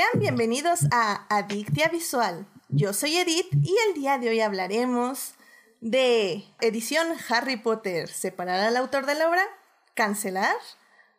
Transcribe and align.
Sean 0.00 0.18
bienvenidos 0.18 0.86
a 0.92 1.26
Adictia 1.28 1.88
Visual. 1.88 2.46
Yo 2.70 2.94
soy 2.94 3.18
Edith 3.18 3.52
y 3.52 3.76
el 3.86 3.92
día 3.92 4.16
de 4.16 4.30
hoy 4.30 4.40
hablaremos 4.40 5.34
de 5.82 6.42
edición 6.62 7.08
Harry 7.28 7.58
Potter, 7.58 8.08
separar 8.08 8.60
al 8.60 8.78
autor 8.78 9.04
de 9.04 9.14
la 9.14 9.28
obra, 9.28 9.46
cancelar 9.92 10.56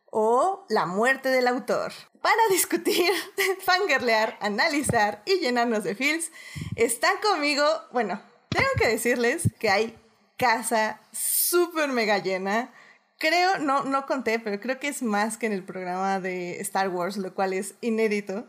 o 0.10 0.66
la 0.68 0.88
muerte 0.88 1.30
del 1.30 1.46
autor. 1.46 1.94
Para 2.24 2.42
discutir, 2.50 3.12
fangirlear, 3.64 4.36
analizar 4.42 5.22
y 5.28 5.36
llenarnos 5.36 5.84
de 5.84 5.94
feels, 5.94 6.32
están 6.76 7.18
conmigo, 7.22 7.64
bueno, 7.92 8.20
tengo 8.50 8.70
que 8.80 8.88
decirles 8.88 9.44
que 9.60 9.70
hay 9.70 9.96
casa 10.38 11.00
súper 11.12 11.90
mega 11.90 12.18
llena. 12.18 12.74
Creo, 13.20 13.60
no, 13.60 13.84
no 13.84 14.08
conté, 14.08 14.40
pero 14.40 14.60
creo 14.60 14.80
que 14.80 14.88
es 14.88 15.04
más 15.04 15.38
que 15.38 15.46
en 15.46 15.54
el 15.54 15.64
programa 15.64 16.20
de 16.20 16.60
Star 16.62 16.90
Wars, 16.90 17.18
lo 17.18 17.36
cual 17.36 17.54
es 17.54 17.76
inédito, 17.82 18.48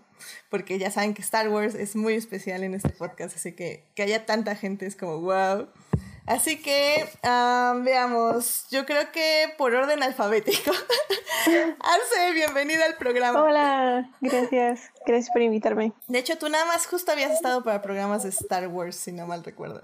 porque 0.51 0.79
ya 0.79 0.91
saben 0.91 1.15
que 1.15 1.23
Star 1.23 1.49
Wars 1.49 1.75
es 1.75 1.97
muy 1.97 2.15
especial 2.15 2.63
en 2.63 2.75
este 2.75 2.91
podcast, 2.91 3.37
así 3.37 3.53
que 3.53 3.85
que 3.95 4.03
haya 4.03 4.27
tanta 4.27 4.55
gente 4.57 4.87
es 4.87 4.97
como 4.97 5.21
wow. 5.21 5.69
Así 6.27 6.63
que 6.63 7.05
veamos, 7.23 8.67
yo 8.71 8.87
creo 8.87 9.11
que 9.11 9.53
por 9.59 9.75
orden 9.75 10.03
alfabético. 10.03 10.71
Arce, 11.81 12.33
bienvenida 12.33 12.85
al 12.85 12.97
programa. 12.97 13.43
Hola, 13.43 14.11
gracias, 14.21 14.91
gracias 15.05 15.31
por 15.33 15.43
invitarme. 15.43 15.93
De 16.07 16.19
hecho, 16.21 16.39
tú 16.39 16.49
nada 16.49 16.65
más 16.67 16.87
justo 16.87 17.11
habías 17.11 17.33
estado 17.33 17.65
para 17.65 17.83
programas 17.83 18.23
de 18.23 18.29
Star 18.29 18.69
Wars, 18.69 18.97
si 18.97 19.11
no 19.11 19.27
mal 19.27 19.43
recuerdo. 19.43 19.81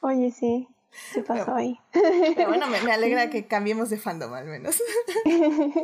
Oye, 0.00 0.30
sí. 0.30 0.66
¿Qué 1.12 1.22
pasó 1.22 1.54
ahí? 1.54 1.78
Pero 1.92 2.48
bueno, 2.48 2.66
me, 2.66 2.78
alegra 2.92 3.30
que 3.30 3.46
cambiemos 3.48 3.90
de 3.90 3.98
fandom 3.98 4.32
al 4.34 4.46
menos. 4.46 4.82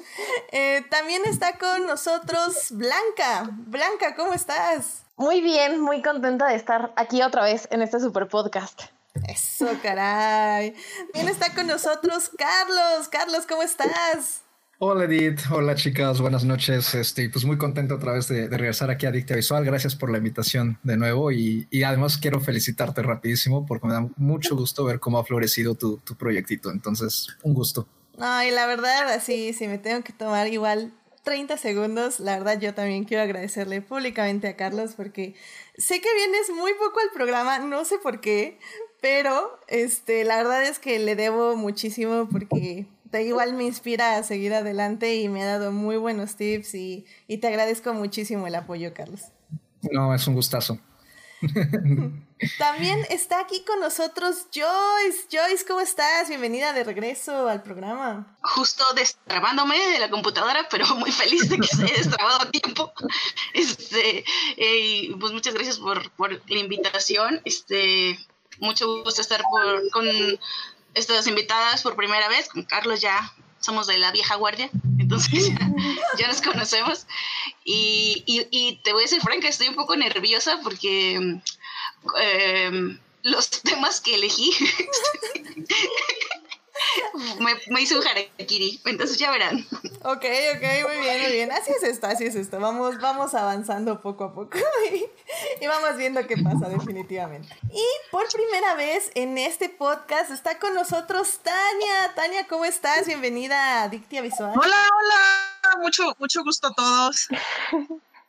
Eh, 0.51 0.85
también 0.91 1.23
está 1.27 1.59
con 1.59 1.87
nosotros 1.87 2.69
Blanca. 2.71 3.49
Blanca, 3.51 4.15
¿cómo 4.15 4.33
estás? 4.33 5.03
Muy 5.17 5.41
bien, 5.41 5.81
muy 5.81 6.01
contenta 6.03 6.47
de 6.49 6.57
estar 6.57 6.93
aquí 6.97 7.23
otra 7.23 7.43
vez 7.43 7.69
en 7.71 7.83
este 7.83 8.01
super 8.01 8.29
podcast. 8.29 8.83
Eso, 9.29 9.69
caray. 9.83 10.75
También 11.13 11.29
está 11.29 11.55
con 11.55 11.67
nosotros 11.67 12.31
Carlos. 12.37 13.09
Carlos, 13.09 13.47
¿cómo 13.47 13.63
estás? 13.63 14.43
Hola 14.81 15.07
Edith, 15.07 15.41
hola 15.51 15.75
chicas, 15.75 16.21
buenas 16.21 16.45
noches. 16.45 16.95
Este, 16.95 17.29
pues 17.31 17.45
muy 17.45 17.59
contento 17.59 17.97
otra 17.97 18.13
vez 18.13 18.29
de, 18.29 18.47
regresar 18.47 18.93
aquí 18.93 19.07
a 19.07 19.09
Adicta 19.09 19.35
Visual. 19.35 19.65
Gracias 19.65 19.97
por 19.97 20.09
la 20.09 20.19
invitación 20.19 20.79
de 20.85 20.97
nuevo 20.97 21.33
y, 21.33 21.67
además 21.85 22.17
quiero 22.17 22.39
felicitarte 22.39 23.03
rapidísimo 23.03 23.67
porque 23.67 23.89
me 23.89 23.93
da 23.93 24.09
mucho 24.17 24.55
gusto 24.55 24.85
ver 24.85 25.01
cómo 25.01 25.19
ha 25.19 25.25
florecido 25.25 25.75
tu, 25.75 25.97
tu 25.97 26.15
proyectito. 26.15 26.71
Entonces, 26.71 27.27
un 27.43 27.55
gusto. 27.55 27.89
Ay, 28.21 28.53
la 28.53 28.69
verdad, 28.69 29.09
así, 29.09 29.53
si 29.53 29.67
me 29.67 29.79
tengo 29.79 30.05
que 30.05 30.13
tomar 30.13 30.47
igual 30.47 30.93
30 31.25 31.57
segundos, 31.57 32.21
la 32.21 32.39
verdad 32.39 32.61
yo 32.61 32.73
también 32.73 33.03
quiero 33.03 33.25
agradecerle 33.25 33.83
públicamente 33.83 34.47
a 34.47 34.55
Carlos 34.55 34.93
porque 34.97 35.35
sé 35.77 36.01
que 36.01 36.15
vienes 36.15 36.51
muy 36.55 36.73
poco 36.75 37.01
al 37.01 37.11
programa, 37.13 37.59
no 37.59 37.85
sé 37.85 37.99
por 37.99 38.21
qué, 38.21 38.61
pero 39.01 39.59
este, 39.67 40.25
la 40.25 40.37
verdad 40.37 40.63
es 40.63 40.79
que 40.79 40.99
le 41.01 41.17
debo 41.17 41.57
muchísimo 41.57 42.29
porque 42.31 42.87
igual 43.13 43.55
me 43.55 43.65
inspira 43.65 44.17
a 44.17 44.23
seguir 44.23 44.55
adelante 44.55 45.17
y 45.17 45.29
me 45.29 45.43
ha 45.43 45.47
dado 45.47 45.73
muy 45.73 45.97
buenos 45.97 46.37
tips 46.37 46.75
y, 46.75 47.07
te 47.41 47.47
agradezco 47.47 47.95
muchísimo 47.95 48.47
el 48.47 48.55
apoyo, 48.55 48.93
Carlos. 48.95 49.23
No, 49.93 50.15
es 50.15 50.27
un 50.27 50.35
gustazo. 50.35 50.79
También 52.59 53.07
está 53.11 53.41
aquí 53.41 53.65
con 53.65 53.81
nosotros 53.81 54.47
Joyce. 54.53 55.27
Joyce, 55.31 55.65
¿cómo 55.67 55.81
estás? 55.81 56.29
Bienvenida 56.29 56.73
de 56.73 56.85
regreso 56.85 57.49
al 57.49 57.63
programa. 57.63 58.37
Justo 58.43 58.85
destrabándome 58.95 59.77
de 59.77 59.99
la 60.01 60.11
computadora, 60.11 60.67
pero 60.71 60.87
muy 60.97 61.13
feliz 61.13 61.49
de 61.49 61.59
que 61.59 61.67
se 61.67 61.85
haya 61.85 61.95
destrabado 61.97 62.43
a 62.43 62.51
tiempo. 62.51 62.93
Este, 63.55 64.25
eh, 64.57 65.15
pues 65.19 65.33
muchas 65.33 65.55
gracias 65.55 65.79
por, 65.79 66.11
por, 66.13 66.31
la 66.31 66.59
invitación. 66.59 67.41
Este, 67.45 68.19
mucho 68.61 69.03
gusto 69.03 69.21
estar 69.21 69.43
por, 69.51 69.91
con 69.91 70.07
estas 70.95 71.27
invitadas 71.27 71.83
por 71.83 71.97
primera 71.97 72.29
vez. 72.29 72.49
Con 72.49 72.65
Carlos 72.65 73.01
ya 73.01 73.35
somos 73.61 73.87
de 73.87 73.99
la 73.99 74.13
vieja 74.13 74.37
guardia, 74.37 74.71
entonces 74.99 75.51
ya, 76.19 76.29
nos 76.29 76.41
conocemos. 76.43 77.07
Y, 77.65 78.23
y, 78.27 78.77
te 78.83 78.93
voy 78.93 79.03
a 79.03 79.05
decir, 79.05 79.21
Franca, 79.21 79.49
estoy 79.49 79.69
un 79.69 79.75
poco 79.75 79.97
nerviosa 79.97 80.61
porque 80.63 81.41
em, 82.21 82.99
los 83.23 83.51
temas 83.63 84.01
que 84.01 84.15
elegí 84.15 84.53
me, 87.41 87.55
me 87.69 87.81
hizo 87.83 87.99
un 87.99 88.07
harakiri, 88.07 88.81
entonces 88.85 89.19
ya 89.19 89.31
verán. 89.31 89.67
Ok, 90.03 90.25
ok, 90.55 90.63
muy 90.87 90.97
bien, 91.01 91.23
muy 91.23 91.33
bien. 91.33 91.53
Así 91.53 91.73
es 91.73 91.83
esto, 91.83 92.07
así 92.07 92.25
es 92.25 92.35
esto. 92.35 92.61
Vamos, 92.61 92.99
vamos 93.01 93.35
avanzando 93.35 94.01
poco 94.01 94.25
a 94.25 94.35
poco 94.35 94.59
y, 95.61 95.67
vamos 95.67 95.97
viendo 95.97 96.27
qué 96.27 96.37
pasa 96.37 96.69
definitivamente. 96.69 97.55
Y 97.73 97.85
por 98.11 98.27
primera 98.29 98.75
vez 98.75 99.11
en 99.15 99.39
este 99.39 99.69
podcast 99.69 100.31
está 100.31 100.59
con 100.59 100.75
nosotros 100.75 101.41
Tania. 101.43 102.15
Tania, 102.15 102.47
¿cómo 102.47 102.65
estás? 102.65 103.07
Bienvenida 103.07 103.83
a 103.83 103.89
Dictia 103.89 104.23
Visual. 104.23 104.53
Hola, 104.57 104.77
hola. 104.99 105.83
Mucho, 105.83 106.15
mucho 106.19 106.43
gusto 106.45 106.69
a 106.69 106.75
todos. 106.75 107.29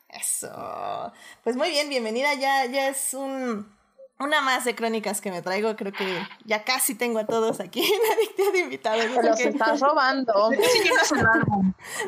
Eso. 0.08 1.12
Pues 1.44 1.56
muy 1.56 1.70
bien, 1.70 1.88
bienvenida. 1.88 2.34
Ya, 2.34 2.66
ya 2.66 2.88
es 2.88 3.14
un 3.14 3.79
una 4.20 4.42
más 4.42 4.64
de 4.64 4.74
crónicas 4.74 5.20
que 5.20 5.30
me 5.30 5.42
traigo, 5.42 5.74
creo 5.76 5.92
que 5.92 6.26
ya 6.44 6.62
casi 6.62 6.94
tengo 6.94 7.18
a 7.18 7.26
todos 7.26 7.58
aquí 7.58 7.80
en 7.80 8.12
Adictia 8.12 8.50
de 8.52 8.58
invitados. 8.60 9.04
Se 9.14 9.22
los 9.22 9.40
estás 9.40 9.80
robando. 9.80 10.50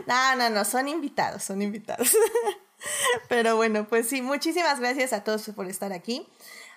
no, 0.06 0.36
no, 0.36 0.50
no, 0.50 0.64
son 0.64 0.88
invitados, 0.88 1.42
son 1.42 1.62
invitados. 1.62 2.16
Pero 3.28 3.56
bueno, 3.56 3.86
pues 3.88 4.08
sí, 4.08 4.22
muchísimas 4.22 4.80
gracias 4.80 5.12
a 5.12 5.24
todos 5.24 5.48
por 5.54 5.66
estar 5.68 5.92
aquí. 5.92 6.28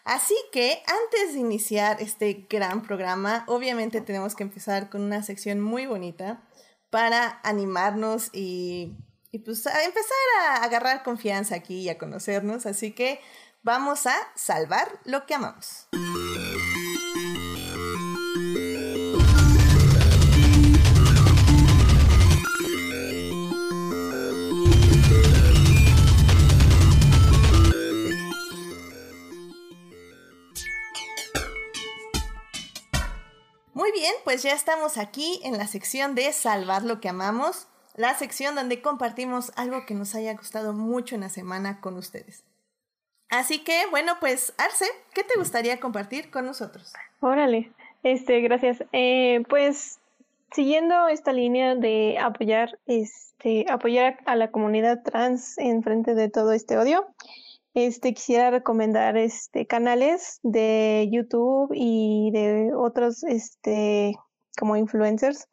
Así 0.05 0.35
que 0.51 0.83
antes 0.85 1.33
de 1.33 1.39
iniciar 1.39 1.99
este 1.99 2.45
gran 2.47 2.83
programa, 2.83 3.43
obviamente 3.47 4.01
tenemos 4.01 4.35
que 4.35 4.43
empezar 4.43 4.89
con 4.89 5.01
una 5.01 5.23
sección 5.23 5.59
muy 5.59 5.87
bonita 5.87 6.43
para 6.91 7.39
animarnos 7.43 8.29
y, 8.31 8.95
y 9.31 9.39
pues 9.39 9.65
a 9.65 9.83
empezar 9.83 10.15
a 10.41 10.63
agarrar 10.63 11.01
confianza 11.01 11.55
aquí 11.55 11.81
y 11.81 11.89
a 11.89 11.97
conocernos. 11.97 12.67
Así 12.67 12.91
que 12.91 13.19
Vamos 13.65 14.05
a 14.05 14.15
salvar 14.35 14.99
lo 15.05 15.25
que 15.25 15.33
amamos. 15.33 15.87
Muy 33.73 33.91
bien, 33.91 34.13
pues 34.23 34.43
ya 34.43 34.51
estamos 34.53 34.99
aquí 34.99 35.41
en 35.43 35.57
la 35.57 35.65
sección 35.65 36.13
de 36.13 36.31
Salvar 36.33 36.83
lo 36.83 37.01
que 37.01 37.09
amamos, 37.09 37.65
la 37.95 38.15
sección 38.15 38.53
donde 38.53 38.83
compartimos 38.83 39.51
algo 39.55 39.87
que 39.87 39.95
nos 39.95 40.13
haya 40.13 40.35
gustado 40.35 40.73
mucho 40.73 41.15
en 41.15 41.21
la 41.21 41.29
semana 41.29 41.81
con 41.81 41.97
ustedes. 41.97 42.43
Así 43.35 43.63
que, 43.63 43.81
bueno, 43.91 44.13
pues 44.21 44.53
Arce, 44.57 44.85
¿qué 45.13 45.23
te 45.23 45.37
gustaría 45.37 45.79
compartir 45.79 46.31
con 46.31 46.45
nosotros? 46.45 46.93
Órale, 47.19 47.71
este, 48.03 48.39
gracias. 48.39 48.83
Eh, 48.93 49.43
pues 49.49 49.99
siguiendo 50.53 51.09
esta 51.09 51.33
línea 51.33 51.75
de 51.75 52.17
apoyar, 52.17 52.79
este, 52.85 53.65
apoyar 53.69 54.19
a 54.25 54.37
la 54.37 54.51
comunidad 54.51 55.03
trans 55.03 55.57
en 55.57 55.83
frente 55.83 56.15
de 56.15 56.29
todo 56.29 56.53
este 56.53 56.77
odio, 56.77 57.07
este, 57.73 58.13
quisiera 58.13 58.51
recomendar 58.51 59.17
este, 59.17 59.67
canales 59.67 60.39
de 60.43 61.09
YouTube 61.11 61.73
y 61.75 62.31
de 62.31 62.71
otros, 62.73 63.23
este, 63.23 64.15
como 64.57 64.77
influencers, 64.77 65.49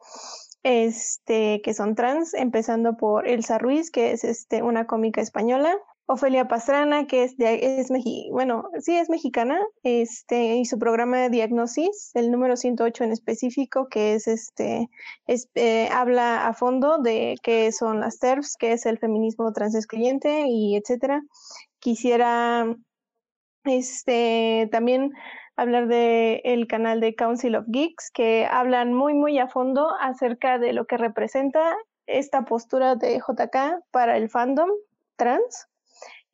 este, 0.62 1.60
que 1.62 1.74
son 1.74 1.96
trans, 1.96 2.32
empezando 2.34 2.96
por 2.96 3.26
Elsa 3.26 3.58
Ruiz, 3.58 3.90
que 3.90 4.12
es 4.12 4.22
este, 4.22 4.62
una 4.62 4.86
cómica 4.86 5.20
española, 5.20 5.76
Ofelia 6.06 6.48
Pastrana, 6.48 7.06
que 7.06 7.22
es, 7.22 7.36
de, 7.36 7.78
es 7.78 7.88
bueno, 8.30 8.68
sí 8.80 8.96
es 8.96 9.08
mexicana, 9.08 9.58
este, 9.82 10.56
y 10.56 10.64
su 10.64 10.78
programa 10.78 11.18
de 11.18 11.30
diagnosis, 11.30 12.10
el 12.14 12.30
número 12.30 12.56
108 12.56 13.04
en 13.04 13.12
específico, 13.12 13.88
que 13.88 14.14
es 14.14 14.26
este, 14.26 14.88
eh, 15.26 15.88
habla 15.92 16.46
a 16.48 16.54
fondo 16.54 16.98
de 16.98 17.36
qué 17.42 17.70
son 17.70 18.00
las 18.00 18.18
TERFs, 18.18 18.56
qué 18.58 18.72
es 18.72 18.84
el 18.84 18.98
feminismo 18.98 19.52
transexcluyente 19.52 20.46
y 20.48 20.76
etcétera. 20.76 21.22
Quisiera 21.78 22.66
este, 23.64 24.68
también 24.72 25.12
hablar 25.56 25.86
de 25.86 26.42
el 26.44 26.66
canal 26.66 27.00
de 27.00 27.14
Council 27.14 27.54
of 27.54 27.66
Geeks, 27.68 28.10
que 28.10 28.46
hablan 28.50 28.92
muy, 28.92 29.14
muy 29.14 29.38
a 29.38 29.46
fondo 29.46 29.88
acerca 30.00 30.58
de 30.58 30.72
lo 30.72 30.86
que 30.86 30.96
representa 30.96 31.76
esta 32.06 32.44
postura 32.44 32.96
de 32.96 33.18
JK 33.18 33.84
para 33.92 34.16
el 34.16 34.28
fandom 34.28 34.68
trans 35.16 35.68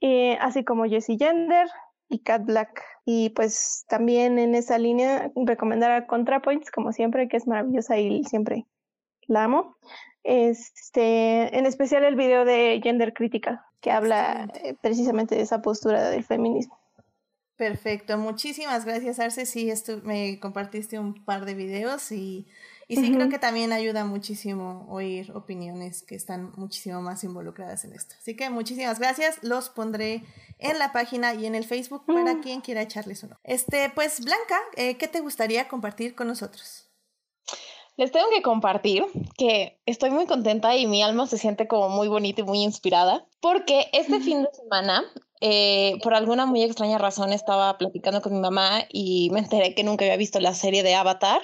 eh, 0.00 0.36
así 0.40 0.64
como 0.64 0.84
Jessie 0.84 1.18
Gender 1.18 1.68
y 2.08 2.20
Cat 2.20 2.44
Black. 2.44 2.82
Y 3.04 3.30
pues 3.30 3.84
también 3.88 4.38
en 4.38 4.54
esa 4.54 4.78
línea 4.78 5.30
recomendar 5.34 5.92
a 5.92 6.06
ContraPoints, 6.06 6.70
como 6.70 6.92
siempre, 6.92 7.28
que 7.28 7.36
es 7.36 7.46
maravillosa 7.46 7.98
y 7.98 8.24
siempre 8.24 8.66
la 9.26 9.44
amo. 9.44 9.76
Este, 10.24 11.56
en 11.56 11.64
especial 11.64 12.04
el 12.04 12.16
video 12.16 12.44
de 12.44 12.80
Gender 12.82 13.14
Crítica, 13.14 13.64
que 13.80 13.90
habla 13.90 14.48
eh, 14.62 14.74
precisamente 14.80 15.36
de 15.36 15.42
esa 15.42 15.62
postura 15.62 16.10
del 16.10 16.24
feminismo. 16.24 16.78
Perfecto, 17.56 18.18
muchísimas 18.18 18.84
gracias 18.84 19.18
Arce, 19.18 19.44
sí, 19.44 19.72
me 20.04 20.38
compartiste 20.38 20.98
un 20.98 21.24
par 21.24 21.44
de 21.44 21.54
videos 21.54 22.12
y, 22.12 22.46
y 22.88 22.96
sí 22.96 23.12
creo 23.12 23.28
que 23.28 23.38
también 23.38 23.72
ayuda 23.72 24.06
muchísimo 24.06 24.86
oír 24.88 25.30
opiniones 25.32 26.02
que 26.02 26.14
están 26.14 26.52
muchísimo 26.56 27.02
más 27.02 27.22
involucradas 27.22 27.84
en 27.84 27.92
esto. 27.92 28.14
Así 28.18 28.34
que 28.34 28.48
muchísimas 28.48 28.98
gracias, 28.98 29.38
los 29.42 29.68
pondré 29.68 30.24
en 30.58 30.78
la 30.78 30.92
página 30.92 31.34
y 31.34 31.44
en 31.44 31.54
el 31.54 31.64
Facebook 31.64 32.06
para 32.06 32.34
mm. 32.34 32.40
quien 32.40 32.60
quiera 32.62 32.80
echarles 32.80 33.22
uno. 33.22 33.36
Este, 33.44 33.92
pues 33.94 34.24
Blanca, 34.24 34.58
eh, 34.76 34.96
¿qué 34.96 35.06
te 35.06 35.20
gustaría 35.20 35.68
compartir 35.68 36.14
con 36.14 36.28
nosotros? 36.28 36.88
Les 37.98 38.12
tengo 38.12 38.28
que 38.30 38.42
compartir 38.42 39.04
que 39.36 39.80
estoy 39.84 40.10
muy 40.10 40.26
contenta 40.26 40.76
y 40.76 40.86
mi 40.86 41.02
alma 41.02 41.26
se 41.26 41.36
siente 41.36 41.66
como 41.66 41.88
muy 41.88 42.06
bonita 42.06 42.40
y 42.40 42.44
muy 42.44 42.62
inspirada 42.62 43.26
porque 43.40 43.88
este 43.92 44.20
fin 44.20 44.44
de 44.44 44.48
semana, 44.52 45.04
eh, 45.40 45.98
por 46.02 46.14
alguna 46.14 46.46
muy 46.46 46.62
extraña 46.62 46.96
razón, 46.96 47.32
estaba 47.32 47.76
platicando 47.76 48.22
con 48.22 48.32
mi 48.32 48.38
mamá 48.38 48.84
y 48.88 49.30
me 49.30 49.40
enteré 49.40 49.74
que 49.74 49.82
nunca 49.82 50.04
había 50.04 50.16
visto 50.16 50.38
la 50.38 50.54
serie 50.54 50.84
de 50.84 50.94
Avatar, 50.94 51.42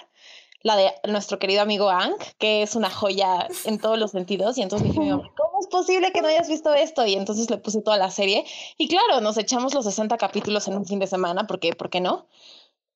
la 0.65 0.77
de 0.77 0.93
nuestro 1.07 1.39
querido 1.39 1.61
amigo 1.61 1.91
Ang, 1.91 2.15
que 2.39 2.63
es 2.63 2.75
una 2.75 2.91
joya 2.91 3.47
en 3.67 3.79
todos 3.79 3.99
los 3.99 4.11
sentidos. 4.11 4.57
Y 4.57 4.63
entonces 4.63 4.89
dije, 4.89 5.11
¿cómo 5.11 5.61
es 5.61 5.67
posible 5.69 6.11
que 6.11 6.23
no 6.23 6.29
hayas 6.29 6.49
visto 6.49 6.73
esto? 6.75 7.07
Y 7.07 7.15
entonces 7.15 7.51
le 7.51 7.59
puse 7.59 7.83
toda 7.83 7.99
la 7.99 8.11
serie. 8.11 8.45
Y 8.79 8.89
claro, 8.89 9.21
nos 9.21 9.37
echamos 9.37 9.75
los 9.75 9.85
60 9.85 10.17
capítulos 10.17 10.67
en 10.67 10.77
un 10.77 10.87
fin 10.87 10.99
de 10.99 11.07
semana, 11.07 11.47
porque, 11.47 11.75
¿por 11.75 11.91
qué 11.91 12.01
no? 12.01 12.27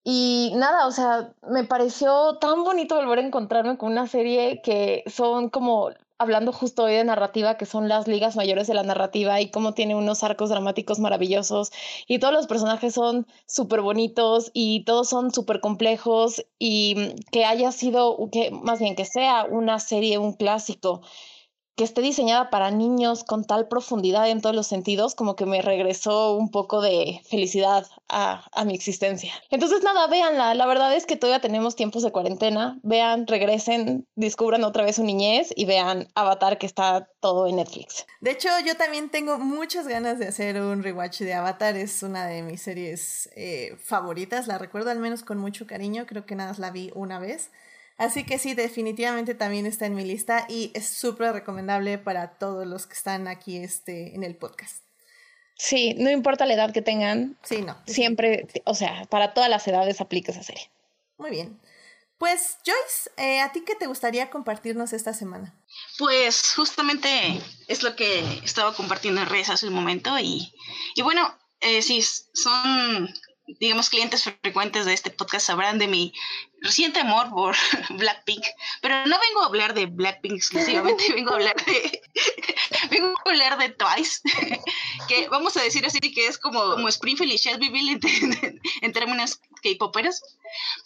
Y 0.02 0.52
nada, 0.54 0.86
o 0.86 0.90
sea, 0.90 1.34
me 1.46 1.64
pareció 1.64 2.38
tan 2.38 2.64
bonito 2.64 2.96
volver 2.96 3.18
a 3.18 3.26
encontrarme 3.26 3.76
con 3.76 3.92
una 3.92 4.06
serie 4.06 4.62
que 4.62 5.04
son 5.06 5.50
como, 5.50 5.90
hablando 6.18 6.52
justo 6.52 6.84
hoy 6.84 6.94
de 6.94 7.04
narrativa, 7.04 7.56
que 7.56 7.64
son 7.64 7.88
las 7.88 8.08
ligas 8.08 8.34
mayores 8.36 8.66
de 8.66 8.74
la 8.74 8.82
narrativa 8.82 9.40
y 9.40 9.50
cómo 9.50 9.72
tiene 9.74 9.94
unos 9.94 10.24
arcos 10.24 10.50
dramáticos 10.50 10.98
maravillosos 10.98 11.70
y 12.06 12.18
todos 12.18 12.34
los 12.34 12.46
personajes 12.48 12.94
son 12.94 13.26
súper 13.46 13.80
bonitos 13.80 14.50
y 14.52 14.84
todos 14.84 15.08
son 15.08 15.32
súper 15.32 15.60
complejos 15.60 16.44
y 16.58 17.14
que 17.30 17.44
haya 17.44 17.70
sido, 17.70 18.18
que 18.32 18.50
más 18.50 18.80
bien 18.80 18.96
que 18.96 19.04
sea 19.04 19.44
una 19.44 19.78
serie, 19.78 20.18
un 20.18 20.32
clásico 20.32 21.02
que 21.78 21.84
esté 21.84 22.00
diseñada 22.00 22.50
para 22.50 22.72
niños 22.72 23.22
con 23.22 23.44
tal 23.44 23.68
profundidad 23.68 24.28
en 24.28 24.40
todos 24.40 24.54
los 24.54 24.66
sentidos, 24.66 25.14
como 25.14 25.36
que 25.36 25.46
me 25.46 25.62
regresó 25.62 26.36
un 26.36 26.50
poco 26.50 26.80
de 26.80 27.22
felicidad 27.30 27.86
a, 28.08 28.64
mi 28.66 28.74
existencia. 28.74 29.32
Entonces, 29.50 29.84
nada, 29.84 30.08
véanla. 30.08 30.54
La 30.54 30.66
verdad 30.66 30.94
es 30.96 31.06
que 31.06 31.14
todavía 31.14 31.40
tenemos 31.40 31.76
tiempos 31.76 32.02
de 32.02 32.10
cuarentena. 32.10 32.80
Vean, 32.82 33.28
regresen, 33.28 34.08
descubran 34.16 34.64
otra 34.64 34.84
vez 34.84 34.96
su 34.96 35.04
niñez 35.04 35.52
y 35.54 35.66
vean 35.66 36.08
Avatar, 36.16 36.58
que 36.58 36.66
está 36.66 37.08
todo 37.20 37.46
en 37.46 37.56
Netflix. 37.56 38.06
De 38.20 38.32
hecho, 38.32 38.48
yo 38.66 38.76
también 38.76 39.08
tengo 39.08 39.38
muchas 39.38 39.86
ganas 39.86 40.18
de 40.18 40.26
hacer 40.26 40.60
un 40.60 40.82
rewatch 40.82 41.20
de 41.20 41.34
Avatar. 41.34 41.76
Es 41.76 42.02
una 42.02 42.26
de 42.26 42.42
mis 42.42 42.60
series 42.60 43.30
eh, 43.36 43.76
favoritas. 43.80 44.48
La 44.48 44.58
recuerdo 44.58 44.90
al 44.90 44.98
menos 44.98 45.22
con 45.22 45.38
mucho 45.38 45.68
cariño. 45.68 46.06
Creo 46.06 46.26
que 46.26 46.34
nada 46.34 46.52
la 46.58 46.72
vi 46.72 46.90
una 46.96 47.20
vez. 47.20 47.50
Así 47.98 48.24
que 48.24 48.38
sí, 48.38 48.54
definitivamente 48.54 49.34
también 49.34 49.66
está 49.66 49.86
en 49.86 49.94
mi 49.94 50.04
lista 50.04 50.46
y 50.48 50.70
es 50.74 50.86
súper 50.88 51.32
recomendable 51.32 51.98
para 51.98 52.38
todos 52.38 52.66
los 52.66 52.86
que 52.86 52.94
están 52.94 53.26
aquí 53.26 53.56
este, 53.56 54.14
en 54.14 54.22
el 54.22 54.36
podcast. 54.36 54.84
Sí, 55.56 55.94
no 55.98 56.08
importa 56.08 56.46
la 56.46 56.54
edad 56.54 56.72
que 56.72 56.80
tengan. 56.80 57.36
Sí, 57.42 57.62
no. 57.62 57.76
Siempre, 57.86 58.46
o 58.64 58.74
sea, 58.74 59.04
para 59.10 59.34
todas 59.34 59.50
las 59.50 59.66
edades 59.66 60.00
aplica 60.00 60.30
esa 60.30 60.44
serie. 60.44 60.70
Muy 61.18 61.30
bien. 61.30 61.60
Pues 62.18 62.58
Joyce, 62.64 63.10
eh, 63.16 63.40
¿a 63.40 63.50
ti 63.52 63.62
qué 63.64 63.74
te 63.74 63.86
gustaría 63.86 64.30
compartirnos 64.30 64.92
esta 64.92 65.12
semana? 65.12 65.54
Pues 65.98 66.54
justamente 66.54 67.08
es 67.66 67.82
lo 67.82 67.96
que 67.96 68.20
estaba 68.44 68.74
compartiendo 68.74 69.20
en 69.20 69.28
redes 69.28 69.50
hace 69.50 69.66
un 69.66 69.74
momento 69.74 70.16
y, 70.20 70.52
y 70.94 71.02
bueno, 71.02 71.36
eh, 71.60 71.82
sí, 71.82 72.02
son 72.02 73.08
digamos, 73.60 73.88
clientes 73.88 74.24
frecuentes 74.24 74.84
de 74.84 74.92
este 74.92 75.10
podcast 75.10 75.46
sabrán 75.46 75.78
de 75.78 75.88
mi 75.88 76.12
reciente 76.60 77.00
amor 77.00 77.30
por 77.30 77.56
Blackpink, 77.90 78.44
pero 78.82 79.06
no 79.06 79.16
vengo 79.18 79.42
a 79.42 79.46
hablar 79.46 79.74
de 79.74 79.86
Blackpink 79.86 80.34
exclusivamente, 80.34 81.04
vengo 81.14 81.30
a 81.30 81.34
hablar 81.34 81.56
de 81.64 82.02
vengo 82.90 83.08
a 83.08 83.28
hablar 83.28 83.58
de 83.58 83.70
Twice, 83.70 84.20
que 85.08 85.28
vamos 85.28 85.56
a 85.56 85.62
decir 85.62 85.86
así 85.86 86.00
que 86.00 86.26
es 86.26 86.38
como, 86.38 86.60
como 86.72 86.88
Springfield 86.88 87.32
y 87.32 87.36
Shelbyville 87.36 88.00
en, 88.02 88.60
en 88.82 88.92
términos 88.92 89.40
K-poperos, 89.62 90.22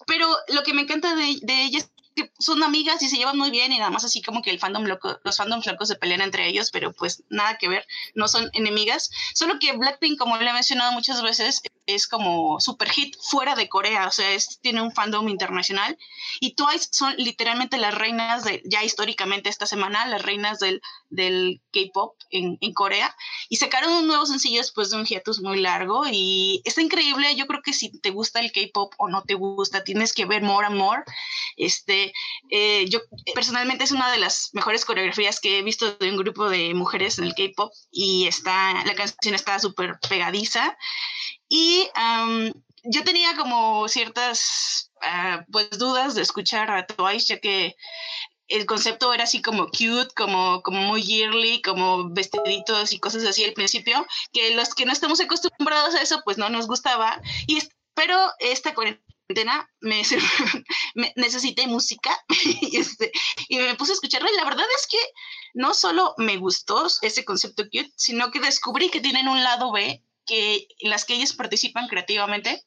pero 0.06 0.28
lo 0.48 0.62
que 0.62 0.74
me 0.74 0.82
encanta 0.82 1.14
de, 1.14 1.38
de 1.42 1.64
ellas 1.64 1.90
son 2.38 2.62
amigas 2.62 3.02
y 3.02 3.08
se 3.08 3.16
llevan 3.16 3.38
muy 3.38 3.50
bien 3.50 3.72
y 3.72 3.78
nada 3.78 3.90
más 3.90 4.04
así 4.04 4.22
como 4.22 4.42
que 4.42 4.50
el 4.50 4.58
fandom 4.58 4.84
loco, 4.84 5.18
los 5.24 5.36
fandoms 5.36 5.66
locos 5.66 5.88
se 5.88 5.96
pelean 5.96 6.20
entre 6.20 6.46
ellos, 6.48 6.70
pero 6.70 6.92
pues 6.92 7.22
nada 7.28 7.58
que 7.58 7.68
ver, 7.68 7.86
no 8.14 8.28
son 8.28 8.50
enemigas. 8.52 9.10
Solo 9.34 9.58
que 9.58 9.72
Blackpink, 9.72 10.18
como 10.18 10.36
le 10.36 10.48
he 10.48 10.52
mencionado 10.52 10.92
muchas 10.92 11.22
veces, 11.22 11.62
es 11.86 12.06
como 12.06 12.60
super 12.60 12.88
hit 12.90 13.16
fuera 13.20 13.54
de 13.54 13.68
Corea, 13.68 14.06
o 14.06 14.10
sea, 14.10 14.32
es, 14.32 14.58
tiene 14.60 14.82
un 14.82 14.92
fandom 14.92 15.28
internacional. 15.28 15.98
Y 16.40 16.54
Twice 16.54 16.88
son 16.90 17.14
literalmente 17.16 17.78
las 17.78 17.94
reinas 17.94 18.44
de, 18.44 18.62
ya 18.64 18.84
históricamente 18.84 19.48
esta 19.48 19.66
semana, 19.66 20.06
las 20.06 20.22
reinas 20.22 20.58
del, 20.58 20.80
del 21.10 21.60
K-pop 21.72 22.16
en, 22.30 22.58
en, 22.60 22.72
Corea. 22.72 23.14
Y 23.48 23.56
sacaron 23.56 23.92
un 23.92 24.06
nuevo 24.06 24.26
sencillo 24.26 24.58
después 24.58 24.90
de 24.90 24.96
un 24.96 25.04
hiatus 25.04 25.40
muy 25.40 25.60
largo 25.60 26.04
y 26.10 26.62
está 26.64 26.82
increíble. 26.82 27.34
Yo 27.36 27.46
creo 27.46 27.62
que 27.62 27.72
si 27.72 27.98
te 28.00 28.10
gusta 28.10 28.40
el 28.40 28.52
K-pop 28.52 28.94
o 28.98 29.08
no 29.08 29.22
te 29.22 29.34
gusta, 29.34 29.84
tienes 29.84 30.12
que 30.12 30.24
ver 30.24 30.42
More 30.42 30.66
and 30.66 30.76
More. 30.76 31.02
Este, 31.56 32.01
eh, 32.50 32.87
yo 32.88 33.00
personalmente 33.34 33.84
es 33.84 33.93
una 33.93 34.10
de 34.10 34.19
las 34.19 34.50
mejores 34.52 34.84
coreografías 34.84 35.40
que 35.40 35.58
he 35.58 35.62
visto 35.62 35.93
de 35.96 36.10
un 36.10 36.16
grupo 36.16 36.49
de 36.49 36.75
mujeres 36.75 37.19
en 37.19 37.25
el 37.25 37.34
K-pop 37.34 37.72
y 37.90 38.26
está, 38.26 38.84
la 38.84 38.94
canción 38.94 39.34
está 39.34 39.58
súper 39.58 39.99
pegadiza. 40.08 40.76
Y 41.49 41.88
yo 42.84 43.04
tenía 43.04 43.37
como 43.37 43.87
ciertas 43.88 44.90
ah, 45.02 45.44
pues 45.50 45.70
dudas 45.78 46.14
de 46.14 46.22
escuchar 46.22 46.70
a 46.70 46.87
Twice, 46.87 47.26
ya 47.34 47.40
que 47.40 47.76
el 48.48 48.66
concepto 48.66 49.12
era 49.14 49.25
así 49.25 49.40
como 49.40 49.66
cute, 49.69 50.12
como, 50.14 50.62
como 50.62 50.81
muy 50.82 51.02
yearly, 51.02 51.62
como 51.62 52.10
vestiditos 52.10 52.93
y 52.93 52.98
cosas 52.98 53.24
así 53.24 53.44
al 53.44 53.55
principio, 53.55 54.06
que 54.32 54.55
los 54.55 54.74
que 54.74 54.84
no 54.84 54.93
estamos 54.93 55.20
acostumbrados 55.20 55.94
a 55.94 56.03
eso, 56.03 56.20
pues 56.24 56.38
no 56.38 56.48
nos 56.48 56.67
gustaba. 56.67 57.20
Y, 57.46 57.60
pero 57.94 58.19
esta 58.41 58.74
me, 59.81 60.02
me 60.94 61.12
necesité 61.17 61.67
música 61.67 62.17
y, 62.60 62.76
este, 62.76 63.12
y 63.48 63.58
me 63.58 63.74
puse 63.74 63.93
a 63.93 63.94
escucharla 63.94 64.31
y 64.31 64.36
la 64.36 64.44
verdad 64.44 64.67
es 64.79 64.86
que 64.86 64.98
no 65.55 65.74
solo 65.74 66.14
me 66.19 66.36
gustó 66.36 66.86
ese 67.02 67.24
concepto 67.24 67.64
cute, 67.64 67.93
sino 67.96 68.31
que 68.31 68.41
descubrí 68.41 68.91
que 68.91 69.00
tienen 69.00 69.29
un 69.29 69.43
lado 69.43 69.72
B 69.72 70.02
que, 70.26 70.67
las 70.81 71.05
que 71.05 71.14
ellas 71.14 71.32
participan 71.32 71.88
creativamente 71.88 72.62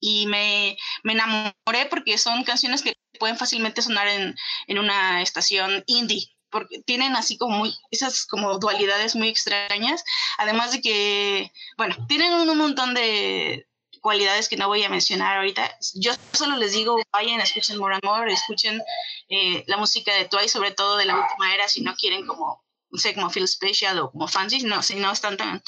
y 0.00 0.26
me, 0.26 0.76
me, 1.02 1.12
enamoré 1.12 1.86
porque 1.88 2.18
son 2.18 2.44
canciones 2.44 2.82
que 2.82 2.94
pueden 3.18 3.38
fácilmente 3.38 3.80
sonar 3.80 4.06
en, 4.08 4.34
en, 4.66 4.78
una 4.78 5.22
estación 5.22 5.82
indie 5.86 6.34
porque 6.54 6.80
tienen 6.82 7.16
así 7.16 7.36
como 7.36 7.58
muy, 7.58 7.74
esas 7.90 8.26
como 8.26 8.58
dualidades 8.60 9.16
muy 9.16 9.28
extrañas, 9.28 10.04
además 10.38 10.70
de 10.70 10.80
que, 10.80 11.52
bueno, 11.76 11.96
tienen 12.06 12.32
un, 12.32 12.56
montón 12.56 12.94
de 12.94 13.66
cualidades 14.04 14.50
que 14.50 14.58
no 14.58 14.68
voy 14.68 14.82
a 14.82 14.90
mencionar 14.90 15.38
ahorita. 15.38 15.78
Yo 15.94 16.12
solo 16.34 16.58
les 16.58 16.72
digo, 16.72 17.00
vayan, 17.10 17.40
escuchen 17.40 17.78
More 17.78 17.94
and 17.94 18.04
More, 18.04 18.30
escuchen 18.30 18.82
eh, 19.30 19.64
la 19.66 19.78
música 19.78 20.14
de 20.14 20.26
Twice, 20.26 20.50
sobre 20.50 20.72
todo 20.72 20.98
de 20.98 21.06
la 21.06 21.16
última 21.16 21.54
era, 21.54 21.66
si 21.68 21.80
no 21.80 21.94
quieren 21.94 22.26
como 22.26 22.62
no 22.90 23.00
sé, 23.00 23.14
como 23.14 23.30
Feel 23.30 23.48
Special 23.48 23.98
o 23.98 24.10
como 24.10 24.28
Fancy, 24.28 24.62
no, 24.62 24.82
si 24.82 24.96
no 24.96 25.10
están 25.10 25.38
tan 25.38 25.62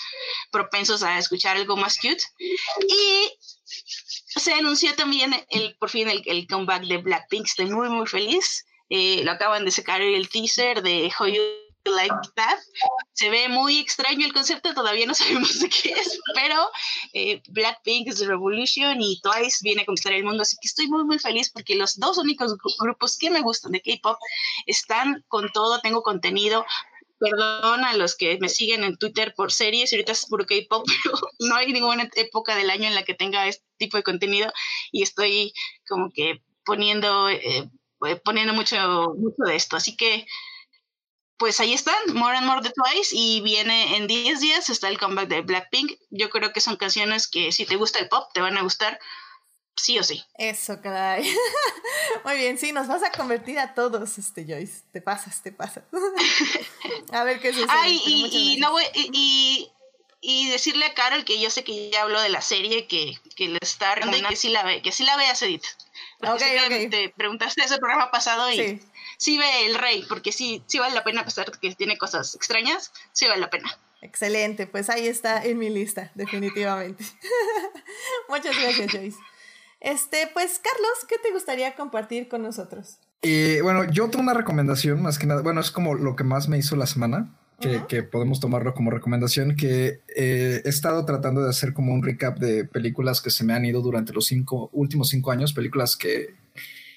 propensos 0.53 1.03
a 1.03 1.19
escuchar 1.19 1.57
algo 1.57 1.77
más 1.79 1.97
cute. 1.97 2.23
Y 2.87 4.39
se 4.39 4.53
anunció 4.53 4.95
también 4.95 5.35
el, 5.49 5.75
por 5.79 5.89
fin 5.89 6.07
el, 6.09 6.47
comeback 6.47 6.85
de 6.85 6.99
Blackpink, 6.99 7.47
estoy 7.47 7.67
muy, 7.67 7.89
muy 7.89 8.07
feliz. 8.07 8.67
Eh, 8.91 9.23
lo 9.25 9.33
acaban 9.33 9.65
de 9.65 9.71
sacar 9.71 10.03
el 10.03 10.29
teaser 10.29 10.83
de 10.83 11.11
How 11.19 11.27
You 11.27 11.43
Like 11.91 12.15
That. 12.35 12.59
Se 13.13 13.31
ve 13.31 13.49
muy 13.49 13.79
extraño 13.79 14.27
el 14.27 14.33
concepto, 14.33 14.75
todavía 14.75 15.07
no 15.07 15.15
sabemos 15.15 15.59
qué 15.83 15.93
es, 15.93 16.21
pero 16.35 16.71
eh, 17.13 17.43
Blackpink 17.49 18.09
es 18.09 18.27
Revolution 18.27 19.01
y 19.01 19.21
Twice 19.21 19.59
viene 19.63 19.83
a 19.83 19.87
conquistar 19.87 20.13
el 20.13 20.25
mundo, 20.25 20.43
así 20.43 20.57
que 20.61 20.69
estoy 20.69 20.89
muy, 20.89 21.05
muy 21.05 21.19
feliz 21.19 21.51
porque 21.51 21.75
los 21.75 21.99
dos 21.99 22.19
únicos 22.19 22.55
grupos 22.79 23.17
que 23.19 23.31
me 23.31 23.41
gustan 23.41 23.73
de 23.73 23.81
K-pop 23.81 24.19
están 24.67 25.25
con 25.29 25.51
todo, 25.53 25.81
tengo 25.81 26.03
contenido, 26.03 26.65
Perdón 27.19 27.85
a 27.85 27.95
los 27.95 28.15
que 28.15 28.37
me 28.41 28.51
siguen 28.51 28.85
en 28.85 28.99
Twitter 28.99 29.33
por 29.35 29.51
series, 29.51 29.91
ahorita 29.93 30.13
es 30.13 30.27
puro 30.27 30.45
K-pop, 30.45 30.87
pero 31.03 31.19
no 31.39 31.57
hay 31.57 31.73
ninguna 31.73 32.11
época 32.15 32.55
del 32.57 32.71
año 32.71 32.89
en 32.89 32.95
la 32.95 33.05
que 33.05 33.15
tenga 33.15 33.47
este 33.47 33.65
tipo 33.79 33.97
de 33.97 34.03
contenido 34.03 34.53
y 34.93 35.03
estoy 35.03 35.53
como 35.89 36.11
que 36.13 36.43
poniendo, 36.65 37.31
eh, 37.31 37.71
eh, 38.07 38.17
poniendo 38.23 38.53
mucho, 38.53 38.77
mucho 39.17 39.45
de 39.47 39.57
esto. 39.57 39.77
Así 39.77 39.97
que, 39.97 40.27
pues 41.39 41.61
ahí 41.61 41.75
están, 41.75 41.95
More 42.15 42.37
and 42.37 42.47
More 42.47 42.63
de 42.63 42.71
Twice 42.71 43.11
y 43.13 43.41
viene 43.41 43.97
en 43.97 44.07
10 44.07 44.41
días, 44.41 44.71
está 44.71 44.89
el 44.89 44.99
comeback 44.99 45.29
de 45.29 45.43
Blackpink. 45.43 45.93
Yo 46.11 46.31
creo 46.31 46.53
que 46.53 46.61
son 46.61 46.77
canciones 46.77 47.29
que 47.29 47.53
si 47.53 47.67
te 47.67 47.77
gusta 47.77 47.99
el 47.99 48.09
pop, 48.09 48.31
te 48.33 48.41
van 48.41 48.57
a 48.57 48.63
gustar 48.63 48.99
sí 49.77 49.99
o 49.99 50.03
sí. 50.03 50.25
Eso, 50.35 50.81
caray. 50.81 51.23
Muy 52.25 52.37
bien, 52.37 52.59
sí, 52.59 52.73
nos 52.73 52.89
vas 52.89 53.03
a 53.03 53.13
convertir 53.13 53.59
a 53.59 53.75
todos, 53.75 54.19
este 54.19 54.45
Joyce. 54.45 54.83
Te 54.93 55.03
pasas, 55.03 55.43
te 55.43 55.53
pasas. 55.53 55.85
a 57.13 57.25
ver 57.25 57.41
qué 57.41 57.53
sucede. 57.53 57.69
Ay, 57.71 58.01
y, 58.07 58.57
no 58.59 58.73
voy, 58.73 58.85
y, 58.95 59.71
y, 60.21 60.49
decirle 60.49 60.87
a 60.87 60.95
Carol 60.95 61.25
que 61.25 61.39
yo 61.41 61.51
sé 61.51 61.63
que 61.63 61.91
ya 61.91 62.03
habló 62.03 62.21
de 62.21 62.31
la 62.31 62.41
serie, 62.41 62.87
que, 62.87 63.19
que 63.37 63.49
le 63.49 63.59
está 63.61 63.95
recomendando 63.95 64.31
que 64.31 64.37
sí 64.37 64.49
la 64.49 64.63
ve, 64.65 64.83
que 64.83 64.93
sí 64.93 65.05
la 65.05 65.17
veas, 65.17 65.43
Edith. 65.43 65.65
Porque 66.19 66.59
okay, 66.67 66.89
te 66.89 67.13
preguntaste 67.17 67.63
ese 67.63 67.79
programa 67.79 68.11
pasado 68.11 68.51
y 68.51 68.81
sí. 69.19 69.39
ve 69.39 69.67
el 69.67 69.75
rey, 69.75 70.05
porque 70.09 70.33
sí, 70.33 70.63
sí 70.67 70.79
vale 70.79 70.95
la 70.95 71.05
pena, 71.05 71.21
a 71.21 71.25
pesar 71.25 71.51
de 71.51 71.59
que 71.59 71.75
tiene 71.75 71.99
cosas 71.99 72.35
extrañas, 72.35 72.93
sí 73.13 73.27
vale 73.27 73.41
la 73.41 73.51
pena. 73.51 73.79
Excelente, 74.01 74.67
pues 74.67 74.89
ahí 74.89 75.07
está 75.07 75.45
en 75.45 75.59
mi 75.59 75.69
lista, 75.69 76.11
definitivamente. 76.15 77.05
Muchas 78.29 78.59
gracias, 78.59 78.93
Joyce. 78.93 79.19
Este, 79.81 80.29
pues, 80.33 80.59
Carlos, 80.59 81.05
¿qué 81.09 81.17
te 81.19 81.33
gustaría 81.33 81.75
compartir 81.75 82.29
con 82.29 82.43
nosotros? 82.43 82.99
Eh, 83.23 83.61
bueno, 83.63 83.85
yo 83.91 84.09
tengo 84.09 84.23
una 84.23 84.35
recomendación, 84.35 85.03
más 85.03 85.19
que 85.19 85.27
nada, 85.27 85.43
bueno, 85.43 85.61
es 85.61 85.71
como 85.71 85.95
lo 85.95 86.17
que 86.17 86.25
más 86.25 86.49
me 86.49 86.59
hizo 86.59 86.77
la 86.77 86.87
semana, 86.87 87.35
que, 87.61 88.03
podemos 88.03 88.41
tomarlo 88.41 88.75
como 88.75 88.91
recomendación, 88.91 89.57
que 89.57 90.01
eh, 90.15 90.63
he 90.65 90.69
estado 90.69 91.05
tratando 91.05 91.43
de 91.43 91.51
hacer 91.51 91.73
como 91.73 91.93
un 91.95 92.03
recap 92.03 92.39
de 92.39 92.65
películas 92.65 93.21
que 93.21 93.31
se 93.31 93.45
me 93.45 93.55
han 93.55 93.65
ido 93.65 93.81
durante 93.81 94.13
los 94.13 94.27
cinco, 94.27 94.69
últimos 94.73 95.09
cinco 95.09 95.31
años, 95.31 95.53
películas 95.53 95.97
que, 95.97 96.35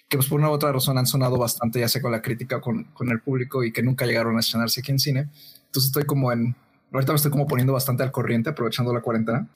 que 0.07 0.17
pues 0.17 0.27
por 0.27 0.39
una 0.39 0.49
u 0.49 0.53
otra 0.53 0.71
razón 0.71 0.97
han 0.97 1.05
sonado 1.05 1.37
bastante, 1.37 1.79
ya 1.79 1.87
sea 1.87 2.01
con 2.01 2.11
la 2.11 2.21
crítica, 2.21 2.59
con, 2.59 2.85
con 2.85 3.09
el 3.09 3.21
público 3.21 3.63
y 3.63 3.71
que 3.71 3.83
nunca 3.83 4.05
llegaron 4.05 4.35
a 4.35 4.41
estrenarse 4.41 4.81
aquí 4.81 4.91
en 4.91 4.99
cine. 4.99 5.29
Entonces 5.65 5.85
estoy 5.87 6.03
como 6.03 6.31
en, 6.31 6.55
ahorita 6.91 7.13
me 7.13 7.17
estoy 7.17 7.31
como 7.31 7.47
poniendo 7.47 7.73
bastante 7.73 8.03
al 8.03 8.11
corriente, 8.11 8.49
aprovechando 8.49 8.93
la 8.93 9.01
cuarentena. 9.01 9.47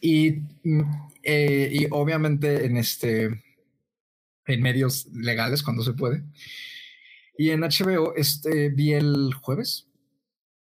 Y, 0.00 0.42
mm, 0.64 0.82
eh, 1.22 1.70
y 1.72 1.86
obviamente 1.90 2.66
en 2.66 2.76
este 2.76 3.42
en 4.46 4.60
medios 4.60 5.06
legales 5.12 5.62
cuando 5.62 5.82
se 5.82 5.92
puede. 5.92 6.22
Y 7.38 7.50
en 7.50 7.60
HBO 7.60 8.14
este 8.16 8.68
vi 8.68 8.92
el 8.92 9.32
jueves 9.34 9.88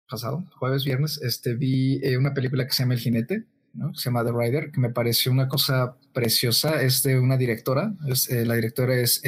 pasado, 0.09 0.45
jueves, 0.57 0.85
viernes, 0.85 1.19
este 1.21 1.55
vi 1.55 1.99
eh, 2.03 2.17
una 2.17 2.33
película 2.33 2.65
que 2.65 2.73
se 2.73 2.83
llama 2.83 2.93
El 2.93 2.99
Jinete, 2.99 3.45
¿no? 3.73 3.93
se 3.95 4.05
llama 4.05 4.23
The 4.23 4.31
Rider, 4.31 4.71
que 4.71 4.79
me 4.79 4.89
pareció 4.89 5.31
una 5.31 5.47
cosa 5.47 5.97
preciosa. 6.13 6.81
Es 6.81 7.03
de 7.03 7.19
una 7.19 7.37
directora, 7.37 7.93
eh, 8.29 8.45
la 8.45 8.55
directora 8.55 8.95
es 8.95 9.21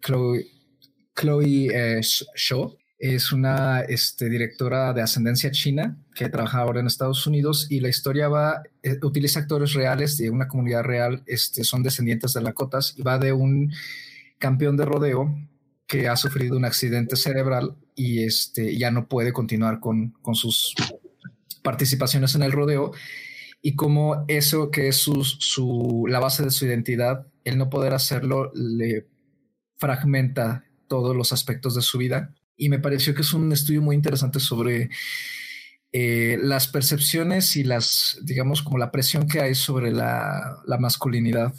Chloe, 0.00 0.46
Chloe 1.14 2.00
Shaw 2.02 2.76
es 2.98 3.30
una 3.32 3.80
este, 3.80 4.30
directora 4.30 4.92
de 4.94 5.02
ascendencia 5.02 5.50
china 5.50 5.98
que 6.14 6.28
trabaja 6.30 6.60
ahora 6.60 6.80
en 6.80 6.86
Estados 6.86 7.26
Unidos 7.26 7.66
y 7.70 7.80
la 7.80 7.88
historia 7.88 8.28
va, 8.28 8.62
eh, 8.82 8.98
utiliza 9.02 9.40
actores 9.40 9.74
reales 9.74 10.16
de 10.16 10.30
una 10.30 10.48
comunidad 10.48 10.82
real, 10.82 11.22
este, 11.26 11.64
son 11.64 11.82
descendientes 11.82 12.32
de 12.32 12.40
Lakotas 12.40 12.94
y 12.96 13.02
va 13.02 13.18
de 13.18 13.32
un 13.32 13.70
campeón 14.38 14.76
de 14.76 14.86
rodeo 14.86 15.36
que 15.86 16.08
ha 16.08 16.16
sufrido 16.16 16.56
un 16.56 16.64
accidente 16.64 17.16
cerebral 17.16 17.76
y 17.96 18.22
este, 18.22 18.76
ya 18.78 18.92
no 18.92 19.08
puede 19.08 19.32
continuar 19.32 19.80
con, 19.80 20.10
con 20.22 20.36
sus 20.36 20.74
participaciones 21.62 22.36
en 22.36 22.42
el 22.42 22.52
rodeo 22.52 22.92
y 23.62 23.74
como 23.74 24.24
eso 24.28 24.70
que 24.70 24.86
es 24.86 24.96
su, 24.96 25.24
su, 25.24 26.04
la 26.08 26.20
base 26.20 26.44
de 26.44 26.52
su 26.52 26.66
identidad, 26.66 27.26
el 27.42 27.58
no 27.58 27.68
poder 27.68 27.94
hacerlo 27.94 28.52
le 28.54 29.08
fragmenta 29.78 30.64
todos 30.86 31.16
los 31.16 31.32
aspectos 31.32 31.74
de 31.74 31.82
su 31.82 31.98
vida 31.98 32.32
y 32.56 32.68
me 32.68 32.78
pareció 32.78 33.14
que 33.14 33.22
es 33.22 33.32
un 33.32 33.50
estudio 33.52 33.82
muy 33.82 33.96
interesante 33.96 34.38
sobre 34.38 34.90
eh, 35.92 36.38
las 36.42 36.68
percepciones 36.68 37.56
y 37.56 37.64
las, 37.64 38.18
digamos, 38.22 38.62
como 38.62 38.78
la 38.78 38.90
presión 38.90 39.28
que 39.28 39.40
hay 39.40 39.54
sobre 39.54 39.92
la, 39.92 40.62
masculinidad. 40.78 41.54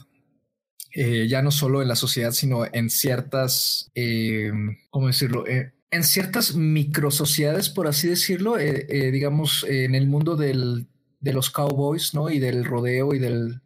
Eh, 0.94 1.28
ya 1.28 1.42
no 1.42 1.52
solo 1.52 1.82
en 1.82 1.88
la 1.88 1.96
sociedad, 1.96 2.32
sino 2.32 2.66
en 2.72 2.90
ciertas, 2.90 3.92
eh, 3.96 4.52
¿cómo 4.90 5.08
decirlo? 5.08 5.44
En 5.92 6.04
ciertas 6.04 6.56
microsociedades, 6.56 7.70
por 7.70 7.88
así 7.88 8.08
decirlo, 8.08 8.58
digamos, 8.58 9.66
en 9.68 9.96
el 9.96 10.08
mundo 10.08 10.36
del, 10.36 10.88
de 11.20 11.34
los 11.34 11.50
cowboys, 11.50 12.14
¿no? 12.14 12.30
Y 12.30 12.40
del 12.40 12.66
rodeo 12.66 13.14
y 13.14 13.20
del, 13.20 13.62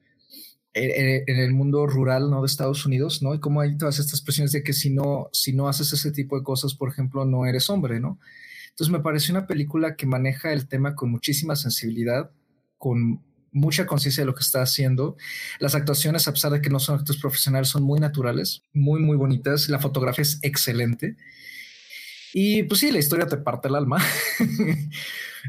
en 0.73 1.37
el 1.37 1.53
mundo 1.53 1.85
rural 1.85 2.29
¿no? 2.29 2.41
de 2.41 2.47
Estados 2.47 2.85
Unidos, 2.85 3.21
¿no? 3.21 3.33
Y 3.33 3.39
cómo 3.39 3.61
hay 3.61 3.77
todas 3.77 3.99
estas 3.99 4.21
presiones 4.21 4.51
de 4.51 4.63
que 4.63 4.73
si 4.73 4.89
no, 4.89 5.29
si 5.33 5.53
no 5.53 5.67
haces 5.67 5.91
ese 5.91 6.11
tipo 6.11 6.37
de 6.37 6.43
cosas, 6.43 6.75
por 6.75 6.89
ejemplo, 6.89 7.25
no 7.25 7.45
eres 7.45 7.69
hombre, 7.69 7.99
¿no? 7.99 8.19
Entonces 8.69 8.91
me 8.91 9.01
pareció 9.01 9.33
una 9.33 9.47
película 9.47 9.95
que 9.95 10.05
maneja 10.05 10.53
el 10.53 10.67
tema 10.67 10.95
con 10.95 11.11
muchísima 11.11 11.57
sensibilidad, 11.57 12.31
con 12.77 13.21
mucha 13.51 13.85
conciencia 13.85 14.21
de 14.21 14.27
lo 14.27 14.33
que 14.33 14.43
está 14.43 14.61
haciendo. 14.61 15.17
Las 15.59 15.75
actuaciones, 15.75 16.27
a 16.27 16.31
pesar 16.31 16.53
de 16.53 16.61
que 16.61 16.69
no 16.69 16.79
son 16.79 16.99
actores 16.99 17.21
profesionales, 17.21 17.67
son 17.67 17.83
muy 17.83 17.99
naturales, 17.99 18.63
muy, 18.73 19.01
muy 19.01 19.17
bonitas. 19.17 19.67
La 19.67 19.79
fotografía 19.79 20.21
es 20.21 20.39
excelente. 20.41 21.17
Y 22.33 22.63
pues 22.63 22.79
sí, 22.79 22.91
la 22.91 22.99
historia 22.99 23.27
te 23.27 23.37
parte 23.37 23.67
el 23.67 23.75
alma. 23.75 23.97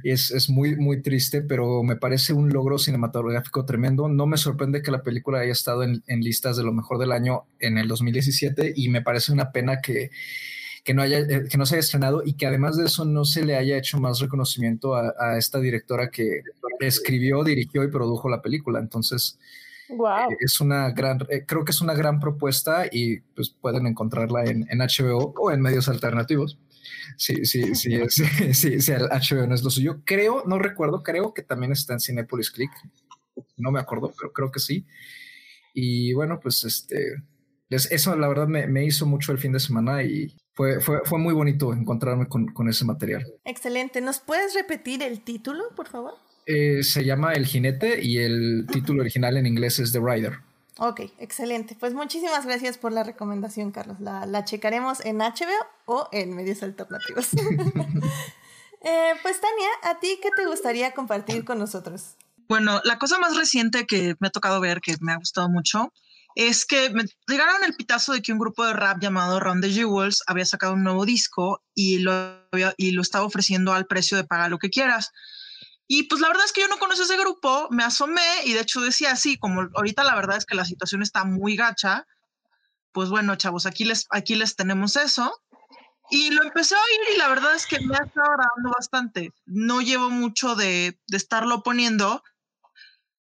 es, 0.04 0.30
es 0.30 0.50
muy, 0.50 0.76
muy 0.76 1.00
triste, 1.02 1.42
pero 1.42 1.82
me 1.82 1.96
parece 1.96 2.32
un 2.32 2.50
logro 2.50 2.78
cinematográfico 2.78 3.64
tremendo. 3.64 4.08
No 4.08 4.26
me 4.26 4.36
sorprende 4.36 4.82
que 4.82 4.90
la 4.90 5.02
película 5.02 5.40
haya 5.40 5.52
estado 5.52 5.82
en, 5.82 6.02
en 6.06 6.20
listas 6.20 6.56
de 6.56 6.64
lo 6.64 6.72
mejor 6.72 6.98
del 6.98 7.12
año 7.12 7.44
en 7.60 7.78
el 7.78 7.88
2017 7.88 8.72
y 8.74 8.88
me 8.88 9.02
parece 9.02 9.32
una 9.32 9.52
pena 9.52 9.80
que, 9.80 10.10
que 10.84 10.94
no, 10.94 11.02
haya, 11.02 11.20
eh, 11.20 11.44
que 11.48 11.58
no 11.58 11.66
se 11.66 11.76
haya 11.76 11.80
estrenado 11.80 12.22
y 12.24 12.34
que 12.34 12.46
además 12.46 12.76
de 12.76 12.86
eso 12.86 13.04
no 13.04 13.24
se 13.24 13.44
le 13.44 13.56
haya 13.56 13.76
hecho 13.76 13.98
más 13.98 14.18
reconocimiento 14.20 14.94
a, 14.94 15.14
a 15.18 15.38
esta 15.38 15.60
directora 15.60 16.10
que 16.10 16.42
escribió, 16.80 17.44
dirigió 17.44 17.84
y 17.84 17.90
produjo 17.90 18.28
la 18.28 18.42
película. 18.42 18.80
Entonces, 18.80 19.38
Wow. 19.88 20.30
Eh, 20.30 20.36
es 20.40 20.60
una 20.60 20.90
gran, 20.90 21.18
eh, 21.28 21.44
creo 21.46 21.64
que 21.64 21.72
es 21.72 21.80
una 21.82 21.92
gran 21.92 22.18
propuesta 22.18 22.86
y 22.90 23.20
pues 23.20 23.50
pueden 23.50 23.86
encontrarla 23.86 24.44
en, 24.44 24.66
en 24.70 24.78
HBO 24.78 25.34
o 25.36 25.50
en 25.50 25.60
medios 25.60 25.88
alternativos 25.88 26.58
sí, 27.16 27.44
sí, 27.44 27.62
sí, 27.74 27.94
sí, 28.54 28.80
sí, 28.80 28.92
el 28.92 29.08
HBO 29.08 29.46
no 29.46 29.54
es 29.54 29.62
lo 29.62 29.70
suyo. 29.70 30.02
Creo, 30.04 30.44
no 30.46 30.58
recuerdo, 30.58 31.02
creo 31.02 31.34
que 31.34 31.42
también 31.42 31.72
está 31.72 31.94
en 31.94 32.00
Cinepolis 32.00 32.50
Click. 32.50 32.70
No 33.56 33.70
me 33.70 33.80
acuerdo, 33.80 34.12
pero 34.18 34.32
creo 34.32 34.50
que 34.50 34.60
sí. 34.60 34.86
Y 35.74 36.12
bueno, 36.12 36.38
pues 36.40 36.64
este, 36.64 37.22
eso 37.70 38.16
la 38.16 38.28
verdad 38.28 38.46
me, 38.46 38.84
hizo 38.84 39.06
mucho 39.06 39.32
el 39.32 39.38
fin 39.38 39.52
de 39.52 39.60
semana 39.60 40.02
y 40.02 40.34
fue, 40.54 40.80
fue, 40.80 41.00
fue 41.04 41.18
muy 41.18 41.32
bonito 41.32 41.72
encontrarme 41.72 42.26
con, 42.28 42.46
con, 42.48 42.68
ese 42.68 42.84
material. 42.84 43.26
Excelente. 43.44 44.00
¿Nos 44.00 44.20
puedes 44.20 44.54
repetir 44.54 45.02
el 45.02 45.22
título, 45.22 45.64
por 45.74 45.88
favor? 45.88 46.14
Eh, 46.46 46.82
se 46.82 47.04
llama 47.04 47.32
El 47.34 47.46
Jinete 47.46 48.02
y 48.02 48.18
el 48.18 48.66
título 48.70 49.00
original 49.02 49.36
en 49.36 49.46
inglés 49.46 49.78
es 49.78 49.92
The 49.92 50.00
Rider. 50.00 50.40
Ok, 50.84 51.02
excelente. 51.18 51.76
Pues 51.78 51.94
muchísimas 51.94 52.44
gracias 52.44 52.76
por 52.76 52.90
la 52.90 53.04
recomendación, 53.04 53.70
Carlos. 53.70 54.00
La, 54.00 54.44
checaremos 54.44 54.98
en 55.04 55.18
HBO 55.18 55.64
o 55.84 56.08
en 56.10 56.34
medios 56.34 56.62
alternativos. 56.62 57.28
Eh, 58.84 59.12
pues 59.22 59.40
Tania, 59.40 59.68
¿a 59.84 60.00
ti 60.00 60.18
qué 60.20 60.30
te 60.36 60.44
gustaría 60.44 60.92
compartir 60.92 61.44
con 61.44 61.56
nosotros? 61.60 62.16
Bueno, 62.48 62.80
la 62.82 62.98
cosa 62.98 63.16
más 63.20 63.36
reciente 63.36 63.86
que 63.86 64.16
me 64.18 64.26
ha 64.26 64.30
tocado 64.30 64.60
ver, 64.60 64.80
que 64.80 64.96
me 65.00 65.12
ha 65.12 65.18
gustado 65.18 65.48
mucho, 65.48 65.92
es 66.34 66.66
que 66.66 66.90
me 66.90 67.04
llegaron 67.28 67.62
el 67.62 67.74
pitazo 67.74 68.12
de 68.12 68.22
que 68.22 68.32
un 68.32 68.40
grupo 68.40 68.66
de 68.66 68.72
rap 68.72 69.00
llamado 69.00 69.38
Round 69.38 69.62
the 69.62 69.70
Jewels 69.70 70.24
había 70.26 70.44
sacado 70.44 70.74
un 70.74 70.82
nuevo 70.82 71.06
disco 71.06 71.62
y 71.76 71.98
lo, 71.98 72.44
y 72.76 72.90
lo 72.90 73.02
estaba 73.02 73.24
ofreciendo 73.24 73.72
al 73.72 73.86
precio 73.86 74.16
de 74.16 74.24
pagar 74.24 74.50
lo 74.50 74.58
que 74.58 74.70
quieras. 74.70 75.12
Y 75.88 76.04
pues 76.04 76.20
la 76.20 76.28
verdad 76.28 76.44
es 76.44 76.52
que 76.52 76.62
yo 76.62 76.68
no 76.68 76.78
conozco 76.78 77.02
ese 77.02 77.16
grupo, 77.16 77.68
me 77.70 77.84
asomé 77.84 78.44
y 78.44 78.52
de 78.52 78.60
hecho 78.60 78.80
decía 78.80 79.12
así, 79.12 79.36
como 79.36 79.68
ahorita 79.74 80.04
la 80.04 80.14
verdad 80.14 80.36
es 80.36 80.46
que 80.46 80.54
la 80.54 80.64
situación 80.64 81.02
está 81.02 81.24
muy 81.24 81.56
gacha, 81.56 82.06
pues 82.92 83.10
bueno, 83.10 83.36
chavos, 83.36 83.66
aquí 83.66 83.84
les, 83.84 84.06
aquí 84.10 84.34
les 84.34 84.56
tenemos 84.56 84.96
eso. 84.96 85.32
Y 86.10 86.30
lo 86.30 86.42
empecé 86.42 86.74
a 86.74 86.78
oír 86.78 87.14
y 87.14 87.18
la 87.18 87.28
verdad 87.28 87.54
es 87.54 87.66
que 87.66 87.80
me 87.80 87.94
ha 87.96 88.04
estado 88.04 88.30
agradando 88.30 88.70
bastante. 88.76 89.32
No 89.46 89.80
llevo 89.80 90.10
mucho 90.10 90.54
de, 90.54 90.98
de 91.06 91.16
estarlo 91.16 91.62
poniendo, 91.62 92.22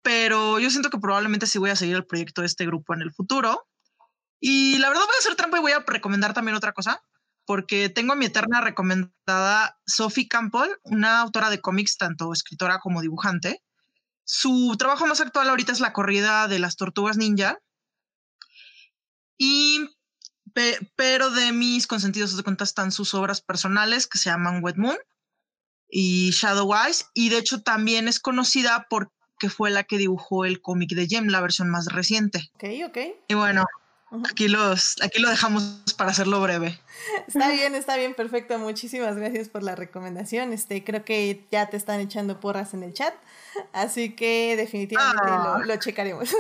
pero 0.02 0.60
yo 0.60 0.70
siento 0.70 0.90
que 0.90 0.98
probablemente 0.98 1.46
sí 1.46 1.60
voy 1.60 1.72
a 1.72 1.76
seguir 1.76 1.98
el 1.98 2.06
proyecto 2.06 2.42
de 2.42 2.48
este 2.48 2.66
grupo 2.66 2.94
en 2.94 3.02
el 3.02 3.12
futuro. 3.12 3.68
Y 4.40 4.78
la 4.78 4.88
verdad 4.88 5.04
voy 5.06 5.16
a 5.16 5.20
hacer 5.20 5.36
trampa 5.36 5.58
y 5.58 5.62
voy 5.62 5.74
a 5.74 5.84
recomendar 5.86 6.34
también 6.34 6.56
otra 6.56 6.72
cosa 6.72 7.04
porque 7.50 7.90
tengo 7.90 8.16
mi 8.16 8.26
eterna 8.26 8.62
recomendada 8.62 9.80
Sophie 9.88 10.28
Campbell, 10.28 10.70
una 10.84 11.20
autora 11.20 11.50
de 11.50 11.60
cómics, 11.60 11.98
tanto 11.98 12.32
escritora 12.32 12.78
como 12.78 13.02
dibujante. 13.02 13.64
Su 14.24 14.76
trabajo 14.78 15.08
más 15.08 15.20
actual 15.20 15.50
ahorita 15.50 15.72
es 15.72 15.80
la 15.80 15.92
corrida 15.92 16.48
de 16.48 16.60
las 16.60 16.76
tortugas 16.76 17.18
ninja. 17.18 17.58
Y, 19.36 19.80
pero 20.96 21.32
de 21.32 21.52
mis 21.52 21.88
consentidos 21.88 22.38
de 22.38 22.44
cuenta 22.44 22.66
están 22.66 22.92
sus 22.92 23.16
obras 23.16 23.42
personales 23.42 24.06
que 24.06 24.20
se 24.20 24.30
llaman 24.30 24.64
Wet 24.64 24.78
Moon 24.78 25.00
y 25.90 26.30
Shadow 26.30 26.72
Eyes. 26.76 27.10
Y 27.16 27.30
de 27.30 27.40
hecho 27.40 27.64
también 27.64 28.08
es 28.08 28.20
conocida 28.20 28.86
porque 28.92 29.50
fue 29.50 29.72
la 29.72 29.86
que 29.86 29.98
dibujó 29.98 30.46
el 30.46 30.62
cómic 30.62 30.92
de 30.92 31.08
Jem, 31.08 31.30
la 31.30 31.42
versión 31.42 31.72
más 31.72 31.88
reciente. 31.88 32.52
Ok, 32.54 32.66
ok. 32.90 32.98
Y 33.28 33.34
bueno, 33.34 33.66
Aquí, 34.30 34.48
los, 34.48 34.96
aquí 35.04 35.22
lo 35.22 35.30
dejamos 35.30 35.64
para 35.98 36.12
hacerlo 36.12 36.42
breve. 36.42 36.80
Está 37.28 37.52
bien, 37.52 37.76
está 37.76 37.96
bien, 37.96 38.16
perfecto. 38.16 38.58
Muchísimas 38.58 39.16
gracias 39.16 39.50
por 39.50 39.62
la 39.62 39.76
recomendación. 39.76 40.52
Este, 40.52 40.84
creo 40.84 41.06
que 41.06 41.46
ya 41.52 41.70
te 41.70 41.78
están 41.78 42.00
echando 42.00 42.40
porras 42.40 42.74
en 42.74 42.84
el 42.84 42.94
chat, 42.94 43.14
así 43.72 44.16
que 44.16 44.56
definitivamente 44.58 45.24
lo, 45.24 45.32
ah. 45.32 45.62
lo, 45.66 45.76
checaremos. 45.78 46.30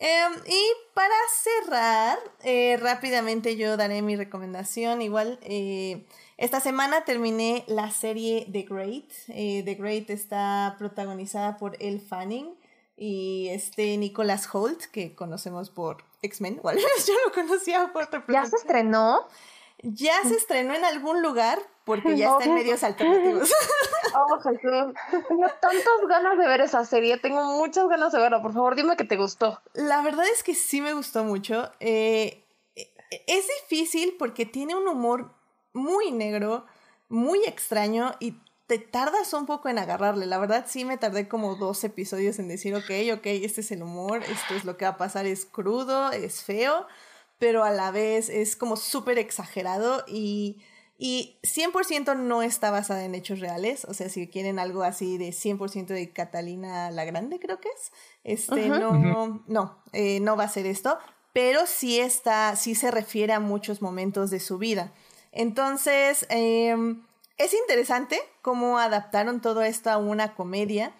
Em, 0.00 0.32
y 0.46 0.62
para 0.94 1.14
cerrar, 1.42 2.18
eh, 2.44 2.76
rápidamente 2.80 3.56
yo 3.56 3.76
daré 3.76 4.00
mi 4.00 4.14
recomendación. 4.14 5.02
Igual, 5.02 5.40
eh, 5.42 6.06
esta 6.36 6.60
semana 6.60 7.04
terminé 7.04 7.64
la 7.66 7.90
serie 7.90 8.46
The 8.52 8.62
Great. 8.62 9.10
Eh, 9.26 9.62
The 9.64 9.74
Great 9.74 10.10
está 10.10 10.76
protagonizada 10.78 11.56
por 11.56 11.76
Elle 11.80 11.98
Fanning 11.98 12.54
y 12.98 13.48
este 13.50 13.96
Nicholas 13.96 14.48
Holt, 14.52 14.84
que 14.86 15.14
conocemos 15.14 15.70
por 15.70 16.04
X-Men, 16.22 16.60
o 16.62 16.68
al 16.68 16.76
menos 16.76 17.06
yo 17.06 17.14
lo 17.24 17.32
conocía 17.32 17.92
por 17.92 18.08
¿Ya 18.32 18.44
se 18.44 18.56
estrenó? 18.56 19.26
Ya 19.82 20.20
se 20.24 20.34
estrenó 20.34 20.74
en 20.74 20.84
algún 20.84 21.22
lugar 21.22 21.60
porque 21.84 22.16
ya 22.16 22.30
está 22.32 22.44
en 22.44 22.54
medios 22.54 22.82
alternativos. 22.82 23.52
Oh, 24.14 24.40
Jesús. 24.40 24.94
Tengo 25.28 25.46
tantas 25.60 26.08
ganas 26.08 26.38
de 26.38 26.48
ver 26.48 26.62
esa 26.62 26.82
serie. 26.84 27.18
Tengo 27.18 27.44
muchas 27.58 27.86
ganas 27.88 28.10
de 28.10 28.18
verla. 28.18 28.40
Por 28.40 28.54
favor, 28.54 28.74
dime 28.74 28.96
que 28.96 29.04
te 29.04 29.16
gustó. 29.16 29.60
La 29.74 30.00
verdad 30.00 30.24
es 30.32 30.42
que 30.42 30.54
sí 30.54 30.80
me 30.80 30.94
gustó 30.94 31.24
mucho. 31.24 31.70
Eh, 31.78 32.42
es 33.26 33.46
difícil 33.60 34.16
porque 34.18 34.46
tiene 34.46 34.74
un 34.74 34.88
humor 34.88 35.30
muy 35.74 36.10
negro, 36.10 36.64
muy 37.08 37.44
extraño 37.44 38.14
y 38.18 38.34
te 38.68 38.78
tardas 38.78 39.32
un 39.32 39.46
poco 39.46 39.70
en 39.70 39.78
agarrarle. 39.78 40.26
La 40.26 40.38
verdad 40.38 40.66
sí 40.68 40.84
me 40.84 40.98
tardé 40.98 41.26
como 41.26 41.56
dos 41.56 41.82
episodios 41.84 42.38
en 42.38 42.48
decir, 42.48 42.74
ok, 42.74 42.90
ok, 43.14 43.26
este 43.26 43.62
es 43.62 43.70
el 43.72 43.82
humor, 43.82 44.22
esto 44.22 44.54
es 44.54 44.66
lo 44.66 44.76
que 44.76 44.84
va 44.84 44.92
a 44.92 44.96
pasar, 44.98 45.24
es 45.24 45.46
crudo, 45.46 46.12
es 46.12 46.42
feo, 46.42 46.86
pero 47.38 47.64
a 47.64 47.70
la 47.70 47.90
vez 47.90 48.28
es 48.28 48.56
como 48.56 48.76
súper 48.76 49.18
exagerado 49.18 50.04
y, 50.06 50.60
y 50.98 51.38
100% 51.44 52.14
no 52.18 52.42
está 52.42 52.70
basada 52.70 53.04
en 53.06 53.14
hechos 53.14 53.40
reales. 53.40 53.86
O 53.86 53.94
sea, 53.94 54.10
si 54.10 54.28
quieren 54.28 54.58
algo 54.58 54.82
así 54.82 55.16
de 55.16 55.30
100% 55.30 55.86
de 55.86 56.12
Catalina 56.12 56.90
la 56.90 57.06
Grande, 57.06 57.40
creo 57.40 57.60
que 57.60 57.70
es, 57.70 57.90
este, 58.22 58.68
no, 58.68 59.42
no, 59.46 59.82
eh, 59.94 60.20
no 60.20 60.36
va 60.36 60.44
a 60.44 60.48
ser 60.50 60.66
esto, 60.66 60.98
pero 61.32 61.64
sí 61.64 61.98
está, 61.98 62.54
sí 62.54 62.74
se 62.74 62.90
refiere 62.90 63.32
a 63.32 63.40
muchos 63.40 63.80
momentos 63.80 64.28
de 64.28 64.40
su 64.40 64.58
vida. 64.58 64.92
Entonces, 65.32 66.26
em, 66.28 67.02
es 67.38 67.54
interesante 67.54 68.20
cómo 68.42 68.78
adaptaron 68.78 69.40
todo 69.40 69.62
esto 69.62 69.90
a 69.90 69.96
una 69.96 70.34
comedia. 70.34 70.92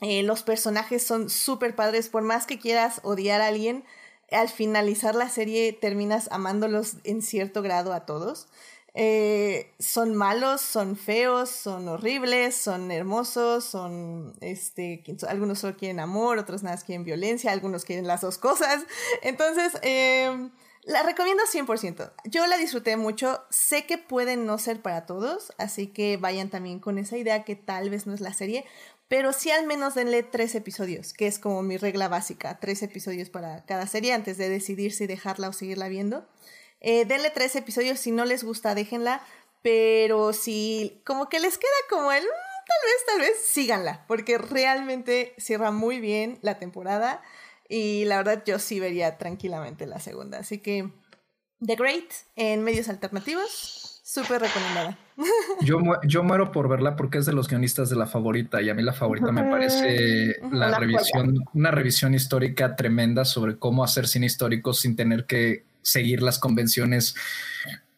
Eh, 0.00 0.22
los 0.22 0.42
personajes 0.42 1.02
son 1.02 1.30
súper 1.30 1.74
padres, 1.74 2.08
por 2.08 2.22
más 2.22 2.46
que 2.46 2.58
quieras 2.58 3.00
odiar 3.04 3.40
a 3.40 3.48
alguien, 3.48 3.84
al 4.30 4.48
finalizar 4.48 5.14
la 5.14 5.28
serie 5.28 5.72
terminas 5.72 6.28
amándolos 6.30 6.96
en 7.04 7.22
cierto 7.22 7.62
grado 7.62 7.92
a 7.92 8.06
todos. 8.06 8.48
Eh, 8.94 9.72
son 9.78 10.16
malos, 10.16 10.60
son 10.60 10.96
feos, 10.96 11.48
son 11.50 11.86
horribles, 11.88 12.56
son 12.56 12.90
hermosos, 12.90 13.64
son, 13.64 14.34
este, 14.40 15.04
algunos 15.28 15.60
solo 15.60 15.76
quieren 15.76 16.00
amor, 16.00 16.38
otros 16.38 16.64
nada 16.64 16.76
más 16.76 16.84
quieren 16.84 17.04
violencia, 17.04 17.52
algunos 17.52 17.84
quieren 17.84 18.06
las 18.06 18.22
dos 18.22 18.38
cosas. 18.38 18.84
Entonces, 19.22 19.74
eh, 19.82 20.50
la 20.82 21.02
recomiendo 21.02 21.42
100%. 21.44 22.12
Yo 22.24 22.46
la 22.46 22.56
disfruté 22.56 22.96
mucho. 22.96 23.44
Sé 23.50 23.86
que 23.86 23.98
pueden 23.98 24.46
no 24.46 24.58
ser 24.58 24.80
para 24.80 25.06
todos, 25.06 25.52
así 25.58 25.88
que 25.88 26.16
vayan 26.16 26.48
también 26.48 26.80
con 26.80 26.98
esa 26.98 27.16
idea 27.16 27.44
que 27.44 27.56
tal 27.56 27.90
vez 27.90 28.06
no 28.06 28.14
es 28.14 28.20
la 28.20 28.32
serie, 28.32 28.64
pero 29.08 29.32
sí 29.32 29.50
al 29.50 29.66
menos 29.66 29.94
denle 29.94 30.22
tres 30.22 30.54
episodios, 30.54 31.12
que 31.12 31.26
es 31.26 31.38
como 31.38 31.62
mi 31.62 31.76
regla 31.76 32.08
básica, 32.08 32.60
tres 32.60 32.82
episodios 32.82 33.28
para 33.28 33.64
cada 33.66 33.86
serie 33.86 34.12
antes 34.12 34.38
de 34.38 34.48
decidir 34.48 34.92
si 34.92 35.06
dejarla 35.06 35.48
o 35.48 35.52
seguirla 35.52 35.88
viendo. 35.88 36.26
Eh, 36.80 37.04
denle 37.04 37.30
tres 37.30 37.56
episodios, 37.56 37.98
si 37.98 38.10
no 38.10 38.24
les 38.24 38.42
gusta, 38.42 38.74
déjenla, 38.74 39.22
pero 39.62 40.32
si 40.32 41.02
como 41.04 41.28
que 41.28 41.40
les 41.40 41.58
queda 41.58 41.70
como 41.90 42.12
el, 42.12 42.22
mm, 42.22 42.26
tal 42.26 42.78
vez, 42.84 43.06
tal 43.06 43.20
vez, 43.20 43.44
síganla, 43.44 44.04
porque 44.06 44.38
realmente 44.38 45.34
cierra 45.38 45.72
muy 45.72 46.00
bien 46.00 46.38
la 46.40 46.58
temporada. 46.58 47.22
Y 47.72 48.04
la 48.04 48.16
verdad 48.16 48.42
yo 48.44 48.58
sí 48.58 48.80
vería 48.80 49.16
tranquilamente 49.16 49.86
la 49.86 50.00
segunda. 50.00 50.38
Así 50.38 50.58
que 50.58 50.90
The 51.64 51.76
Great 51.76 52.10
en 52.34 52.64
medios 52.64 52.88
alternativos, 52.88 54.00
súper 54.04 54.40
recomendada. 54.40 54.98
Yo, 55.60 55.78
yo 56.04 56.22
muero 56.22 56.50
por 56.50 56.66
verla 56.66 56.96
porque 56.96 57.18
es 57.18 57.26
de 57.26 57.34
los 57.34 57.46
guionistas 57.46 57.90
de 57.90 57.96
la 57.96 58.06
favorita 58.06 58.62
y 58.62 58.70
a 58.70 58.74
mí 58.74 58.82
la 58.82 58.94
favorita 58.94 59.30
me 59.32 59.44
parece 59.44 60.36
la 60.50 60.78
revisión, 60.78 61.44
una 61.52 61.70
revisión 61.70 62.14
histórica 62.14 62.74
tremenda 62.74 63.26
sobre 63.26 63.58
cómo 63.58 63.84
hacer 63.84 64.08
cine 64.08 64.24
histórico 64.24 64.72
sin 64.72 64.96
tener 64.96 65.26
que 65.26 65.66
seguir 65.82 66.22
las 66.22 66.38
convenciones 66.38 67.14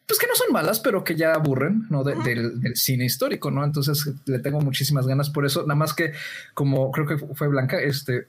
pues 0.05 0.19
que 0.19 0.27
no 0.27 0.35
son 0.35 0.51
malas, 0.51 0.81
pero 0.81 1.05
que 1.05 1.15
ya 1.15 1.33
aburren, 1.33 1.87
¿no? 1.89 2.03
del, 2.03 2.21
del, 2.23 2.75
cine 2.75 3.05
histórico, 3.05 3.51
¿no? 3.51 3.63
Entonces 3.63 4.13
le 4.25 4.39
tengo 4.39 4.59
muchísimas 4.59 5.07
ganas 5.07 5.29
por 5.29 5.45
eso, 5.45 5.61
nada 5.61 5.75
más 5.75 5.93
que 5.93 6.11
como 6.53 6.91
creo 6.91 7.07
que 7.07 7.17
fue 7.17 7.47
Blanca, 7.47 7.79
este, 7.79 8.27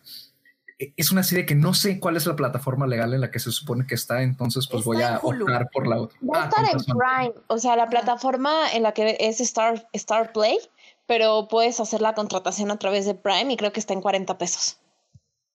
es 0.96 1.12
una 1.12 1.22
serie 1.22 1.46
que 1.46 1.54
no 1.54 1.74
sé 1.74 2.00
cuál 2.00 2.16
es 2.16 2.26
la 2.26 2.36
plataforma 2.36 2.86
legal 2.86 3.14
en 3.14 3.20
la 3.20 3.30
que 3.30 3.38
se 3.38 3.50
supone 3.50 3.86
que 3.86 3.94
está, 3.94 4.22
entonces 4.22 4.66
pues 4.66 4.84
voy 4.84 5.00
a 5.02 5.18
optar 5.22 5.68
por 5.72 5.86
la 5.86 6.00
otra. 6.00 6.18
Va 6.22 6.40
a 6.40 6.42
ah, 6.42 6.48
estar 6.48 6.64
en 6.64 6.78
Prime, 6.84 7.34
o 7.46 7.58
sea, 7.58 7.76
la 7.76 7.88
plataforma 7.88 8.72
en 8.72 8.82
la 8.82 8.92
que 8.92 9.16
es 9.20 9.40
Star, 9.40 9.88
Star 9.92 10.32
Play, 10.32 10.58
pero 11.06 11.48
puedes 11.48 11.80
hacer 11.80 12.00
la 12.00 12.14
contratación 12.14 12.70
a 12.70 12.78
través 12.78 13.06
de 13.06 13.14
Prime 13.14 13.52
y 13.52 13.56
creo 13.56 13.72
que 13.72 13.80
está 13.80 13.92
en 13.94 14.00
40 14.00 14.38
pesos. 14.38 14.78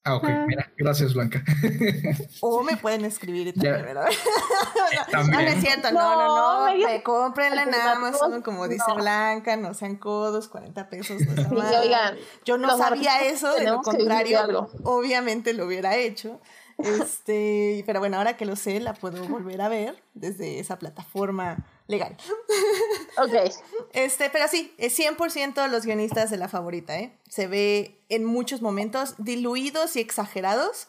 Ah, 0.06 0.16
ok, 0.16 0.24
ah. 0.28 0.46
mira, 0.48 0.72
gracias 0.78 1.14
Blanca. 1.14 1.44
O 2.42 2.64
me 2.64 2.78
pueden 2.78 3.04
escribir 3.06 3.54
también, 3.54 3.84
¿verdad? 3.84 4.08
no, 5.14 5.24
no, 5.24 5.40
es 5.40 5.62
cierto, 5.62 5.92
no, 5.92 6.16
no, 6.16 6.68
no, 6.68 6.78
no 6.78 7.04
cómprenla 7.04 7.64
en 7.64 7.76
Amazon, 7.76 8.42
como 8.42 8.68
dice 8.68 8.92
Blanca, 8.96 9.58
no 9.58 9.74
sean 9.74 9.98
codos, 9.98 10.48
40 10.48 10.90
pesos. 10.90 11.22
No 11.22 11.36
sí, 11.70 11.76
oigan, 11.76 12.16
Yo 12.46 12.58
no 12.58 12.78
sabía 12.78 13.24
eso, 13.24 13.54
de 13.54 13.66
lo 13.66 13.82
contrario, 13.82 14.70
obviamente 14.84 15.54
lo 15.54 15.66
hubiera 15.66 15.96
hecho. 15.96 16.40
Este, 16.78 17.84
pero 17.86 18.00
bueno, 18.00 18.18
ahora 18.18 18.38
que 18.38 18.46
lo 18.46 18.56
sé, 18.56 18.80
la 18.80 18.94
puedo 18.94 19.28
volver 19.28 19.60
a 19.62 19.68
ver 19.68 20.02
desde 20.14 20.60
esa 20.60 20.80
plataforma 20.80 21.66
legal. 21.90 22.16
Ok. 23.18 23.52
Este, 23.94 24.30
pero 24.30 24.48
sí, 24.48 24.74
es 24.78 24.98
100% 24.98 25.68
los 25.70 25.86
guionistas 25.86 26.30
de 26.30 26.38
la 26.38 26.48
favorita, 26.48 26.98
¿eh? 26.98 27.20
Se 27.28 27.48
ve 27.48 28.06
en 28.10 28.24
muchos 28.24 28.62
momentos 28.62 29.16
diluidos 29.18 29.96
y 29.96 30.00
exagerados, 30.00 30.88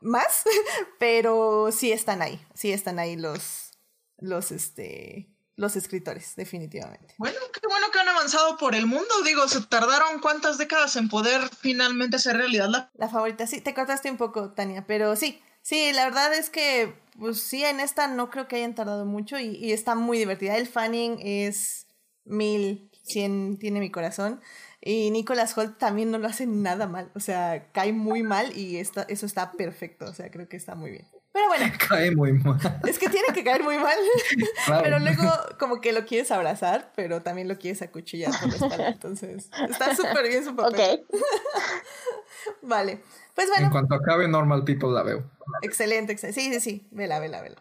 más, 0.00 0.44
pero 0.98 1.70
sí 1.72 1.90
están 1.90 2.20
ahí, 2.20 2.38
sí 2.54 2.72
están 2.72 2.98
ahí 2.98 3.16
los, 3.16 3.70
los, 4.18 4.52
este, 4.52 5.34
los 5.56 5.76
escritores, 5.76 6.36
definitivamente. 6.36 7.14
Bueno, 7.16 7.38
qué 7.50 7.66
bueno 7.66 7.86
que 7.90 8.00
han 8.00 8.08
avanzado 8.08 8.58
por 8.58 8.74
el 8.74 8.86
mundo. 8.86 9.08
Digo, 9.24 9.48
se 9.48 9.62
tardaron 9.62 10.20
cuántas 10.20 10.58
décadas 10.58 10.94
en 10.96 11.08
poder 11.08 11.40
finalmente 11.58 12.16
hacer 12.16 12.36
realidad 12.36 12.68
la... 12.68 12.90
La 12.94 13.08
favorita, 13.08 13.46
sí, 13.46 13.62
te 13.62 13.72
cortaste 13.72 14.10
un 14.10 14.18
poco, 14.18 14.52
Tania, 14.52 14.84
pero 14.86 15.16
sí, 15.16 15.42
sí, 15.62 15.90
la 15.94 16.04
verdad 16.04 16.34
es 16.34 16.50
que 16.50 17.02
pues 17.18 17.40
sí, 17.40 17.64
en 17.64 17.80
esta 17.80 18.08
no 18.08 18.30
creo 18.30 18.48
que 18.48 18.56
hayan 18.56 18.74
tardado 18.74 19.04
mucho 19.04 19.38
y, 19.38 19.72
está 19.72 19.94
muy 19.94 20.18
divertida. 20.18 20.56
El 20.56 20.66
Fanning 20.66 21.18
es 21.20 21.86
mil, 22.24 22.90
cien, 23.02 23.58
tiene 23.58 23.80
mi 23.80 23.90
corazón. 23.90 24.40
Y 24.80 25.10
Nicholas 25.10 25.56
Holt 25.56 25.78
también 25.78 26.10
no 26.10 26.18
lo 26.18 26.26
hace 26.26 26.46
nada 26.46 26.86
mal. 26.86 27.10
O 27.14 27.20
sea, 27.20 27.70
cae 27.72 27.92
muy 27.92 28.22
mal 28.22 28.56
y 28.56 28.76
está, 28.76 29.02
eso 29.08 29.26
está 29.26 29.52
perfecto. 29.52 30.06
O 30.06 30.14
sea, 30.14 30.30
creo 30.30 30.48
que 30.48 30.56
está 30.56 30.74
muy 30.74 30.90
bien. 30.90 31.13
Pero 31.34 31.48
bueno. 31.48 31.66
Cae 31.88 32.14
muy 32.14 32.32
mal. 32.32 32.60
Es 32.86 32.96
que 32.96 33.08
tiene 33.08 33.26
que 33.34 33.42
caer 33.42 33.64
muy 33.64 33.76
mal. 33.76 33.98
Pero 34.84 35.00
luego 35.00 35.28
como 35.58 35.80
que 35.80 35.92
lo 35.92 36.06
quieres 36.06 36.30
abrazar, 36.30 36.92
pero 36.94 37.22
también 37.22 37.48
lo 37.48 37.58
quieres 37.58 37.82
acuchillar 37.82 38.30
por 38.38 38.48
la 38.48 38.54
espalda. 38.54 38.88
Entonces, 38.88 39.50
está 39.68 39.96
súper 39.96 40.28
bien 40.28 40.44
su 40.44 40.54
papel. 40.54 41.04
Ok. 41.08 41.20
vale. 42.62 43.02
Pues 43.34 43.48
bueno. 43.48 43.66
En 43.66 43.72
cuanto 43.72 43.96
acabe 43.96 44.28
Normal 44.28 44.62
People 44.64 44.90
la 44.92 45.02
veo. 45.02 45.24
Excelente, 45.62 46.12
excelente. 46.12 46.40
Sí, 46.40 46.52
sí, 46.54 46.60
sí. 46.60 46.86
Vela, 46.92 47.18
vela, 47.18 47.42
vela. 47.42 47.56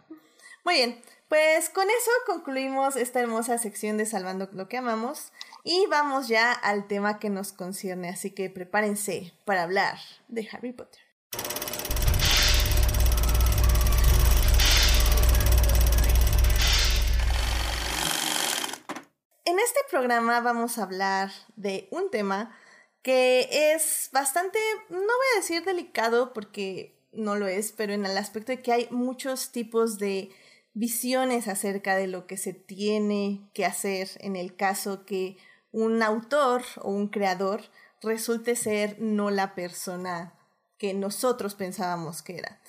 Muy 0.63 0.75
bien. 0.75 1.01
Pues 1.27 1.69
con 1.71 1.85
eso 1.85 2.11
concluimos 2.27 2.95
esta 2.95 3.21
hermosa 3.21 3.57
sección 3.57 3.97
de 3.97 4.05
Salvando 4.05 4.49
lo 4.53 4.67
que 4.67 4.77
amamos 4.77 5.31
y 5.63 5.87
vamos 5.89 6.27
ya 6.27 6.51
al 6.51 6.85
tema 6.85 7.17
que 7.17 7.31
nos 7.31 7.53
concierne, 7.53 8.09
así 8.09 8.29
que 8.29 8.51
prepárense 8.51 9.33
para 9.45 9.63
hablar 9.63 9.97
de 10.27 10.47
Harry 10.51 10.73
Potter. 10.73 11.01
En 19.53 19.59
este 19.59 19.81
programa 19.87 20.39
vamos 20.39 20.79
a 20.79 20.81
hablar 20.81 21.31
de 21.57 21.87
un 21.91 22.09
tema 22.09 22.57
que 23.03 23.47
es 23.75 24.09
bastante, 24.11 24.57
no 24.89 24.97
voy 24.97 25.27
a 25.35 25.39
decir 25.41 25.63
delicado 25.63 26.33
porque 26.33 26.97
no 27.11 27.35
lo 27.35 27.45
es, 27.45 27.71
pero 27.71 27.93
en 27.93 28.03
el 28.07 28.17
aspecto 28.17 28.51
de 28.51 28.63
que 28.63 28.71
hay 28.71 28.87
muchos 28.89 29.51
tipos 29.51 29.99
de 29.99 30.31
visiones 30.73 31.47
acerca 31.47 31.95
de 31.95 32.07
lo 32.07 32.25
que 32.25 32.35
se 32.35 32.53
tiene 32.53 33.47
que 33.53 33.63
hacer 33.63 34.09
en 34.21 34.35
el 34.37 34.55
caso 34.55 35.05
que 35.05 35.37
un 35.71 36.01
autor 36.01 36.63
o 36.81 36.89
un 36.89 37.09
creador 37.09 37.61
resulte 38.01 38.55
ser 38.55 38.99
no 38.99 39.29
la 39.29 39.53
persona 39.53 40.33
que 40.79 40.95
nosotros 40.95 41.53
pensábamos 41.53 42.23
que 42.23 42.37
era. 42.37 42.59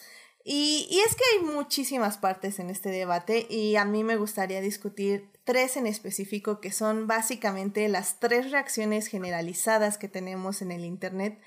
Y, 0.44 0.86
y, 0.90 1.00
es 1.00 1.16
que 1.16 1.24
hay 1.32 1.44
muchísimas 1.46 2.18
partes 2.18 2.58
en 2.58 2.68
este 2.68 2.90
debate 2.90 3.46
y 3.48 3.76
a 3.76 3.86
mí 3.86 4.04
me 4.04 4.16
gustaría 4.16 4.60
discutir 4.60 5.33
tres 5.44 5.76
en 5.76 5.86
específico 5.86 6.60
que 6.60 6.72
son 6.72 7.06
básicamente 7.06 7.88
las 7.88 8.18
tres 8.18 8.50
reacciones 8.50 9.06
generalizadas 9.06 9.98
que 9.98 10.08
tenemos 10.08 10.62
en 10.62 10.72
el 10.72 10.84
Internet 10.84 11.38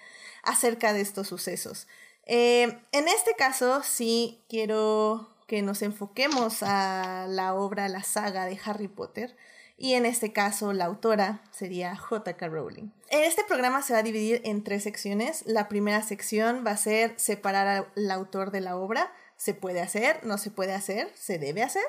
acerca 0.43 0.93
de 0.93 1.01
estos 1.01 1.27
sucesos. 1.27 1.87
Eh, 2.25 2.79
en 2.91 3.07
este 3.07 3.33
caso, 3.37 3.81
sí 3.83 4.43
quiero 4.49 5.29
que 5.47 5.61
nos 5.61 5.81
enfoquemos 5.81 6.61
a 6.61 7.25
la 7.29 7.53
obra, 7.53 7.87
la 7.87 8.03
saga 8.03 8.45
de 8.45 8.59
Harry 8.63 8.87
Potter. 8.87 9.35
Y 9.79 9.93
en 9.93 10.05
este 10.05 10.33
caso, 10.33 10.73
la 10.73 10.85
autora 10.85 11.43
sería 11.51 11.95
J.K. 11.95 12.47
Rowling. 12.47 12.89
En 13.09 13.23
este 13.23 13.43
programa 13.43 13.83
se 13.83 13.93
va 13.93 13.99
a 13.99 14.03
dividir 14.03 14.41
en 14.43 14.63
tres 14.63 14.83
secciones. 14.83 15.43
La 15.45 15.69
primera 15.69 16.01
sección 16.01 16.63
va 16.65 16.71
a 16.71 16.77
ser 16.77 17.13
separar 17.17 17.87
al 17.95 18.11
autor 18.11 18.51
de 18.51 18.61
la 18.61 18.75
obra. 18.75 19.13
Se 19.37 19.53
puede 19.53 19.81
hacer, 19.81 20.19
no 20.25 20.37
se 20.37 20.49
puede 20.49 20.73
hacer, 20.73 21.11
se 21.15 21.37
debe 21.37 21.63
hacer. 21.63 21.85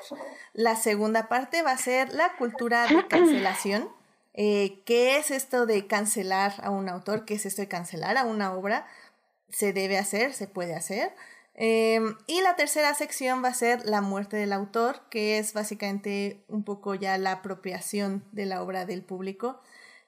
La 0.53 0.75
segunda 0.75 1.27
parte 1.27 1.61
va 1.63 1.71
a 1.71 1.77
ser 1.77 2.13
la 2.13 2.35
cultura 2.37 2.87
de 2.87 3.07
cancelación. 3.07 3.89
Eh, 4.33 4.81
¿Qué 4.85 5.17
es 5.17 5.31
esto 5.31 5.65
de 5.65 5.87
cancelar 5.87 6.53
a 6.63 6.69
un 6.69 6.87
autor? 6.87 7.25
¿Qué 7.25 7.33
es 7.33 7.45
esto 7.45 7.61
de 7.61 7.67
cancelar 7.67 8.17
a 8.17 8.23
una 8.23 8.53
obra? 8.53 8.87
Se 9.49 9.73
debe 9.73 9.97
hacer, 9.97 10.33
se 10.33 10.47
puede 10.47 10.75
hacer. 10.75 11.11
Em, 11.61 12.15
y 12.25 12.39
la 12.39 12.55
tercera 12.55 12.93
sección 12.93 13.43
va 13.43 13.49
a 13.49 13.53
ser 13.53 13.85
la 13.85 13.99
muerte 13.99 14.37
del 14.37 14.53
autor, 14.53 15.01
que 15.09 15.39
es 15.39 15.51
básicamente 15.51 16.41
un 16.47 16.63
poco 16.63 16.95
ya 16.95 17.17
la 17.17 17.33
apropiación 17.33 18.23
de 18.31 18.45
la 18.45 18.63
obra 18.63 18.85
del 18.85 19.03
público, 19.03 19.59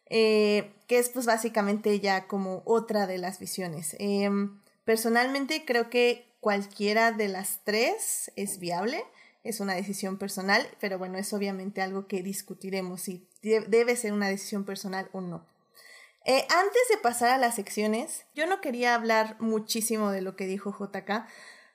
eh, 0.05 0.71
que 0.87 0.97
es 0.97 1.09
pues 1.09 1.25
básicamente 1.25 1.99
ya 1.99 2.25
como 2.27 2.61
otra 2.65 3.05
de 3.05 3.17
las 3.17 3.37
visiones. 3.37 3.97
Em, 3.99 4.61
personalmente 4.85 5.65
creo 5.65 5.89
que 5.89 6.30
cualquiera 6.41 7.13
de 7.13 7.29
las 7.29 7.61
tres 7.63 8.31
es 8.35 8.59
viable, 8.59 9.05
es 9.43 9.61
una 9.61 9.75
decisión 9.75 10.17
personal, 10.17 10.67
pero 10.81 10.97
bueno, 10.97 11.17
es 11.17 11.31
obviamente 11.31 11.81
algo 11.81 12.07
que 12.07 12.21
discutiremos 12.21 13.01
si 13.01 13.29
debe 13.41 13.95
ser 13.95 14.11
una 14.11 14.27
decisión 14.27 14.65
personal 14.65 15.09
o 15.13 15.21
no. 15.21 15.45
Eh, 16.25 16.45
antes 16.49 16.81
de 16.89 16.97
pasar 16.97 17.29
a 17.29 17.37
las 17.37 17.55
secciones, 17.55 18.25
yo 18.35 18.45
no 18.45 18.61
quería 18.61 18.93
hablar 18.93 19.37
muchísimo 19.39 20.11
de 20.11 20.21
lo 20.21 20.35
que 20.35 20.45
dijo 20.45 20.75
JK, 20.77 21.25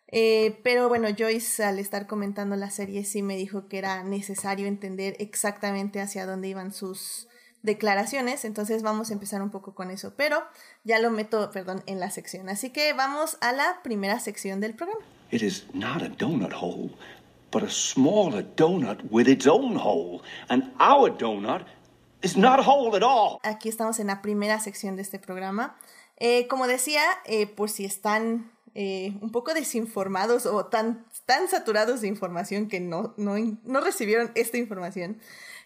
eh, 0.09 0.61
pero 0.63 0.89
bueno, 0.89 1.09
Joyce 1.17 1.65
al 1.65 1.81
estar 1.81 2.07
comentando 2.07 2.55
la 2.55 2.71
serie 2.71 3.05
sí 3.05 3.23
me 3.23 3.37
dijo 3.37 3.67
que 3.69 3.79
era 3.79 4.05
necesario 4.05 4.67
entender 4.69 5.17
exactamente 5.19 6.01
hacia 6.01 6.27
dónde 6.27 6.49
iban 6.49 6.73
sus 6.73 7.27
declaraciones, 7.63 8.45
entonces 8.45 8.83
vamos 8.83 9.11
a 9.11 9.13
empezar 9.13 9.43
un 9.43 9.51
poco 9.51 9.75
con 9.75 9.91
eso, 9.91 10.15
pero 10.17 10.43
ya 10.85 10.99
lo 10.99 11.11
meto, 11.11 11.51
perdón, 11.51 11.83
en 11.87 12.01
la 12.01 12.11
sección. 12.11 12.49
Así 12.49 12.71
que 12.71 12.93
vamos 12.93 13.39
a 13.41 13.53
la 13.53 13.81
primera 13.83 14.21
sección 14.21 14.61
del 14.61 14.75
programa. 14.75 15.05
It 15.31 15.43
is 15.43 15.67
not 15.73 16.03
a 16.03 16.09
donut 16.09 16.53
hole, 16.53 16.91
but 17.51 17.63
a 17.63 17.71
smaller 17.71 18.47
donut 18.57 19.01
with 19.11 19.29
its 19.29 19.47
own 19.47 19.77
hole, 19.77 20.23
and 20.49 20.73
our 20.79 21.11
donut 21.17 21.67
Aquí 23.43 23.69
estamos 23.69 24.01
en 24.01 24.09
la 24.09 24.23
primera 24.23 24.59
sección 24.61 24.97
de 24.97 25.03
este 25.03 25.19
programa. 25.19 25.77
Eh, 26.17 26.49
como 26.49 26.67
decía, 26.67 27.03
eh, 27.27 27.47
por 27.47 27.71
si 27.71 27.85
están 27.85 28.51
eh, 28.75 29.17
un 29.21 29.31
poco 29.31 29.55
desinformados 29.55 30.47
o 30.47 30.67
tan, 30.67 31.07
tan 31.25 31.49
saturados 31.49 32.01
de 32.01 32.09
información 32.09 32.69
que 32.69 32.81
no, 32.81 33.15
no, 33.17 33.37
no 33.65 33.81
recibieron 33.81 34.33
esta 34.35 34.57
información, 34.57 35.19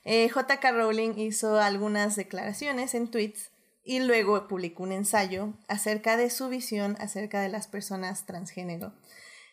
JK 0.05 0.65
Rowling 0.73 1.19
hizo 1.19 1.61
algunas 1.61 2.17
declaraciones 2.17 2.95
en 2.95 3.11
tweets 3.11 3.51
y 3.85 4.01
luego 4.01 4.49
publicó 4.49 4.83
un 4.83 4.93
ensayo 4.93 5.55
acerca 5.69 6.17
de 6.17 6.31
su 6.31 6.49
visión 6.49 6.97
acerca 7.01 7.41
de 7.41 7.49
las 7.49 7.67
personas 7.67 8.27
transgénero. 8.27 8.93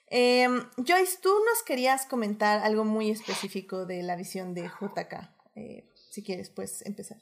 Em, 0.10 0.70
Joyce, 0.78 1.18
tú 1.22 1.30
nos 1.30 1.64
querías 1.64 2.06
comentar 2.06 2.62
algo 2.64 2.86
muy 2.86 3.10
específico 3.10 3.86
de 3.86 4.04
la 4.04 4.16
visión 4.16 4.54
de 4.54 4.70
JK 4.80 5.38
si 6.18 6.24
quieres, 6.24 6.50
pues 6.50 6.82
empezar. 6.84 7.20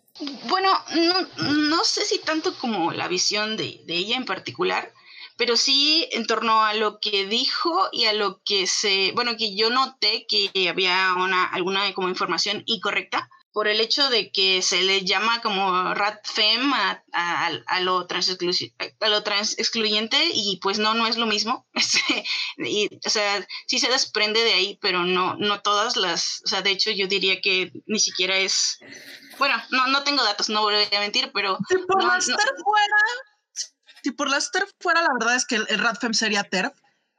Bueno, 0.48 0.72
no, 0.96 1.52
no 1.68 1.84
sé 1.84 2.06
si 2.06 2.20
tanto 2.20 2.58
como 2.58 2.94
la 2.94 3.10
visión 3.10 3.58
de, 3.58 3.82
de, 3.86 3.94
ella 3.94 4.16
en 4.16 4.24
particular, 4.24 4.94
pero 5.38 5.58
sí 5.58 6.08
en 6.12 6.26
torno 6.26 6.64
a 6.64 6.74
lo 6.74 7.00
que 7.00 7.26
dijo 7.26 7.90
y 7.92 8.06
a 8.06 8.14
lo 8.14 8.42
que 8.44 8.68
se, 8.68 9.12
bueno, 9.14 9.36
que 9.38 9.56
yo 9.56 9.70
noté 9.70 10.26
que 10.28 10.70
había 10.70 11.14
una, 11.18 11.46
alguna 11.46 11.94
como 11.94 12.10
información 12.10 12.64
incorrecta 12.66 13.30
por 13.56 13.70
el 13.70 13.80
hecho 13.80 14.10
de 14.10 14.34
que 14.34 14.62
se 14.62 14.82
le 14.82 15.06
llama 15.06 15.42
como 15.42 15.94
rat 15.94 16.28
fem 16.28 16.74
a, 16.74 17.02
a, 17.14 17.80
lo 17.80 18.06
trans 18.06 18.30
a 18.30 19.08
lo 19.08 19.24
trans 19.24 19.58
excluyente 19.58 20.18
y 20.34 20.60
pues 20.62 20.78
no, 20.78 20.94
no 20.94 21.08
es 21.08 21.16
lo 21.16 21.26
mismo. 21.26 21.66
Este, 21.74 22.26
y, 22.58 22.90
o 23.06 23.10
sea, 23.10 23.48
sí 23.66 23.80
se 23.80 23.88
desprende 23.88 24.44
de 24.44 24.54
ahí, 24.54 24.78
pero 24.82 25.04
no, 25.04 25.36
no 25.36 25.62
todas 25.62 25.96
las, 25.96 26.42
o 26.44 26.48
sea, 26.48 26.62
de 26.64 26.72
hecho 26.72 26.92
yo 26.92 27.08
diría 27.08 27.40
que 27.40 27.72
ni 27.86 28.00
siquiera 28.00 28.38
es, 28.38 28.80
bueno, 29.40 29.56
no, 29.72 29.88
no 29.88 30.04
tengo 30.04 30.24
datos, 30.24 30.50
no 30.50 30.62
voy 30.62 30.76
a 30.76 31.00
mentir, 31.00 31.32
pero... 31.34 31.58
Por 31.88 32.04
la 32.04 32.20
fuera, 32.20 32.98
si 34.06 34.12
por 34.12 34.30
la 34.30 34.40
fuera, 34.80 35.02
la 35.02 35.14
verdad 35.20 35.36
es 35.36 35.46
que 35.48 35.56
el, 35.56 35.66
el 35.68 35.82
fem 36.00 36.14
sería 36.14 36.44
TERF, 36.44 36.74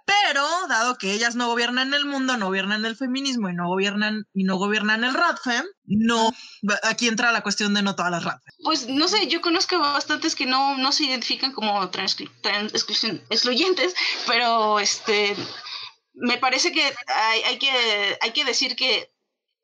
pero 0.05 0.47
dado 0.69 0.97
que 0.99 1.13
ellas 1.13 1.35
no 1.35 1.49
gobiernan 1.49 1.93
el 1.95 2.05
mundo, 2.05 2.37
no 2.37 2.47
gobiernan 2.47 2.85
el 2.85 2.95
feminismo 2.95 3.49
y 3.49 3.55
no 3.55 3.67
gobiernan 3.67 4.25
y 4.33 4.45
no 4.45 4.57
gobiernan 4.57 5.03
el 5.03 5.13
RADFEM, 5.13 5.65
no 5.87 6.33
aquí 6.85 7.09
entra 7.09 7.33
la 7.33 7.43
cuestión 7.43 7.75
de 7.75 7.83
no 7.83 7.97
todas 7.97 8.13
las 8.13 8.23
RADFEM. 8.23 8.55
Pues 8.63 8.89
no 8.89 9.09
sé, 9.09 9.27
yo 9.27 9.41
conozco 9.41 9.81
bastantes 9.81 10.37
que 10.37 10.47
no, 10.47 10.79
no 10.79 10.93
se 10.93 11.07
identifican 11.07 11.53
como 11.53 11.91
trans, 11.91 12.17
excluyentes, 13.31 13.97
pero 14.29 14.79
este 14.79 15.35
me 16.15 16.39
parece 16.39 16.71
que 16.71 16.95
hay, 17.09 17.43
hay, 17.43 17.59
que 17.59 18.19
hay 18.21 18.31
que 18.31 18.45
decir 18.45 18.77
que 18.77 19.11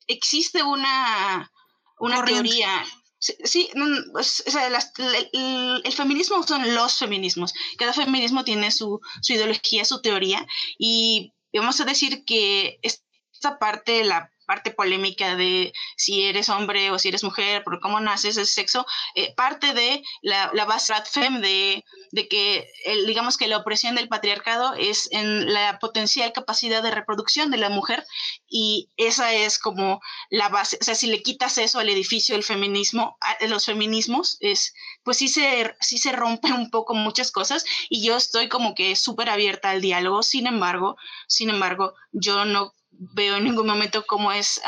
existe 0.08 0.64
una 0.64 1.52
una 2.00 2.24
teoría 2.24 2.84
Sí, 3.22 3.70
pues, 4.12 4.42
o 4.48 4.50
sea, 4.50 4.66
el, 4.66 5.92
feminismo 5.92 6.42
son 6.42 6.74
los 6.74 6.98
feminismos. 6.98 7.54
Cada 7.78 7.92
feminismo 7.92 8.42
tiene 8.42 8.72
su, 8.72 9.00
su 9.20 9.34
ideología, 9.34 9.84
su 9.84 10.02
teoría, 10.02 10.44
y 10.76 11.32
vamos 11.54 11.80
a 11.80 11.84
decir 11.84 12.24
que 12.24 12.80
esta 12.82 13.60
parte, 13.60 14.02
la 14.02 14.31
parte 14.46 14.70
polémica 14.70 15.36
de 15.36 15.72
si 15.96 16.24
eres 16.24 16.48
hombre 16.48 16.90
o 16.90 16.98
si 16.98 17.08
eres 17.08 17.24
mujer, 17.24 17.64
por 17.64 17.80
cómo 17.80 18.00
naces, 18.00 18.36
ese 18.36 18.52
sexo, 18.52 18.86
eh, 19.14 19.34
parte 19.34 19.74
de 19.74 20.02
la, 20.22 20.50
la 20.54 20.64
base 20.64 20.92
fem 21.10 21.40
de, 21.40 21.84
de 22.10 22.28
que, 22.28 22.70
el, 22.84 23.06
digamos 23.06 23.36
que 23.36 23.48
la 23.48 23.58
opresión 23.58 23.94
del 23.94 24.08
patriarcado 24.08 24.74
es 24.74 25.08
en 25.12 25.52
la 25.52 25.78
potencial 25.78 26.32
capacidad 26.32 26.82
de 26.82 26.90
reproducción 26.90 27.50
de 27.50 27.56
la 27.56 27.70
mujer 27.70 28.04
y 28.48 28.90
esa 28.96 29.32
es 29.32 29.58
como 29.58 30.00
la 30.30 30.48
base, 30.48 30.78
o 30.80 30.84
sea, 30.84 30.94
si 30.94 31.06
le 31.06 31.22
quitas 31.22 31.58
eso 31.58 31.78
al 31.78 31.88
edificio 31.88 32.34
del 32.34 32.44
feminismo, 32.44 33.16
a 33.20 33.46
los 33.46 33.64
feminismos, 33.64 34.36
es, 34.40 34.74
pues 35.02 35.16
sí 35.18 35.28
se, 35.28 35.74
sí 35.80 35.98
se 35.98 36.12
rompen 36.12 36.52
un 36.52 36.70
poco 36.70 36.94
muchas 36.94 37.30
cosas 37.30 37.64
y 37.88 38.04
yo 38.04 38.16
estoy 38.16 38.48
como 38.48 38.74
que 38.74 38.96
súper 38.96 39.30
abierta 39.30 39.70
al 39.70 39.80
diálogo, 39.80 40.22
sin 40.22 40.46
embargo, 40.46 40.96
sin 41.26 41.50
embargo, 41.50 41.94
yo 42.12 42.44
no 42.44 42.74
veo 43.14 43.36
en 43.36 43.44
ningún 43.44 43.66
momento 43.66 44.04
cómo 44.06 44.32
es 44.32 44.60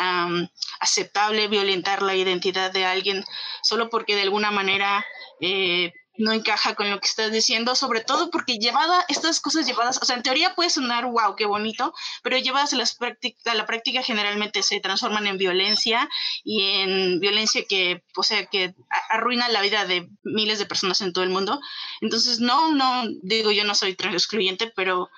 aceptable 0.81 1.49
violentar 1.49 2.03
la 2.03 2.15
identidad 2.15 2.73
de 2.73 2.85
alguien 2.85 3.25
solo 3.63 3.91
porque 3.91 4.17
de 4.17 4.23
alguna 4.23 4.51
manera 4.51 5.05
eh, 5.41 5.93
no 6.17 6.33
encaja 6.33 6.75
con 6.75 6.91
lo 6.91 7.01
que 7.01 7.09
estás 7.09 7.33
diciendo, 7.33 7.75
sobre 7.75 8.01
todo 8.01 8.31
porque 8.31 8.59
llevada, 8.59 9.05
estas 9.09 9.41
cosas 9.41 9.67
llevadas, 9.67 9.99
o 10.01 10.05
sea, 10.05 10.17
en 10.17 10.23
teoría 10.23 10.55
puede 10.55 10.71
sonar, 10.71 11.07
wow, 11.07 11.35
qué 11.37 11.45
bonito, 11.45 11.93
pero 12.23 12.39
llevadas 12.39 12.73
a, 12.73 12.77
las 12.77 12.97
a 13.01 13.55
la 13.55 13.67
práctica 13.67 14.03
generalmente 14.03 14.63
se 14.63 14.81
transforman 14.81 15.27
en 15.27 15.39
violencia 15.39 16.09
y 16.45 16.63
en 16.63 17.21
violencia 17.21 17.65
que, 17.69 18.05
o 18.17 18.23
sea, 18.23 18.47
que 18.47 18.75
arruina 19.11 19.49
la 19.49 19.61
vida 19.61 19.87
de 19.87 20.09
miles 20.23 20.59
de 20.59 20.67
personas 20.67 21.01
en 21.01 21.13
todo 21.13 21.25
el 21.25 21.31
mundo. 21.31 21.61
Entonces, 22.01 22.39
no, 22.39 22.73
no, 22.73 23.05
digo, 23.23 23.51
yo 23.51 23.65
no 23.65 23.75
soy 23.75 23.95
trans 23.95 24.15
excluyente, 24.15 24.73
pero 24.75 25.11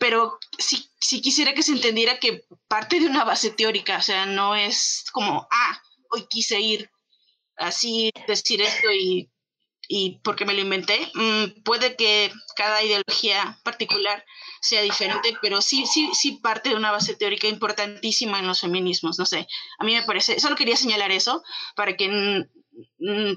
pero 0.00 0.38
sí, 0.58 0.90
sí 0.98 1.20
quisiera 1.20 1.52
que 1.52 1.62
se 1.62 1.72
entendiera 1.72 2.18
que 2.18 2.42
parte 2.68 2.98
de 2.98 3.06
una 3.06 3.22
base 3.22 3.50
teórica, 3.50 3.98
o 3.98 4.02
sea, 4.02 4.24
no 4.24 4.56
es 4.56 5.04
como, 5.12 5.46
ah, 5.50 5.82
hoy 6.10 6.26
quise 6.28 6.58
ir 6.58 6.90
así, 7.58 8.10
decir 8.26 8.62
esto 8.62 8.90
y, 8.90 9.30
y 9.88 10.18
porque 10.24 10.46
me 10.46 10.54
lo 10.54 10.62
inventé. 10.62 11.12
Mm, 11.14 11.62
puede 11.64 11.96
que 11.96 12.32
cada 12.56 12.82
ideología 12.82 13.60
particular 13.62 14.24
sea 14.62 14.80
diferente, 14.80 15.36
pero 15.42 15.60
sí, 15.60 15.84
sí, 15.84 16.08
sí 16.14 16.38
parte 16.42 16.70
de 16.70 16.76
una 16.76 16.92
base 16.92 17.14
teórica 17.14 17.46
importantísima 17.46 18.38
en 18.38 18.46
los 18.46 18.60
feminismos, 18.62 19.18
no 19.18 19.26
sé, 19.26 19.46
a 19.78 19.84
mí 19.84 19.94
me 19.94 20.02
parece, 20.04 20.40
solo 20.40 20.56
quería 20.56 20.76
señalar 20.76 21.12
eso 21.12 21.42
para 21.76 21.94
que, 21.94 22.46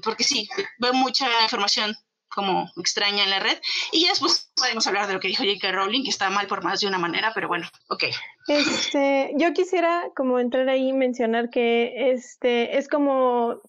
porque 0.02 0.24
sí, 0.24 0.48
veo 0.78 0.94
mucha 0.94 1.28
información 1.42 1.94
como 2.34 2.70
extraña 2.76 3.24
en 3.24 3.30
la 3.30 3.40
red. 3.40 3.58
Y 3.92 4.02
ya 4.02 4.10
después 4.10 4.50
podemos 4.56 4.86
hablar 4.86 5.06
de 5.06 5.14
lo 5.14 5.20
que 5.20 5.28
dijo 5.28 5.44
J.K. 5.44 5.72
Rowling, 5.72 6.04
que 6.04 6.10
está 6.10 6.30
mal 6.30 6.46
por 6.46 6.62
más 6.62 6.80
de 6.80 6.86
una 6.86 6.98
manera, 6.98 7.32
pero 7.34 7.48
bueno, 7.48 7.66
ok. 7.88 8.04
Este, 8.48 9.32
yo 9.36 9.52
quisiera 9.52 10.10
como 10.14 10.38
entrar 10.38 10.68
ahí 10.68 10.88
y 10.88 10.92
mencionar 10.92 11.50
que 11.50 12.12
este 12.12 12.76
es 12.78 12.88
como 12.88 13.60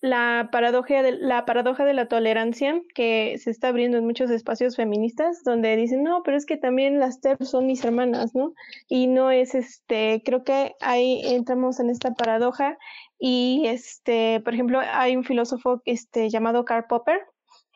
la 0.00 0.48
paradoja, 0.50 1.02
de, 1.02 1.12
la 1.12 1.44
paradoja 1.44 1.84
de 1.84 1.92
la 1.92 2.06
tolerancia 2.06 2.80
que 2.94 3.36
se 3.38 3.50
está 3.50 3.68
abriendo 3.68 3.98
en 3.98 4.06
muchos 4.06 4.30
espacios 4.30 4.76
feministas 4.76 5.42
donde 5.44 5.76
dicen, 5.76 6.02
no, 6.02 6.22
pero 6.22 6.36
es 6.36 6.46
que 6.46 6.56
también 6.56 6.98
las 6.98 7.20
TERF 7.20 7.42
son 7.42 7.66
mis 7.66 7.84
hermanas, 7.84 8.34
¿no? 8.34 8.54
Y 8.88 9.08
no 9.08 9.30
es 9.30 9.54
este, 9.54 10.22
creo 10.24 10.42
que 10.42 10.74
ahí 10.80 11.20
entramos 11.24 11.80
en 11.80 11.90
esta 11.90 12.14
paradoja 12.14 12.78
y 13.18 13.64
este, 13.66 14.40
por 14.40 14.54
ejemplo, 14.54 14.80
hay 14.80 15.16
un 15.16 15.24
filósofo 15.24 15.82
este, 15.84 16.30
llamado 16.30 16.64
Karl 16.64 16.86
Popper 16.88 17.20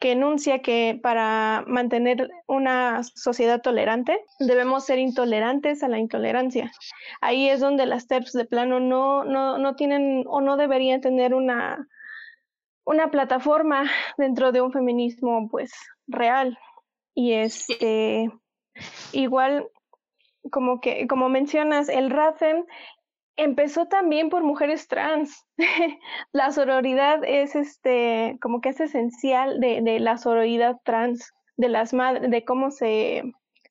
que 0.00 0.12
enuncia 0.12 0.60
que 0.60 0.98
para 1.02 1.64
mantener 1.66 2.28
una 2.46 3.02
sociedad 3.02 3.62
tolerante 3.62 4.20
debemos 4.38 4.84
ser 4.84 4.98
intolerantes 4.98 5.82
a 5.82 5.88
la 5.88 5.98
intolerancia. 5.98 6.72
Ahí 7.20 7.48
es 7.48 7.60
donde 7.60 7.86
las 7.86 8.06
TERFs 8.06 8.32
de 8.32 8.44
plano 8.44 8.80
no, 8.80 9.24
no, 9.24 9.58
no 9.58 9.76
tienen 9.76 10.24
o 10.26 10.40
no 10.40 10.56
deberían 10.56 11.00
tener 11.00 11.34
una, 11.34 11.88
una 12.84 13.10
plataforma 13.10 13.90
dentro 14.18 14.52
de 14.52 14.60
un 14.60 14.72
feminismo 14.72 15.48
pues 15.48 15.72
real. 16.06 16.58
Y 17.14 17.32
este 17.32 18.30
igual 19.12 19.68
como 20.50 20.80
que 20.80 21.06
como 21.06 21.28
mencionas 21.28 21.88
el 21.88 22.10
RAFEM 22.10 22.66
empezó 23.36 23.86
también 23.86 24.30
por 24.30 24.42
mujeres 24.42 24.88
trans. 24.88 25.46
la 26.32 26.52
sororidad 26.52 27.20
es 27.24 27.54
este, 27.54 28.38
como 28.40 28.60
que 28.60 28.70
es 28.70 28.80
esencial 28.80 29.60
de, 29.60 29.80
de 29.82 30.00
la 30.00 30.18
sororidad 30.18 30.76
trans, 30.84 31.32
de 31.56 31.68
las 31.68 31.92
madres, 31.94 32.30
de 32.30 32.44
cómo 32.44 32.70
se, 32.70 33.22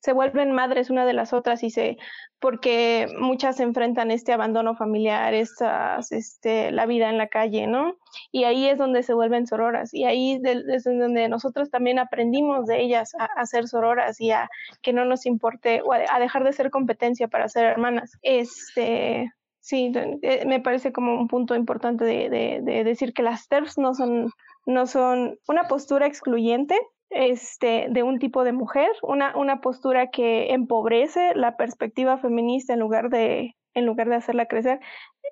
se 0.04 0.12
vuelven 0.12 0.52
madres 0.52 0.90
una 0.90 1.06
de 1.06 1.14
las 1.14 1.32
otras 1.32 1.62
y 1.62 1.70
se, 1.70 1.96
porque 2.38 3.08
muchas 3.18 3.58
enfrentan 3.58 4.10
este 4.10 4.34
abandono 4.34 4.76
familiar, 4.76 5.32
estas, 5.32 6.12
este, 6.12 6.70
la 6.72 6.84
vida 6.84 7.08
en 7.08 7.16
la 7.16 7.28
calle, 7.28 7.66
¿no? 7.66 7.96
Y 8.30 8.44
ahí 8.44 8.68
es 8.68 8.76
donde 8.76 9.02
se 9.02 9.14
vuelven 9.14 9.46
sororas 9.46 9.94
y 9.94 10.04
ahí 10.04 10.40
es 10.44 10.84
donde 10.84 11.28
nosotros 11.30 11.70
también 11.70 11.98
aprendimos 11.98 12.66
de 12.66 12.82
ellas 12.82 13.14
a, 13.18 13.24
a, 13.24 13.46
ser 13.46 13.66
sororas 13.66 14.20
y 14.20 14.30
a 14.30 14.50
que 14.82 14.92
no 14.92 15.06
nos 15.06 15.24
importe 15.24 15.80
o 15.82 15.94
a, 15.94 16.00
a 16.10 16.20
dejar 16.20 16.44
de 16.44 16.52
ser 16.52 16.70
competencia 16.70 17.28
para 17.28 17.48
ser 17.48 17.64
hermanas. 17.64 18.12
Este, 18.20 19.32
Sí, 19.64 19.90
eh, 19.94 20.44
me 20.44 20.60
parece 20.60 20.92
como 20.92 21.18
un 21.18 21.26
punto 21.26 21.54
importante 21.54 22.04
de, 22.04 22.28
de, 22.28 22.60
de, 22.62 22.84
decir 22.84 23.14
que 23.14 23.22
las 23.22 23.48
TERFs 23.48 23.78
no 23.78 23.94
son, 23.94 24.30
no 24.66 24.86
son 24.86 25.38
una 25.48 25.68
postura 25.68 26.06
excluyente 26.06 26.78
este, 27.08 27.86
de 27.88 28.02
un 28.02 28.18
tipo 28.18 28.44
de 28.44 28.52
mujer, 28.52 28.90
una, 29.00 29.34
una 29.34 29.62
postura 29.62 30.10
que 30.10 30.52
empobrece 30.52 31.34
la 31.34 31.56
perspectiva 31.56 32.18
feminista 32.18 32.74
en 32.74 32.80
lugar, 32.80 33.08
de, 33.08 33.56
en 33.72 33.86
lugar 33.86 34.10
de 34.10 34.16
hacerla 34.16 34.44
crecer. 34.44 34.80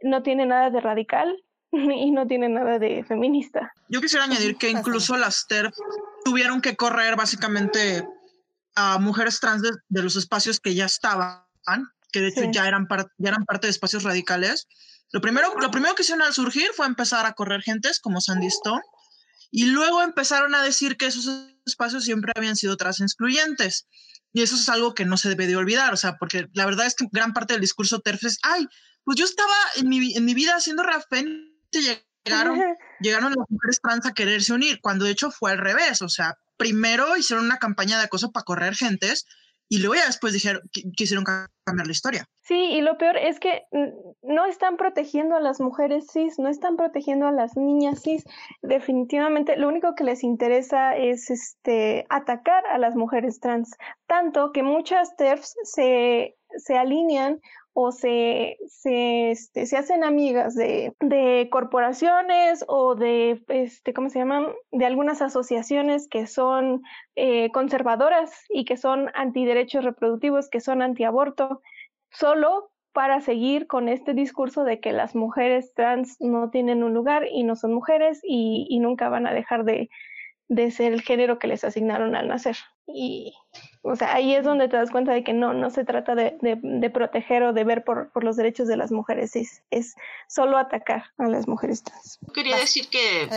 No 0.01 0.23
tiene 0.23 0.47
nada 0.47 0.71
de 0.71 0.81
radical 0.81 1.37
y 1.71 2.11
no 2.11 2.27
tiene 2.27 2.49
nada 2.49 2.79
de 2.79 3.05
feminista. 3.05 3.75
Yo 3.91 4.01
quisiera 4.01 4.25
añadir 4.25 4.57
que 4.57 4.71
incluso 4.71 5.19
las 5.19 5.45
TERF 5.47 5.77
tuvieron 6.25 6.63
que 6.63 6.75
correr 6.75 7.17
básicamente 7.17 8.09
a 8.77 8.99
mujeres 8.99 9.41
trans 9.41 9.61
de, 9.61 9.73
de 9.91 10.03
los 10.03 10.17
espacios 10.17 10.59
que 10.59 10.75
ya 10.75 10.87
estaban 10.87 11.43
que 12.13 12.21
de 12.21 12.29
hecho 12.29 12.43
sí. 12.43 12.49
ya, 12.53 12.69
eran 12.69 12.87
ya 13.19 13.31
eran 13.31 13.45
parte 13.45 13.67
de 13.67 13.71
espacios 13.71 14.03
radicales. 14.03 14.69
Lo 15.13 15.21
primero, 15.21 15.55
lo 15.61 15.71
primero 15.71 15.95
que 15.95 16.03
hicieron 16.03 16.23
al 16.23 16.33
surgir 16.33 16.71
fue 16.75 16.87
empezar 16.87 17.27
a 17.27 17.33
correr 17.33 17.63
gentes 17.63 18.01
como 18.01 18.21
Sandy 18.21 18.47
Stone 18.47 18.83
y 19.51 19.67
luego 19.67 20.03
empezaron 20.03 20.55
a 20.55 20.63
decir 20.63 20.97
que 20.97 21.07
esos 21.07 21.29
espacios 21.67 22.05
siempre 22.05 22.33
habían 22.35 22.57
sido 22.57 22.77
trans 22.77 23.01
excluyentes. 23.01 23.87
Y 24.33 24.41
eso 24.41 24.55
es 24.55 24.67
algo 24.71 24.95
que 24.95 25.05
no 25.05 25.19
se 25.19 25.29
debe 25.29 25.47
de 25.47 25.57
olvidar, 25.57 25.93
o 25.93 25.97
sea, 25.99 26.17
porque 26.17 26.49
la 26.55 26.65
verdad 26.65 26.87
es 26.87 26.95
que 26.95 27.07
gran 27.13 27.35
parte 27.35 27.53
del 27.53 27.61
discurso 27.61 28.01
TERF 28.01 28.25
es, 28.25 28.39
ay, 28.43 28.67
pues 29.05 29.19
yo 29.19 29.27
estaba 29.27 29.55
en 29.77 29.91
mi, 29.91 30.17
en 30.17 30.25
mi 30.25 30.33
vida 30.33 30.57
haciendo 30.57 30.83
rafen, 30.83 31.55
llegaron, 31.71 32.59
llegaron 33.01 33.35
las 33.37 33.51
mujeres 33.51 33.81
trans 33.83 34.07
a 34.07 34.15
quererse 34.15 34.55
unir, 34.55 34.81
cuando 34.81 35.05
de 35.05 35.11
hecho 35.11 35.31
fue 35.31 35.53
al 35.53 35.59
revés, 35.59 36.01
o 36.01 36.09
sea, 36.09 36.39
primero 36.57 37.15
hicieron 37.19 37.45
una 37.45 37.59
campaña 37.59 37.99
de 37.99 38.05
acoso 38.05 38.33
para 38.33 38.45
correr 38.45 38.75
gentes 38.75 39.27
y 39.69 39.79
luego 39.79 39.95
ya 39.95 40.07
después 40.07 40.33
dijeron, 40.33 40.63
quisieron 40.97 41.25
cambiar 41.25 41.87
la 41.87 41.93
historia. 41.93 42.27
Sí, 42.43 42.73
y 42.73 42.81
lo 42.81 42.99
peor 42.99 43.17
es 43.17 43.41
que 43.41 43.63
no 44.23 44.45
están 44.47 44.77
protegiendo 44.77 45.37
a 45.37 45.41
las 45.41 45.61
mujeres 45.61 46.09
cis, 46.13 46.39
no 46.39 46.49
están 46.49 46.77
protegiendo 46.77 47.27
a 47.27 47.33
las 47.33 47.57
niñas 47.57 48.03
cis. 48.03 48.25
Definitivamente 48.63 49.57
lo 49.57 49.69
único 49.69 49.95
que 49.95 50.05
les 50.05 50.25
interesa 50.25 50.97
es 50.97 51.31
este 51.31 52.05
atacar 52.11 52.67
a 52.67 52.79
las 52.79 52.97
mujeres 52.97 53.41
trans, 53.41 53.71
tanto 54.07 54.53
que 54.53 54.63
muchas 54.63 55.17
TERFs 55.17 55.55
se, 55.63 56.37
se 56.59 56.77
alinean 56.77 57.41
o 57.75 57.91
se, 57.91 58.59
se, 58.67 59.31
este, 59.31 59.67
se 59.67 59.77
hacen 59.77 60.05
amigas 60.05 60.55
de, 60.55 60.95
de, 61.01 61.49
corporaciones 61.51 62.65
o 62.69 62.95
de, 62.95 63.43
este, 63.49 63.95
¿cómo 63.95 64.11
se 64.11 64.19
llaman? 64.19 64.49
De 64.71 64.85
algunas 64.85 65.23
asociaciones 65.23 66.09
que 66.09 66.27
son 66.27 66.83
eh, 67.17 67.51
conservadoras 67.53 68.33
y 68.51 68.65
que 68.65 68.77
son 68.77 69.11
antiderechos 69.15 69.85
reproductivos, 69.85 70.51
que 70.51 70.61
son 70.61 70.83
antiaborto, 70.83 71.63
solo 72.11 72.71
para 72.93 73.21
seguir 73.21 73.67
con 73.67 73.89
este 73.89 74.13
discurso 74.13 74.65
de 74.65 74.81
que 74.81 74.93
las 74.93 75.15
mujeres 75.15 75.73
trans 75.75 76.17
no 76.21 76.51
tienen 76.51 76.83
un 76.83 76.93
lugar 76.93 77.27
y 77.31 77.43
no 77.43 77.57
son 77.57 77.73
mujeres 77.73 78.21
y, 78.23 78.67
y 78.69 78.81
nunca 78.81 79.09
van 79.09 79.27
a 79.27 79.33
dejar 79.33 79.65
de, 79.65 79.89
de 80.49 80.71
ser 80.71 80.93
el 80.93 81.01
género 81.01 81.39
que 81.39 81.47
les 81.47 81.65
asignaron 81.65 82.15
al 82.15 82.29
nacer. 82.29 82.57
Y, 82.87 83.35
o 83.85 83.97
sea, 83.97 84.15
ahí 84.15 84.35
es 84.35 84.45
donde 84.45 84.69
te 84.69 84.77
das 84.77 84.93
cuenta 84.93 85.13
de 85.13 85.25
que 85.25 85.33
no, 85.33 85.55
no 85.55 85.69
se 85.71 85.85
trata 85.85 86.15
de, 86.15 86.37
de, 86.41 86.57
de 86.63 86.91
proteger 86.91 87.43
o 87.43 87.53
de 87.53 87.65
ver 87.65 87.83
por, 87.83 88.13
por, 88.13 88.23
los 88.23 88.37
derechos 88.37 88.69
de 88.69 88.77
las 88.77 88.93
mujeres, 88.93 89.35
es, 89.35 89.63
es 89.73 89.97
solo 90.29 90.57
atacar 90.57 91.07
a 91.19 91.27
las 91.27 91.49
mujeres 91.49 91.83
trans. 91.83 92.21
Quería 92.33 92.57
decir 92.57 92.89
que, 92.89 93.29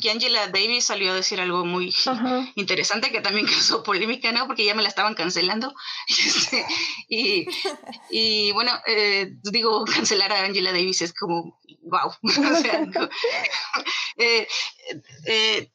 que, 0.00 0.10
Angela 0.10 0.46
Davis 0.46 0.84
salió 0.84 1.10
a 1.10 1.16
decir 1.16 1.40
algo 1.40 1.64
muy 1.64 1.92
Ajá. 2.06 2.46
interesante 2.54 3.10
que 3.10 3.20
también 3.20 3.46
causó 3.50 3.82
polémica, 3.82 4.30
¿no? 4.30 4.46
Porque 4.46 4.64
ya 4.64 4.76
me 4.76 4.82
la 4.82 4.88
estaban 4.88 5.14
cancelando. 5.14 5.74
Este, 6.28 6.64
y, 7.08 7.46
y 8.10 8.52
bueno, 8.52 8.72
eh, 8.86 9.32
digo, 9.50 9.84
cancelar 9.84 10.32
a 10.32 10.44
Angela 10.44 10.72
Davis 10.72 11.00
es 11.00 11.12
como, 11.12 11.58
wow. 11.82 12.10
o 12.22 12.56
sea, 12.56 12.86
eh, 14.18 14.46
eh, 15.26 15.70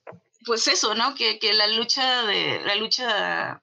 pues 0.46 0.68
eso, 0.68 0.94
¿no? 0.96 1.16
Que, 1.16 1.40
que 1.40 1.54
la 1.54 1.68
lucha 1.68 2.24
de 2.26 2.62
la 2.62 2.76
lucha 2.76 3.63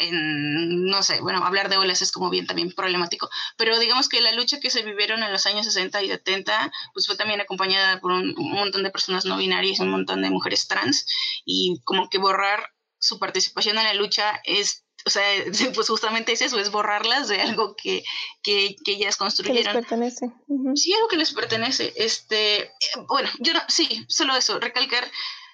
en, 0.00 0.86
no 0.86 1.02
sé, 1.02 1.20
bueno, 1.20 1.44
hablar 1.44 1.68
de 1.68 1.76
olas 1.76 2.02
es 2.02 2.12
como 2.12 2.30
bien 2.30 2.46
también 2.46 2.72
problemático, 2.72 3.28
pero 3.56 3.78
digamos 3.78 4.08
que 4.08 4.20
la 4.20 4.32
lucha 4.32 4.60
que 4.60 4.70
se 4.70 4.82
vivieron 4.82 5.22
en 5.22 5.32
los 5.32 5.46
años 5.46 5.66
60 5.66 6.02
y 6.02 6.08
70, 6.08 6.72
pues 6.92 7.06
fue 7.06 7.16
también 7.16 7.40
acompañada 7.40 8.00
por 8.00 8.12
un, 8.12 8.34
un 8.36 8.52
montón 8.52 8.82
de 8.82 8.90
personas 8.90 9.24
no 9.24 9.36
binarias, 9.36 9.80
un 9.80 9.90
montón 9.90 10.22
de 10.22 10.30
mujeres 10.30 10.66
trans, 10.66 11.06
y 11.44 11.80
como 11.84 12.08
que 12.08 12.18
borrar 12.18 12.70
su 12.98 13.18
participación 13.18 13.78
en 13.78 13.84
la 13.84 13.94
lucha 13.94 14.40
es 14.44 14.84
o 15.06 15.10
sea, 15.10 15.22
pues 15.74 15.88
justamente 15.88 16.32
es 16.32 16.42
eso, 16.42 16.58
es 16.58 16.70
borrarlas 16.70 17.28
de 17.28 17.40
algo 17.40 17.74
que, 17.76 18.04
que, 18.42 18.76
que 18.84 18.92
ellas 18.92 19.16
construyeron. 19.16 19.72
Que 19.72 19.78
les 19.78 19.86
pertenece. 19.86 20.26
Uh 20.46 20.70
-huh. 20.70 20.76
Sí, 20.76 20.92
algo 20.92 21.08
que 21.08 21.16
les 21.16 21.32
pertenece. 21.32 21.92
Este, 21.96 22.70
bueno, 23.08 23.28
yo 23.38 23.54
no, 23.54 23.60
sí, 23.68 24.04
solo 24.08 24.36
eso, 24.36 24.58
recalcar 24.58 25.10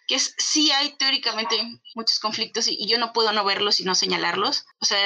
que 0.06 0.16
es, 0.16 0.34
sí 0.38 0.70
hay 0.72 0.90
teóricamente 0.96 1.56
muchos 1.94 2.18
conflictos 2.20 2.68
y, 2.68 2.76
y, 2.78 2.86
yo 2.86 2.98
no 2.98 3.12
puedo 3.12 3.32
no 3.32 3.44
verlos 3.44 3.80
y 3.80 3.84
no 3.84 3.94
señalarlos. 3.94 4.64
O 4.80 4.84
sea, 4.84 4.98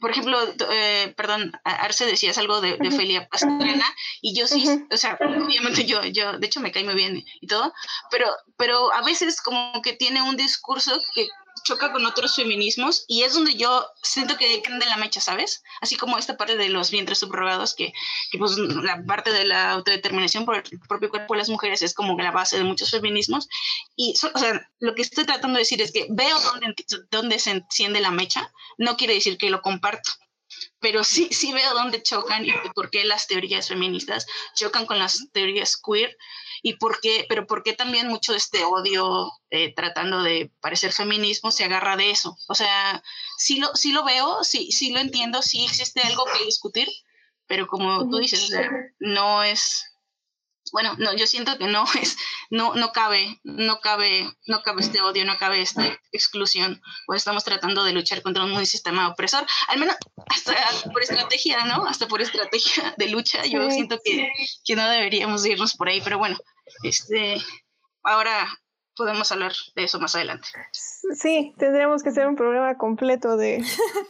por 0.00 0.10
ejemplo, 0.10 0.38
eh, 0.70 1.12
perdón, 1.16 1.52
Arce 1.62 2.06
decías 2.06 2.38
algo 2.38 2.60
de, 2.60 2.78
de 2.78 2.88
Ofelia 2.88 3.28
Pastrana 3.28 3.84
y 4.22 4.34
yo 4.34 4.46
sí, 4.46 4.66
uh 4.66 4.70
-huh. 4.70 4.94
o 4.94 4.96
sea, 4.96 5.18
obviamente 5.20 5.84
yo, 5.84 6.02
yo, 6.04 6.38
de 6.38 6.46
hecho 6.46 6.60
me 6.60 6.72
cae 6.72 6.84
muy 6.84 6.94
bien 6.94 7.22
y 7.40 7.46
todo, 7.46 7.72
pero, 8.10 8.26
pero 8.56 8.92
a 8.94 9.02
veces 9.02 9.42
como 9.42 9.82
que 9.82 9.92
tiene 9.92 10.22
un 10.22 10.36
discurso 10.36 10.98
que 11.14 11.28
choca 11.64 11.92
con 11.92 12.04
otros 12.06 12.34
feminismos 12.34 13.04
y 13.06 13.22
es 13.22 13.34
donde 13.34 13.54
yo 13.54 13.86
siento 14.02 14.36
que 14.36 14.48
de 14.60 14.86
la 14.86 14.96
mecha, 14.96 15.20
¿sabes? 15.20 15.62
Así 15.80 15.96
como 15.96 16.18
esta 16.18 16.36
parte 16.36 16.56
de 16.56 16.68
los 16.68 16.90
vientres 16.90 17.18
subrogados, 17.18 17.74
que, 17.74 17.92
que 18.30 18.38
pues 18.38 18.56
la 18.56 19.02
parte 19.04 19.32
de 19.32 19.44
la 19.44 19.72
autodeterminación 19.72 20.44
por 20.44 20.56
el 20.56 20.80
propio 20.88 21.10
cuerpo 21.10 21.34
de 21.34 21.38
las 21.38 21.48
mujeres 21.48 21.82
es 21.82 21.94
como 21.94 22.16
la 22.18 22.30
base 22.30 22.56
de 22.56 22.64
muchos 22.64 22.90
feminismos. 22.90 23.48
Y, 23.96 24.14
o 24.34 24.38
sea, 24.38 24.68
lo 24.78 24.94
que 24.94 25.02
estoy 25.02 25.24
tratando 25.24 25.56
de 25.56 25.62
decir 25.62 25.82
es 25.82 25.92
que 25.92 26.06
veo 26.10 26.38
dónde, 26.40 26.74
dónde 27.10 27.38
se 27.38 27.50
enciende 27.50 28.00
la 28.00 28.10
mecha, 28.10 28.52
no 28.78 28.96
quiere 28.96 29.14
decir 29.14 29.38
que 29.38 29.50
lo 29.50 29.62
comparto 29.62 30.10
pero 30.80 31.04
sí, 31.04 31.28
sí 31.30 31.52
veo 31.52 31.74
dónde 31.74 32.02
chocan 32.02 32.44
y 32.44 32.52
por 32.74 32.90
qué 32.90 33.04
las 33.04 33.26
teorías 33.26 33.68
feministas 33.68 34.26
chocan 34.54 34.86
con 34.86 34.98
las 34.98 35.28
teorías 35.32 35.76
queer 35.76 36.16
y 36.62 36.74
por 36.74 37.00
qué, 37.00 37.26
pero 37.28 37.46
por 37.46 37.62
qué 37.62 37.72
también 37.72 38.08
mucho 38.08 38.32
de 38.32 38.38
este 38.38 38.64
odio 38.64 39.30
eh, 39.50 39.74
tratando 39.74 40.22
de 40.22 40.52
parecer 40.60 40.92
feminismo 40.92 41.50
se 41.50 41.64
agarra 41.64 41.96
de 41.96 42.10
eso. 42.10 42.36
O 42.48 42.54
sea, 42.54 43.02
sí 43.38 43.58
lo, 43.58 43.74
sí 43.74 43.92
lo 43.92 44.04
veo, 44.04 44.44
sí, 44.44 44.70
sí 44.72 44.92
lo 44.92 45.00
entiendo, 45.00 45.42
sí 45.42 45.64
existe 45.64 46.00
algo 46.02 46.24
que 46.26 46.44
discutir, 46.44 46.88
pero 47.46 47.66
como 47.66 48.08
tú 48.08 48.18
dices, 48.18 48.44
o 48.44 48.46
sea, 48.46 48.70
no 48.98 49.42
es, 49.42 49.89
bueno, 50.72 50.94
no, 50.98 51.14
yo 51.14 51.26
siento 51.26 51.56
que 51.58 51.66
no 51.66 51.84
es, 52.00 52.16
no, 52.50 52.74
no 52.74 52.92
cabe, 52.92 53.40
no 53.44 53.80
cabe, 53.80 54.28
no 54.46 54.62
cabe 54.62 54.82
este 54.82 55.00
odio, 55.00 55.24
no 55.24 55.38
cabe 55.38 55.60
esta 55.62 55.98
exclusión, 56.12 56.80
o 57.08 57.14
estamos 57.14 57.44
tratando 57.44 57.84
de 57.84 57.92
luchar 57.92 58.22
contra 58.22 58.44
un 58.44 58.66
sistema 58.66 59.08
opresor, 59.08 59.46
al 59.68 59.78
menos 59.78 59.96
hasta 60.28 60.54
por 60.90 61.02
estrategia, 61.02 61.64
¿no? 61.64 61.86
Hasta 61.86 62.06
por 62.06 62.20
estrategia 62.20 62.94
de 62.96 63.08
lucha, 63.08 63.44
yo 63.46 63.70
siento 63.70 63.98
que, 64.04 64.28
que 64.64 64.76
no 64.76 64.88
deberíamos 64.88 65.44
irnos 65.46 65.74
por 65.74 65.88
ahí, 65.88 66.00
pero 66.00 66.18
bueno, 66.18 66.38
este, 66.82 67.42
ahora 68.02 68.48
podemos 68.96 69.32
hablar 69.32 69.54
de 69.74 69.84
eso 69.84 69.98
más 69.98 70.14
adelante. 70.14 70.48
Sí, 71.16 71.54
tendríamos 71.56 72.02
que 72.02 72.10
hacer 72.10 72.26
un 72.26 72.36
programa 72.36 72.76
completo 72.76 73.36
de, 73.36 73.64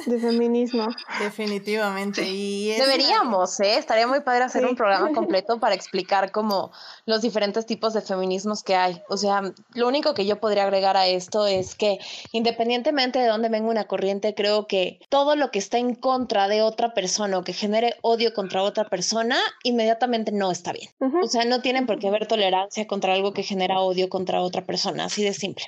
de 0.07 0.18
feminismo. 0.18 0.88
Definitivamente. 1.20 2.29
Y 2.29 2.70
es 2.70 2.79
Deberíamos, 2.79 3.59
¿eh? 3.61 3.79
Estaría 3.79 4.07
muy 4.07 4.20
padre 4.20 4.44
hacer 4.44 4.66
un 4.66 4.76
programa 4.76 5.11
completo 5.14 5.61
para 5.61 5.74
explicar 5.74 6.33
como 6.33 6.72
los 7.07 7.22
diferentes 7.22 7.66
tipos 7.66 7.94
de 7.94 8.00
feminismos 8.00 8.62
que 8.62 8.74
hay. 8.74 9.03
O 9.09 9.16
sea, 9.16 9.42
lo 9.74 9.88
único 9.88 10.14
que 10.14 10.26
yo 10.26 10.40
podría 10.40 10.64
agregar 10.64 10.96
a 10.96 11.07
esto 11.07 11.46
es 11.46 11.74
que 11.74 11.98
independientemente 12.33 13.18
de 13.18 13.26
dónde 13.26 13.48
venga 13.48 13.68
una 13.68 13.85
corriente, 13.85 14.35
creo 14.35 14.66
que 14.66 15.00
todo 15.09 15.37
lo 15.37 15.50
que 15.50 15.59
está 15.59 15.79
en 15.79 15.94
contra 15.94 16.48
de 16.48 16.62
otra 16.62 16.92
persona 16.94 17.38
o 17.38 17.44
que 17.44 17.53
genere 17.53 17.96
odio 18.03 18.35
contra 18.35 18.62
otra 18.62 18.88
persona, 18.88 19.38
inmediatamente 19.62 20.33
no 20.33 20.50
está 20.50 20.72
bien. 20.72 20.90
O 21.22 21.29
sea, 21.29 21.44
no 21.44 21.62
tienen 21.62 21.87
por 21.87 21.98
qué 21.98 22.09
haber 22.09 22.26
tolerancia 22.26 22.87
contra 22.87 23.14
algo 23.14 23.33
que 23.33 23.42
genera 23.42 23.81
odio 23.81 24.09
contra 24.09 24.40
otra 24.40 24.64
persona, 24.64 25.05
así 25.05 25.22
de 25.22 25.33
simple. 25.33 25.64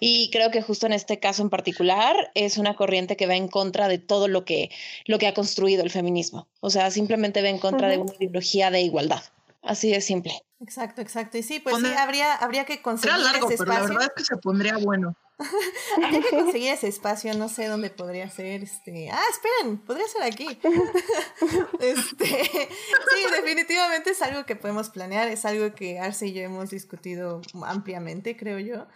Y 0.00 0.30
creo 0.30 0.50
que 0.50 0.62
justo 0.62 0.86
en 0.86 0.92
este 0.92 1.18
caso 1.18 1.42
en 1.42 1.50
particular 1.50 2.30
es 2.34 2.58
una 2.58 2.74
corriente 2.74 3.16
que 3.16 3.26
va 3.26 3.36
en 3.36 3.48
contra 3.48 3.88
de 3.88 3.98
todo 3.98 4.28
lo 4.28 4.44
que, 4.44 4.70
lo 5.06 5.18
que 5.18 5.26
ha 5.26 5.34
construido 5.34 5.82
el 5.82 5.90
feminismo. 5.90 6.48
O 6.60 6.70
sea, 6.70 6.90
simplemente 6.90 7.42
va 7.42 7.48
en 7.48 7.58
contra 7.58 7.88
de 7.88 7.98
una 7.98 8.12
ideología 8.18 8.70
de 8.70 8.80
igualdad. 8.80 9.22
Así 9.62 9.90
de 9.90 10.00
simple. 10.00 10.32
Exacto, 10.60 11.02
exacto. 11.02 11.36
Y 11.38 11.42
sí, 11.42 11.58
pues 11.58 11.76
sí, 11.76 11.86
habría, 11.86 12.34
habría 12.34 12.64
que 12.64 12.80
conseguir 12.80 13.18
largo, 13.18 13.48
ese 13.48 13.58
pero 13.58 13.68
la 13.68 13.74
espacio. 13.74 13.94
verdad 13.94 14.12
es 14.16 14.22
que 14.22 14.34
se 14.34 14.40
pondría 14.40 14.76
bueno. 14.78 15.16
Habría 16.02 16.22
que 16.22 16.30
conseguir 16.30 16.72
ese 16.72 16.88
espacio, 16.88 17.34
no 17.34 17.50
sé 17.50 17.66
dónde 17.66 17.90
podría 17.90 18.30
ser. 18.30 18.62
Este. 18.62 19.10
Ah, 19.10 19.22
esperen, 19.30 19.76
podría 19.78 20.08
ser 20.08 20.22
aquí. 20.22 20.46
este, 21.80 22.26
sí, 22.26 23.20
definitivamente 23.32 24.12
es 24.12 24.22
algo 24.22 24.46
que 24.46 24.56
podemos 24.56 24.88
planear, 24.88 25.28
es 25.28 25.44
algo 25.44 25.74
que 25.74 25.98
Arce 25.98 26.28
y 26.28 26.32
yo 26.32 26.40
hemos 26.40 26.70
discutido 26.70 27.42
ampliamente, 27.64 28.34
creo 28.34 28.58
yo. 28.58 28.86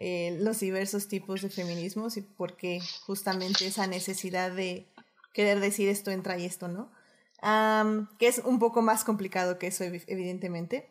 Eh, 0.00 0.36
los 0.40 0.60
diversos 0.60 1.08
tipos 1.08 1.42
de 1.42 1.50
feminismos 1.50 2.16
y 2.16 2.22
por 2.22 2.56
qué 2.56 2.80
justamente 3.04 3.66
esa 3.66 3.86
necesidad 3.88 4.52
de 4.52 4.86
querer 5.34 5.58
decir 5.60 5.88
esto 5.88 6.10
entra 6.12 6.38
y 6.38 6.44
esto 6.46 6.68
no. 6.68 6.90
Am, 7.42 8.08
que 8.18 8.28
es 8.28 8.38
un 8.44 8.58
poco 8.60 8.80
más 8.80 9.02
complicado 9.04 9.58
que 9.58 9.66
eso, 9.66 9.84
evi- 9.84 10.04
evidentemente. 10.06 10.88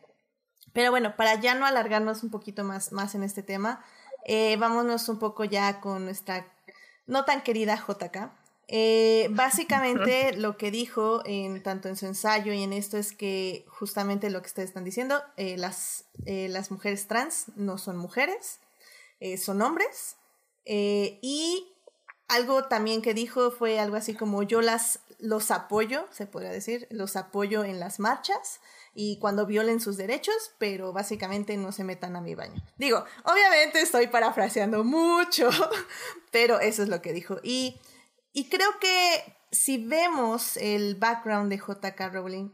Pero 0.74 0.92
bueno, 0.92 1.16
para 1.16 1.40
ya 1.40 1.56
no 1.56 1.66
alargarnos 1.66 2.22
un 2.24 2.30
poquito 2.30 2.64
más, 2.66 2.92
más 2.92 3.16
en 3.16 3.24
este 3.24 3.44
tema, 3.44 3.84
eh, 4.26 4.58
vámonos 4.58 5.08
un 5.10 5.20
poco 5.20 5.46
ya 5.46 5.80
con 5.80 6.04
nuestra 6.06 6.46
no 7.06 7.24
tan 7.24 7.42
querida 7.44 7.76
JK. 7.78 8.32
Eh, 8.68 9.30
básicamente 9.32 10.34
lo 10.38 10.58
que 10.58 10.70
dijo 10.72 11.22
en, 11.26 11.64
tanto 11.64 11.88
en 11.88 11.96
su 11.96 12.06
ensayo 12.06 12.52
y 12.52 12.62
en 12.64 12.74
esto 12.74 12.98
es 12.98 13.14
que 13.14 13.66
justamente 13.70 14.30
lo 14.30 14.42
que 14.42 14.48
ustedes 14.48 14.70
están 14.70 14.84
diciendo, 14.84 15.22
eh, 15.38 15.56
las, 15.58 16.04
las 16.26 16.72
mujeres 16.72 17.08
trans 17.08 17.46
no 17.56 17.78
son 17.78 17.96
mujeres, 17.98 18.60
eh, 19.20 19.38
son 19.38 19.62
hombres. 19.62 20.16
eh, 20.66 21.20
y 21.22 21.74
algo 22.28 22.66
también 22.66 23.02
que 23.02 23.14
dijo 23.14 23.52
fue 23.52 23.80
algo 23.80 23.96
así 23.96 24.14
como 24.14 24.44
yo 24.44 24.62
las 24.62 25.00
los 25.20 25.50
apoyo, 25.50 26.06
se 26.12 26.28
podría 26.28 26.52
decir, 26.52 26.88
los 26.92 27.16
apoyo 27.16 27.64
en 27.64 27.80
las 27.80 28.00
marchas 28.00 28.60
y 28.94 29.18
cuando 29.20 29.46
violen 29.46 29.80
sus 29.80 29.98
derechos, 29.98 30.52
pero 30.60 30.94
básicamente 30.94 31.58
no 31.58 31.72
se 31.72 31.84
metan 31.84 32.16
a 32.16 32.22
mi 32.22 32.36
baño. 32.36 32.64
Digo, 32.78 33.04
obviamente 33.24 33.82
estoy 33.82 34.08
parafraseando 34.08 34.84
mucho, 34.84 35.50
pero 36.32 36.60
eso 36.60 36.84
es 36.84 36.90
lo 36.90 37.02
que 37.02 37.14
dijo. 37.14 37.38
Y, 37.44 37.80
y 38.34 38.50
creo 38.50 38.70
que 38.80 39.36
si 39.52 39.84
vemos 39.84 40.58
el 40.58 40.96
background 40.96 41.50
de 41.50 41.58
JK 41.58 42.14
Rowling, 42.14 42.50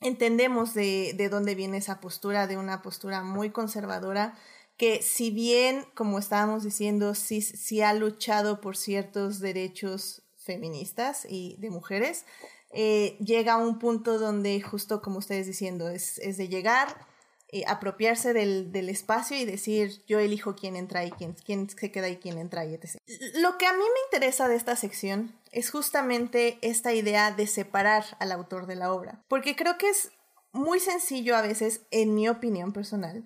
entendemos 0.00 0.74
de, 0.74 1.14
de 1.16 1.28
dónde 1.30 1.54
viene 1.54 1.78
esa 1.78 2.00
postura, 2.00 2.46
de 2.46 2.58
una 2.58 2.82
postura 2.82 3.22
muy 3.22 3.50
conservadora, 3.50 4.36
que 4.76 5.02
si 5.02 5.30
bien, 5.30 5.84
como 5.94 6.18
estábamos 6.18 6.62
diciendo, 6.62 7.14
sí, 7.14 7.40
sí 7.40 7.82
ha 7.82 7.94
luchado 7.94 8.60
por 8.60 8.76
ciertos 8.76 9.40
derechos 9.40 10.22
feministas 10.36 11.26
y 11.28 11.56
de 11.58 11.70
mujeres, 11.70 12.24
eh, 12.70 13.16
llega 13.18 13.54
a 13.54 13.56
un 13.56 13.78
punto 13.78 14.18
donde, 14.18 14.60
justo 14.60 15.00
como 15.00 15.18
ustedes 15.18 15.46
diciendo, 15.46 15.88
es, 15.88 16.18
es 16.18 16.36
de 16.36 16.48
llegar, 16.48 17.06
eh, 17.48 17.62
apropiarse 17.68 18.32
del, 18.32 18.72
del 18.72 18.88
espacio 18.88 19.36
y 19.36 19.44
decir 19.44 20.02
yo 20.08 20.18
elijo 20.18 20.56
quién 20.56 20.74
entra 20.74 21.04
y 21.04 21.12
quién, 21.12 21.34
quién 21.34 21.70
se 21.70 21.92
queda 21.92 22.08
y 22.08 22.16
quién 22.16 22.38
entra 22.38 22.64
y 22.64 22.74
etc. 22.74 22.96
Lo 23.34 23.56
que 23.56 23.66
a 23.66 23.72
mí 23.72 23.78
me 23.78 24.00
interesa 24.06 24.48
de 24.48 24.56
esta 24.56 24.74
sección 24.74 25.32
es 25.52 25.70
justamente 25.70 26.58
esta 26.60 26.92
idea 26.92 27.30
de 27.30 27.46
separar 27.46 28.04
al 28.18 28.32
autor 28.32 28.66
de 28.66 28.74
la 28.74 28.92
obra, 28.92 29.24
porque 29.28 29.54
creo 29.54 29.78
que 29.78 29.88
es 29.88 30.10
muy 30.52 30.80
sencillo 30.80 31.36
a 31.36 31.42
veces, 31.42 31.82
en 31.90 32.14
mi 32.14 32.28
opinión 32.28 32.72
personal, 32.72 33.24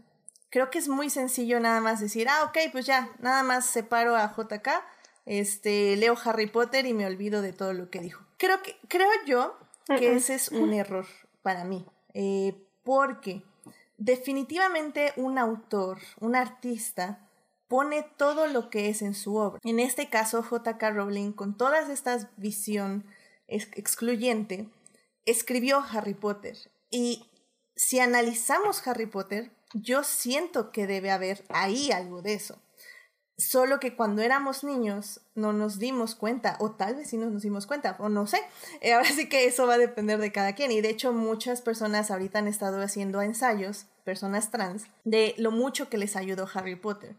creo 0.51 0.71
que 0.71 0.79
es 0.79 0.89
muy 0.89 1.11
sencillo 1.11 1.61
nada 1.61 1.81
más 1.81 2.01
decir, 2.01 2.29
ah, 2.29 2.45
ok, 2.45 2.59
pues 2.73 2.87
ya, 2.87 3.11
nada 3.21 3.43
más 3.43 3.67
separo 3.67 4.17
a 4.17 4.35
JK, 4.37 4.69
este, 5.27 5.97
leo 5.97 6.17
Harry 6.25 6.47
Potter 6.49 6.87
y 6.87 6.93
me 6.95 7.07
olvido 7.07 7.43
de 7.43 7.53
todo 7.53 7.73
lo 7.73 7.91
que 7.91 8.01
dijo. 8.01 8.25
Creo, 8.37 8.63
que, 8.63 8.77
creo 8.89 9.11
yo 9.27 9.57
que 9.99 10.15
ese 10.15 10.35
es 10.35 10.49
un 10.51 10.73
error 10.73 11.07
para 11.43 11.65
mí, 11.65 11.85
eh, 12.15 12.55
porque 12.85 13.43
definitivamente 13.99 15.13
un 15.17 15.39
autor, 15.39 15.99
un 16.21 16.35
artista, 16.37 17.27
pone 17.69 18.03
todo 18.17 18.47
lo 18.49 18.69
que 18.69 18.89
es 18.89 19.01
en 19.03 19.15
su 19.15 19.37
obra. 19.37 19.61
En 19.63 19.79
este 19.79 20.09
caso, 20.09 20.43
JK 20.43 20.83
Rowling, 20.93 21.33
con 21.33 21.57
todas 21.57 21.89
estas 21.89 22.27
visión 22.37 23.05
ex- 23.47 23.69
excluyente, 23.75 24.69
escribió 25.25 25.85
Harry 25.93 26.15
Potter. 26.15 26.57
Y 26.91 27.27
si 27.77 28.01
analizamos 28.01 28.85
Harry 28.89 29.07
Potter, 29.07 29.53
yo 29.75 30.05
siento 30.05 30.73
que 30.73 30.87
debe 30.87 31.11
haber 31.11 31.45
ahí 31.49 31.93
algo 31.93 32.23
de 32.23 32.35
eso. 32.35 32.61
Solo 33.39 33.81
que 33.81 33.97
cuando 33.97 34.21
éramos 34.21 34.65
niños 34.65 35.23
no 35.35 35.55
nos 35.55 35.79
dimos 35.79 36.15
cuenta, 36.15 36.57
o 36.61 36.73
tal 36.73 36.97
vez 36.97 37.09
sí 37.09 37.17
nos, 37.17 37.43
dimos 37.43 37.67
cuenta, 37.67 37.97
o 37.99 38.11
no 38.11 38.27
sé. 38.27 38.43
Eh, 38.83 38.93
ahora 38.93 39.09
sí 39.09 39.29
que 39.29 39.47
eso 39.47 39.67
va 39.67 39.75
a 39.75 39.79
depender 39.79 40.19
de 40.19 40.33
cada 40.33 40.55
quien. 40.55 40.71
Y 40.73 40.83
de 40.83 40.91
hecho 40.91 41.13
muchas 41.13 41.63
personas 41.63 42.11
ahorita 42.11 42.41
han 42.41 42.49
estado 42.49 42.83
haciendo 42.83 43.23
ensayos, 43.23 43.87
personas 44.05 44.51
trans, 44.51 44.89
de 45.05 45.35
lo 45.39 45.53
mucho 45.53 45.89
que 45.89 45.97
les 45.97 46.17
ayudó 46.17 46.49
Harry 46.53 46.77
Potter. 46.77 47.17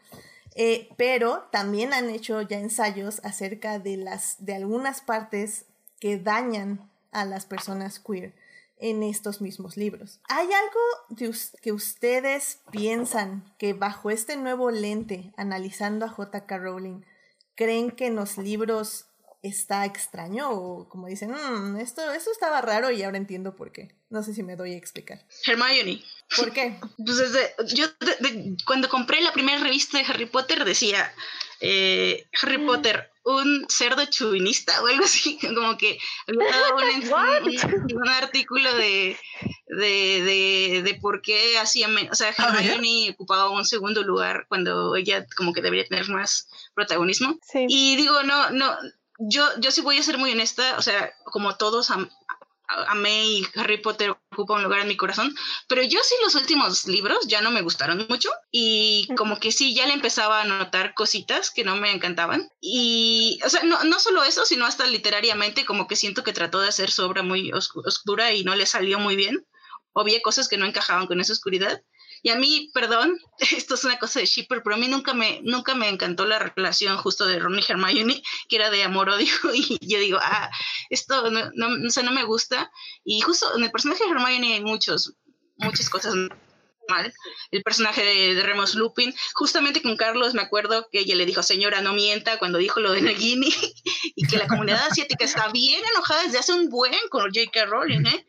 Eh, 0.53 0.89
pero 0.97 1.47
también 1.51 1.93
han 1.93 2.09
hecho 2.09 2.41
ya 2.41 2.59
ensayos 2.59 3.21
acerca 3.23 3.79
de, 3.79 3.97
las, 3.97 4.35
de 4.45 4.53
algunas 4.53 5.01
partes 5.01 5.65
que 5.99 6.19
dañan 6.19 6.91
a 7.11 7.25
las 7.25 7.45
personas 7.45 7.99
queer 7.99 8.33
en 8.81 9.03
estos 9.03 9.39
mismos 9.41 9.77
libros. 9.77 10.19
¿Hay 10.27 10.47
algo 10.51 10.79
de 11.09 11.33
que 11.61 11.71
ustedes 11.71 12.59
piensan 12.71 13.53
que 13.57 13.73
bajo 13.73 14.09
este 14.09 14.35
nuevo 14.35 14.71
lente, 14.71 15.31
analizando 15.37 16.05
a 16.05 16.09
JK 16.15 16.51
Rowling, 16.57 17.01
creen 17.55 17.91
que 17.91 18.07
en 18.07 18.15
los 18.15 18.37
libros 18.37 19.05
está 19.43 19.85
extraño 19.85 20.51
o 20.51 20.87
como 20.89 21.07
dicen, 21.07 21.31
"Mm, 21.31 21.77
esto, 21.77 22.11
esto 22.11 22.31
estaba 22.31 22.61
raro 22.61 22.91
y 22.91 23.01
ahora 23.03 23.17
entiendo 23.17 23.55
por 23.55 23.71
qué? 23.71 23.95
No 24.09 24.21
sé 24.23 24.33
si 24.33 24.43
me 24.43 24.55
doy 24.55 24.73
a 24.73 24.77
explicar. 24.77 25.25
Hermione. 25.45 26.03
¿Por 26.37 26.51
qué? 26.51 26.75
Pues 27.05 27.17
desde, 27.17 27.53
yo 27.73 27.85
de- 27.87 28.29
de- 28.29 28.57
cuando 28.67 28.89
compré 28.89 29.21
la 29.21 29.31
primera 29.33 29.59
revista 29.59 29.97
de 29.97 30.05
Harry 30.05 30.25
Potter 30.27 30.63
decía 30.65 31.11
eh, 31.61 32.27
Harry 32.41 32.57
Potter, 32.65 33.11
un 33.23 33.65
cerdo 33.69 34.03
chauvinista 34.05 34.81
o 34.81 34.87
algo 34.87 35.03
así, 35.05 35.37
como 35.55 35.77
que 35.77 35.99
había 36.27 36.49
dado 36.59 36.75
un, 36.75 36.83
un- 37.93 37.97
un 38.01 38.09
artículo 38.09 38.73
de, 38.75 39.17
de, 39.67 40.23
de, 40.23 40.81
de 40.83 40.93
por 40.95 41.21
qué 41.21 41.57
hacía, 41.59 41.87
o 42.11 42.15
sea. 42.15 42.33
Hermione 42.71 43.11
ocupaba 43.11 43.49
un 43.51 43.65
segundo 43.65 44.03
lugar 44.03 44.45
cuando 44.49 44.95
ella 44.95 45.25
como 45.37 45.53
que 45.53 45.61
debería 45.61 45.85
tener 45.85 46.09
más 46.09 46.47
protagonismo. 46.73 47.37
Sí. 47.43 47.65
Y 47.69 47.95
digo, 47.95 48.23
no, 48.23 48.49
no, 48.49 48.75
yo, 49.19 49.47
yo 49.59 49.69
sí 49.71 49.81
voy 49.81 49.97
a 49.99 50.03
ser 50.03 50.17
muy 50.17 50.31
honesta, 50.31 50.75
o 50.77 50.81
sea, 50.81 51.13
como 51.25 51.55
todos 51.57 51.91
am- 51.91 52.09
amé 52.87 53.25
y 53.25 53.47
Harry 53.55 53.77
Potter 53.77 54.15
ocupa 54.31 54.55
un 54.55 54.63
lugar 54.63 54.79
en 54.81 54.87
mi 54.87 54.97
corazón, 54.97 55.35
pero 55.67 55.83
yo 55.83 55.99
sí 56.03 56.15
los 56.23 56.35
últimos 56.35 56.85
libros 56.87 57.27
ya 57.27 57.41
no 57.41 57.51
me 57.51 57.61
gustaron 57.61 58.05
mucho 58.09 58.29
y 58.51 59.07
como 59.17 59.39
que 59.39 59.51
sí, 59.51 59.73
ya 59.75 59.85
le 59.87 59.93
empezaba 59.93 60.41
a 60.41 60.45
notar 60.45 60.93
cositas 60.93 61.51
que 61.51 61.63
no 61.63 61.75
me 61.75 61.91
encantaban. 61.91 62.49
Y, 62.59 63.39
o 63.45 63.49
sea, 63.49 63.63
no, 63.63 63.83
no 63.83 63.99
solo 63.99 64.23
eso, 64.23 64.45
sino 64.45 64.65
hasta 64.65 64.85
literariamente 64.87 65.65
como 65.65 65.87
que 65.87 65.95
siento 65.95 66.23
que 66.23 66.33
trató 66.33 66.59
de 66.61 66.69
hacer 66.69 66.91
su 66.91 67.03
obra 67.03 67.23
muy 67.23 67.51
oscu- 67.51 67.85
oscura 67.85 68.33
y 68.33 68.43
no 68.43 68.55
le 68.55 68.65
salió 68.65 68.99
muy 68.99 69.15
bien. 69.15 69.45
O 69.93 70.01
había 70.01 70.21
cosas 70.21 70.47
que 70.47 70.57
no 70.57 70.65
encajaban 70.65 71.07
con 71.07 71.19
esa 71.19 71.33
oscuridad. 71.33 71.81
Y 72.23 72.29
a 72.29 72.35
mí, 72.35 72.69
perdón, 72.73 73.17
esto 73.39 73.75
es 73.75 73.83
una 73.83 73.97
cosa 73.97 74.19
de 74.19 74.25
shipper, 74.25 74.61
pero 74.63 74.75
a 74.75 74.79
mí 74.79 74.87
nunca 74.87 75.13
me, 75.13 75.41
nunca 75.43 75.75
me 75.75 75.89
encantó 75.89 76.25
la 76.25 76.39
relación 76.39 76.97
justo 76.97 77.25
de 77.25 77.39
Ron 77.39 77.59
y 77.59 77.63
Hermione, 77.67 78.21
que 78.49 78.55
era 78.55 78.69
de 78.69 78.83
amor-odio, 78.83 79.33
y 79.53 79.77
yo 79.81 79.99
digo, 79.99 80.19
ah, 80.21 80.49
esto 80.89 81.29
no, 81.31 81.51
no, 81.53 81.87
o 81.87 81.89
sea, 81.89 82.03
no 82.03 82.11
me 82.11 82.23
gusta. 82.23 82.71
Y 83.03 83.21
justo 83.21 83.55
en 83.55 83.63
el 83.63 83.71
personaje 83.71 84.03
de 84.03 84.11
Hermione 84.11 84.53
hay 84.53 84.61
muchos, 84.61 85.13
muchas 85.57 85.89
cosas 85.89 86.13
mal. 86.91 87.13
El 87.51 87.63
personaje 87.63 88.03
de, 88.03 88.43
Remus 88.43 88.75
Lupin, 88.75 89.13
justamente 89.33 89.81
con 89.81 89.95
Carlos 89.95 90.33
me 90.33 90.41
acuerdo 90.41 90.87
que 90.91 90.99
ella 90.99 91.15
le 91.15 91.25
dijo, 91.25 91.41
señora, 91.41 91.81
no 91.81 91.93
mienta, 91.93 92.37
cuando 92.37 92.57
dijo 92.57 92.79
lo 92.79 92.91
de 92.91 93.01
Nagini, 93.01 93.49
y 94.15 94.27
que 94.27 94.37
la 94.37 94.47
comunidad 94.47 94.85
asiática 94.89 95.25
está 95.25 95.49
bien 95.49 95.81
enojada 95.93 96.23
desde 96.23 96.39
hace 96.39 96.53
un 96.53 96.69
buen 96.69 96.93
con 97.09 97.23
J.K. 97.23 97.65
Rowling, 97.65 98.05
¿eh? 98.05 98.25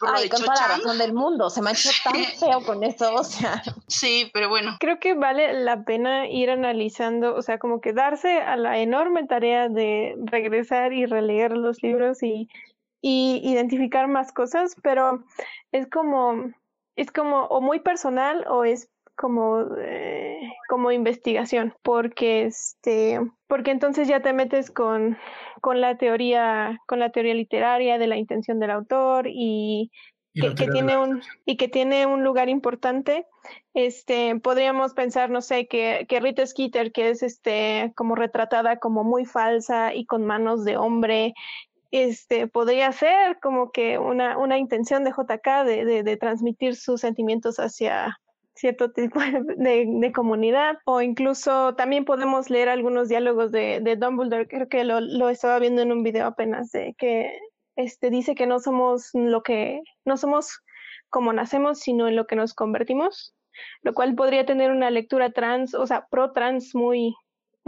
Ay, 0.00 0.28
con 0.28 0.40
toda 0.40 0.54
la 0.54 0.76
razón 0.76 0.96
del 0.96 1.12
mundo, 1.12 1.50
se 1.50 1.60
me 1.60 1.70
ha 1.70 1.72
hecho 1.74 1.90
tan 2.02 2.14
feo 2.24 2.64
con 2.64 2.82
eso, 2.84 3.12
o 3.14 3.24
sea. 3.24 3.62
Sí, 3.86 4.30
pero 4.32 4.48
bueno. 4.48 4.76
Creo 4.80 4.98
que 4.98 5.14
vale 5.14 5.52
la 5.52 5.84
pena 5.84 6.26
ir 6.26 6.50
analizando, 6.50 7.34
o 7.34 7.42
sea, 7.42 7.58
como 7.58 7.80
que 7.80 7.92
darse 7.92 8.40
a 8.40 8.56
la 8.56 8.78
enorme 8.78 9.26
tarea 9.26 9.68
de 9.68 10.14
regresar 10.24 10.92
y 10.92 11.04
releer 11.04 11.52
los 11.52 11.82
libros 11.82 12.22
y, 12.22 12.48
y 13.02 13.42
identificar 13.44 14.08
más 14.08 14.32
cosas, 14.32 14.74
pero 14.82 15.22
es 15.72 15.86
como 15.88 16.50
es 16.98 17.12
como 17.12 17.44
o 17.44 17.60
muy 17.60 17.78
personal 17.78 18.44
o 18.48 18.64
es 18.64 18.90
como, 19.16 19.64
eh, 19.78 20.40
como 20.68 20.90
investigación, 20.90 21.74
porque 21.82 22.44
este, 22.44 23.20
porque 23.46 23.70
entonces 23.70 24.08
ya 24.08 24.20
te 24.20 24.32
metes 24.32 24.70
con, 24.70 25.16
con 25.60 25.80
la 25.80 25.96
teoría, 25.96 26.80
con 26.86 26.98
la 26.98 27.10
teoría 27.10 27.34
literaria 27.34 27.98
de 27.98 28.08
la 28.08 28.16
intención 28.16 28.58
del 28.58 28.72
autor 28.72 29.26
y, 29.28 29.90
que, 30.34 30.66
tiene 30.66 30.96
un 30.96 31.22
y 31.46 31.56
que 31.56 31.68
tiene 31.68 32.06
un 32.06 32.24
lugar 32.24 32.48
importante. 32.48 33.26
Este, 33.74 34.38
podríamos 34.40 34.92
pensar, 34.94 35.30
no 35.30 35.40
sé, 35.40 35.68
que, 35.68 36.06
que 36.08 36.20
Rita 36.20 36.44
Skeeter, 36.44 36.90
que 36.90 37.10
es 37.10 37.22
este 37.22 37.92
como 37.96 38.16
retratada 38.16 38.78
como 38.78 39.04
muy 39.04 39.24
falsa 39.24 39.94
y 39.94 40.04
con 40.04 40.26
manos 40.26 40.64
de 40.64 40.76
hombre 40.76 41.34
este, 41.90 42.46
podría 42.46 42.92
ser 42.92 43.38
como 43.40 43.70
que 43.72 43.98
una, 43.98 44.36
una 44.38 44.58
intención 44.58 45.04
de 45.04 45.10
JK 45.10 45.64
de, 45.64 46.02
de, 46.02 46.16
transmitir 46.16 46.76
sus 46.76 47.00
sentimientos 47.00 47.56
hacia 47.58 48.18
cierto 48.54 48.90
tipo 48.90 49.20
de, 49.56 49.86
de, 49.86 50.12
comunidad 50.12 50.78
o 50.84 51.00
incluso 51.00 51.74
también 51.76 52.04
podemos 52.04 52.50
leer 52.50 52.68
algunos 52.68 53.08
diálogos 53.08 53.52
de, 53.52 53.96
Dumbledore, 53.98 54.48
creo 54.48 54.68
que 54.68 54.84
lo, 54.84 55.00
lo, 55.00 55.28
estaba 55.30 55.58
viendo 55.58 55.80
en 55.82 55.92
un 55.92 56.02
video 56.02 56.26
apenas, 56.26 56.70
de 56.72 56.94
que 56.98 57.38
este, 57.76 58.10
dice 58.10 58.34
que 58.34 58.46
no 58.46 58.58
somos 58.58 59.10
lo 59.14 59.42
que, 59.42 59.82
no 60.04 60.16
somos 60.16 60.62
como 61.08 61.32
nacemos, 61.32 61.78
sino 61.78 62.08
en 62.08 62.16
lo 62.16 62.26
que 62.26 62.36
nos 62.36 62.52
convertimos, 62.52 63.34
lo 63.82 63.94
cual 63.94 64.14
podría 64.14 64.44
tener 64.44 64.70
una 64.70 64.90
lectura 64.90 65.30
trans, 65.30 65.74
o 65.74 65.86
sea, 65.86 66.06
pro 66.10 66.32
trans 66.32 66.74
muy, 66.74 67.14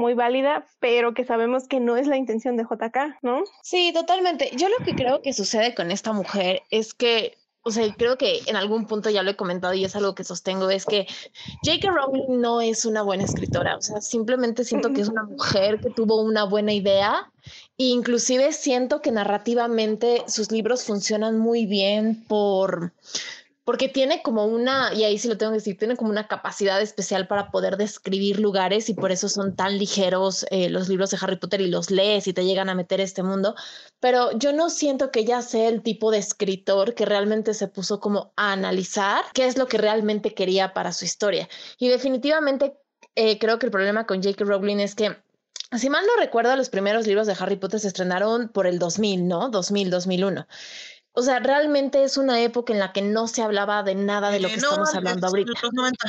muy 0.00 0.14
válida, 0.14 0.66
pero 0.80 1.14
que 1.14 1.24
sabemos 1.24 1.68
que 1.68 1.78
no 1.78 1.96
es 1.96 2.08
la 2.08 2.16
intención 2.16 2.56
de 2.56 2.64
JK, 2.64 3.22
¿no? 3.22 3.44
Sí, 3.62 3.92
totalmente. 3.94 4.50
Yo 4.56 4.68
lo 4.68 4.76
que 4.84 4.94
creo 4.94 5.22
que 5.22 5.32
sucede 5.32 5.74
con 5.74 5.90
esta 5.90 6.12
mujer 6.12 6.62
es 6.70 6.94
que 6.94 7.36
o 7.62 7.70
sea, 7.70 7.94
creo 7.94 8.16
que 8.16 8.40
en 8.46 8.56
algún 8.56 8.86
punto 8.86 9.10
ya 9.10 9.22
lo 9.22 9.30
he 9.30 9.36
comentado 9.36 9.74
y 9.74 9.84
es 9.84 9.94
algo 9.94 10.14
que 10.14 10.24
sostengo, 10.24 10.70
es 10.70 10.86
que 10.86 11.06
J.K. 11.62 11.90
Rowling 11.90 12.40
no 12.40 12.62
es 12.62 12.86
una 12.86 13.02
buena 13.02 13.24
escritora, 13.24 13.76
o 13.76 13.82
sea, 13.82 14.00
simplemente 14.00 14.64
siento 14.64 14.92
que 14.92 15.02
es 15.02 15.08
una 15.08 15.24
mujer 15.30 15.78
que 15.80 15.90
tuvo 15.90 16.22
una 16.22 16.44
buena 16.44 16.72
idea 16.72 17.30
e 17.76 17.84
inclusive 17.84 18.52
siento 18.52 19.02
que 19.02 19.12
narrativamente 19.12 20.24
sus 20.26 20.50
libros 20.50 20.84
funcionan 20.84 21.38
muy 21.38 21.66
bien 21.66 22.24
por 22.26 22.94
porque 23.64 23.88
tiene 23.88 24.22
como 24.22 24.46
una, 24.46 24.92
y 24.94 25.04
ahí 25.04 25.18
sí 25.18 25.28
lo 25.28 25.36
tengo 25.36 25.52
que 25.52 25.58
decir, 25.58 25.78
tiene 25.78 25.96
como 25.96 26.10
una 26.10 26.26
capacidad 26.28 26.80
especial 26.80 27.26
para 27.26 27.50
poder 27.50 27.76
describir 27.76 28.40
lugares 28.40 28.88
y 28.88 28.94
por 28.94 29.12
eso 29.12 29.28
son 29.28 29.54
tan 29.54 29.78
ligeros 29.78 30.46
eh, 30.50 30.70
los 30.70 30.88
libros 30.88 31.10
de 31.10 31.18
Harry 31.20 31.36
Potter 31.36 31.60
y 31.60 31.68
los 31.68 31.90
lees 31.90 32.26
y 32.26 32.32
te 32.32 32.44
llegan 32.44 32.68
a 32.68 32.74
meter 32.74 33.00
este 33.00 33.22
mundo, 33.22 33.54
pero 34.00 34.36
yo 34.38 34.52
no 34.52 34.70
siento 34.70 35.10
que 35.10 35.20
ella 35.20 35.42
sea 35.42 35.68
el 35.68 35.82
tipo 35.82 36.10
de 36.10 36.18
escritor 36.18 36.94
que 36.94 37.04
realmente 37.04 37.54
se 37.54 37.68
puso 37.68 38.00
como 38.00 38.32
a 38.36 38.52
analizar 38.52 39.24
qué 39.34 39.46
es 39.46 39.58
lo 39.58 39.66
que 39.66 39.78
realmente 39.78 40.34
quería 40.34 40.72
para 40.72 40.92
su 40.92 41.04
historia. 41.04 41.48
Y 41.78 41.88
definitivamente 41.88 42.74
eh, 43.14 43.38
creo 43.38 43.58
que 43.58 43.66
el 43.66 43.72
problema 43.72 44.06
con 44.06 44.22
J.K. 44.22 44.44
Rowling 44.44 44.78
es 44.78 44.94
que 44.94 45.16
si 45.78 45.88
mal 45.88 46.04
no 46.04 46.20
recuerdo, 46.20 46.56
los 46.56 46.68
primeros 46.68 47.06
libros 47.06 47.28
de 47.28 47.36
Harry 47.38 47.56
Potter 47.56 47.78
se 47.78 47.88
estrenaron 47.88 48.48
por 48.48 48.66
el 48.66 48.80
2000, 48.80 49.28
¿no? 49.28 49.50
2000, 49.50 49.90
2001 49.90 50.46
o 51.12 51.22
sea, 51.22 51.40
realmente 51.40 52.04
es 52.04 52.16
una 52.16 52.40
época 52.40 52.72
en 52.72 52.78
la 52.78 52.92
que 52.92 53.02
no 53.02 53.26
se 53.26 53.42
hablaba 53.42 53.82
de 53.82 53.94
nada 53.94 54.30
de 54.30 54.40
lo 54.40 54.48
que 54.48 54.54
estamos 54.54 54.94
hablando 54.94 55.26
ahorita. 55.26 55.52
Los 55.62 55.72
90 55.72 56.06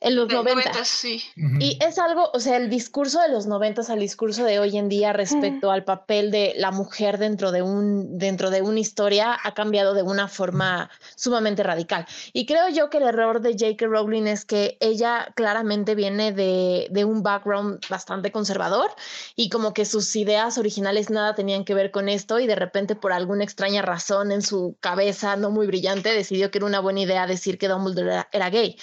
en 0.00 0.16
los 0.16 0.28
90. 0.28 0.84
sí. 0.84 1.22
Y 1.60 1.78
es 1.82 1.98
algo, 1.98 2.30
o 2.32 2.40
sea, 2.40 2.56
el 2.56 2.68
discurso 2.68 3.20
de 3.20 3.28
los 3.28 3.46
90 3.46 3.76
al 3.88 3.98
discurso 3.98 4.44
de 4.44 4.58
hoy 4.58 4.76
en 4.76 4.88
día 4.88 5.12
respecto 5.12 5.70
al 5.70 5.84
papel 5.84 6.30
de 6.30 6.54
la 6.56 6.70
mujer 6.70 7.18
dentro 7.18 7.52
de 7.52 7.62
un 7.62 8.18
dentro 8.18 8.50
de 8.50 8.62
una 8.62 8.80
historia 8.80 9.38
ha 9.42 9.54
cambiado 9.54 9.94
de 9.94 10.02
una 10.02 10.28
forma 10.28 10.90
sumamente 11.14 11.62
radical. 11.62 12.06
Y 12.32 12.46
creo 12.46 12.68
yo 12.68 12.90
que 12.90 12.98
el 12.98 13.04
error 13.04 13.40
de 13.40 13.52
J.K. 13.52 13.86
Rowling 13.86 14.26
es 14.26 14.44
que 14.44 14.76
ella 14.80 15.28
claramente 15.34 15.94
viene 15.94 16.32
de, 16.32 16.88
de 16.90 17.04
un 17.04 17.22
background 17.22 17.80
bastante 17.88 18.32
conservador 18.32 18.90
y 19.34 19.48
como 19.50 19.72
que 19.74 19.84
sus 19.84 20.14
ideas 20.16 20.58
originales 20.58 21.10
nada 21.10 21.34
tenían 21.34 21.64
que 21.64 21.74
ver 21.74 21.90
con 21.90 22.08
esto 22.08 22.38
y 22.38 22.46
de 22.46 22.56
repente 22.56 22.96
por 22.96 23.12
alguna 23.12 23.44
extraña 23.44 23.82
razón 23.82 24.32
en 24.32 24.42
su 24.42 24.76
cabeza 24.80 25.36
no 25.36 25.50
muy 25.50 25.66
brillante 25.66 26.12
decidió 26.12 26.50
que 26.50 26.58
era 26.58 26.66
una 26.66 26.80
buena 26.80 27.00
idea 27.00 27.26
decir 27.26 27.58
que 27.58 27.68
Dumbledore 27.68 28.26
era 28.32 28.50
gay 28.50 28.76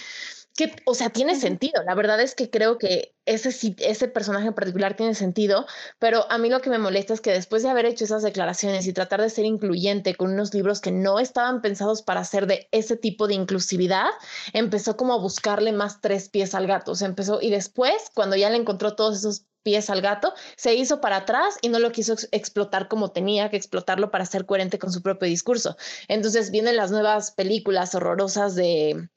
que, 0.56 0.76
o 0.86 0.94
sea, 0.94 1.10
tiene 1.10 1.36
sentido. 1.36 1.82
La 1.84 1.96
verdad 1.96 2.22
es 2.22 2.36
que 2.36 2.50
creo 2.50 2.78
que 2.78 3.16
ese, 3.26 3.76
ese 3.80 4.08
personaje 4.08 4.48
en 4.48 4.54
particular 4.54 4.96
tiene 4.96 5.16
sentido, 5.16 5.66
pero 6.00 6.30
a 6.32 6.38
mí 6.38 6.50
lo 6.50 6.62
que 6.62 6.70
me 6.70 6.78
molesta 6.78 7.14
es 7.14 7.22
que 7.22 7.32
después 7.32 7.64
de 7.64 7.70
haber 7.70 7.86
hecho 7.86 8.06
esas 8.06 8.22
declaraciones 8.24 8.86
y 8.86 8.94
tratar 8.94 9.22
de 9.22 9.30
ser 9.30 9.46
incluyente 9.46 10.16
con 10.16 10.34
unos 10.34 10.54
libros 10.54 10.82
que 10.82 10.92
no 10.92 11.20
estaban 11.20 11.62
pensados 11.62 12.02
para 12.02 12.24
ser 12.24 12.48
de 12.48 12.68
ese 12.72 12.98
tipo 12.98 13.28
de 13.28 13.36
inclusividad, 13.36 14.10
empezó 14.54 14.98
como 14.98 15.14
a 15.14 15.20
buscarle 15.20 15.72
más 15.72 16.02
tres 16.02 16.30
pies 16.30 16.54
al 16.54 16.68
gato. 16.68 16.92
O 16.92 16.96
sea, 16.96 17.08
empezó 17.08 17.42
y 17.42 17.50
después, 17.50 18.12
cuando 18.14 18.36
ya 18.36 18.50
le 18.50 18.58
encontró 18.58 18.96
todos 18.96 19.18
esos 19.18 19.46
pies 19.64 19.90
al 19.90 20.02
gato, 20.02 20.34
se 20.56 20.76
hizo 20.76 21.02
para 21.02 21.18
atrás 21.18 21.58
y 21.62 21.70
no 21.70 21.80
lo 21.80 21.92
quiso 21.92 22.16
explotar 22.32 22.88
como 22.88 23.12
tenía 23.12 23.50
que 23.50 23.58
explotarlo 23.58 24.12
para 24.12 24.26
ser 24.26 24.46
coherente 24.46 24.78
con 24.78 24.92
su 24.92 25.02
propio 25.02 25.28
discurso. 25.28 25.76
Entonces 26.08 26.52
vienen 26.52 26.76
las 26.76 26.92
nuevas 26.92 27.32
películas 27.32 27.96
horrorosas 27.96 28.56
de, 28.56 29.10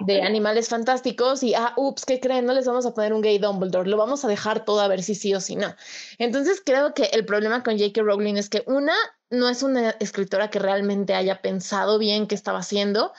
de 0.00 0.22
animales 0.22 0.68
fantásticos 0.68 1.42
y, 1.42 1.54
ah, 1.54 1.72
ups, 1.76 2.04
¿qué 2.04 2.20
creen? 2.20 2.44
No 2.44 2.52
les 2.52 2.66
vamos 2.66 2.84
a 2.84 2.94
poner 2.94 3.12
un 3.12 3.22
gay 3.22 3.38
Dumbledore, 3.38 3.88
lo 3.88 3.96
vamos 3.96 4.24
a 4.24 4.28
dejar 4.28 4.64
todo 4.64 4.80
a 4.80 4.88
ver 4.88 5.02
si 5.02 5.14
sí 5.14 5.34
o 5.34 5.40
si 5.40 5.56
no. 5.56 5.74
Entonces 6.18 6.60
creo 6.64 6.94
que 6.94 7.04
el 7.12 7.24
problema 7.24 7.62
con 7.62 7.78
J.K. 7.78 8.02
Rowling 8.02 8.36
es 8.36 8.48
que 8.48 8.64
una, 8.66 8.94
no 9.30 9.48
es 9.48 9.62
una 9.62 9.90
escritora 10.00 10.50
que 10.50 10.58
realmente 10.58 11.14
haya 11.14 11.40
pensado 11.40 11.98
bien 11.98 12.26
qué 12.26 12.34
estaba 12.34 12.58
haciendo 12.58 13.12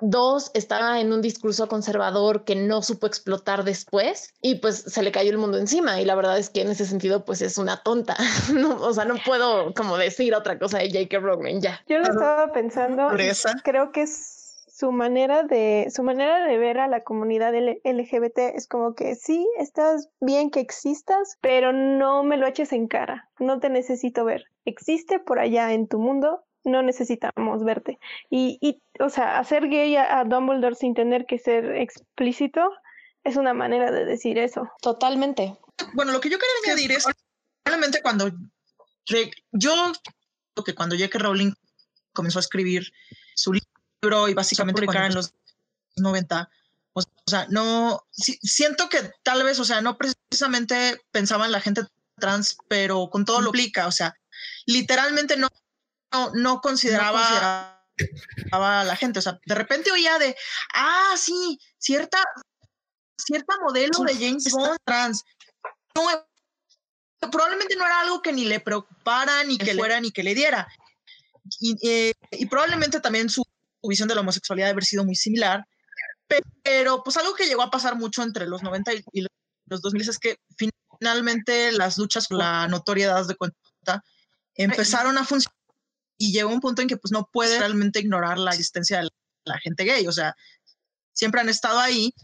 Dos, 0.00 0.50
estaba 0.54 1.00
en 1.00 1.12
un 1.12 1.22
discurso 1.22 1.68
conservador 1.68 2.44
que 2.44 2.54
no 2.54 2.82
supo 2.82 3.06
explotar 3.06 3.64
después 3.64 4.34
y 4.42 4.56
pues 4.56 4.76
se 4.76 5.02
le 5.02 5.12
cayó 5.12 5.30
el 5.30 5.38
mundo 5.38 5.58
encima 5.58 6.00
y 6.00 6.04
la 6.04 6.14
verdad 6.14 6.38
es 6.38 6.50
que 6.50 6.62
en 6.62 6.68
ese 6.68 6.84
sentido 6.84 7.24
pues 7.24 7.40
es 7.42 7.58
una 7.58 7.82
tonta. 7.82 8.16
o 8.80 8.92
sea, 8.92 9.04
no 9.04 9.14
puedo 9.24 9.72
como 9.74 9.96
decir 9.96 10.34
otra 10.34 10.58
cosa 10.58 10.78
de 10.78 10.90
J.K. 10.90 11.18
Rowling 11.18 11.60
ya. 11.60 11.80
Yo 11.88 11.98
lo 11.98 12.04
estaba 12.04 12.52
pensando, 12.52 13.08
creo 13.64 13.92
que 13.92 14.02
es 14.02 14.46
su 14.76 14.92
manera 14.92 15.42
de 15.42 15.88
su 15.90 16.02
manera 16.02 16.44
de 16.44 16.58
ver 16.58 16.78
a 16.78 16.86
la 16.86 17.02
comunidad 17.02 17.54
LGBT 17.54 18.38
es 18.54 18.68
como 18.68 18.94
que 18.94 19.14
sí, 19.14 19.48
estás 19.58 20.10
bien 20.20 20.50
que 20.50 20.60
existas, 20.60 21.38
pero 21.40 21.72
no 21.72 22.22
me 22.22 22.36
lo 22.36 22.46
eches 22.46 22.74
en 22.74 22.86
cara, 22.86 23.30
no 23.38 23.58
te 23.58 23.70
necesito 23.70 24.26
ver. 24.26 24.44
Existe 24.66 25.18
por 25.18 25.38
allá 25.38 25.72
en 25.72 25.88
tu 25.88 25.98
mundo, 25.98 26.44
no 26.66 26.82
necesitamos 26.82 27.64
verte. 27.64 27.98
Y, 28.28 28.58
y 28.60 28.82
o 29.00 29.08
sea, 29.08 29.38
hacer 29.38 29.68
gay 29.68 29.96
a, 29.96 30.24
Dumbledore 30.24 30.74
sin 30.74 30.94
tener 30.94 31.24
que 31.24 31.38
ser 31.38 31.76
explícito 31.76 32.60
es 33.24 33.36
una 33.36 33.54
manera 33.54 33.90
de 33.90 34.04
decir 34.04 34.36
eso. 34.36 34.68
Totalmente. 34.82 35.56
Bueno, 35.94 36.12
lo 36.12 36.20
que 36.20 36.28
yo 36.28 36.38
quería 36.38 36.74
añadir 36.74 36.92
es, 36.92 37.06
realmente 37.64 38.02
cuando 38.02 38.30
yo, 39.52 39.92
que 40.64 40.74
cuando 40.74 40.96
J.K. 40.96 41.18
Rowling 41.18 41.52
comenzó 42.12 42.38
a 42.38 42.40
escribir 42.40 42.92
su 43.34 43.52
libro 43.52 44.28
y 44.28 44.34
básicamente 44.34 44.82
publicar 44.82 45.06
en 45.06 45.14
los 45.14 45.34
90, 45.96 46.50
o 46.92 47.02
sea, 47.26 47.46
no, 47.50 48.06
siento 48.10 48.88
que 48.88 49.10
tal 49.22 49.44
vez, 49.44 49.60
o 49.60 49.64
sea, 49.64 49.80
no 49.80 49.98
precisamente 49.98 51.00
pensaba 51.10 51.46
en 51.46 51.52
la 51.52 51.60
gente 51.60 51.82
trans, 52.18 52.56
pero 52.68 53.10
con 53.10 53.24
todo 53.24 53.40
lo 53.40 53.52
que 53.52 53.58
implica, 53.58 53.86
o 53.86 53.92
sea, 53.92 54.16
literalmente 54.64 55.36
no 55.36 55.48
no, 56.34 56.60
consideraba, 56.60 57.80
a 58.52 58.84
la 58.84 58.96
gente. 58.96 59.18
O 59.18 59.22
sea, 59.22 59.38
de 59.44 59.54
repente 59.54 59.90
oía 59.90 60.18
de, 60.18 60.36
ah, 60.74 61.14
sí, 61.16 61.58
cierta, 61.78 62.18
cierta 63.16 63.54
modelo 63.62 63.98
de 64.00 64.14
James 64.14 64.50
Bond 64.50 64.78
trans. 64.84 65.24
probablemente 67.20 67.76
no 67.76 67.86
era 67.86 68.00
algo 68.00 68.22
que 68.22 68.32
ni 68.32 68.44
le 68.44 68.60
preocupara, 68.60 69.44
ni 69.44 69.58
que 69.58 69.74
le 69.74 69.80
fuera, 69.80 70.00
ni 70.00 70.10
que 70.10 70.22
le 70.22 70.34
diera. 70.34 70.68
Y, 71.60 71.76
eh, 71.88 72.14
probablemente 72.50 73.00
también 73.00 73.28
su, 73.28 73.42
visión 73.82 74.08
de 74.08 74.16
la 74.16 74.22
homosexualidad 74.22 74.70
haber 74.70 74.84
sido 74.84 75.04
muy 75.04 75.14
similar. 75.14 75.64
Pero, 76.64 77.04
pues 77.04 77.16
algo 77.16 77.34
que 77.34 77.46
llegó 77.46 77.62
a 77.62 77.70
pasar 77.70 77.94
mucho 77.94 78.22
entre 78.22 78.46
los 78.46 78.62
90 78.62 78.94
y, 79.12 79.26
los 79.68 79.80
2000 79.80 80.08
es 80.08 80.18
que 80.18 80.38
finalmente 80.98 81.72
las 81.72 81.98
luchas 81.98 82.28
por 82.28 82.38
la 82.38 82.68
notoriedad 82.68 83.26
de 83.26 83.36
cuenta 83.36 84.04
empezaron 84.54 85.18
a 85.18 85.24
funcionar 85.24 85.55
y 86.18 86.32
llegó 86.32 86.50
un 86.50 86.60
punto 86.60 86.82
en 86.82 86.88
que 86.88 86.96
pues 86.96 87.12
no 87.12 87.28
puede 87.32 87.58
realmente 87.58 88.00
ignorar 88.00 88.38
la 88.38 88.52
existencia 88.52 89.00
de 89.00 89.08
la, 89.44 89.58
gente 89.58 89.84
gay. 89.84 90.06
O 90.06 90.12
sea, 90.12 90.34
siempre 91.12 91.40
han 91.40 91.48
estado 91.48 91.78
ahí, 91.78 92.14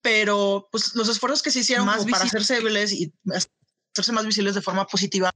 pero 0.00 0.68
pues 0.70 0.94
los 0.94 1.08
esfuerzos 1.08 1.42
que 1.42 1.50
se 1.50 1.60
hicieron 1.60 1.86
más 1.86 2.04
para 2.06 2.24
hacerse 2.24 2.54
visibles 2.54 2.92
y 2.92 3.12
hacerse 3.92 4.12
más 4.12 4.26
visibles 4.26 4.54
de 4.54 4.62
forma 4.62 4.86
positiva, 4.86 5.30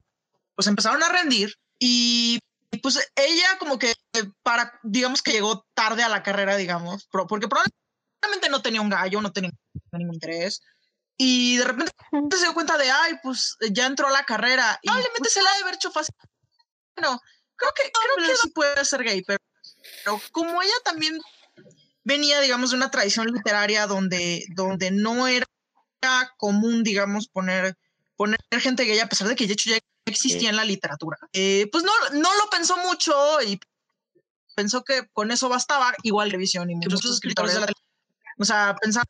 pues 0.54 0.66
empezaron 0.66 1.02
a 1.02 1.08
rendir 1.08 1.54
y 1.78 2.38
pues 2.82 2.98
ella 3.14 3.58
como 3.58 3.78
que 3.78 3.94
para, 4.42 4.78
digamos 4.82 5.22
que 5.22 5.32
llegó 5.32 5.66
tarde 5.74 6.02
a 6.02 6.08
la 6.08 6.22
carrera, 6.22 6.56
digamos, 6.56 7.08
porque 7.10 7.48
probablemente 7.48 8.48
no 8.50 8.62
tenía 8.62 8.80
un 8.80 8.90
gallo, 8.90 9.20
no 9.20 9.32
tenía 9.32 9.50
ningún 9.92 10.14
interés. 10.14 10.62
Y 11.18 11.56
de 11.56 11.64
repente 11.64 11.92
se 12.32 12.42
dio 12.42 12.54
cuenta 12.54 12.76
de, 12.76 12.90
ay, 12.90 13.14
pues 13.22 13.56
ya 13.70 13.86
entró 13.86 14.10
la 14.10 14.24
carrera. 14.24 14.78
Y 14.82 14.88
probablemente 14.88 15.18
pues 15.20 15.32
se 15.32 15.42
la 15.42 15.50
ha 15.50 15.54
de 15.54 15.62
haber 15.62 15.74
hecho 15.74 15.90
fácil. 15.90 16.14
Bueno, 16.94 17.20
creo 17.56 17.72
que, 17.74 17.82
creo 17.90 18.28
que 18.28 18.36
sí 18.36 18.50
puede 18.50 18.84
ser 18.84 19.02
gay, 19.02 19.22
pero, 19.22 19.38
pero 20.04 20.20
como 20.32 20.62
ella 20.62 20.74
también 20.84 21.18
venía, 22.04 22.40
digamos, 22.40 22.70
de 22.70 22.76
una 22.76 22.90
tradición 22.90 23.26
literaria 23.26 23.86
donde, 23.86 24.44
donde 24.54 24.90
no 24.90 25.26
era 25.26 25.46
común, 26.36 26.84
digamos, 26.84 27.28
poner, 27.28 27.76
poner 28.16 28.38
gente 28.58 28.84
gay, 28.84 28.98
a 29.00 29.08
pesar 29.08 29.28
de 29.28 29.36
que 29.36 29.46
de 29.46 29.54
hecho 29.54 29.70
ya 29.70 29.78
existía 30.04 30.50
en 30.50 30.56
la 30.56 30.64
literatura. 30.64 31.18
Eh, 31.32 31.68
pues 31.72 31.84
no, 31.84 31.92
no 32.12 32.34
lo 32.36 32.50
pensó 32.50 32.76
mucho 32.78 33.42
y 33.42 33.58
pensó 34.54 34.84
que 34.84 35.08
con 35.12 35.30
eso 35.30 35.48
bastaba, 35.48 35.94
igual 36.02 36.30
revisión 36.30 36.70
y 36.70 36.76
muchos 36.76 37.04
escritores 37.04 37.54
de 37.54 37.60
la 37.60 37.66
o 38.38 38.44
sea, 38.44 38.76
pensaban 38.80 39.06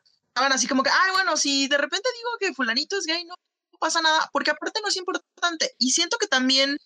así 0.52 0.66
como 0.66 0.82
que, 0.82 0.90
ay, 0.90 1.12
bueno, 1.12 1.36
si 1.36 1.66
de 1.68 1.78
repente 1.78 2.08
digo 2.16 2.30
que 2.38 2.54
fulanito 2.54 2.96
es 2.96 3.06
gay, 3.06 3.24
no 3.24 3.34
pasa 3.78 4.00
nada, 4.00 4.28
porque 4.32 4.50
aparte 4.50 4.80
no 4.80 4.88
es 4.88 4.96
importante. 4.96 5.74
Y 5.78 5.90
siento 5.90 6.16
que 6.18 6.28
también 6.28 6.78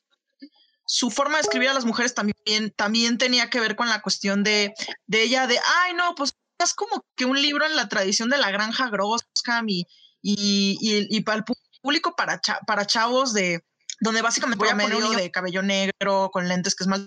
su 0.91 1.09
forma 1.09 1.37
de 1.37 1.43
escribir 1.43 1.69
a 1.69 1.75
las 1.75 1.85
mujeres 1.85 2.15
también, 2.15 2.73
también 2.75 3.17
tenía 3.17 3.49
que 3.49 3.61
ver 3.61 3.77
con 3.77 3.89
la 3.89 4.03
cuestión 4.03 4.43
de, 4.43 4.75
de 5.07 5.23
ella, 5.23 5.47
de, 5.47 5.57
ay, 5.85 5.95
no, 5.95 6.17
pues 6.17 6.35
es 6.59 6.75
como 6.75 7.05
que 7.15 7.27
un 7.27 7.41
libro 7.41 7.65
en 7.65 7.77
la 7.77 7.89
tradición 7.89 8.29
de 8.29 8.39
la 8.39 8.51
granja 8.51 8.91
Groscam 8.91 9.69
y, 9.69 9.87
y, 10.21 10.77
y, 10.81 11.21
para 11.21 11.39
el 11.39 11.45
público, 11.81 12.17
para, 12.17 12.41
para 12.67 12.87
chavos 12.87 13.33
de, 13.33 13.65
donde 14.01 14.21
básicamente 14.21 14.59
voy 14.59 14.69
a 14.69 14.75
medio 14.75 15.11
de 15.11 15.31
cabello 15.31 15.63
negro, 15.63 16.29
con 16.33 16.49
lentes, 16.49 16.75
que 16.75 16.83
es 16.83 16.89
más 16.89 17.03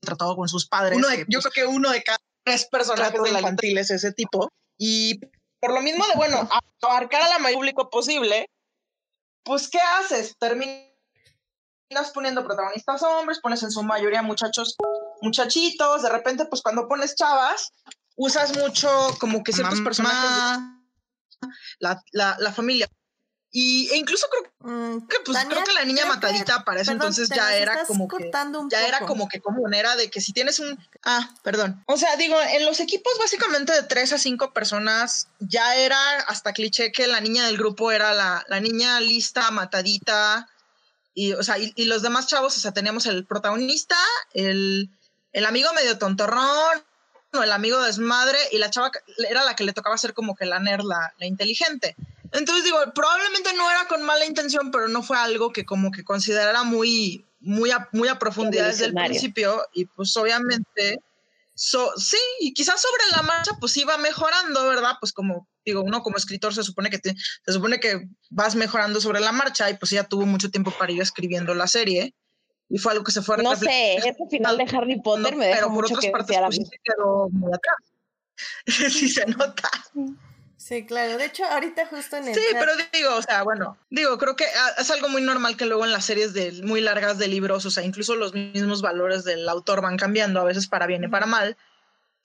tratado 0.00 0.34
con 0.34 0.48
sus 0.48 0.66
padres. 0.66 0.98
yo 1.28 1.40
creo 1.40 1.52
que 1.52 1.66
uno 1.66 1.90
de 1.90 2.02
cada 2.02 2.18
tres 2.42 2.66
personajes 2.70 3.22
de 3.22 3.30
infantiles 3.30 3.90
ese 3.90 4.12
tipo. 4.12 4.48
Y 4.78 5.20
por 5.60 5.74
lo 5.74 5.82
mismo 5.82 6.06
de, 6.06 6.14
bueno, 6.14 6.48
abarcar 6.80 7.20
a 7.20 7.28
la 7.28 7.38
mayor 7.38 7.58
público 7.58 7.90
posible, 7.90 8.48
pues, 9.42 9.68
¿qué 9.68 9.78
haces? 9.78 10.34
Terminas 10.38 10.93
poniendo 12.12 12.44
protagonistas 12.44 13.02
hombres, 13.02 13.40
pones 13.40 13.62
en 13.62 13.70
su 13.70 13.82
mayoría 13.82 14.22
muchachos, 14.22 14.76
muchachitos, 15.20 16.02
de 16.02 16.10
repente, 16.10 16.44
pues 16.46 16.62
cuando 16.62 16.88
pones 16.88 17.14
chavas, 17.14 17.72
usas 18.16 18.56
mucho 18.56 18.88
como 19.18 19.42
que 19.42 19.52
ciertos 19.52 19.80
personajes, 19.80 20.62
la, 21.78 22.02
la, 22.12 22.36
la 22.38 22.52
familia. 22.52 22.88
Y, 23.56 23.88
e 23.92 23.96
incluso 23.98 24.26
creo 24.28 24.52
mm, 24.68 25.06
que 25.06 25.18
pues 25.24 25.38
creo 25.48 25.62
que 25.62 25.72
la 25.74 25.84
niña 25.84 26.06
matadita 26.06 26.64
para 26.64 26.80
eso 26.80 26.90
entonces 26.90 27.28
ya 27.28 27.54
era 27.54 27.84
como 27.84 28.08
que 28.08 28.28
ya 28.68 28.84
era 28.84 28.98
como 29.06 29.28
que 29.28 29.40
común, 29.40 29.74
era 29.74 29.94
de 29.94 30.10
que 30.10 30.20
si 30.20 30.32
tienes 30.32 30.58
un 30.58 30.76
ah, 31.04 31.30
perdón. 31.44 31.80
O 31.86 31.96
sea, 31.96 32.16
digo, 32.16 32.36
en 32.40 32.64
los 32.64 32.80
equipos 32.80 33.12
básicamente 33.16 33.72
de 33.72 33.84
tres 33.84 34.12
a 34.12 34.18
cinco 34.18 34.52
personas 34.52 35.28
ya 35.38 35.76
era 35.76 36.18
hasta 36.26 36.52
cliché 36.52 36.90
que 36.90 37.06
la 37.06 37.20
niña 37.20 37.46
del 37.46 37.56
grupo 37.56 37.92
era 37.92 38.12
la, 38.12 38.44
la 38.48 38.58
niña 38.58 38.98
lista, 38.98 39.48
matadita, 39.52 40.48
y 41.14 41.32
o 41.32 41.42
sea, 41.42 41.56
y, 41.58 41.84
los 41.84 42.02
demás 42.02 42.26
chavos, 42.26 42.56
o 42.56 42.60
sea, 42.60 42.72
teníamos 42.72 43.06
el 43.06 43.24
protagonista, 43.24 43.96
el, 44.32 44.90
el 45.32 45.46
amigo 45.46 45.72
medio 45.72 45.98
tontorrón, 45.98 46.82
el 47.32 47.52
amigo 47.52 47.80
desmadre, 47.82 48.38
y 48.52 48.58
la 48.58 48.70
chava 48.70 48.90
era 49.28 49.44
la 49.44 49.56
que 49.56 49.64
le 49.64 49.72
tocaba 49.72 49.98
ser 49.98 50.14
como 50.14 50.34
que 50.34 50.46
la 50.46 50.60
nerd, 50.60 50.84
la, 50.84 51.14
la 51.18 51.26
inteligente. 51.26 51.96
Entonces 52.32 52.64
digo, 52.64 52.78
probablemente 52.94 53.52
no 53.54 53.70
era 53.70 53.86
con 53.86 54.02
mala 54.02 54.26
intención, 54.26 54.70
pero 54.70 54.88
no 54.88 55.02
fue 55.02 55.16
algo 55.16 55.52
que 55.52 55.64
como 55.64 55.92
que 55.92 56.04
considerara 56.04 56.64
muy, 56.64 57.24
muy 57.40 57.70
a, 57.70 57.88
muy 57.92 58.08
a 58.08 58.18
profundidad 58.18 58.66
desde 58.66 58.86
el 58.86 58.94
principio. 58.94 59.64
Y 59.72 59.84
pues 59.86 60.16
obviamente, 60.16 60.98
sí, 61.54 62.18
y 62.40 62.52
quizás 62.52 62.80
sobre 62.80 63.02
la 63.16 63.22
marcha 63.22 63.52
pues 63.60 63.76
iba 63.76 63.96
mejorando, 63.98 64.66
¿verdad? 64.66 64.94
Pues 65.00 65.12
como 65.12 65.48
digo, 65.64 65.82
uno 65.82 66.02
como 66.02 66.16
escritor 66.16 66.54
se 66.54 66.62
supone 66.62 66.90
que 66.90 66.98
te, 66.98 67.14
se 67.14 67.52
supone 67.52 67.80
que 67.80 68.08
vas 68.30 68.54
mejorando 68.54 69.00
sobre 69.00 69.20
la 69.20 69.32
marcha 69.32 69.70
y 69.70 69.74
pues 69.78 69.92
ella 69.92 70.04
tuvo 70.04 70.26
mucho 70.26 70.50
tiempo 70.50 70.70
para 70.72 70.92
ir 70.92 71.00
escribiendo 71.00 71.54
la 71.54 71.66
serie 71.66 72.14
y 72.68 72.78
fue 72.78 72.92
algo 72.92 73.04
que 73.04 73.12
se 73.12 73.22
fue 73.22 73.36
no 73.42 73.54
sé 73.56 73.96
ese 73.96 74.14
final 74.30 74.56
de 74.56 74.64
Harry 74.64 75.00
Potter 75.00 75.36
me 75.36 75.46
deja 75.46 75.60
pero 75.60 75.74
por 75.74 75.84
otras 75.84 76.06
partes 76.06 76.36
pues, 76.38 76.56
sí 76.56 76.64
se 76.64 76.78
quedó 76.82 77.28
muy 77.30 77.52
atrás. 77.52 77.76
Sí 78.92 79.08
se 79.08 79.26
nota 79.26 79.70
Sí, 80.64 80.86
claro. 80.86 81.18
De 81.18 81.26
hecho, 81.26 81.44
ahorita 81.44 81.84
justo 81.88 82.16
en 82.16 82.28
el. 82.28 82.34
Sí, 82.34 82.40
pero 82.52 82.72
digo, 82.90 83.14
o 83.16 83.20
sea, 83.20 83.42
bueno, 83.42 83.76
digo, 83.90 84.16
creo 84.16 84.34
que 84.34 84.46
ah, 84.46 84.70
es 84.78 84.90
algo 84.90 85.10
muy 85.10 85.20
normal 85.20 85.58
que 85.58 85.66
luego 85.66 85.84
en 85.84 85.92
las 85.92 86.06
series 86.06 86.32
de, 86.32 86.52
muy 86.62 86.80
largas 86.80 87.18
de 87.18 87.28
libros, 87.28 87.66
o 87.66 87.70
sea, 87.70 87.84
incluso 87.84 88.16
los 88.16 88.32
mismos 88.32 88.80
valores 88.80 89.24
del 89.24 89.46
autor 89.46 89.82
van 89.82 89.98
cambiando, 89.98 90.40
a 90.40 90.44
veces 90.44 90.66
para 90.66 90.86
bien 90.86 91.04
y 91.04 91.08
para 91.08 91.26
mal. 91.26 91.58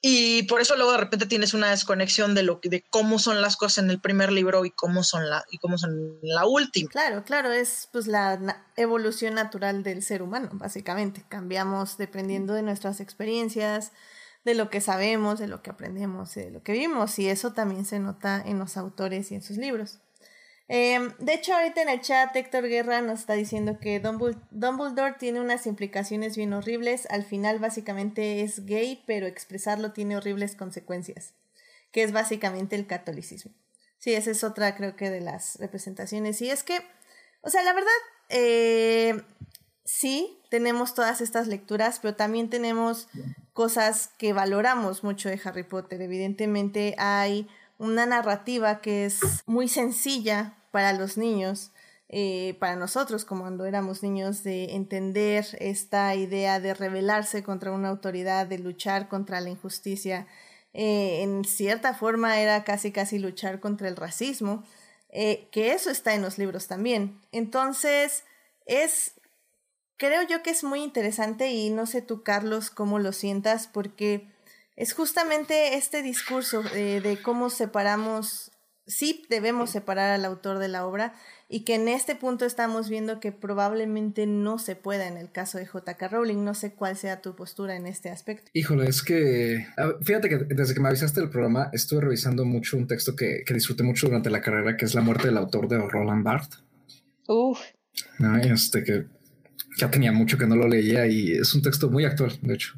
Y 0.00 0.44
por 0.44 0.62
eso 0.62 0.74
luego 0.76 0.92
de 0.92 0.96
repente 0.96 1.26
tienes 1.26 1.52
una 1.52 1.68
desconexión 1.68 2.34
de 2.34 2.42
lo 2.42 2.60
de 2.62 2.82
cómo 2.88 3.18
son 3.18 3.42
las 3.42 3.58
cosas 3.58 3.84
en 3.84 3.90
el 3.90 4.00
primer 4.00 4.32
libro 4.32 4.64
y 4.64 4.70
cómo 4.70 5.04
son 5.04 5.28
la 5.28 5.44
y 5.50 5.58
cómo 5.58 5.76
son 5.76 6.18
la 6.22 6.46
última. 6.46 6.88
Claro, 6.88 7.22
claro, 7.24 7.52
es 7.52 7.90
pues 7.92 8.06
la 8.06 8.64
evolución 8.76 9.34
natural 9.34 9.82
del 9.82 10.02
ser 10.02 10.22
humano, 10.22 10.48
básicamente. 10.54 11.26
Cambiamos 11.28 11.98
dependiendo 11.98 12.54
de 12.54 12.62
nuestras 12.62 13.00
experiencias, 13.00 13.92
de 14.44 14.54
lo 14.54 14.70
que 14.70 14.80
sabemos, 14.80 15.38
de 15.38 15.48
lo 15.48 15.62
que 15.62 15.70
aprendemos, 15.70 16.34
de 16.34 16.50
lo 16.50 16.62
que 16.62 16.72
vimos, 16.72 17.18
y 17.18 17.28
eso 17.28 17.52
también 17.52 17.84
se 17.84 17.98
nota 17.98 18.42
en 18.44 18.58
los 18.58 18.76
autores 18.76 19.30
y 19.30 19.34
en 19.34 19.42
sus 19.42 19.56
libros. 19.56 20.00
Em, 20.72 21.12
de 21.18 21.34
hecho, 21.34 21.52
ahorita 21.52 21.82
en 21.82 21.88
el 21.88 22.00
chat 22.00 22.34
Héctor 22.36 22.68
Guerra 22.68 23.02
nos 23.02 23.18
está 23.18 23.32
diciendo 23.32 23.78
que 23.80 23.98
Dumbledore 23.98 25.16
tiene 25.18 25.40
unas 25.40 25.66
implicaciones 25.66 26.36
bien 26.36 26.52
horribles. 26.52 27.08
Al 27.10 27.24
final 27.24 27.58
básicamente 27.58 28.42
es 28.42 28.66
gay, 28.66 29.02
pero 29.04 29.26
expresarlo 29.26 29.90
tiene 29.90 30.16
horribles 30.16 30.54
consecuencias, 30.54 31.34
que 31.90 32.04
es 32.04 32.12
básicamente 32.12 32.76
el 32.76 32.86
catolicismo. 32.86 33.52
Sí, 33.98 34.14
esa 34.14 34.30
es 34.30 34.44
otra 34.44 34.76
creo 34.76 34.94
que 34.94 35.10
de 35.10 35.20
las 35.20 35.56
representaciones. 35.56 36.40
Y 36.40 36.50
es 36.50 36.62
que, 36.62 36.78
o 37.42 37.50
sea, 37.50 37.64
la 37.64 37.72
verdad, 37.72 37.90
eh, 38.28 39.20
sí, 39.84 40.38
tenemos 40.50 40.94
todas 40.94 41.20
estas 41.20 41.48
lecturas, 41.48 41.98
pero 42.00 42.14
también 42.14 42.48
tenemos 42.48 43.08
cosas 43.60 44.08
que 44.16 44.32
valoramos 44.32 45.04
mucho 45.04 45.28
de 45.28 45.38
Harry 45.44 45.64
Potter. 45.64 46.00
Evidentemente 46.00 46.94
hay 46.96 47.46
una 47.76 48.06
narrativa 48.06 48.80
que 48.80 49.04
es 49.04 49.20
muy 49.44 49.68
sencilla 49.68 50.56
para 50.70 50.94
los 50.94 51.18
niños, 51.18 51.70
eh, 52.08 52.56
para 52.58 52.76
nosotros 52.76 53.26
como 53.26 53.42
cuando 53.42 53.66
éramos 53.66 54.02
niños, 54.02 54.42
de 54.44 54.76
entender 54.76 55.44
esta 55.60 56.14
idea 56.14 56.58
de 56.58 56.72
rebelarse 56.72 57.42
contra 57.42 57.70
una 57.70 57.90
autoridad, 57.90 58.46
de 58.46 58.60
luchar 58.60 59.10
contra 59.10 59.42
la 59.42 59.50
injusticia. 59.50 60.26
Eh, 60.72 61.20
en 61.20 61.44
cierta 61.44 61.92
forma 61.92 62.40
era 62.40 62.64
casi 62.64 62.92
casi 62.92 63.18
luchar 63.18 63.60
contra 63.60 63.88
el 63.88 63.96
racismo, 63.96 64.64
eh, 65.10 65.48
que 65.52 65.74
eso 65.74 65.90
está 65.90 66.14
en 66.14 66.22
los 66.22 66.38
libros 66.38 66.66
también. 66.66 67.20
Entonces, 67.30 68.24
es 68.64 69.19
creo 70.00 70.22
yo 70.26 70.42
que 70.42 70.50
es 70.50 70.64
muy 70.64 70.82
interesante 70.82 71.50
y 71.52 71.68
no 71.68 71.84
sé 71.84 72.00
tú, 72.00 72.22
Carlos, 72.22 72.70
cómo 72.70 72.98
lo 72.98 73.12
sientas, 73.12 73.68
porque 73.68 74.26
es 74.74 74.94
justamente 74.94 75.74
este 75.74 76.02
discurso 76.02 76.62
de, 76.62 77.18
cómo 77.22 77.50
separamos, 77.50 78.50
sí 78.86 79.26
debemos 79.28 79.68
separar 79.68 80.10
al 80.10 80.24
autor 80.24 80.58
de 80.58 80.68
la 80.68 80.86
obra 80.86 81.12
y 81.50 81.64
que 81.64 81.74
en 81.74 81.86
este 81.86 82.16
punto 82.16 82.46
estamos 82.46 82.88
viendo 82.88 83.20
que 83.20 83.30
probablemente 83.30 84.26
no 84.26 84.58
se 84.58 84.74
pueda 84.74 85.06
en 85.06 85.18
el 85.18 85.30
caso 85.30 85.58
de 85.58 85.66
JK 85.66 86.00
Rowling. 86.10 86.44
No 86.44 86.54
sé 86.54 86.72
cuál 86.72 86.96
sea 86.96 87.20
tu 87.20 87.36
postura 87.36 87.76
en 87.76 87.86
este 87.86 88.08
aspecto. 88.08 88.50
Híjole, 88.54 88.88
es 88.88 89.02
que 89.02 89.66
fíjate 90.00 90.30
que 90.30 90.38
desde 90.38 90.72
que 90.72 90.80
me 90.80 90.88
avisaste 90.88 91.20
del 91.20 91.28
programa 91.28 91.68
estuve 91.74 92.00
revisando 92.00 92.46
mucho 92.46 92.78
un 92.78 92.86
texto 92.86 93.14
que, 93.14 93.42
que 93.44 93.52
disfruté 93.52 93.82
mucho 93.82 94.06
durante 94.06 94.30
la 94.30 94.40
carrera, 94.40 94.78
que 94.78 94.86
es 94.86 94.94
La 94.94 95.02
muerte 95.02 95.26
del 95.26 95.36
autor 95.36 95.68
de 95.68 95.76
Roland 95.76 96.24
Barthes. 96.24 96.62
Uf. 97.26 97.60
este 98.44 98.82
que 98.82 99.19
ya 99.80 99.90
tenía 99.90 100.12
mucho 100.12 100.38
que 100.38 100.46
no 100.46 100.56
lo 100.56 100.68
leía 100.68 101.06
y 101.06 101.32
es 101.32 101.54
un 101.54 101.62
texto 101.62 101.90
muy 101.90 102.04
actual, 102.04 102.38
de 102.42 102.54
hecho. 102.54 102.74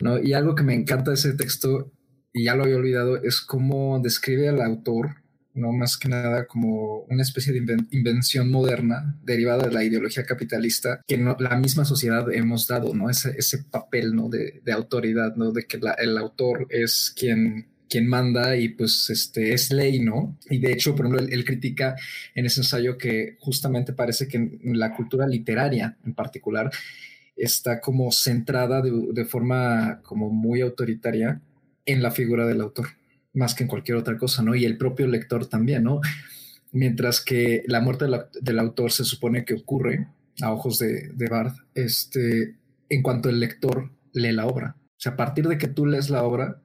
¿no? 0.00 0.20
Y 0.22 0.32
algo 0.32 0.54
que 0.54 0.62
me 0.62 0.74
encanta 0.74 1.10
de 1.10 1.16
ese 1.16 1.34
texto, 1.34 1.92
y 2.32 2.44
ya 2.44 2.54
lo 2.54 2.64
había 2.64 2.76
olvidado, 2.76 3.22
es 3.22 3.40
cómo 3.40 4.00
describe 4.00 4.48
al 4.48 4.60
autor, 4.60 5.16
no 5.54 5.72
más 5.72 5.96
que 5.96 6.08
nada 6.08 6.46
como 6.46 7.00
una 7.10 7.22
especie 7.22 7.52
de 7.52 7.76
invención 7.90 8.50
moderna 8.50 9.18
derivada 9.22 9.66
de 9.66 9.74
la 9.74 9.82
ideología 9.82 10.24
capitalista 10.24 11.02
que 11.06 11.16
la 11.16 11.56
misma 11.56 11.84
sociedad 11.84 12.32
hemos 12.32 12.68
dado, 12.68 12.94
¿no? 12.94 13.10
Ese, 13.10 13.34
ese 13.36 13.64
papel, 13.64 14.14
¿no? 14.14 14.28
De, 14.28 14.60
de 14.64 14.72
autoridad, 14.72 15.34
¿no? 15.36 15.50
De 15.50 15.64
que 15.64 15.80
el 15.98 16.18
autor 16.18 16.66
es 16.70 17.12
quien 17.16 17.69
quien 17.90 18.06
manda 18.06 18.56
y 18.56 18.68
pues 18.68 19.10
este 19.10 19.52
es 19.52 19.72
ley, 19.72 19.98
¿no? 19.98 20.38
Y 20.48 20.58
de 20.58 20.72
hecho, 20.72 20.94
por 20.94 21.06
ejemplo, 21.06 21.26
él, 21.28 21.44
critica 21.44 21.96
en 22.34 22.46
ese 22.46 22.60
ensayo 22.60 22.96
que 22.96 23.36
justamente 23.40 23.92
parece 23.92 24.28
que 24.28 24.60
la 24.62 24.94
cultura 24.94 25.26
literaria 25.26 25.98
en 26.06 26.14
particular 26.14 26.70
está 27.36 27.80
como 27.80 28.12
centrada 28.12 28.80
de, 28.80 29.24
forma 29.24 30.00
como 30.02 30.30
muy 30.30 30.60
autoritaria 30.60 31.42
en 31.84 32.02
la 32.02 32.12
figura 32.12 32.46
del 32.46 32.60
autor. 32.60 32.86
más 33.32 33.54
que 33.54 33.64
en 33.64 33.68
cualquier 33.68 33.96
otra 33.96 34.16
cosa, 34.16 34.42
¿no? 34.42 34.54
Y 34.54 34.64
el 34.64 34.78
propio 34.78 35.06
lector 35.08 35.46
también, 35.46 35.84
¿no? 35.84 36.00
Mientras 36.72 37.20
que 37.20 37.64
la 37.66 37.80
muerte 37.80 38.06
del, 38.40 38.58
autor 38.58 38.92
se 38.92 39.04
supone 39.04 39.44
que 39.44 39.54
ocurre 39.54 40.06
a 40.42 40.52
ojos 40.52 40.78
de, 40.78 41.08
de 41.08 41.28
Barth, 41.28 41.56
este, 41.74 42.56
en 42.88 43.02
cuanto 43.02 43.28
el 43.28 43.40
lector 43.40 43.90
lee 44.12 44.32
la 44.32 44.46
obra. 44.46 44.76
O 44.78 45.00
sea, 45.02 45.12
a 45.12 45.16
partir 45.16 45.48
de 45.48 45.58
que 45.58 45.68
tú 45.68 45.86
lees 45.86 46.10
la 46.10 46.22
obra, 46.22 46.60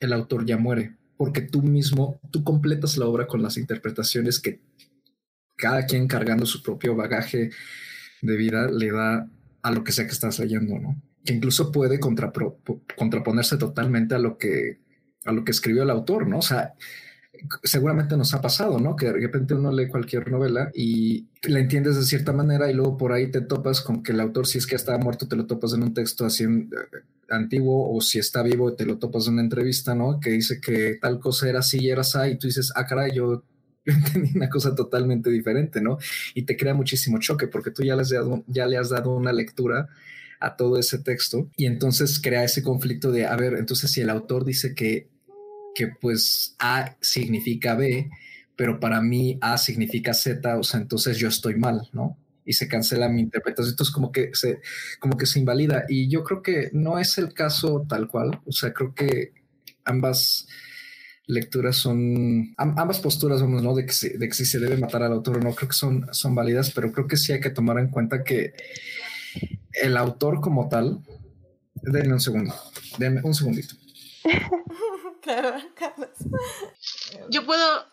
el 0.00 0.12
autor 0.12 0.46
ya 0.46 0.56
muere, 0.56 0.96
porque 1.16 1.40
tú 1.40 1.62
mismo, 1.62 2.20
tú 2.30 2.44
completas 2.44 2.96
la 2.96 3.06
obra 3.06 3.26
con 3.26 3.42
las 3.42 3.56
interpretaciones 3.56 4.40
que 4.40 4.60
cada 5.56 5.86
quien 5.86 6.06
cargando 6.06 6.46
su 6.46 6.62
propio 6.62 6.94
bagaje 6.94 7.50
de 8.22 8.36
vida 8.36 8.70
le 8.70 8.92
da 8.92 9.28
a 9.62 9.70
lo 9.70 9.84
que 9.84 9.92
sea 9.92 10.06
que 10.06 10.12
estás 10.12 10.38
leyendo, 10.38 10.78
¿no? 10.78 11.02
Que 11.24 11.34
incluso 11.34 11.72
puede 11.72 11.98
contraponerse 11.98 13.56
totalmente 13.58 14.14
a 14.14 14.18
lo 14.18 14.38
que 14.38 14.80
a 15.24 15.32
lo 15.32 15.44
que 15.44 15.50
escribió 15.50 15.82
el 15.82 15.90
autor, 15.90 16.26
¿no? 16.26 16.38
O 16.38 16.42
sea, 16.42 16.74
seguramente 17.62 18.16
nos 18.16 18.34
ha 18.34 18.40
pasado, 18.40 18.78
¿no? 18.78 18.96
Que 18.96 19.06
de 19.06 19.12
repente 19.12 19.54
uno 19.54 19.72
lee 19.72 19.88
cualquier 19.88 20.30
novela 20.30 20.70
y 20.74 21.28
la 21.42 21.60
entiendes 21.60 21.96
de 21.96 22.02
cierta 22.02 22.32
manera 22.32 22.70
y 22.70 22.74
luego 22.74 22.96
por 22.96 23.12
ahí 23.12 23.30
te 23.30 23.40
topas 23.40 23.80
con 23.80 24.02
que 24.02 24.12
el 24.12 24.20
autor, 24.20 24.46
si 24.46 24.58
es 24.58 24.66
que 24.66 24.76
estaba 24.76 24.98
muerto, 24.98 25.28
te 25.28 25.36
lo 25.36 25.46
topas 25.46 25.72
en 25.74 25.82
un 25.82 25.94
texto 25.94 26.24
así 26.24 26.44
eh, 26.44 26.68
antiguo 27.30 27.94
o 27.94 28.00
si 28.00 28.18
está 28.18 28.42
vivo, 28.42 28.74
te 28.74 28.86
lo 28.86 28.98
topas 28.98 29.26
en 29.26 29.34
una 29.34 29.42
entrevista, 29.42 29.94
¿no? 29.94 30.20
Que 30.20 30.30
dice 30.30 30.60
que 30.60 30.98
tal 31.00 31.20
cosa 31.20 31.48
era 31.48 31.60
así 31.60 31.78
y 31.80 31.90
era 31.90 32.02
así 32.02 32.18
y 32.32 32.38
tú 32.38 32.46
dices, 32.46 32.72
ah, 32.74 32.86
caray, 32.86 33.12
yo 33.14 33.44
entendí 33.84 34.36
una 34.36 34.48
cosa 34.48 34.74
totalmente 34.74 35.30
diferente, 35.30 35.80
¿no? 35.80 35.98
Y 36.34 36.42
te 36.42 36.56
crea 36.56 36.74
muchísimo 36.74 37.18
choque 37.18 37.48
porque 37.48 37.70
tú 37.70 37.82
ya 37.82 37.96
le 37.96 38.02
has 38.02 38.10
dado, 38.10 38.44
ya 38.46 38.66
le 38.66 38.76
has 38.76 38.90
dado 38.90 39.14
una 39.14 39.32
lectura 39.32 39.88
a 40.40 40.56
todo 40.56 40.78
ese 40.78 40.98
texto 40.98 41.50
y 41.56 41.66
entonces 41.66 42.20
crea 42.20 42.44
ese 42.44 42.62
conflicto 42.62 43.10
de, 43.10 43.26
a 43.26 43.36
ver, 43.36 43.54
entonces 43.54 43.90
si 43.90 44.00
el 44.00 44.10
autor 44.10 44.44
dice 44.44 44.74
que 44.74 45.08
que 45.78 45.86
pues 45.86 46.56
A 46.58 46.96
significa 47.00 47.76
B, 47.76 48.10
pero 48.56 48.80
para 48.80 49.00
mí 49.00 49.38
A 49.40 49.56
significa 49.58 50.12
Z, 50.12 50.58
o 50.58 50.64
sea, 50.64 50.80
entonces 50.80 51.18
yo 51.18 51.28
estoy 51.28 51.54
mal, 51.54 51.88
¿no? 51.92 52.18
Y 52.44 52.54
se 52.54 52.66
cancela 52.66 53.08
mi 53.08 53.20
interpretación, 53.20 53.74
entonces 53.74 53.94
como 53.94 54.10
que 54.10 54.30
se, 54.32 54.60
como 54.98 55.16
que 55.16 55.26
se 55.26 55.38
invalida. 55.38 55.84
Y 55.88 56.10
yo 56.10 56.24
creo 56.24 56.42
que 56.42 56.70
no 56.72 56.98
es 56.98 57.16
el 57.16 57.32
caso 57.32 57.86
tal 57.88 58.08
cual, 58.08 58.40
o 58.44 58.50
sea, 58.50 58.72
creo 58.72 58.92
que 58.92 59.34
ambas 59.84 60.48
lecturas 61.28 61.76
son, 61.76 62.54
ambas 62.56 62.98
posturas, 62.98 63.40
vamos, 63.40 63.62
¿no? 63.62 63.72
De 63.72 63.86
que, 63.86 64.18
de 64.18 64.28
que 64.28 64.34
si 64.34 64.46
se 64.46 64.58
debe 64.58 64.78
matar 64.78 65.04
al 65.04 65.12
autor 65.12 65.36
o 65.36 65.40
no, 65.40 65.54
creo 65.54 65.68
que 65.68 65.76
son, 65.76 66.08
son 66.10 66.34
válidas, 66.34 66.72
pero 66.72 66.90
creo 66.90 67.06
que 67.06 67.16
sí 67.16 67.32
hay 67.32 67.40
que 67.40 67.50
tomar 67.50 67.78
en 67.78 67.90
cuenta 67.90 68.24
que 68.24 68.54
el 69.74 69.96
autor 69.96 70.40
como 70.40 70.68
tal, 70.68 71.04
denme 71.82 72.14
un 72.14 72.20
segundo, 72.20 72.52
denme 72.98 73.20
un 73.22 73.34
segundito. 73.34 73.76
Yo 77.30 77.44
puedo 77.44 77.86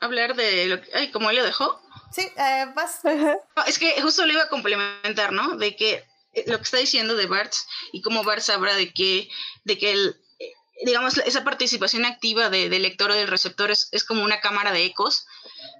hablar 0.00 0.34
de 0.34 0.66
lo 0.66 0.80
que, 0.80 0.90
ay, 0.94 1.10
como 1.10 1.30
él 1.30 1.36
lo 1.36 1.44
dejó. 1.44 1.80
Sí, 2.12 2.22
eh, 2.36 2.66
vas. 2.74 3.00
es 3.66 3.78
que 3.78 4.00
justo 4.02 4.26
lo 4.26 4.32
iba 4.32 4.42
a 4.42 4.48
complementar, 4.48 5.32
¿no? 5.32 5.56
De 5.56 5.76
que 5.76 6.04
eh, 6.34 6.44
lo 6.46 6.56
que 6.58 6.64
está 6.64 6.78
diciendo 6.78 7.14
de 7.14 7.26
Bart 7.26 7.52
y 7.92 8.02
cómo 8.02 8.24
Bart 8.24 8.42
sabrá 8.42 8.74
de 8.74 8.92
que, 8.92 9.28
de 9.64 9.78
que 9.78 9.92
el, 9.92 10.16
eh, 10.38 10.52
digamos, 10.84 11.18
esa 11.18 11.44
participación 11.44 12.04
activa 12.04 12.50
de, 12.50 12.68
del 12.68 12.82
lector 12.82 13.10
o 13.10 13.14
del 13.14 13.28
receptor 13.28 13.70
es, 13.70 13.88
es, 13.92 14.04
como 14.04 14.24
una 14.24 14.40
cámara 14.40 14.72
de 14.72 14.84
ecos. 14.84 15.26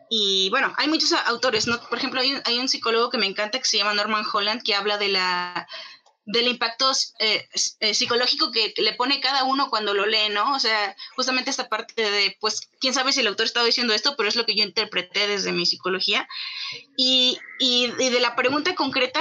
Y 0.08 0.50
bueno, 0.50 0.72
hay 0.76 0.88
muchos 0.88 1.12
autores, 1.12 1.66
¿no? 1.66 1.80
Por 1.88 1.98
ejemplo, 1.98 2.20
hay 2.20 2.40
hay 2.44 2.58
un 2.58 2.68
psicólogo 2.68 3.10
que 3.10 3.18
me 3.18 3.26
encanta 3.26 3.58
que 3.58 3.64
se 3.64 3.78
llama 3.78 3.94
Norman 3.94 4.24
Holland, 4.30 4.62
que 4.62 4.74
habla 4.74 4.98
de 4.98 5.08
la 5.08 5.68
del 6.26 6.48
impacto 6.48 6.92
eh, 7.18 7.48
eh, 7.80 7.94
psicológico 7.94 8.50
que, 8.50 8.74
le 8.76 8.94
pone 8.94 9.20
cada 9.20 9.44
uno 9.44 9.70
cuando 9.70 9.94
lo 9.94 10.06
lee, 10.06 10.28
¿no? 10.30 10.54
O 10.54 10.58
sea, 10.58 10.94
justamente 11.16 11.50
esta 11.50 11.68
parte 11.68 12.10
de, 12.10 12.36
pues, 12.40 12.68
quién 12.80 12.94
sabe 12.94 13.12
si 13.12 13.20
el 13.20 13.26
autor 13.26 13.46
estaba 13.46 13.66
diciendo 13.66 13.94
esto, 13.94 14.14
pero 14.16 14.28
es 14.28 14.36
lo 14.36 14.46
que 14.46 14.54
yo 14.54 14.62
interpreté 14.62 15.26
desde 15.26 15.52
mi 15.52 15.66
psicología. 15.66 16.28
Y, 16.96 17.38
y, 17.58 17.88
de 17.88 18.20
la 18.20 18.36
pregunta 18.36 18.74
concreta, 18.74 19.20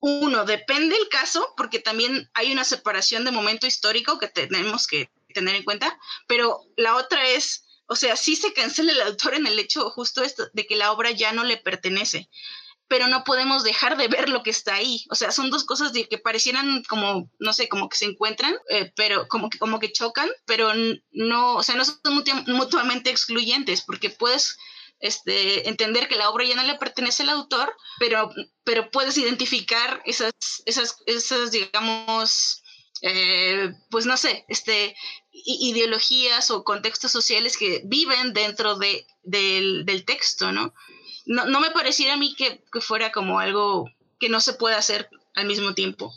uno, 0.00 0.44
depende 0.44 0.96
el 0.96 1.08
caso, 1.08 1.54
porque 1.56 1.78
también 1.78 2.30
hay 2.34 2.52
una 2.52 2.64
separación 2.64 3.24
de 3.24 3.30
momento 3.30 3.66
histórico 3.66 4.18
que 4.18 4.28
tenemos 4.28 4.86
que 4.86 5.10
tener 5.34 5.54
en 5.54 5.64
cuenta, 5.64 5.98
pero 6.26 6.60
la 6.76 6.96
otra 6.96 7.26
es, 7.28 7.64
o 7.86 7.96
sea, 7.96 8.16
sí 8.16 8.36
se 8.36 8.52
cancela 8.52 8.92
el 8.92 9.00
autor 9.00 9.34
en 9.34 9.46
el 9.46 9.58
hecho 9.58 9.88
justo 9.90 10.22
esto 10.22 10.44
de 10.52 10.66
que 10.66 10.76
la 10.76 10.92
obra 10.92 11.10
ya 11.10 11.32
no 11.32 11.44
le 11.44 11.56
pertenece 11.56 12.28
pero 12.92 13.08
no 13.08 13.24
podemos 13.24 13.64
dejar 13.64 13.96
de 13.96 14.06
ver 14.06 14.28
lo 14.28 14.42
que 14.42 14.50
está 14.50 14.74
ahí. 14.74 15.02
O 15.08 15.14
sea, 15.14 15.30
son 15.30 15.48
dos 15.48 15.64
cosas 15.64 15.94
de 15.94 16.06
que 16.06 16.18
parecieran 16.18 16.82
como, 16.90 17.30
no 17.38 17.54
sé, 17.54 17.66
como 17.66 17.88
que 17.88 17.96
se 17.96 18.04
encuentran, 18.04 18.54
eh, 18.68 18.92
pero 18.94 19.28
como 19.28 19.48
que, 19.48 19.58
como 19.58 19.78
que 19.78 19.90
chocan, 19.90 20.28
pero 20.44 20.72
no, 21.10 21.54
o 21.54 21.62
sea, 21.62 21.74
no 21.74 21.86
son 21.86 21.98
mutuamente 22.48 23.08
excluyentes, 23.08 23.80
porque 23.80 24.10
puedes 24.10 24.58
este, 25.00 25.70
entender 25.70 26.06
que 26.06 26.16
la 26.16 26.28
obra 26.28 26.44
ya 26.44 26.54
no 26.54 26.64
le 26.64 26.74
pertenece 26.74 27.22
al 27.22 27.30
autor, 27.30 27.74
pero, 27.98 28.30
pero 28.62 28.90
puedes 28.90 29.16
identificar 29.16 30.02
esas, 30.04 30.34
esas, 30.66 30.98
esas 31.06 31.50
digamos, 31.50 32.62
eh, 33.00 33.72
pues 33.88 34.04
no 34.04 34.18
sé, 34.18 34.44
este, 34.48 34.94
ideologías 35.32 36.50
o 36.50 36.62
contextos 36.62 37.10
sociales 37.10 37.56
que 37.56 37.80
viven 37.86 38.34
dentro 38.34 38.76
de, 38.76 39.06
del, 39.22 39.86
del 39.86 40.04
texto, 40.04 40.52
¿no? 40.52 40.74
No, 41.26 41.46
no 41.46 41.60
me 41.60 41.70
pareciera 41.70 42.14
a 42.14 42.16
mí 42.16 42.34
que, 42.36 42.62
fuera 42.80 43.12
como 43.12 43.38
algo 43.38 43.90
que 44.18 44.28
no 44.28 44.40
se 44.40 44.54
puede 44.54 44.76
hacer 44.76 45.08
al 45.34 45.46
mismo 45.46 45.74
tiempo. 45.74 46.12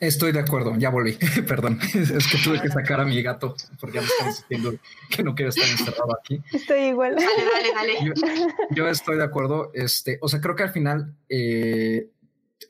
Estoy 0.00 0.32
de 0.32 0.40
acuerdo, 0.40 0.74
ya 0.76 0.90
volví, 0.90 1.16
perdón, 1.48 1.78
es 1.94 2.26
que 2.26 2.38
tuve 2.42 2.60
que 2.60 2.68
sacar 2.68 3.00
a 3.00 3.04
mi 3.04 3.22
gato 3.22 3.54
porque 3.78 3.96
ya 3.96 4.00
me 4.00 4.08
están 4.08 4.28
diciendo 4.28 4.74
que 5.08 5.22
no 5.22 5.34
quiero 5.34 5.50
estar 5.50 5.68
encerrado 5.68 6.18
aquí. 6.18 6.40
Estoy 6.52 6.80
igual. 6.88 7.14
Dale, 7.14 7.44
dale, 7.52 7.98
dale. 7.98 8.54
Yo, 8.70 8.88
estoy 8.88 9.16
de 9.16 9.24
acuerdo, 9.24 9.70
este, 9.74 10.18
o 10.22 10.28
sea, 10.28 10.40
creo 10.40 10.56
que 10.56 10.64
al 10.64 10.72
final 10.72 11.14
eh, 11.28 12.08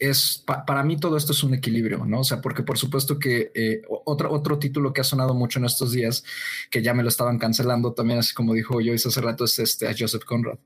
es 0.01 0.43
para 0.47 0.83
mí 0.83 0.97
todo 0.97 1.19
esto 1.19 1.33
es 1.33 1.45
un 1.45 1.53
equilibrio, 1.53 2.07
¿no? 2.07 2.21
O 2.21 2.25
sea, 2.25 2.41
porque 2.41 2.63
por 2.63 2.79
supuesto 2.79 3.19
que 3.19 3.53
eh, 3.55 3.83
otro, 4.07 4.33
otro 4.33 4.59
título 4.59 4.95
que 4.95 5.03
ha 5.03 5.05
sonado 5.05 5.35
mucho 5.35 5.59
en 5.59 5.67
estos 5.67 5.93
días, 5.93 6.25
que 6.71 6.83
ya 6.83 6.95
me 6.95 7.03
lo 7.03 7.11
estaban 7.11 7.39
cancelando 7.39 7.93
también, 7.93 8.19
así 8.19 8.35
como 8.35 8.55
dijo 8.55 8.75
Joyce 8.75 9.09
hace 9.09 9.21
rato, 9.21 9.45
es 9.45 9.59
este 9.59 9.95
Joseph 9.97 10.25
Conrad, 10.25 10.59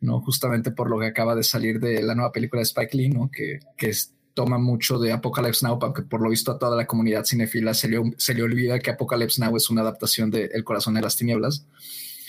¿no? 0.00 0.20
Justamente 0.20 0.72
por 0.72 0.90
lo 0.90 0.98
que 0.98 1.06
acaba 1.06 1.36
de 1.36 1.44
salir 1.44 1.78
de 1.78 2.02
la 2.02 2.16
nueva 2.16 2.32
película 2.32 2.58
de 2.58 2.64
Spike 2.64 2.96
Lee, 2.96 3.08
¿no? 3.10 3.30
Que, 3.30 3.60
que 3.76 3.92
toma 4.34 4.58
mucho 4.58 4.98
de 4.98 5.12
Apocalypse 5.12 5.64
Now, 5.64 5.78
porque 5.78 6.02
por 6.02 6.20
lo 6.20 6.30
visto 6.30 6.50
a 6.50 6.58
toda 6.58 6.76
la 6.76 6.86
comunidad 6.86 7.24
cinefila 7.24 7.74
se 7.74 7.88
le, 7.88 8.00
se 8.16 8.34
le 8.34 8.42
olvida 8.42 8.80
que 8.80 8.90
Apocalypse 8.90 9.40
Now 9.40 9.56
es 9.56 9.70
una 9.70 9.82
adaptación 9.82 10.30
de 10.30 10.50
El 10.52 10.64
corazón 10.64 10.94
de 10.94 11.02
las 11.02 11.14
tinieblas 11.14 11.66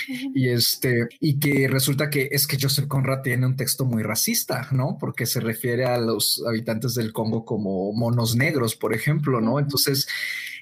y 0.34 0.50
este, 0.50 1.08
y 1.20 1.40
que 1.40 1.68
resulta 1.68 2.10
que 2.10 2.30
es 2.32 2.48
que 2.48 2.58
Joseph 2.60 2.88
Conrad 2.88 3.22
tiene 3.22 3.46
un 3.46 3.56
texto 3.56 3.86
muy 3.86 4.04
racista, 4.04 4.68
¿no? 4.72 4.98
Porque 5.00 5.26
se 5.26 5.40
refiere 5.40 5.86
a 5.86 5.98
los 5.98 6.44
habitantes 6.48 6.96
del 6.96 7.14
Congo 7.14 7.46
como 7.46 7.94
monos 7.94 8.36
negros, 8.36 8.76
por 8.76 8.94
ejemplo, 8.94 9.42
¿no? 9.42 9.60
Entonces 9.60 10.08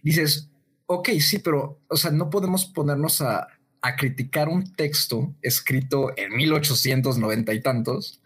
dices, 0.03 0.49
ok, 0.85 1.09
sí, 1.19 1.39
pero, 1.39 1.79
o 1.87 1.97
sea, 1.97 2.11
no 2.11 2.29
podemos 2.29 2.65
ponernos 2.65 3.21
a, 3.21 3.47
a 3.81 3.95
criticar 3.95 4.47
un 4.47 4.73
texto 4.73 5.33
escrito 5.41 6.11
en 6.15 6.35
1890 6.35 7.53
y 7.53 7.61
tantos, 7.61 8.21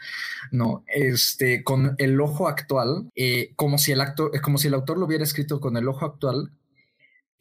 no, 0.51 0.83
este, 0.87 1.63
con 1.63 1.95
el 1.97 2.19
ojo 2.19 2.47
actual, 2.47 3.09
eh, 3.15 3.53
como 3.55 3.77
si 3.77 3.91
el 3.93 4.01
acto, 4.01 4.31
como 4.43 4.57
si 4.57 4.67
el 4.67 4.73
autor 4.73 4.97
lo 4.97 5.05
hubiera 5.05 5.23
escrito 5.23 5.61
con 5.61 5.77
el 5.77 5.87
ojo 5.87 6.05
actual, 6.05 6.51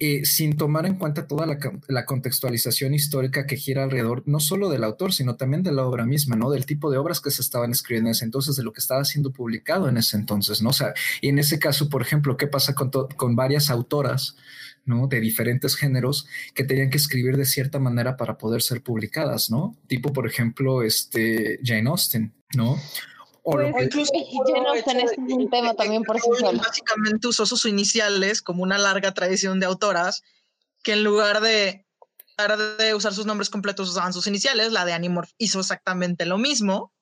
eh, 0.06 0.26
sin 0.26 0.54
tomar 0.54 0.84
en 0.84 0.96
cuenta 0.96 1.26
toda 1.26 1.46
la, 1.46 2.04
contextualización 2.04 2.92
histórica 2.92 3.46
que 3.46 3.56
gira 3.56 3.84
alrededor, 3.84 4.22
no 4.26 4.38
solo 4.38 4.68
del 4.68 4.84
autor, 4.84 5.14
sino 5.14 5.36
también 5.36 5.62
de 5.62 5.72
la 5.72 5.86
obra 5.86 6.04
misma, 6.04 6.36
¿no? 6.36 6.50
Del 6.50 6.66
tipo 6.66 6.90
de 6.90 6.98
obras 6.98 7.22
que 7.22 7.30
se 7.30 7.40
estaban 7.40 7.70
escribiendo 7.70 8.08
en 8.08 8.12
ese 8.12 8.26
entonces, 8.26 8.54
de 8.54 8.64
lo 8.64 8.74
que 8.74 8.80
estaba 8.80 9.02
siendo 9.06 9.32
publicado 9.32 9.88
en 9.88 9.96
ese 9.96 10.18
entonces, 10.18 10.60
¿no? 10.60 10.70
O 10.70 10.72
sea, 10.74 10.92
y 11.22 11.28
en 11.28 11.38
ese 11.38 11.58
caso, 11.58 11.88
por 11.88 12.02
ejemplo, 12.02 12.36
¿qué 12.36 12.46
pasa 12.46 12.74
con, 12.74 12.90
con 12.90 13.34
varias 13.34 13.70
autoras, 13.70 14.36
¿no? 14.84 15.06
De 15.06 15.20
diferentes 15.20 15.74
géneros 15.74 16.26
que 16.52 16.64
tenían 16.64 16.90
que 16.90 16.98
escribir 16.98 17.38
de 17.38 17.46
cierta 17.46 17.78
manera 17.78 18.18
para 18.18 18.36
poder 18.36 18.60
ser 18.60 18.82
publicadas, 18.82 19.50
¿no? 19.50 19.74
Tipo, 19.86 20.12
por 20.12 20.26
ejemplo, 20.26 20.82
este 20.82 21.60
Jane 21.64 21.88
Austen, 21.88 22.34
¿no? 22.54 22.78
Pues, 23.44 23.74
incluso 23.78 24.12
un 25.16 25.50
tema 25.50 25.74
también 25.74 26.02
por 26.02 26.18
sí 26.18 26.30
solo. 26.38 26.58
Básicamente 26.58 27.28
usó 27.28 27.44
sus 27.44 27.66
iniciales 27.66 28.40
como 28.40 28.62
una 28.62 28.78
larga 28.78 29.12
tradición 29.12 29.60
de 29.60 29.66
autoras 29.66 30.22
que 30.82 30.94
en 30.94 31.04
lugar 31.04 31.42
de, 31.42 31.86
de 32.78 32.94
usar 32.94 33.12
sus 33.12 33.26
nombres 33.26 33.50
completos 33.50 33.90
usaban 33.90 34.14
sus 34.14 34.26
iniciales. 34.26 34.72
La 34.72 34.86
de 34.86 34.94
Animorph 34.94 35.30
hizo 35.36 35.60
exactamente 35.60 36.24
lo 36.24 36.38
mismo. 36.38 36.94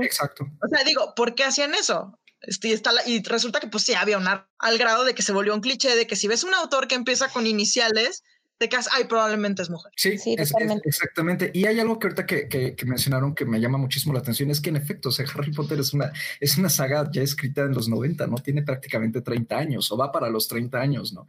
Exacto. 0.00 0.44
O 0.62 0.68
sea, 0.68 0.84
digo, 0.84 1.14
¿por 1.14 1.34
qué 1.34 1.44
hacían 1.44 1.74
eso? 1.74 2.18
Este, 2.40 2.68
y, 2.68 2.72
está 2.72 2.92
y 3.06 3.22
resulta 3.22 3.60
que 3.60 3.68
pues 3.68 3.84
sí 3.84 3.92
había 3.92 4.16
un 4.16 4.26
al 4.26 4.78
grado 4.78 5.04
de 5.04 5.14
que 5.14 5.22
se 5.22 5.32
volvió 5.32 5.54
un 5.54 5.60
cliché 5.60 5.96
de 5.96 6.06
que 6.06 6.16
si 6.16 6.28
ves 6.28 6.44
un 6.44 6.54
autor 6.54 6.88
que 6.88 6.94
empieza 6.94 7.28
con 7.28 7.46
iniciales, 7.46 8.22
de 8.60 8.68
que 8.68 8.76
ay, 8.76 9.04
probablemente 9.08 9.62
es 9.62 9.70
mujer. 9.70 9.92
Sí, 9.96 10.16
exactamente. 10.36 11.50
Y 11.52 11.66
hay 11.66 11.80
algo 11.80 11.98
que 11.98 12.06
ahorita 12.06 12.26
que, 12.26 12.48
que, 12.48 12.86
mencionaron 12.86 13.34
que 13.34 13.44
me 13.44 13.60
llama 13.60 13.78
muchísimo 13.78 14.12
la 14.12 14.20
atención, 14.20 14.50
es 14.50 14.60
que 14.60 14.70
en 14.70 14.76
efecto, 14.76 15.08
o 15.08 15.12
sea, 15.12 15.26
Harry 15.34 15.52
Potter 15.52 15.80
es 15.80 15.92
una, 15.92 16.12
es 16.40 16.56
una 16.56 16.68
saga 16.68 17.10
ya 17.12 17.22
escrita 17.22 17.62
en 17.62 17.72
los 17.72 17.88
90, 17.88 18.26
¿no? 18.26 18.36
Tiene 18.36 18.62
prácticamente 18.62 19.20
30 19.20 19.56
años 19.56 19.90
o 19.90 19.96
va 19.96 20.12
para 20.12 20.30
los 20.30 20.48
30 20.48 20.80
años, 20.80 21.12
¿no? 21.12 21.26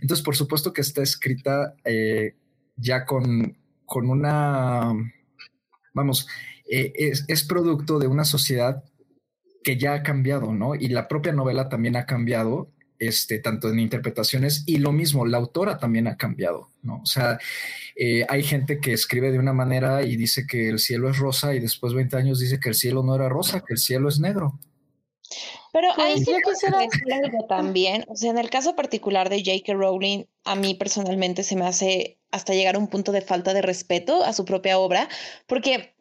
Entonces, 0.00 0.24
por 0.24 0.36
supuesto 0.36 0.72
que 0.72 0.80
está 0.80 1.02
escrita... 1.02 1.74
Eh, 1.84 2.34
ya 2.80 3.04
con, 3.04 3.56
con 3.84 4.08
una, 4.08 4.92
vamos, 5.92 6.28
eh, 6.70 6.92
es, 6.94 7.24
es 7.28 7.44
producto 7.44 7.98
de 7.98 8.06
una 8.06 8.24
sociedad 8.24 8.82
que 9.62 9.76
ya 9.76 9.94
ha 9.94 10.02
cambiado, 10.02 10.52
¿no? 10.54 10.74
Y 10.74 10.88
la 10.88 11.06
propia 11.06 11.32
novela 11.32 11.68
también 11.68 11.96
ha 11.96 12.06
cambiado 12.06 12.70
este, 13.00 13.38
tanto 13.38 13.70
en 13.70 13.80
interpretaciones 13.80 14.62
y 14.66 14.76
lo 14.76 14.92
mismo, 14.92 15.26
la 15.26 15.38
autora 15.38 15.78
también 15.78 16.06
ha 16.06 16.16
cambiado, 16.16 16.68
¿no? 16.82 17.00
O 17.02 17.06
sea, 17.06 17.38
eh, 17.96 18.26
hay 18.28 18.42
gente 18.42 18.78
que 18.78 18.92
escribe 18.92 19.32
de 19.32 19.38
una 19.38 19.54
manera 19.54 20.02
y 20.02 20.16
dice 20.16 20.46
que 20.46 20.68
el 20.68 20.78
cielo 20.78 21.10
es 21.10 21.18
rosa 21.18 21.54
y 21.54 21.60
después 21.60 21.94
20 21.94 22.16
años 22.16 22.38
dice 22.38 22.60
que 22.60 22.68
el 22.68 22.74
cielo 22.74 23.02
no 23.02 23.14
era 23.16 23.28
rosa, 23.28 23.64
que 23.66 23.72
el 23.72 23.78
cielo 23.78 24.08
es 24.08 24.20
negro. 24.20 24.58
Pero 25.72 25.88
ahí 25.96 26.18
sí 26.18 26.32
quisiera 26.44 26.80
decir 26.80 27.12
algo 27.12 27.46
también, 27.46 28.04
o 28.08 28.16
sea, 28.16 28.30
en 28.30 28.38
el 28.38 28.50
caso 28.50 28.76
particular 28.76 29.30
de 29.30 29.38
J.K. 29.38 29.72
Rowling, 29.74 30.24
a 30.44 30.54
mí 30.56 30.74
personalmente 30.74 31.42
se 31.42 31.56
me 31.56 31.66
hace 31.66 32.18
hasta 32.30 32.52
llegar 32.52 32.74
a 32.74 32.78
un 32.78 32.88
punto 32.88 33.12
de 33.12 33.22
falta 33.22 33.54
de 33.54 33.62
respeto 33.62 34.24
a 34.24 34.32
su 34.32 34.44
propia 34.44 34.78
obra, 34.78 35.08
porque 35.46 35.94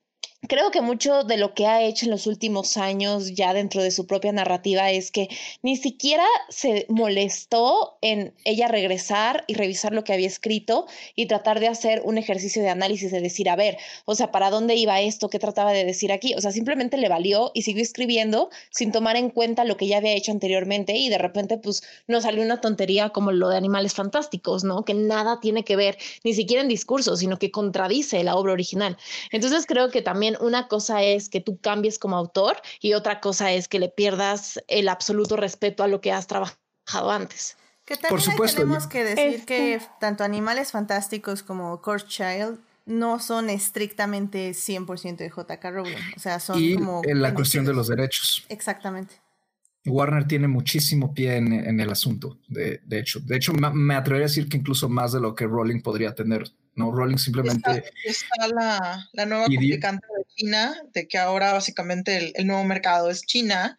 Creo 0.48 0.72
que 0.72 0.80
mucho 0.80 1.24
de 1.26 1.36
lo 1.36 1.54
que 1.54 1.68
ha 1.68 1.84
hecho 1.84 2.06
en 2.06 2.12
los 2.12 2.26
últimos 2.26 2.78
años 2.78 3.34
ya 3.34 3.54
dentro 3.54 3.84
de 3.84 3.92
su 3.92 4.08
propia 4.08 4.32
narrativa 4.32 4.90
es 4.90 5.12
que 5.12 5.28
ni 5.64 5.76
siquiera 5.76 6.24
se 6.48 6.86
molestó 6.88 7.98
en 8.02 8.34
ella 8.46 8.70
regresar 8.70 9.44
y 9.48 9.56
revisar 9.56 9.94
lo 9.94 10.06
que 10.06 10.14
había 10.14 10.28
escrito 10.28 10.88
y 11.14 11.26
tratar 11.26 11.60
de 11.60 11.68
hacer 11.68 12.02
un 12.06 12.18
ejercicio 12.18 12.62
de 12.62 12.70
análisis 12.70 13.12
de 13.12 13.20
decir, 13.20 13.50
a 13.50 13.58
ver, 13.58 13.78
o 14.06 14.16
sea, 14.16 14.32
¿para 14.32 14.50
dónde 14.50 14.76
iba 14.76 15.02
esto? 15.02 15.30
¿Qué 15.30 15.40
trataba 15.40 15.74
de 15.74 15.84
decir 15.84 16.10
aquí? 16.14 16.34
O 16.36 16.42
sea, 16.42 16.54
simplemente 16.54 16.96
le 16.96 17.10
valió 17.10 17.52
y 17.54 17.64
siguió 17.64 17.84
escribiendo 17.84 18.50
sin 18.72 18.94
tomar 18.94 19.18
en 19.18 19.32
cuenta 19.32 19.66
lo 19.66 19.76
que 19.76 19.88
ya 19.88 19.98
había 19.98 20.14
hecho 20.14 20.32
anteriormente 20.32 20.96
y 20.96 21.10
de 21.10 21.18
repente 21.18 21.58
pues 21.58 21.84
nos 22.08 22.24
salió 22.24 22.42
una 22.44 22.62
tontería 22.62 23.10
como 23.10 23.34
lo 23.34 23.50
de 23.50 23.58
animales 23.58 23.94
fantásticos, 23.94 24.64
¿no? 24.64 24.86
Que 24.86 24.94
nada 24.94 25.42
tiene 25.42 25.66
que 25.66 25.76
ver 25.76 25.98
ni 26.24 26.34
siquiera 26.34 26.64
en 26.64 26.70
discurso, 26.70 27.18
sino 27.18 27.38
que 27.38 27.52
contradice 27.52 28.24
la 28.24 28.38
obra 28.38 28.54
original. 28.54 28.96
Entonces 29.32 29.66
creo 29.66 29.90
que 29.90 30.02
también 30.02 30.29
una 30.40 30.68
cosa 30.68 31.04
es 31.04 31.30
que 31.30 31.42
tú 31.42 31.60
cambies 31.60 32.00
como 32.00 32.18
autor 32.18 32.58
y 32.82 32.94
otra 32.94 33.20
cosa 33.20 33.52
es 33.52 33.68
que 33.68 33.80
le 33.80 33.90
pierdas 33.90 34.62
el 34.68 34.88
absoluto 34.90 35.36
respeto 35.36 35.84
a 35.84 35.88
lo 35.88 36.02
que 36.02 36.12
has 36.12 36.28
trabajado 36.28 37.12
antes. 37.12 37.58
Que 37.86 37.96
también 37.96 38.10
Por 38.10 38.22
supuesto. 38.22 38.62
tenemos 38.62 38.88
que 38.88 39.04
decir 39.04 39.46
que 39.46 39.82
tanto 40.00 40.24
Animales 40.24 40.72
Fantásticos 40.72 41.44
como 41.44 41.82
Court 41.82 42.08
Child 42.08 42.60
no 42.86 43.20
son 43.20 43.50
estrictamente 43.50 44.52
100% 44.52 45.18
de 45.18 45.30
JK 45.30 45.64
Rowling. 45.64 45.98
O 46.16 46.20
sea, 46.20 46.40
son 46.40 46.62
y 46.62 46.76
como. 46.76 47.02
En 47.04 47.22
la 47.22 47.34
cuestión 47.34 47.66
de 47.66 47.74
los 47.74 47.88
derechos. 47.88 48.46
Exactamente. 48.50 49.16
Warner 49.86 50.28
tiene 50.28 50.48
muchísimo 50.48 51.14
pie 51.14 51.38
en, 51.38 51.80
el 51.80 51.90
asunto, 51.90 52.38
de, 52.48 52.82
de, 52.86 53.00
hecho. 53.00 53.22
De 53.22 53.38
hecho, 53.38 53.54
me 53.54 53.96
atrevería 53.96 54.26
a 54.26 54.28
decir 54.28 54.50
que 54.50 54.58
incluso 54.58 54.90
más 54.90 55.14
de 55.14 55.22
lo 55.22 55.34
que 55.34 55.48
Rowling 55.48 55.82
podría 55.82 56.14
tener 56.14 56.52
¿no? 56.80 56.92
Rowling 56.92 57.18
simplemente... 57.18 57.84
Está, 58.06 58.48
la, 58.48 59.10
la, 59.14 59.26
nueva 59.26 59.46
complicante 59.46 60.08
de 60.18 60.19
China, 60.40 60.82
de 60.94 61.08
que 61.08 61.18
ahora 61.18 61.54
básicamente 61.54 62.34
el, 62.36 62.48
nuevo 62.48 62.64
mercado 62.64 63.10
es 63.10 63.22
China 63.24 63.78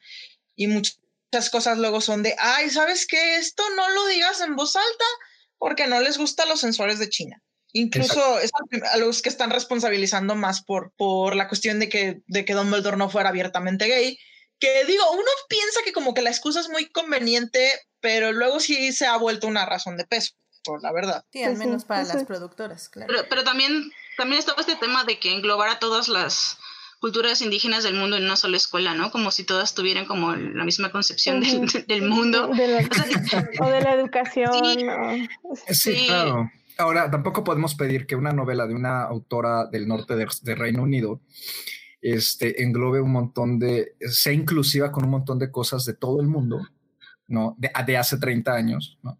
y 0.56 0.66
muchas 0.66 1.50
cosas 1.50 1.78
luego 1.78 2.00
son 2.00 2.22
de, 2.22 2.36
ay, 2.38 2.68
¿sabes 2.70 3.06
qué? 3.06 3.36
Esto 3.36 3.62
no 3.76 3.88
lo 3.88 4.06
digas 4.08 4.40
en 4.42 4.56
voz 4.56 4.76
alta 4.76 5.04
porque 5.58 5.86
no 5.86 6.00
les 6.00 6.18
gustan 6.18 6.48
los 6.48 6.60
sensores 6.60 6.98
de 6.98 7.08
China. 7.08 7.42
Incluso 7.72 8.40
es 8.40 8.50
a 8.92 8.96
los 8.98 9.22
que 9.22 9.28
están 9.28 9.50
responsabilizando 9.50 10.34
más 10.34 10.62
por, 10.62 10.92
por 10.96 11.36
la 11.36 11.48
cuestión 11.48 11.78
de 11.78 11.88
que, 11.88 12.20
de 12.26 12.44
que 12.44 12.54
Dumbledore 12.54 12.96
no 12.96 13.08
fuera 13.08 13.28
abiertamente 13.28 13.86
gay, 13.86 14.18
que 14.58 14.84
digo, 14.84 15.04
uno 15.12 15.30
piensa 15.48 15.80
que 15.84 15.92
como 15.92 16.12
que 16.12 16.22
la 16.22 16.30
excusa 16.30 16.60
es 16.60 16.68
muy 16.68 16.90
conveniente, 16.90 17.70
pero 18.00 18.32
luego 18.32 18.60
sí 18.60 18.92
se 18.92 19.06
ha 19.06 19.16
vuelto 19.16 19.46
una 19.46 19.64
razón 19.64 19.96
de 19.96 20.04
peso 20.04 20.34
por 20.64 20.82
la 20.82 20.92
verdad. 20.92 21.24
Sí, 21.32 21.42
al 21.42 21.56
menos 21.56 21.84
para 21.84 22.04
las 22.04 22.24
productoras, 22.24 22.88
claro. 22.88 23.12
Pero, 23.28 23.44
también, 23.44 23.90
también 24.16 24.38
estaba 24.38 24.60
este 24.60 24.76
tema 24.76 25.04
de 25.04 25.18
que 25.18 25.32
englobar 25.32 25.68
a 25.68 25.78
todas 25.78 26.08
las 26.08 26.58
culturas 27.00 27.40
indígenas 27.40 27.82
del 27.82 27.94
mundo 27.94 28.16
en 28.16 28.24
una 28.24 28.36
sola 28.36 28.58
escuela, 28.58 28.94
¿no? 28.94 29.10
Como 29.10 29.30
si 29.30 29.44
todas 29.44 29.74
tuvieran 29.74 30.04
como 30.04 30.36
la 30.36 30.64
misma 30.64 30.92
concepción 30.92 31.40
del, 31.40 32.02
mundo. 32.08 32.50
o, 32.50 32.54
de 32.54 33.80
la 33.80 33.94
educación. 33.94 34.52
Sí, 35.68 36.04
claro. 36.06 36.50
Ahora, 36.76 37.10
tampoco 37.10 37.44
podemos 37.44 37.74
pedir 37.74 38.06
que 38.06 38.16
una 38.16 38.32
novela 38.32 38.66
de 38.66 38.74
una 38.74 39.02
autora 39.02 39.66
del 39.66 39.88
norte 39.88 40.14
de, 40.14 40.54
Reino 40.54 40.82
Unido 40.82 41.20
este, 42.00 42.62
englobe 42.62 43.00
un 43.00 43.12
montón 43.12 43.58
de, 43.58 43.96
sea 44.10 44.32
inclusiva 44.32 44.90
con 44.90 45.04
un 45.04 45.10
montón 45.10 45.38
de 45.38 45.50
cosas 45.50 45.84
de 45.84 45.94
todo 45.94 46.20
el 46.20 46.26
mundo, 46.26 46.66
¿no? 47.28 47.54
De, 47.58 47.70
de 47.86 47.98
hace 47.98 48.18
30 48.18 48.54
años, 48.54 48.98
¿no? 49.02 49.18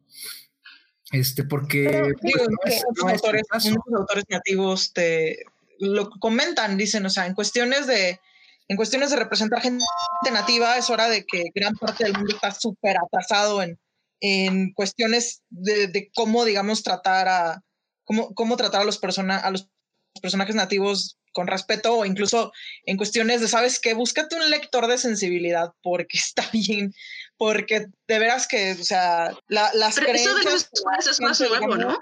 Este, 1.12 1.44
porque 1.44 2.14
pues, 2.20 2.84
autores, 3.02 3.42
muchos 3.64 3.94
autores 3.94 4.24
nativos 4.28 4.92
te 4.92 5.44
lo 5.78 6.10
comentan, 6.10 6.76
dicen, 6.76 7.04
o 7.06 7.10
sea, 7.10 7.26
en 7.26 7.34
cuestiones 7.34 7.86
de 7.86 8.20
en 8.70 8.76
cuestiones 8.76 9.10
de 9.10 9.16
representar 9.16 9.60
gente 9.60 9.84
nativa, 10.30 10.78
es 10.78 10.90
hora 10.90 11.08
de 11.08 11.26
que 11.26 11.50
gran 11.52 11.74
parte 11.74 12.04
del 12.04 12.12
mundo 12.12 12.36
está 12.36 12.52
súper 12.52 12.96
atrasado 12.98 13.64
en, 13.64 13.80
en 14.20 14.72
cuestiones 14.74 15.42
de, 15.50 15.88
de, 15.88 16.08
cómo, 16.14 16.44
digamos, 16.44 16.84
tratar 16.84 17.26
a 17.26 17.64
cómo, 18.04 18.32
cómo 18.32 18.56
tratar 18.56 18.82
a 18.82 18.84
los, 18.84 18.98
persona, 18.98 19.38
a 19.38 19.50
los 19.50 19.68
personajes 20.22 20.54
nativos 20.54 21.18
con 21.32 21.48
respeto 21.48 21.96
o 21.96 22.04
incluso 22.04 22.52
en 22.86 22.96
cuestiones 22.96 23.40
de, 23.40 23.48
¿sabes 23.48 23.80
qué? 23.80 23.94
Búscate 23.94 24.36
un 24.36 24.50
lector 24.50 24.86
de 24.86 24.98
sensibilidad 24.98 25.72
porque 25.82 26.18
está 26.24 26.48
bien, 26.52 26.94
porque 27.40 27.86
de 28.06 28.18
veras 28.18 28.46
que, 28.46 28.72
o 28.72 28.84
sea, 28.84 29.32
las 29.48 29.98
creencias... 29.98 30.68
es 31.10 31.20
más 31.22 31.40
nuevo, 31.40 31.74
¿no? 31.74 31.98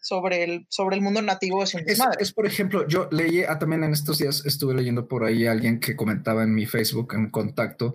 Sobre 0.00 0.44
el, 0.44 0.66
sobre 0.68 0.94
el 0.94 1.02
mundo 1.02 1.20
nativo 1.20 1.64
es 1.64 1.74
un 1.74 1.80
es, 1.84 1.98
es, 2.20 2.32
por 2.32 2.46
ejemplo, 2.46 2.86
yo 2.86 3.08
leí, 3.10 3.42
ah, 3.42 3.58
también 3.58 3.82
en 3.82 3.92
estos 3.92 4.18
días 4.18 4.46
estuve 4.46 4.74
leyendo 4.74 5.08
por 5.08 5.24
ahí 5.24 5.46
alguien 5.46 5.80
que 5.80 5.96
comentaba 5.96 6.44
en 6.44 6.54
mi 6.54 6.64
Facebook 6.64 7.12
en 7.14 7.28
contacto 7.28 7.92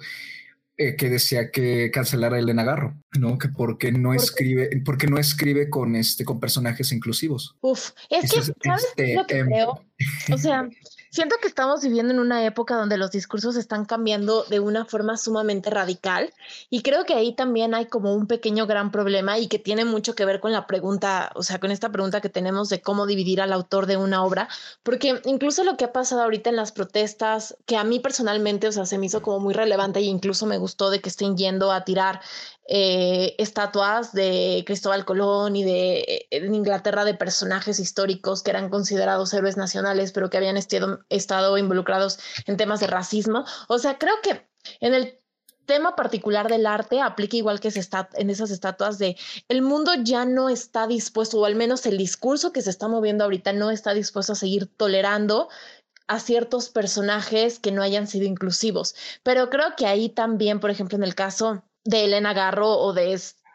eh, 0.76 0.98
que 0.98 1.10
decía 1.10 1.52
que 1.52 1.90
cancelara 1.90 2.36
a 2.36 2.40
Elena 2.40 2.66
Garro, 2.66 2.98
¿no? 3.18 3.38
Que 3.38 3.48
porque 3.48 3.94
no 3.94 4.14
escribe, 4.14 4.70
porque 4.84 5.08
no 5.08 5.18
escribe 5.18 5.70
con 5.70 5.96
este, 5.96 6.26
con 6.26 6.42
personajes 6.42 6.92
inclusivos. 6.92 7.56
Uf, 7.62 7.92
es 8.10 8.30
que, 8.30 8.42
¿sabes 8.42 8.88
este, 8.90 9.14
lo 9.16 9.26
que 9.26 9.38
em, 9.38 9.48
creo? 9.48 9.86
O 10.34 10.38
sea, 10.38 10.68
Siento 11.14 11.36
que 11.40 11.48
estamos 11.48 11.84
viviendo 11.84 12.12
en 12.12 12.20
una 12.20 12.44
época 12.44 12.76
donde 12.76 12.98
los 12.98 13.12
discursos 13.12 13.56
están 13.56 13.86
cambiando 13.86 14.46
de 14.46 14.60
una 14.60 14.84
forma 14.84 15.16
sumamente 15.16 15.70
radical 15.70 16.34
y 16.72 16.82
creo 16.82 17.06
que 17.06 17.14
ahí 17.14 17.36
también 17.36 17.76
hay 17.76 17.86
como 17.86 18.16
un 18.16 18.26
pequeño 18.26 18.66
gran 18.66 18.90
problema 18.90 19.38
y 19.38 19.48
que 19.48 19.60
tiene 19.60 19.86
mucho 19.86 20.16
que 20.16 20.26
ver 20.26 20.40
con 20.40 20.52
la 20.52 20.66
pregunta, 20.66 21.32
o 21.36 21.44
sea, 21.44 21.60
con 21.60 21.70
esta 21.70 21.92
pregunta 21.92 22.20
que 22.20 22.30
tenemos 22.30 22.70
de 22.70 22.82
cómo 22.82 23.06
dividir 23.06 23.42
al 23.42 23.54
autor 23.54 23.86
de 23.86 23.96
una 23.96 24.24
obra, 24.24 24.50
porque 24.82 25.22
incluso 25.26 25.64
lo 25.64 25.78
que 25.78 25.86
ha 25.86 25.94
pasado 25.94 26.24
ahorita 26.24 26.50
en 26.50 26.56
las 26.56 26.72
protestas, 26.72 27.58
que 27.68 27.78
a 27.78 27.84
mí 27.84 28.00
personalmente, 28.00 28.68
o 28.68 28.72
sea, 28.72 28.88
se 28.88 28.98
me 28.98 29.06
hizo 29.06 29.22
como 29.22 29.40
muy 29.40 29.54
relevante 29.54 30.00
e 30.00 30.06
incluso 30.06 30.48
me 30.48 30.58
gustó 30.58 30.90
de 30.90 31.00
que 31.00 31.10
estén 31.10 31.38
yendo 31.38 31.72
a 31.72 31.84
tirar 31.84 32.22
eh, 32.66 33.36
estatuas 33.40 34.14
de 34.14 34.64
Cristóbal 34.66 35.04
Colón 35.06 35.56
y 35.56 35.64
de, 35.64 36.28
eh, 36.32 36.46
Inglaterra 36.46 37.04
de 37.04 37.14
personajes 37.14 37.80
históricos 37.80 38.42
que 38.42 38.52
eran 38.52 38.70
considerados 38.70 39.34
héroes 39.34 39.58
nacionales, 39.58 40.12
pero 40.14 40.30
que 40.30 40.38
habían 40.38 40.56
estado, 40.56 41.00
estado 41.10 41.58
involucrados 41.58 42.20
en 42.46 42.56
temas 42.56 42.80
de 42.80 42.88
racismo. 42.88 43.44
O 43.68 43.80
sea, 43.80 43.98
creo 43.98 44.16
que 44.22 44.48
en 44.80 44.94
el 44.94 45.20
tema 45.66 45.96
particular 45.96 46.50
del 46.50 46.66
arte 46.66 47.02
aplica 47.02 47.38
igual 47.38 47.60
que 47.60 47.72
se 47.72 47.80
está 47.80 48.10
en 48.14 48.30
esas 48.30 48.52
estatuas 48.52 48.98
de 48.98 49.18
el 49.48 49.62
mundo 49.62 49.94
ya 49.96 50.26
no 50.26 50.50
está 50.50 50.88
dispuesto, 50.88 51.40
o 51.40 51.46
al 51.46 51.56
menos 51.56 51.86
el 51.86 51.98
discurso 51.98 52.52
que 52.52 52.62
se 52.62 52.70
está 52.70 52.88
moviendo 52.88 53.24
ahorita 53.24 53.54
no 53.54 53.72
está 53.72 53.94
dispuesto 53.94 54.34
a 54.34 54.36
seguir 54.36 54.68
tolerando 54.68 55.50
a 56.08 56.20
ciertos 56.20 56.70
personajes 56.70 57.60
que 57.60 57.72
no 57.72 57.82
hayan 57.82 58.08
sido 58.08 58.26
inclusivos. 58.26 58.96
Pero 59.24 59.50
creo 59.50 59.76
que 59.78 59.86
ahí 59.86 60.10
también, 60.10 60.60
por 60.60 60.70
ejemplo, 60.70 60.98
en 60.98 61.04
el 61.04 61.16
caso 61.16 61.64
de 61.84 62.06
Elena 62.06 62.34
Garro 62.34 62.78
o 62.78 62.94
de 62.94 63.14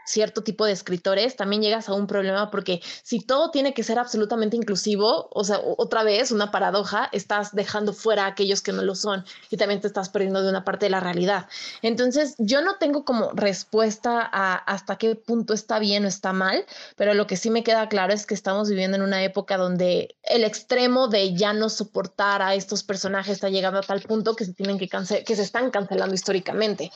cierto 0.09 0.43
tipo 0.43 0.65
de 0.65 0.73
escritores, 0.73 1.37
también 1.37 1.63
llegas 1.63 1.89
a 1.89 1.95
un 1.95 2.07
problema 2.07 2.51
porque 2.51 2.81
si 3.03 3.21
todo 3.21 3.51
tiene 3.51 3.75
que 3.75 3.83
ser 3.83 3.99
absolutamente 3.99 4.57
inclusivo, 4.57 5.29
o 5.31 5.45
sea, 5.45 5.61
otra 5.77 6.03
vez 6.03 6.33
una 6.33 6.51
paradoja, 6.51 7.09
estás 7.13 7.55
dejando 7.55 7.93
fuera 7.93 8.25
a 8.25 8.29
aquellos 8.29 8.63
que 8.63 8.73
no 8.73 8.83
lo 8.83 8.95
son 8.95 9.25
y 9.51 9.57
también 9.59 9.81
te 9.81 9.87
estás 9.87 10.09
perdiendo 10.09 10.43
de 10.43 10.49
una 10.49 10.65
parte 10.65 10.87
de 10.87 10.91
la 10.91 11.01
realidad. 11.01 11.47
Entonces, 11.83 12.35
yo 12.39 12.63
no 12.63 12.77
tengo 12.77 13.05
como 13.05 13.31
respuesta 13.33 14.29
a 14.33 14.55
hasta 14.55 14.97
qué 14.97 15.15
punto 15.15 15.53
está 15.53 15.79
bien 15.79 16.05
o 16.05 16.09
está 16.09 16.33
mal, 16.33 16.65
pero 16.97 17.15
lo 17.15 17.27
que 17.27 17.37
sí 17.37 17.51
me 17.51 17.63
queda 17.63 17.89
claro 17.89 18.13
es 18.15 18.27
que 18.27 18.35
estamos 18.35 18.71
viviendo 18.71 18.97
en 18.97 19.03
una 19.03 19.23
época 19.23 19.59
donde 19.59 20.17
el 20.23 20.45
extremo 20.45 21.09
de 21.09 21.35
ya 21.35 21.53
no 21.53 21.69
soportar 21.69 22.41
a 22.41 22.55
estos 22.55 22.83
personajes 22.83 23.35
está 23.35 23.51
llegando 23.51 23.79
a 23.79 23.83
tal 23.83 24.01
punto 24.01 24.35
que 24.35 24.47
se 24.47 24.55
tienen 24.55 24.79
que 24.79 24.89
que 24.89 25.37
se 25.37 25.43
están 25.43 25.71
cancelando 25.71 26.15
históricamente. 26.15 26.91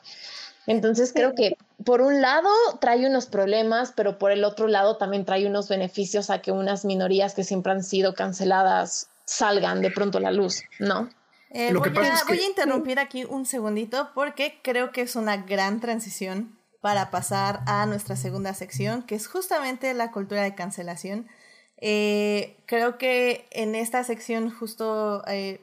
Entonces 0.67 1.13
creo 1.13 1.35
que 1.35 1.57
por 1.85 2.01
un 2.01 2.21
lado 2.21 2.49
trae 2.81 3.07
unos 3.07 3.27
problemas, 3.27 3.93
pero 3.95 4.19
por 4.19 4.31
el 4.31 4.45
otro 4.45 4.69
lado 4.69 4.97
también 4.97 5.25
trae 5.25 5.47
unos 5.47 5.69
beneficios 5.69 6.31
a 6.31 6.41
que 6.41 6.53
unas 6.53 6.85
minorías 6.85 7.35
que 7.35 7.45
siempre 7.45 7.73
han 7.73 7.83
sido 7.83 8.15
canceladas 8.15 9.09
salgan 9.25 9.81
de 9.83 9.91
pronto 9.91 10.19
a 10.19 10.21
la 10.21 10.31
luz, 10.31 10.63
¿no? 10.79 11.09
Eh, 11.51 11.73
voy, 11.75 11.89
a, 11.89 12.25
voy 12.27 12.39
a 12.39 12.47
interrumpir 12.47 12.99
aquí 12.99 13.25
un 13.25 13.45
segundito 13.45 14.11
porque 14.15 14.61
creo 14.63 14.91
que 14.91 15.03
es 15.03 15.17
una 15.17 15.37
gran 15.37 15.81
transición 15.81 16.57
para 16.81 17.11
pasar 17.11 17.61
a 17.67 17.87
nuestra 17.87 18.17
segunda 18.17 18.55
sección, 18.55 19.03
que 19.03 19.15
es 19.15 19.29
justamente 19.29 19.93
la 19.95 20.11
cultura 20.11 20.43
de 20.43 20.55
cancelación. 20.55 21.29
Eh, 21.77 22.57
creo 22.67 22.99
que 22.99 23.47
en 23.51 23.75
esta 23.75 24.03
sección 24.05 24.51
justo 24.51 25.23
eh, 25.27 25.61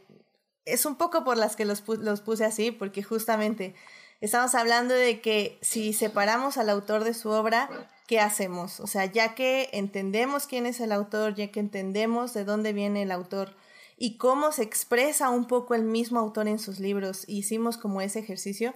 es 0.65 0.85
un 0.85 0.95
poco 0.95 1.23
por 1.23 1.37
las 1.37 1.55
que 1.55 1.65
los, 1.65 1.83
los 1.87 2.21
puse 2.21 2.45
así, 2.45 2.71
porque 2.71 3.03
justamente 3.03 3.75
estamos 4.21 4.55
hablando 4.55 4.93
de 4.93 5.21
que 5.21 5.57
si 5.61 5.93
separamos 5.93 6.57
al 6.57 6.69
autor 6.69 7.03
de 7.03 7.13
su 7.13 7.29
obra, 7.29 7.69
¿qué 8.07 8.19
hacemos? 8.19 8.79
O 8.79 8.87
sea, 8.87 9.05
ya 9.05 9.35
que 9.35 9.69
entendemos 9.73 10.47
quién 10.47 10.65
es 10.65 10.79
el 10.79 10.91
autor, 10.91 11.35
ya 11.35 11.51
que 11.51 11.59
entendemos 11.59 12.33
de 12.33 12.45
dónde 12.45 12.73
viene 12.73 13.03
el 13.03 13.11
autor 13.11 13.55
y 13.97 14.17
cómo 14.17 14.51
se 14.51 14.63
expresa 14.63 15.29
un 15.29 15.45
poco 15.45 15.75
el 15.75 15.83
mismo 15.83 16.19
autor 16.19 16.47
en 16.47 16.59
sus 16.59 16.79
libros, 16.79 17.25
hicimos 17.27 17.77
como 17.77 18.01
ese 18.01 18.19
ejercicio, 18.19 18.73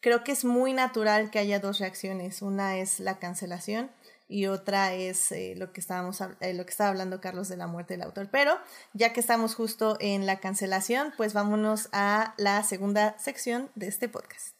creo 0.00 0.24
que 0.24 0.32
es 0.32 0.44
muy 0.44 0.72
natural 0.72 1.30
que 1.30 1.38
haya 1.38 1.60
dos 1.60 1.78
reacciones. 1.78 2.42
Una 2.42 2.78
es 2.78 3.00
la 3.00 3.18
cancelación 3.18 3.90
y 4.28 4.46
otra 4.46 4.94
es 4.94 5.32
eh, 5.32 5.54
lo 5.56 5.72
que 5.72 5.80
estábamos 5.80 6.20
eh, 6.40 6.54
lo 6.54 6.64
que 6.64 6.70
estaba 6.70 6.90
hablando 6.90 7.20
Carlos 7.20 7.48
de 7.48 7.56
la 7.56 7.66
muerte 7.66 7.94
del 7.94 8.02
autor. 8.02 8.28
Pero 8.30 8.58
ya 8.92 9.12
que 9.12 9.20
estamos 9.20 9.54
justo 9.54 9.96
en 10.00 10.26
la 10.26 10.40
cancelación, 10.40 11.12
pues 11.16 11.34
vámonos 11.34 11.88
a 11.92 12.34
la 12.38 12.62
segunda 12.62 13.18
sección 13.18 13.70
de 13.74 13.88
este 13.88 14.08
podcast. 14.08 14.56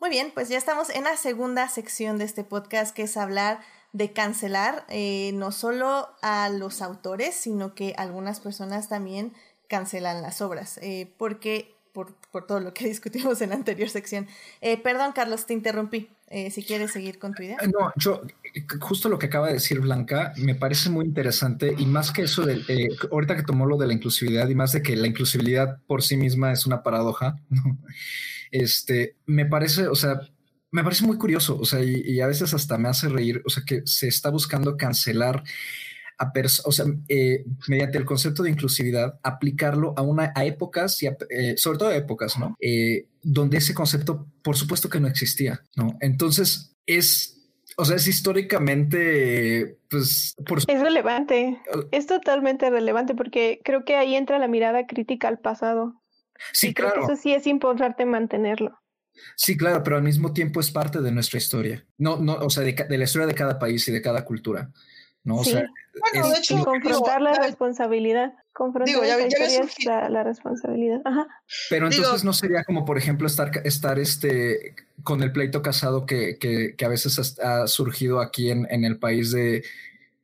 Muy 0.00 0.10
bien, 0.10 0.30
pues 0.32 0.48
ya 0.48 0.58
estamos 0.58 0.90
en 0.90 1.04
la 1.04 1.16
segunda 1.16 1.68
sección 1.68 2.18
de 2.18 2.24
este 2.24 2.44
podcast 2.44 2.94
que 2.94 3.02
es 3.02 3.16
hablar 3.16 3.60
de 3.92 4.12
cancelar 4.12 4.86
eh, 4.88 5.32
no 5.34 5.52
solo 5.52 6.08
a 6.22 6.48
los 6.48 6.80
autores, 6.80 7.34
sino 7.34 7.74
que 7.74 7.94
algunas 7.98 8.40
personas 8.40 8.88
también 8.88 9.34
cancelan 9.68 10.22
las 10.22 10.40
obras, 10.42 10.78
porque 11.16 11.74
por, 11.92 12.14
por, 12.30 12.46
todo 12.46 12.60
lo 12.60 12.74
que 12.74 12.84
discutimos 12.88 13.40
en 13.40 13.50
la 13.50 13.56
anterior 13.56 13.88
sección. 13.88 14.26
Eh, 14.60 14.76
perdón, 14.78 15.12
Carlos, 15.12 15.46
te 15.46 15.54
interrumpí. 15.54 16.08
Eh, 16.34 16.50
si 16.50 16.62
quieres 16.64 16.92
seguir 16.92 17.18
con 17.18 17.34
tu 17.34 17.42
idea. 17.42 17.58
Eh, 17.60 17.68
no, 17.68 17.92
yo, 17.96 18.22
justo 18.80 19.10
lo 19.10 19.18
que 19.18 19.26
acaba 19.26 19.48
de 19.48 19.52
decir 19.52 19.80
Blanca, 19.80 20.32
me 20.38 20.54
parece 20.54 20.88
muy 20.88 21.04
interesante 21.04 21.74
y 21.76 21.84
más 21.84 22.10
que 22.10 22.22
eso, 22.22 22.46
de, 22.46 22.88
ahorita 23.10 23.36
que 23.36 23.42
tomó 23.42 23.66
lo 23.66 23.76
de 23.76 23.86
la 23.86 23.92
inclusividad 23.92 24.48
y 24.48 24.54
más 24.54 24.72
de 24.72 24.80
que 24.80 24.96
la 24.96 25.06
inclusividad 25.06 25.82
por 25.86 26.02
sí 26.02 26.16
misma 26.16 26.50
es 26.50 26.64
una 26.64 26.82
paradoja, 26.82 27.36
este, 28.50 29.16
me 29.26 29.44
parece, 29.44 29.88
o 29.88 29.94
sea, 29.94 30.20
me 30.70 30.82
parece 30.82 31.04
muy 31.04 31.18
curioso, 31.18 31.58
o 31.60 31.66
sea, 31.66 31.82
y 31.82 32.18
a 32.22 32.26
veces 32.26 32.54
hasta 32.54 32.78
me 32.78 32.88
hace 32.88 33.10
reír, 33.10 33.42
o 33.44 33.50
sea, 33.50 33.64
que 33.66 33.82
se 33.84 34.08
está 34.08 34.30
buscando 34.30 34.78
cancelar 34.78 35.44
a 36.18 36.32
o 36.64 36.72
sea, 36.72 36.86
eh, 37.08 37.44
mediante 37.68 37.98
el 37.98 38.04
concepto 38.04 38.42
de 38.42 38.50
inclusividad, 38.50 39.18
aplicarlo 39.22 39.94
a 39.96 40.02
una 40.02 40.32
a 40.34 40.44
épocas 40.44 41.02
y 41.02 41.06
eh, 41.06 41.54
sobre 41.56 41.78
todo 41.78 41.88
a 41.88 41.96
épocas, 41.96 42.38
¿no? 42.38 42.56
Eh, 42.60 43.08
donde 43.22 43.58
ese 43.58 43.74
concepto, 43.74 44.26
por 44.42 44.56
supuesto 44.56 44.88
que 44.88 45.00
no 45.00 45.08
existía, 45.08 45.62
¿no? 45.76 45.96
Entonces 46.00 46.76
es 46.86 47.38
o 47.76 47.84
sea, 47.84 47.96
es 47.96 48.06
históricamente, 48.06 49.78
pues... 49.88 50.34
Por... 50.46 50.58
Es 50.58 50.80
relevante, 50.80 51.58
es 51.90 52.06
totalmente 52.06 52.68
relevante 52.68 53.14
porque 53.14 53.60
creo 53.64 53.84
que 53.84 53.96
ahí 53.96 54.14
entra 54.14 54.38
la 54.38 54.48
mirada 54.48 54.86
crítica 54.86 55.28
al 55.28 55.38
pasado. 55.38 56.02
Sí, 56.52 56.74
claro. 56.74 57.04
eso 57.04 57.16
sí 57.16 57.32
es 57.32 57.46
importante 57.46 58.04
mantenerlo. 58.04 58.78
Sí, 59.36 59.56
claro, 59.56 59.82
pero 59.82 59.96
al 59.96 60.02
mismo 60.02 60.32
tiempo 60.32 60.60
es 60.60 60.70
parte 60.70 61.00
de 61.00 61.12
nuestra 61.12 61.38
historia. 61.38 61.86
No, 61.98 62.18
no, 62.18 62.34
o 62.34 62.50
sea, 62.50 62.62
de, 62.62 62.72
de 62.72 62.98
la 62.98 63.04
historia 63.04 63.26
de 63.26 63.34
cada 63.34 63.58
país 63.58 63.86
y 63.88 63.92
de 63.92 64.02
cada 64.02 64.24
cultura. 64.24 64.70
¿No? 65.24 65.36
O 65.36 65.44
sea, 65.44 65.70
bueno, 66.00 66.28
de 66.30 66.38
hecho, 66.38 66.64
confrontar 66.64 67.20
la 67.20 67.34
responsabilidad. 67.34 68.32
Confrontar 68.52 69.02
la, 70.10 70.22
responsabilidad. 70.24 71.00
Ajá. 71.04 71.26
Pero 71.70 71.86
entonces 71.86 72.24
no 72.24 72.32
sería 72.32 72.64
como, 72.64 72.84
por 72.84 72.98
ejemplo, 72.98 73.26
estar, 73.26 73.50
estar 73.64 73.98
este 73.98 74.74
con 75.02 75.22
el 75.22 75.32
pleito 75.32 75.62
casado 75.62 76.06
que, 76.06 76.38
que, 76.38 76.74
que 76.76 76.84
a 76.84 76.88
veces 76.88 77.38
ha 77.40 77.66
surgido 77.66 78.20
aquí 78.20 78.50
en, 78.50 78.66
en 78.70 78.84
el 78.84 78.98
país 78.98 79.32
de 79.32 79.64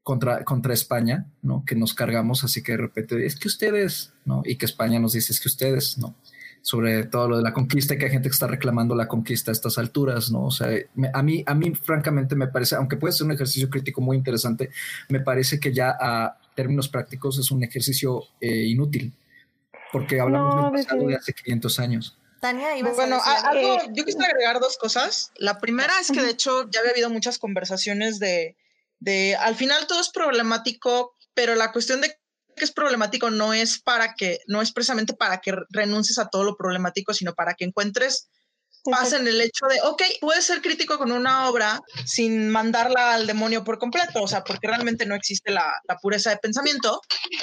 contra, 0.09 0.43
contra 0.43 0.73
España, 0.73 1.27
¿no? 1.43 1.65
Que 1.67 1.75
nos 1.75 1.93
cargamos, 1.93 2.43
así 2.43 2.63
que 2.63 2.73
de 2.73 2.79
repente 2.79 3.27
es 3.27 3.37
que 3.37 3.49
ustedes, 3.49 4.15
¿no? 4.25 4.41
Y 4.45 4.57
que 4.57 4.65
España 4.65 4.99
nos 4.99 5.13
dice 5.13 5.35
es 5.35 5.41
que 5.41 5.49
ustedes, 5.49 5.99
¿no? 5.99 6.15
Sobre 6.69 7.05
todo 7.05 7.29
lo 7.29 7.37
de 7.39 7.43
la 7.43 7.55
conquista 7.55 7.95
y 7.95 7.99
que 7.99 8.05
hay 8.05 8.11
gente 8.11 8.29
que 8.29 8.35
está 8.35 8.47
reclamando 8.47 8.95
la 8.95 9.09
conquista 9.09 9.51
a 9.51 9.53
estas 9.53 9.79
alturas, 9.79 10.31
¿no? 10.31 10.45
O 10.45 10.51
sea, 10.51 10.69
a 11.15 11.23
mí, 11.23 11.43
a 11.47 11.55
mí 11.55 11.75
francamente 11.75 12.35
me 12.37 12.49
parece, 12.49 12.77
aunque 12.77 12.99
puede 12.99 13.15
ser 13.15 13.25
un 13.25 13.33
ejercicio 13.33 13.71
crítico 13.71 14.03
muy 14.03 14.19
interesante, 14.19 14.69
me 15.09 15.21
parece 15.21 15.59
que 15.59 15.73
ya 15.73 15.97
a 15.99 16.37
términos 16.55 16.91
prácticos 16.91 17.39
es 17.39 17.51
un 17.51 17.65
ejercicio 17.65 18.23
eh, 18.39 18.67
inútil, 18.67 19.15
porque 19.93 20.21
hablamos 20.21 20.57
de 20.57 20.83
pasado 20.83 21.07
de 21.07 21.15
hace 21.15 21.33
500 21.33 21.81
años. 21.81 22.19
Tania, 22.43 22.69
bueno, 22.95 23.19
algo, 23.25 23.79
yo 23.95 24.05
quisiera 24.05 24.27
agregar 24.27 24.61
dos 24.61 24.77
cosas. 24.77 25.33
La 25.39 25.61
primera 25.61 25.95
es 26.03 26.11
que 26.11 26.21
de 26.21 26.29
hecho 26.29 26.69
ya 26.69 26.81
había 26.81 26.93
habido 26.93 27.09
muchas 27.09 27.39
conversaciones 27.39 28.19
de, 28.19 28.57
de, 29.01 29.37
al 29.37 29.55
final 29.55 29.87
todo 29.87 30.03
es 30.03 30.11
problemático, 30.11 31.17
pero 31.33 31.55
la 31.55 31.73
cuestión 31.73 32.03
de 32.03 32.15
que 32.59 32.65
es 32.65 32.73
problemático 32.73 33.31
no 33.31 33.55
es 33.55 33.81
para 33.81 34.15
que, 34.15 34.41
no 34.47 34.61
es 34.61 34.73
precisamente 34.73 35.15
para 35.15 35.41
que 35.41 35.55
renuncies 35.71 36.19
a 36.19 36.29
todo 36.29 36.45
lo 36.45 36.57
problemático, 36.57 37.15
sino 37.15 37.35
para 37.35 37.55
que 37.55 37.65
encuentres 37.65 38.29
paz 38.85 39.13
en 39.13 39.27
el 39.27 39.41
hecho 39.41 39.67
de, 39.67 39.81
ok, 39.83 40.03
puedes 40.21 40.45
ser 40.45 40.61
crítico 40.61 40.99
con 40.99 41.13
una 41.13 41.49
obra 41.49 41.81
sin 42.05 42.49
mandarla 42.49 43.15
al 43.15 43.27
demonio 43.27 43.65
por 43.65 43.79
completo, 43.79 44.23
o 44.23 44.29
sea, 44.29 44.45
porque 44.45 44.67
realmente 44.67 45.07
no 45.07 45.15
existe 45.15 45.51
la, 45.51 45.75
pureza 46.01 46.31
de 46.31 46.37
pensamiento, 46.37 47.01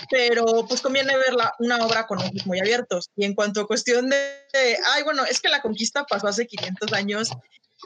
pero 0.09 0.65
pues 0.67 0.81
conviene 0.81 1.15
ver 1.17 1.35
una 1.59 1.85
obra 1.85 2.07
con 2.07 2.19
ojos 2.19 2.45
muy 2.45 2.59
abiertos. 2.59 3.09
Y 3.15 3.25
en 3.25 3.35
cuanto 3.35 3.61
a 3.61 3.67
cuestión 3.67 4.09
de, 4.09 4.77
ay, 4.93 5.03
bueno, 5.03 5.25
es 5.25 5.41
que 5.41 5.49
la 5.49 5.61
conquista 5.61 6.05
pasó 6.05 6.27
hace 6.27 6.47
500 6.47 6.93
años 6.93 7.29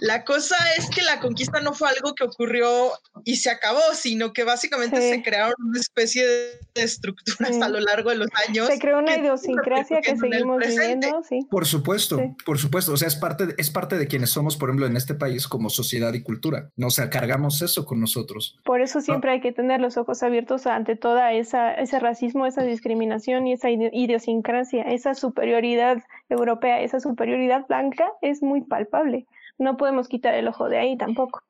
la 0.01 0.23
cosa 0.23 0.55
es 0.77 0.89
que 0.89 1.01
la 1.01 1.19
conquista 1.19 1.59
no 1.61 1.73
fue 1.73 1.89
algo 1.89 2.13
que 2.15 2.23
ocurrió 2.23 2.91
y 3.25 3.37
se 3.37 3.49
acabó, 3.49 3.81
sino 3.93 4.33
que 4.33 4.43
básicamente 4.43 5.01
se 5.01 5.21
crearon 5.21 5.55
una 5.59 5.79
especie 5.79 6.25
de 6.25 6.59
estructuras 6.75 7.61
a 7.61 7.69
lo 7.69 7.79
largo 7.79 8.09
de 8.11 8.17
los 8.17 8.27
años. 8.47 8.67
Se 8.67 8.79
creó 8.79 8.99
una 8.99 9.17
idiosincrasia 9.17 10.01
que 10.01 10.15
seguimos 10.15 10.59
viviendo, 10.59 11.21
sí. 11.27 11.45
Por 11.49 11.65
supuesto, 11.65 12.35
por 12.45 12.57
supuesto. 12.59 12.93
O 12.93 12.97
sea, 12.97 13.07
es 13.07 13.15
parte, 13.15 13.47
de, 13.47 13.55
es 13.57 13.69
parte 13.69 13.97
de 13.97 14.07
quienes 14.07 14.29
somos, 14.29 14.57
por 14.57 14.69
ejemplo, 14.69 14.85
en 14.85 14.95
este 14.95 15.15
país 15.15 15.47
como 15.47 15.69
sociedad 15.69 16.13
y 16.13 16.23
cultura. 16.23 16.69
O 16.81 16.89
sea, 16.91 17.09
cargamos 17.09 17.61
eso 17.61 17.85
con 17.85 17.99
nosotros. 17.99 18.57
Por 18.63 18.81
eso 18.81 19.01
siempre 19.01 19.31
hay 19.31 19.41
que 19.41 19.51
tener 19.51 19.81
los 19.81 19.97
ojos 19.97 20.23
abiertos 20.23 20.65
ante 20.67 20.95
toda 20.95 21.33
esa, 21.33 21.73
ese 21.73 21.99
racismo, 21.99 22.45
esa 22.45 22.63
discriminación 22.63 23.47
y 23.47 23.53
esa 23.53 23.69
idiosincrasia, 23.69 24.83
esa 24.83 25.13
superioridad 25.13 26.03
europea, 26.29 26.81
esa 26.81 26.99
superioridad 26.99 27.65
blanca 27.67 28.11
es 28.21 28.41
muy 28.41 28.61
palpable 28.61 29.27
no 29.59 29.77
podemos 29.77 30.07
quitar 30.07 30.33
el 30.33 30.47
ojo 30.47 30.69
de 30.69 30.77
ahí 30.77 30.97
tampoco. 30.97 31.41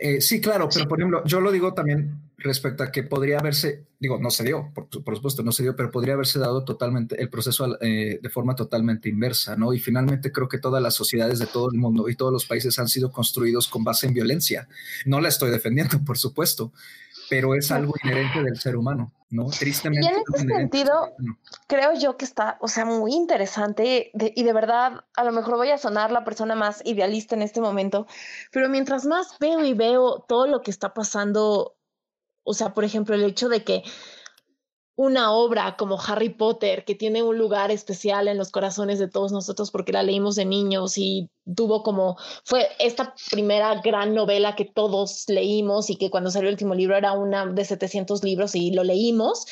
Eh, 0.00 0.20
sí, 0.20 0.40
claro, 0.40 0.68
pero 0.72 0.86
por 0.88 0.98
ejemplo, 0.98 1.24
yo 1.24 1.40
lo 1.40 1.50
digo 1.50 1.72
también 1.72 2.20
respecto 2.36 2.82
a 2.82 2.92
que 2.92 3.02
podría 3.02 3.38
haberse, 3.38 3.86
digo, 3.98 4.18
no 4.18 4.30
se 4.30 4.44
dio, 4.44 4.70
por, 4.74 5.16
supuesto, 5.16 5.42
no 5.42 5.52
se 5.52 5.62
dio, 5.62 5.74
pero 5.74 5.90
podría 5.90 6.14
haberse 6.14 6.38
dado 6.38 6.64
totalmente 6.64 7.20
el 7.20 7.30
proceso 7.30 7.78
eh, 7.80 8.20
de 8.22 8.30
forma 8.30 8.54
totalmente 8.54 9.08
inversa, 9.08 9.56
¿no? 9.56 9.72
Y 9.72 9.78
finalmente 9.78 10.32
creo 10.32 10.48
que 10.48 10.58
todas 10.58 10.82
las 10.82 10.94
sociedades 10.94 11.38
de 11.38 11.46
todo 11.46 11.70
el 11.70 11.78
mundo 11.78 12.10
y 12.10 12.14
todos 12.14 12.32
los 12.32 12.44
países 12.44 12.78
han 12.78 12.88
sido 12.88 13.10
construidos 13.10 13.68
con 13.68 13.84
base 13.84 14.06
en 14.06 14.12
violencia. 14.12 14.68
No 15.06 15.20
la 15.20 15.28
estoy 15.28 15.50
defendiendo, 15.50 15.98
por 16.04 16.18
supuesto, 16.18 16.72
pero 17.30 17.54
es 17.54 17.70
algo 17.70 17.94
inherente 18.04 18.42
del 18.42 18.58
ser 18.58 18.76
humano, 18.76 19.12
¿no? 19.30 19.46
Tristemente. 19.46 20.06
Y 20.06 20.08
en 20.08 20.22
ese 20.34 20.46
sentido, 20.46 21.12
creo 21.66 21.94
yo 21.94 22.16
que 22.16 22.24
está, 22.24 22.58
o 22.60 22.68
sea, 22.68 22.84
muy 22.84 23.12
interesante 23.12 24.10
y 24.14 24.42
de 24.42 24.52
verdad, 24.52 25.04
a 25.16 25.24
lo 25.24 25.32
mejor 25.32 25.56
voy 25.56 25.70
a 25.70 25.78
sonar 25.78 26.12
la 26.12 26.24
persona 26.24 26.54
más 26.54 26.80
idealista 26.84 27.34
en 27.34 27.42
este 27.42 27.60
momento, 27.60 28.06
pero 28.52 28.68
mientras 28.68 29.04
más 29.04 29.38
veo 29.38 29.64
y 29.64 29.74
veo 29.74 30.24
todo 30.28 30.46
lo 30.46 30.62
que 30.62 30.70
está 30.70 30.94
pasando, 30.94 31.76
o 32.44 32.54
sea, 32.54 32.72
por 32.72 32.84
ejemplo, 32.84 33.14
el 33.14 33.24
hecho 33.24 33.48
de 33.48 33.64
que 33.64 33.82
una 34.96 35.32
obra 35.32 35.76
como 35.76 36.00
Harry 36.00 36.30
Potter, 36.30 36.84
que 36.84 36.94
tiene 36.94 37.22
un 37.22 37.36
lugar 37.36 37.70
especial 37.70 38.28
en 38.28 38.38
los 38.38 38.50
corazones 38.50 38.98
de 38.98 39.08
todos 39.08 39.30
nosotros 39.30 39.70
porque 39.70 39.92
la 39.92 40.02
leímos 40.02 40.36
de 40.36 40.46
niños 40.46 40.96
y 40.96 41.28
tuvo 41.54 41.82
como, 41.82 42.16
fue 42.44 42.66
esta 42.78 43.14
primera 43.30 43.74
gran 43.82 44.14
novela 44.14 44.56
que 44.56 44.64
todos 44.64 45.24
leímos 45.28 45.90
y 45.90 45.96
que 45.96 46.10
cuando 46.10 46.30
salió 46.30 46.48
el 46.48 46.54
último 46.54 46.74
libro 46.74 46.96
era 46.96 47.12
una 47.12 47.44
de 47.44 47.64
700 47.64 48.24
libros 48.24 48.54
y 48.54 48.70
lo 48.72 48.84
leímos. 48.84 49.46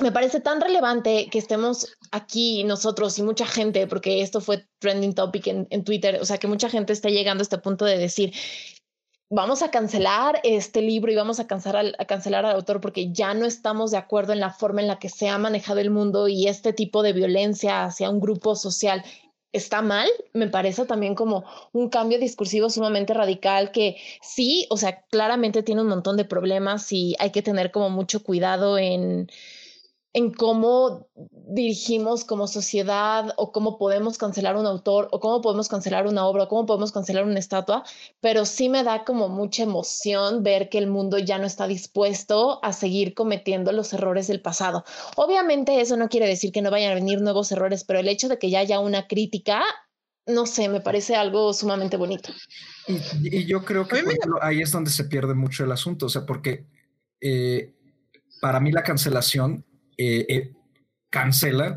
Me 0.00 0.12
parece 0.12 0.40
tan 0.40 0.60
relevante 0.60 1.28
que 1.30 1.38
estemos 1.38 1.96
aquí 2.10 2.64
nosotros 2.64 3.18
y 3.18 3.22
mucha 3.22 3.46
gente, 3.46 3.86
porque 3.86 4.20
esto 4.20 4.40
fue 4.40 4.66
trending 4.78 5.14
topic 5.14 5.46
en, 5.48 5.66
en 5.70 5.84
Twitter, 5.84 6.18
o 6.20 6.24
sea, 6.24 6.38
que 6.38 6.48
mucha 6.48 6.68
gente 6.68 6.92
está 6.92 7.08
llegando 7.08 7.42
a 7.42 7.44
este 7.44 7.58
punto 7.58 7.84
de 7.84 7.96
decir, 7.96 8.32
vamos 9.28 9.62
a 9.62 9.70
cancelar 9.70 10.40
este 10.44 10.82
libro 10.82 11.10
y 11.10 11.16
vamos 11.16 11.40
a 11.40 11.46
cancelar, 11.46 11.76
al, 11.76 11.96
a 11.98 12.04
cancelar 12.04 12.44
al 12.44 12.54
autor 12.54 12.80
porque 12.80 13.12
ya 13.12 13.34
no 13.34 13.44
estamos 13.44 13.90
de 13.90 13.96
acuerdo 13.96 14.32
en 14.32 14.40
la 14.40 14.50
forma 14.50 14.80
en 14.80 14.88
la 14.88 14.98
que 14.98 15.08
se 15.08 15.28
ha 15.28 15.38
manejado 15.38 15.80
el 15.80 15.90
mundo 15.90 16.28
y 16.28 16.46
este 16.48 16.72
tipo 16.72 17.02
de 17.02 17.12
violencia 17.12 17.84
hacia 17.84 18.10
un 18.10 18.20
grupo 18.20 18.54
social 18.54 19.04
está 19.52 19.82
mal, 19.82 20.08
me 20.32 20.48
parece 20.48 20.84
también 20.84 21.14
como 21.14 21.44
un 21.72 21.88
cambio 21.88 22.18
discursivo 22.18 22.68
sumamente 22.68 23.14
radical 23.14 23.72
que 23.72 23.96
sí, 24.20 24.66
o 24.70 24.76
sea, 24.76 25.02
claramente 25.10 25.62
tiene 25.62 25.80
un 25.80 25.88
montón 25.88 26.16
de 26.16 26.24
problemas 26.24 26.92
y 26.92 27.16
hay 27.18 27.30
que 27.30 27.42
tener 27.42 27.70
como 27.70 27.90
mucho 27.90 28.22
cuidado 28.22 28.78
en 28.78 29.30
en 30.12 30.32
cómo 30.32 31.08
dirigimos 31.14 32.24
como 32.24 32.48
sociedad 32.48 33.34
o 33.36 33.52
cómo 33.52 33.78
podemos 33.78 34.16
cancelar 34.16 34.56
un 34.56 34.66
autor 34.66 35.08
o 35.12 35.20
cómo 35.20 35.42
podemos 35.42 35.68
cancelar 35.68 36.06
una 36.06 36.26
obra 36.26 36.44
o 36.44 36.48
cómo 36.48 36.64
podemos 36.64 36.90
cancelar 36.90 37.24
una 37.24 37.38
estatua, 37.38 37.84
pero 38.20 38.46
sí 38.46 38.68
me 38.68 38.82
da 38.82 39.04
como 39.04 39.28
mucha 39.28 39.64
emoción 39.64 40.42
ver 40.42 40.70
que 40.70 40.78
el 40.78 40.86
mundo 40.86 41.18
ya 41.18 41.38
no 41.38 41.46
está 41.46 41.68
dispuesto 41.68 42.64
a 42.64 42.72
seguir 42.72 43.12
cometiendo 43.12 43.72
los 43.72 43.92
errores 43.92 44.26
del 44.26 44.40
pasado. 44.40 44.84
Obviamente 45.16 45.80
eso 45.82 45.98
no 45.98 46.08
quiere 46.08 46.26
decir 46.26 46.50
que 46.50 46.62
no 46.62 46.70
vayan 46.70 46.92
a 46.92 46.94
venir 46.94 47.20
nuevos 47.20 47.52
errores, 47.52 47.84
pero 47.84 47.98
el 47.98 48.08
hecho 48.08 48.28
de 48.28 48.38
que 48.38 48.48
ya 48.48 48.60
haya 48.60 48.80
una 48.80 49.06
crítica, 49.06 49.62
no 50.24 50.46
sé, 50.46 50.70
me 50.70 50.80
parece 50.80 51.14
algo 51.14 51.52
sumamente 51.52 51.98
bonito. 51.98 52.32
Y, 53.22 53.44
yo 53.44 53.64
creo 53.64 53.86
que 53.86 54.02
ahí 54.40 54.62
es 54.62 54.72
donde 54.72 54.90
se 54.90 55.04
pierde 55.04 55.34
mucho 55.34 55.64
el 55.64 55.72
asunto, 55.72 56.06
o 56.06 56.08
sea, 56.08 56.24
porque 56.24 56.64
eh, 57.20 57.74
para 58.40 58.60
mí 58.60 58.72
la 58.72 58.82
cancelación 58.82 59.65
eh, 59.98 60.26
eh, 60.28 60.52
cancela, 61.10 61.76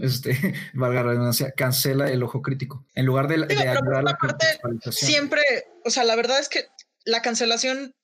este, 0.00 0.32
valga 0.74 1.02
la 1.02 1.10
redundancia, 1.10 1.52
cancela 1.52 2.10
el 2.10 2.22
ojo 2.22 2.42
crítico. 2.42 2.86
En 2.94 3.06
lugar 3.06 3.28
de, 3.28 3.34
ayudar 3.34 3.94
a 3.94 4.02
la 4.02 4.16
parte, 4.16 4.46
Siempre, 4.90 5.42
o 5.84 5.90
sea, 5.90 6.04
la 6.04 6.16
verdad 6.16 6.38
es 6.38 6.48
que 6.48 6.66
la 7.04 7.22
cancelación, 7.22 7.94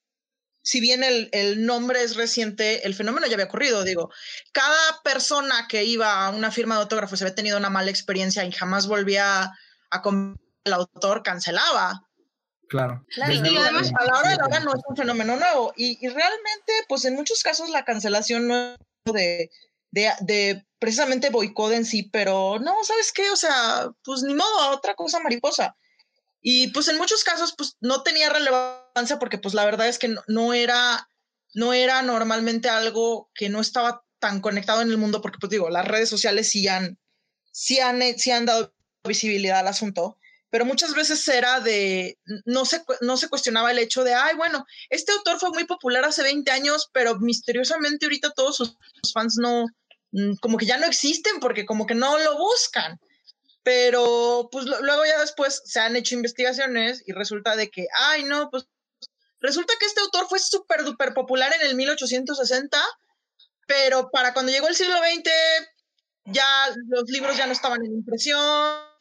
si 0.62 0.80
bien 0.80 1.02
el, 1.04 1.28
el, 1.32 1.64
nombre 1.64 2.02
es 2.02 2.16
reciente, 2.16 2.86
el 2.86 2.94
fenómeno 2.94 3.26
ya 3.26 3.34
había 3.34 3.46
ocurrido. 3.46 3.84
Digo, 3.84 4.10
cada 4.52 5.02
persona 5.02 5.66
que 5.68 5.84
iba 5.84 6.26
a 6.26 6.30
una 6.30 6.50
firma 6.50 6.74
de 6.74 6.82
autógrafos 6.82 7.22
había 7.22 7.34
tenido 7.34 7.58
una 7.58 7.70
mala 7.70 7.90
experiencia 7.90 8.44
y 8.44 8.52
jamás 8.52 8.86
volvía 8.86 9.52
a 9.90 10.02
comer 10.02 10.36
el 10.64 10.72
autor, 10.72 11.22
cancelaba. 11.22 12.08
Claro. 12.68 13.04
claro. 13.08 13.32
Y 13.32 13.56
además, 13.56 13.92
a 13.98 14.04
la 14.04 14.18
hora 14.18 14.30
de 14.30 14.36
la 14.36 14.46
hora 14.46 14.60
no 14.60 14.74
es 14.74 14.80
un 14.88 14.96
fenómeno 14.96 15.36
nuevo. 15.36 15.72
Y, 15.76 15.98
y, 16.04 16.08
realmente, 16.08 16.72
pues 16.88 17.04
en 17.04 17.14
muchos 17.14 17.42
casos 17.42 17.70
la 17.70 17.84
cancelación 17.84 18.48
no 18.48 18.76
de, 19.12 19.50
de, 19.90 20.66
precisamente 20.78 21.30
boicot 21.30 21.72
en 21.72 21.84
sí, 21.84 22.05
pero 22.05 22.59
no, 22.59 22.74
¿sabes 22.84 23.12
qué? 23.12 23.30
O 23.30 23.36
sea, 23.36 23.90
pues 24.02 24.22
ni 24.22 24.34
modo, 24.34 24.70
otra 24.70 24.94
cosa 24.94 25.20
mariposa. 25.20 25.76
Y 26.40 26.68
pues 26.68 26.88
en 26.88 26.98
muchos 26.98 27.24
casos, 27.24 27.55
pues 27.57 27.76
no 27.80 28.02
tenía 28.02 28.28
relevancia 28.28 29.18
porque 29.18 29.38
pues 29.38 29.55
la 29.55 29.64
verdad 29.64 29.88
es 29.88 29.98
que 29.98 30.14
no, 30.28 30.52
era, 30.52 31.09
no 31.55 31.72
era 31.72 32.02
normalmente 32.02 32.68
algo 32.68 33.30
que 33.34 33.48
no 33.48 33.61
estaba 33.61 34.05
tan 34.18 34.40
conectado 34.40 34.82
en 34.82 34.88
el 34.88 34.98
mundo 34.98 35.22
porque 35.22 35.38
pues 35.38 35.50
digo, 35.50 35.70
las 35.70 35.86
redes 35.86 36.09
sociales 36.09 36.48
sí 36.48 36.68
han, 36.68 36.98
sí 37.50 37.80
han, 37.80 38.00
sí 38.18 38.30
han 38.30 38.46
dado 38.46 38.74
visibilidad 39.07 39.61
al 39.61 39.68
asunto, 39.68 40.18
pero 40.55 40.64
muchas 40.64 40.94
veces 40.94 41.26
era 41.26 41.59
de, 41.59 42.16
no 42.44 42.64
se, 42.64 42.80
no 43.00 43.16
se 43.16 43.28
cuestionaba 43.28 43.72
el 43.72 43.80
hecho 43.80 44.05
de, 44.05 44.14
ay, 44.14 44.36
bueno, 44.36 44.64
este 44.88 45.11
autor 45.11 45.40
fue 45.40 45.50
muy 45.50 45.64
popular 45.64 46.05
hace 46.05 46.22
20 46.22 46.48
años, 46.52 46.90
pero 46.92 47.18
misteriosamente 47.18 48.07
ahorita 48.07 48.30
todos 48.30 48.59
sus, 48.59 48.76
fans 49.12 49.36
no, 49.36 49.66
como 50.40 50.57
que 50.57 50.66
ya 50.66 50.78
no 50.78 50.86
existen 50.86 51.40
porque 51.40 51.66
como 51.66 51.86
que 51.86 51.96
no 51.96 52.20
lo 52.20 52.38
buscan. 52.38 53.00
Pero 53.64 54.48
pues 54.52 54.66
luego 54.66 55.05
ya 55.05 55.18
después 55.18 55.61
se 55.64 55.80
han 55.80 55.96
hecho 55.96 56.14
investigaciones 56.14 57.02
y 57.05 57.11
resulta 57.11 57.57
de 57.57 57.68
que, 57.68 57.88
ay, 58.11 58.22
no, 58.22 58.48
pues 58.48 58.68
resulta 59.40 59.74
que 59.80 59.86
este 59.86 60.02
autor 60.02 60.28
fue 60.28 60.38
súper, 60.38 60.84
duper 60.84 61.14
popular 61.14 61.52
en 61.52 61.66
el 61.66 61.74
1860, 61.74 62.80
pero 63.66 64.09
para 64.12 64.32
cuando 64.32 64.52
llegó 64.52 64.68
el 64.68 64.76
siglo 64.76 64.98
XX 64.98 65.32
ya 66.26 66.46
los 66.86 67.11
libros 67.11 67.36
ya 67.36 67.46
no 67.46 67.52
estaban 67.52 67.84
en 67.84 67.92
impresión 67.92 68.93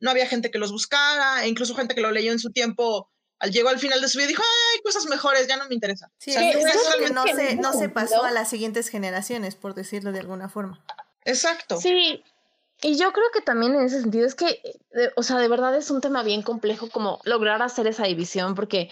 no 0.00 0.10
había 0.10 0.26
gente 0.26 0.50
que 0.50 0.58
los 0.58 0.72
buscara, 0.72 1.44
e 1.44 1.48
incluso 1.48 1.74
gente 1.74 1.94
que 1.94 2.00
lo 2.00 2.10
leyó 2.10 2.32
en 2.32 2.38
su 2.38 2.50
tiempo, 2.50 3.10
al 3.38 3.52
llegó 3.52 3.68
al 3.68 3.78
final 3.78 4.00
de 4.00 4.08
su 4.08 4.18
vida 4.18 4.28
dijo, 4.28 4.42
hay 4.74 4.80
cosas 4.82 5.06
mejores, 5.06 5.46
ya 5.46 5.56
no 5.56 5.68
me 5.68 5.74
interesa. 5.74 6.10
Sí, 6.18 6.34
no, 7.12 7.24
se, 7.24 7.56
no 7.56 7.72
se 7.72 7.88
pasó 7.88 8.24
a 8.24 8.30
las 8.30 8.50
siguientes 8.50 8.88
generaciones, 8.88 9.54
por 9.54 9.74
decirlo 9.74 10.12
de 10.12 10.20
alguna 10.20 10.48
forma. 10.48 10.84
Exacto. 11.24 11.80
Sí, 11.80 12.22
y 12.80 12.96
yo 12.96 13.12
creo 13.12 13.26
que 13.32 13.40
también 13.40 13.74
en 13.74 13.82
ese 13.82 14.00
sentido 14.00 14.26
es 14.26 14.34
que, 14.34 14.60
o 15.16 15.22
sea, 15.22 15.38
de 15.38 15.48
verdad 15.48 15.76
es 15.76 15.90
un 15.90 16.00
tema 16.00 16.22
bien 16.22 16.42
complejo 16.42 16.88
como 16.90 17.20
lograr 17.24 17.60
hacer 17.60 17.86
esa 17.88 18.04
división, 18.04 18.54
porque 18.54 18.90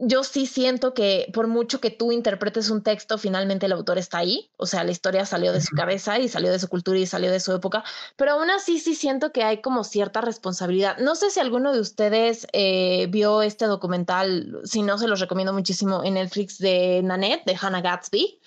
yo 0.00 0.24
sí 0.24 0.46
siento 0.46 0.94
que 0.94 1.30
por 1.32 1.46
mucho 1.46 1.80
que 1.80 1.90
tú 1.90 2.10
interpretes 2.10 2.70
un 2.70 2.82
texto, 2.82 3.18
finalmente 3.18 3.66
el 3.66 3.72
autor 3.72 3.98
está 3.98 4.18
ahí, 4.18 4.50
o 4.56 4.66
sea, 4.66 4.82
la 4.82 4.90
historia 4.90 5.26
salió 5.26 5.52
de 5.52 5.60
su 5.60 5.74
cabeza 5.76 6.18
y 6.18 6.28
salió 6.28 6.50
de 6.50 6.58
su 6.58 6.68
cultura 6.68 6.98
y 6.98 7.06
salió 7.06 7.30
de 7.30 7.40
su 7.40 7.52
época, 7.52 7.84
pero 8.16 8.32
aún 8.32 8.50
así 8.50 8.78
sí 8.78 8.94
siento 8.94 9.30
que 9.32 9.42
hay 9.42 9.60
como 9.60 9.84
cierta 9.84 10.20
responsabilidad. 10.20 10.96
No 10.98 11.14
sé 11.14 11.30
si 11.30 11.38
alguno 11.38 11.72
de 11.72 11.80
ustedes 11.80 12.46
eh, 12.52 13.06
vio 13.10 13.42
este 13.42 13.66
documental, 13.66 14.60
si 14.64 14.82
no, 14.82 14.96
se 14.96 15.06
los 15.06 15.20
recomiendo 15.20 15.52
muchísimo 15.52 16.02
en 16.02 16.14
Netflix 16.14 16.58
de 16.58 17.02
Nanette, 17.02 17.44
de 17.44 17.58
Hannah 17.60 17.82
Gatsby. 17.82 18.40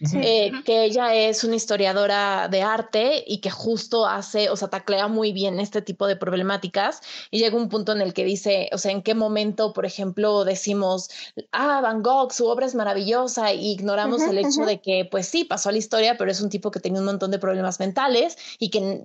Eh, 0.00 0.52
que 0.64 0.84
ella 0.84 1.14
es 1.14 1.42
una 1.42 1.56
historiadora 1.56 2.48
de 2.48 2.62
arte 2.62 3.24
y 3.26 3.40
que 3.40 3.50
justo 3.50 4.06
hace, 4.06 4.48
o 4.48 4.56
sea, 4.56 4.68
taclea 4.68 5.08
muy 5.08 5.32
bien 5.32 5.58
este 5.58 5.82
tipo 5.82 6.06
de 6.06 6.14
problemáticas 6.14 7.00
y 7.30 7.38
llega 7.38 7.56
un 7.56 7.68
punto 7.68 7.92
en 7.92 8.00
el 8.00 8.14
que 8.14 8.24
dice, 8.24 8.70
o 8.72 8.78
sea, 8.78 8.92
en 8.92 9.02
qué 9.02 9.14
momento, 9.14 9.72
por 9.72 9.86
ejemplo, 9.86 10.44
decimos, 10.44 11.10
ah, 11.50 11.80
Van 11.80 12.02
Gogh, 12.02 12.32
su 12.32 12.46
obra 12.46 12.66
es 12.66 12.74
maravillosa 12.74 13.50
e 13.50 13.56
ignoramos 13.56 14.22
el 14.22 14.38
hecho 14.38 14.64
de 14.64 14.80
que, 14.80 15.08
pues 15.10 15.26
sí, 15.26 15.44
pasó 15.44 15.68
a 15.68 15.72
la 15.72 15.78
historia, 15.78 16.16
pero 16.16 16.30
es 16.30 16.40
un 16.40 16.50
tipo 16.50 16.70
que 16.70 16.80
tenía 16.80 17.00
un 17.00 17.06
montón 17.06 17.30
de 17.30 17.38
problemas 17.38 17.80
mentales 17.80 18.36
y 18.58 18.70
que, 18.70 19.02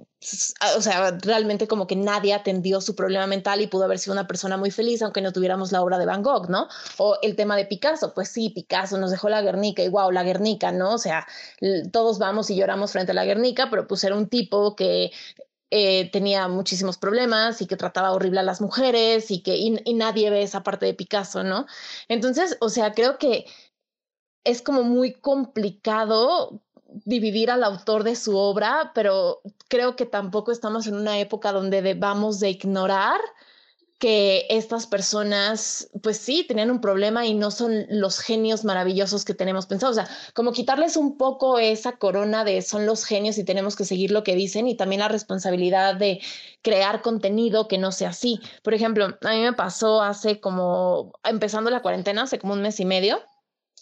o 0.78 0.82
sea, 0.82 1.18
realmente 1.22 1.68
como 1.68 1.88
que 1.88 1.96
nadie 1.96 2.34
atendió 2.34 2.82
su 2.82 2.96
problema 2.96 3.26
mental 3.26 3.62
y 3.62 3.68
pudo 3.68 3.86
haber 3.86 3.98
sido 3.98 4.14
una 4.14 4.28
persona 4.28 4.58
muy 4.58 4.70
feliz 4.70 5.02
aunque 5.02 5.22
no 5.22 5.32
tuviéramos 5.32 5.72
la 5.72 5.82
obra 5.82 5.98
de 5.98 6.06
Van 6.06 6.22
Gogh, 6.22 6.50
¿no? 6.50 6.68
O 6.98 7.18
el 7.24 7.36
tema 7.36 7.56
de 7.56 7.66
Picasso, 7.66 8.14
pues 8.14 8.30
sí, 8.30 8.52
Picasso 8.52 8.98
nos 8.98 9.10
dejó 9.12 9.30
la 9.30 9.42
Guernica 9.42 9.82
y 9.82 9.90
wow, 9.90 10.12
la 10.12 10.24
Guernica, 10.24 10.72
¿no? 10.72 10.83
O 10.92 10.98
sea, 10.98 11.28
todos 11.92 12.20
vamos 12.20 12.50
y 12.50 12.56
lloramos 12.56 12.92
frente 12.92 13.12
a 13.12 13.16
la 13.16 13.26
Guernica, 13.26 13.70
pero 13.70 13.88
pues 13.88 14.04
era 14.04 14.16
un 14.16 14.28
tipo 14.28 14.76
que 14.76 15.12
eh, 15.76 16.12
tenía 16.12 16.48
muchísimos 16.48 17.00
problemas 17.00 17.62
y 17.62 17.66
que 17.66 17.76
trataba 17.76 18.12
horrible 18.12 18.42
a 18.42 18.44
las 18.44 18.62
mujeres 18.62 19.32
y 19.32 19.42
que 19.42 19.58
y, 19.58 19.94
nadie 19.96 20.30
ve 20.30 20.44
esa 20.44 20.62
parte 20.62 20.86
de 20.86 20.94
Picasso, 20.94 21.44
¿no? 21.44 21.66
Entonces, 22.08 22.58
o 22.62 22.70
sea, 22.70 22.94
creo 22.94 23.18
que 23.18 23.46
es 24.44 24.62
como 24.62 24.84
muy 24.84 25.14
complicado 25.14 26.62
dividir 27.06 27.50
al 27.50 27.64
autor 27.64 28.04
de 28.04 28.16
su 28.16 28.38
obra, 28.38 28.92
pero 28.94 29.42
creo 29.68 29.96
que 29.96 30.06
tampoco 30.06 30.52
estamos 30.52 30.86
en 30.86 30.94
una 30.96 31.20
época 31.20 31.52
donde 31.52 31.82
debamos 31.82 32.40
de 32.40 32.52
ignorar 32.52 33.20
que 34.04 34.48
estas 34.50 34.86
personas, 34.86 35.90
pues 36.02 36.18
sí, 36.18 36.44
tenían 36.46 36.70
un 36.72 36.82
problema 36.82 37.26
y 37.26 37.36
no 37.36 37.52
son 37.52 37.86
los 37.88 38.20
genios 38.20 38.66
maravillosos 38.66 39.24
que 39.24 39.34
tenemos 39.34 39.66
pensados. 39.66 39.98
O 39.98 40.02
sea, 40.04 40.18
como 40.34 40.52
quitarles 40.52 40.98
un 40.98 41.18
poco 41.18 41.58
esa 41.58 41.94
corona 41.94 42.44
de 42.44 42.62
son 42.64 42.86
los 42.86 43.06
genios 43.06 43.38
y 43.38 43.46
tenemos 43.46 43.78
que 43.78 43.86
seguir 43.86 44.12
lo 44.12 44.26
que 44.26 44.36
dicen 44.36 44.68
y 44.68 44.76
también 44.76 45.00
la 45.00 45.08
responsabilidad 45.08 45.96
de 45.96 46.20
crear 46.62 47.02
contenido 47.02 47.70
que 47.70 47.78
no 47.78 47.94
sea 47.94 48.10
así. 48.10 48.42
Por 48.62 48.74
ejemplo, 48.74 49.06
a 49.06 49.32
mí 49.32 49.40
me 49.40 49.54
pasó 49.54 50.02
hace 50.02 50.42
como, 50.42 51.14
empezando 51.24 51.70
la 51.70 51.82
cuarentena, 51.82 52.24
hace 52.24 52.40
como 52.40 52.52
un 52.52 52.62
mes 52.62 52.82
y 52.82 52.86
medio, 52.86 53.22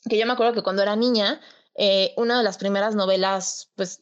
que 0.07 0.19
yo 0.19 0.27
me 0.27 0.33
acuerdo 0.33 0.53
que 0.53 0.61
cuando 0.61 0.83
era 0.83 0.95
niña, 0.95 1.41
eh, 1.83 2.13
una 2.15 2.37
de 2.37 2.43
las 2.43 2.59
primeras 2.59 2.93
novelas, 2.93 3.71
pues, 3.73 4.01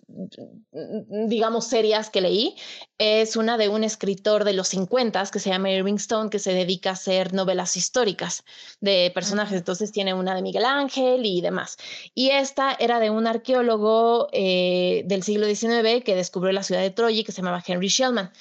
digamos, 0.73 1.65
serias 1.67 2.09
que 2.09 2.19
leí 2.19 2.57
es 2.97 3.37
una 3.37 3.57
de 3.57 3.69
un 3.69 3.85
escritor 3.85 4.43
de 4.43 4.51
los 4.51 4.67
50 4.67 5.25
que 5.31 5.39
se 5.39 5.49
llama 5.49 5.71
Irving 5.71 5.93
Stone, 5.95 6.29
que 6.29 6.39
se 6.39 6.51
dedica 6.51 6.89
a 6.89 6.93
hacer 6.93 7.33
novelas 7.33 7.77
históricas 7.77 8.43
de 8.81 9.13
personajes. 9.15 9.57
Entonces 9.57 9.93
tiene 9.93 10.13
una 10.13 10.35
de 10.35 10.41
Miguel 10.41 10.65
Ángel 10.65 11.25
y 11.25 11.39
demás. 11.39 11.77
Y 12.13 12.31
esta 12.31 12.75
era 12.77 12.99
de 12.99 13.11
un 13.11 13.27
arqueólogo 13.27 14.27
eh, 14.33 15.03
del 15.05 15.23
siglo 15.23 15.45
XIX 15.45 16.03
que 16.03 16.15
descubrió 16.15 16.51
la 16.51 16.63
ciudad 16.63 16.81
de 16.81 16.91
Troya, 16.91 17.23
que 17.23 17.31
se 17.31 17.41
llamaba 17.41 17.63
Henry 17.65 17.87
Shellman. 17.87 18.33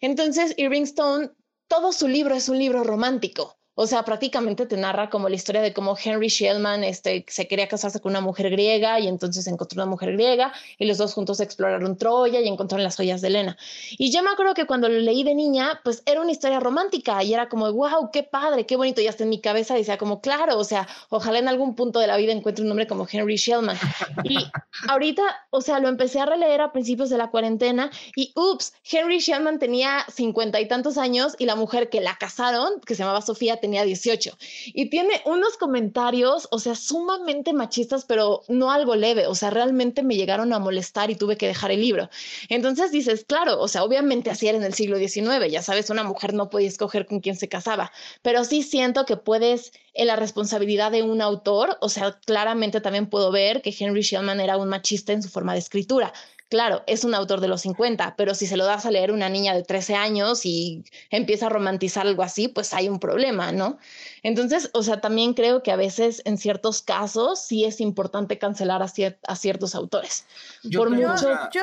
Entonces, 0.00 0.54
Irving 0.56 0.84
Stone, 0.84 1.32
todo 1.68 1.92
su 1.92 2.08
libro 2.08 2.34
es 2.34 2.48
un 2.48 2.58
libro 2.58 2.82
romántico. 2.82 3.58
O 3.78 3.86
sea, 3.86 4.04
prácticamente 4.04 4.64
te 4.64 4.76
narra 4.78 5.10
como 5.10 5.28
la 5.28 5.34
historia 5.34 5.60
de 5.60 5.74
cómo 5.74 5.96
Henry 6.02 6.28
Shellman 6.28 6.82
este, 6.82 7.26
se 7.28 7.46
quería 7.46 7.68
casarse 7.68 8.00
con 8.00 8.12
una 8.12 8.22
mujer 8.22 8.50
griega 8.50 8.98
y 8.98 9.06
entonces 9.06 9.46
encontró 9.46 9.82
una 9.82 9.90
mujer 9.90 10.12
griega 10.12 10.54
y 10.78 10.86
los 10.86 10.96
dos 10.96 11.12
juntos 11.12 11.40
exploraron 11.40 11.98
Troya 11.98 12.40
y 12.40 12.48
encontraron 12.48 12.82
las 12.82 12.96
joyas 12.96 13.20
de 13.20 13.28
Elena. 13.28 13.58
Y 13.98 14.10
yo 14.10 14.22
me 14.22 14.30
acuerdo 14.30 14.54
que 14.54 14.64
cuando 14.64 14.88
lo 14.88 14.98
leí 14.98 15.24
de 15.24 15.34
niña, 15.34 15.80
pues 15.84 16.02
era 16.06 16.22
una 16.22 16.32
historia 16.32 16.58
romántica 16.58 17.22
y 17.22 17.34
era 17.34 17.50
como, 17.50 17.70
wow, 17.70 18.10
qué 18.10 18.22
padre, 18.22 18.64
qué 18.64 18.76
bonito. 18.76 19.02
Y 19.02 19.08
hasta 19.08 19.24
en 19.24 19.28
mi 19.28 19.42
cabeza 19.42 19.74
decía 19.74 19.98
como, 19.98 20.22
claro, 20.22 20.56
o 20.58 20.64
sea, 20.64 20.88
ojalá 21.10 21.38
en 21.38 21.48
algún 21.48 21.74
punto 21.74 22.00
de 22.00 22.06
la 22.06 22.16
vida 22.16 22.32
encuentre 22.32 22.62
un 22.62 22.68
nombre 22.68 22.86
como 22.86 23.06
Henry 23.10 23.36
Shellman. 23.36 23.76
Y 24.24 24.38
ahorita, 24.88 25.22
o 25.50 25.60
sea, 25.60 25.80
lo 25.80 25.88
empecé 25.88 26.18
a 26.20 26.24
releer 26.24 26.62
a 26.62 26.72
principios 26.72 27.10
de 27.10 27.18
la 27.18 27.30
cuarentena 27.30 27.90
y, 28.16 28.32
ups, 28.34 28.72
Henry 28.90 29.18
Shellman 29.18 29.58
tenía 29.58 30.06
cincuenta 30.08 30.60
y 30.60 30.68
tantos 30.68 30.96
años 30.96 31.34
y 31.38 31.44
la 31.44 31.56
mujer 31.56 31.90
que 31.90 32.00
la 32.00 32.16
casaron, 32.16 32.80
que 32.80 32.94
se 32.94 33.02
llamaba 33.02 33.20
Sofía, 33.20 33.60
tenía 33.66 33.82
18. 33.82 34.38
Y 34.66 34.90
tiene 34.90 35.20
unos 35.24 35.56
comentarios, 35.56 36.46
o 36.52 36.60
sea, 36.60 36.76
sumamente 36.76 37.52
machistas, 37.52 38.04
pero 38.04 38.42
no 38.46 38.70
algo 38.70 38.94
leve, 38.94 39.26
o 39.26 39.34
sea, 39.34 39.50
realmente 39.50 40.04
me 40.04 40.14
llegaron 40.14 40.52
a 40.52 40.60
molestar 40.60 41.10
y 41.10 41.16
tuve 41.16 41.36
que 41.36 41.48
dejar 41.48 41.72
el 41.72 41.80
libro. 41.80 42.08
Entonces 42.48 42.92
dices, 42.92 43.24
claro, 43.24 43.60
o 43.60 43.66
sea, 43.66 43.82
obviamente 43.82 44.30
así 44.30 44.46
era 44.46 44.56
en 44.56 44.62
el 44.62 44.72
siglo 44.72 44.98
XIX, 44.98 45.50
ya 45.50 45.62
sabes, 45.62 45.90
una 45.90 46.04
mujer 46.04 46.32
no 46.32 46.48
podía 46.48 46.68
escoger 46.68 47.06
con 47.06 47.18
quién 47.18 47.34
se 47.34 47.48
casaba, 47.48 47.90
pero 48.22 48.44
sí 48.44 48.62
siento 48.62 49.04
que 49.04 49.16
puedes, 49.16 49.72
en 49.94 50.06
la 50.06 50.14
responsabilidad 50.14 50.92
de 50.92 51.02
un 51.02 51.20
autor, 51.20 51.76
o 51.80 51.88
sea, 51.88 52.20
claramente 52.24 52.80
también 52.80 53.06
puedo 53.08 53.32
ver 53.32 53.62
que 53.62 53.74
Henry 53.76 54.02
Shellman 54.02 54.38
era 54.38 54.58
un 54.58 54.68
machista 54.68 55.12
en 55.12 55.24
su 55.24 55.28
forma 55.28 55.54
de 55.54 55.58
escritura 55.58 56.12
Claro, 56.48 56.84
es 56.86 57.02
un 57.02 57.12
autor 57.14 57.40
de 57.40 57.48
los 57.48 57.62
50, 57.62 58.14
pero 58.16 58.34
si 58.34 58.46
se 58.46 58.56
lo 58.56 58.64
das 58.64 58.86
a 58.86 58.92
leer 58.92 59.10
una 59.10 59.28
niña 59.28 59.52
de 59.52 59.64
13 59.64 59.96
años 59.96 60.46
y 60.46 60.84
empieza 61.10 61.46
a 61.46 61.48
romantizar 61.48 62.06
algo 62.06 62.22
así, 62.22 62.46
pues 62.46 62.72
hay 62.72 62.88
un 62.88 63.00
problema, 63.00 63.50
¿no? 63.50 63.78
Entonces, 64.22 64.70
o 64.72 64.84
sea, 64.84 65.00
también 65.00 65.34
creo 65.34 65.64
que 65.64 65.72
a 65.72 65.76
veces 65.76 66.22
en 66.24 66.38
ciertos 66.38 66.82
casos 66.82 67.40
sí 67.40 67.64
es 67.64 67.80
importante 67.80 68.38
cancelar 68.38 68.80
a, 68.80 68.88
ciertos 68.88 69.74
autores. 69.74 70.24
Yo, 70.62 70.80
Por 70.80 70.90
mucho... 70.90 71.28
yo, 71.52 71.62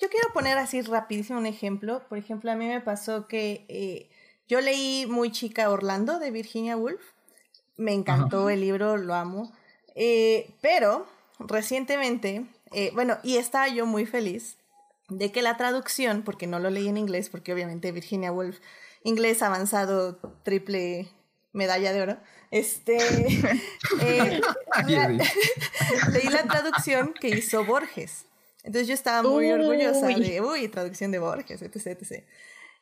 yo, 0.00 0.08
quiero 0.08 0.32
poner 0.34 0.58
así 0.58 0.82
rapidísimo 0.82 1.38
un 1.38 1.46
ejemplo. 1.46 2.02
Por 2.08 2.18
ejemplo, 2.18 2.50
a 2.50 2.56
mí 2.56 2.66
me 2.66 2.80
pasó 2.80 3.28
que 3.28 3.66
eh, 3.68 4.10
yo 4.48 4.60
leí 4.60 5.06
muy 5.06 5.30
chica 5.30 5.70
Orlando 5.70 6.18
de 6.18 6.32
Virginia 6.32 6.76
Woolf. 6.76 7.02
Me 7.76 7.92
encantó 7.92 8.50
el 8.50 8.62
libro, 8.62 8.96
lo 8.96 9.14
amo. 9.14 9.52
Eh, 9.94 10.50
pero 10.60 11.06
recientemente 11.38 12.46
eh, 12.72 12.90
bueno, 12.94 13.18
y 13.22 13.36
estaba 13.36 13.68
yo 13.68 13.86
muy 13.86 14.06
feliz 14.06 14.58
de 15.08 15.32
que 15.32 15.42
la 15.42 15.56
traducción, 15.56 16.22
porque 16.22 16.46
no 16.46 16.58
lo 16.58 16.70
leí 16.70 16.88
en 16.88 16.96
inglés, 16.96 17.30
porque 17.30 17.52
obviamente 17.52 17.92
Virginia 17.92 18.32
Woolf, 18.32 18.58
inglés 19.04 19.42
avanzado, 19.42 20.18
triple 20.42 21.08
medalla 21.52 21.92
de 21.92 22.02
oro, 22.02 22.18
este, 22.50 22.98
eh, 24.02 24.40
leí 26.12 26.28
la 26.30 26.44
traducción 26.44 27.14
que 27.18 27.28
hizo 27.28 27.64
Borges. 27.64 28.26
Entonces 28.64 28.88
yo 28.88 28.94
estaba 28.94 29.26
muy 29.28 29.50
orgullosa 29.50 30.08
de, 30.08 30.40
uy, 30.40 30.68
traducción 30.68 31.10
de 31.10 31.18
Borges, 31.18 31.62
etc, 31.62 31.86
etc. 31.86 32.24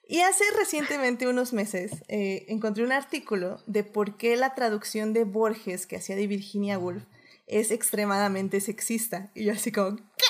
Y 0.09 0.21
hace 0.21 0.45
recientemente, 0.57 1.27
unos 1.27 1.53
meses, 1.53 1.93
eh, 2.09 2.45
encontré 2.49 2.83
un 2.83 2.93
artículo 2.93 3.63
de 3.67 3.85
por 3.85 4.17
qué 4.17 4.37
la 4.37 4.55
traducción 4.55 5.13
de 5.13 5.25
Borges 5.25 5.87
que 5.87 5.97
hacía 5.97 6.17
de 6.17 6.27
Virginia 6.27 6.79
Woolf 6.79 7.05
es 7.47 7.71
extremadamente 7.71 8.61
sexista. 8.61 9.31
Y 9.35 9.45
yo 9.45 9.53
así 9.53 9.73
como, 9.73 9.97
¿qué? 9.97 10.25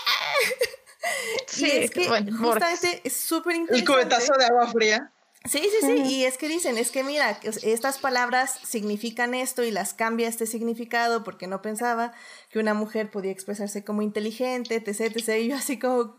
Sí, 1.46 1.70
es 1.70 1.90
que 1.90 2.06
justamente 2.08 3.00
es 3.04 3.16
súper 3.16 3.56
interesante. 3.56 3.92
El 3.92 4.04
cubetazo 4.04 4.34
de 4.38 4.44
agua 4.44 4.66
fría. 4.68 5.12
Sí, 5.44 5.60
sí, 5.60 5.86
sí. 5.86 6.02
Y 6.02 6.24
es 6.24 6.38
que 6.38 6.48
dicen, 6.48 6.76
es 6.76 6.90
que 6.90 7.04
mira, 7.04 7.38
estas 7.62 7.98
palabras 7.98 8.58
significan 8.64 9.32
esto 9.32 9.62
y 9.62 9.70
las 9.70 9.94
cambia 9.94 10.28
este 10.28 10.46
significado 10.46 11.22
porque 11.22 11.46
no 11.46 11.62
pensaba 11.62 12.12
que 12.50 12.58
una 12.58 12.74
mujer 12.74 13.10
podía 13.10 13.30
expresarse 13.30 13.84
como 13.84 14.02
inteligente, 14.02 14.74
etc, 14.74 15.16
etc. 15.16 15.40
Y 15.40 15.48
yo 15.48 15.56
así 15.56 15.78
como, 15.78 15.96
¿what? 15.96 16.16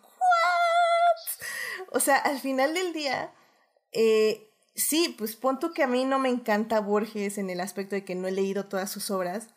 O 1.91 1.99
sea, 1.99 2.17
al 2.17 2.39
final 2.39 2.73
del 2.73 2.93
día, 2.93 3.33
eh, 3.91 4.49
sí, 4.75 5.13
pues 5.17 5.35
punto 5.35 5.73
que 5.73 5.83
a 5.83 5.87
mí 5.87 6.05
no 6.05 6.19
me 6.19 6.29
encanta 6.29 6.79
Borges 6.79 7.37
en 7.37 7.49
el 7.49 7.59
aspecto 7.59 7.95
de 7.95 8.05
que 8.05 8.15
no 8.15 8.27
he 8.27 8.31
leído 8.31 8.65
todas 8.67 8.89
sus 8.89 9.11
obras, 9.11 9.49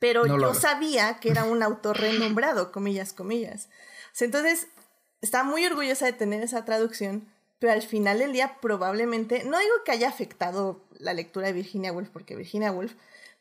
pero 0.00 0.26
yo 0.26 0.54
sabía 0.54 1.20
que 1.20 1.30
era 1.30 1.44
un 1.44 1.62
autor 1.62 1.96
renombrado, 2.00 2.72
comillas, 2.72 3.12
comillas. 3.12 3.68
entonces, 4.18 4.66
estaba 5.20 5.44
muy 5.44 5.64
orgullosa 5.64 6.06
de 6.06 6.14
tener 6.14 6.42
esa 6.42 6.64
traducción, 6.64 7.28
pero 7.60 7.74
al 7.74 7.82
final 7.82 8.18
del 8.18 8.32
día 8.32 8.56
probablemente, 8.60 9.44
no 9.44 9.58
digo 9.58 9.74
que 9.84 9.92
haya 9.92 10.08
afectado 10.08 10.82
la 10.98 11.12
lectura 11.12 11.46
de 11.46 11.52
Virginia 11.52 11.92
Woolf, 11.92 12.08
porque 12.08 12.34
Virginia 12.34 12.72
Woolf, 12.72 12.94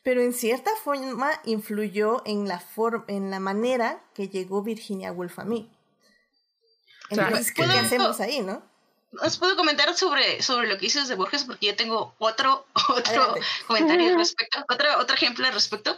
pero 0.04 0.22
en 0.22 0.34
cierta 0.34 0.72
forma 0.84 1.32
influyó 1.46 2.22
en 2.26 2.48
la, 2.48 2.64
en 3.08 3.32
la 3.32 3.40
manera 3.40 4.02
que 4.14 4.28
llegó 4.28 4.62
Virginia 4.62 5.12
Woolf 5.12 5.40
a 5.40 5.46
mí. 5.46 5.72
Entonces, 7.10 7.52
¿qué 7.54 7.64
hacemos 7.64 8.20
ahí, 8.20 8.42
no? 8.42 8.62
Os 9.22 9.38
puedo 9.38 9.56
comentar 9.56 9.96
sobre, 9.96 10.42
sobre 10.42 10.68
lo 10.68 10.76
que 10.76 10.86
dices 10.86 11.08
de 11.08 11.16
Borges 11.16 11.44
porque 11.44 11.68
yo 11.68 11.76
tengo 11.76 12.16
otro, 12.20 12.68
otro 12.90 13.36
comentario 13.68 14.10
al 14.10 14.18
respecto, 14.18 14.64
otro, 14.70 14.98
otro 15.00 15.16
ejemplo 15.16 15.46
al 15.46 15.54
respecto, 15.54 15.98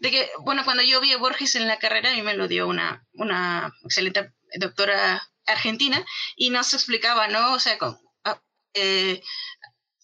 de 0.00 0.10
que, 0.10 0.30
bueno, 0.40 0.64
cuando 0.64 0.82
yo 0.82 1.00
vi 1.00 1.12
a 1.12 1.18
Borges 1.18 1.54
en 1.54 1.66
la 1.66 1.78
carrera, 1.78 2.10
a 2.10 2.14
mí 2.14 2.22
me 2.22 2.34
lo 2.34 2.48
dio 2.48 2.66
una, 2.66 3.06
una 3.14 3.72
excelente 3.84 4.32
doctora 4.58 5.26
argentina 5.46 6.04
y 6.36 6.50
nos 6.50 6.74
explicaba, 6.74 7.28
¿no? 7.28 7.54
O 7.54 7.58
sea, 7.58 7.78
con, 7.78 7.98
ah, 8.24 8.40
eh, 8.74 9.22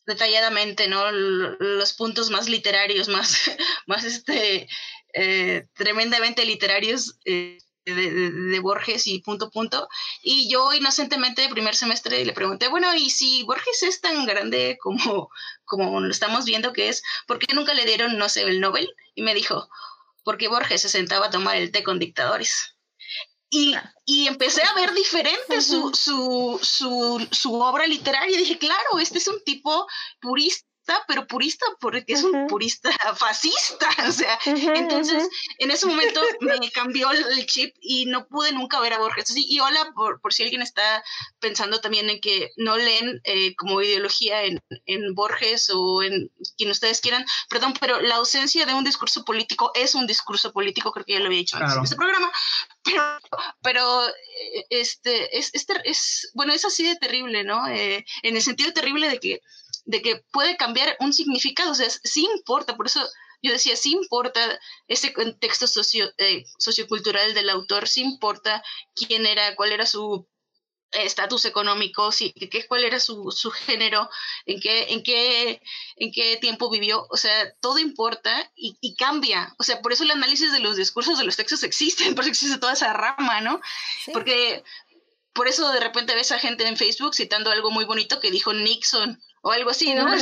detalladamente, 0.07 0.89
¿no? 0.89 1.11
los 1.11 1.93
puntos 1.95 2.31
más 2.31 2.49
literarios, 2.49 3.09
más, 3.09 3.51
más 3.87 4.05
este, 4.05 4.69
eh, 5.15 5.67
tremendamente 5.75 6.45
literarios. 6.45 7.19
Eh, 7.25 7.59
de, 7.85 8.61
Borges 8.61 9.07
y 9.07 9.21
punto 9.21 9.51
punto. 9.51 9.89
Y 10.23 10.49
yo 10.49 10.73
inocentemente 10.73 11.43
de 11.43 11.49
primer 11.49 11.75
semestre 11.75 12.25
le 12.25 12.33
pregunté, 12.33 12.69
bueno, 12.69 12.95
¿y 12.95 13.11
si 13.11 13.43
Borges 13.45 13.83
es 13.83 14.01
tan 14.01 14.25
grande 14.27 14.79
como, 14.81 15.31
como 15.65 16.01
lo 16.01 16.11
estamos 16.11 16.45
viendo 16.45 16.73
que 16.73 16.89
es, 16.89 17.03
por 17.27 17.39
qué 17.39 17.55
nunca 17.55 17.75
le 17.75 17.85
dieron, 17.85 18.19
no 18.19 18.29
sé, 18.29 18.43
el 18.43 18.61
Nobel? 18.61 18.89
Y 19.15 19.23
me 19.23 19.35
dijo, 19.35 19.69
porque 20.25 20.49
Borges 20.49 20.83
se 20.83 20.89
sentaba 20.89 21.27
a 21.27 21.31
tomar 21.31 21.57
el 21.57 21.73
té 21.73 21.83
con 21.83 21.99
dictadores. 21.99 22.77
Y, 23.51 23.75
y 24.07 24.29
empecé 24.29 24.63
a 24.63 24.75
ver 24.75 24.95
diferente 24.95 25.61
su, 25.61 25.93
su, 25.95 26.59
su, 26.63 27.29
su 27.31 27.55
obra 27.61 27.87
literaria 27.87 28.35
y 28.35 28.39
dije, 28.39 28.57
claro, 28.59 28.99
este 28.99 29.19
es 29.19 29.29
un 29.29 29.45
tipo 29.45 29.87
purista 30.21 30.67
pero 31.07 31.27
purista 31.27 31.65
porque 31.81 32.13
es 32.13 32.23
un 32.23 32.47
purista 32.47 32.91
fascista, 33.17 33.89
o 34.07 34.13
sea, 34.13 34.39
entonces 34.45 35.29
en 35.59 35.71
ese 35.71 35.87
momento 35.87 36.21
me 36.41 36.71
cambió 36.71 37.11
el 37.11 37.47
chip 37.47 37.75
y 37.81 38.07
no 38.07 38.27
pude 38.27 38.53
nunca 38.53 38.81
ver 38.81 38.93
a 38.93 38.99
Borges. 38.99 39.33
y 39.37 39.61
hola, 39.61 39.93
por, 39.95 40.21
por 40.21 40.33
si 40.33 40.43
alguien 40.43 40.63
está 40.63 41.03
pensando 41.39 41.81
también 41.81 42.11
en 42.11 42.21
que 42.21 42.51
no 42.57 42.77
leen 42.77 43.21
eh, 43.25 43.55
como 43.57 43.81
ideología 43.83 44.45
en, 44.45 44.61
en, 44.87 45.15
Borges 45.15 45.71
o 45.75 46.03
en 46.03 46.31
quien 46.57 46.71
ustedes 46.71 47.01
quieran, 47.01 47.25
perdón, 47.49 47.75
pero 47.81 48.01
la 48.01 48.17
ausencia 48.17 48.67
de 48.67 48.75
un 48.75 48.85
discurso 48.85 49.25
político 49.25 49.71
es 49.75 49.95
un 49.95 50.07
discurso 50.07 50.53
político, 50.53 50.93
creo 50.93 51.05
que 51.05 51.13
ya 51.15 51.21
lo 51.21 51.27
había 51.27 51.39
dicho 51.39 51.57
antes 51.57 51.77
en 51.77 51.85
este 51.85 51.97
programa, 51.97 52.33
pero, 52.83 53.03
pero 53.63 54.09
eh, 54.09 54.67
este, 54.71 55.39
es, 55.39 55.51
es, 55.53 55.67
es, 55.85 56.31
bueno, 56.35 56.53
es 56.53 56.65
así 56.65 56.85
de 56.85 56.97
terrible, 56.97 57.45
¿no? 57.45 57.67
Eh, 57.69 58.05
en 58.23 58.37
el 58.37 58.43
sentido 58.43 58.73
terrible 58.73 59.09
de 59.09 59.19
que 59.19 59.41
de 59.85 60.03
que 60.03 60.25
puede 60.33 60.57
cambiar 60.57 60.97
un 61.01 61.13
significado, 61.13 61.73
o 61.73 61.75
sea, 61.75 61.91
sí 61.91 62.27
importa, 62.37 62.77
por 62.77 62.87
eso 62.87 63.07
yo 63.43 63.53
decía, 63.53 63.77
sí 63.77 63.93
importa 63.93 64.61
ese 64.87 65.13
contexto 65.13 65.67
socio, 65.67 66.13
eh, 66.19 66.45
sociocultural 66.59 67.35
del 67.35 67.51
autor, 67.51 67.89
sí 67.89 68.01
importa 68.03 68.63
quién 68.95 69.27
era, 69.27 69.57
cuál 69.57 69.73
era 69.73 69.85
su 69.85 70.29
estatus 70.93 71.47
económico, 71.47 72.13
sí, 72.13 72.33
qué, 72.33 72.67
cuál 72.67 72.85
era 72.85 73.01
su, 73.01 73.31
su 73.33 73.51
género, 73.51 74.09
en 74.47 74.61
qué, 74.61 74.93
en, 74.93 75.03
qué, 75.03 75.63
en 75.97 76.13
qué 76.13 76.37
tiempo 76.37 76.71
vivió, 76.71 77.07
o 77.11 77.17
sea, 77.17 77.53
todo 77.61 77.79
importa 77.79 78.51
y, 78.55 78.77
y, 78.81 78.95
cambia, 78.95 79.55
o 79.59 79.65
sea, 79.65 79.81
por 79.81 79.93
eso 79.93 80.05
el 80.05 80.11
análisis 80.11 80.53
de 80.53 80.61
los 80.61 80.77
discursos 80.77 81.19
de 81.19 81.25
los 81.25 81.37
textos 81.37 81.63
existen, 81.63 82.15
por 82.15 82.25
eso 82.25 82.31
existe 82.31 82.59
toda 82.59 82.75
esa 82.75 82.93
rama, 82.93 83.41
¿no? 83.41 83.61
Porque 84.13 84.63
por 85.33 85.49
eso 85.49 85.73
de 85.73 85.81
repente 85.81 86.15
ves 86.15 86.31
a 86.31 86.39
gente 86.39 86.67
en 86.67 86.77
Facebook 86.77 87.15
citando 87.15 87.51
algo 87.51 87.71
muy 87.71 87.87
bonito 87.87 88.21
que 88.21 88.31
dijo 88.31 88.53
Nixon, 88.53 89.21
o 89.43 89.51
algo 89.51 89.71
así, 89.71 89.93
¿no? 89.95 90.07
Hay 90.07 90.17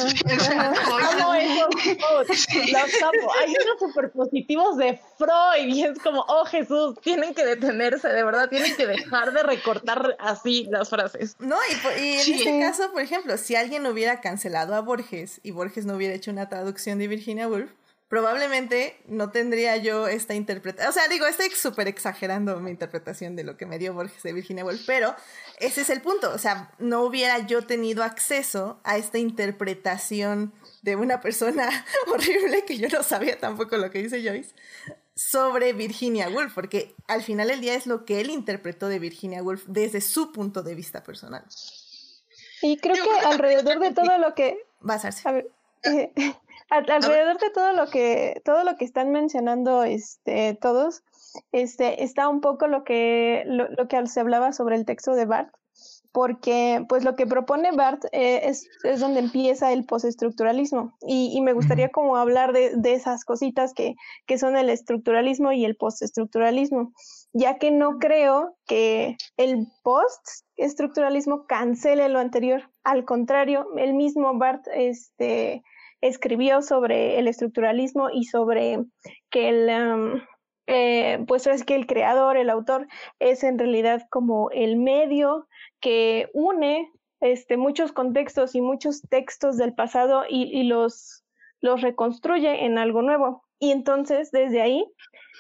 unos 3.51 3.79
superpositivos 3.79 4.77
de 4.79 4.99
Freud 5.19 5.69
y 5.69 5.85
es 5.85 5.99
como, 5.99 6.25
oh 6.27 6.45
Jesús, 6.47 6.99
tienen 7.03 7.35
que 7.35 7.45
detenerse, 7.45 8.09
de 8.09 8.25
verdad, 8.25 8.49
tienen 8.49 8.75
que 8.77 8.87
dejar 8.87 9.33
de 9.33 9.43
recortar 9.43 10.17
así 10.19 10.67
las 10.71 10.89
frases. 10.89 11.37
No, 11.39 11.57
y, 11.99 12.01
y 12.01 12.19
en 12.19 12.35
este 12.35 12.61
caso, 12.61 12.91
por 12.93 13.03
ejemplo, 13.03 13.37
si 13.37 13.57
alguien 13.57 13.87
hubiera 13.87 14.21
cancelado 14.21 14.75
a 14.75 14.81
Borges 14.81 15.41
y 15.43 15.51
Borges 15.51 15.85
no 15.85 15.95
hubiera 15.97 16.15
hecho 16.15 16.31
una 16.31 16.49
traducción 16.49 16.99
de 16.99 17.09
Virginia 17.09 17.47
Woolf, 17.47 17.71
probablemente 18.11 19.01
no 19.07 19.31
tendría 19.31 19.77
yo 19.77 20.09
esta 20.09 20.35
interpretación. 20.35 20.91
O 20.91 20.93
sea, 20.93 21.07
digo, 21.07 21.27
estoy 21.27 21.49
súper 21.51 21.87
exagerando 21.87 22.59
mi 22.59 22.73
interpretación 22.73 23.37
de 23.37 23.45
lo 23.45 23.57
que 23.57 23.67
me 23.67 23.79
dio 23.79 23.95
Borges 23.95 24.25
de 24.25 24.33
Virginia 24.33 24.65
Woolf, 24.65 24.83
pero 24.85 25.15
ese 25.61 25.83
es 25.83 25.91
el 25.91 26.03
punto. 26.03 26.33
O 26.35 26.39
sea, 26.39 26.73
no 26.81 27.03
hubiera 27.03 27.47
yo 27.47 27.65
tenido 27.65 28.03
acceso 28.03 28.81
a 28.83 28.97
esta 28.97 29.19
interpretación 29.19 30.53
de 30.83 30.97
una 30.97 31.21
persona 31.21 31.71
horrible 32.09 32.65
que 32.65 32.79
yo 32.79 32.89
no 32.89 33.05
sabía 33.05 33.39
tampoco 33.39 33.77
lo 33.77 33.93
que 33.93 34.03
dice 34.03 34.21
Joyce 34.29 34.57
sobre 35.15 35.73
Virginia 35.73 36.29
Woolf, 36.31 36.53
porque 36.53 36.97
al 37.07 37.23
final 37.23 37.47
del 37.47 37.61
día 37.61 37.75
es 37.75 37.87
lo 37.87 38.05
que 38.05 38.21
él 38.21 38.31
interpretó 38.31 38.89
de 38.89 38.99
Virginia 38.99 39.41
Woolf 39.41 39.67
desde 39.69 40.01
su 40.01 40.33
punto 40.33 40.65
de 40.65 40.75
vista 40.75 41.05
personal. 41.05 41.45
Y 42.61 42.77
creo 42.79 43.05
que 43.05 43.27
alrededor 43.27 43.79
de 43.79 43.93
todo 43.93 44.19
lo 44.19 44.35
que... 44.35 44.59
Vas 44.81 45.05
a 45.05 45.33
ver. 45.33 45.49
Eh, 45.85 46.13
alrededor 46.71 47.39
de 47.39 47.51
todo 47.51 47.73
lo 47.73 47.89
que 47.89 48.41
todo 48.45 48.65
lo 48.65 48.77
que 48.77 48.85
están 48.85 49.11
mencionando 49.11 49.83
este 49.83 50.55
todos 50.61 51.03
este 51.53 52.05
está 52.05 52.29
un 52.29 52.41
poco 52.41 52.69
lo 52.69 52.85
que 52.85 53.43
lo, 53.47 53.89
que 53.89 54.07
se 54.07 54.21
hablaba 54.21 54.53
sobre 54.53 54.77
el 54.77 54.85
texto 54.85 55.13
de 55.15 55.27
Barth 55.27 55.53
porque 56.13 56.85
pues 56.89 57.05
lo 57.05 57.15
que 57.15 57.27
propone 57.27 57.71
Bart 57.73 58.05
eh, 58.13 58.41
es, 58.45 58.69
es, 58.83 59.01
donde 59.01 59.21
empieza 59.21 59.73
el 59.73 59.85
postestructuralismo 59.85 60.97
y, 61.07 61.31
y 61.33 61.41
me 61.41 61.53
gustaría 61.53 61.91
como 61.91 62.17
hablar 62.17 62.53
de, 62.53 62.73
de 62.77 62.95
esas 62.95 63.25
cositas 63.25 63.73
que, 63.75 63.95
que, 64.27 64.37
son 64.37 64.57
el 64.57 64.71
estructuralismo 64.71 65.53
y 65.53 65.65
el 65.65 65.77
postestructuralismo, 65.77 66.93
ya 67.33 67.59
que 67.59 67.71
no 67.71 67.99
creo 67.99 68.57
que 68.67 69.17
el 69.37 69.69
postestructuralismo 69.85 71.47
cancele 71.47 72.09
lo 72.09 72.19
anterior, 72.19 72.71
al 72.83 73.05
contrario, 73.05 73.69
el 73.77 73.95
mismo 73.95 74.37
Bart 74.37 74.67
este, 74.75 75.63
escribió 76.01 76.63
sobre 76.63 77.19
el 77.19 77.29
estructuralismo 77.29 78.11
y 78.11 78.25
sobre 78.25 78.85
que 79.31 79.49
el... 79.49 79.69
Um, 79.69 80.21
eh, 80.73 81.25
pues 81.27 81.49
es 81.49 81.65
que 81.65 81.75
el 81.75 81.87
creador, 81.87 82.37
el 82.37 82.49
autor, 82.49 82.87
es 83.19 83.43
en 83.43 83.59
realidad 83.59 84.03
como 84.09 84.51
el 84.51 84.77
medio 84.77 85.49
que 85.81 86.31
une 86.33 86.89
este, 87.21 87.57
muchos 87.57 87.91
contextos 87.91 88.55
y 88.55 88.61
muchos 88.61 89.03
textos 89.09 89.57
del 89.57 89.75
pasado 89.75 90.23
y, 90.29 90.45
y 90.45 90.63
los, 90.65 91.25
los 91.61 91.81
reconstruye 91.81 92.65
en 92.65 92.79
algo 92.79 93.03
nuevo. 93.03 93.45
Y 93.59 93.73
entonces, 93.73 94.31
desde 94.31 94.63
ahí, 94.63 94.87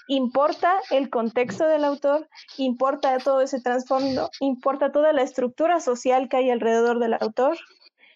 importa 0.09 0.75
el 0.91 1.09
contexto 1.09 1.67
del 1.67 1.85
autor, 1.85 2.29
importa 2.59 3.17
todo 3.19 3.41
ese 3.41 3.61
trasfondo, 3.61 4.31
importa 4.41 4.93
toda 4.93 5.13
la 5.13 5.23
estructura 5.23 5.81
social 5.81 6.29
que 6.29 6.39
hay 6.39 6.51
alrededor 6.51 6.99
del 6.99 7.15
autor, 7.15 7.57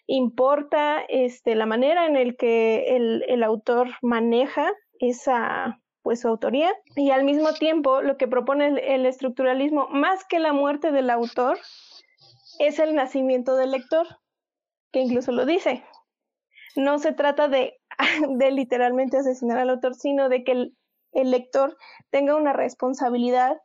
importa 0.07 1.01
este, 1.09 1.55
la 1.55 1.67
manera 1.67 2.07
en 2.07 2.17
el 2.17 2.37
que 2.37 2.97
el, 2.97 3.25
el 3.29 3.43
autor 3.43 3.89
maneja 4.03 4.73
esa 4.99 5.81
pues 6.05 6.21
su 6.21 6.29
autoría 6.29 6.71
y 6.97 7.11
al 7.11 7.25
mismo 7.25 7.55
tiempo 7.55 8.03
lo 8.03 8.19
que 8.19 8.29
propone 8.29 8.95
el, 8.95 9.07
estructuralismo 9.07 9.89
más 9.89 10.23
que 10.27 10.39
la 10.39 10.53
muerte 10.53 10.93
del 10.93 11.09
autor 11.09 11.59
es 12.59 12.79
el 12.79 12.95
nacimiento 12.95 13.57
del 13.57 13.71
lector, 13.71 14.07
que 14.93 15.01
incluso 15.01 15.33
lo 15.33 15.47
dice. 15.47 15.83
No 16.77 16.99
se 16.99 17.13
trata 17.13 17.49
de, 17.49 17.81
de 18.29 18.51
literalmente 18.51 19.17
asesinar 19.17 19.57
al 19.57 19.71
autor, 19.71 19.95
sino 19.95 20.29
de 20.29 20.45
que 20.45 20.53
el, 20.53 20.77
el 21.13 21.31
lector 21.31 21.79
tenga 22.11 22.37
una 22.37 22.53
responsabilidad 22.53 23.57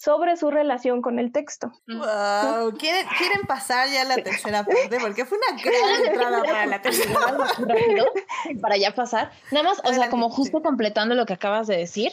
sobre 0.00 0.38
su 0.38 0.50
relación 0.50 1.02
con 1.02 1.18
el 1.18 1.30
texto. 1.30 1.72
Wow, 1.86 2.72
¿Quieren, 2.78 3.06
¿quieren 3.18 3.42
pasar 3.46 3.86
ya 3.90 4.00
a 4.00 4.04
la 4.06 4.16
tercera 4.16 4.64
parte? 4.64 4.98
Porque 4.98 5.26
fue 5.26 5.36
una 5.36 5.62
gran 5.62 6.06
entrada 6.06 6.42
para 6.42 6.66
la 6.66 6.80
tercera. 6.80 7.14
Rápido, 7.58 8.06
para 8.62 8.78
ya 8.78 8.94
pasar. 8.94 9.30
Nada 9.50 9.68
más, 9.68 9.82
o 9.84 9.92
sea, 9.92 10.08
como 10.08 10.30
justo 10.30 10.62
completando 10.62 11.14
lo 11.14 11.26
que 11.26 11.34
acabas 11.34 11.66
de 11.66 11.76
decir, 11.76 12.12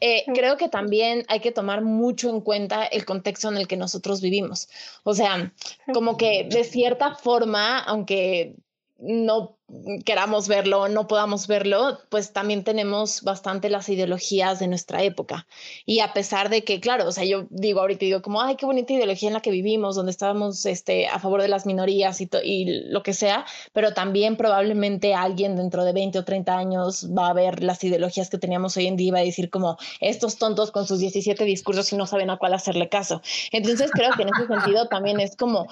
eh, 0.00 0.24
creo 0.34 0.56
que 0.56 0.68
también 0.68 1.24
hay 1.28 1.38
que 1.38 1.52
tomar 1.52 1.82
mucho 1.82 2.28
en 2.28 2.40
cuenta 2.40 2.84
el 2.84 3.04
contexto 3.04 3.48
en 3.48 3.56
el 3.56 3.68
que 3.68 3.76
nosotros 3.76 4.20
vivimos. 4.20 4.68
O 5.04 5.14
sea, 5.14 5.52
como 5.94 6.16
que 6.16 6.48
de 6.50 6.64
cierta 6.64 7.14
forma, 7.14 7.78
aunque 7.78 8.56
no 8.98 9.58
queramos 10.04 10.48
verlo, 10.48 10.88
no 10.88 11.06
podamos 11.06 11.46
verlo, 11.46 11.98
pues 12.08 12.32
también 12.32 12.64
tenemos 12.64 13.22
bastante 13.22 13.68
las 13.68 13.88
ideologías 13.90 14.58
de 14.58 14.66
nuestra 14.66 15.02
época. 15.02 15.46
Y 15.84 16.00
a 16.00 16.14
pesar 16.14 16.48
de 16.48 16.64
que, 16.64 16.80
claro, 16.80 17.06
o 17.06 17.12
sea, 17.12 17.24
yo 17.24 17.46
digo 17.50 17.80
ahorita, 17.80 18.00
digo 18.06 18.22
como, 18.22 18.40
ay, 18.40 18.56
qué 18.56 18.64
bonita 18.64 18.94
ideología 18.94 19.28
en 19.28 19.34
la 19.34 19.42
que 19.42 19.50
vivimos, 19.50 19.94
donde 19.94 20.10
estábamos 20.10 20.64
este, 20.64 21.06
a 21.06 21.18
favor 21.18 21.42
de 21.42 21.48
las 21.48 21.66
minorías 21.66 22.20
y, 22.22 22.30
y 22.42 22.88
lo 22.90 23.02
que 23.02 23.12
sea, 23.12 23.44
pero 23.74 23.92
también 23.92 24.36
probablemente 24.36 25.14
alguien 25.14 25.54
dentro 25.54 25.84
de 25.84 25.92
20 25.92 26.18
o 26.18 26.24
30 26.24 26.56
años 26.56 27.10
va 27.16 27.28
a 27.28 27.34
ver 27.34 27.62
las 27.62 27.84
ideologías 27.84 28.30
que 28.30 28.38
teníamos 28.38 28.76
hoy 28.78 28.86
en 28.86 28.96
día 28.96 29.08
y 29.08 29.10
va 29.10 29.18
a 29.18 29.22
decir 29.22 29.50
como, 29.50 29.76
estos 30.00 30.38
tontos 30.38 30.70
con 30.70 30.86
sus 30.86 30.98
17 30.98 31.44
discursos 31.44 31.92
y 31.92 31.96
no 31.96 32.06
saben 32.06 32.30
a 32.30 32.38
cuál 32.38 32.54
hacerle 32.54 32.88
caso. 32.88 33.20
Entonces 33.52 33.90
creo 33.92 34.12
que 34.16 34.22
en 34.22 34.30
ese 34.34 34.46
sentido 34.46 34.88
también 34.88 35.20
es 35.20 35.36
como 35.36 35.68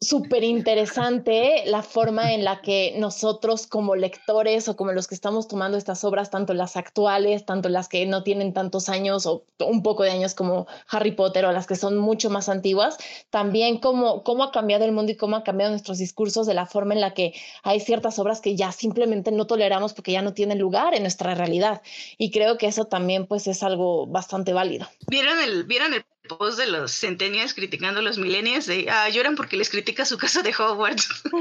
súper 0.00 0.44
interesante 0.44 1.64
la 1.66 1.82
forma 1.82 2.32
en 2.32 2.44
la 2.44 2.60
que 2.60 2.94
nosotros 2.96 3.66
como 3.66 3.96
lectores 3.96 4.68
o 4.68 4.76
como 4.76 4.92
los 4.92 5.08
que 5.08 5.14
estamos 5.14 5.48
tomando 5.48 5.76
estas 5.76 6.04
obras, 6.04 6.30
tanto 6.30 6.54
las 6.54 6.76
actuales, 6.76 7.44
tanto 7.44 7.68
las 7.68 7.88
que 7.88 8.06
no 8.06 8.22
tienen 8.22 8.52
tantos 8.52 8.88
años 8.88 9.26
o 9.26 9.44
un 9.58 9.82
poco 9.82 10.04
de 10.04 10.12
años 10.12 10.34
como 10.34 10.68
Harry 10.88 11.12
Potter 11.12 11.44
o 11.46 11.52
las 11.52 11.66
que 11.66 11.74
son 11.74 11.98
mucho 11.98 12.30
más 12.30 12.48
antiguas, 12.48 12.96
también 13.30 13.78
cómo, 13.78 14.22
cómo 14.22 14.44
ha 14.44 14.52
cambiado 14.52 14.84
el 14.84 14.92
mundo 14.92 15.10
y 15.10 15.16
cómo 15.16 15.34
ha 15.34 15.42
cambiado 15.42 15.72
nuestros 15.72 15.98
discursos 15.98 16.46
de 16.46 16.54
la 16.54 16.66
forma 16.66 16.94
en 16.94 17.00
la 17.00 17.12
que 17.12 17.34
hay 17.64 17.80
ciertas 17.80 18.20
obras 18.20 18.40
que 18.40 18.54
ya 18.54 18.70
simplemente 18.70 19.32
no 19.32 19.46
toleramos 19.46 19.94
porque 19.94 20.12
ya 20.12 20.22
no 20.22 20.32
tienen 20.32 20.60
lugar 20.60 20.94
en 20.94 21.02
nuestra 21.02 21.34
realidad. 21.34 21.82
Y 22.18 22.30
creo 22.30 22.56
que 22.56 22.66
eso 22.66 22.84
también 22.84 23.26
pues 23.26 23.48
es 23.48 23.64
algo 23.64 24.06
bastante 24.06 24.52
válido. 24.52 24.86
¿Vieron 25.08 25.40
el, 25.40 25.64
¿vieron 25.64 25.92
el 25.92 26.04
post 26.28 26.58
de 26.58 26.66
los 26.66 26.92
centenias 26.92 27.54
criticando 27.54 28.00
a 28.00 28.02
los 28.02 28.18
millennials 28.18 28.66
de 28.66 28.88
ah, 28.90 29.08
lloran 29.08 29.34
porque 29.34 29.56
les 29.56 29.70
critica 29.70 30.04
su 30.04 30.18
casa 30.18 30.42
de 30.42 30.54
Hogwarts. 30.56 31.08
es 31.24 31.32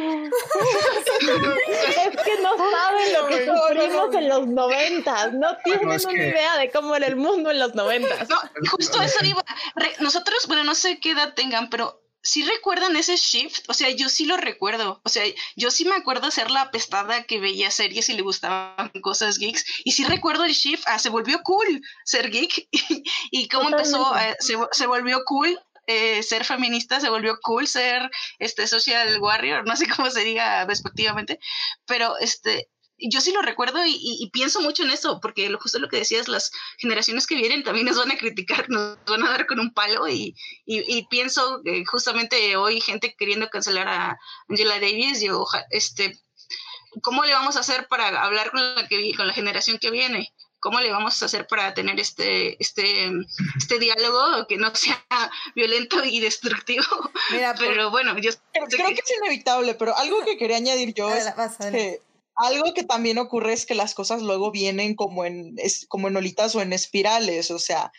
que 2.24 2.42
no 2.42 2.58
saben 2.58 3.14
lo 3.14 3.28
que 3.28 3.46
sufrimos 3.46 4.16
en 4.16 4.30
los 4.30 4.48
noventas, 4.48 5.34
no 5.34 5.56
tienen 5.64 5.88
una 5.88 6.14
idea 6.14 6.58
de 6.58 6.72
cómo 6.72 6.96
era 6.96 7.08
el 7.08 7.16
mundo 7.16 7.52
en 7.52 7.60
los 7.60 7.76
noventas. 7.76 8.30
No, 8.30 8.38
justo 8.72 9.02
eso 9.02 9.24
iba. 9.24 9.44
Nosotros, 10.00 10.48
bueno, 10.48 10.64
no 10.64 10.74
sé 10.74 11.00
qué 11.00 11.12
edad 11.12 11.34
tengan, 11.34 11.70
pero 11.70 12.02
si 12.28 12.44
recuerdan 12.44 12.96
ese 12.98 13.16
shift, 13.16 13.70
o 13.70 13.74
sea, 13.74 13.90
yo 13.90 14.10
sí 14.10 14.26
lo 14.26 14.36
recuerdo, 14.36 15.00
o 15.04 15.10
sea, 15.10 15.24
yo 15.56 15.72
sí 15.72 15.86
me 15.86 15.96
acuerdo 15.96 16.30
ser 16.30 16.52
la 16.52 16.62
apestada 16.64 17.24
que 17.24 17.40
veía 17.40 17.72
series 17.72 18.10
y 18.10 18.14
le 18.14 18.22
gustaban 18.22 18.92
cosas 19.02 19.38
geeks, 19.38 19.66
y 19.86 19.94
sí 19.94 20.04
recuerdo 20.04 20.44
el 20.44 20.52
shift, 20.52 20.84
ah, 20.88 21.00
se 21.00 21.10
volvió 21.10 21.42
cool 21.44 21.82
ser 22.04 22.30
geek, 22.30 22.68
y, 23.32 23.48
cómo 23.48 23.70
empezó, 23.70 24.16
eh, 24.18 24.36
se, 24.40 24.58
se, 24.72 24.88
volvió 24.88 25.24
cool 25.26 25.58
eh, 25.88 26.22
ser 26.22 26.44
feminista, 26.44 27.00
se 27.00 27.10
volvió 27.10 27.40
cool 27.42 27.66
ser 27.66 28.12
este 28.40 28.68
social 28.68 29.20
warrior, 29.22 29.66
no 29.66 29.78
sé 29.78 29.88
cómo 29.88 30.10
se 30.10 30.26
diga 30.26 30.66
respectivamente, 30.66 31.40
pero 31.86 32.18
este, 32.18 32.68
yo 33.00 33.22
sí 33.22 33.32
lo 33.32 33.42
recuerdo 33.42 33.86
y, 33.86 33.92
y, 33.92 34.18
y, 34.20 34.30
pienso 34.32 34.62
mucho 34.62 34.84
en 34.84 34.90
eso, 34.90 35.20
porque 35.22 35.50
lo, 35.50 35.60
justo 35.60 35.80
lo 35.80 35.90
que 35.90 35.98
decías, 35.98 36.28
las 36.28 36.52
generaciones 36.78 37.28
que 37.28 37.36
vienen 37.36 37.64
también 37.64 37.86
nos 37.86 37.98
van 37.98 38.12
a 38.12 38.18
criticar, 38.18 38.66
nos 38.70 38.98
van 39.06 39.24
a 39.24 39.30
dar 39.30 39.46
con 39.46 39.60
un 39.60 39.74
palo 39.74 40.08
y, 40.08 40.36
y 40.66 41.08
pienso 41.08 41.62
que 41.64 41.86
justamente 41.86 42.56
hoy 42.56 42.82
gente 42.82 43.16
queriendo 43.18 43.50
cancelar 43.50 43.88
a 43.88 44.20
Angela 44.50 44.80
Davis, 44.80 45.22
yo, 45.22 45.46
este, 45.70 46.20
¿cómo 47.02 47.24
le 47.24 47.34
vamos 47.34 47.56
a 47.56 47.62
hacer 47.62 47.88
para 47.88 48.24
hablar 48.24 48.52
con 48.52 48.76
la, 48.76 48.88
que, 48.88 49.14
con 49.16 49.28
la 49.28 49.34
generación 49.34 49.78
que 49.78 49.92
viene? 49.92 50.34
¿Cómo 50.60 50.80
le 50.80 50.92
vamos 50.92 51.22
a 51.22 51.26
hacer 51.26 51.46
para 51.46 51.74
tener 51.76 52.00
este, 52.00 52.62
este, 52.62 53.12
este 53.56 53.78
diálogo 53.80 54.48
que 54.48 54.58
no 54.58 54.74
sea 54.76 55.04
violento 55.56 56.04
y 56.04 56.20
destructivo? 56.20 56.84
Mira, 57.32 57.54
pero 57.60 57.92
bueno, 57.92 58.18
yo 58.18 58.32
creo 58.54 58.68
que... 58.68 58.96
que... 58.96 59.02
es 59.02 59.18
inevitable, 59.22 59.76
pero 59.76 59.96
algo 59.96 60.24
que 60.26 60.38
quería 60.38 60.58
añadir 60.58 60.94
yo 60.94 61.10
es 61.14 61.26
que 61.72 62.02
algo 62.38 62.74
que 62.74 62.84
también 62.84 63.18
ocurre 63.18 63.54
es 63.54 63.66
que 63.66 63.76
las 63.76 63.96
cosas 63.96 64.22
luego 64.22 64.52
vienen 64.52 64.96
como 64.96 65.26
en, 65.26 65.56
es, 65.58 65.86
como 65.88 66.08
en 66.08 66.18
olitas 66.18 66.56
o 66.56 66.62
en 66.62 66.72
espirales. 66.72 67.50
O 67.52 67.60
sea, 67.60 67.92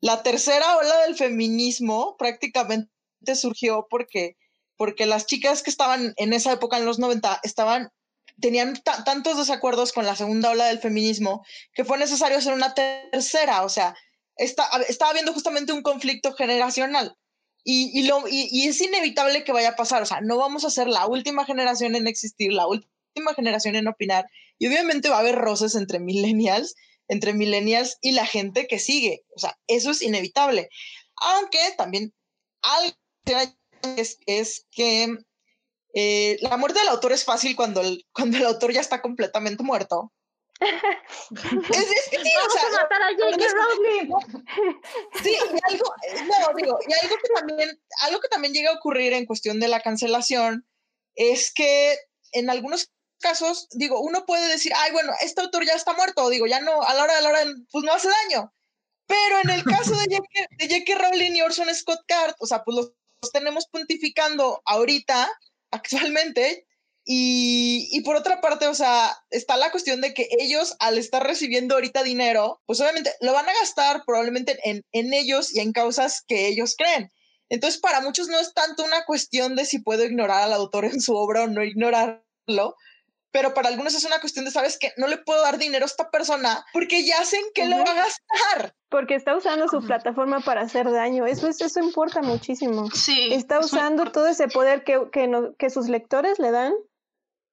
la 0.00 0.22
tercera 0.22 0.76
ola 0.76 1.02
del 1.02 1.14
feminismo 1.14 2.16
prácticamente 2.18 2.90
surgió 3.34 3.86
porque, 3.88 4.36
porque 4.76 5.06
las 5.06 5.26
chicas 5.26 5.62
que 5.62 5.70
estaban 5.70 6.14
en 6.16 6.32
esa 6.32 6.52
época, 6.52 6.78
en 6.78 6.84
los 6.84 6.98
90, 6.98 7.40
estaban, 7.44 7.92
tenían 8.40 8.82
tantos 9.04 9.38
desacuerdos 9.38 9.92
con 9.92 10.04
la 10.04 10.16
segunda 10.16 10.50
ola 10.50 10.66
del 10.66 10.80
feminismo 10.80 11.44
que 11.72 11.84
fue 11.84 11.96
necesario 11.96 12.38
hacer 12.38 12.54
una 12.54 12.74
tercera. 12.74 13.62
O 13.62 13.68
sea, 13.68 13.96
está, 14.36 14.68
estaba 14.88 15.12
habiendo 15.12 15.32
justamente 15.32 15.72
un 15.72 15.82
conflicto 15.82 16.34
generacional. 16.34 17.16
Y, 17.62 17.90
y, 17.98 18.06
lo, 18.06 18.28
y, 18.28 18.48
y 18.50 18.68
es 18.68 18.80
inevitable 18.80 19.44
que 19.44 19.52
vaya 19.52 19.70
a 19.70 19.76
pasar. 19.76 20.02
O 20.02 20.06
sea, 20.06 20.20
no 20.20 20.38
vamos 20.38 20.64
a 20.64 20.70
ser 20.70 20.88
la 20.88 21.06
última 21.06 21.44
generación 21.44 21.94
en 21.94 22.06
existir, 22.08 22.52
la 22.52 22.66
última 22.66 22.95
generación 23.34 23.76
en 23.76 23.88
opinar 23.88 24.26
y 24.58 24.66
obviamente 24.66 25.08
va 25.08 25.16
a 25.16 25.20
haber 25.20 25.36
roces 25.36 25.74
entre 25.74 26.00
millennials, 26.00 26.74
entre 27.08 27.32
millennials 27.32 27.98
y 28.00 28.12
la 28.12 28.26
gente 28.26 28.66
que 28.66 28.78
sigue. 28.78 29.24
O 29.34 29.38
sea, 29.38 29.58
eso 29.66 29.90
es 29.90 30.02
inevitable. 30.02 30.68
Aunque 31.16 31.58
también 31.76 32.12
algo 32.62 32.96
es, 33.96 34.18
es 34.26 34.66
que 34.70 35.16
eh, 35.94 36.36
la 36.40 36.56
muerte 36.56 36.78
del 36.78 36.88
autor 36.88 37.12
es 37.12 37.24
fácil 37.24 37.56
cuando 37.56 37.80
el, 37.80 38.06
cuando 38.12 38.36
el 38.36 38.46
autor 38.46 38.72
ya 38.72 38.80
está 38.80 39.02
completamente 39.02 39.62
muerto. 39.62 40.12
es, 40.60 41.90
es 41.90 42.08
que 42.10 42.16
sí, 42.16 42.30
o 42.46 42.50
sea, 42.50 42.62
a 42.62 42.82
matar 42.82 43.02
a 43.02 43.08
J.K. 43.14 43.44
Rowling. 43.52 44.10
Sí, 45.22 45.32
y 45.32 45.72
algo, 45.72 45.94
no, 46.14 46.56
digo, 46.56 46.78
y 46.88 47.04
algo 47.04 47.16
que 47.22 47.28
también, 47.34 47.82
algo 48.00 48.20
que 48.20 48.28
también 48.28 48.54
llega 48.54 48.70
a 48.70 48.76
ocurrir 48.76 49.12
en 49.12 49.26
cuestión 49.26 49.60
de 49.60 49.68
la 49.68 49.80
cancelación 49.80 50.66
es 51.14 51.52
que 51.52 51.98
en 52.32 52.48
algunos 52.48 52.90
casos, 53.26 53.66
digo, 53.72 54.00
uno 54.00 54.24
puede 54.24 54.48
decir, 54.48 54.72
ay, 54.76 54.92
bueno, 54.92 55.12
este 55.20 55.40
autor 55.40 55.66
ya 55.66 55.72
está 55.72 55.94
muerto, 55.94 56.28
digo, 56.28 56.46
ya 56.46 56.60
no, 56.60 56.82
a 56.82 56.94
la 56.94 57.02
hora 57.02 57.16
de 57.16 57.22
la 57.22 57.28
hora, 57.30 57.40
pues 57.72 57.84
no 57.84 57.92
hace 57.92 58.08
daño. 58.08 58.52
Pero 59.06 59.40
en 59.42 59.50
el 59.50 59.64
caso 59.64 59.90
de 59.96 60.16
J.K. 60.16 60.94
Rowling 60.94 61.32
y 61.32 61.42
Orson 61.42 61.74
Scott 61.74 62.00
Card, 62.06 62.34
o 62.38 62.46
sea, 62.46 62.62
pues 62.62 62.76
los, 62.76 62.92
los 63.22 63.32
tenemos 63.32 63.66
pontificando 63.66 64.62
ahorita, 64.64 65.28
actualmente, 65.72 66.66
y, 67.04 67.88
y, 67.92 68.00
por 68.00 68.16
otra 68.16 68.40
parte, 68.40 68.66
o 68.66 68.74
sea, 68.74 69.16
está 69.30 69.56
la 69.56 69.70
cuestión 69.70 70.00
de 70.00 70.12
que 70.12 70.28
ellos, 70.40 70.74
al 70.80 70.98
estar 70.98 71.24
recibiendo 71.24 71.74
ahorita 71.74 72.02
dinero, 72.02 72.60
pues 72.66 72.80
obviamente 72.80 73.12
lo 73.20 73.32
van 73.32 73.48
a 73.48 73.54
gastar 73.60 74.02
probablemente 74.04 74.58
en, 74.64 74.84
en 74.90 75.14
ellos 75.14 75.54
y 75.54 75.60
en 75.60 75.72
causas 75.72 76.22
que 76.26 76.48
ellos 76.48 76.74
creen. 76.76 77.12
Entonces, 77.48 77.80
para 77.80 78.00
muchos 78.00 78.26
no 78.26 78.40
es 78.40 78.52
tanto 78.54 78.84
una 78.84 79.04
cuestión 79.04 79.54
de 79.54 79.66
si 79.66 79.78
puedo 79.78 80.04
ignorar 80.04 80.42
al 80.42 80.52
autor 80.52 80.84
en 80.84 81.00
su 81.00 81.14
obra 81.14 81.44
o 81.44 81.46
no 81.46 81.62
ignorarlo, 81.62 82.74
pero 83.36 83.52
para 83.52 83.68
algunos 83.68 83.94
es 83.94 84.02
una 84.06 84.18
cuestión 84.18 84.46
de, 84.46 84.50
¿sabes 84.50 84.78
que 84.78 84.94
No 84.96 85.08
le 85.08 85.18
puedo 85.18 85.42
dar 85.42 85.58
dinero 85.58 85.84
a 85.84 85.86
esta 85.86 86.10
persona 86.10 86.64
porque 86.72 87.04
ya 87.04 87.22
sé 87.22 87.36
en 87.36 87.44
qué 87.54 87.66
lo 87.66 87.76
va 87.76 87.82
a 87.82 87.94
gastar. 87.94 88.74
Porque 88.88 89.14
está 89.14 89.36
usando 89.36 89.68
su 89.68 89.82
plataforma 89.82 90.40
para 90.40 90.62
hacer 90.62 90.90
daño. 90.90 91.26
Eso, 91.26 91.46
es, 91.46 91.60
eso 91.60 91.80
importa 91.80 92.22
muchísimo. 92.22 92.90
Sí. 92.92 93.34
Está 93.34 93.60
usando 93.60 94.10
todo 94.10 94.26
ese 94.26 94.48
poder 94.48 94.84
que, 94.84 95.10
que, 95.12 95.28
no, 95.28 95.54
que 95.56 95.68
sus 95.68 95.90
lectores 95.90 96.38
le 96.38 96.50
dan 96.50 96.72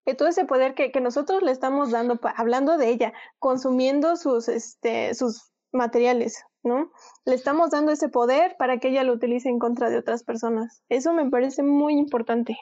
que 0.06 0.16
todo 0.16 0.30
ese 0.30 0.46
poder 0.46 0.74
que, 0.74 0.94
que 0.94 1.02
nosotros 1.02 1.44
le 1.44 1.52
estamos 1.52 1.92
dando, 1.92 2.18
hablando 2.38 2.78
de 2.78 2.88
ella, 2.88 3.14
consumiendo 3.40 4.16
sus, 4.16 4.48
este, 4.48 5.14
sus 5.16 5.52
materiales, 5.74 6.46
¿no? 6.64 6.94
Le 7.26 7.36
estamos 7.36 7.72
dando 7.72 7.92
ese 7.92 8.08
poder 8.08 8.56
para 8.58 8.80
que 8.80 8.88
ella 8.88 9.04
lo 9.04 9.12
utilice 9.12 9.50
en 9.50 9.60
contra 9.60 9.90
de 9.90 9.98
otras 9.98 10.24
personas. 10.24 10.82
Eso 10.88 11.12
me 11.12 11.30
parece 11.30 11.62
muy 11.62 11.94
importante. 11.98 12.58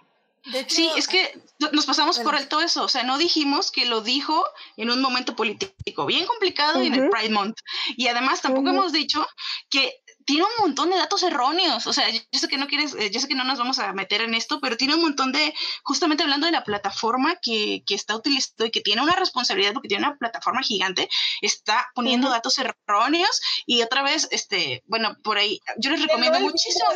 Sí, 0.68 0.89
es 0.95 1.07
que 1.07 1.41
nos 1.72 1.85
pasamos 1.85 2.19
por 2.19 2.35
alto 2.35 2.61
eso, 2.61 2.84
o 2.84 2.89
sea, 2.89 3.03
no 3.03 3.18
dijimos 3.18 3.72
que 3.72 3.85
lo 3.85 4.01
dijo 4.01 4.43
en 4.77 4.89
un 4.89 5.01
momento 5.01 5.35
político 5.35 6.05
bien 6.05 6.26
complicado 6.26 6.81
y 6.81 6.88
en 6.88 6.95
el 6.95 7.09
Pride 7.09 7.30
Month. 7.30 7.57
Y 7.95 8.07
además 8.07 8.41
tampoco 8.41 8.69
hemos 8.69 8.91
dicho 8.91 9.26
que 9.69 10.01
tiene 10.26 10.43
un 10.43 10.51
montón 10.59 10.89
de 10.89 10.97
datos 10.97 11.23
erróneos. 11.23 11.88
O 11.88 11.93
sea, 11.93 12.09
yo, 12.09 12.19
sé 12.31 12.47
que 12.47 12.57
no 12.57 12.68
quieres, 12.68 12.95
eh, 12.95 13.09
yo 13.11 13.19
sé 13.19 13.27
que 13.27 13.35
no 13.35 13.43
nos 13.43 13.59
vamos 13.59 13.80
a 13.80 13.93
meter 13.93 14.22
en 14.22 14.34
esto, 14.34 14.59
pero 14.61 14.77
tiene 14.77 14.95
un 14.95 15.01
montón 15.01 15.31
de, 15.31 15.53
justamente 15.84 16.23
hablando 16.23 16.45
de 16.45 16.51
la 16.51 16.63
plataforma 16.63 17.35
que, 17.41 17.84
que 17.85 17.95
está 17.95 18.15
utilizando 18.15 18.65
y 18.65 18.72
que 18.72 18.81
tiene 18.81 19.01
una 19.01 19.15
responsabilidad 19.15 19.73
porque 19.73 19.89
tiene 19.89 20.07
una 20.07 20.18
plataforma 20.18 20.61
gigante, 20.61 21.09
está 21.41 21.88
poniendo 21.95 22.30
datos 22.30 22.57
erróneos 22.57 23.41
y 23.65 23.81
otra 23.81 24.03
vez, 24.03 24.27
este, 24.31 24.84
bueno, 24.85 25.18
por 25.23 25.38
ahí, 25.38 25.59
yo 25.77 25.91
les 25.91 26.01
recomiendo 26.01 26.39
muchísimo, 26.39 26.89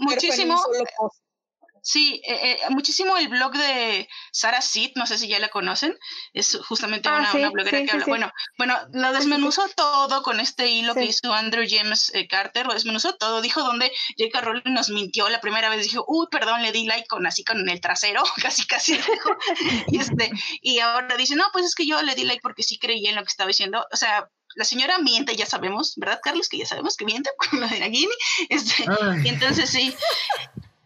muchísimo, 0.00 0.62
Sí, 1.82 2.20
eh, 2.24 2.52
eh, 2.52 2.58
muchísimo 2.70 3.16
el 3.16 3.28
blog 3.28 3.52
de 3.52 4.08
Sara 4.32 4.60
Sid, 4.60 4.92
no 4.96 5.06
sé 5.06 5.18
si 5.18 5.28
ya 5.28 5.38
la 5.38 5.48
conocen, 5.48 5.96
es 6.32 6.58
justamente 6.68 7.08
ah, 7.08 7.18
una, 7.18 7.32
una, 7.34 7.50
bloguera 7.50 7.84
que 7.84 7.90
habla. 7.90 8.04
Bueno, 8.06 8.32
bueno, 8.58 8.78
lo 8.92 9.12
desmenuzó 9.12 9.68
todo 9.74 10.22
con 10.22 10.40
este 10.40 10.68
hilo 10.68 10.94
que 10.94 11.04
hizo 11.04 11.32
Andrew 11.32 11.64
James 11.68 12.12
eh, 12.14 12.28
Carter, 12.28 12.66
lo 12.66 12.74
desmenuzó 12.74 13.14
todo, 13.14 13.40
dijo 13.40 13.62
donde 13.62 13.92
J.K. 14.18 14.40
Rowling 14.40 14.74
nos 14.74 14.90
mintió 14.90 15.28
la 15.28 15.40
primera 15.40 15.68
vez, 15.70 15.84
dijo, 15.84 16.04
uy, 16.06 16.26
perdón, 16.30 16.62
le 16.62 16.72
di 16.72 16.86
like 16.86 17.06
con 17.08 17.26
así 17.26 17.44
con 17.44 17.68
el 17.68 17.80
trasero, 17.80 18.22
casi 18.42 18.66
casi 18.66 18.96
dijo, 18.96 19.36
y, 19.88 19.98
este, 19.98 20.30
y 20.60 20.78
ahora 20.80 21.16
dice, 21.16 21.36
no, 21.36 21.44
pues 21.52 21.64
es 21.64 21.74
que 21.74 21.86
yo 21.86 22.00
le 22.02 22.14
di 22.14 22.24
like 22.24 22.42
porque 22.42 22.62
sí 22.62 22.78
creí 22.78 23.06
en 23.06 23.16
lo 23.16 23.22
que 23.22 23.28
estaba 23.28 23.48
diciendo, 23.48 23.86
o 23.90 23.96
sea, 23.96 24.28
la 24.56 24.64
señora 24.64 24.98
miente, 24.98 25.36
ya 25.36 25.46
sabemos, 25.46 25.94
¿verdad, 25.96 26.20
Carlos? 26.22 26.48
Que 26.48 26.58
ya 26.58 26.66
sabemos 26.66 26.96
que 26.96 27.04
miente 27.04 27.30
con 27.36 27.60
la 27.60 27.68
de 27.68 27.80
Nagini. 27.80 28.12
Este, 28.48 28.84
y 29.24 29.28
entonces 29.28 29.70
sí, 29.70 29.94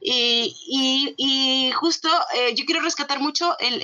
y, 0.07 1.15
y, 1.17 1.73
justo 1.73 2.11
eh, 2.35 2.55
yo 2.55 2.67
quiero 2.67 2.83
rescatar 2.83 3.21
mucho 3.21 3.59
el, 3.59 3.81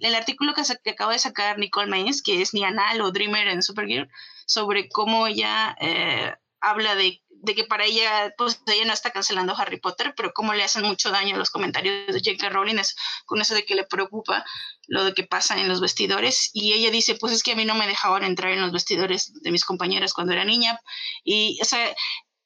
el, 0.00 0.14
artículo 0.14 0.54
que, 0.54 0.62
que, 0.84 0.90
acaba 0.90 1.12
de 1.12 1.18
sacar 1.18 1.58
Nicole 1.58 1.90
Maines, 1.90 2.22
que 2.22 2.40
es 2.40 2.54
Nianal 2.54 3.00
o 3.00 3.10
Dreamer 3.10 3.48
en 3.48 3.64
Supergirl, 3.64 4.08
sobre 4.46 4.88
cómo 4.88 5.26
ella 5.26 5.76
eh, 5.80 6.32
habla 6.60 6.94
de, 6.94 7.24
de, 7.28 7.56
que 7.56 7.64
para 7.64 7.86
ella, 7.86 8.32
pues 8.38 8.62
ella 8.68 8.84
no 8.84 8.92
está 8.92 9.10
cancelando 9.10 9.52
Harry 9.56 9.80
Potter, 9.80 10.14
pero 10.16 10.32
cómo 10.32 10.54
le 10.54 10.62
hacen 10.62 10.84
mucho 10.84 11.10
daño 11.10 11.36
los 11.36 11.50
comentarios 11.50 12.06
de 12.06 12.20
J.K. 12.20 12.50
Rowling, 12.50 12.78
es 12.78 12.94
con 13.26 13.40
eso 13.40 13.56
de 13.56 13.64
que 13.64 13.74
le 13.74 13.82
preocupa 13.82 14.44
lo 14.86 15.02
de 15.02 15.12
que 15.12 15.24
pasa 15.24 15.58
en 15.58 15.66
los 15.66 15.80
vestidores. 15.80 16.50
Y 16.52 16.72
ella 16.74 16.92
dice, 16.92 17.16
pues 17.16 17.32
es 17.32 17.42
que 17.42 17.52
a 17.52 17.56
mí 17.56 17.64
no 17.64 17.74
me 17.74 17.88
dejaban 17.88 18.22
entrar 18.22 18.52
en 18.52 18.60
los 18.60 18.70
vestidores 18.70 19.32
de 19.42 19.50
mis 19.50 19.64
compañeras 19.64 20.14
cuando 20.14 20.34
era 20.34 20.44
niña. 20.44 20.80
Y, 21.24 21.58
o 21.60 21.64
sea, 21.64 21.92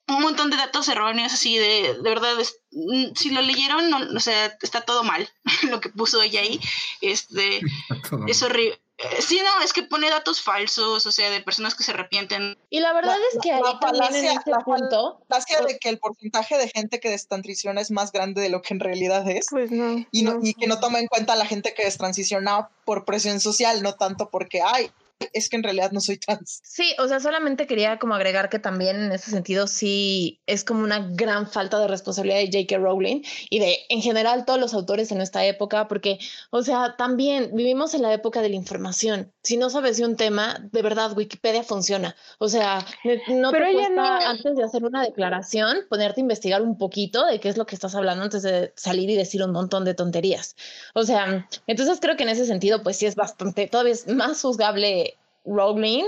un 0.09 0.23
montón 0.23 0.51
de 0.51 0.57
datos 0.57 0.89
erróneos, 0.89 1.33
así 1.33 1.57
de, 1.57 1.95
de 1.95 2.03
verdad, 2.03 2.35
mm, 2.73 3.15
si 3.15 3.31
lo 3.31 3.41
leyeron, 3.41 3.89
no, 3.91 3.99
o 4.17 4.21
sea, 4.21 4.57
está 4.63 4.83
todo 4.83 5.05
mal 5.05 5.29
lo 5.71 5.81
que 5.81 5.89
puso 5.89 6.23
ella 6.23 6.41
ahí. 6.41 6.61
Este, 7.01 7.61
es 8.29 8.43
horrible. 8.43 8.79
Eh, 8.99 9.21
sí, 9.21 9.41
no, 9.43 9.65
es 9.65 9.73
que 9.73 9.83
pone 9.83 10.09
datos 10.11 10.41
falsos, 10.43 11.07
o 11.07 11.13
sea, 11.13 11.31
de 11.31 11.41
personas 11.41 11.75
que 11.75 11.83
se 11.83 11.91
arrepienten. 11.91 12.57
Y 12.71 12.81
la 12.81 12.93
verdad 12.93 13.17
es 13.33 13.39
que 13.43 13.53
ahí 13.53 13.61
también 13.81 14.15
en 14.15 14.39
este 14.39 14.53
punto... 14.65 15.21
La 15.29 15.39
de 15.67 15.79
que 15.79 15.89
el 15.89 15.99
porcentaje 15.99 16.57
de 16.57 16.69
gente 16.69 17.01
que 17.01 17.11
destransiciona 17.11 17.81
es 17.81 17.91
más 17.91 18.13
grande 18.13 18.43
de 18.43 18.49
lo 18.49 18.63
que 18.63 18.75
en 18.75 18.81
realidad 18.81 19.29
es. 19.29 19.47
Pues 19.51 19.73
no. 19.73 20.07
Y, 20.13 20.23
no, 20.23 20.39
y 20.43 20.55
que 20.55 20.69
no 20.69 20.79
toma 20.79 21.01
en 21.01 21.09
cuenta 21.09 21.33
a 21.33 21.37
la 21.37 21.47
gente 21.47 21.75
que 21.75 21.85
destransiciona 21.85 22.69
por 22.85 23.05
presión 23.05 23.41
social, 23.41 23.83
no 23.83 23.95
tanto 23.95 24.31
porque, 24.31 24.61
ay, 24.63 24.93
es 25.33 25.49
que 25.49 25.57
en 25.57 25.63
realidad 25.63 25.93
no 25.93 26.01
soy 26.01 26.19
trans. 26.19 26.61
Sí, 26.65 26.95
o 26.99 27.09
sea, 27.09 27.21
solamente 27.21 27.67
quería 27.67 27.99
como 27.99 28.15
agregar 28.15 28.49
que 28.49 28.59
también 28.59 28.97
en 28.97 29.13
ese 29.13 29.31
sentido 29.31 29.67
sí 29.67 30.41
es 30.47 30.65
como 30.65 30.83
una 30.83 31.01
gran 31.11 31.51
falta 31.51 31.79
de 31.79 31.89
responsabilidad 31.89 32.39
de 32.39 32.47
J.K. 32.47 32.79
Rowling 32.79 33.23
y 33.51 33.59
de 33.59 33.79
en 33.89 34.03
general 34.03 34.45
todos 34.45 34.61
los 34.61 34.75
autores 34.75 35.13
en 35.13 35.21
esta 35.21 35.45
época, 35.45 35.89
porque, 35.89 36.19
o 36.51 36.63
sea, 36.63 36.97
también 36.97 37.51
vivimos 37.55 37.95
en 37.95 38.03
la 38.03 38.13
época 38.13 38.43
de 38.43 38.49
la 38.49 38.57
información. 38.57 39.33
Si 39.43 39.57
no 39.57 39.71
sabes 39.71 39.97
de 39.97 40.05
un 40.05 40.17
tema, 40.17 40.57
de 40.71 40.83
verdad, 40.83 41.17
Wikipedia 41.17 41.65
funciona. 41.65 42.15
O 42.39 42.49
sea, 42.49 42.85
no 43.29 43.51
te 43.51 43.59
cuesta 43.73 44.31
antes 44.31 44.57
de 44.57 44.63
hacer 44.63 44.85
una 44.85 45.03
declaración 45.03 45.79
ponerte 45.89 46.21
a 46.21 46.23
investigar 46.23 46.63
un 46.63 46.79
poquito 46.79 47.27
de 47.27 47.41
qué 47.41 47.49
es 47.49 47.57
lo 47.57 47.67
que 47.67 47.75
estás 47.75 47.95
hablando 47.95 48.23
antes 48.23 48.43
de 48.43 48.73
salir 48.77 49.11
y 49.11 49.17
decir 49.17 49.43
un 49.43 49.51
montón 49.51 49.85
de 49.85 49.95
tonterías. 49.95 50.55
O 50.95 51.03
sea, 51.03 51.49
entonces 51.67 51.99
creo 52.01 52.17
que 52.17 52.23
en 52.23 52.29
ese 52.29 52.47
sentido, 52.47 52.83
pues 52.83 52.97
sí 52.97 53.07
es 53.07 53.17
bastante, 53.17 53.67
todavía 53.67 53.95
es 53.95 54.07
más 54.07 54.41
juzgable 54.41 55.17
Rowling 55.45 56.05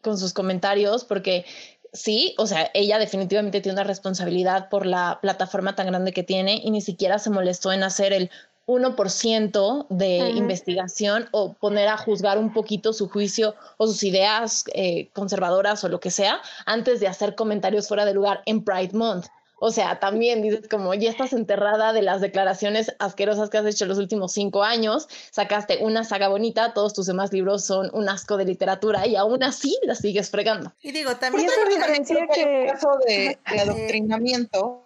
con 0.00 0.16
sus 0.16 0.32
comentarios 0.32 1.04
porque 1.04 1.44
sí, 1.92 2.34
o 2.38 2.46
sea, 2.46 2.70
ella 2.74 2.98
definitivamente 2.98 3.60
tiene 3.60 3.74
una 3.74 3.84
responsabilidad 3.84 4.68
por 4.68 4.86
la 4.86 5.18
plataforma 5.20 5.74
tan 5.74 5.88
grande 5.88 6.12
que 6.12 6.22
tiene 6.22 6.60
y 6.62 6.70
ni 6.70 6.80
siquiera 6.80 7.18
se 7.18 7.30
molestó 7.30 7.72
en 7.72 7.82
hacer 7.82 8.12
el 8.12 8.30
1% 8.66 9.86
de 9.88 10.30
investigación 10.30 11.28
o 11.30 11.54
poner 11.54 11.88
a 11.88 11.96
juzgar 11.96 12.38
un 12.38 12.52
poquito 12.52 12.92
su 12.92 13.08
juicio 13.08 13.54
o 13.76 13.86
sus 13.86 14.02
ideas 14.02 14.64
eh, 14.74 15.08
conservadoras 15.12 15.84
o 15.84 15.88
lo 15.88 16.00
que 16.00 16.10
sea 16.10 16.40
antes 16.64 17.00
de 17.00 17.08
hacer 17.08 17.34
comentarios 17.34 17.88
fuera 17.88 18.04
de 18.04 18.14
lugar 18.14 18.42
en 18.46 18.64
Pride 18.64 18.92
Month. 18.92 19.26
O 19.58 19.70
sea, 19.70 19.98
también 20.00 20.42
dices 20.42 20.68
como 20.68 20.92
ya 20.92 21.08
estás 21.08 21.32
enterrada 21.32 21.94
de 21.94 22.02
las 22.02 22.20
declaraciones 22.20 22.94
asquerosas 22.98 23.48
que 23.48 23.56
has 23.56 23.66
hecho 23.66 23.86
los 23.86 23.96
últimos 23.96 24.32
cinco 24.32 24.62
años, 24.62 25.08
sacaste 25.30 25.78
una 25.80 26.04
saga 26.04 26.28
bonita, 26.28 26.74
todos 26.74 26.92
tus 26.92 27.06
demás 27.06 27.32
libros 27.32 27.64
son 27.64 27.90
un 27.94 28.08
asco 28.08 28.36
de 28.36 28.44
literatura 28.44 29.06
y 29.06 29.16
aún 29.16 29.42
así 29.42 29.74
la 29.84 29.94
sigues 29.94 30.30
fregando. 30.30 30.72
Y 30.82 30.92
digo, 30.92 31.16
también 31.16 31.48
es 31.48 31.74
diferencia 31.74 32.26
que... 32.34 32.66
caso 32.70 32.98
de, 33.06 33.38
adoctrinamiento, 33.46 34.82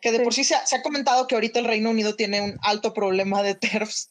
que 0.00 0.12
de 0.12 0.20
por 0.20 0.34
sí 0.34 0.44
se 0.44 0.54
ha, 0.54 0.66
se 0.66 0.76
ha, 0.76 0.82
comentado 0.82 1.26
que 1.26 1.34
ahorita 1.34 1.58
el 1.58 1.64
Reino 1.64 1.90
Unido 1.90 2.14
tiene 2.14 2.40
un 2.40 2.58
alto 2.62 2.94
problema 2.94 3.42
de 3.42 3.54
TERFs, 3.54 4.10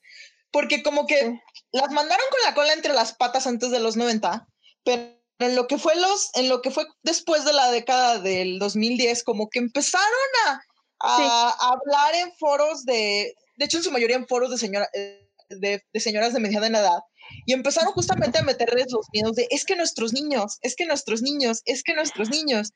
porque 0.52 0.84
como 0.84 1.06
que 1.06 1.40
las 1.72 1.92
mandaron 1.92 2.26
con 2.30 2.40
la 2.46 2.56
cola 2.56 2.74
entre 2.74 2.94
las 2.94 3.14
patas 3.14 3.48
antes 3.48 3.72
de 3.72 3.80
los 3.80 3.96
90, 3.96 4.48
pero 4.84 5.18
en 5.40 5.56
lo 5.56 5.68
que 5.68 5.78
fue 5.78 5.96
los, 5.96 6.30
en 6.36 6.50
lo 6.50 6.62
que 6.62 6.72
fue 6.72 6.86
después 7.04 7.46
de 7.46 7.54
la 7.54 7.70
década 7.72 8.20
del 8.20 8.60
2010, 8.60 9.24
como 9.24 9.50
que 9.50 9.60
empezaron 9.60 10.08
a, 10.48 10.62
a, 11.00 11.56
hablar 11.60 12.16
en 12.16 12.32
foros 12.38 12.86
de, 12.86 13.36
de 13.56 13.66
hecho 13.66 13.78
en 13.78 13.84
su 13.84 13.92
mayoría 13.92 14.16
en 14.16 14.28
foros 14.28 14.50
de, 14.50 14.58
señora, 14.58 14.90
eh, 14.94 15.30
de, 15.50 15.84
de, 15.94 16.00
señoras 16.00 16.34
de 16.34 16.40
mediana 16.40 16.80
edad, 16.80 17.00
y 17.46 17.54
empezaron 17.54 17.94
justamente 17.94 18.40
a 18.40 18.44
meterles 18.44 18.88
los 18.92 19.08
miedos 19.14 19.36
de, 19.36 19.48
es 19.52 19.66
que 19.66 19.76
nuestros 19.76 20.14
niños, 20.14 20.58
es 20.62 20.76
que 20.76 20.86
nuestros 20.86 21.22
niños, 21.22 21.62
es 21.66 21.84
que 21.84 21.94
nuestros 21.94 22.30
niños. 22.30 22.72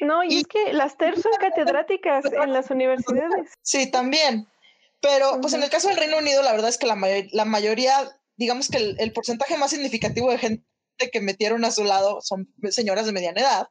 No, 0.00 0.24
y, 0.24 0.38
es 0.38 0.46
que 0.46 0.72
las 0.72 0.96
TER 0.96 1.20
son 1.20 1.32
catedráticas 1.40 2.24
en 2.26 2.52
las 2.52 2.70
universidades. 2.70 3.52
Sí, 3.62 3.90
también. 3.90 4.48
Pero, 5.00 5.40
pues 5.40 5.52
en 5.54 5.62
el 5.62 5.70
caso 5.70 5.88
del 5.88 5.96
Reino 5.96 6.18
Unido, 6.18 6.42
la 6.42 6.52
verdad 6.52 6.68
es 6.68 6.78
que 6.78 6.86
la, 6.86 6.96
la 7.32 7.44
mayoría, 7.44 8.18
digamos 8.36 8.68
que 8.68 8.78
el, 8.78 8.96
el 8.98 9.12
porcentaje 9.12 9.56
más 9.56 9.70
significativo 9.70 10.30
de 10.30 10.38
gente 10.38 10.64
que 11.12 11.20
metieron 11.20 11.64
a 11.64 11.70
su 11.70 11.84
lado 11.84 12.20
son 12.20 12.52
señoras 12.70 13.06
de 13.06 13.12
mediana 13.12 13.40
edad. 13.40 13.68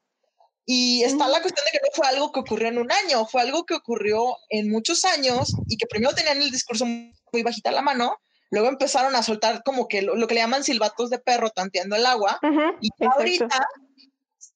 Y 0.66 1.04
está 1.04 1.28
la 1.28 1.42
cuestión 1.42 1.66
de 1.66 1.72
que 1.72 1.84
no 1.84 1.90
fue 1.94 2.08
algo 2.08 2.32
que 2.32 2.40
ocurrió 2.40 2.68
en 2.68 2.78
un 2.78 2.92
año, 2.92 3.26
fue 3.26 3.42
algo 3.42 3.66
que 3.66 3.74
ocurrió 3.74 4.38
en 4.50 4.70
muchos 4.70 5.04
años 5.06 5.54
y 5.68 5.78
que 5.78 5.88
primero 5.88 6.14
tenían 6.14 6.42
el 6.42 6.52
discurso 6.52 6.86
muy 6.86 7.44
bajita 7.44 7.72
la 7.72 7.82
mano, 7.82 8.18
luego 8.52 8.70
empezaron 8.70 9.16
a 9.16 9.24
soltar 9.24 9.64
como 9.64 9.88
que 9.88 10.02
lo, 10.04 10.16
que 10.28 10.36
le 10.36 10.42
llaman 10.42 10.64
silbatos 10.64 11.10
de 11.10 11.20
perro 11.20 11.50
tanteando 11.50 11.96
el 11.96 12.06
agua 12.06 12.40
y 12.80 12.90
ahorita 13.04 13.68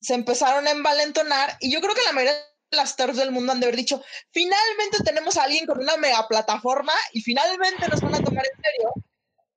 se 0.06 0.14
empezaron 0.14 0.68
a 0.68 0.72
envalentonar 0.72 1.58
y 1.60 1.72
yo 1.72 1.82
creo 1.82 1.96
que 1.96 2.04
la 2.04 2.14
mayoría 2.14 2.34
de 2.36 2.78
las 2.78 2.96
TERFs 2.96 3.18
del 3.18 3.32
mundo 3.32 3.52
han 3.52 3.60
de 3.60 3.68
haber 3.68 3.78
dicho, 3.78 4.04
finalmente 4.32 4.98
tenemos 5.04 5.38
a 5.38 5.44
alguien 5.44 5.66
con 5.66 5.80
una 5.80 5.98
mega 5.98 6.28
plataforma 6.28 6.94
y 7.14 7.22
finalmente 7.22 7.88
nos 7.88 8.02
van 8.02 8.16
a 8.16 8.24
tomar 8.24 8.46
en 8.46 8.64
serio 8.64 8.94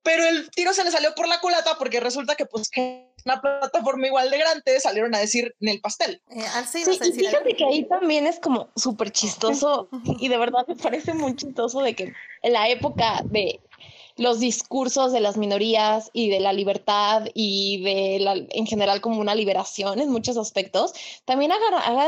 pero 0.03 0.25
el 0.25 0.49
tiro 0.51 0.73
se 0.73 0.83
le 0.83 0.91
salió 0.91 1.13
por 1.13 1.27
la 1.27 1.39
culata 1.39 1.77
porque 1.77 1.99
resulta 1.99 2.35
que 2.35 2.45
pues 2.45 2.69
que 2.69 3.13
una 3.25 3.41
plataforma 3.41 4.07
igual 4.07 4.29
de 4.29 4.37
grande 4.37 4.79
salieron 4.79 5.13
a 5.13 5.19
decir 5.19 5.53
en 5.59 5.69
el 5.69 5.81
pastel. 5.81 6.21
Eh, 6.29 6.41
sí, 6.67 6.83
y 6.89 7.11
fíjate 7.11 7.55
que 7.55 7.65
ahí 7.65 7.87
también 7.87 8.25
es 8.25 8.39
como 8.39 8.69
súper 8.75 9.11
chistoso 9.11 9.89
y 10.19 10.27
de 10.29 10.37
verdad 10.37 10.65
me 10.67 10.75
parece 10.75 11.13
muy 11.13 11.35
chistoso 11.35 11.81
de 11.81 11.95
que 11.95 12.13
en 12.41 12.53
la 12.53 12.69
época 12.69 13.21
de 13.25 13.59
los 14.19 14.39
discursos 14.39 15.13
de 15.13 15.21
las 15.21 15.37
minorías 15.37 16.09
y 16.11 16.29
de 16.29 16.41
la 16.41 16.51
libertad 16.51 17.27
y 17.33 17.81
de 17.83 18.19
la, 18.19 18.33
en 18.35 18.67
general 18.67 18.99
como 18.99 19.21
una 19.21 19.33
liberación 19.33 20.01
en 20.01 20.11
muchos 20.11 20.37
aspectos, 20.37 20.93
también 21.23 21.53
ha, 21.53 21.57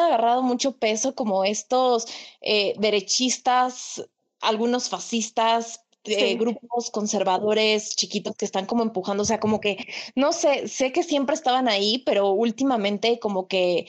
agarrado 0.05 0.43
mucho 0.43 0.73
peso 0.73 1.15
como 1.15 1.45
estos 1.45 2.07
eh, 2.41 2.73
derechistas, 2.77 4.05
algunos 4.41 4.89
fascistas, 4.89 5.85
eh, 6.03 6.35
grupos 6.35 6.91
conservadores 6.91 7.95
chiquitos 7.95 8.35
que 8.35 8.45
están 8.45 8.65
como 8.65 8.83
empujando, 8.83 9.23
o 9.23 9.25
sea, 9.25 9.39
como 9.39 9.61
que, 9.61 9.87
no 10.13 10.33
sé, 10.33 10.67
sé 10.67 10.91
que 10.91 11.03
siempre 11.03 11.35
estaban 11.35 11.69
ahí, 11.69 12.03
pero 12.05 12.31
últimamente 12.31 13.19
como 13.19 13.47
que 13.47 13.87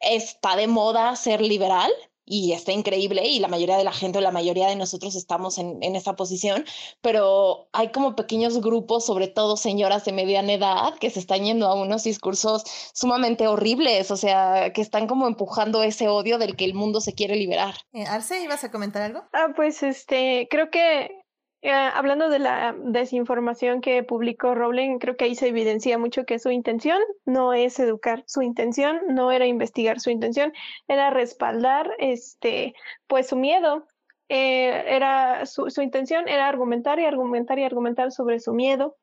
está 0.00 0.56
de 0.56 0.68
moda 0.68 1.16
ser 1.16 1.42
liberal 1.42 1.92
y 2.32 2.52
está 2.54 2.72
increíble 2.72 3.26
y 3.26 3.40
la 3.40 3.48
mayoría 3.48 3.76
de 3.76 3.84
la 3.84 3.92
gente 3.92 4.16
o 4.16 4.22
la 4.22 4.30
mayoría 4.30 4.66
de 4.66 4.76
nosotros 4.76 5.14
estamos 5.16 5.58
en, 5.58 5.82
en 5.82 5.96
esa 5.96 6.16
posición, 6.16 6.64
pero 7.02 7.68
hay 7.72 7.92
como 7.92 8.16
pequeños 8.16 8.62
grupos, 8.62 9.04
sobre 9.04 9.28
todo 9.28 9.58
señoras 9.58 10.06
de 10.06 10.12
mediana 10.12 10.54
edad, 10.54 10.94
que 10.98 11.10
se 11.10 11.20
están 11.20 11.44
yendo 11.44 11.66
a 11.66 11.74
unos 11.74 12.04
discursos 12.04 12.64
sumamente 12.94 13.48
horribles, 13.48 14.10
o 14.10 14.16
sea, 14.16 14.72
que 14.72 14.80
están 14.80 15.06
como 15.06 15.26
empujando 15.26 15.82
ese 15.82 16.08
odio 16.08 16.38
del 16.38 16.56
que 16.56 16.64
el 16.64 16.72
mundo 16.72 17.02
se 17.02 17.12
quiere 17.12 17.36
liberar. 17.36 17.74
Eh, 17.92 18.06
Arce, 18.06 18.42
¿ibas 18.42 18.64
a 18.64 18.70
comentar 18.70 19.02
algo? 19.02 19.24
Ah, 19.34 19.48
pues 19.54 19.82
este, 19.82 20.48
creo 20.50 20.70
que 20.70 21.21
eh, 21.62 21.70
hablando 21.70 22.28
de 22.28 22.40
la 22.40 22.74
desinformación 22.76 23.80
que 23.80 24.02
publicó 24.02 24.52
Rowling, 24.52 24.98
creo 24.98 25.16
que 25.16 25.26
ahí 25.26 25.36
se 25.36 25.46
evidencia 25.46 25.96
mucho 25.96 26.24
que 26.24 26.40
su 26.40 26.50
intención 26.50 27.00
no 27.24 27.52
es 27.52 27.78
educar, 27.78 28.24
su 28.26 28.42
intención 28.42 29.00
no 29.08 29.30
era 29.30 29.46
investigar, 29.46 30.00
su 30.00 30.10
intención 30.10 30.52
era 30.88 31.10
respaldar 31.10 31.94
este, 31.98 32.74
pues 33.06 33.28
su 33.28 33.36
miedo. 33.36 33.86
Eh, 34.28 34.84
era 34.88 35.46
su, 35.46 35.70
su, 35.70 35.82
intención 35.82 36.26
era 36.26 36.48
argumentar 36.48 36.98
y 36.98 37.04
argumentar 37.04 37.58
y 37.58 37.64
argumentar 37.64 38.10
sobre 38.12 38.40
su 38.40 38.54
miedo, 38.54 38.96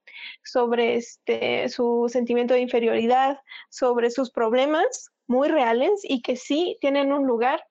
sobre 0.44 0.96
este, 0.96 1.70
su 1.70 2.08
sentimiento 2.10 2.56
de 2.56 2.62
inferioridad, 2.62 3.40
sobre 3.70 4.10
sus 4.10 4.32
problemas 4.32 5.12
muy 5.28 5.48
reales 5.48 6.02
y 6.04 6.24
que 6.24 6.36
sí 6.36 6.78
tienen 6.82 7.14
un 7.14 7.28
lugar, 7.28 7.64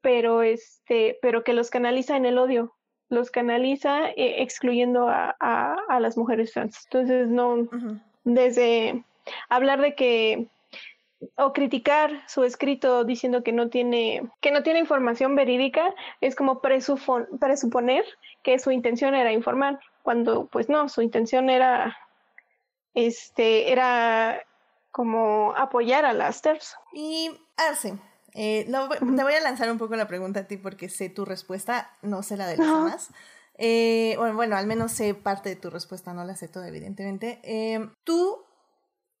pero 0.00 0.42
este, 0.42 1.18
pero 1.22 1.44
que 1.44 1.52
los 1.52 1.70
canaliza 1.70 2.16
en 2.16 2.26
el 2.26 2.38
odio, 2.38 2.74
los 3.10 3.30
canaliza 3.30 4.08
eh, 4.10 4.42
excluyendo 4.42 5.08
a, 5.08 5.36
a, 5.40 6.00
las 6.00 6.16
mujeres 6.16 6.52
trans. 6.52 6.84
Entonces, 6.86 7.28
no, 7.28 7.68
desde 8.24 9.04
hablar 9.48 9.80
de 9.80 9.94
que 9.94 10.46
o 11.36 11.52
criticar 11.52 12.22
su 12.28 12.44
escrito 12.44 13.04
diciendo 13.04 13.42
que 13.42 13.52
no 13.52 13.68
tiene 13.68 14.22
que 14.40 14.52
no 14.52 14.62
tiene 14.62 14.78
información 14.78 15.34
verídica 15.34 15.94
es 16.22 16.34
como 16.34 16.62
presuponer 16.62 18.04
que 18.42 18.58
su 18.58 18.70
intención 18.70 19.14
era 19.14 19.30
informar 19.30 19.80
cuando 20.02 20.46
pues 20.46 20.70
no 20.70 20.88
su 20.88 21.02
intención 21.02 21.50
era 21.50 21.98
este 22.94 23.70
era 23.70 24.42
como 24.92 25.52
apoyar 25.58 26.06
a 26.06 26.14
las 26.14 26.40
TERS 26.40 26.76
y 26.94 27.30
Arce 27.58 27.98
eh, 28.34 28.66
te 28.70 29.22
voy 29.22 29.34
a 29.34 29.40
lanzar 29.40 29.70
un 29.70 29.78
poco 29.78 29.96
la 29.96 30.06
pregunta 30.08 30.40
a 30.40 30.46
ti 30.46 30.56
porque 30.56 30.88
sé 30.88 31.08
tu 31.08 31.24
respuesta, 31.24 31.90
no 32.02 32.22
sé 32.22 32.36
la 32.36 32.46
de 32.46 32.56
los 32.56 32.66
demás. 32.66 33.10
Eh, 33.62 34.16
bueno, 34.16 34.56
al 34.56 34.66
menos 34.66 34.92
sé 34.92 35.14
parte 35.14 35.50
de 35.50 35.56
tu 35.56 35.68
respuesta, 35.68 36.14
no 36.14 36.24
la 36.24 36.34
sé 36.34 36.48
toda, 36.48 36.68
evidentemente. 36.68 37.40
Eh, 37.42 37.90
tú, 38.04 38.44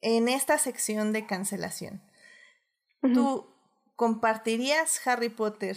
en 0.00 0.28
esta 0.28 0.56
sección 0.56 1.12
de 1.12 1.26
cancelación, 1.26 2.00
¿tú 3.14 3.46
compartirías 3.96 5.06
Harry 5.06 5.28
Potter 5.28 5.76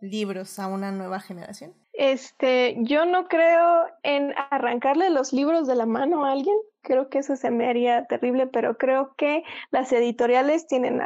libros 0.00 0.58
a 0.58 0.66
una 0.66 0.92
nueva 0.92 1.20
generación? 1.20 1.74
Este, 1.92 2.76
yo 2.78 3.04
no 3.04 3.28
creo 3.28 3.86
en 4.02 4.34
arrancarle 4.50 5.10
los 5.10 5.32
libros 5.32 5.66
de 5.66 5.76
la 5.76 5.86
mano 5.86 6.24
a 6.24 6.32
alguien. 6.32 6.56
Creo 6.82 7.08
que 7.08 7.18
eso 7.18 7.36
se 7.36 7.50
me 7.50 7.68
haría 7.68 8.06
terrible, 8.06 8.46
pero 8.46 8.76
creo 8.78 9.14
que 9.16 9.44
las 9.70 9.92
editoriales 9.92 10.66
tienen 10.66 11.00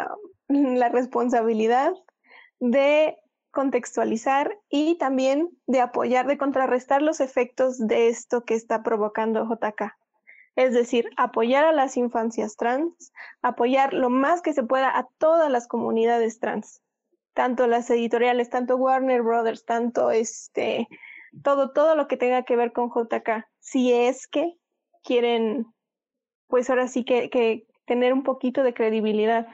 la 0.78 0.88
responsabilidad 0.88 1.92
de 2.60 3.16
contextualizar 3.50 4.58
y 4.68 4.96
también 4.98 5.50
de 5.66 5.80
apoyar, 5.80 6.26
de 6.26 6.38
contrarrestar 6.38 7.02
los 7.02 7.20
efectos 7.20 7.78
de 7.78 8.08
esto 8.08 8.44
que 8.44 8.54
está 8.54 8.82
provocando 8.82 9.44
JK. 9.44 9.96
Es 10.56 10.74
decir, 10.74 11.08
apoyar 11.16 11.64
a 11.64 11.72
las 11.72 11.96
infancias 11.96 12.56
trans, 12.56 13.12
apoyar 13.42 13.94
lo 13.94 14.10
más 14.10 14.42
que 14.42 14.52
se 14.52 14.64
pueda 14.64 14.96
a 14.96 15.08
todas 15.18 15.50
las 15.50 15.68
comunidades 15.68 16.40
trans, 16.40 16.82
tanto 17.32 17.68
las 17.68 17.88
editoriales, 17.90 18.50
tanto 18.50 18.76
Warner 18.76 19.22
Brothers, 19.22 19.64
tanto 19.64 20.10
este, 20.10 20.88
todo, 21.44 21.70
todo 21.70 21.94
lo 21.94 22.08
que 22.08 22.16
tenga 22.16 22.42
que 22.42 22.56
ver 22.56 22.72
con 22.72 22.90
JK, 22.90 23.46
si 23.60 23.92
es 23.92 24.26
que 24.26 24.58
quieren, 25.04 25.66
pues 26.48 26.68
ahora 26.70 26.88
sí 26.88 27.04
que, 27.04 27.30
que 27.30 27.66
tener 27.86 28.12
un 28.12 28.24
poquito 28.24 28.62
de 28.62 28.74
credibilidad. 28.74 29.46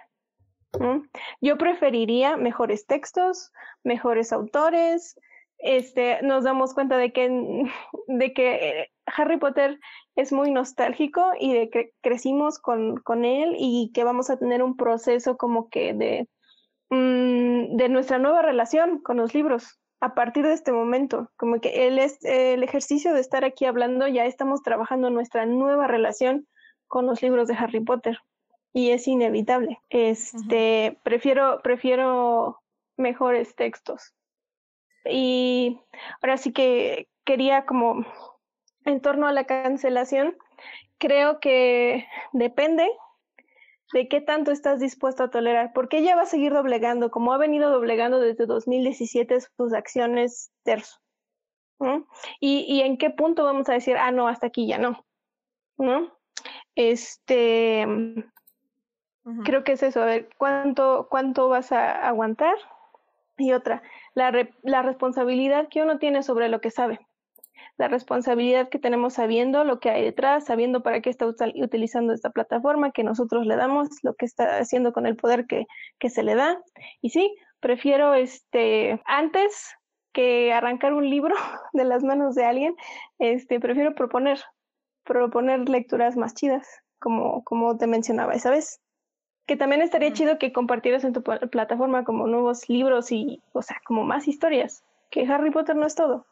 Yo 1.41 1.59
preferiría 1.59 2.37
mejores 2.37 2.87
textos, 2.87 3.53
mejores 3.83 4.33
autores. 4.33 5.19
Este, 5.59 6.21
nos 6.23 6.45
damos 6.45 6.75
cuenta 6.75 6.97
de 6.97 7.13
que, 7.13 7.29
de 8.09 8.33
que 8.33 8.89
Harry 9.07 9.39
Potter 9.39 9.79
es 10.17 10.33
muy 10.33 10.51
nostálgico 10.51 11.33
y 11.39 11.53
de 11.53 11.71
que 11.71 11.93
crecimos 12.01 12.59
con, 12.59 12.97
con 12.97 13.25
él 13.25 13.55
y 13.59 13.91
que 13.93 14.05
vamos 14.05 14.31
a 14.31 14.39
tener 14.39 14.63
un 14.63 14.77
proceso 14.77 15.37
como 15.37 15.69
que 15.69 15.95
de, 15.95 16.29
mm, 16.91 17.77
de 17.77 17.89
nuestra 17.89 18.19
nueva 18.19 18.43
relación 18.43 19.01
con 19.01 19.17
los 19.17 19.35
libros 19.35 19.81
a 20.01 20.15
partir 20.15 20.47
de 20.47 20.53
este 20.53 20.73
momento. 20.73 21.31
Como 21.37 21.61
que 21.61 21.87
el, 21.87 21.99
el 21.99 22.63
ejercicio 22.63 23.15
de 23.15 23.21
estar 23.21 23.45
aquí 23.45 23.65
hablando, 23.65 24.07
ya 24.07 24.27
estamos 24.27 24.63
trabajando 24.63 25.11
nuestra 25.11 25.47
nueva 25.47 25.87
relación 25.87 26.47
con 26.87 27.07
los 27.07 27.23
libros 27.23 27.49
de 27.49 27.55
Harry 27.55 27.81
Potter 27.81 28.19
y 28.75 28.91
es 28.91 29.07
inevitable. 29.07 29.81
Este, 29.89 30.99
prefiero, 31.05 31.63
prefiero 31.63 32.61
mejores 32.97 33.55
textos. 33.55 34.13
Y 35.07 35.81
ahora 36.21 36.37
sí 36.37 36.53
que 36.53 37.09
quería 37.25 37.67
como 37.67 38.05
en 38.85 39.01
torno 39.01 39.29
a 39.29 39.33
la 39.33 39.45
cancelación, 39.45 40.37
creo 40.99 41.39
que 41.39 42.07
depende 42.33 42.91
de 43.93 44.09
qué 44.09 44.21
tanto 44.21 44.51
estás 44.51 44.81
dispuesto 44.81 45.23
a 45.23 45.31
tolerar, 45.31 45.73
porque 45.73 45.99
ella 45.99 46.17
va 46.17 46.23
a 46.23 46.27
seguir 46.27 46.53
doblegando, 46.53 47.13
como 47.13 47.33
ha 47.33 47.39
venido 47.39 47.71
doblegando 47.71 48.19
desde 48.19 48.47
2017 48.47 49.39
sus 49.57 49.73
acciones 49.73 50.51
terzo. 50.65 50.99
Y, 52.41 52.65
y 52.67 52.81
en 52.81 52.97
qué 52.97 53.11
punto 53.11 53.45
vamos 53.45 53.69
a 53.69 53.75
decir, 53.75 53.97
ah, 53.99 54.11
no, 54.11 54.27
hasta 54.27 54.49
aquí 54.49 54.67
ya 54.67 54.79
no. 54.79 55.05
¿No? 55.77 56.17
Este, 56.75 57.87
Creo 59.45 59.65
que 59.65 59.73
es 59.73 59.83
eso, 59.83 60.03
a 60.03 60.07
ver, 60.07 60.29
¿cuánto, 60.37 61.09
cuánto 61.11 61.49
vas 61.49 61.73
a 61.73 62.07
aguantar? 62.07 62.57
Y 63.39 63.53
otra, 63.53 63.83
la, 64.15 64.31
la 64.63 64.83
responsabilidad 64.83 65.69
que 65.69 65.83
uno 65.83 65.99
tiene 65.99 66.23
sobre 66.23 66.49
lo 66.51 66.61
que 66.61 66.71
sabe. 66.71 67.01
La 67.79 67.89
responsabilidad 67.89 68.69
que 68.69 68.79
tenemos 68.79 69.15
sabiendo 69.15 69.65
lo 69.65 69.81
que 69.81 69.91
hay 69.91 70.05
detrás, 70.05 70.45
sabiendo 70.45 70.83
para 70.83 71.01
qué 71.01 71.09
está 71.09 71.27
utilizando 71.27 72.13
esta 72.13 72.31
plataforma 72.31 72.93
que 72.93 73.03
nosotros 73.03 73.47
le 73.47 73.57
damos, 73.57 73.89
lo 74.03 74.15
que 74.15 74.27
está 74.27 74.59
haciendo 74.59 74.93
con 74.93 75.07
el 75.07 75.17
poder 75.17 75.47
que, 75.47 75.67
que 75.99 76.11
se 76.11 76.23
le 76.23 76.35
da. 76.35 76.63
Y 77.01 77.11
sí, 77.11 77.35
prefiero 77.61 78.13
este, 78.13 79.01
antes 79.07 79.75
que 80.13 80.53
arrancar 80.53 80.93
un 80.93 81.09
libro 81.09 81.35
de 81.73 81.85
las 81.85 82.05
manos 82.05 82.35
de 82.35 82.45
alguien, 82.45 82.77
este, 83.19 83.59
prefiero 83.59 83.95
proponer, 83.95 84.39
proponer 85.03 85.69
lecturas 85.69 86.17
más 86.17 86.35
chidas, 86.35 86.69
como, 87.01 87.43
como 87.43 87.77
te 87.79 87.87
mencionaba 87.87 88.35
esa 88.35 88.51
vez. 88.51 88.81
Que 89.47 89.57
también 89.57 89.83
estaría 89.83 90.13
chido 90.13 90.39
que 90.39 90.53
compartieras 90.53 91.05
en 91.05 91.13
tu 91.13 91.23
plataforma 91.23 92.05
como 92.05 92.27
nuevos 92.27 92.69
libros 92.69 93.13
y, 93.13 93.43
o 93.53 93.63
sea, 93.63 93.81
como 93.85 94.05
más 94.05 94.27
historias. 94.27 94.83
Que 95.11 95.27
Harry 95.27 95.51
Potter 95.51 95.77
no 95.77 95.87
es 95.87 95.95
todo. 95.95 96.27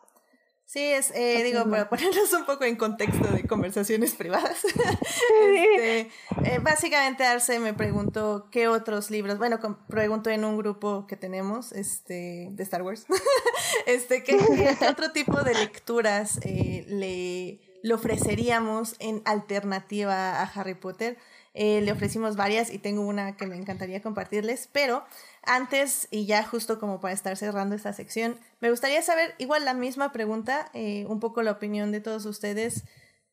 Sí, 0.72 0.80
es, 0.80 1.10
eh, 1.14 1.42
digo, 1.44 1.68
para 1.68 1.90
ponernos 1.90 2.32
un 2.32 2.46
poco 2.46 2.64
en 2.64 2.76
contexto 2.76 3.28
de 3.28 3.46
conversaciones 3.46 4.14
privadas. 4.14 4.64
este, 5.54 6.00
eh, 6.44 6.58
básicamente 6.62 7.24
Arce 7.24 7.58
me 7.58 7.74
preguntó 7.74 8.48
qué 8.50 8.68
otros 8.68 9.10
libros, 9.10 9.36
bueno, 9.36 9.58
preguntó 9.86 10.30
en 10.30 10.46
un 10.46 10.56
grupo 10.56 11.06
que 11.06 11.18
tenemos, 11.18 11.72
este, 11.72 12.48
de 12.52 12.62
Star 12.62 12.80
Wars, 12.80 13.04
este, 13.86 14.24
qué, 14.24 14.38
otro 14.88 15.12
tipo 15.12 15.42
de 15.42 15.52
lecturas 15.52 16.38
eh, 16.42 16.86
le, 16.88 17.60
le 17.82 17.94
ofreceríamos 17.94 18.96
en 18.98 19.20
alternativa 19.26 20.40
a 20.40 20.44
Harry 20.44 20.74
Potter. 20.74 21.18
Eh, 21.54 21.82
le 21.82 21.92
ofrecimos 21.92 22.36
varias 22.36 22.70
y 22.70 22.78
tengo 22.78 23.02
una 23.02 23.36
que 23.36 23.46
me 23.46 23.56
encantaría 23.56 24.00
compartirles, 24.00 24.68
pero 24.72 25.04
antes 25.42 26.08
y 26.10 26.24
ya 26.24 26.44
justo 26.44 26.78
como 26.78 27.00
para 27.00 27.12
estar 27.12 27.36
cerrando 27.36 27.74
esta 27.74 27.92
sección, 27.92 28.38
me 28.60 28.70
gustaría 28.70 29.02
saber 29.02 29.34
igual 29.38 29.64
la 29.64 29.74
misma 29.74 30.12
pregunta, 30.12 30.70
eh, 30.72 31.04
un 31.08 31.20
poco 31.20 31.42
la 31.42 31.52
opinión 31.52 31.92
de 31.92 32.00
todos 32.00 32.24
ustedes. 32.24 32.84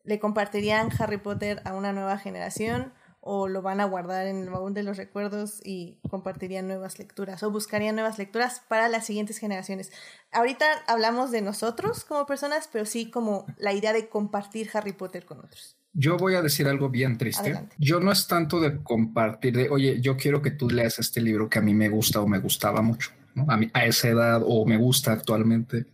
¿Le 0.04 0.20
compartirían 0.20 0.90
Harry 1.00 1.18
Potter 1.18 1.62
a 1.66 1.74
una 1.74 1.94
nueva 1.94 2.18
generación 2.18 2.94
o 3.22 3.48
lo 3.48 3.62
van 3.62 3.82
a 3.82 3.86
guardar 3.86 4.28
en 4.28 4.44
el 4.44 4.50
baúl 4.50 4.74
de 4.74 4.84
los 4.84 4.98
recuerdos 4.98 5.62
y 5.64 6.00
compartirían 6.10 6.68
nuevas 6.68 7.00
lecturas 7.00 7.44
o 7.44 7.52
buscarían 7.52 7.96
nuevas 7.96 8.18
lecturas 8.18 8.62
para 8.68 8.88
las 8.88 9.06
siguientes 9.06 9.38
generaciones. 9.38 9.92
Ahorita 10.32 10.66
hablamos 10.88 11.32
de 11.32 11.42
nosotros 11.42 12.06
como 12.06 12.26
personas, 12.26 12.70
pero 12.72 12.86
sí 12.86 13.12
como 13.12 13.46
la 13.58 13.74
idea 13.74 13.94
de 13.94 14.08
compartir 14.10 14.70
Harry 14.74 14.94
Potter 14.94 15.26
con 15.26 15.40
otros. 15.40 15.79
Yo 15.94 16.18
voy 16.18 16.36
a 16.36 16.42
decir 16.42 16.68
algo 16.68 16.90
bien 16.90 17.18
triste. 17.18 17.60
Yo 17.78 18.00
no 18.00 18.12
es 18.12 18.28
tanto 18.28 18.60
de 18.60 18.78
compartir, 18.84 19.56
de, 19.56 19.70
oye, 19.70 20.00
yo 20.02 20.16
quiero 20.18 20.42
que 20.42 20.52
tú 20.52 20.70
leas 20.70 21.00
este 21.00 21.22
libro 21.22 21.50
que 21.50 21.60
a 21.60 21.64
mí 21.64 21.74
me 21.74 21.90
gusta 21.90 22.22
o 22.22 22.28
me 22.28 22.40
gustaba 22.40 22.82
mucho, 22.82 23.12
a, 23.48 23.58
mí, 23.58 23.70
a 23.74 23.86
esa 23.86 24.10
edad 24.10 24.42
o 24.46 24.66
me 24.66 24.78
gusta 24.78 25.12
actualmente. 25.12 25.86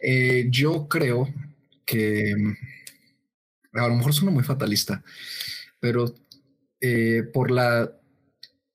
Eh, 0.00 0.48
yo 0.50 0.88
creo 0.88 1.32
que 1.86 2.34
a 3.72 3.88
lo 3.88 3.94
mejor 3.94 4.12
suena 4.12 4.32
muy 4.32 4.44
fatalista, 4.44 5.02
pero 5.80 6.14
eh, 6.80 7.22
por 7.32 7.50
la, 7.50 7.90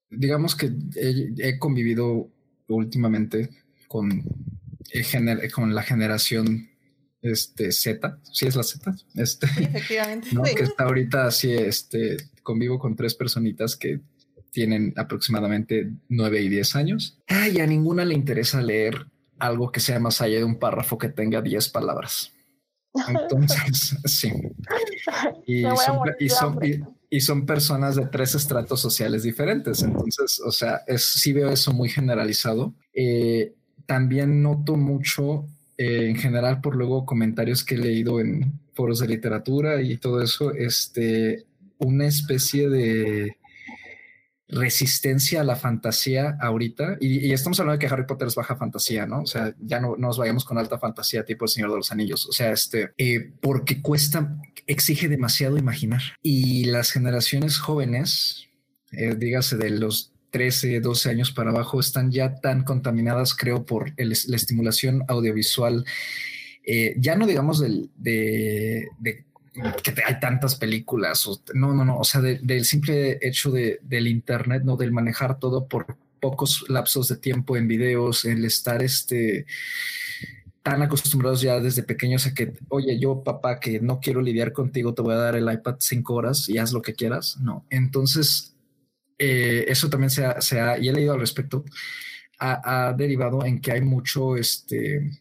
digamos 0.09 0.55
que 0.55 0.71
he, 0.95 1.59
convivido 1.59 2.29
últimamente 2.67 3.49
con, 3.87 4.23
eh, 4.91 5.51
con 5.53 5.75
la 5.75 5.83
generación 5.83 6.68
este 7.21 7.71
Z, 7.71 8.19
sí 8.23 8.47
es 8.47 8.55
la 8.55 8.63
Z, 8.63 8.95
este, 9.15 9.45
efectivamente, 9.45 10.29
que 10.55 10.63
está 10.63 10.85
ahorita 10.85 11.25
así, 11.25 11.53
este, 11.53 12.17
convivo 12.43 12.79
con 12.79 12.95
tres 12.95 13.13
personitas 13.15 13.75
que 13.75 13.99
tienen 14.51 14.93
aproximadamente 14.97 15.91
nueve 16.07 16.41
y 16.41 16.49
diez 16.49 16.75
años. 16.75 17.19
y 17.53 17.59
a 17.59 17.67
ninguna 17.67 18.05
le 18.05 18.15
interesa 18.15 18.61
leer 18.61 19.05
algo 19.37 19.71
que 19.71 19.79
sea 19.79 19.99
más 19.99 20.21
allá 20.21 20.37
de 20.37 20.43
un 20.43 20.59
párrafo 20.59 20.97
que 20.97 21.09
tenga 21.09 21.41
diez 21.41 21.69
palabras. 21.69 22.33
Entonces, 23.07 23.95
sí. 24.05 24.31
Y 25.45 25.63
son, 26.29 26.59
y, 27.09 27.21
son, 27.21 27.45
personas 27.45 27.95
de 27.95 28.07
tres 28.07 28.35
estratos 28.35 28.81
sociales 28.81 29.23
diferentes. 29.23 29.83
Entonces, 29.83 30.41
o 30.43 30.51
sea, 30.51 30.81
es, 30.87 31.03
sí 31.03 31.33
veo 31.33 31.49
eso 31.49 31.71
muy 31.71 31.89
generalizado. 31.89 32.73
Eh, 32.93 33.53
también 33.85 34.41
noto 34.41 34.75
mucho 34.75 35.47
eh, 35.81 36.09
en 36.09 36.17
general 36.17 36.59
por 36.59 36.75
luego 36.75 37.05
comentarios 37.05 37.63
que 37.63 37.75
he 37.75 37.77
leído 37.77 38.19
en 38.19 38.59
foros 38.73 38.99
de 38.99 39.07
literatura 39.07 39.81
y 39.81 39.95
todo 39.95 40.21
eso, 40.21 40.51
este, 40.53 41.45
una 41.77 42.05
especie 42.05 42.67
de 42.67 43.37
resistencia 44.49 45.39
a 45.39 45.45
la 45.45 45.55
fantasía 45.55 46.37
ahorita, 46.41 46.97
y, 46.99 47.31
estamos 47.31 47.61
hablando 47.61 47.79
de 47.79 47.87
que 47.87 47.93
Harry 47.93 48.05
Potter 48.05 48.27
es 48.27 48.35
baja 48.35 48.57
fantasía, 48.57 49.05
¿no? 49.05 49.21
O 49.21 49.25
sea, 49.25 49.55
ya 49.57 49.79
no, 49.79 49.95
nos 49.95 50.17
vayamos 50.17 50.43
con 50.43 50.57
alta 50.57 50.79
fantasía 50.79 51.23
tipo 51.23 51.45
El 51.45 51.49
Señor 51.49 51.69
de 51.69 51.77
los 51.77 51.93
Anillos, 51.93 52.25
o 52.27 52.33
sea, 52.33 52.51
este, 52.51 52.91
eh, 52.97 53.31
porque 53.39 53.81
cuesta, 53.81 54.35
exige 54.67 55.07
demasiado 55.07 55.57
imaginar. 55.57 56.01
Y 56.21 56.65
las 56.65 56.91
generaciones 56.91 57.57
jóvenes, 57.57 58.49
eh, 58.91 59.15
dígase 59.15 59.55
de 59.55 59.69
los 59.69 60.11
13, 60.31 60.79
12 60.79 61.09
años 61.09 61.31
para 61.31 61.51
abajo, 61.51 61.79
están 61.79 62.11
ya 62.11 62.35
tan 62.35 62.63
contaminadas, 62.63 63.33
creo, 63.33 63.65
por 63.65 63.93
la 63.97 64.35
estimulación 64.35 65.03
audiovisual. 65.07 65.85
Eh, 66.63 66.95
ya 66.97 67.15
no 67.15 67.25
digamos 67.25 67.59
de, 67.59 67.89
de 68.99 69.25
que 69.83 69.93
hay 70.05 70.19
tantas 70.19 70.55
películas. 70.55 71.27
No, 71.53 71.73
no, 71.73 71.85
no. 71.85 71.97
O 71.99 72.03
sea, 72.03 72.21
del 72.21 72.65
simple 72.65 73.19
hecho 73.21 73.51
de, 73.51 73.79
del 73.83 74.07
Internet, 74.07 74.63
no 74.63 74.77
del 74.77 74.91
manejar 74.91 75.39
todo 75.39 75.67
por 75.67 75.97
pocos 76.19 76.65
lapsos 76.69 77.07
de 77.07 77.17
tiempo 77.17 77.57
en 77.57 77.67
videos, 77.67 78.25
el 78.25 78.45
estar 78.45 78.81
este 78.83 79.45
tan 80.61 80.81
acostumbrados 80.81 81.41
ya 81.41 81.59
desde 81.61 81.83
pequeños 81.83 82.27
a 82.27 82.33
que, 82.33 82.53
oye, 82.67 82.99
yo 82.99 83.23
papá, 83.23 83.61
que 83.61 83.79
no 83.79 84.01
quiero 84.01 84.21
lidiar 84.21 84.51
contigo, 84.51 84.93
te 84.93 85.01
voy 85.01 85.13
a 85.13 85.17
dar 85.17 85.35
el 85.35 85.51
iPad 85.51 85.77
cinco 85.79 86.15
horas 86.15 86.49
y 86.49 86.57
haz 86.57 86.73
lo 86.73 86.81
que 86.81 86.93
quieras. 86.93 87.37
No. 87.39 87.65
Entonces, 87.69 88.55
eh, 89.19 89.65
eso 89.67 89.89
también 89.89 90.09
se 90.09 90.25
ha, 90.25 90.39
se 90.39 90.61
ha, 90.61 90.79
y 90.79 90.87
he 90.87 90.93
leído 90.93 91.13
al 91.13 91.19
respecto, 91.19 91.65
ha, 92.39 92.93
derivado 92.97 93.45
en 93.45 93.59
que 93.59 93.73
hay 93.73 93.81
mucho, 93.81 94.37
este, 94.37 95.11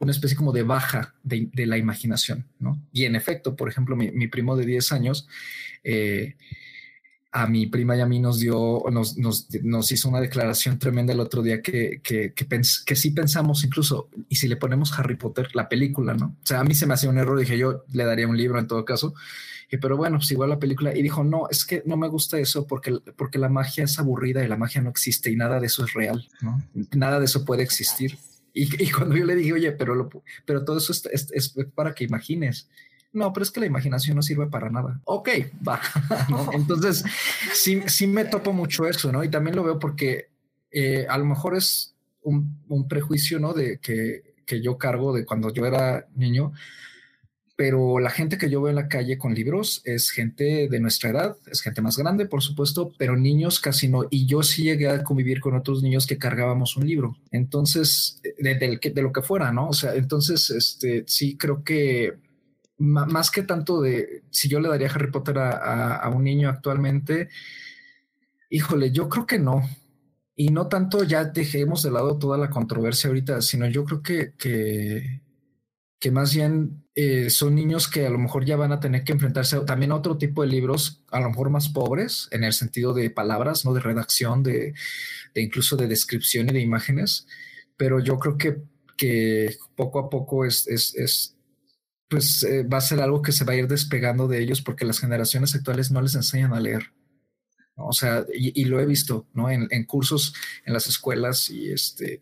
una 0.00 0.12
especie 0.12 0.34
como 0.34 0.50
de 0.50 0.62
baja 0.62 1.14
de, 1.22 1.50
la 1.66 1.76
imaginación, 1.76 2.46
¿no? 2.58 2.82
Y 2.90 3.04
en 3.04 3.16
efecto, 3.16 3.54
por 3.54 3.68
ejemplo, 3.68 3.96
mi, 3.96 4.28
primo 4.28 4.56
de 4.56 4.64
10 4.64 4.92
años, 4.92 5.28
eh, 5.84 6.36
a 7.32 7.46
mi 7.46 7.66
prima 7.66 7.96
y 7.96 8.00
a 8.00 8.06
mí 8.06 8.18
nos 8.18 8.38
dio, 8.38 8.82
nos, 8.90 9.92
hizo 9.92 10.08
una 10.08 10.20
declaración 10.20 10.78
tremenda 10.78 11.12
el 11.12 11.20
otro 11.20 11.42
día 11.42 11.60
que, 11.60 12.00
que, 12.02 12.32
que, 12.32 12.96
sí 12.96 13.10
pensamos 13.10 13.62
incluso, 13.64 14.08
y 14.30 14.36
si 14.36 14.48
le 14.48 14.56
ponemos 14.56 14.98
Harry 14.98 15.16
Potter, 15.16 15.48
la 15.52 15.68
película, 15.68 16.14
¿no? 16.14 16.36
O 16.42 16.46
sea, 16.46 16.60
a 16.60 16.64
mí 16.64 16.74
se 16.74 16.86
me 16.86 16.94
hacía 16.94 17.10
un 17.10 17.18
error, 17.18 17.38
dije 17.38 17.58
yo 17.58 17.84
le 17.92 18.04
daría 18.04 18.26
un 18.26 18.38
libro 18.38 18.58
en 18.58 18.68
todo 18.68 18.86
caso, 18.86 19.14
pero 19.78 19.96
bueno, 19.96 20.18
pues 20.18 20.30
igual 20.30 20.50
la 20.50 20.58
película, 20.58 20.96
y 20.96 21.02
dijo, 21.02 21.24
no, 21.24 21.48
es 21.50 21.64
que 21.64 21.82
no 21.86 21.96
me 21.96 22.08
gusta 22.08 22.38
eso 22.38 22.66
porque, 22.66 22.98
porque 23.16 23.38
la 23.38 23.48
magia 23.48 23.84
es 23.84 23.98
aburrida 23.98 24.44
y 24.44 24.48
la 24.48 24.56
magia 24.56 24.82
no 24.82 24.90
existe 24.90 25.30
y 25.30 25.36
nada 25.36 25.60
de 25.60 25.66
eso 25.66 25.84
es 25.84 25.94
real, 25.94 26.28
¿no? 26.40 26.62
Nada 26.92 27.18
de 27.18 27.24
eso 27.24 27.44
puede 27.44 27.62
existir. 27.62 28.18
Y, 28.56 28.90
cuando 28.92 29.16
yo 29.16 29.24
le 29.24 29.34
dije, 29.34 29.52
oye, 29.52 29.72
pero, 29.72 30.08
pero 30.46 30.64
todo 30.64 30.78
eso 30.78 30.92
es, 30.92 31.54
para 31.74 31.92
que 31.92 32.04
imagines. 32.04 32.68
No, 33.12 33.32
pero 33.32 33.42
es 33.42 33.50
que 33.50 33.60
la 33.60 33.66
imaginación 33.66 34.16
no 34.16 34.22
sirve 34.22 34.46
para 34.46 34.70
nada. 34.70 35.00
Ok, 35.04 35.28
va. 35.66 35.80
Entonces, 36.52 37.04
sí, 37.52 37.82
sí 37.86 38.06
me 38.06 38.24
topo 38.24 38.52
mucho 38.52 38.86
eso, 38.86 39.10
¿no? 39.10 39.24
Y 39.24 39.28
también 39.28 39.56
lo 39.56 39.64
veo 39.64 39.78
porque 39.78 40.30
eh, 40.70 41.06
a 41.08 41.18
lo 41.18 41.24
mejor 41.24 41.56
es 41.56 41.96
un, 42.22 42.60
un, 42.68 42.86
prejuicio, 42.86 43.40
¿no? 43.40 43.52
De 43.54 43.78
que, 43.78 44.34
que 44.46 44.60
yo 44.62 44.78
cargo 44.78 45.12
de 45.12 45.24
cuando 45.24 45.52
yo 45.52 45.66
era 45.66 46.06
niño, 46.14 46.52
pero 47.56 48.00
la 48.00 48.10
gente 48.10 48.36
que 48.36 48.50
yo 48.50 48.60
veo 48.60 48.70
en 48.70 48.76
la 48.76 48.88
calle 48.88 49.16
con 49.16 49.34
libros 49.34 49.80
es 49.84 50.10
gente 50.10 50.68
de 50.68 50.80
nuestra 50.80 51.10
edad, 51.10 51.36
es 51.46 51.60
gente 51.60 51.82
más 51.82 51.96
grande, 51.96 52.26
por 52.26 52.42
supuesto, 52.42 52.92
pero 52.98 53.16
niños 53.16 53.60
casi 53.60 53.86
no. 53.88 54.06
Y 54.10 54.26
yo 54.26 54.42
sí 54.42 54.64
llegué 54.64 54.88
a 54.88 55.04
convivir 55.04 55.40
con 55.40 55.54
otros 55.54 55.82
niños 55.82 56.06
que 56.06 56.18
cargábamos 56.18 56.76
un 56.76 56.86
libro. 56.86 57.16
Entonces, 57.30 58.20
de, 58.38 59.02
lo 59.02 59.12
que 59.12 59.22
fuera, 59.22 59.52
¿no? 59.52 59.68
O 59.68 59.72
sea, 59.72 59.94
entonces, 59.94 60.50
este, 60.50 61.04
sí 61.06 61.36
creo 61.36 61.62
que 61.62 62.14
más 62.78 63.30
que 63.30 63.44
tanto 63.44 63.80
de 63.80 64.24
si 64.30 64.48
yo 64.48 64.58
le 64.58 64.68
daría 64.68 64.88
Harry 64.88 65.12
Potter 65.12 65.38
a, 65.38 65.96
a 65.96 66.08
un 66.10 66.24
niño 66.24 66.48
actualmente, 66.48 67.28
híjole, 68.50 68.90
yo 68.90 69.08
creo 69.08 69.26
que 69.26 69.38
no. 69.38 69.62
Y 70.36 70.48
no 70.50 70.66
tanto 70.66 71.04
ya 71.04 71.24
dejemos 71.24 71.84
de 71.84 71.92
lado 71.92 72.18
toda 72.18 72.36
la 72.36 72.50
controversia 72.50 73.08
ahorita, 73.08 73.42
sino 73.42 73.68
yo 73.68 73.84
creo 73.84 74.02
que, 74.02 74.34
que 74.36 75.23
que 76.04 76.10
más 76.10 76.34
bien 76.34 76.84
eh, 76.94 77.30
son 77.30 77.54
niños 77.54 77.88
que 77.88 78.04
a 78.04 78.10
lo 78.10 78.18
mejor 78.18 78.44
ya 78.44 78.56
van 78.56 78.72
a 78.72 78.78
tener 78.78 79.04
que 79.04 79.12
enfrentarse 79.12 79.58
también 79.60 79.90
a 79.90 79.94
otro 79.94 80.18
tipo 80.18 80.42
de 80.42 80.48
libros, 80.48 81.02
a 81.10 81.18
lo 81.18 81.30
mejor 81.30 81.48
más 81.48 81.70
pobres 81.70 82.28
en 82.30 82.44
el 82.44 82.52
sentido 82.52 82.92
de 82.92 83.08
palabras, 83.08 83.64
no 83.64 83.72
de 83.72 83.80
redacción, 83.80 84.42
de, 84.42 84.74
incluso 85.34 85.76
de 85.76 85.88
descripción 85.88 86.50
y 86.50 86.52
de 86.52 86.60
imágenes. 86.60 87.26
Pero 87.78 88.00
yo 88.00 88.18
creo 88.18 88.36
que, 88.36 88.58
que 88.98 89.56
poco 89.76 89.98
a 89.98 90.10
poco 90.10 90.44
es, 90.44 90.66
es, 90.66 91.38
pues 92.06 92.42
eh, 92.42 92.64
va 92.64 92.76
a 92.76 92.82
ser 92.82 93.00
algo 93.00 93.22
que 93.22 93.32
se 93.32 93.46
va 93.46 93.54
a 93.54 93.56
ir 93.56 93.66
despegando 93.66 94.28
de 94.28 94.42
ellos 94.42 94.60
porque 94.60 94.84
las 94.84 94.98
generaciones 94.98 95.54
actuales 95.54 95.90
no 95.90 96.02
les 96.02 96.14
enseñan 96.14 96.52
a 96.52 96.60
leer. 96.60 96.92
O 97.76 97.94
sea, 97.94 98.26
y, 98.30 98.66
lo 98.66 98.78
he 98.78 98.84
visto, 98.84 99.26
¿no? 99.32 99.48
En, 99.48 99.84
cursos 99.84 100.34
en 100.66 100.74
las 100.74 100.86
escuelas 100.86 101.48
y 101.48 101.72
este, 101.72 102.20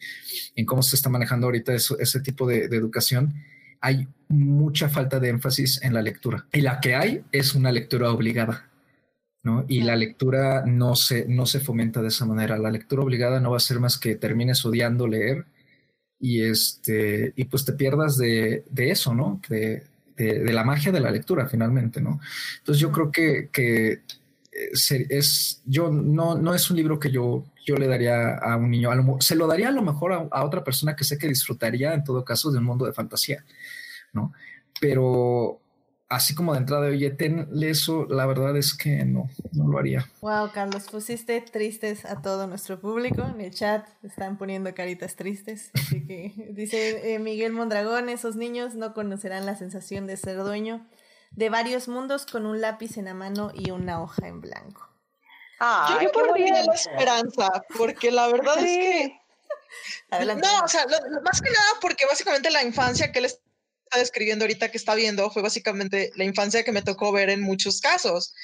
en 0.55 0.67
cómo 0.67 0.85
se 0.85 0.95
está 0.95 1.11
manejando 1.11 1.49
ahorita 1.49 1.75
ese 1.75 2.21
tipo 2.21 2.47
de 2.47 2.67
educación 2.67 3.35
hay 3.83 4.09
mucha 4.29 4.89
falta 4.89 5.21
de 5.21 5.29
énfasis 5.29 5.83
en 5.83 5.93
la 5.93 6.01
lectura. 6.01 6.47
Y 6.53 6.63
la 6.63 6.81
que 6.81 6.95
hay 6.95 7.23
es 7.33 7.55
una 7.55 7.71
lectura 7.71 8.11
obligada. 8.11 8.71
¿no? 9.43 9.65
Y 9.69 9.83
la 9.83 9.97
lectura 9.97 10.65
no 10.65 10.95
se, 10.95 11.27
no 11.29 11.47
se 11.47 11.61
fomenta 11.61 12.01
de 12.01 12.09
esa 12.09 12.25
manera. 12.25 12.57
La 12.57 12.71
lectura 12.71 13.03
obligada 13.03 13.41
no 13.41 13.51
va 13.51 13.57
a 13.57 13.61
ser 13.61 13.81
más 13.81 13.99
que 13.99 14.15
termines 14.15 14.65
odiando 14.65 15.07
leer 15.07 15.45
y, 16.23 16.43
este, 16.43 17.33
y 17.35 17.45
pues 17.45 17.65
te 17.65 17.73
pierdas 17.73 18.17
de, 18.17 18.65
eso, 18.77 19.15
¿no? 19.15 19.41
De, 19.49 19.85
la 20.17 20.63
magia 20.63 20.93
de 20.93 21.01
la 21.01 21.11
lectura 21.11 21.49
finalmente, 21.49 22.01
¿no? 22.01 22.21
Entonces 22.59 22.81
yo 22.81 22.93
creo 22.93 23.11
que, 23.11 23.49
que 23.51 24.03
eh, 24.53 25.07
es, 25.09 25.61
yo 25.67 25.91
no, 25.91 26.37
no 26.37 26.55
es 26.55 26.71
un 26.71 26.77
libro 26.77 27.01
que 27.01 27.11
yo, 27.11 27.45
yo 27.65 27.77
le 27.77 27.87
daría 27.87 28.37
a 28.37 28.57
un 28.57 28.71
niño, 28.71 28.91
se 29.21 29.37
lo 29.37 29.47
daría 29.47 29.69
a 29.69 29.73
lo 29.73 29.83
mejor 29.83 30.13
a, 30.13 30.29
a, 30.31 30.45
otra 30.45 30.65
persona 30.65 30.97
que 30.97 31.05
sé 31.05 31.19
que 31.19 31.29
disfrutaría 31.29 31.95
en 31.95 32.05
todo 32.05 32.25
caso 32.25 32.51
de 32.51 32.59
un 32.59 32.65
mundo 32.65 32.87
de 32.87 32.93
fantasía, 32.93 33.45
¿no? 34.13 34.33
Pero 34.81 35.63
así 36.13 36.35
como 36.35 36.53
de 36.53 36.59
entrada, 36.59 36.89
oye, 36.89 37.11
tenle 37.11 37.71
eso, 37.71 38.07
la 38.09 38.27
verdad 38.27 38.57
es 38.57 38.75
que 38.75 39.05
no, 39.05 39.29
no 39.53 39.67
lo 39.69 39.79
haría. 39.79 40.07
Wow, 40.21 40.51
Carlos, 40.53 40.87
pusiste 40.91 41.41
tristes 41.41 42.05
a 42.05 42.21
todo 42.21 42.47
nuestro 42.47 42.79
público. 42.79 43.23
En 43.23 43.41
el 43.41 43.51
chat 43.51 43.87
están 44.03 44.37
poniendo 44.37 44.75
caritas 44.75 45.17
tristes. 45.17 45.71
Así 45.75 46.07
que 46.07 46.33
dice 46.55 47.15
eh, 47.15 47.19
Miguel 47.19 47.53
Mondragón, 47.53 48.09
esos 48.11 48.37
niños 48.37 48.75
no 48.75 48.93
conocerán 48.93 49.47
la 49.47 49.57
sensación 49.57 50.07
de 50.07 50.17
ser 50.17 50.37
dueño 50.37 50.87
de 51.31 51.49
varios 51.49 51.89
mundos 51.89 52.27
con 52.27 52.45
un 52.45 52.61
lápiz 52.61 52.99
en 52.99 53.07
la 53.07 53.15
mano 53.15 53.51
y 53.55 53.71
una 53.71 54.03
hoja 54.03 54.29
en 54.29 54.43
blanco. 54.43 54.92
Ah, 55.65 56.01
yo 56.03 56.11
pondría 56.11 56.65
la 56.65 56.75
esperanza, 56.75 57.49
porque 57.79 58.11
la 58.11 58.27
verdad 58.27 58.59
es 58.59 58.65
que... 58.65 59.21
Adelante. 60.11 60.45
No, 60.45 60.65
o 60.65 60.67
sea, 60.67 60.85
más 61.23 61.41
que 61.41 61.51
nada 61.51 61.79
porque 61.81 62.05
básicamente 62.05 62.51
la 62.51 62.65
infancia 62.65 63.13
que 63.13 63.21
él 63.21 63.27
está 63.27 63.41
describiendo 63.95 64.45
ahorita 64.45 64.73
que 64.73 64.77
está 64.77 64.97
viendo 64.97 65.31
fue 65.31 65.41
básicamente 65.41 66.11
la 66.17 66.25
infancia 66.25 66.65
que 66.65 66.73
me 66.73 66.83
tocó 66.83 67.13
ver 67.13 67.31
en 67.31 67.43
muchos 67.43 67.81
casos. 67.81 68.35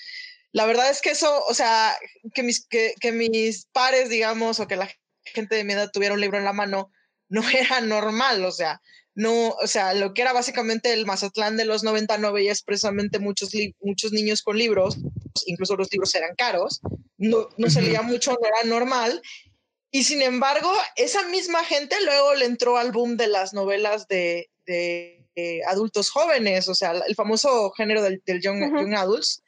la 0.53 0.65
verdad 0.65 0.90
es 0.90 1.03
que 1.03 1.11
eso, 1.11 1.45
o 1.49 1.55
sea, 1.55 1.99
que 2.35 2.45
mis, 2.45 2.65
que, 2.65 2.95
que 3.01 3.11
mis 3.11 3.66
pares, 3.73 4.09
digamos, 4.11 4.61
o 4.61 4.69
que 4.69 4.77
la 4.77 4.89
gente 5.24 5.57
de 5.57 5.65
mi 5.65 5.73
edad 5.73 5.90
tuviera 5.93 6.15
un 6.15 6.20
libro 6.20 6.39
en 6.39 6.45
la 6.45 6.53
mano, 6.53 6.93
no 7.28 7.43
era 7.51 7.81
normal, 7.81 8.45
o 8.45 8.53
sea, 8.53 8.81
no, 9.19 9.49
o 9.49 9.66
sea, 9.66 9.95
lo 9.95 10.15
que 10.15 10.23
era 10.23 10.32
básicamente 10.32 10.93
el 10.93 11.05
Mazatlán 11.05 11.57
de 11.57 11.65
los 11.65 11.82
99 11.82 12.45
y 12.45 12.49
es 12.49 12.62
precisamente 12.62 13.19
muchos, 13.19 13.51
muchos 13.81 14.12
niños 14.12 14.43
con 14.43 14.57
libros, 14.57 14.99
incluso 15.47 15.77
los 15.77 15.90
libros 15.93 16.15
eran 16.15 16.35
caros, 16.36 16.81
no, 17.16 17.48
no 17.56 17.70
se 17.70 17.82
leía 17.82 18.02
mucho, 18.02 18.32
no 18.32 18.47
era 18.47 18.65
normal. 18.65 19.23
Y 19.90 20.05
sin 20.05 20.23
embargo, 20.23 20.73
esa 20.97 21.23
misma 21.28 21.65
gente 21.65 21.97
luego 22.05 22.35
le 22.35 22.44
entró 22.44 22.77
al 22.77 22.93
boom 22.93 23.16
de 23.16 23.27
las 23.27 23.55
novelas 23.55 24.06
de, 24.09 24.51
de, 24.66 25.15
adultos 25.69 26.10
jóvenes, 26.10 26.69
o 26.69 26.74
sea, 26.74 26.90
el 27.06 27.15
famoso 27.15 27.70
género 27.70 28.02
del, 28.02 28.20
del 28.27 28.40
young, 28.40 28.59
young, 28.59 28.94
Adults, 28.94 29.44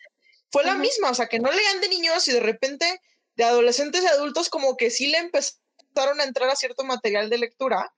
fue 0.53 0.63
la 0.63 0.77
misma, 0.77 1.11
o 1.11 1.15
sea, 1.15 1.27
que 1.27 1.41
no 1.41 1.51
leían 1.51 1.81
de 1.81 1.89
niños 1.89 2.29
y 2.29 2.33
de 2.33 2.39
repente 2.39 3.01
de 3.35 3.45
adolescentes 3.45 4.05
y 4.05 4.07
adultos 4.07 4.49
como 4.49 4.77
que 4.77 4.91
sí 4.91 5.09
le 5.09 5.19
empezaron 5.19 6.21
a 6.21 6.25
entrar 6.25 6.49
a 6.49 6.55
cierto 6.55 6.85
material 6.85 7.29
de 7.29 7.39
lectura 7.39 7.93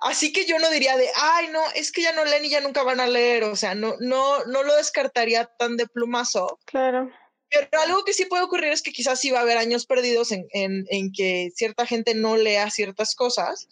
Así 0.00 0.32
que 0.32 0.46
yo 0.46 0.58
no 0.58 0.70
diría 0.70 0.96
de, 0.96 1.08
ay, 1.16 1.48
no, 1.48 1.60
es 1.74 1.90
que 1.90 2.02
ya 2.02 2.12
no 2.12 2.24
leen 2.24 2.44
y 2.44 2.50
ya 2.50 2.60
nunca 2.60 2.84
van 2.84 3.00
a 3.00 3.06
leer, 3.06 3.44
o 3.44 3.56
sea, 3.56 3.74
no, 3.74 3.96
no, 3.98 4.44
no 4.44 4.62
lo 4.62 4.76
descartaría 4.76 5.46
tan 5.58 5.76
de 5.76 5.88
plumazo. 5.88 6.58
Claro. 6.66 7.10
Pero 7.50 7.80
algo 7.80 8.04
que 8.04 8.12
sí 8.12 8.26
puede 8.26 8.44
ocurrir 8.44 8.72
es 8.72 8.82
que 8.82 8.92
quizás 8.92 9.20
sí 9.20 9.30
va 9.30 9.40
a 9.40 9.42
haber 9.42 9.58
años 9.58 9.86
perdidos 9.86 10.32
en, 10.32 10.46
en, 10.52 10.86
en 10.90 11.12
que 11.12 11.50
cierta 11.54 11.86
gente 11.86 12.14
no 12.14 12.36
lea 12.36 12.70
ciertas 12.70 13.14
cosas. 13.14 13.68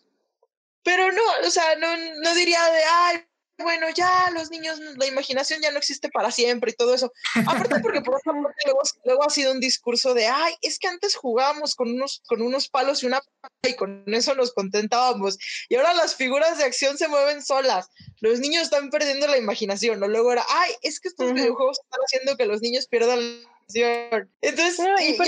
Pero 0.82 1.12
no, 1.12 1.22
o 1.44 1.50
sea, 1.50 1.76
no, 1.76 1.88
no 1.96 2.34
diría 2.34 2.64
de, 2.70 2.80
ay, 2.90 3.24
bueno, 3.58 3.88
ya 3.90 4.30
los 4.32 4.50
niños, 4.50 4.78
la 4.96 5.06
imaginación 5.06 5.60
ya 5.62 5.70
no 5.70 5.78
existe 5.78 6.08
para 6.10 6.30
siempre 6.30 6.72
y 6.72 6.74
todo 6.74 6.94
eso. 6.94 7.12
Aparte 7.46 7.80
porque 7.80 8.02
por 8.02 8.20
luego, 8.64 8.82
luego, 9.04 9.24
ha 9.24 9.30
sido 9.30 9.52
un 9.52 9.60
discurso 9.60 10.14
de, 10.14 10.26
ay, 10.26 10.54
es 10.60 10.78
que 10.78 10.88
antes 10.88 11.14
jugábamos 11.14 11.74
con 11.74 11.90
unos, 11.90 12.22
con 12.26 12.42
unos 12.42 12.68
palos 12.68 13.02
y 13.02 13.06
una 13.06 13.22
y 13.62 13.74
con 13.74 14.04
eso 14.12 14.34
nos 14.34 14.52
contentábamos. 14.52 15.38
Y 15.68 15.76
ahora 15.76 15.94
las 15.94 16.14
figuras 16.14 16.58
de 16.58 16.64
acción 16.64 16.98
se 16.98 17.08
mueven 17.08 17.42
solas. 17.42 17.88
Los 18.20 18.40
niños 18.40 18.64
están 18.64 18.90
perdiendo 18.90 19.26
la 19.26 19.38
imaginación. 19.38 20.02
O 20.02 20.08
luego 20.08 20.32
era, 20.32 20.44
ay, 20.48 20.72
es 20.82 21.00
que 21.00 21.08
estos 21.08 21.32
videojuegos 21.32 21.80
están 21.82 22.00
haciendo 22.00 22.36
que 22.36 22.46
los 22.46 22.60
niños 22.60 22.86
pierdan 22.86 23.18
la 23.18 23.24
imaginación. 23.24 24.32
Entonces, 24.42 24.86
y, 25.00 25.12
y, 25.12 25.18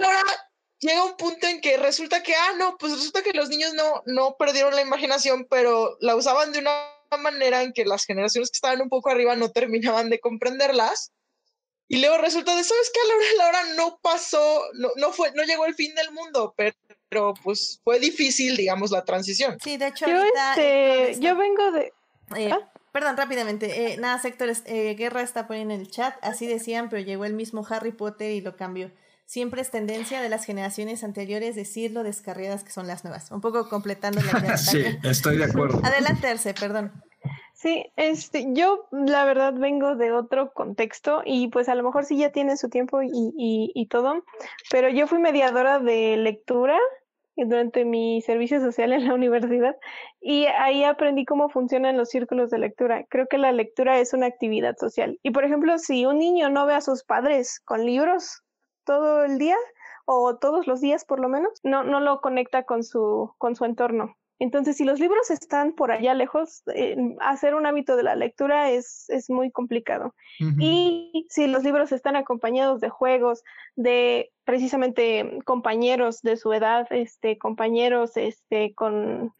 ahora, 0.00 0.22
llega 0.80 1.04
un 1.04 1.16
punto 1.16 1.46
en 1.46 1.60
que 1.60 1.76
resulta 1.76 2.22
que, 2.22 2.34
ah, 2.34 2.52
no, 2.58 2.76
pues 2.78 2.92
resulta 2.92 3.22
que 3.22 3.32
los 3.32 3.48
niños 3.48 3.74
no, 3.74 4.02
no 4.06 4.36
perdieron 4.36 4.74
la 4.74 4.82
imaginación, 4.82 5.46
pero 5.48 5.96
la 6.00 6.16
usaban 6.16 6.52
de 6.52 6.60
una 6.60 6.72
manera 7.16 7.62
en 7.62 7.72
que 7.72 7.84
las 7.84 8.04
generaciones 8.04 8.50
que 8.50 8.56
estaban 8.56 8.80
un 8.80 8.88
poco 8.88 9.10
arriba 9.10 9.36
no 9.36 9.50
terminaban 9.50 10.10
de 10.10 10.20
comprenderlas. 10.20 11.12
Y 11.88 12.00
luego 12.00 12.18
resulta 12.18 12.54
de, 12.54 12.62
¿sabes 12.62 12.90
qué? 12.94 13.00
A 13.00 13.08
la 13.08 13.14
hora, 13.14 13.26
la 13.36 13.48
hora 13.48 13.74
no 13.74 13.98
pasó, 14.00 14.62
no, 14.74 14.90
no, 14.96 15.12
fue, 15.12 15.32
no 15.34 15.42
llegó 15.42 15.66
el 15.66 15.74
fin 15.74 15.92
del 15.96 16.12
mundo, 16.12 16.54
pero, 16.56 16.76
pero 17.08 17.34
pues 17.42 17.80
fue 17.82 17.98
difícil, 17.98 18.56
digamos, 18.56 18.92
la 18.92 19.04
transición. 19.04 19.58
Sí, 19.60 19.76
de 19.76 19.88
hecho, 19.88 20.06
yo, 20.06 20.18
ahorita, 20.18 20.54
este, 20.54 21.20
yo 21.20 21.36
vengo 21.36 21.72
de... 21.72 21.92
Eh, 22.36 22.50
¿Ah? 22.52 22.70
Perdón, 22.92 23.16
rápidamente. 23.16 23.92
Eh, 23.92 23.96
nada, 23.98 24.18
sectores, 24.20 24.62
eh, 24.66 24.94
Guerra 24.94 25.22
está 25.22 25.46
poniendo 25.46 25.74
en 25.74 25.80
el 25.80 25.90
chat, 25.90 26.16
así 26.22 26.46
decían, 26.46 26.88
pero 26.88 27.02
llegó 27.02 27.24
el 27.24 27.34
mismo 27.34 27.64
Harry 27.68 27.92
Potter 27.92 28.30
y 28.30 28.40
lo 28.40 28.56
cambió. 28.56 28.90
Siempre 29.30 29.62
es 29.62 29.70
tendencia 29.70 30.20
de 30.20 30.28
las 30.28 30.44
generaciones 30.44 31.04
anteriores 31.04 31.54
decir 31.54 31.92
lo 31.92 32.02
descarriadas 32.02 32.64
que 32.64 32.72
son 32.72 32.88
las 32.88 33.04
nuevas. 33.04 33.30
Un 33.30 33.40
poco 33.40 33.68
completando 33.68 34.20
la 34.22 34.32
idea. 34.40 34.56
sí, 34.56 34.82
estoy 35.04 35.38
de 35.38 35.44
acuerdo. 35.44 35.80
Adelantarse, 35.84 36.52
perdón. 36.52 36.90
Sí, 37.54 37.86
este, 37.94 38.46
yo 38.48 38.88
la 38.90 39.24
verdad 39.24 39.54
vengo 39.54 39.94
de 39.94 40.10
otro 40.10 40.52
contexto 40.52 41.22
y 41.24 41.46
pues 41.46 41.68
a 41.68 41.76
lo 41.76 41.84
mejor 41.84 42.06
sí 42.06 42.16
ya 42.18 42.32
tiene 42.32 42.56
su 42.56 42.70
tiempo 42.70 43.02
y, 43.04 43.08
y, 43.38 43.70
y 43.72 43.86
todo, 43.86 44.24
pero 44.68 44.88
yo 44.88 45.06
fui 45.06 45.20
mediadora 45.20 45.78
de 45.78 46.16
lectura 46.16 46.76
durante 47.36 47.84
mi 47.84 48.22
servicio 48.22 48.58
social 48.58 48.92
en 48.92 49.06
la 49.06 49.14
universidad 49.14 49.76
y 50.20 50.46
ahí 50.46 50.82
aprendí 50.82 51.24
cómo 51.24 51.50
funcionan 51.50 51.96
los 51.96 52.08
círculos 52.08 52.50
de 52.50 52.58
lectura. 52.58 53.04
Creo 53.08 53.28
que 53.28 53.38
la 53.38 53.52
lectura 53.52 54.00
es 54.00 54.12
una 54.12 54.26
actividad 54.26 54.74
social. 54.76 55.20
Y 55.22 55.30
por 55.30 55.44
ejemplo, 55.44 55.78
si 55.78 56.04
un 56.04 56.18
niño 56.18 56.50
no 56.50 56.66
ve 56.66 56.74
a 56.74 56.80
sus 56.80 57.04
padres 57.04 57.60
con 57.64 57.86
libros 57.86 58.42
todo 58.84 59.24
el 59.24 59.38
día 59.38 59.56
o 60.04 60.36
todos 60.36 60.66
los 60.66 60.80
días 60.80 61.04
por 61.04 61.20
lo 61.20 61.28
menos, 61.28 61.52
no, 61.62 61.84
no 61.84 62.00
lo 62.00 62.20
conecta 62.20 62.64
con 62.64 62.82
su, 62.82 63.34
con 63.38 63.54
su 63.54 63.64
entorno. 63.64 64.16
Entonces, 64.40 64.78
si 64.78 64.84
los 64.84 64.98
libros 64.98 65.30
están 65.30 65.74
por 65.74 65.92
allá 65.92 66.14
lejos, 66.14 66.62
eh, 66.74 66.96
hacer 67.20 67.54
un 67.54 67.66
hábito 67.66 67.94
de 67.94 68.02
la 68.02 68.16
lectura 68.16 68.70
es, 68.70 69.04
es 69.10 69.28
muy 69.28 69.50
complicado. 69.50 70.14
Uh 70.40 70.44
-huh. 70.44 70.56
Y 70.58 71.26
si 71.28 71.46
los 71.46 71.62
libros 71.62 71.92
están 71.92 72.16
acompañados 72.16 72.80
de 72.80 72.88
juegos, 72.88 73.44
de 73.76 74.32
precisamente 74.44 75.40
compañeros 75.44 76.22
de 76.22 76.38
su 76.38 76.54
edad, 76.54 76.86
este, 76.90 77.36
compañeros 77.36 78.16
este, 78.16 78.74
con, 78.74 79.34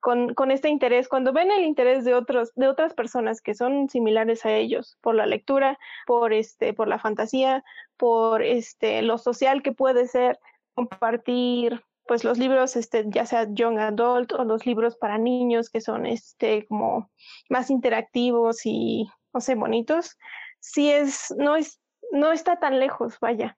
con, 0.00 0.34
con, 0.34 0.50
este 0.50 0.68
interés, 0.68 1.08
cuando 1.08 1.32
ven 1.32 1.50
el 1.50 1.64
interés 1.64 2.04
de 2.04 2.14
otros, 2.14 2.52
de 2.54 2.68
otras 2.68 2.94
personas 2.94 3.40
que 3.40 3.54
son 3.54 3.88
similares 3.88 4.44
a 4.46 4.52
ellos, 4.52 4.98
por 5.00 5.14
la 5.14 5.26
lectura, 5.26 5.78
por 6.06 6.32
este, 6.32 6.72
por 6.72 6.88
la 6.88 6.98
fantasía, 6.98 7.64
por 7.96 8.42
este, 8.42 9.02
lo 9.02 9.18
social 9.18 9.62
que 9.62 9.72
puede 9.72 10.06
ser 10.06 10.38
compartir 10.74 11.82
pues 12.06 12.24
los 12.24 12.38
libros, 12.38 12.74
este, 12.74 13.04
ya 13.06 13.24
sea 13.24 13.46
young 13.52 13.78
adult 13.78 14.32
o 14.32 14.42
los 14.44 14.66
libros 14.66 14.96
para 14.96 15.16
niños 15.16 15.70
que 15.70 15.80
son 15.80 16.06
este 16.06 16.66
como 16.66 17.08
más 17.48 17.70
interactivos 17.70 18.66
y 18.66 19.08
no 19.32 19.40
sé, 19.40 19.54
bonitos, 19.54 20.18
sí 20.58 20.90
es, 20.90 21.32
no 21.38 21.54
es, 21.54 21.80
no 22.10 22.32
está 22.32 22.58
tan 22.58 22.80
lejos, 22.80 23.18
vaya. 23.20 23.56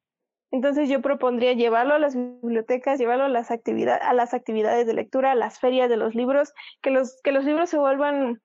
Entonces 0.53 0.89
yo 0.91 1.01
propondría 1.01 1.55
llevarlo 1.55 1.95
a 1.95 1.99
las 1.99 2.15
bibliotecas, 2.15 2.99
llevarlo 2.99 3.25
a 3.25 3.29
las 3.29 3.51
actividades, 3.51 4.03
a 4.03 4.13
las 4.13 4.35
actividades 4.35 4.87
de 4.87 4.93
lectura, 4.93 5.33
a 5.33 5.35
las 5.35 5.59
ferias 5.59 5.89
de 5.89 5.97
los 5.97 6.15
libros, 6.15 6.53
que 6.83 6.91
los, 6.91 7.21
que 7.25 7.33
los 7.33 7.45
libros 7.45 7.71
se 7.71 7.79
vuelvan 7.79 8.43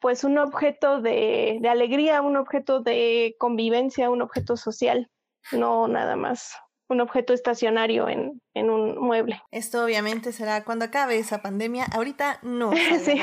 pues 0.00 0.24
un 0.24 0.36
objeto 0.36 1.00
de, 1.00 1.58
de 1.62 1.68
alegría, 1.68 2.20
un 2.22 2.36
objeto 2.36 2.80
de 2.80 3.36
convivencia, 3.38 4.10
un 4.10 4.20
objeto 4.20 4.56
social, 4.56 5.10
no 5.52 5.88
nada 5.88 6.16
más 6.16 6.56
un 6.94 7.00
objeto 7.00 7.34
estacionario 7.34 8.08
en, 8.08 8.40
en, 8.54 8.70
un 8.70 8.98
mueble. 8.98 9.42
Esto 9.50 9.84
obviamente 9.84 10.32
será 10.32 10.64
cuando 10.64 10.86
acabe 10.86 11.18
esa 11.18 11.42
pandemia. 11.42 11.84
Ahorita 11.92 12.38
no. 12.42 12.72
Sí. 13.04 13.14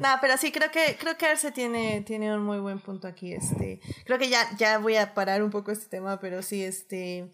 no, 0.00 0.08
pero 0.20 0.36
sí 0.38 0.52
creo 0.52 0.70
que 0.70 0.96
creo 0.98 1.18
que 1.18 1.26
Arce 1.26 1.50
tiene, 1.52 2.02
tiene 2.02 2.34
un 2.34 2.42
muy 2.42 2.58
buen 2.58 2.78
punto 2.78 3.08
aquí. 3.08 3.32
Este, 3.34 3.80
creo 4.04 4.18
que 4.18 4.28
ya, 4.28 4.48
ya 4.56 4.78
voy 4.78 4.96
a 4.96 5.12
parar 5.12 5.42
un 5.42 5.50
poco 5.50 5.72
este 5.72 5.86
tema, 5.88 6.18
pero 6.20 6.42
sí, 6.42 6.62
este 6.62 7.28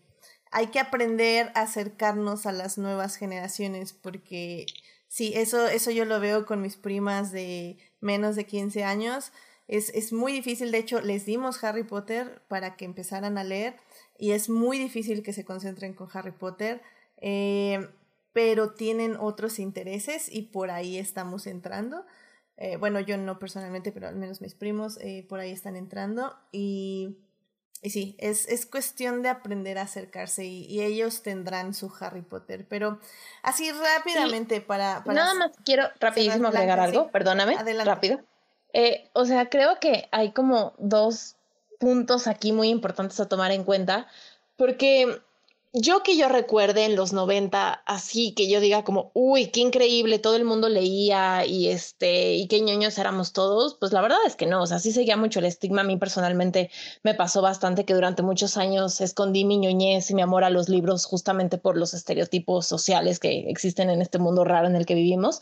hay 0.53 0.67
que 0.67 0.79
aprender 0.79 1.51
a 1.55 1.63
acercarnos 1.63 2.47
a 2.47 2.53
las 2.53 2.77
nuevas 2.77 3.17
generaciones 3.17 3.95
porque 3.95 4.67
sí, 5.09 5.33
eso, 5.35 5.67
eso 5.67 5.91
yo 5.91 6.05
lo 6.05 6.21
veo 6.21 6.45
con 6.45 6.61
mis 6.61 6.77
primas 6.77 7.33
de 7.33 7.79
menos 8.01 8.37
de 8.37 8.45
15 8.45 8.85
años 8.85 9.33
es, 9.69 9.91
es, 9.91 10.13
muy 10.13 10.33
difícil, 10.33 10.71
de 10.71 10.79
hecho, 10.79 11.01
les 11.01 11.25
dimos 11.25 11.63
Harry 11.65 11.85
Potter 11.85 12.43
para 12.49 12.77
que 12.77 12.85
empezaran 12.85 13.39
a 13.39 13.45
leer 13.45 13.77
y 14.19 14.33
es 14.33 14.49
muy 14.49 14.79
difícil 14.79 15.23
que 15.23 15.33
se 15.33 15.45
concentren 15.45 15.95
con 15.95 16.09
Harry 16.13 16.33
Potter, 16.33 16.83
eh, 17.19 17.89
pero 18.33 18.73
tienen 18.73 19.17
otros 19.19 19.59
intereses 19.59 20.29
y 20.31 20.43
por 20.43 20.71
ahí 20.71 20.99
estamos 20.99 21.47
entrando. 21.47 22.05
Eh, 22.57 22.77
bueno, 22.77 23.01
yo 23.01 23.17
no 23.17 23.39
personalmente, 23.39 23.93
pero 23.93 24.09
al 24.09 24.17
menos 24.17 24.41
mis 24.41 24.55
primos 24.55 24.99
eh, 25.01 25.27
por 25.29 25.41
ahí 25.41 25.51
están 25.51 25.75
entrando 25.75 26.37
y, 26.53 27.17
y 27.81 27.91
sí, 27.91 28.15
es, 28.19 28.47
es 28.47 28.67
cuestión 28.67 29.23
de 29.23 29.31
aprender 29.31 29.79
a 29.79 29.83
acercarse 29.83 30.45
y, 30.45 30.67
y, 30.67 30.83
ellos 30.83 31.23
tendrán 31.23 31.75
su 31.75 31.93
Harry 31.99 32.23
Potter, 32.23 32.67
pero 32.69 33.01
así 33.43 33.71
rápidamente 33.73 34.57
sí. 34.57 34.61
para, 34.61 35.03
para, 35.03 35.15
Nada 35.15 35.35
más 35.35 35.53
quiero 35.65 35.89
rapidísimo 35.99 36.49
agregar 36.49 36.79
algo, 36.79 37.05
sí. 37.05 37.11
perdóname, 37.13 37.57
Adelante. 37.57 37.91
rápido. 37.91 38.21
O 39.13 39.25
sea, 39.25 39.49
creo 39.51 39.79
que 39.81 40.09
hay 40.11 40.33
como 40.33 40.75
dos 40.79 41.37
puntos 41.79 42.27
aquí 42.27 42.53
muy 42.53 42.69
importantes 42.69 43.19
a 43.21 43.29
tomar 43.29 43.53
en 43.53 43.65
cuenta, 43.65 44.07
porque 44.57 45.21
yo 45.75 46.03
que 46.03 46.19
yo 46.19 46.29
recuerde 46.29 46.85
en 46.85 46.97
los 46.97 47.15
90, 47.15 47.73
así 47.87 48.33
que 48.33 48.47
yo 48.49 48.61
diga 48.61 48.85
como, 48.85 49.11
uy, 49.15 49.47
qué 49.47 49.61
increíble, 49.61 50.19
todo 50.19 50.37
el 50.37 50.45
mundo 50.45 50.69
leía 50.69 51.47
y 51.47 51.69
este, 51.69 52.35
y 52.35 52.47
qué 52.47 52.61
ñoños 52.61 52.99
éramos 52.99 53.33
todos, 53.33 53.75
pues 53.81 53.93
la 53.93 54.03
verdad 54.03 54.19
es 54.27 54.37
que 54.37 54.45
no, 54.45 54.63
o 54.63 54.67
sea, 54.67 54.79
sí 54.79 54.93
seguía 54.93 55.17
mucho 55.17 55.39
el 55.39 55.47
estigma. 55.47 55.81
A 55.81 55.85
mí 55.85 55.97
personalmente 55.97 56.71
me 57.03 57.15
pasó 57.15 57.41
bastante 57.41 57.87
que 57.87 57.95
durante 57.95 58.23
muchos 58.23 58.59
años 58.59 59.01
escondí 59.01 59.47
mi 59.47 59.57
ñoñez 59.57 60.11
y 60.11 60.15
mi 60.15 60.21
amor 60.21 60.45
a 60.45 60.51
los 60.51 60.69
libros 60.69 61.07
justamente 61.07 61.57
por 61.57 61.79
los 61.79 61.95
estereotipos 61.95 62.67
sociales 62.67 63.19
que 63.19 63.51
existen 63.51 63.89
en 63.89 64.03
este 64.03 64.19
mundo 64.19 64.45
raro 64.45 64.67
en 64.67 64.77
el 64.77 64.85
que 64.85 64.95
vivimos. 64.95 65.41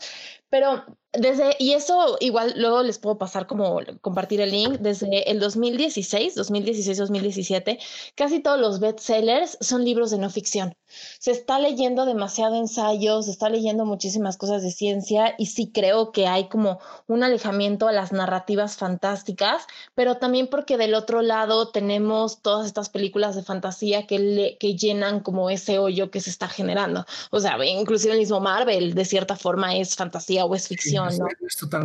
Pero 0.49 0.85
desde, 1.13 1.55
y 1.59 1.73
eso 1.73 2.17
igual 2.21 2.53
luego 2.55 2.83
les 2.83 2.97
puedo 2.97 3.17
pasar 3.17 3.45
como 3.45 3.79
compartir 4.01 4.39
el 4.39 4.51
link, 4.51 4.77
desde 4.79 5.29
el 5.29 5.39
2016, 5.39 6.37
2016-2017, 6.37 7.79
casi 8.15 8.39
todos 8.39 8.59
los 8.59 8.79
bestsellers 8.79 9.57
son 9.59 9.83
libros 9.83 10.11
de 10.11 10.17
no 10.17 10.29
ficción. 10.29 10.73
Se 11.19 11.31
está 11.31 11.59
leyendo 11.59 12.05
demasiado 12.05 12.55
ensayo, 12.55 13.21
se 13.21 13.31
está 13.31 13.49
leyendo 13.49 13.85
muchísimas 13.85 14.37
cosas 14.37 14.61
de 14.61 14.71
ciencia 14.71 15.35
y 15.37 15.47
sí 15.47 15.71
creo 15.73 16.11
que 16.11 16.27
hay 16.27 16.47
como 16.49 16.79
un 17.07 17.23
alejamiento 17.23 17.87
a 17.87 17.91
las 17.91 18.11
narrativas 18.11 18.77
fantásticas, 18.77 19.67
pero 19.95 20.17
también 20.17 20.47
porque 20.47 20.77
del 20.77 20.93
otro 20.93 21.21
lado 21.21 21.69
tenemos 21.69 22.41
todas 22.41 22.67
estas 22.67 22.89
películas 22.89 23.35
de 23.35 23.43
fantasía 23.43 24.07
que, 24.07 24.19
le, 24.19 24.57
que 24.57 24.75
llenan 24.75 25.21
como 25.21 25.49
ese 25.49 25.79
hoyo 25.79 26.11
que 26.11 26.21
se 26.21 26.29
está 26.29 26.47
generando. 26.47 27.05
O 27.31 27.39
sea, 27.39 27.57
inclusive 27.65 28.13
el 28.13 28.19
mismo 28.19 28.39
Marvel 28.39 28.93
de 28.93 29.05
cierta 29.05 29.35
forma 29.35 29.75
es 29.75 29.95
fantasía 29.95 30.45
o 30.45 30.55
es 30.55 30.67
ficción, 30.67 31.00
¿no? 31.09 31.27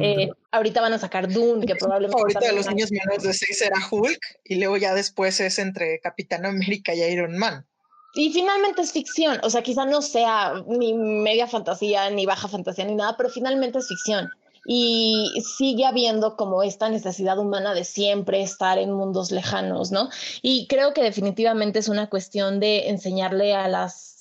Eh, 0.00 0.30
ahorita 0.50 0.80
van 0.80 0.92
a 0.92 0.98
sacar 0.98 1.28
Dune, 1.28 1.66
que 1.66 1.74
probablemente... 1.76 2.20
Ahorita 2.20 2.40
de 2.40 2.52
los 2.52 2.68
niños 2.68 2.90
menos 2.90 3.22
de 3.22 3.32
seis 3.32 3.60
era 3.62 3.76
Hulk 3.90 4.20
y 4.44 4.56
luego 4.56 4.76
ya 4.76 4.94
después 4.94 5.40
es 5.40 5.58
entre 5.58 6.00
Capitán 6.00 6.46
América 6.46 6.94
y 6.94 7.02
Iron 7.02 7.36
Man. 7.36 7.66
Y 8.14 8.32
finalmente 8.32 8.80
es 8.80 8.92
ficción, 8.92 9.38
o 9.42 9.50
sea, 9.50 9.62
quizá 9.62 9.84
no 9.84 10.00
sea 10.00 10.54
ni 10.66 10.94
media 10.94 11.46
fantasía, 11.46 12.08
ni 12.08 12.24
baja 12.24 12.48
fantasía, 12.48 12.86
ni 12.86 12.94
nada, 12.94 13.14
pero 13.16 13.28
finalmente 13.28 13.78
es 13.78 13.88
ficción. 13.88 14.30
Y 14.66 15.30
sigue 15.58 15.84
habiendo 15.84 16.34
como 16.34 16.62
esta 16.62 16.88
necesidad 16.88 17.38
humana 17.38 17.74
de 17.74 17.84
siempre 17.84 18.42
estar 18.42 18.78
en 18.78 18.90
mundos 18.90 19.30
lejanos, 19.30 19.92
¿no? 19.92 20.08
Y 20.40 20.66
creo 20.66 20.94
que 20.94 21.02
definitivamente 21.02 21.78
es 21.78 21.88
una 21.88 22.08
cuestión 22.08 22.58
de 22.58 22.88
enseñarle 22.88 23.54
a 23.54 23.68
las 23.68 24.15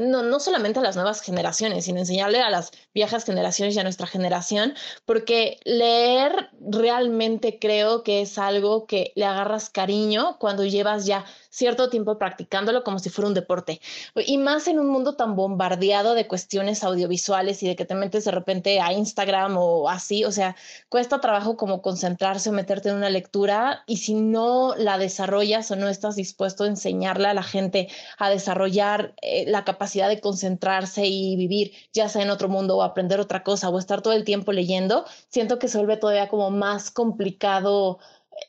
no, 0.00 0.22
no 0.22 0.40
solamente 0.40 0.78
a 0.78 0.82
las 0.82 0.96
nuevas 0.96 1.20
generaciones, 1.20 1.84
sino 1.84 1.98
enseñarle 1.98 2.40
a 2.40 2.50
las 2.50 2.72
viejas 2.94 3.24
generaciones 3.24 3.76
y 3.76 3.78
a 3.78 3.82
nuestra 3.82 4.06
generación, 4.06 4.74
porque 5.04 5.58
leer 5.64 6.50
realmente 6.60 7.58
creo 7.58 8.02
que 8.02 8.22
es 8.22 8.38
algo 8.38 8.86
que 8.86 9.12
le 9.14 9.24
agarras 9.24 9.70
cariño 9.70 10.36
cuando 10.38 10.64
llevas 10.64 11.06
ya 11.06 11.24
cierto 11.58 11.90
tiempo 11.90 12.18
practicándolo 12.18 12.84
como 12.84 13.00
si 13.00 13.10
fuera 13.10 13.28
un 13.28 13.34
deporte. 13.34 13.80
Y 14.14 14.38
más 14.38 14.68
en 14.68 14.78
un 14.78 14.88
mundo 14.88 15.16
tan 15.16 15.34
bombardeado 15.34 16.14
de 16.14 16.28
cuestiones 16.28 16.84
audiovisuales 16.84 17.62
y 17.62 17.66
de 17.66 17.74
que 17.74 17.84
te 17.84 17.96
metes 17.96 18.24
de 18.24 18.30
repente 18.30 18.80
a 18.80 18.92
Instagram 18.92 19.56
o 19.58 19.88
así, 19.88 20.24
o 20.24 20.30
sea, 20.30 20.54
cuesta 20.88 21.20
trabajo 21.20 21.56
como 21.56 21.82
concentrarse 21.82 22.50
o 22.50 22.52
meterte 22.52 22.90
en 22.90 22.96
una 22.96 23.10
lectura 23.10 23.82
y 23.86 23.96
si 23.96 24.14
no 24.14 24.74
la 24.76 24.98
desarrollas 24.98 25.70
o 25.72 25.76
no 25.76 25.88
estás 25.88 26.14
dispuesto 26.14 26.62
a 26.62 26.68
enseñarle 26.68 27.26
a 27.26 27.34
la 27.34 27.42
gente 27.42 27.88
a 28.18 28.30
desarrollar 28.30 29.14
eh, 29.20 29.44
la 29.48 29.64
capacidad 29.64 30.08
de 30.08 30.20
concentrarse 30.20 31.06
y 31.06 31.34
vivir 31.36 31.72
ya 31.92 32.08
sea 32.08 32.22
en 32.22 32.30
otro 32.30 32.48
mundo 32.48 32.76
o 32.76 32.82
aprender 32.82 33.18
otra 33.18 33.42
cosa 33.42 33.68
o 33.68 33.78
estar 33.78 34.00
todo 34.00 34.12
el 34.12 34.24
tiempo 34.24 34.52
leyendo, 34.52 35.04
siento 35.28 35.58
que 35.58 35.66
se 35.66 35.78
vuelve 35.78 35.96
todavía 35.96 36.28
como 36.28 36.50
más 36.50 36.92
complicado 36.92 37.98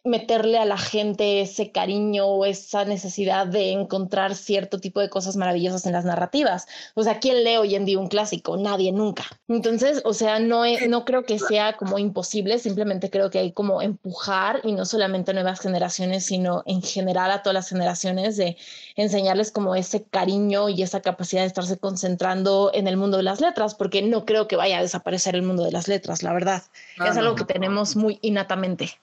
meterle 0.04 0.58
a 0.58 0.66
la 0.66 0.78
gente 0.78 1.42
ese 1.42 1.72
cariño 1.72 2.26
o 2.26 2.46
esa 2.46 2.86
necesidad 2.86 3.48
de 3.48 3.72
encontrar 3.72 4.36
cierto 4.36 4.80
tipo 4.80 5.00
de 5.00 5.10
cosas 5.10 5.36
maravillosas 5.36 5.86
en 5.86 5.94
las 5.94 6.06
narrativas. 6.06 6.68
O 6.96 7.04
sea, 7.04 7.20
¿quién 7.20 7.44
lee 7.44 7.58
hoy 7.58 7.76
en 7.76 7.86
día 7.86 8.00
un 8.00 8.08
clásico? 8.08 8.58
Nadie 8.58 8.92
nunca. 8.92 9.26
Entonces, 9.48 10.02
o 10.06 10.14
sea, 10.14 10.40
no, 10.40 10.64
no 10.88 11.06
creo 11.06 11.24
que 11.24 11.40
sea 11.40 11.78
como 11.78 12.00
imposible, 12.00 12.60
simplemente 12.60 13.10
creo 13.10 13.30
que 13.30 13.40
hay 13.40 13.52
como 13.52 13.82
empujar 13.82 14.62
y 14.64 14.72
no 14.72 14.86
solamente 14.86 15.32
a 15.32 15.34
nuevas 15.34 15.60
generaciones, 15.60 16.26
sino 16.26 16.64
en 16.66 16.82
general 16.82 17.32
a 17.32 17.42
todas 17.42 17.54
las 17.54 17.70
generaciones 17.70 18.38
de 18.38 18.58
enseñarles 18.96 19.52
como 19.52 19.76
ese 19.76 20.04
cariño 20.04 20.70
y 20.70 20.82
esa 20.84 21.02
capacidad 21.02 21.42
de 21.42 21.48
estarse 21.48 21.78
concentrando 21.78 22.72
en 22.74 22.88
el 22.88 22.98
mundo 22.98 23.18
de 23.18 23.24
las 23.24 23.42
letras, 23.42 23.76
porque 23.76 24.02
no 24.02 24.26
creo 24.26 24.48
que 24.48 24.56
vaya 24.56 24.80
a 24.80 24.82
desaparecer 24.82 25.36
el 25.36 25.42
mundo 25.42 25.64
de 25.64 25.72
las 25.72 25.88
letras, 25.88 26.24
la 26.24 26.34
verdad. 26.34 26.64
es 27.06 27.18
algo 27.18 27.36
que 27.36 27.46
tenemos 27.46 27.96
muy 27.96 28.20
innatamente. 28.22 29.00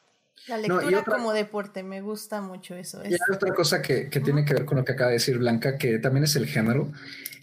La 0.48 0.59
lectura 0.59 1.02
como 1.02 1.32
deporte, 1.32 1.82
me 1.82 2.01
gusta 2.01 2.40
mucho 2.40 2.74
eso. 2.77 3.02
Y 3.05 3.14
hay 3.14 3.35
otra 3.35 3.52
cosa 3.52 3.82
que, 3.82 4.09
que 4.09 4.20
tiene 4.20 4.44
que 4.44 4.55
ver 4.55 4.64
con 4.64 4.78
lo 4.78 4.85
que 4.85 4.93
acaba 4.93 5.09
de 5.09 5.14
decir 5.14 5.39
Blanca, 5.39 5.77
que 5.77 5.98
también 5.98 6.24
es 6.24 6.36
el 6.36 6.47
género. 6.47 6.93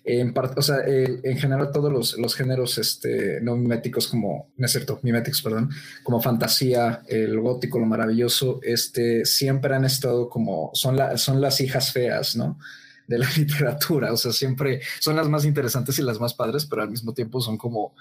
En 0.06 0.34
parte, 0.34 0.60
o 0.60 0.62
sea, 0.62 0.80
en 0.86 1.38
general 1.38 1.72
todos 1.72 1.92
los, 1.92 2.18
los, 2.18 2.36
géneros 2.36 2.78
este, 2.78 3.40
no 3.42 3.56
miméticos 3.56 4.10
como, 4.10 4.52
no 4.58 4.66
es 4.66 4.72
cierto, 4.72 5.00
miméticos, 5.02 5.42
perdón, 5.42 5.70
como 6.04 6.22
fantasía, 6.22 7.04
el 7.08 7.40
gótico, 7.40 7.80
lo 7.80 7.86
maravilloso, 7.86 8.60
este, 8.64 9.24
siempre 9.24 9.76
han 9.76 9.86
estado 9.86 10.30
como, 10.30 10.72
son, 10.74 10.98
la, 10.98 11.18
son 11.18 11.40
las 11.40 11.62
hijas 11.62 11.94
feas, 11.94 12.36
¿no? 12.36 12.60
De 13.08 13.18
la 13.18 13.30
literatura, 13.38 14.12
o 14.12 14.18
sea, 14.18 14.34
siempre 14.34 14.82
son 15.00 15.16
las 15.16 15.30
más 15.30 15.46
interesantes 15.46 15.98
y 16.00 16.02
las 16.02 16.20
más 16.20 16.34
padres, 16.34 16.66
pero 16.66 16.82
al 16.82 16.90
mismo 16.90 17.14
tiempo 17.14 17.40
son 17.40 17.58
como, 17.58 17.96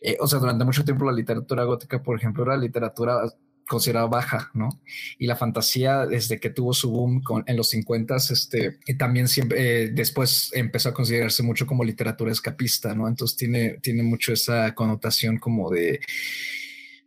eh, 0.00 0.16
o 0.18 0.26
sea, 0.26 0.40
durante 0.40 0.64
mucho 0.64 0.84
tiempo 0.84 1.04
la 1.04 1.12
literatura 1.12 1.62
gótica, 1.62 2.02
por 2.02 2.18
ejemplo, 2.18 2.42
era 2.42 2.56
literatura 2.56 3.22
considerada 3.68 4.06
baja, 4.06 4.50
¿no? 4.54 4.80
Y 5.18 5.26
la 5.26 5.36
fantasía, 5.36 6.06
desde 6.06 6.38
que 6.40 6.50
tuvo 6.50 6.74
su 6.74 6.90
boom 6.90 7.22
en 7.46 7.56
los 7.56 7.70
50, 7.70 8.16
este, 8.16 8.78
y 8.86 8.94
también 8.94 9.28
siempre, 9.28 9.84
eh, 9.84 9.90
después 9.92 10.50
empezó 10.54 10.90
a 10.90 10.94
considerarse 10.94 11.42
mucho 11.42 11.66
como 11.66 11.84
literatura 11.84 12.32
escapista, 12.32 12.94
¿no? 12.94 13.08
Entonces 13.08 13.36
tiene, 13.36 13.78
tiene 13.82 14.02
mucho 14.02 14.32
esa 14.32 14.74
connotación 14.74 15.38
como 15.38 15.70
de, 15.70 16.00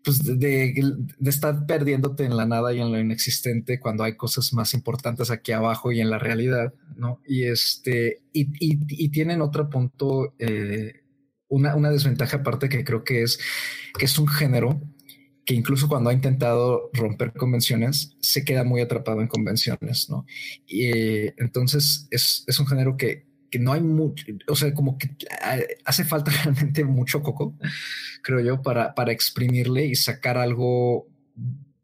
pues 0.04 0.24
de, 0.24 0.38
de, 0.38 1.30
estar 1.30 1.66
perdiéndote 1.66 2.26
en 2.26 2.38
la 2.38 2.46
nada 2.46 2.74
y 2.74 2.80
en 2.80 2.92
lo 2.92 3.00
inexistente 3.00 3.80
cuando 3.80 4.04
hay 4.04 4.16
cosas 4.16 4.54
más 4.54 4.74
importantes 4.74 5.32
aquí 5.32 5.52
abajo 5.52 5.92
y 5.92 6.00
en 6.00 6.10
la 6.10 6.20
realidad, 6.20 6.74
¿no? 6.96 7.22
Y 7.26 7.46
este, 7.46 8.22
y, 8.32 8.44
y, 8.60 8.80
y 8.88 9.10
tienen 9.10 9.42
otro 9.42 9.70
punto, 9.70 10.36
eh, 10.40 11.02
una, 11.48 11.76
una 11.76 11.90
desventaja 11.90 12.38
aparte 12.38 12.70
que 12.70 12.84
creo 12.84 13.04
que 13.04 13.24
es 13.24 13.40
que 13.98 14.06
es 14.06 14.18
un 14.20 14.28
género 14.28 14.82
que 15.46 15.54
incluso 15.54 15.88
cuando 15.88 16.10
ha 16.10 16.14
intentado 16.14 16.90
romper 16.94 17.32
convenciones, 17.34 18.18
se 18.20 18.44
queda 18.44 18.64
muy 18.64 18.82
atrapado 18.82 19.22
en 19.22 19.28
convenciones, 19.28 20.10
¿no? 20.10 20.26
Y 20.66 20.86
eh, 20.86 21.36
entonces 21.38 22.08
es, 22.10 22.44
es, 22.48 22.60
un 22.60 22.66
género 22.66 22.98
que, 22.98 23.28
que, 23.52 23.60
no 23.60 23.72
hay 23.72 23.82
mucho, 23.82 24.26
o 24.48 24.56
sea, 24.56 24.74
como 24.74 24.98
que 24.98 25.12
hace 25.86 26.04
falta 26.04 26.32
realmente 26.44 26.84
mucho 26.84 27.22
coco, 27.22 27.56
creo 28.24 28.40
yo, 28.40 28.62
para, 28.64 28.96
para 28.96 29.12
exprimirle 29.12 29.86
y 29.86 29.96
sacar 29.96 30.38
algo 30.40 31.08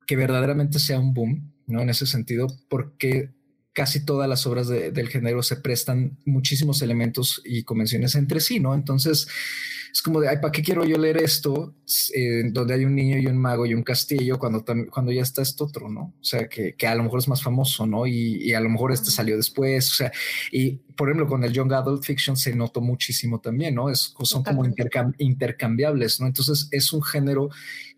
que 0.07 0.15
verdaderamente 0.15 0.79
sea 0.79 0.99
un 0.99 1.13
boom, 1.13 1.53
¿no? 1.67 1.81
En 1.81 1.89
ese 1.89 2.07
sentido, 2.07 2.47
porque 2.67 3.29
casi 3.73 4.03
todas 4.03 4.27
las 4.27 4.45
obras 4.47 4.67
de, 4.67 4.91
del 4.91 5.07
género 5.07 5.43
se 5.43 5.57
prestan 5.57 6.17
muchísimos 6.25 6.81
elementos 6.81 7.41
y 7.45 7.63
convenciones 7.63 8.15
entre 8.15 8.39
sí, 8.39 8.59
¿no? 8.59 8.73
Entonces, 8.73 9.27
es 9.91 10.01
como 10.01 10.21
de, 10.21 10.29
ay, 10.29 10.37
¿para 10.37 10.51
qué 10.51 10.61
quiero 10.61 10.85
yo 10.85 10.97
leer 10.97 11.17
esto? 11.17 11.75
Eh, 12.13 12.43
donde 12.51 12.73
hay 12.73 12.85
un 12.85 12.95
niño 12.95 13.17
y 13.17 13.27
un 13.27 13.37
mago 13.37 13.65
y 13.65 13.73
un 13.73 13.83
castillo 13.83 14.39
cuando, 14.39 14.63
cuando 14.89 15.11
ya 15.11 15.21
está 15.21 15.41
esto 15.41 15.65
otro, 15.65 15.89
¿no? 15.89 16.13
O 16.19 16.23
sea, 16.23 16.47
que, 16.47 16.75
que 16.75 16.87
a 16.87 16.95
lo 16.95 17.03
mejor 17.03 17.19
es 17.19 17.27
más 17.27 17.43
famoso, 17.43 17.85
¿no? 17.85 18.07
Y, 18.07 18.37
y, 18.41 18.53
a 18.53 18.61
lo 18.61 18.69
mejor 18.69 18.91
este 18.91 19.11
salió 19.11 19.35
después, 19.35 19.91
o 19.91 19.95
sea, 19.95 20.11
y 20.51 20.77
por 20.95 21.09
ejemplo, 21.09 21.27
con 21.27 21.43
el 21.43 21.51
Young 21.51 21.73
Adult 21.73 22.03
Fiction 22.03 22.37
se 22.37 22.55
notó 22.55 22.79
muchísimo 22.79 23.39
también, 23.39 23.75
¿no? 23.75 23.89
Es, 23.89 24.13
son 24.23 24.43
como 24.43 24.65
intercam 24.65 25.13
intercambiables, 25.17 26.21
¿no? 26.21 26.27
Entonces 26.27 26.67
es 26.71 26.93
un 26.93 27.03
género 27.03 27.49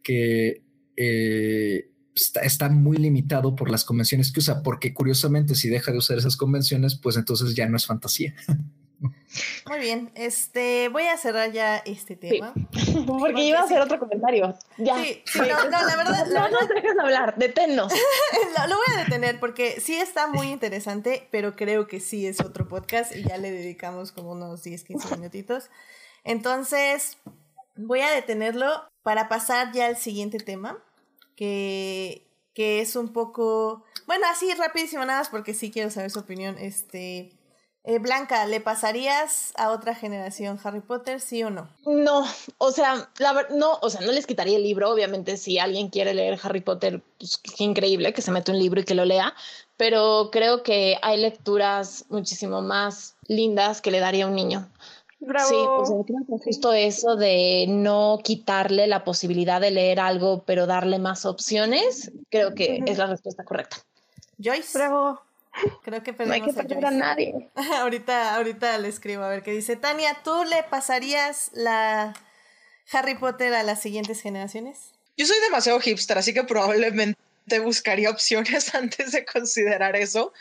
que... 0.02 0.64
Eh, 0.98 1.90
Está, 2.16 2.42
está, 2.42 2.70
muy 2.70 2.98
limitado 2.98 3.56
por 3.56 3.72
las 3.72 3.84
convenciones 3.84 4.32
que 4.32 4.40
usa, 4.40 4.62
porque 4.62 4.94
curiosamente 4.94 5.56
si 5.56 5.68
deja 5.68 5.92
de 5.92 5.98
usar 5.98 6.16
esas 6.16 6.38
convenciones, 6.38 6.94
pues 6.94 7.18
entonces 7.18 7.56
ya 7.56 7.68
no 7.68 7.76
es 7.76 7.88
fantasía. 7.88 8.36
Muy 9.68 9.80
bien, 9.80 10.12
este, 10.16 10.90
voy 10.90 11.04
a 11.04 11.18
cerrar 11.18 11.52
ya 11.52 11.78
este 11.78 12.16
tema. 12.16 12.54
Porque 13.08 13.44
iba 13.44 13.60
a 13.60 13.64
hacer 13.64 13.82
otro 13.82 14.00
comentario. 14.00 14.54
Ya. 14.78 14.96
Sí, 14.96 15.24
no, 15.36 15.70
la 15.70 15.96
verdad. 15.96 16.28
no 16.28 16.50
nos 16.50 16.70
dejes 16.70 16.98
hablar, 17.00 17.36
deténnos. 17.38 17.92
lo, 18.58 18.68
lo, 18.68 18.76
voy 18.76 18.96
a 18.96 19.04
detener 19.04 19.40
porque 19.40 19.80
sí 19.82 19.96
está 19.96 20.28
muy 20.28 20.50
interesante, 20.50 21.28
pero 21.32 21.56
creo 21.56 21.88
que 21.88 22.00
sí 22.00 22.28
es 22.28 22.40
otro 22.42 22.68
podcast 22.68 23.16
y 23.16 23.24
ya 23.24 23.38
le 23.38 23.52
dedicamos 23.52 24.12
como 24.12 24.32
unos 24.32 24.64
10, 24.64 24.84
15 24.84 25.16
minutitos. 25.18 25.70
Entonces, 26.24 27.18
voy 27.76 28.02
a 28.02 28.12
detenerlo 28.12 28.88
para 29.02 29.28
pasar 29.28 29.72
ya 29.74 29.88
al 29.88 29.98
siguiente 29.98 30.38
tema, 30.38 30.78
que, 31.36 32.28
que 32.54 32.82
es 32.82 32.96
un 32.96 33.12
poco. 33.12 33.84
Bueno, 34.06 34.26
así 34.30 34.54
rapidísimo, 34.54 35.06
nada 35.06 35.20
más 35.20 35.30
porque 35.30 35.54
sí 35.54 35.72
quiero 35.72 35.90
saber 35.90 36.12
su 36.12 36.20
opinión. 36.20 36.58
Este 36.58 37.34
eh, 37.86 38.00
Blanca, 38.00 38.46
¿le 38.48 38.62
pasarías 38.62 39.52
a 39.56 39.70
otra 39.72 39.94
generación 39.94 40.58
Harry 40.64 40.80
Potter, 40.80 41.20
sí 41.20 41.44
o 41.44 41.50
no? 41.50 41.68
No, 41.86 42.26
o 42.58 42.72
sea, 42.72 43.10
la 43.20 43.48
no, 43.52 43.78
o 43.82 43.90
sea, 43.90 44.02
no 44.02 44.14
les 44.14 44.26
quitaría 44.26 44.56
el 44.56 44.64
libro, 44.64 44.90
obviamente 44.90 45.36
si 45.36 45.60
alguien 45.60 45.90
quiere 45.90 46.14
leer 46.14 46.40
Harry 46.44 46.62
Potter, 46.62 47.02
pues 47.20 47.38
qué 47.38 47.64
increíble 47.64 48.14
que 48.14 48.22
se 48.22 48.32
mete 48.32 48.52
un 48.52 48.60
libro 48.60 48.80
y 48.80 48.86
que 48.86 48.96
lo 48.96 49.04
lea, 49.04 49.34
pero 49.76 50.30
creo 50.32 50.64
que 50.64 50.98
hay 51.02 51.18
lecturas 51.18 52.06
muchísimo 52.10 52.62
más 52.62 53.16
lindas 53.28 53.82
que 53.82 53.92
le 53.92 54.00
daría 54.00 54.26
a 54.26 54.28
un 54.30 54.36
niño. 54.36 54.70
Bravo. 55.20 55.50
Sí, 55.50 55.56
o 55.56 55.86
sea, 55.86 55.96
creo 56.06 56.20
que 56.28 56.44
justo 56.44 56.74
eso 56.74 57.16
de 57.16 57.66
no 57.68 58.20
quitarle 58.24 58.88
la 58.88 59.04
posibilidad 59.04 59.60
de 59.60 59.72
leer 59.72 60.00
algo, 60.00 60.44
pero 60.46 60.68
darle 60.68 61.00
más 61.00 61.26
opciones, 61.26 62.12
creo 62.30 62.54
que 62.56 62.82
es 62.86 62.98
la 62.98 63.08
respuesta 63.08 63.44
correcta. 63.44 63.78
Joyce. 64.38 64.78
Bravo. 64.78 65.20
Creo 65.84 66.02
que 66.04 66.14
no 66.14 66.34
hay 66.34 66.42
que 66.42 66.54
perder 66.54 66.86
a, 66.86 66.88
a 66.88 66.92
nadie. 66.92 67.50
ahorita, 67.80 68.36
ahorita 68.36 68.78
le 68.78 68.90
escribo 68.90 69.24
a 69.24 69.30
ver 69.30 69.44
qué 69.44 69.52
dice. 69.52 69.76
Tania, 69.76 70.18
¿tú 70.24 70.44
le 70.46 70.64
pasarías 70.64 71.52
la 71.54 72.14
Harry 72.92 73.16
Potter 73.16 73.54
a 73.54 73.64
las 73.64 73.82
siguientes 73.82 74.22
generaciones? 74.22 74.94
Yo 75.16 75.26
soy 75.26 75.40
demasiado 75.42 75.80
hipster, 75.80 76.18
así 76.18 76.34
que 76.34 76.44
probablemente 76.44 77.20
probablemente 77.44 77.60
buscaría 77.60 78.10
opciones 78.10 78.74
antes 78.76 79.12
de 79.12 79.26
considerar 79.26 79.96
eso, 79.96 80.34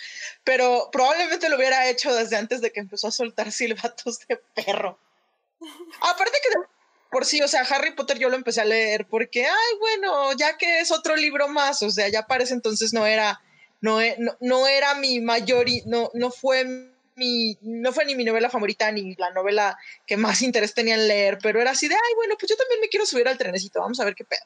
pero 0.44 0.89
probablemente 0.93 1.48
lo 1.48 1.56
hubiera 1.56 1.89
hecho 1.89 2.14
desde 2.14 2.36
antes 2.36 2.60
de 2.60 2.70
que 2.70 2.80
empezó 2.80 3.09
a 3.09 3.12
soltar 3.12 3.51
silbatos 3.52 4.20
de 4.26 4.40
perro. 4.55 4.98
Aparte 6.01 6.39
que 6.43 6.59
por 7.10 7.26
sí, 7.26 7.43
o 7.43 7.48
sea, 7.48 7.60
Harry 7.60 7.94
Potter 7.94 8.18
yo 8.18 8.30
lo 8.30 8.36
empecé 8.36 8.62
a 8.62 8.64
leer 8.64 9.06
porque, 9.06 9.44
ay, 9.44 9.78
bueno, 9.78 10.32
ya 10.32 10.56
que 10.56 10.80
es 10.80 10.90
otro 10.90 11.14
libro 11.14 11.47
más, 11.47 11.82
o 11.82 11.90
sea, 11.90 12.09
ya 12.09 12.26
parece 12.26 12.55
entonces 12.55 12.94
no 12.94 13.06
era, 13.06 13.43
no, 13.82 14.00
e, 14.00 14.16
no, 14.18 14.36
no 14.40 14.66
era 14.66 14.94
mi 14.94 15.20
mayor, 15.20 15.66
no, 15.86 16.10
no 16.14 16.30
fue 16.30 16.64
mi, 17.16 17.59
no 17.60 17.92
fue 17.92 18.06
ni 18.06 18.14
mi 18.14 18.24
novela 18.24 18.48
favorita 18.48 18.90
ni 18.90 19.14
la 19.16 19.30
novela 19.32 19.76
que 20.06 20.16
más 20.16 20.40
interés 20.40 20.72
tenía 20.72 20.94
en 20.94 21.09
leer, 21.09 21.38
pero 21.42 21.60
era 21.60 21.72
así 21.72 21.88
de, 21.88 21.94
ay, 21.94 22.14
bueno, 22.16 22.36
pues 22.38 22.48
yo 22.48 22.56
también 22.56 22.80
me 22.80 22.88
quiero 22.88 23.04
subir 23.04 23.28
al 23.28 23.36
trenecito, 23.36 23.80
vamos 23.80 24.00
a 24.00 24.04
ver 24.04 24.14
qué 24.14 24.24
pedo. 24.24 24.40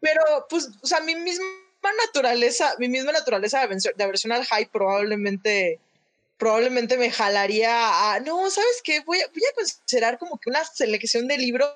Pero, 0.00 0.46
pues, 0.48 0.68
o 0.82 0.86
sea, 0.86 1.00
mi 1.00 1.14
misma 1.14 1.46
naturaleza, 2.06 2.74
mi 2.78 2.88
misma 2.88 3.12
naturaleza 3.12 3.66
de 3.66 4.04
aversión 4.04 4.32
al 4.32 4.44
hype 4.44 4.70
probablemente 4.70 5.80
probablemente 6.36 6.96
me 6.96 7.10
jalaría 7.10 8.14
a, 8.14 8.20
no, 8.20 8.50
¿sabes 8.50 8.80
qué? 8.82 9.00
Voy 9.00 9.20
a, 9.20 9.26
voy 9.28 9.42
a 9.50 9.54
considerar 9.54 10.18
como 10.18 10.38
que 10.38 10.48
una 10.48 10.64
selección 10.64 11.28
de 11.28 11.36
libros 11.36 11.70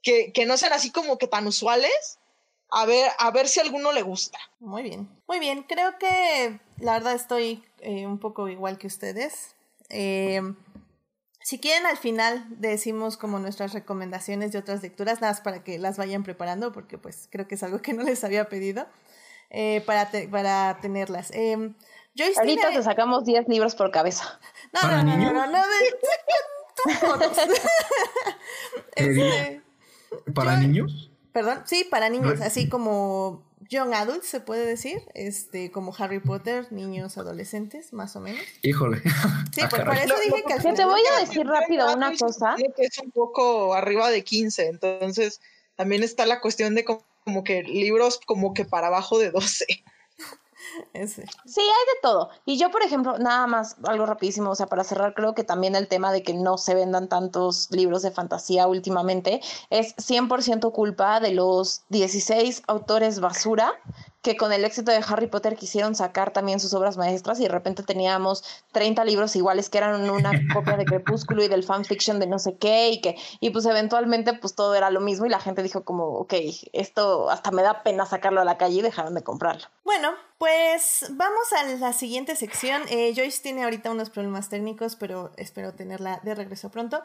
que, 0.00 0.32
que, 0.32 0.46
no 0.46 0.56
sean 0.56 0.72
así 0.72 0.92
como 0.92 1.18
que 1.18 1.26
tan 1.26 1.44
usuales, 1.44 2.20
a 2.70 2.86
ver, 2.86 3.10
a 3.18 3.30
ver 3.30 3.48
si 3.48 3.60
a 3.60 3.62
alguno 3.62 3.92
le 3.92 4.02
gusta. 4.02 4.38
Muy 4.60 4.82
bien, 4.82 5.08
muy 5.26 5.38
bien, 5.38 5.62
creo 5.62 5.98
que 5.98 6.60
la 6.78 6.94
verdad 6.94 7.14
estoy 7.14 7.62
eh, 7.80 8.06
un 8.06 8.18
poco 8.18 8.48
igual 8.48 8.78
que 8.78 8.86
ustedes. 8.86 9.54
Eh, 9.90 10.42
si 11.40 11.58
quieren, 11.58 11.86
al 11.86 11.96
final 11.96 12.44
decimos 12.50 13.16
como 13.16 13.38
nuestras 13.38 13.72
recomendaciones 13.72 14.52
de 14.52 14.58
otras 14.58 14.82
lecturas, 14.82 15.22
nada 15.22 15.32
más 15.32 15.40
para 15.40 15.64
que 15.64 15.78
las 15.78 15.96
vayan 15.96 16.22
preparando, 16.22 16.72
porque 16.72 16.98
pues 16.98 17.26
creo 17.30 17.48
que 17.48 17.54
es 17.54 17.62
algo 17.62 17.80
que 17.80 17.94
no 17.94 18.02
les 18.02 18.22
había 18.22 18.50
pedido 18.50 18.86
eh, 19.48 19.82
para, 19.86 20.10
para 20.30 20.78
tenerlas. 20.82 21.30
Eh, 21.30 21.72
Ahorita 22.36 22.70
te 22.70 22.82
sacamos 22.82 23.24
10 23.24 23.48
libros 23.48 23.74
por 23.76 23.90
cabeza. 23.90 24.40
No, 24.72 24.90
no, 24.90 25.02
no, 25.04 25.16
no, 25.16 25.32
no, 25.32 25.46
no, 25.46 25.62
este, 28.96 29.62
¿Para 30.34 30.56
niños? 30.56 31.07
Perdón, 31.32 31.62
sí, 31.66 31.86
para 31.90 32.08
niños, 32.08 32.40
así 32.40 32.68
como 32.68 33.44
young 33.68 33.92
adults 33.92 34.26
se 34.26 34.40
puede 34.40 34.64
decir, 34.64 35.02
este, 35.14 35.70
como 35.70 35.94
Harry 35.98 36.20
Potter, 36.20 36.72
niños, 36.72 37.18
adolescentes, 37.18 37.92
más 37.92 38.16
o 38.16 38.20
menos. 38.20 38.40
Híjole. 38.62 39.02
Sí, 39.52 39.62
pues 39.68 39.82
por 39.82 39.96
eso 39.96 40.14
dije 40.24 40.44
que 40.46 40.52
al 40.52 40.74
Te 40.74 40.84
voy 40.84 41.00
a 41.16 41.20
decir 41.20 41.46
rápido 41.46 41.92
una 41.94 42.16
cosa. 42.16 42.56
Es 42.76 42.98
un 42.98 43.10
poco 43.10 43.74
arriba 43.74 44.10
de 44.10 44.22
15, 44.22 44.66
entonces 44.66 45.40
también 45.74 46.02
está 46.02 46.26
la 46.26 46.40
cuestión 46.40 46.74
de 46.74 46.84
como 46.84 47.44
que 47.44 47.62
libros 47.62 48.20
como 48.24 48.54
que 48.54 48.64
para 48.64 48.86
abajo 48.86 49.18
de 49.18 49.30
12. 49.30 49.66
Sí, 51.06 51.60
hay 51.60 51.94
de 51.94 52.00
todo. 52.02 52.30
Y 52.44 52.58
yo, 52.58 52.70
por 52.70 52.82
ejemplo, 52.82 53.18
nada 53.18 53.46
más, 53.46 53.76
algo 53.84 54.06
rapidísimo, 54.06 54.50
o 54.50 54.54
sea, 54.54 54.66
para 54.66 54.84
cerrar, 54.84 55.14
creo 55.14 55.34
que 55.34 55.44
también 55.44 55.74
el 55.74 55.88
tema 55.88 56.12
de 56.12 56.22
que 56.22 56.34
no 56.34 56.58
se 56.58 56.74
vendan 56.74 57.08
tantos 57.08 57.70
libros 57.70 58.02
de 58.02 58.10
fantasía 58.10 58.66
últimamente 58.66 59.40
es 59.70 59.94
100% 59.96 60.72
culpa 60.72 61.20
de 61.20 61.32
los 61.32 61.82
16 61.88 62.62
autores 62.66 63.20
basura 63.20 63.74
que 64.22 64.36
con 64.36 64.52
el 64.52 64.64
éxito 64.64 64.90
de 64.90 65.02
Harry 65.06 65.28
Potter 65.28 65.56
quisieron 65.56 65.94
sacar 65.94 66.32
también 66.32 66.58
sus 66.60 66.74
obras 66.74 66.96
maestras 66.96 67.38
y 67.38 67.44
de 67.44 67.48
repente 67.50 67.82
teníamos 67.82 68.44
30 68.72 69.04
libros 69.04 69.36
iguales 69.36 69.70
que 69.70 69.78
eran 69.78 70.10
una 70.10 70.32
copia 70.54 70.76
de 70.76 70.84
Crepúsculo 70.84 71.44
y 71.44 71.48
del 71.48 71.62
fanfiction 71.62 72.18
de 72.18 72.26
no 72.26 72.38
sé 72.38 72.56
qué 72.56 72.90
y 72.90 73.00
que 73.00 73.16
y 73.40 73.50
pues 73.50 73.64
eventualmente 73.66 74.34
pues 74.34 74.54
todo 74.54 74.74
era 74.74 74.90
lo 74.90 75.00
mismo 75.00 75.26
y 75.26 75.28
la 75.28 75.40
gente 75.40 75.62
dijo 75.62 75.84
como, 75.84 76.06
ok, 76.18 76.34
esto 76.72 77.30
hasta 77.30 77.50
me 77.50 77.62
da 77.62 77.82
pena 77.82 78.06
sacarlo 78.06 78.40
a 78.40 78.44
la 78.44 78.58
calle 78.58 78.78
y 78.78 78.82
dejaron 78.82 79.14
de 79.14 79.22
comprarlo. 79.22 79.66
Bueno, 79.84 80.12
pues 80.38 81.06
vamos 81.10 81.52
a 81.52 81.64
la 81.64 81.92
siguiente 81.92 82.36
sección. 82.36 82.82
Eh, 82.90 83.12
Joyce 83.16 83.42
tiene 83.42 83.64
ahorita 83.64 83.90
unos 83.90 84.10
problemas 84.10 84.48
técnicos, 84.48 84.96
pero 84.96 85.32
espero 85.36 85.74
tenerla 85.74 86.20
de 86.22 86.34
regreso 86.34 86.70
pronto. 86.70 87.02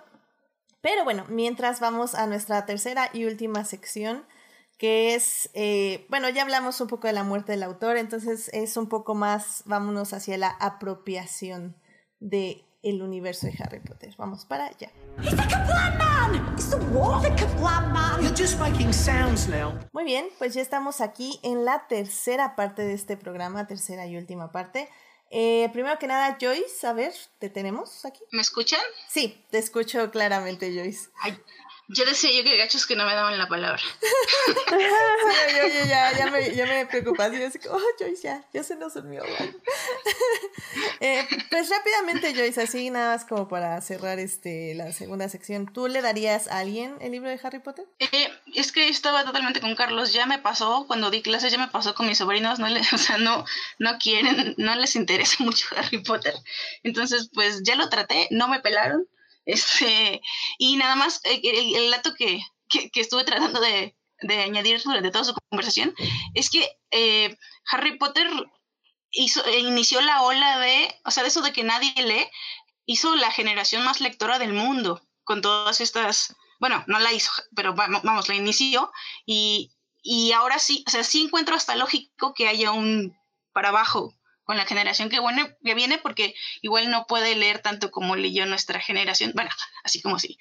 Pero 0.81 1.06
bueno, 1.06 1.26
mientras 1.30 1.80
vamos 1.80 2.14
a 2.14 2.27
nuestra 2.27 2.65
tercera 2.65 3.10
y 3.14 3.26
última 3.26 3.64
sección, 3.64 4.26
que 4.84 5.15
es, 5.15 5.49
eh, 5.53 6.05
bueno, 6.10 6.27
ya 6.27 6.41
hablamos 6.41 6.81
un 6.81 6.89
poco 6.89 7.07
de 7.07 7.14
la 7.14 7.23
muerte 7.23 7.53
del 7.53 7.64
autor, 7.64 7.95
entonces 7.95 8.49
es 8.51 8.76
un 8.76 8.89
poco 8.89 9.15
más, 9.15 9.64
vámonos 9.64 10.11
hacia 10.11 10.38
la 10.38 10.49
apropiación 10.49 11.77
de 12.19 12.65
el 12.81 13.01
universo 13.01 13.47
de 13.47 13.53
Harry 13.60 13.80
Potter. 13.80 14.14
Vamos 14.18 14.43
para 14.43 14.65
allá. 14.65 14.91
Muy 19.93 20.03
bien, 20.03 20.27
pues 20.38 20.53
ya 20.53 20.61
estamos 20.61 20.99
aquí 20.99 21.39
en 21.43 21.64
la 21.64 21.88
tercera 21.88 22.57
parte 22.57 22.81
de 22.81 22.91
este 22.91 23.15
programa, 23.15 23.65
tercera 23.68 24.05
y 24.05 24.18
última 24.18 24.51
parte. 24.51 24.89
Eh, 25.35 25.68
primero 25.73 25.97
que 25.97 26.07
nada, 26.07 26.38
Joyce, 26.39 26.85
a 26.85 26.93
ver, 26.93 27.14
¿te 27.39 27.49
tenemos 27.49 28.05
aquí? 28.05 28.22
¿Me 28.31 28.41
escuchan? 28.41 28.81
Sí, 29.07 29.43
te 29.49 29.60
escucho 29.60 30.11
claramente, 30.11 30.76
Joyce. 30.76 31.10
Ay, 31.22 31.35
yo 31.89 32.05
decía 32.05 32.31
yo 32.31 32.43
que 32.43 32.57
gachos 32.57 32.88
que 32.88 32.95
no 32.95 33.05
me 33.05 33.14
daban 33.14 33.38
la 33.38 33.47
palabra. 33.47 33.81
sí, 34.69 35.55
yo, 35.55 35.85
ya, 35.85 36.18
ya, 36.18 36.27
me, 36.31 36.55
ya 36.55 36.65
me 36.65 36.85
preocupas. 36.85 37.34
Y 37.34 37.39
yo 37.39 37.47
así 37.47 37.60
como, 37.60 37.76
oh, 37.76 37.81
Joyce, 37.99 38.23
ya, 38.23 38.47
ya 38.53 38.64
se 38.64 38.76
nos 38.76 38.93
durmió. 38.93 39.23
eh, 41.01 41.27
pues 41.49 41.69
rápidamente, 41.69 42.34
Joyce, 42.34 42.61
así 42.61 42.89
nada 42.89 43.15
más 43.15 43.26
como 43.26 43.49
para 43.49 43.80
cerrar 43.81 44.19
este 44.19 44.76
la 44.76 44.93
segunda 44.93 45.27
sección. 45.27 45.72
¿Tú 45.72 45.88
le 45.88 46.01
darías 46.01 46.47
a 46.47 46.60
alguien 46.60 46.95
el 47.01 47.11
libro 47.11 47.30
de 47.30 47.39
Harry 47.43 47.60
Potter? 47.60 47.85
Eh, 47.99 48.30
es 48.55 48.72
que 48.72 48.88
estaba 48.88 49.26
totalmente 49.26 49.60
con 49.60 49.76
Carlos. 49.76 50.14
Ya 50.14 50.26
me 50.26 50.39
pasó, 50.39 50.85
cuando 50.88 51.11
di 51.11 51.22
clases, 51.22 51.51
ya 51.51 51.57
me 51.57 51.68
pasó 51.68 51.95
con 51.95 52.07
mis 52.07 52.18
sobrinos. 52.18 52.60
No 52.60 52.69
le, 52.69 52.80
o 52.93 52.97
sea, 52.97 53.18
no, 53.18 53.45
no 53.80 53.97
quieren, 53.97 54.55
no 54.57 54.76
les 54.76 54.95
interesa 54.95 55.43
mucho 55.43 55.68
Harry 55.76 56.01
Potter. 56.01 56.34
Entonces, 56.84 57.30
pues 57.34 57.61
ya 57.64 57.76
lo 57.76 57.89
traté, 57.89 58.27
no 58.31 58.47
me 58.47 58.61
pelaron 58.61 59.07
este, 59.45 60.22
y 60.57 60.78
nada 60.78 60.95
más, 60.95 61.22
eh, 61.24 61.41
el, 61.76 61.91
dato 61.91 62.14
que, 62.15 62.41
que, 62.70 63.02
estuve 63.02 63.24
tratando 63.24 63.60
de, 63.60 63.95
de, 64.22 64.44
añadir 64.44 64.82
durante 64.84 65.11
toda 65.11 65.26
su 65.26 65.36
conversación 65.49 65.94
es 66.34 66.49
que 66.49 66.70
eh, 66.91 67.38
Harry 67.72 67.98
Potter 67.98 68.30
hizo, 69.11 69.45
eh, 69.45 69.60
inició 69.60 70.02
la 70.02 70.22
ola 70.24 70.60
de, 70.60 70.94
o 71.06 71.11
sea, 71.11 71.24
de 71.24 71.30
eso 71.30 71.41
de 71.41 71.53
que 71.53 71.64
nadie 71.64 71.94
lee, 71.95 72.28
hizo 72.86 73.15
la 73.15 73.32
generación 73.32 73.84
más 73.84 74.02
lectora 74.02 74.40
del 74.40 74.53
mundo 74.53 75.02
con 75.24 75.41
todas 75.41 75.82
estas, 75.82 76.36
bueno, 76.60 76.84
no 76.88 76.99
la 76.99 77.14
hizo, 77.14 77.32
pero 77.56 77.74
vamos, 77.74 78.30
la 78.30 78.36
inició 78.36 78.91
y, 79.26 79.72
y 80.02 80.32
ahora 80.34 80.60
sí, 80.60 80.84
o 80.88 80.90
sea, 80.90 81.03
sí 81.03 81.22
encuentro 81.24 81.56
hasta 81.56 81.76
lógico 81.76 82.34
que 82.34 82.48
haya 82.48 82.72
un 82.72 83.18
para 83.53 83.70
abajo 83.70 84.14
con 84.44 84.57
la 84.57 84.65
generación 84.65 85.10
que, 85.10 85.20
bueno, 85.20 85.48
que 85.64 85.74
viene, 85.74 85.98
porque 85.98 86.36
igual 86.61 86.90
no 86.90 87.06
puede 87.07 87.36
leer 87.36 87.60
tanto 87.60 87.91
como 87.91 88.15
leyó 88.15 88.45
nuestra 88.45 88.80
generación, 88.80 89.32
bueno, 89.36 89.49
así 89.84 90.02
como 90.02 90.20
sí. 90.20 90.38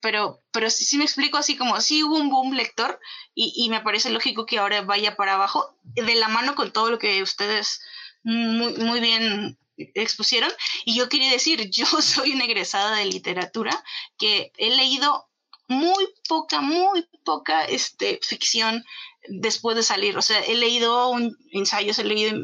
Pero, 0.00 0.40
pero 0.50 0.70
sí, 0.70 0.96
me 0.96 1.04
explico 1.04 1.36
así 1.36 1.56
como 1.56 1.78
sí 1.80 2.02
hubo 2.02 2.16
un 2.16 2.30
boom 2.30 2.54
lector 2.54 2.98
y, 3.34 3.52
y, 3.54 3.68
me 3.68 3.82
parece 3.82 4.08
lógico 4.08 4.46
que 4.46 4.58
ahora 4.58 4.80
vaya 4.80 5.14
para 5.14 5.34
abajo 5.34 5.76
de 5.82 6.14
la 6.14 6.28
mano 6.28 6.54
con 6.54 6.72
todo 6.72 6.90
lo 6.90 6.98
que 6.98 7.22
ustedes 7.22 7.82
muy, 8.22 8.72
muy 8.74 9.00
bien 9.00 9.58
expusieron. 9.94 10.50
Y 10.84 10.96
yo 10.96 11.08
quería 11.08 11.30
decir, 11.30 11.70
yo 11.70 11.86
soy 11.86 12.32
una 12.32 12.44
egresada 12.44 12.96
de 12.96 13.06
literatura 13.06 13.82
que 14.18 14.52
he 14.56 14.70
leído 14.74 15.26
muy 15.68 16.08
poca, 16.28 16.60
muy 16.60 17.08
poca 17.24 17.64
este, 17.64 18.18
ficción 18.22 18.84
después 19.28 19.76
de 19.76 19.82
salir. 19.82 20.16
O 20.16 20.22
sea, 20.22 20.40
he 20.40 20.54
leído 20.54 21.08
un, 21.10 21.36
ensayos, 21.52 21.98
he 21.98 22.04
leído 22.04 22.36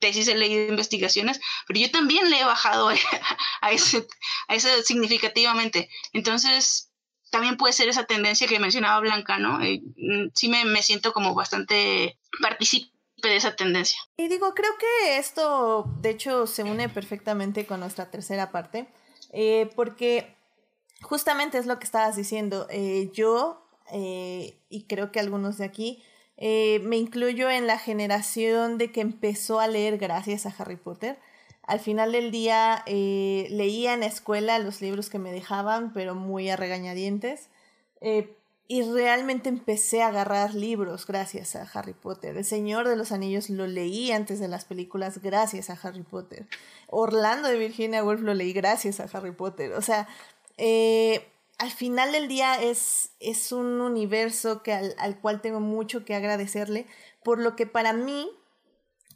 tesis, 0.00 0.28
he 0.28 0.34
leído 0.34 0.68
investigaciones, 0.68 1.40
pero 1.66 1.78
yo 1.78 1.90
también 1.90 2.30
le 2.30 2.40
he 2.40 2.44
bajado 2.44 2.88
a, 3.60 3.70
ese, 3.70 4.06
a 4.48 4.54
ese 4.54 4.82
significativamente. 4.82 5.88
Entonces, 6.12 6.90
también 7.30 7.56
puede 7.56 7.72
ser 7.72 7.88
esa 7.88 8.04
tendencia 8.04 8.46
que 8.46 8.58
mencionaba 8.58 9.00
Blanca, 9.00 9.38
¿no? 9.38 9.60
Eh, 9.62 9.80
mm, 9.96 10.30
sí 10.34 10.48
me, 10.48 10.64
me 10.64 10.82
siento 10.82 11.12
como 11.12 11.34
bastante 11.34 12.18
partícipe 12.42 12.90
de 13.22 13.36
esa 13.36 13.54
tendencia. 13.54 13.98
Y 14.16 14.28
digo, 14.28 14.54
creo 14.54 14.72
que 14.78 15.18
esto, 15.18 15.84
de 16.00 16.10
hecho, 16.10 16.46
se 16.46 16.64
une 16.64 16.88
perfectamente 16.88 17.66
con 17.66 17.80
nuestra 17.80 18.10
tercera 18.10 18.50
parte, 18.50 18.88
eh, 19.32 19.70
porque 19.76 20.36
justamente 21.02 21.58
es 21.58 21.66
lo 21.66 21.78
que 21.78 21.84
estabas 21.84 22.16
diciendo. 22.16 22.66
Eh, 22.70 23.10
yo, 23.12 23.66
y 23.92 24.84
creo 24.88 25.10
que 25.10 25.20
algunos 25.20 25.58
de 25.58 25.64
aquí, 25.64 26.02
eh, 26.42 26.80
me 26.82 26.96
incluyo 26.96 27.50
en 27.50 27.66
la 27.66 27.78
generación 27.78 28.78
de 28.78 28.90
que 28.90 29.02
empezó 29.02 29.60
a 29.60 29.68
leer 29.68 29.98
gracias 29.98 30.46
a 30.46 30.54
Harry 30.58 30.76
Potter. 30.76 31.18
Al 31.62 31.80
final 31.80 32.12
del 32.12 32.30
día 32.30 32.82
eh, 32.86 33.46
leía 33.50 33.92
en 33.92 34.00
la 34.00 34.06
escuela 34.06 34.58
los 34.58 34.80
libros 34.80 35.10
que 35.10 35.18
me 35.18 35.32
dejaban, 35.32 35.92
pero 35.92 36.14
muy 36.14 36.48
a 36.48 36.56
regañadientes. 36.56 37.48
Eh, 38.00 38.34
y 38.68 38.82
realmente 38.82 39.50
empecé 39.50 40.00
a 40.00 40.08
agarrar 40.08 40.54
libros 40.54 41.06
gracias 41.06 41.56
a 41.56 41.68
Harry 41.74 41.92
Potter. 41.92 42.36
El 42.36 42.44
Señor 42.44 42.88
de 42.88 42.96
los 42.96 43.12
Anillos 43.12 43.50
lo 43.50 43.66
leí 43.66 44.10
antes 44.10 44.40
de 44.40 44.48
las 44.48 44.64
películas 44.64 45.20
gracias 45.20 45.68
a 45.68 45.78
Harry 45.82 46.04
Potter. 46.04 46.46
Orlando 46.86 47.48
de 47.48 47.58
Virginia 47.58 48.02
Woolf 48.02 48.22
lo 48.22 48.32
leí 48.32 48.54
gracias 48.54 48.98
a 49.00 49.08
Harry 49.12 49.32
Potter. 49.32 49.74
O 49.74 49.82
sea, 49.82 50.08
al 51.60 51.70
final 51.70 52.10
del 52.12 52.26
día 52.26 52.62
es, 52.62 53.10
es 53.20 53.52
un 53.52 53.82
universo 53.82 54.62
que 54.62 54.72
al, 54.72 54.94
al 54.98 55.20
cual 55.20 55.42
tengo 55.42 55.60
mucho 55.60 56.06
que 56.06 56.14
agradecerle, 56.14 56.86
por 57.22 57.38
lo 57.38 57.54
que 57.54 57.66
para 57.66 57.92
mí 57.92 58.30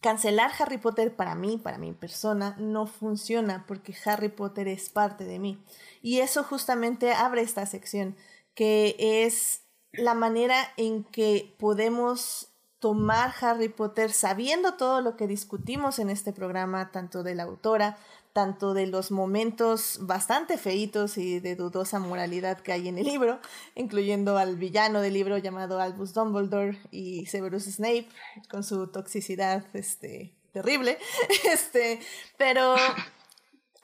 cancelar 0.02 0.50
Harry 0.58 0.76
Potter 0.76 1.16
para 1.16 1.34
mí, 1.34 1.56
para 1.56 1.78
mi 1.78 1.94
persona, 1.94 2.54
no 2.58 2.86
funciona 2.86 3.64
porque 3.66 3.96
Harry 4.04 4.28
Potter 4.28 4.68
es 4.68 4.90
parte 4.90 5.24
de 5.24 5.38
mí. 5.38 5.64
Y 6.02 6.20
eso 6.20 6.44
justamente 6.44 7.14
abre 7.14 7.40
esta 7.40 7.64
sección, 7.64 8.14
que 8.54 8.94
es 8.98 9.62
la 9.92 10.12
manera 10.12 10.58
en 10.76 11.04
que 11.04 11.56
podemos 11.58 12.50
tomar 12.78 13.32
Harry 13.40 13.70
Potter 13.70 14.12
sabiendo 14.12 14.74
todo 14.74 15.00
lo 15.00 15.16
que 15.16 15.26
discutimos 15.26 15.98
en 15.98 16.10
este 16.10 16.34
programa, 16.34 16.92
tanto 16.92 17.22
de 17.22 17.34
la 17.34 17.44
autora, 17.44 17.96
tanto 18.34 18.74
de 18.74 18.88
los 18.88 19.12
momentos 19.12 19.98
bastante 20.02 20.58
feitos 20.58 21.16
y 21.18 21.38
de 21.38 21.54
dudosa 21.54 22.00
moralidad 22.00 22.60
que 22.60 22.72
hay 22.72 22.88
en 22.88 22.98
el 22.98 23.06
libro, 23.06 23.38
incluyendo 23.76 24.36
al 24.36 24.56
villano 24.56 25.00
del 25.00 25.14
libro 25.14 25.38
llamado 25.38 25.80
Albus 25.80 26.12
Dumbledore 26.14 26.78
y 26.90 27.26
Severus 27.26 27.64
Snape 27.64 28.08
con 28.50 28.64
su 28.64 28.88
toxicidad 28.88 29.64
este 29.72 30.34
terrible. 30.52 30.98
Este, 31.44 32.00
pero 32.36 32.74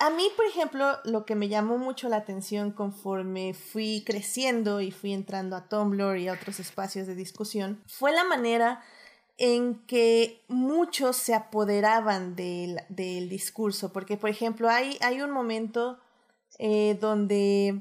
a 0.01 0.11
mí, 0.11 0.27
por 0.35 0.47
ejemplo, 0.47 0.99
lo 1.05 1.25
que 1.25 1.37
me 1.37 1.49
llamó 1.49 1.79
mucho 1.79 2.09
la 2.09 2.17
atención 2.17 2.73
conforme 2.73 3.55
fui 3.55 4.03
creciendo 4.05 4.81
y 4.81 4.91
fui 4.91 5.13
entrando 5.13 5.55
a 5.55 5.69
Tumblr 5.69 6.19
y 6.19 6.27
a 6.27 6.33
otros 6.33 6.59
espacios 6.59 7.07
de 7.07 7.15
discusión 7.15 7.81
fue 7.87 8.11
la 8.11 8.25
manera 8.25 8.83
en 9.43 9.87
que 9.87 10.45
muchos 10.49 11.17
se 11.17 11.35
apoderaban 11.35 12.37
del, 12.37 12.83
del 12.91 13.31
discurso, 13.31 13.91
porque 13.91 14.19
por 14.19 14.29
ejemplo 14.29 14.69
hay, 14.69 14.99
hay 15.01 15.23
un 15.23 15.31
momento 15.31 15.99
eh, 16.59 16.99
donde 17.01 17.81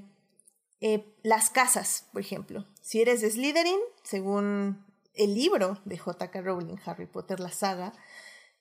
eh, 0.80 1.14
las 1.22 1.50
casas, 1.50 2.08
por 2.14 2.22
ejemplo, 2.22 2.66
si 2.82 3.02
eres 3.02 3.20
de 3.20 3.30
Slytherin, 3.30 3.80
según 4.04 4.86
el 5.14 5.36
libro 5.36 5.82
de 5.84 5.98
J.K. 5.98 6.42
Rowling, 6.42 6.78
Harry 6.86 7.08
Potter, 7.08 7.42
la 7.42 7.52
saga, 7.52 7.92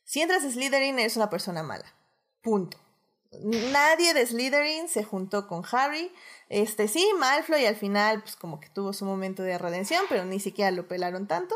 si 0.03 0.20
entras 0.20 0.43
a 0.43 0.51
Slytherin 0.51 0.99
eres 0.99 1.16
una 1.16 1.31
persona 1.31 1.62
mala, 1.62 1.95
punto. 2.43 2.79
Nadie 3.31 4.12
de 4.12 4.27
Slytherin 4.27 4.89
se 4.89 5.05
juntó 5.05 5.47
con 5.47 5.62
Harry. 5.70 6.11
Este 6.49 6.89
sí, 6.89 7.09
Malfoy 7.16 7.65
al 7.66 7.77
final 7.77 8.23
pues 8.23 8.35
como 8.35 8.59
que 8.59 8.70
tuvo 8.70 8.93
su 8.93 9.05
momento 9.05 9.45
de 9.45 9.57
redención, 9.57 10.05
pero 10.09 10.25
ni 10.25 10.41
siquiera 10.41 10.73
lo 10.73 10.89
pelaron 10.89 11.29
tanto. 11.29 11.55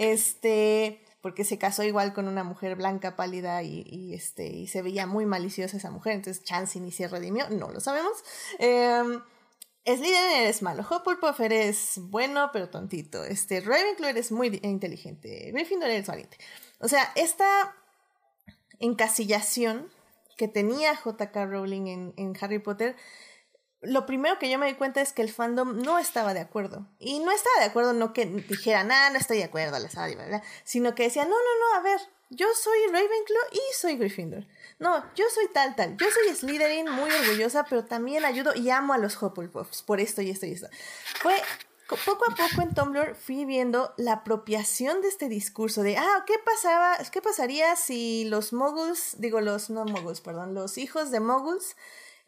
Este, 0.00 0.98
porque 1.20 1.44
se 1.44 1.58
casó 1.58 1.82
igual 1.82 2.14
con 2.14 2.26
una 2.26 2.42
mujer 2.42 2.74
blanca, 2.74 3.16
pálida 3.16 3.62
y, 3.62 4.14
este, 4.14 4.46
y 4.46 4.66
se 4.66 4.80
veía 4.80 5.06
muy 5.06 5.26
maliciosa 5.26 5.76
esa 5.76 5.90
mujer, 5.90 6.14
entonces 6.14 6.42
Chance 6.42 6.80
ni 6.80 6.90
se 6.90 7.06
redimió, 7.06 7.50
no 7.50 7.70
lo 7.70 7.80
sabemos. 7.80 8.12
Eh, 8.58 9.20
Slytherin 9.84 10.40
eres 10.40 10.62
malo, 10.62 10.86
Hufflepuff 10.90 11.38
eres 11.40 11.98
bueno 11.98 12.48
pero 12.50 12.70
tontito, 12.70 13.24
este, 13.24 13.60
Ravenclaw 13.60 14.08
eres 14.08 14.32
muy 14.32 14.58
inteligente, 14.62 15.50
Gryffindor 15.52 15.90
eres 15.90 16.06
valiente. 16.06 16.38
O 16.78 16.88
sea, 16.88 17.12
esta 17.14 17.76
encasillación 18.78 19.90
que 20.38 20.48
tenía 20.48 20.96
J.K. 20.96 21.44
Rowling 21.44 21.88
en, 21.88 22.14
en 22.16 22.34
Harry 22.40 22.58
Potter 22.58 22.96
lo 23.82 24.04
primero 24.06 24.38
que 24.38 24.50
yo 24.50 24.58
me 24.58 24.66
di 24.66 24.74
cuenta 24.74 25.00
es 25.00 25.12
que 25.12 25.22
el 25.22 25.32
fandom 25.32 25.80
no 25.82 25.98
estaba 25.98 26.34
de 26.34 26.40
acuerdo. 26.40 26.86
Y 26.98 27.20
no 27.20 27.32
estaba 27.32 27.60
de 27.60 27.66
acuerdo, 27.66 27.92
no 27.92 28.12
que 28.12 28.26
dijera, 28.26 28.84
nada, 28.84 29.10
no 29.10 29.18
estoy 29.18 29.38
de 29.38 29.44
acuerdo, 29.44 29.78
la 29.78 29.88
saga, 29.88 30.16
¿verdad? 30.16 30.42
Sino 30.64 30.94
que 30.94 31.04
decía, 31.04 31.24
no, 31.24 31.30
no, 31.30 31.36
no, 31.36 31.78
a 31.78 31.82
ver, 31.82 32.00
yo 32.28 32.46
soy 32.54 32.78
Ravenclaw 32.86 33.42
y 33.52 33.74
soy 33.74 33.96
Gryffindor. 33.96 34.46
No, 34.78 35.04
yo 35.14 35.24
soy 35.34 35.48
tal, 35.52 35.74
tal. 35.76 35.96
Yo 35.96 36.06
soy 36.10 36.34
Slytherin, 36.34 36.90
muy 36.90 37.10
orgullosa, 37.10 37.64
pero 37.64 37.84
también 37.84 38.24
ayudo 38.24 38.54
y 38.54 38.70
amo 38.70 38.92
a 38.92 38.98
los 38.98 39.20
Hufflepuffs 39.20 39.82
por 39.82 40.00
esto 40.00 40.22
y 40.22 40.30
esto 40.30 40.46
y 40.46 40.52
esto. 40.52 40.68
Fue 41.20 41.34
poco 42.04 42.24
a 42.30 42.34
poco 42.36 42.62
en 42.62 42.72
Tumblr 42.72 43.16
fui 43.16 43.44
viendo 43.44 43.94
la 43.96 44.12
apropiación 44.12 45.02
de 45.02 45.08
este 45.08 45.28
discurso 45.28 45.82
de, 45.82 45.96
ah, 45.96 46.24
¿qué 46.26 46.34
pasaba? 46.38 46.98
¿Qué 47.10 47.20
pasaría 47.20 47.74
si 47.74 48.24
los 48.26 48.52
moguls, 48.52 49.16
digo 49.18 49.40
los, 49.40 49.70
no 49.70 49.84
moguls, 49.84 50.20
perdón, 50.20 50.54
los 50.54 50.78
hijos 50.78 51.10
de 51.10 51.18
moguls 51.18 51.76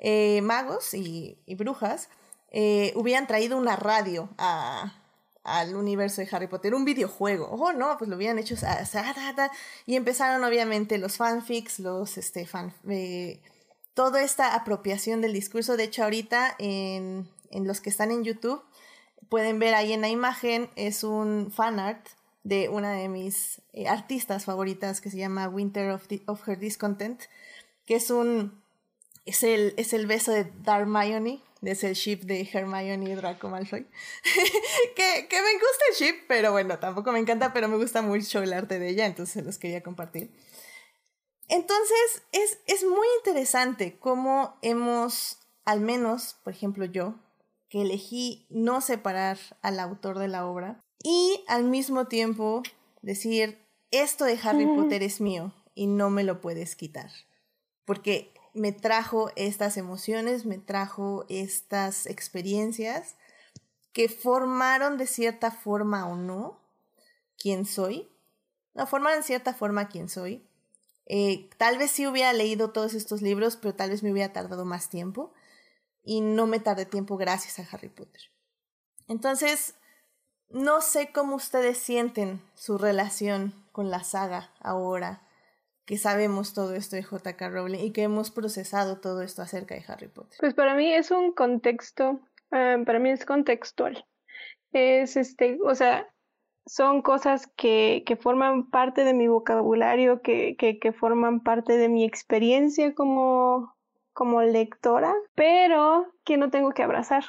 eh, 0.05 0.43
magos 0.43 0.95
y, 0.95 1.39
brujas 1.57 2.09
eh, 2.51 2.93
hubieran 2.97 3.29
traído 3.29 3.57
una 3.57 3.77
radio 3.77 4.29
al 5.45 5.77
universo 5.77 6.21
de 6.21 6.29
Harry 6.33 6.49
Potter, 6.49 6.75
un 6.75 6.85
videojuego. 6.85 7.47
Oh, 7.47 7.73
no, 7.73 7.97
pues 7.99 8.11
lo 8.11 8.17
hubieran 8.17 8.37
hecho. 8.41 8.57
y 9.87 9.95
empezaron, 9.95 10.43
obviamente, 10.43 10.99
los 10.99 11.19
fanfics, 11.19 11.79
los 11.79 12.19
este, 12.19 12.47
fan, 12.47 12.75
eh, 12.89 13.41
toda 13.95 14.25
esta 14.25 14.57
apropiación 14.57 15.21
del 15.21 15.33
discurso. 15.33 15.77
De 15.77 15.85
hecho, 15.85 16.03
ahorita 16.03 16.57
en, 16.59 17.29
en, 17.51 17.69
los 17.69 17.81
que 17.81 17.91
están 17.91 18.11
en 18.11 18.25
YouTube, 18.25 18.61
pueden 19.29 19.61
ver 19.61 19.75
ahí 19.75 19.93
en 19.93 20.01
la 20.01 20.09
imagen, 20.09 20.69
es 20.75 21.05
un 21.05 21.53
fan 21.53 21.79
art 21.79 22.09
de 22.43 22.69
una 22.69 22.93
de 22.95 23.09
mis 23.09 23.63
artistas 23.89 24.47
favoritas 24.47 25.01
que 25.01 25.11
se 25.11 25.17
llama 25.17 25.49
Winter 25.49 25.93
of 26.27 26.49
Her 26.49 26.59
Discontent, 26.59 27.23
que 27.87 27.95
es 27.95 28.11
un 28.11 28.62
es 29.25 29.43
el, 29.43 29.75
es 29.77 29.93
el 29.93 30.07
beso 30.07 30.33
de 30.33 30.51
Darmione, 30.63 31.43
es 31.63 31.85
el 31.85 31.95
ship 31.95 32.23
de 32.23 32.49
Hermione 32.53 33.11
y 33.11 33.15
Draco 33.15 33.49
Malfoy. 33.49 33.87
que, 34.97 35.29
que 35.29 35.43
me 35.43 35.53
gusta 35.55 35.85
el 35.91 35.97
ship, 35.97 36.25
pero 36.29 36.53
bueno, 36.53 36.79
tampoco 36.79 37.13
me 37.13 37.21
encanta, 37.21 37.53
pero 37.53 37.69
me 37.69 37.77
gusta 37.77 38.03
mucho 38.03 38.43
el 38.43 38.53
arte 38.53 38.79
de 38.79 38.89
ella, 38.89 39.07
entonces 39.07 39.45
los 39.45 39.59
quería 39.59 39.83
compartir. 39.83 40.31
Entonces, 41.49 42.23
es, 42.33 42.59
es 42.67 42.85
muy 42.85 43.07
interesante 43.19 43.99
cómo 43.99 44.57
hemos, 44.63 45.39
al 45.65 45.81
menos, 45.81 46.37
por 46.43 46.53
ejemplo, 46.53 46.85
yo, 46.85 47.15
que 47.69 47.83
elegí 47.83 48.47
no 48.51 48.81
separar 48.81 49.39
al 49.61 49.81
autor 49.81 50.19
de 50.19 50.29
la 50.29 50.47
obra 50.47 50.81
y 51.03 51.45
al 51.49 51.65
mismo 51.65 52.07
tiempo 52.07 52.63
decir, 53.03 53.59
esto 53.91 54.25
de 54.25 54.39
Harry 54.43 54.67
Potter 54.67 55.03
es 55.03 55.21
mío 55.21 55.53
y 55.75 55.87
no 55.87 56.11
me 56.11 56.25
lo 56.25 56.41
puedes 56.41 56.77
quitar. 56.77 57.11
Porque 57.85 58.32
me 58.55 58.73
trajo 58.73 59.31
estas 59.37 59.77
emociones, 59.77 60.45
me 60.45 60.59
trajo 60.59 61.25
estas 61.29 62.07
experiencias 62.07 63.17
que 63.93 64.09
formaron 64.09 64.99
de 64.99 65.07
cierta 65.07 65.51
forma 65.51 66.07
o 66.07 66.17
no 66.17 66.61
quién 67.39 67.67
soy. 67.67 68.09
No, 68.75 68.87
formaron 68.87 69.21
de 69.21 69.27
cierta 69.27 69.55
forma 69.55 69.89
quién 69.89 70.09
soy. 70.09 70.47
Eh, 71.07 71.51
tal 71.59 71.79
vez 71.79 71.91
sí 71.91 72.07
hubiera 72.07 72.33
leído 72.33 72.71
todos 72.71 72.95
estos 72.95 73.21
libros, 73.21 73.57
pero 73.57 73.75
tal 73.75 73.91
vez 73.91 74.03
me 74.03 74.13
hubiera 74.13 74.33
tardado 74.33 74.65
más 74.65 74.89
tiempo. 74.89 75.33
Y 76.03 76.21
no 76.21 76.47
me 76.47 76.59
tardé 76.59 76.87
tiempo 76.87 77.17
gracias 77.17 77.59
a 77.59 77.69
Harry 77.71 77.89
Potter. 77.89 78.23
Entonces, 79.09 79.75
no 80.49 80.81
sé 80.81 81.13
cómo 81.13 81.37
ustedes 81.37 81.79
sienten 81.79 82.43
su 82.55 82.79
relación 82.79 83.55
con 83.73 83.91
la 83.91 84.05
saga 84.05 84.53
ahora 84.61 85.23
que 85.85 85.97
sabemos 85.97 86.55
todo 86.55 86.75
esto 86.75 86.97
de 86.97 87.03
J.K. 87.03 87.49
Rowling 87.49 87.79
y 87.81 87.93
que 87.93 88.03
hemos 88.03 88.31
procesado 88.31 89.01
todo 89.01 89.23
esto 89.23 89.43
acerca 89.43 89.75
de 89.75 89.85
Harry 89.89 90.09
Potter? 90.09 90.39
Pues 90.41 90.55
para 90.55 90.75
mí 90.75 90.93
es 90.93 91.11
un 91.11 91.33
contexto, 91.33 92.21
ah, 92.51 92.77
para 92.85 92.99
mí 92.99 93.11
es 93.11 93.25
contextual. 93.25 94.05
Es 94.73 95.17
este, 95.17 95.59
o 95.65 95.75
sea, 95.75 96.09
son 96.67 97.03
cosas 97.03 97.47
que, 97.57 98.05
que 98.07 98.17
forman 98.17 98.71
parte 98.71 99.05
de 99.05 99.15
mi 99.15 99.29
vocabulario, 99.29 100.23
que, 100.23 100.57
que, 100.57 100.79
que 100.79 100.93
forman 100.93 101.41
parte 101.41 101.77
de 101.77 101.89
mi 101.89 102.05
experiencia 102.05 102.95
como, 102.95 103.75
como 104.13 104.43
lectora, 104.43 105.15
pero 105.35 106.07
que 106.25 106.37
no 106.37 106.51
tengo 106.51 106.73
que 106.73 106.83
abrazar, 106.85 107.25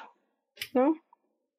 ¿no? 0.73 0.95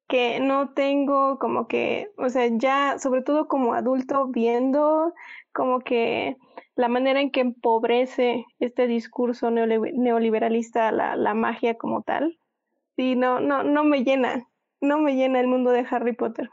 que 0.09 0.39
no 0.41 0.71
tengo 0.75 1.39
como 1.39 1.67
que, 1.67 2.11
o 2.19 2.29
sea, 2.29 2.49
ya 2.53 2.99
sobre 2.99 3.23
todo 3.23 3.49
como 3.49 3.75
adulto 3.75 4.27
viendo 4.29 5.15
como 5.53 5.81
que 5.81 6.37
la 6.77 6.89
manera 6.89 7.21
en 7.21 7.31
que 7.31 7.41
empobrece 7.41 8.45
este 8.59 8.87
discurso 8.87 9.51
neoliberalista 9.51 10.91
la, 10.91 11.17
la 11.17 11.35
magia 11.35 11.77
como 11.77 12.03
tal, 12.03 12.39
sí, 12.97 13.15
no, 13.15 13.41
no, 13.41 13.63
no 13.63 13.85
me 13.85 14.03
llena, 14.05 14.49
no 14.81 14.99
me 14.99 15.15
llena 15.15 15.41
el 15.41 15.47
mundo 15.47 15.71
de 15.71 15.87
Harry 15.89 16.15
Potter. 16.15 16.51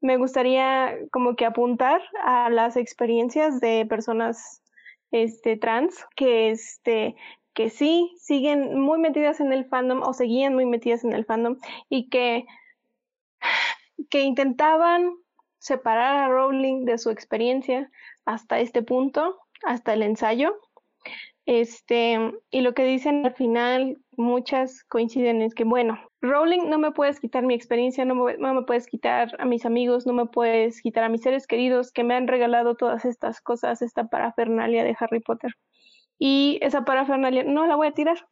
Me 0.00 0.18
gustaría 0.18 0.96
como 1.10 1.34
que 1.34 1.46
apuntar 1.46 2.02
a 2.22 2.50
las 2.50 2.76
experiencias 2.76 3.60
de 3.60 3.86
personas 3.86 4.62
este, 5.10 5.56
trans 5.56 6.04
que, 6.14 6.50
este, 6.50 7.16
que 7.54 7.70
sí 7.70 8.12
siguen 8.18 8.78
muy 8.78 8.98
metidas 8.98 9.40
en 9.40 9.52
el 9.52 9.64
fandom 9.64 10.02
o 10.02 10.12
seguían 10.12 10.54
muy 10.54 10.66
metidas 10.66 11.04
en 11.04 11.12
el 11.14 11.24
fandom 11.24 11.56
y 11.88 12.10
que, 12.10 12.44
que 14.10 14.22
intentaban 14.22 15.14
separar 15.58 16.16
a 16.16 16.28
Rowling 16.28 16.84
de 16.84 16.98
su 16.98 17.08
experiencia 17.08 17.90
hasta 18.26 18.58
este 18.58 18.82
punto 18.82 19.43
hasta 19.62 19.92
el 19.94 20.02
ensayo. 20.02 20.56
Este, 21.46 22.18
y 22.50 22.62
lo 22.62 22.72
que 22.72 22.84
dicen 22.84 23.26
al 23.26 23.34
final, 23.34 23.98
muchas 24.16 24.82
coinciden 24.84 25.42
es 25.42 25.54
que, 25.54 25.64
bueno, 25.64 25.98
Rowling, 26.22 26.70
no 26.70 26.78
me 26.78 26.92
puedes 26.92 27.20
quitar 27.20 27.44
mi 27.44 27.52
experiencia, 27.52 28.06
no 28.06 28.14
me, 28.14 28.38
no 28.38 28.54
me, 28.54 28.62
puedes 28.62 28.86
quitar 28.86 29.36
a 29.38 29.44
mis 29.44 29.66
amigos, 29.66 30.06
no 30.06 30.14
me 30.14 30.24
puedes 30.24 30.80
quitar 30.80 31.04
a 31.04 31.10
mis 31.10 31.20
seres 31.20 31.46
queridos 31.46 31.92
que 31.92 32.02
me 32.02 32.14
han 32.14 32.28
regalado 32.28 32.76
todas 32.76 33.04
estas 33.04 33.42
cosas, 33.42 33.82
esta 33.82 34.08
parafernalia 34.08 34.84
de 34.84 34.96
Harry 34.98 35.20
Potter. 35.20 35.52
Y 36.18 36.58
esa 36.62 36.86
parafernalia 36.86 37.44
no 37.44 37.66
la 37.66 37.76
voy 37.76 37.88
a 37.88 37.92
tirar, 37.92 38.26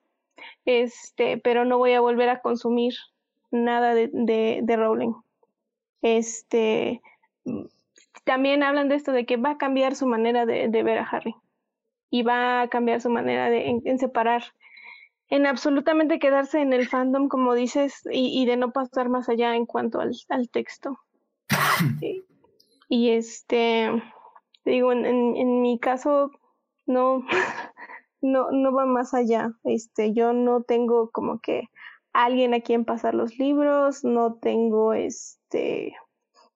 este, 0.64 1.36
pero 1.36 1.66
no 1.66 1.76
voy 1.76 1.92
a 1.92 2.00
volver 2.00 2.30
a 2.30 2.40
consumir 2.40 2.94
nada 3.50 3.94
de, 3.94 4.08
de, 4.10 4.60
de 4.62 4.76
Rowling. 4.76 5.12
Este, 6.00 7.02
también 8.24 8.62
hablan 8.62 8.88
de 8.88 8.96
esto 8.96 9.12
de 9.12 9.26
que 9.26 9.36
va 9.36 9.52
a 9.52 9.58
cambiar 9.58 9.94
su 9.94 10.06
manera 10.06 10.46
de, 10.46 10.68
de 10.68 10.82
ver 10.82 10.98
a 10.98 11.08
Harry 11.08 11.34
y 12.10 12.22
va 12.22 12.62
a 12.62 12.68
cambiar 12.68 13.00
su 13.00 13.10
manera 13.10 13.48
de 13.48 13.68
en, 13.84 13.98
separar, 13.98 14.42
en 15.28 15.46
absolutamente 15.46 16.18
quedarse 16.18 16.60
en 16.60 16.72
el 16.72 16.86
fandom, 16.86 17.28
como 17.28 17.54
dices, 17.54 18.02
y, 18.10 18.40
y 18.40 18.44
de 18.46 18.56
no 18.56 18.72
pasar 18.72 19.08
más 19.08 19.28
allá 19.28 19.56
en 19.56 19.66
cuanto 19.66 20.00
al, 20.00 20.12
al 20.28 20.50
texto. 20.50 20.98
y, 22.02 22.22
y 22.88 23.10
este, 23.10 23.90
digo, 24.64 24.92
en, 24.92 25.06
en, 25.06 25.36
en 25.36 25.62
mi 25.62 25.78
caso, 25.78 26.30
no, 26.86 27.24
no, 28.20 28.50
no 28.50 28.72
va 28.72 28.84
más 28.84 29.14
allá. 29.14 29.52
Este, 29.64 30.12
yo 30.12 30.34
no 30.34 30.62
tengo 30.62 31.10
como 31.10 31.40
que 31.40 31.68
alguien 32.12 32.52
a 32.52 32.60
quien 32.60 32.84
pasar 32.84 33.14
los 33.14 33.38
libros, 33.38 34.04
no 34.04 34.34
tengo 34.34 34.92
este 34.92 35.96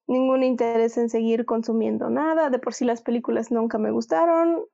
ningún 0.06 0.42
interés 0.42 0.96
en 0.96 1.10
seguir 1.10 1.44
consumiendo 1.44 2.10
nada, 2.10 2.50
de 2.50 2.58
por 2.58 2.74
sí 2.74 2.84
las 2.84 3.02
películas 3.02 3.50
nunca 3.50 3.78
me 3.78 3.90
gustaron. 3.90 4.64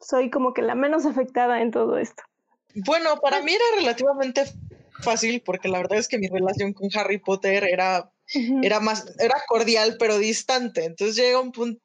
Soy 0.00 0.30
como 0.30 0.52
que 0.52 0.62
la 0.62 0.74
menos 0.74 1.06
afectada 1.06 1.60
en 1.62 1.70
todo 1.70 1.98
esto. 1.98 2.22
Bueno, 2.84 3.16
para 3.20 3.42
mí 3.42 3.52
era 3.52 3.64
relativamente 3.76 4.44
fácil 5.00 5.42
porque 5.44 5.68
la 5.68 5.78
verdad 5.78 5.98
es 5.98 6.08
que 6.08 6.18
mi 6.18 6.28
relación 6.28 6.72
con 6.72 6.88
Harry 6.94 7.18
Potter 7.18 7.64
era 7.64 8.10
era 8.62 8.80
más, 8.80 9.06
era 9.18 9.36
cordial 9.46 9.96
pero 9.98 10.18
distante. 10.18 10.84
Entonces 10.84 11.16
llega 11.16 11.40
un 11.40 11.52
punto 11.52 11.80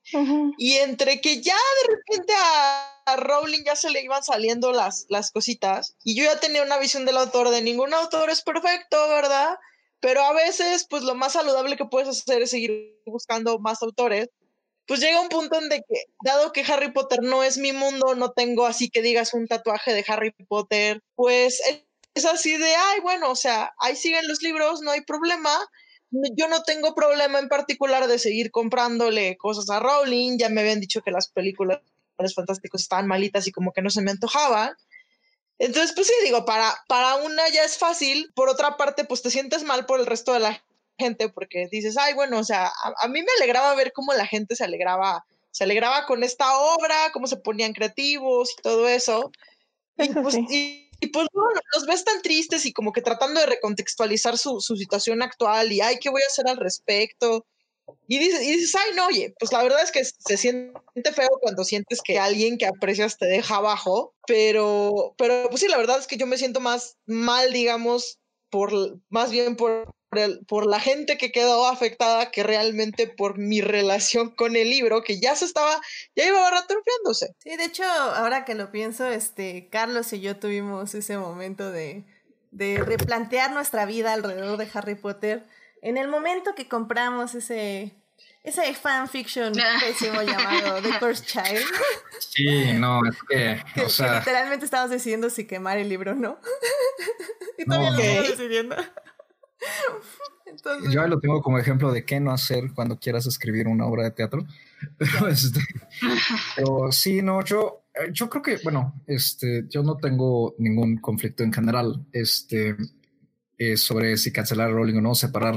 y 0.57 0.73
entre 0.77 1.21
que 1.21 1.41
ya 1.41 1.55
de 1.55 1.95
repente 1.95 2.33
a, 2.35 3.01
a, 3.05 3.15
Rowling 3.17 3.63
ya 3.65 3.75
se 3.75 3.89
le 3.91 4.01
iban 4.01 4.23
saliendo 4.23 4.71
las, 4.71 5.05
las 5.09 5.31
cositas 5.31 5.95
y 6.03 6.15
yo 6.15 6.23
ya 6.23 6.39
tenía 6.39 6.63
una 6.63 6.79
visión 6.79 7.05
del 7.05 7.17
autor 7.17 7.49
de 7.49 7.61
ningún 7.61 7.93
autor 7.93 8.29
es 8.29 8.41
perfecto, 8.41 8.97
¿verdad? 9.09 9.55
Pero 10.01 10.21
a 10.21 10.33
veces 10.33 10.85
pues 10.89 11.03
lo 11.03 11.15
más 11.15 11.33
saludable 11.33 11.77
que 11.77 11.85
puedes 11.85 12.09
hacer 12.09 12.41
es 12.41 12.51
seguir 12.51 13.01
buscando 13.05 13.59
más 13.59 13.81
autores. 13.81 14.29
Pues 14.87 14.99
llega 14.99 15.21
un 15.21 15.29
punto 15.29 15.59
en 15.59 15.69
de 15.69 15.77
que, 15.77 16.05
dado 16.23 16.51
que 16.51 16.65
Harry 16.67 16.91
Potter 16.91 17.21
no 17.21 17.43
es 17.43 17.57
mi 17.57 17.71
mundo, 17.71 18.15
no 18.15 18.31
tengo 18.31 18.65
así 18.65 18.89
que 18.89 19.01
digas 19.01 19.33
un 19.33 19.47
tatuaje 19.47 19.93
de 19.93 20.03
Harry 20.07 20.31
Potter, 20.31 21.01
pues 21.15 21.61
es 22.13 22.25
así 22.25 22.57
de, 22.57 22.75
ay, 22.75 22.99
bueno, 23.01 23.31
o 23.31 23.35
sea, 23.35 23.73
ahí 23.79 23.95
siguen 23.95 24.27
los 24.27 24.41
libros, 24.41 24.81
no 24.81 24.91
hay 24.91 25.01
problema, 25.01 25.51
yo 26.11 26.47
no 26.49 26.63
tengo 26.63 26.93
problema 26.93 27.39
en 27.39 27.47
particular 27.47 28.07
de 28.07 28.19
seguir 28.19 28.51
comprándole 28.51 29.37
cosas 29.37 29.69
a 29.69 29.79
Rowling. 29.79 30.37
Ya 30.37 30.49
me 30.49 30.61
habían 30.61 30.81
dicho 30.81 31.01
que 31.01 31.11
las 31.11 31.29
películas 31.29 31.79
fantásticos 32.35 32.81
estaban 32.81 33.07
malitas 33.07 33.47
y 33.47 33.51
como 33.51 33.71
que 33.71 33.81
no 33.81 33.89
se 33.89 34.01
me 34.01 34.11
antojaban. 34.11 34.73
Entonces, 35.61 35.93
pues 35.93 36.07
sí, 36.07 36.13
digo, 36.23 36.43
para, 36.43 36.73
para 36.87 37.17
una 37.17 37.47
ya 37.49 37.63
es 37.63 37.77
fácil. 37.77 38.31
Por 38.33 38.49
otra 38.49 38.77
parte, 38.77 39.05
pues 39.05 39.21
te 39.21 39.29
sientes 39.29 39.63
mal 39.63 39.85
por 39.85 39.99
el 39.99 40.07
resto 40.07 40.33
de 40.33 40.39
la 40.39 40.63
gente 40.97 41.29
porque 41.29 41.67
dices, 41.71 41.97
ay, 41.97 42.15
bueno, 42.15 42.39
o 42.39 42.43
sea, 42.43 42.65
a, 42.65 42.93
a 42.97 43.07
mí 43.07 43.21
me 43.21 43.31
alegraba 43.37 43.75
ver 43.75 43.93
cómo 43.93 44.11
la 44.13 44.25
gente 44.25 44.55
se 44.55 44.63
alegraba, 44.63 45.23
se 45.51 45.63
alegraba 45.63 46.07
con 46.07 46.23
esta 46.23 46.57
obra, 46.57 47.11
cómo 47.13 47.27
se 47.27 47.37
ponían 47.37 47.73
creativos 47.73 48.55
y 48.57 48.61
todo 48.63 48.87
eso. 48.87 49.31
Y, 49.97 50.09
pues, 50.09 50.35
y, 50.49 50.89
y 50.99 51.07
pues 51.07 51.27
no, 51.31 51.43
los 51.75 51.85
ves 51.85 52.05
tan 52.05 52.23
tristes 52.23 52.65
y 52.65 52.73
como 52.73 52.91
que 52.91 53.03
tratando 53.03 53.39
de 53.39 53.45
recontextualizar 53.45 54.39
su, 54.39 54.61
su 54.61 54.75
situación 54.75 55.21
actual 55.21 55.71
y, 55.71 55.81
ay, 55.81 55.99
¿qué 56.01 56.09
voy 56.09 56.23
a 56.23 56.27
hacer 56.27 56.47
al 56.47 56.57
respecto? 56.57 57.45
Y 58.07 58.19
dices, 58.19 58.41
y 58.41 58.51
dices, 58.51 58.75
ay, 58.75 58.95
no, 58.95 59.07
oye, 59.07 59.33
pues 59.39 59.51
la 59.51 59.63
verdad 59.63 59.83
es 59.83 59.91
que 59.91 60.03
se 60.03 60.37
siente 60.37 61.13
feo 61.13 61.29
cuando 61.41 61.63
sientes 61.63 62.01
que 62.01 62.19
alguien 62.19 62.57
que 62.57 62.65
aprecias 62.65 63.17
te 63.17 63.25
deja 63.25 63.57
abajo, 63.57 64.13
pero, 64.27 65.13
pero 65.17 65.47
pues 65.49 65.61
sí, 65.61 65.67
la 65.67 65.77
verdad 65.77 65.99
es 65.99 66.07
que 66.07 66.17
yo 66.17 66.27
me 66.27 66.37
siento 66.37 66.59
más 66.59 66.97
mal, 67.05 67.51
digamos, 67.53 68.19
por, 68.49 68.71
más 69.09 69.31
bien 69.31 69.55
por 69.55 69.93
el, 70.11 70.45
por, 70.45 70.65
la 70.65 70.79
gente 70.79 71.17
que 71.17 71.31
quedó 71.31 71.67
afectada 71.67 72.31
que 72.31 72.43
realmente 72.43 73.07
por 73.07 73.37
mi 73.37 73.61
relación 73.61 74.29
con 74.29 74.55
el 74.55 74.69
libro, 74.69 75.03
que 75.03 75.19
ya 75.19 75.35
se 75.35 75.45
estaba, 75.45 75.81
ya 76.15 76.27
iba 76.27 76.51
retrofiándose. 76.51 77.33
Sí, 77.39 77.55
de 77.55 77.65
hecho, 77.65 77.83
ahora 77.83 78.45
que 78.45 78.55
lo 78.55 78.71
pienso, 78.71 79.07
este, 79.07 79.69
Carlos 79.69 80.11
y 80.13 80.19
yo 80.19 80.37
tuvimos 80.37 80.93
ese 80.95 81.17
momento 81.17 81.71
de, 81.71 82.03
de 82.51 82.77
replantear 82.77 83.51
nuestra 83.51 83.85
vida 83.85 84.13
alrededor 84.13 84.57
de 84.57 84.67
Harry 84.73 84.95
Potter. 84.95 85.45
En 85.81 85.97
el 85.97 86.07
momento 86.07 86.53
que 86.55 86.67
compramos 86.67 87.33
ese, 87.33 87.95
ese 88.43 88.73
fanfiction 88.75 89.53
pésimo 89.79 90.21
llamado 90.21 90.81
The 90.81 90.99
Cursed 90.99 91.25
Child. 91.25 91.65
Sí, 92.19 92.73
no, 92.73 93.01
es 93.05 93.17
que, 93.27 93.59
que, 93.73 93.81
o 93.81 93.89
sea... 93.89 94.07
que 94.07 94.19
literalmente 94.19 94.63
estábamos 94.63 94.91
decidiendo 94.91 95.29
si 95.29 95.45
quemar 95.45 95.77
el 95.79 95.89
libro 95.89 96.11
o 96.11 96.15
no. 96.15 96.39
y 97.57 97.65
todavía 97.65 97.89
no, 97.91 97.97
lo 97.97 98.03
estamos 98.03 98.29
decidiendo. 98.29 98.75
Entonces... 100.45 100.93
Yo 100.93 101.05
lo 101.07 101.19
tengo 101.19 101.41
como 101.41 101.57
ejemplo 101.57 101.91
de 101.91 102.05
qué 102.05 102.19
no 102.19 102.31
hacer 102.31 102.71
cuando 102.73 102.99
quieras 102.99 103.25
escribir 103.25 103.67
una 103.67 103.85
obra 103.85 104.03
de 104.03 104.11
teatro. 104.11 104.45
Pero, 104.97 105.27
este, 105.27 105.59
pero 106.55 106.91
sí, 106.91 107.21
no, 107.21 107.43
yo, 107.43 107.83
yo 108.11 108.29
creo 108.29 108.43
que, 108.43 108.57
bueno, 108.63 109.01
este, 109.07 109.65
yo 109.67 109.83
no 109.83 109.97
tengo 109.97 110.55
ningún 110.57 110.97
conflicto 110.97 111.43
en 111.43 111.51
general. 111.51 112.05
Este, 112.13 112.75
eh, 113.63 113.77
sobre 113.77 114.17
si 114.17 114.31
cancelar 114.31 114.71
Rolling 114.71 114.95
o 114.95 115.01
no, 115.01 115.13
separar 115.13 115.55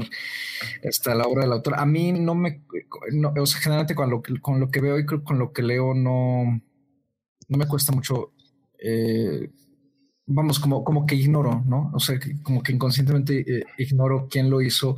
esta, 0.83 1.15
la 1.15 1.23
obra 1.23 1.41
del 1.41 1.53
autor. 1.53 1.79
A 1.79 1.87
mí 1.87 2.11
no 2.11 2.35
me, 2.35 2.61
o 3.35 3.45
sea, 3.47 3.61
generalmente 3.61 3.95
con 3.95 4.11
lo, 4.11 4.21
con 4.41 4.59
lo 4.59 4.69
que 4.69 4.79
veo 4.79 4.99
y 4.99 5.05
con 5.07 5.39
lo 5.39 5.51
que 5.51 5.63
leo 5.63 5.95
no, 5.95 6.61
no 7.47 7.57
me 7.57 7.67
cuesta 7.67 7.91
mucho 7.91 8.33
eh, 8.77 9.49
vamos, 10.27 10.59
como, 10.59 10.83
como 10.83 11.07
que 11.07 11.15
ignoro, 11.15 11.63
¿no? 11.65 11.89
O 11.95 11.99
sea, 11.99 12.19
como 12.43 12.61
que 12.61 12.73
inconscientemente 12.73 13.39
eh, 13.39 13.63
ignoro 13.79 14.27
quién 14.29 14.51
lo 14.51 14.61
hizo, 14.61 14.97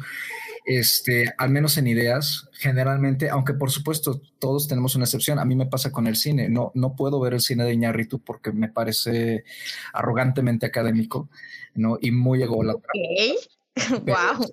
este, 0.68 1.34
al 1.38 1.50
menos 1.50 1.78
en 1.78 1.88
ideas, 1.88 2.50
generalmente, 2.52 3.30
aunque 3.30 3.54
por 3.54 3.72
supuesto 3.72 4.22
todos 4.38 4.68
tenemos 4.68 4.96
una 4.96 5.06
excepción, 5.06 5.40
a 5.40 5.46
mí 5.46 5.56
me 5.56 5.66
pasa 5.66 5.94
con 5.94 6.08
el 6.08 6.18
cine, 6.18 6.50
no, 6.50 6.74
no 6.76 6.94
puedo 6.94 7.22
ver 7.22 7.34
el 7.34 7.40
cine 7.40 7.64
de 7.64 7.72
Iñárritu 7.72 8.20
porque 8.20 8.52
me 8.52 8.68
parece 8.68 9.46
arrogantemente 9.94 10.66
académico, 10.66 11.30
¿no? 11.74 11.98
Y 12.02 12.12
muy 12.12 12.44
ególatra. 12.44 12.92
Ok, 12.94 14.06
wow. 14.06 14.46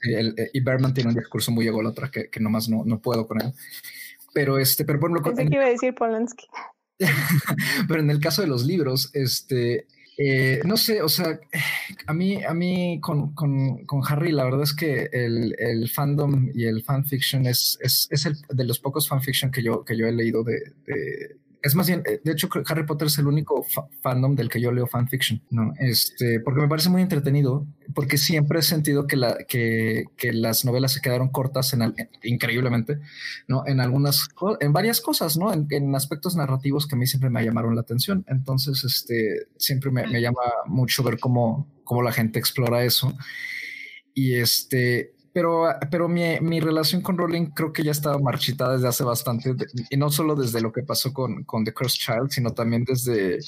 El, 0.00 0.34
el, 0.38 0.50
y 0.54 0.60
Berman 0.60 0.94
tiene 0.94 1.10
un 1.10 1.16
discurso 1.16 1.52
muy 1.52 1.68
ególatra 1.68 2.10
que, 2.10 2.30
que 2.30 2.40
nomás 2.40 2.70
no, 2.70 2.82
no 2.86 2.98
puedo 3.02 3.26
con 3.26 3.42
él. 3.42 3.52
Pero 4.32 4.58
este, 4.58 4.86
pero 4.86 4.98
bueno, 4.98 5.22
Pensé 5.22 5.44
que 5.46 5.54
iba 5.54 5.66
a 5.66 5.68
decir 5.68 5.94
Polanski. 5.94 6.46
Pero 7.88 8.00
en 8.00 8.10
el 8.10 8.20
caso 8.20 8.40
de 8.40 8.48
los 8.48 8.64
libros, 8.64 9.10
este, 9.12 9.86
eh, 10.18 10.60
no 10.64 10.76
sé, 10.76 11.02
o 11.02 11.08
sea, 11.08 11.38
a 12.06 12.14
mí, 12.14 12.42
a 12.42 12.54
mí 12.54 13.00
con, 13.00 13.34
con, 13.34 13.84
con 13.84 14.02
Harry, 14.08 14.32
la 14.32 14.44
verdad 14.44 14.62
es 14.62 14.74
que 14.74 15.10
el, 15.12 15.54
el 15.58 15.90
fandom 15.90 16.50
y 16.54 16.64
el 16.64 16.82
fanfiction 16.82 17.46
es, 17.46 17.78
es, 17.82 18.08
es, 18.10 18.26
el 18.26 18.36
de 18.48 18.64
los 18.64 18.78
pocos 18.78 19.08
fanfiction 19.08 19.50
que 19.50 19.62
yo, 19.62 19.84
que 19.84 19.96
yo 19.96 20.06
he 20.06 20.12
leído 20.12 20.42
de, 20.42 20.72
de 20.86 21.36
es 21.66 21.74
más 21.74 21.88
bien, 21.88 22.02
de 22.02 22.32
hecho, 22.32 22.48
Harry 22.68 22.86
Potter 22.86 23.08
es 23.08 23.18
el 23.18 23.26
único 23.26 23.64
fa 23.64 23.88
fandom 24.00 24.36
del 24.36 24.48
que 24.48 24.60
yo 24.60 24.70
leo 24.70 24.86
fanfiction, 24.86 25.42
¿no? 25.50 25.72
Este, 25.80 26.38
porque 26.40 26.60
me 26.60 26.68
parece 26.68 26.90
muy 26.90 27.02
entretenido, 27.02 27.66
porque 27.92 28.18
siempre 28.18 28.60
he 28.60 28.62
sentido 28.62 29.08
que, 29.08 29.16
la, 29.16 29.36
que, 29.48 30.04
que 30.16 30.32
las 30.32 30.64
novelas 30.64 30.92
se 30.92 31.00
quedaron 31.00 31.28
cortas 31.28 31.72
en, 31.72 31.92
increíblemente, 32.22 33.00
¿no? 33.48 33.66
En 33.66 33.80
algunas, 33.80 34.28
en 34.60 34.72
varias 34.72 35.00
cosas, 35.00 35.36
¿no? 35.36 35.52
En, 35.52 35.66
en, 35.70 35.94
aspectos 35.96 36.36
narrativos 36.36 36.86
que 36.86 36.94
a 36.94 36.98
mí 36.98 37.06
siempre 37.06 37.30
me 37.30 37.44
llamaron 37.44 37.74
la 37.74 37.80
atención. 37.80 38.24
Entonces, 38.28 38.84
este, 38.84 39.48
siempre 39.56 39.90
me, 39.90 40.06
me 40.06 40.20
llama 40.20 40.42
mucho 40.66 41.02
ver 41.02 41.18
cómo, 41.18 41.66
cómo 41.82 42.02
la 42.02 42.12
gente 42.12 42.38
explora 42.38 42.84
eso. 42.84 43.12
Y 44.14 44.34
este, 44.34 45.15
pero, 45.36 45.66
pero 45.90 46.08
mi, 46.08 46.40
mi, 46.40 46.60
relación 46.60 47.02
con 47.02 47.18
Rowling 47.18 47.50
creo 47.50 47.70
que 47.70 47.82
ya 47.82 47.90
estaba 47.90 48.18
marchita 48.18 48.72
desde 48.72 48.88
hace 48.88 49.04
bastante, 49.04 49.54
y 49.90 49.96
no 49.98 50.08
solo 50.08 50.34
desde 50.34 50.62
lo 50.62 50.72
que 50.72 50.82
pasó 50.82 51.12
con, 51.12 51.44
con 51.44 51.62
The 51.62 51.74
Cursed 51.74 51.98
Child, 51.98 52.30
sino 52.30 52.54
también 52.54 52.84
desde 52.84 53.40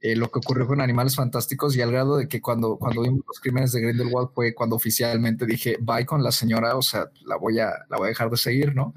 eh, 0.00 0.16
lo 0.16 0.30
que 0.30 0.38
ocurrió 0.38 0.66
con 0.66 0.80
Animales 0.80 1.16
Fantásticos 1.16 1.76
y 1.76 1.82
al 1.82 1.92
grado 1.92 2.16
de 2.16 2.28
que 2.28 2.40
cuando, 2.40 2.78
cuando 2.78 3.02
vimos 3.02 3.20
los 3.28 3.40
crímenes 3.40 3.72
de 3.72 3.82
Grindelwald 3.82 4.30
fue 4.34 4.54
cuando 4.54 4.76
oficialmente 4.76 5.44
dije, 5.44 5.76
bye 5.82 6.06
con 6.06 6.22
la 6.22 6.32
señora, 6.32 6.74
o 6.76 6.80
sea, 6.80 7.10
la 7.26 7.36
voy 7.36 7.58
a, 7.58 7.74
la 7.90 7.98
voy 7.98 8.06
a 8.06 8.08
dejar 8.08 8.30
de 8.30 8.38
seguir, 8.38 8.74
¿no? 8.74 8.94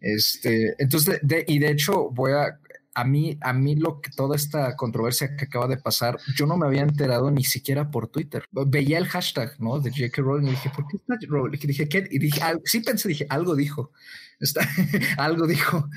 Este, 0.00 0.74
entonces, 0.82 1.20
y 1.46 1.60
de 1.60 1.70
hecho 1.70 2.10
voy 2.10 2.32
a, 2.32 2.58
a 2.94 3.04
mí, 3.04 3.38
a 3.40 3.52
mí 3.52 3.74
lo 3.76 4.00
que 4.00 4.10
toda 4.10 4.36
esta 4.36 4.76
controversia 4.76 5.36
que 5.36 5.44
acaba 5.44 5.66
de 5.66 5.78
pasar, 5.78 6.18
yo 6.36 6.46
no 6.46 6.56
me 6.56 6.66
había 6.66 6.82
enterado 6.82 7.30
ni 7.30 7.44
siquiera 7.44 7.90
por 7.90 8.08
Twitter. 8.08 8.44
Veía 8.50 8.98
el 8.98 9.06
hashtag, 9.06 9.54
¿no? 9.60 9.80
De 9.80 9.90
J.K. 9.90 10.20
Rowling 10.20 10.48
y 10.48 10.50
dije, 10.50 10.70
¿por 10.70 10.86
qué 10.86 10.96
está 10.96 11.14
Rowling? 11.26 11.58
Y 11.62 11.66
dije, 11.66 11.88
¿qué? 11.88 12.06
Y 12.10 12.18
dije, 12.18 12.40
sí 12.64 12.80
pensé, 12.80 13.08
dije, 13.08 13.26
algo 13.30 13.54
dijo. 13.56 13.92
Está, 14.40 14.60
algo 15.16 15.46
dijo. 15.46 15.88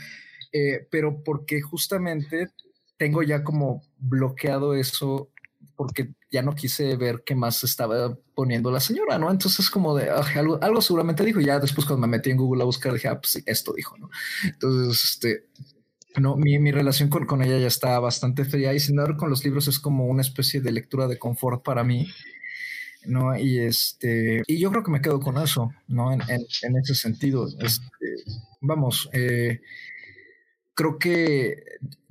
Eh, 0.53 0.87
pero 0.89 1.21
porque 1.23 1.61
justamente 1.61 2.49
tengo 2.97 3.23
ya 3.23 3.43
como 3.43 3.81
bloqueado 3.97 4.73
eso 4.73 5.31
porque 5.75 6.13
ya 6.31 6.41
no 6.41 6.55
quise 6.55 6.95
ver 6.95 7.23
qué 7.25 7.35
más 7.35 7.63
estaba 7.63 8.17
poniendo 8.33 8.71
la 8.71 8.79
señora, 8.79 9.17
¿no? 9.17 9.29
Entonces 9.29 9.69
como 9.69 9.95
de 9.95 10.09
algo, 10.09 10.57
algo 10.61 10.81
seguramente 10.81 11.25
dijo. 11.25 11.41
Ya 11.41 11.59
después 11.59 11.85
cuando 11.85 12.07
me 12.07 12.17
metí 12.17 12.29
en 12.31 12.37
Google 12.37 12.63
a 12.63 12.65
buscar 12.65 12.93
dije, 12.93 13.09
ah, 13.09 13.19
pues 13.19 13.43
esto 13.45 13.73
dijo, 13.73 13.97
¿no? 13.97 14.09
Entonces, 14.43 15.03
este, 15.03 15.45
no, 16.19 16.35
mi, 16.35 16.59
mi 16.59 16.71
relación 16.71 17.09
con, 17.09 17.25
con, 17.25 17.41
ella 17.41 17.59
ya 17.59 17.67
está 17.67 17.99
bastante 17.99 18.45
fría 18.45 18.73
y 18.73 18.79
sin 18.79 18.95
dar 18.95 19.17
con 19.17 19.29
los 19.29 19.43
libros 19.43 19.67
es 19.67 19.79
como 19.79 20.05
una 20.05 20.21
especie 20.21 20.61
de 20.61 20.71
lectura 20.71 21.07
de 21.07 21.19
confort 21.19 21.63
para 21.63 21.83
mí. 21.83 22.07
¿no? 23.07 23.37
Y 23.37 23.59
este, 23.59 24.43
y 24.47 24.59
yo 24.59 24.71
creo 24.71 24.83
que 24.83 24.91
me 24.91 25.01
quedo 25.01 25.19
con 25.19 25.37
eso, 25.37 25.71
¿no? 25.87 26.11
En, 26.11 26.21
ese 26.21 26.95
sentido, 26.95 27.47
este, 27.59 27.85
vamos, 28.61 29.09
eh, 29.13 29.61
creo 30.73 30.97
que 30.97 31.63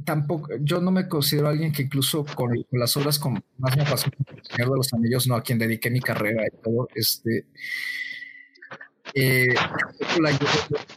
tampoco, 0.05 0.49
yo 0.61 0.81
no 0.81 0.91
me 0.91 1.09
considero 1.09 1.49
alguien 1.49 1.73
que 1.73 1.83
incluso 1.83 2.25
con, 2.25 2.53
las 2.71 2.97
obras 2.97 3.19
con 3.19 3.43
más 3.59 3.77
me 3.77 3.85
pasó 3.85 4.11
Señor 4.43 4.71
de 4.71 4.77
los 4.77 4.93
Anillos, 4.93 5.27
no 5.27 5.35
a 5.35 5.43
quien 5.43 5.59
dediqué 5.59 5.91
mi 5.91 6.01
carrera 6.01 6.45
y 6.47 6.63
todo, 6.63 6.89
este, 6.95 7.47
eh, 9.15 9.55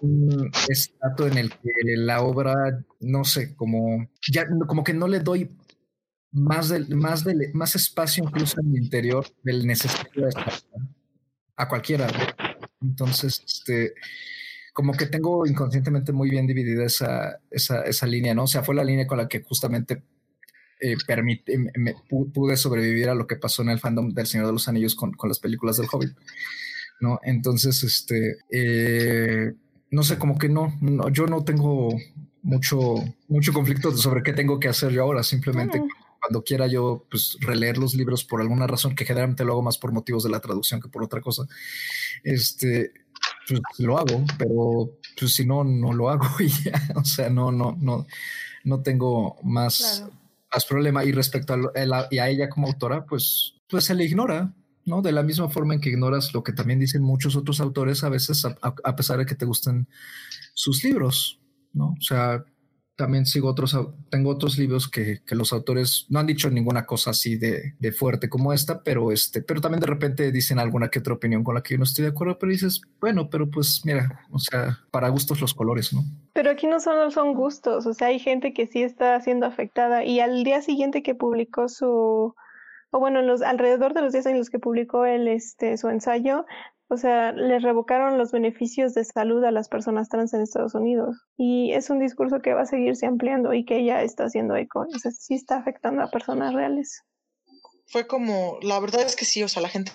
un 0.01 0.51
estatus 0.67 1.31
en 1.31 1.37
el 1.37 1.51
que 1.51 1.71
la 1.97 2.21
obra, 2.21 2.83
no 2.99 3.23
sé, 3.23 3.55
como 3.55 4.09
ya 4.31 4.47
como 4.67 4.83
que 4.83 4.93
no 4.93 5.07
le 5.07 5.19
doy 5.19 5.51
más 6.31 6.69
del, 6.69 6.95
más 6.95 7.23
del, 7.23 7.53
más 7.53 7.75
espacio 7.75 8.23
incluso 8.23 8.59
en 8.59 8.75
el 8.75 8.83
interior 8.83 9.25
del 9.43 9.67
necesario 9.67 10.29
a 11.55 11.67
cualquiera. 11.67 12.07
Entonces, 12.81 13.43
este 13.45 13.93
como 14.73 14.93
que 14.93 15.07
tengo 15.07 15.47
inconscientemente 15.47 16.11
muy 16.11 16.29
bien 16.29 16.45
dividida 16.45 16.85
esa, 16.85 17.39
esa, 17.49 17.81
esa 17.81 18.05
línea, 18.05 18.35
¿no? 18.35 18.43
O 18.43 18.47
sea, 18.47 18.61
fue 18.61 18.75
la 18.75 18.83
línea 18.83 19.07
con 19.07 19.17
la 19.17 19.27
que 19.27 19.41
justamente 19.41 20.03
eh, 20.79 20.95
permite, 21.07 21.57
me, 21.57 21.95
pude 22.07 22.55
sobrevivir 22.57 23.09
a 23.09 23.15
lo 23.15 23.25
que 23.25 23.37
pasó 23.37 23.63
en 23.63 23.69
el 23.69 23.79
fandom 23.79 24.13
del 24.13 24.27
Señor 24.27 24.45
de 24.45 24.53
los 24.53 24.67
Anillos 24.67 24.93
con, 24.93 25.13
con 25.13 25.29
las 25.29 25.39
películas 25.39 25.77
del 25.77 25.87
Hobbit, 25.91 26.15
¿no? 26.99 27.19
Entonces, 27.23 27.83
este, 27.83 28.37
eh, 28.51 29.53
no 29.91 30.03
sé, 30.03 30.17
como 30.17 30.37
que 30.37 30.49
no, 30.49 30.73
yo 31.11 31.27
no 31.27 31.43
tengo 31.43 31.89
mucho, 32.41 32.95
mucho 33.27 33.53
conflicto 33.53 33.95
sobre 33.95 34.23
qué 34.23 34.33
tengo 34.33 34.59
que 34.59 34.69
hacer 34.69 34.91
yo 34.91 35.03
ahora, 35.03 35.23
simplemente 35.23 35.81
cuando 36.19 36.43
quiera 36.43 36.67
yo 36.67 37.05
pues 37.09 37.37
releer 37.41 37.77
los 37.77 37.93
libros 37.95 38.23
por 38.23 38.41
alguna 38.41 38.67
razón 38.67 38.95
que 38.95 39.05
generalmente 39.05 39.45
lo 39.45 39.53
hago 39.53 39.61
más 39.61 39.77
por 39.77 39.91
motivos 39.91 40.23
de 40.23 40.29
la 40.29 40.39
traducción 40.39 40.81
que 40.81 40.89
por 40.89 41.03
otra 41.03 41.21
cosa. 41.21 41.47
Este, 42.23 42.91
pues 43.47 43.61
lo 43.79 43.97
hago, 43.97 44.25
pero 44.37 44.97
pues 45.17 45.33
si 45.33 45.45
no, 45.45 45.63
no 45.63 45.93
lo 45.93 46.09
hago 46.09 46.27
y 46.39 46.49
ya, 46.49 46.81
o 46.95 47.05
sea, 47.05 47.29
no, 47.29 47.51
no, 47.51 47.77
no, 47.79 48.05
no 48.63 48.81
tengo 48.81 49.37
más, 49.43 50.05
más 50.51 50.65
problema. 50.65 51.03
Y 51.03 51.11
respecto 51.11 51.53
a, 51.53 52.07
y 52.11 52.19
a 52.19 52.29
ella 52.29 52.49
como 52.49 52.67
autora, 52.67 53.05
pues, 53.05 53.55
pues 53.69 53.85
se 53.85 53.95
le 53.95 54.05
ignora, 54.05 54.53
¿no? 54.87 55.01
De 55.01 55.11
la 55.11 55.21
misma 55.21 55.49
forma 55.49 55.73
en 55.73 55.81
que 55.81 55.89
ignoras 55.89 56.33
lo 56.33 56.43
que 56.43 56.53
también 56.53 56.79
dicen 56.79 57.03
muchos 57.03 57.35
otros 57.35 57.59
autores 57.59 58.03
a 58.03 58.09
veces, 58.09 58.45
a, 58.45 58.95
pesar 58.95 59.19
de 59.19 59.25
que 59.25 59.35
te 59.35 59.45
gusten 59.45 59.87
sus 60.53 60.83
libros, 60.83 61.41
¿no? 61.73 61.89
O 61.89 62.01
sea, 62.01 62.43
también 62.95 63.25
sigo 63.25 63.49
otros, 63.49 63.77
tengo 64.09 64.31
otros 64.31 64.57
libros 64.57 64.89
que, 64.89 65.19
que, 65.23 65.35
los 65.35 65.53
autores 65.53 66.07
no 66.09 66.19
han 66.19 66.25
dicho 66.25 66.49
ninguna 66.49 66.85
cosa 66.85 67.11
así 67.11 67.35
de, 67.35 67.75
de, 67.77 67.91
fuerte 67.91 68.27
como 68.29 68.53
esta, 68.53 68.81
pero 68.81 69.11
este, 69.11 69.43
pero 69.43 69.61
también 69.61 69.81
de 69.81 69.87
repente 69.87 70.31
dicen 70.31 70.57
alguna 70.57 70.87
que 70.87 70.99
otra 70.99 71.13
opinión 71.13 71.43
con 71.43 71.53
la 71.53 71.61
que 71.61 71.75
yo 71.75 71.77
no 71.77 71.83
estoy 71.83 72.03
de 72.03 72.11
acuerdo, 72.11 72.39
pero 72.39 72.51
dices, 72.51 72.81
bueno, 72.99 73.29
pero 73.29 73.49
pues 73.51 73.81
mira, 73.85 74.21
o 74.31 74.39
sea, 74.39 74.79
para 74.89 75.09
gustos 75.09 75.41
los 75.41 75.53
colores, 75.53 75.93
¿no? 75.93 76.03
Pero 76.33 76.49
aquí 76.49 76.65
no 76.65 76.79
solo 76.79 77.11
son 77.11 77.33
gustos, 77.35 77.85
o 77.85 77.93
sea, 77.93 78.07
hay 78.07 78.19
gente 78.19 78.53
que 78.53 78.65
sí 78.65 78.81
está 78.81 79.19
siendo 79.19 79.45
afectada 79.45 80.05
y 80.05 80.21
al 80.21 80.43
día 80.43 80.61
siguiente 80.61 81.03
que 81.03 81.13
publicó 81.13 81.67
su, 81.67 82.33
o 82.91 82.99
bueno, 82.99 83.21
los, 83.21 83.41
alrededor 83.41 83.93
de 83.93 84.01
los 84.01 84.13
días 84.13 84.25
en 84.25 84.37
los 84.37 84.49
que 84.49 84.59
publicó 84.59 85.05
el, 85.05 85.27
este, 85.27 85.77
su 85.77 85.89
ensayo, 85.89 86.45
o 86.89 86.97
sea, 86.97 87.33
les 87.33 87.61
revocaron 87.63 88.17
los 88.17 88.31
beneficios 88.31 88.93
de 88.93 89.03
salud 89.03 89.43
a 89.43 89.51
las 89.51 89.67
personas 89.67 90.07
trans 90.07 90.33
en 90.33 90.41
Estados 90.41 90.73
Unidos. 90.73 91.17
Y 91.35 91.73
es 91.73 91.89
un 91.89 91.99
discurso 91.99 92.41
que 92.41 92.53
va 92.53 92.61
a 92.61 92.65
seguirse 92.65 93.05
ampliando 93.05 93.53
y 93.53 93.65
que 93.65 93.83
ya 93.83 94.01
está 94.03 94.25
haciendo 94.25 94.55
eco. 94.55 94.85
O 94.93 94.99
sea, 94.99 95.11
sí 95.11 95.33
está 95.33 95.57
afectando 95.57 96.01
a 96.01 96.09
personas 96.09 96.53
reales. 96.53 97.03
Fue 97.87 98.07
como, 98.07 98.57
la 98.61 98.79
verdad 98.79 99.01
es 99.01 99.17
que 99.17 99.25
sí, 99.25 99.43
o 99.43 99.49
sea, 99.49 99.61
la 99.61 99.69
gente 99.69 99.91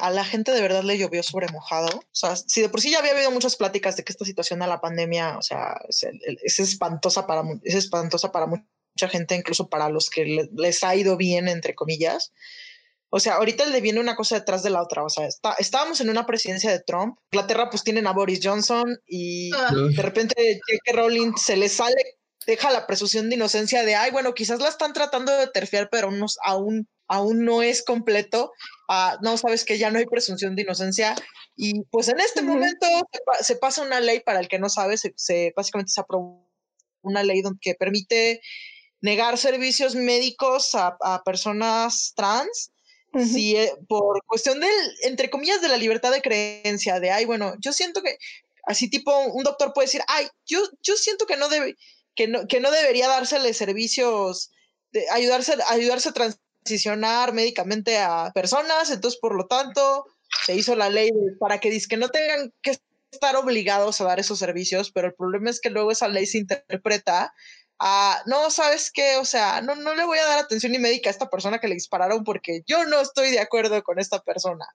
a 0.00 0.10
la 0.10 0.24
gente 0.24 0.50
de 0.52 0.60
verdad 0.60 0.82
le 0.82 0.98
llovió 0.98 1.22
sobre 1.22 1.48
mojado. 1.48 1.88
O 1.88 2.02
sea, 2.12 2.36
si 2.36 2.60
de 2.60 2.68
por 2.68 2.80
sí 2.80 2.90
ya 2.90 2.98
había 2.98 3.12
habido 3.12 3.30
muchas 3.30 3.56
pláticas 3.56 3.96
de 3.96 4.04
que 4.04 4.12
esta 4.12 4.24
situación 4.24 4.62
a 4.62 4.66
la 4.66 4.80
pandemia, 4.80 5.38
o 5.38 5.42
sea, 5.42 5.80
es, 5.88 6.58
espantosa 6.58 7.26
para 7.26 7.42
es 7.62 7.74
espantosa 7.74 8.32
para 8.32 8.46
mucha 8.98 9.08
gente, 9.08 9.36
incluso 9.36 9.68
para 9.68 9.88
los 9.88 10.10
que 10.10 10.48
les 10.52 10.82
ha 10.82 10.96
ido 10.96 11.16
bien, 11.16 11.46
entre 11.46 11.74
comillas. 11.74 12.32
O 13.10 13.20
sea, 13.20 13.34
ahorita 13.34 13.64
le 13.66 13.80
viene 13.80 14.00
una 14.00 14.16
cosa 14.16 14.34
detrás 14.34 14.62
de 14.62 14.70
la 14.70 14.82
otra. 14.82 15.04
O 15.04 15.08
sea, 15.08 15.26
está, 15.26 15.54
estábamos 15.58 16.00
en 16.00 16.10
una 16.10 16.26
presidencia 16.26 16.70
de 16.70 16.80
Trump. 16.80 17.16
Inglaterra 17.30 17.70
pues 17.70 17.84
tienen 17.84 18.06
a 18.06 18.12
Boris 18.12 18.40
Johnson 18.42 18.98
y 19.06 19.50
ah. 19.54 19.70
de 19.72 20.02
repente 20.02 20.34
J.K. 20.36 20.92
Rowling 20.92 21.32
se 21.36 21.56
le 21.56 21.68
sale, 21.68 22.18
deja 22.46 22.70
la 22.70 22.86
presunción 22.86 23.28
de 23.28 23.36
inocencia 23.36 23.82
de, 23.84 23.94
ay, 23.94 24.10
bueno, 24.10 24.34
quizás 24.34 24.60
la 24.60 24.68
están 24.68 24.92
tratando 24.92 25.32
de 25.32 25.46
terfiar, 25.46 25.88
pero 25.90 26.10
aún, 26.44 26.88
aún 27.06 27.44
no 27.44 27.62
es 27.62 27.82
completo. 27.82 28.52
Ah, 28.88 29.18
no, 29.22 29.38
sabes 29.38 29.64
que 29.64 29.78
ya 29.78 29.90
no 29.90 29.98
hay 29.98 30.06
presunción 30.06 30.54
de 30.56 30.62
inocencia. 30.62 31.14
Y 31.56 31.84
pues 31.90 32.08
en 32.08 32.20
este 32.20 32.42
momento 32.42 32.86
se, 33.40 33.56
pasa 33.56 33.82
una 33.82 34.00
ley, 34.00 34.20
para 34.20 34.40
el 34.40 34.48
que 34.48 34.58
no 34.58 34.68
sabe, 34.68 34.96
se, 34.98 35.52
básicamente 35.56 35.92
se 35.92 36.00
aprobó 36.00 36.48
una 37.02 37.22
ley 37.22 37.42
que 37.60 37.74
permite 37.74 38.40
negar 39.00 39.38
servicios 39.38 39.94
médicos 39.94 40.74
a, 40.74 40.96
a 41.00 41.22
personas 41.22 42.12
trans 42.16 42.72
Sí, 43.14 43.56
eh, 43.56 43.72
por 43.88 44.22
cuestión 44.26 44.60
del, 44.60 44.70
entre 45.02 45.30
comillas, 45.30 45.62
de 45.62 45.68
la 45.68 45.78
libertad 45.78 46.12
de 46.12 46.20
creencia, 46.20 47.00
de, 47.00 47.10
ay, 47.10 47.24
bueno, 47.24 47.54
yo 47.58 47.72
siento 47.72 48.02
que, 48.02 48.18
así 48.64 48.90
tipo, 48.90 49.18
un 49.18 49.42
doctor 49.44 49.72
puede 49.72 49.86
decir, 49.86 50.02
ay, 50.08 50.28
yo, 50.46 50.60
yo 50.82 50.94
siento 50.96 51.26
que 51.26 51.36
no, 51.36 51.48
debe, 51.48 51.76
que 52.14 52.28
no, 52.28 52.46
que 52.46 52.60
no 52.60 52.70
debería 52.70 53.08
dársele 53.08 53.54
servicios, 53.54 54.50
de 54.92 55.08
ayudarse, 55.10 55.54
ayudarse 55.68 56.10
a 56.10 56.12
transicionar 56.12 57.32
médicamente 57.32 57.98
a 57.98 58.30
personas, 58.34 58.90
entonces, 58.90 59.18
por 59.18 59.34
lo 59.34 59.46
tanto, 59.46 60.04
se 60.44 60.54
hizo 60.54 60.76
la 60.76 60.90
ley 60.90 61.10
para 61.40 61.60
que, 61.60 61.76
que 61.88 61.96
no 61.96 62.10
tengan 62.10 62.52
que 62.60 62.78
estar 63.10 63.36
obligados 63.36 64.00
a 64.00 64.04
dar 64.04 64.20
esos 64.20 64.38
servicios, 64.38 64.90
pero 64.92 65.08
el 65.08 65.14
problema 65.14 65.48
es 65.48 65.60
que 65.60 65.70
luego 65.70 65.90
esa 65.90 66.08
ley 66.08 66.26
se 66.26 66.38
interpreta 66.38 67.32
no, 68.26 68.50
¿sabes 68.50 68.90
qué? 68.92 69.16
O 69.16 69.24
sea, 69.24 69.60
no, 69.60 69.74
no 69.76 69.94
le 69.94 70.04
voy 70.04 70.18
a 70.18 70.26
dar 70.26 70.38
atención 70.38 70.72
ni 70.72 70.78
médica 70.78 71.10
a 71.10 71.12
esta 71.12 71.30
persona 71.30 71.58
que 71.58 71.68
le 71.68 71.74
dispararon 71.74 72.24
porque 72.24 72.62
yo 72.66 72.84
no 72.86 73.00
estoy 73.00 73.30
de 73.30 73.40
acuerdo 73.40 73.82
con 73.82 73.98
esta 73.98 74.20
persona. 74.22 74.66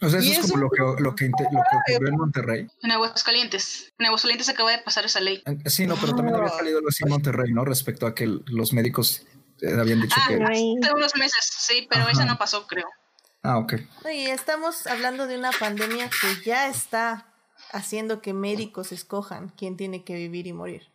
O 0.00 0.08
sea, 0.08 0.20
eso 0.20 0.40
es 0.40 0.50
como 0.50 0.64
lo 0.64 0.70
que, 0.70 1.02
lo, 1.02 1.14
que, 1.14 1.30
ocurrió 1.30 2.08
en 2.08 2.16
Monterrey. 2.16 2.66
En 2.82 2.90
Aguascalientes. 2.90 3.92
En 3.98 4.06
Aguascalientes 4.06 4.48
acaba 4.48 4.72
de 4.72 4.78
pasar 4.78 5.04
esa 5.04 5.20
ley. 5.20 5.42
Sí, 5.66 5.86
no, 5.86 5.96
pero 5.96 6.14
también 6.16 6.34
había 6.36 6.48
ah. 6.48 6.56
salido 6.56 6.78
algo 6.78 6.88
así 6.88 7.04
en 7.04 7.10
Monterrey, 7.10 7.52
¿no? 7.52 7.64
Respecto 7.64 8.06
a 8.06 8.14
que 8.14 8.26
los 8.26 8.72
médicos 8.72 9.24
eh, 9.62 9.72
habían 9.78 10.00
dicho 10.00 10.16
ah, 10.18 10.28
que... 10.28 10.34
Hace 10.34 10.94
unos 10.94 11.14
meses, 11.16 11.48
sí, 11.58 11.86
pero 11.88 12.08
esa 12.08 12.24
no 12.24 12.36
pasó, 12.36 12.66
creo. 12.66 12.88
Ah, 13.42 13.58
ok. 13.58 13.74
Y 14.12 14.26
estamos 14.26 14.86
hablando 14.86 15.26
de 15.26 15.38
una 15.38 15.52
pandemia 15.52 16.10
que 16.10 16.44
ya 16.44 16.68
está 16.68 17.32
haciendo 17.70 18.20
que 18.20 18.34
médicos 18.34 18.90
escojan 18.90 19.50
quién 19.56 19.76
tiene 19.76 20.02
que 20.02 20.14
vivir 20.14 20.46
y 20.46 20.52
morir. 20.52 20.93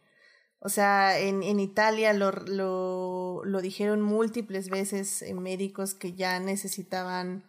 O 0.62 0.70
sea, 0.70 1.18
en, 1.20 1.42
en 1.42 1.60
Italia 1.60 2.12
lo, 2.14 2.32
lo, 2.32 3.42
lo, 3.46 3.62
dijeron 3.62 4.02
múltiples 4.02 4.70
veces 4.70 5.22
en 5.22 5.42
médicos 5.42 5.94
que 5.94 6.14
ya 6.14 6.40
necesitaban, 6.40 7.44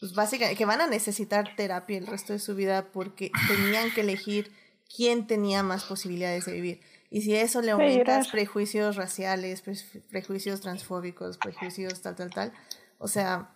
pues 0.00 0.14
básicamente, 0.14 0.56
que 0.56 0.64
van 0.64 0.80
a 0.80 0.86
necesitar 0.86 1.54
terapia 1.56 1.98
el 1.98 2.06
resto 2.06 2.32
de 2.32 2.38
su 2.38 2.54
vida 2.54 2.90
porque 2.90 3.30
tenían 3.48 3.92
que 3.92 4.00
elegir 4.00 4.50
quién 4.94 5.26
tenía 5.26 5.62
más 5.62 5.84
posibilidades 5.84 6.46
de 6.46 6.52
vivir. 6.52 6.80
Y 7.10 7.22
si 7.22 7.34
eso 7.34 7.60
le 7.60 7.72
aumentas 7.72 8.28
prejuicios 8.28 8.96
raciales, 8.96 9.62
prejuicios 10.10 10.60
transfóbicos, 10.60 11.36
prejuicios 11.36 12.00
tal, 12.00 12.16
tal, 12.16 12.30
tal, 12.30 12.52
o 12.98 13.08
sea, 13.08 13.50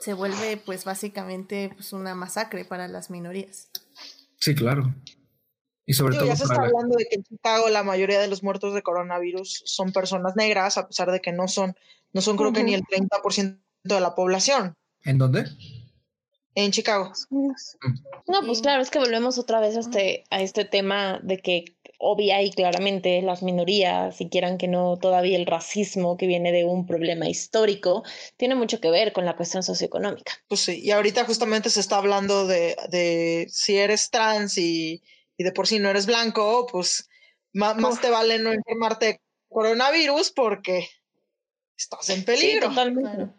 se 0.00 0.12
vuelve 0.12 0.56
pues 0.56 0.84
básicamente 0.84 1.70
pues 1.74 1.92
una 1.92 2.14
masacre 2.14 2.64
para 2.64 2.86
las 2.86 3.10
minorías. 3.10 3.70
Sí, 4.38 4.54
claro. 4.54 4.94
Y 5.90 5.92
sobre 5.92 6.14
todo. 6.14 6.26
Ya 6.26 6.36
se 6.36 6.44
está 6.44 6.62
hablando 6.62 6.96
de 6.96 7.06
que 7.06 7.16
en 7.16 7.24
Chicago 7.24 7.68
la 7.68 7.82
mayoría 7.82 8.20
de 8.20 8.28
los 8.28 8.44
muertos 8.44 8.74
de 8.74 8.82
coronavirus 8.82 9.62
son 9.64 9.90
personas 9.92 10.36
negras, 10.36 10.78
a 10.78 10.86
pesar 10.86 11.10
de 11.10 11.20
que 11.20 11.32
no 11.32 11.48
son, 11.48 11.74
no 12.12 12.20
son 12.20 12.36
creo 12.36 12.52
que 12.52 12.62
ni 12.62 12.74
el 12.74 12.84
30% 12.84 13.58
de 13.82 14.00
la 14.00 14.14
población. 14.14 14.76
¿En 15.02 15.18
dónde? 15.18 15.46
En 16.54 16.70
Chicago. 16.70 17.10
Mm. 17.30 17.50
No, 18.28 18.46
pues 18.46 18.60
claro, 18.60 18.82
es 18.82 18.90
que 18.90 19.00
volvemos 19.00 19.36
otra 19.38 19.58
vez 19.58 19.76
a 19.76 19.80
este, 19.80 20.22
a 20.30 20.40
este 20.40 20.64
tema 20.64 21.18
de 21.24 21.38
que 21.38 21.64
obvia 21.98 22.40
y 22.40 22.52
claramente 22.52 23.20
las 23.20 23.42
minorías, 23.42 24.16
si 24.16 24.28
quieran 24.28 24.58
que 24.58 24.68
no, 24.68 24.96
todavía 24.96 25.36
el 25.36 25.46
racismo 25.46 26.16
que 26.16 26.28
viene 26.28 26.52
de 26.52 26.64
un 26.64 26.86
problema 26.86 27.28
histórico, 27.28 28.04
tiene 28.36 28.54
mucho 28.54 28.80
que 28.80 28.92
ver 28.92 29.12
con 29.12 29.24
la 29.24 29.34
cuestión 29.34 29.64
socioeconómica. 29.64 30.34
Pues 30.46 30.60
sí, 30.60 30.80
y 30.80 30.92
ahorita 30.92 31.24
justamente 31.24 31.68
se 31.68 31.80
está 31.80 31.96
hablando 31.96 32.46
de, 32.46 32.76
de 32.90 33.48
si 33.50 33.76
eres 33.76 34.10
trans 34.10 34.56
y 34.56 35.02
y 35.40 35.42
de 35.42 35.52
por 35.52 35.66
sí 35.66 35.78
no 35.78 35.88
eres 35.88 36.04
blanco, 36.04 36.66
pues 36.70 37.08
más, 37.54 37.98
te 38.02 38.10
vale 38.10 38.38
no 38.38 38.52
enfermarte 38.52 39.06
de 39.06 39.20
coronavirus 39.48 40.32
porque 40.32 40.86
estás 41.78 42.10
en 42.10 42.26
peligro. 42.26 42.68
totalmente. 42.68 43.32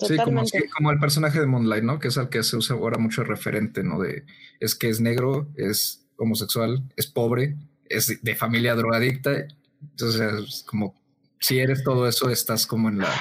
Sí, 0.00 0.16
como, 0.16 0.90
el 0.90 0.98
personaje 0.98 1.38
de 1.38 1.46
Moonlight, 1.46 1.84
¿no? 1.84 2.00
Que 2.00 2.08
es 2.08 2.16
el 2.16 2.30
que 2.30 2.42
se 2.42 2.56
usa 2.56 2.74
ahora 2.74 2.98
mucho 2.98 3.22
referente, 3.22 3.84
¿no? 3.84 4.00
De 4.00 4.24
es 4.58 4.74
que 4.74 4.88
es 4.88 5.00
negro, 5.00 5.46
es 5.54 6.04
homosexual, 6.18 6.82
es 6.96 7.06
pobre, 7.06 7.54
es 7.84 8.20
de 8.20 8.34
familia 8.34 8.74
drogadicta. 8.74 9.46
Entonces, 9.80 10.64
como 10.66 11.00
si 11.38 11.60
eres 11.60 11.84
todo 11.84 12.08
eso, 12.08 12.28
estás 12.28 12.66
como 12.66 12.88
en 12.88 12.98
la 12.98 13.14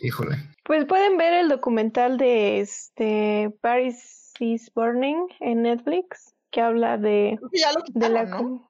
Híjole. 0.00 0.36
Pues 0.62 0.84
pueden 0.84 1.16
ver 1.16 1.32
el 1.32 1.48
documental 1.48 2.18
de 2.18 2.60
este 2.60 3.52
Paris 3.60 4.32
is 4.38 4.70
Burning 4.72 5.26
en 5.40 5.62
Netflix, 5.62 6.36
que 6.50 6.60
habla 6.60 6.96
de, 6.98 7.38
ya 7.52 7.72
lo 7.72 7.82
de 7.86 8.08
la 8.08 8.24
quitaron, 8.24 8.30
¿no? 8.30 8.36
com- 8.38 8.68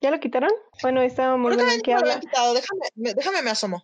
¿Ya 0.00 0.10
lo 0.10 0.20
quitaron? 0.20 0.50
Bueno, 0.82 1.00
estaba 1.02 1.36
muy 1.36 1.52
Creo 1.56 1.66
que 1.82 1.90
lo 1.92 1.98
habla. 1.98 2.20
quitado. 2.20 2.54
Déjame, 2.54 2.80
me- 2.94 3.14
déjame 3.14 3.42
me 3.42 3.50
asomo. 3.50 3.82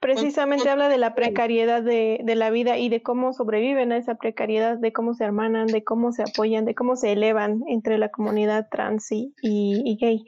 Precisamente 0.00 0.64
con- 0.64 0.72
habla 0.72 0.88
de 0.88 0.96
la 0.98 1.14
precariedad 1.16 1.82
de, 1.82 2.20
de 2.22 2.34
la 2.36 2.50
vida 2.50 2.78
y 2.78 2.88
de 2.88 3.02
cómo 3.02 3.32
sobreviven 3.32 3.90
a 3.90 3.96
esa 3.96 4.14
precariedad, 4.14 4.76
de 4.78 4.92
cómo 4.92 5.12
se 5.14 5.24
hermanan, 5.24 5.66
de 5.66 5.82
cómo 5.82 6.12
se 6.12 6.22
apoyan, 6.22 6.64
de 6.64 6.76
cómo 6.76 6.94
se 6.94 7.10
elevan 7.12 7.62
entre 7.66 7.98
la 7.98 8.08
comunidad 8.10 8.68
trans 8.70 9.10
y, 9.10 9.34
y- 9.42 9.82
y 9.84 9.96
gay. 9.96 10.24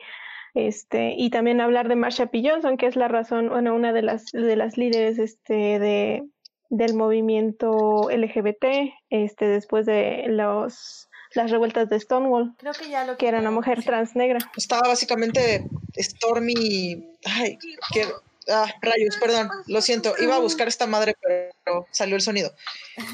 Este, 0.54 1.14
y 1.16 1.30
también 1.30 1.60
hablar 1.60 1.88
de 1.88 1.94
Marsha 1.94 2.26
P. 2.26 2.42
Johnson, 2.44 2.76
que 2.76 2.86
es 2.86 2.96
la 2.96 3.06
razón, 3.06 3.48
bueno, 3.50 3.72
una 3.76 3.92
de 3.92 4.02
las, 4.02 4.24
de 4.32 4.56
las 4.56 4.76
líderes 4.76 5.20
este, 5.20 5.78
de, 5.78 6.24
del 6.70 6.94
movimiento 6.94 8.10
LGBT, 8.10 8.92
este, 9.10 9.46
después 9.46 9.86
de 9.86 10.24
los, 10.26 11.08
las 11.34 11.50
revueltas 11.50 11.88
de 11.88 11.98
Stonewall, 12.00 12.54
Creo 12.58 12.72
que 12.72 12.88
ya 12.88 13.04
lo 13.04 13.16
que 13.16 13.28
era 13.28 13.38
una 13.40 13.50
mujer 13.50 13.84
trans 13.84 14.16
negra. 14.16 14.38
Estaba 14.56 14.88
básicamente 14.88 15.64
Stormy. 15.96 17.06
Ay, 17.24 17.58
qué. 17.92 18.06
Ah, 18.48 18.66
rayos, 18.80 19.16
perdón, 19.20 19.48
lo 19.66 19.80
siento. 19.80 20.14
Iba 20.18 20.36
a 20.36 20.40
buscar 20.40 20.66
esta 20.66 20.86
madre, 20.86 21.14
pero 21.22 21.86
salió 21.92 22.16
el 22.16 22.22
sonido. 22.22 22.52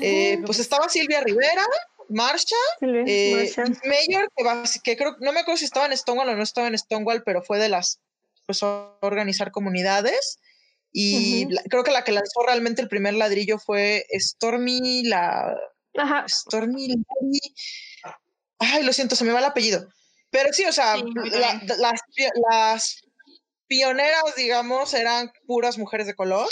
Eh, 0.01 0.38
pues 0.47 0.60
estaba 0.60 0.88
Silvia 0.88 1.20
Rivera, 1.20 1.62
Marsha, 2.09 2.56
Silvia, 2.80 3.02
eh, 3.06 3.52
Mayor, 3.84 4.30
que, 4.34 4.80
que 4.82 4.97
creo, 4.97 5.16
no 5.20 5.32
me 5.32 5.40
acuerdo 5.40 5.59
si 5.59 5.64
estaba 5.66 5.86
en 5.86 5.97
Stonewall 5.97 6.28
o 6.30 6.36
no 6.36 6.43
estaba 6.43 6.68
en 6.68 6.78
Stonewall, 6.78 7.22
pero 7.24 7.43
fue 7.43 7.59
de 7.59 7.68
las, 7.68 8.01
pues, 8.47 8.62
a 8.62 8.93
organizar 9.02 9.51
comunidades. 9.51 10.38
Y 10.93 11.47
la- 11.51 11.62
creo 11.68 11.84
que 11.84 11.90
la 11.90 12.05
que 12.05 12.12
lanzó 12.12 12.43
realmente 12.47 12.80
el 12.80 12.88
primer 12.88 13.12
ladrillo 13.14 13.59
fue 13.59 14.06
Stormy, 14.18 15.02
la 15.02 15.55
Ajá, 15.98 16.24
Stormy. 16.28 16.88
Ay, 18.58 18.82
lo 18.84 18.92
siento, 18.92 19.16
se 19.16 19.24
me 19.24 19.32
va 19.32 19.38
el 19.40 19.44
apellido. 19.44 19.86
Pero 20.30 20.52
sí, 20.52 20.64
o 20.64 20.72
sea, 20.72 20.94
Sí, 20.96 21.04
la- 21.30 21.60
las, 21.78 22.00
pi- 22.14 22.28
las 22.50 23.02
pioneras, 23.66 24.22
digamos, 24.36 24.94
eran 24.94 25.30
puras 25.46 25.78
mujeres 25.78 26.06
de 26.06 26.14
color. 26.14 26.48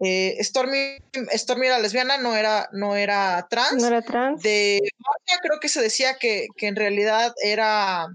Eh, 0.00 0.36
Stormy, 0.42 0.96
Stormy 1.34 1.66
era 1.66 1.78
lesbiana, 1.78 2.18
no 2.18 2.34
era, 2.36 2.68
no 2.72 2.96
era 2.96 3.46
trans. 3.48 3.80
no 3.80 3.86
era 3.88 4.02
trans. 4.02 4.42
De 4.42 4.80
Marcia 4.98 5.38
creo 5.42 5.60
que 5.60 5.68
se 5.68 5.80
decía 5.80 6.16
que, 6.18 6.46
que 6.56 6.66
en 6.66 6.76
realidad 6.76 7.32
era, 7.42 8.06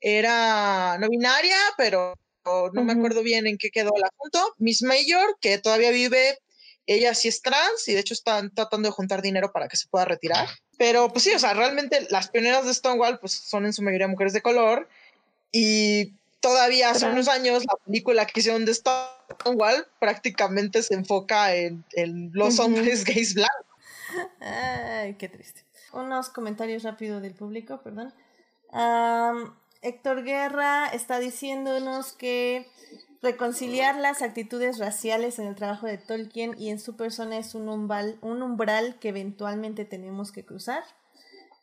era 0.00 0.98
no 0.98 1.08
binaria, 1.08 1.56
pero 1.76 2.14
no 2.44 2.84
me 2.84 2.92
acuerdo 2.92 3.22
bien 3.22 3.46
en 3.46 3.56
qué 3.56 3.70
quedó 3.70 3.92
el 3.96 4.04
asunto. 4.04 4.54
Miss 4.58 4.82
Mayor, 4.82 5.36
que 5.40 5.58
todavía 5.58 5.90
vive, 5.90 6.38
ella 6.86 7.14
sí 7.14 7.28
es 7.28 7.42
trans 7.42 7.88
y 7.88 7.94
de 7.94 8.00
hecho 8.00 8.14
están 8.14 8.54
tratando 8.54 8.88
de 8.88 8.92
juntar 8.92 9.22
dinero 9.22 9.52
para 9.52 9.68
que 9.68 9.76
se 9.76 9.88
pueda 9.88 10.04
retirar. 10.04 10.48
Pero 10.76 11.08
pues 11.08 11.24
sí, 11.24 11.32
o 11.34 11.38
sea, 11.38 11.54
realmente 11.54 12.06
las 12.10 12.28
pioneras 12.28 12.66
de 12.66 12.74
Stonewall 12.74 13.18
pues 13.20 13.32
son 13.32 13.64
en 13.64 13.72
su 13.72 13.82
mayoría 13.82 14.08
mujeres 14.08 14.32
de 14.32 14.42
color 14.42 14.88
y 15.52 16.14
todavía 16.40 16.90
hace 16.90 17.06
unos 17.06 17.28
años 17.28 17.64
la 17.64 17.76
película 17.84 18.26
que 18.26 18.40
hicieron 18.40 18.64
de 18.64 18.74
Stonewall 18.74 19.86
prácticamente 19.98 20.82
se 20.82 20.94
enfoca 20.94 21.54
en, 21.54 21.84
en 21.92 22.30
los 22.34 22.58
hombres 22.58 23.04
gays 23.04 23.34
blancos. 23.34 23.66
Ay, 24.40 25.14
qué 25.14 25.28
triste. 25.28 25.64
Unos 25.92 26.28
comentarios 26.28 26.82
rápido 26.82 27.20
del 27.20 27.34
público, 27.34 27.80
perdón. 27.82 28.12
Héctor 29.80 30.24
Guerra 30.24 30.88
está 30.88 31.18
diciéndonos 31.20 32.12
que 32.12 32.66
reconciliar 33.24 33.96
las 33.96 34.22
actitudes 34.22 34.78
raciales 34.78 35.38
en 35.38 35.46
el 35.46 35.54
trabajo 35.56 35.86
de 35.86 35.98
Tolkien 35.98 36.54
y 36.58 36.70
en 36.70 36.78
su 36.78 36.94
persona 36.96 37.38
es 37.38 37.54
un 37.54 37.68
umbral, 37.68 38.18
un 38.20 38.42
umbral 38.42 38.96
que 39.00 39.08
eventualmente 39.08 39.84
tenemos 39.84 40.30
que 40.30 40.44
cruzar. 40.44 40.84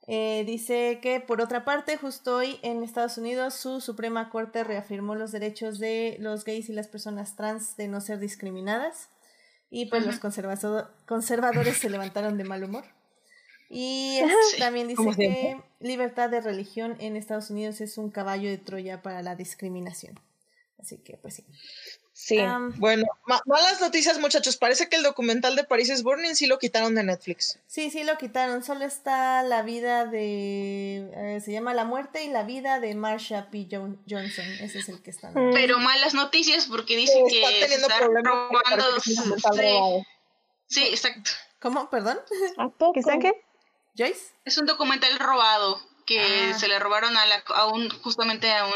Eh, 0.07 0.43
dice 0.45 0.99
que 1.01 1.19
por 1.21 1.39
otra 1.41 1.63
parte, 1.63 1.95
justo 1.95 2.35
hoy 2.35 2.59
en 2.63 2.83
Estados 2.83 3.17
Unidos, 3.17 3.53
su 3.53 3.79
Suprema 3.79 4.29
Corte 4.29 4.63
reafirmó 4.63 5.15
los 5.15 5.31
derechos 5.31 5.79
de 5.79 6.17
los 6.19 6.43
gays 6.43 6.67
y 6.69 6.73
las 6.73 6.87
personas 6.87 7.35
trans 7.35 7.77
de 7.77 7.87
no 7.87 8.01
ser 8.01 8.19
discriminadas. 8.19 9.09
Y 9.69 9.85
pues 9.85 10.05
los 10.05 10.19
conservado- 10.19 10.89
conservadores 11.07 11.77
se 11.77 11.89
levantaron 11.89 12.37
de 12.37 12.43
mal 12.43 12.63
humor. 12.63 12.83
Y 13.69 14.19
es- 14.23 14.59
también 14.59 14.87
dice 14.89 15.01
que 15.15 15.61
libertad 15.79 16.29
de 16.29 16.41
religión 16.41 16.97
en 16.99 17.15
Estados 17.15 17.49
Unidos 17.51 17.79
es 17.79 17.97
un 17.97 18.09
caballo 18.09 18.49
de 18.49 18.57
Troya 18.57 19.01
para 19.01 19.21
la 19.21 19.35
discriminación. 19.35 20.19
Así 20.81 20.97
que, 20.97 21.17
pues 21.17 21.35
sí. 21.35 21.45
Sí. 22.13 22.37
Bueno, 22.77 23.05
ma- 23.25 23.41
malas 23.45 23.79
noticias, 23.81 24.19
muchachos. 24.19 24.57
Parece 24.57 24.89
que 24.89 24.95
el 24.97 25.03
documental 25.03 25.55
de 25.55 25.63
Paris 25.63 25.89
is 25.89 26.03
Burning 26.03 26.35
sí 26.35 26.45
lo 26.45 26.59
quitaron 26.59 26.93
de 26.93 27.03
Netflix. 27.03 27.57
sí, 27.67 27.89
sí 27.89 28.03
lo 28.03 28.17
quitaron. 28.17 28.63
Solo 28.63 28.85
está 28.85 29.41
la 29.43 29.61
vida 29.63 30.05
de. 30.05 31.09
eh, 31.15 31.41
se 31.43 31.51
llama 31.51 31.73
La 31.73 31.85
muerte 31.85 32.23
y 32.23 32.29
la 32.29 32.43
vida 32.43 32.79
de 32.79 32.93
Marsha 32.95 33.49
P. 33.49 33.67
Jon- 33.71 33.99
Johnson. 34.09 34.45
Ese 34.59 34.79
es 34.79 34.89
el 34.89 35.01
que 35.01 35.09
está. 35.09 35.31
Mm. 35.31 35.53
Pero 35.53 35.79
malas 35.79 36.13
noticias 36.13 36.65
porque 36.67 36.95
dicen 36.95 37.25
está 37.27 37.47
que 37.47 37.53
se 37.55 37.61
teniendo 37.61 37.87
está 37.87 37.99
problemas 37.99 38.33
robando. 38.33 38.99
Sí, 38.99 40.05
sí, 40.67 40.83
exacto. 40.89 41.31
¿Cómo? 41.59 41.89
¿Perdón? 41.89 42.19
¿A 42.57 42.69
poco? 42.77 42.93
¿Qué 42.93 42.99
están 43.01 43.19
qué? 43.19 43.31
¿Joyce? 43.97 44.33
Es 44.45 44.57
un 44.57 44.65
documental 44.65 45.17
robado 45.19 45.79
que 46.05 46.19
Ah. 46.19 46.57
se 46.57 46.67
le 46.67 46.77
robaron 46.79 47.15
a, 47.17 47.25
la, 47.25 47.43
a 47.55 47.67
un, 47.67 47.89
justamente 48.01 48.51
a 48.51 48.65
un, 48.65 48.73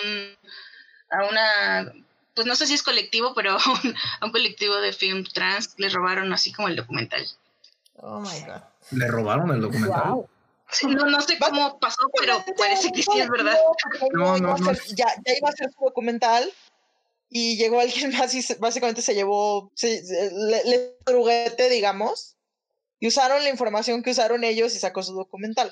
a 1.10 1.26
una, 1.30 1.94
pues 2.34 2.48
no 2.48 2.56
sé 2.56 2.68
si 2.68 2.74
es 2.74 2.84
colectivo, 2.84 3.34
pero 3.36 3.52
a 3.66 3.72
un, 3.84 3.96
a 4.22 4.26
un 4.26 4.32
colectivo 4.32 4.76
de 4.78 4.94
film 4.94 5.24
trans 5.34 5.74
le 5.78 5.90
robaron 5.90 6.32
así 6.34 6.52
como 6.54 6.68
el 6.68 6.76
documental. 6.76 7.26
Oh 7.98 8.20
my 8.20 8.40
god. 8.46 8.62
Le 8.92 9.08
robaron 9.08 9.52
el 9.52 9.62
documental. 9.62 10.10
Wow. 10.12 10.30
Sí, 10.72 10.88
no, 10.88 11.06
no 11.06 11.22
sé 11.22 11.38
cómo 11.40 11.80
pasó, 11.80 12.02
pero 12.20 12.44
parece 12.58 12.92
que 12.92 13.02
sí 13.04 13.20
es 13.20 13.30
verdad. 13.30 13.58
No, 14.14 14.38
No, 14.38 14.58
ya, 14.96 15.08
ya 15.26 15.34
iba 15.38 15.50
a 15.50 15.54
ser 15.54 15.72
su 15.72 15.86
documental 15.86 16.52
y 17.30 17.56
llegó 17.58 17.80
alguien 17.80 18.12
más 18.18 18.34
y 18.34 18.42
se- 18.42 18.56
básicamente 18.56 19.02
se 19.02 19.14
llevó, 19.16 19.72
se, 19.76 20.04
se- 20.06 20.32
le, 20.32 20.64
le 20.66 20.96
druguete, 21.06 21.70
digamos, 21.70 22.36
y 23.00 23.08
usaron 23.08 23.44
la 23.44 23.50
información 23.50 24.02
que 24.04 24.12
usaron 24.12 24.44
ellos 24.44 24.76
y 24.76 24.80
sacó 24.80 25.04
su 25.04 25.14
documental. 25.14 25.72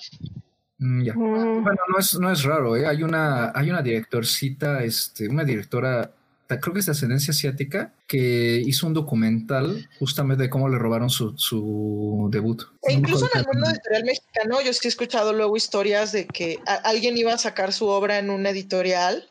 Mm, 0.83 1.03
ya. 1.03 1.13
Mm, 1.13 1.63
Bueno, 1.63 1.79
no 1.87 1.97
es, 1.99 2.13
no 2.19 2.31
es 2.31 2.43
raro, 2.43 2.75
¿eh? 2.75 2.85
Hay 2.85 3.03
una, 3.03 3.51
hay 3.55 3.69
una 3.69 3.81
directorcita, 3.81 4.83
este, 4.83 5.27
una 5.29 5.43
directora, 5.45 6.11
creo 6.47 6.73
que 6.73 6.81
es 6.81 6.85
de 6.85 6.91
ascendencia 6.91 7.31
asiática, 7.31 7.93
que 8.07 8.61
hizo 8.65 8.85
un 8.85 8.93
documental 8.93 9.89
justamente 9.97 10.43
de 10.43 10.49
cómo 10.49 10.67
le 10.69 10.77
robaron 10.77 11.09
su, 11.09 11.35
su 11.37 12.27
debut. 12.31 12.61
E 12.83 12.93
incluso 12.93 13.25
en 13.33 13.39
el 13.39 13.45
mundo 13.47 13.69
editorial 13.71 14.03
mexicano, 14.03 14.61
yo 14.61 14.73
sí 14.73 14.81
he 14.83 14.89
escuchado 14.89 15.31
luego 15.33 15.55
historias 15.57 16.11
de 16.11 16.27
que 16.27 16.59
a- 16.67 16.75
alguien 16.75 17.17
iba 17.17 17.33
a 17.33 17.37
sacar 17.37 17.71
su 17.73 17.87
obra 17.87 18.19
en 18.19 18.29
una 18.29 18.49
editorial 18.49 19.29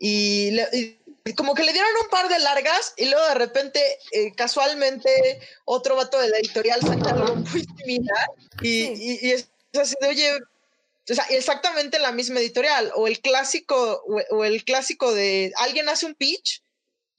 y, 0.00 0.50
le- 0.52 0.98
y 1.24 1.32
como 1.34 1.54
que 1.54 1.62
le 1.62 1.72
dieron 1.72 1.90
un 2.02 2.08
par 2.10 2.28
de 2.28 2.38
largas 2.38 2.94
y 2.96 3.04
luego 3.10 3.24
de 3.28 3.34
repente, 3.34 3.80
eh, 4.12 4.32
casualmente, 4.34 5.10
otro 5.66 5.94
vato 5.96 6.18
de 6.20 6.30
la 6.30 6.38
editorial 6.38 6.80
saca 6.80 7.10
algo 7.10 7.36
muy 7.36 7.64
similar 7.76 8.26
y- 8.62 8.84
y 9.28 9.30
es 9.32 9.48
así 9.80 9.94
de, 10.00 10.08
oye, 10.08 10.30
o 11.10 11.14
sea, 11.14 11.24
exactamente 11.30 11.98
la 11.98 12.12
misma 12.12 12.40
editorial 12.40 12.92
o 12.94 13.06
el 13.06 13.20
clásico 13.20 14.02
o, 14.06 14.36
o 14.36 14.44
el 14.44 14.64
clásico 14.64 15.12
de 15.12 15.52
alguien 15.58 15.88
hace 15.88 16.06
un 16.06 16.14
pitch, 16.14 16.62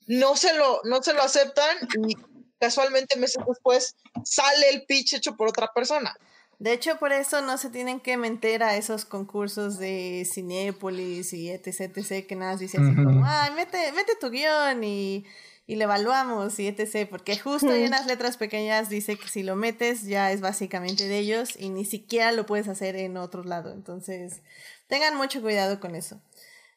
no 0.07 0.35
se 0.35 0.53
lo, 0.53 0.81
no 0.83 1.01
se 1.01 1.13
lo 1.13 1.21
aceptan 1.21 1.77
y 2.07 2.15
casualmente 2.59 3.17
meses 3.17 3.43
después 3.47 3.95
sale 4.23 4.69
el 4.69 4.85
pitch 4.85 5.13
hecho 5.13 5.35
por 5.35 5.49
otra 5.49 5.71
persona. 5.73 6.15
De 6.59 6.73
hecho, 6.73 6.97
por 6.99 7.13
eso 7.13 7.41
no 7.41 7.57
se 7.57 7.69
tienen 7.69 8.01
que 8.01 8.17
meter 8.17 8.63
a 8.63 8.75
esos 8.75 9.05
concursos 9.05 9.79
de 9.79 10.27
Cinépolis 10.29 11.31
y 11.31 11.49
etc, 11.49 11.95
etc, 11.95 12.27
que 12.27 12.35
nada 12.35 12.51
más 12.51 12.59
dice 12.59 12.77
así 12.77 12.93
como, 12.95 13.23
ay, 13.25 13.51
mete, 13.51 13.93
mete 13.93 14.17
tu 14.19 14.29
guion 14.29 14.83
y, 14.83 15.25
y 15.69 15.75
le 15.75 15.83
evaluamos 15.83 16.57
y 16.59 16.67
etc, 16.67 17.07
porque 17.07 17.37
justo 17.37 17.71
en 17.71 17.85
unas 17.85 18.07
letras 18.07 18.37
pequeñas 18.37 18.89
dice 18.89 19.19
que 19.19 19.27
si 19.27 19.43
lo 19.43 19.55
metes 19.55 20.01
ya 20.01 20.31
es 20.31 20.41
básicamente 20.41 21.07
de 21.07 21.19
ellos 21.19 21.49
y 21.59 21.69
ni 21.69 21.85
siquiera 21.85 22.31
lo 22.31 22.47
puedes 22.47 22.67
hacer 22.67 22.95
en 22.95 23.17
otro 23.17 23.43
lado. 23.43 23.71
Entonces, 23.71 24.41
tengan 24.87 25.15
mucho 25.15 25.43
cuidado 25.43 25.79
con 25.79 25.93
eso. 25.93 26.15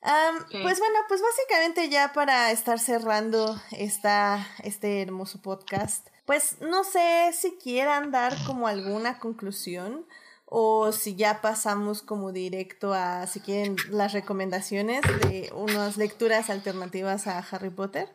Ok. 0.02 0.50
Pues 0.60 0.78
bueno, 0.78 0.98
pues 1.08 1.22
básicamente 1.22 1.88
ya 1.88 2.12
para 2.12 2.50
estar 2.50 2.78
cerrando 2.78 3.58
esta, 3.70 4.46
este 4.62 5.00
hermoso 5.00 5.40
podcast, 5.40 6.08
pues 6.26 6.60
no 6.60 6.84
sé 6.84 7.30
si 7.32 7.52
quieran 7.52 8.10
dar 8.10 8.36
como 8.44 8.68
alguna 8.68 9.18
conclusión 9.20 10.04
o 10.44 10.92
si 10.92 11.16
ya 11.16 11.40
pasamos 11.40 12.02
como 12.02 12.30
directo 12.30 12.92
a, 12.92 13.26
si 13.26 13.40
quieren, 13.40 13.74
las 13.88 14.12
recomendaciones 14.12 15.00
de 15.22 15.50
unas 15.54 15.96
lecturas 15.96 16.50
alternativas 16.50 17.26
a 17.26 17.38
Harry 17.38 17.70
Potter. 17.70 18.14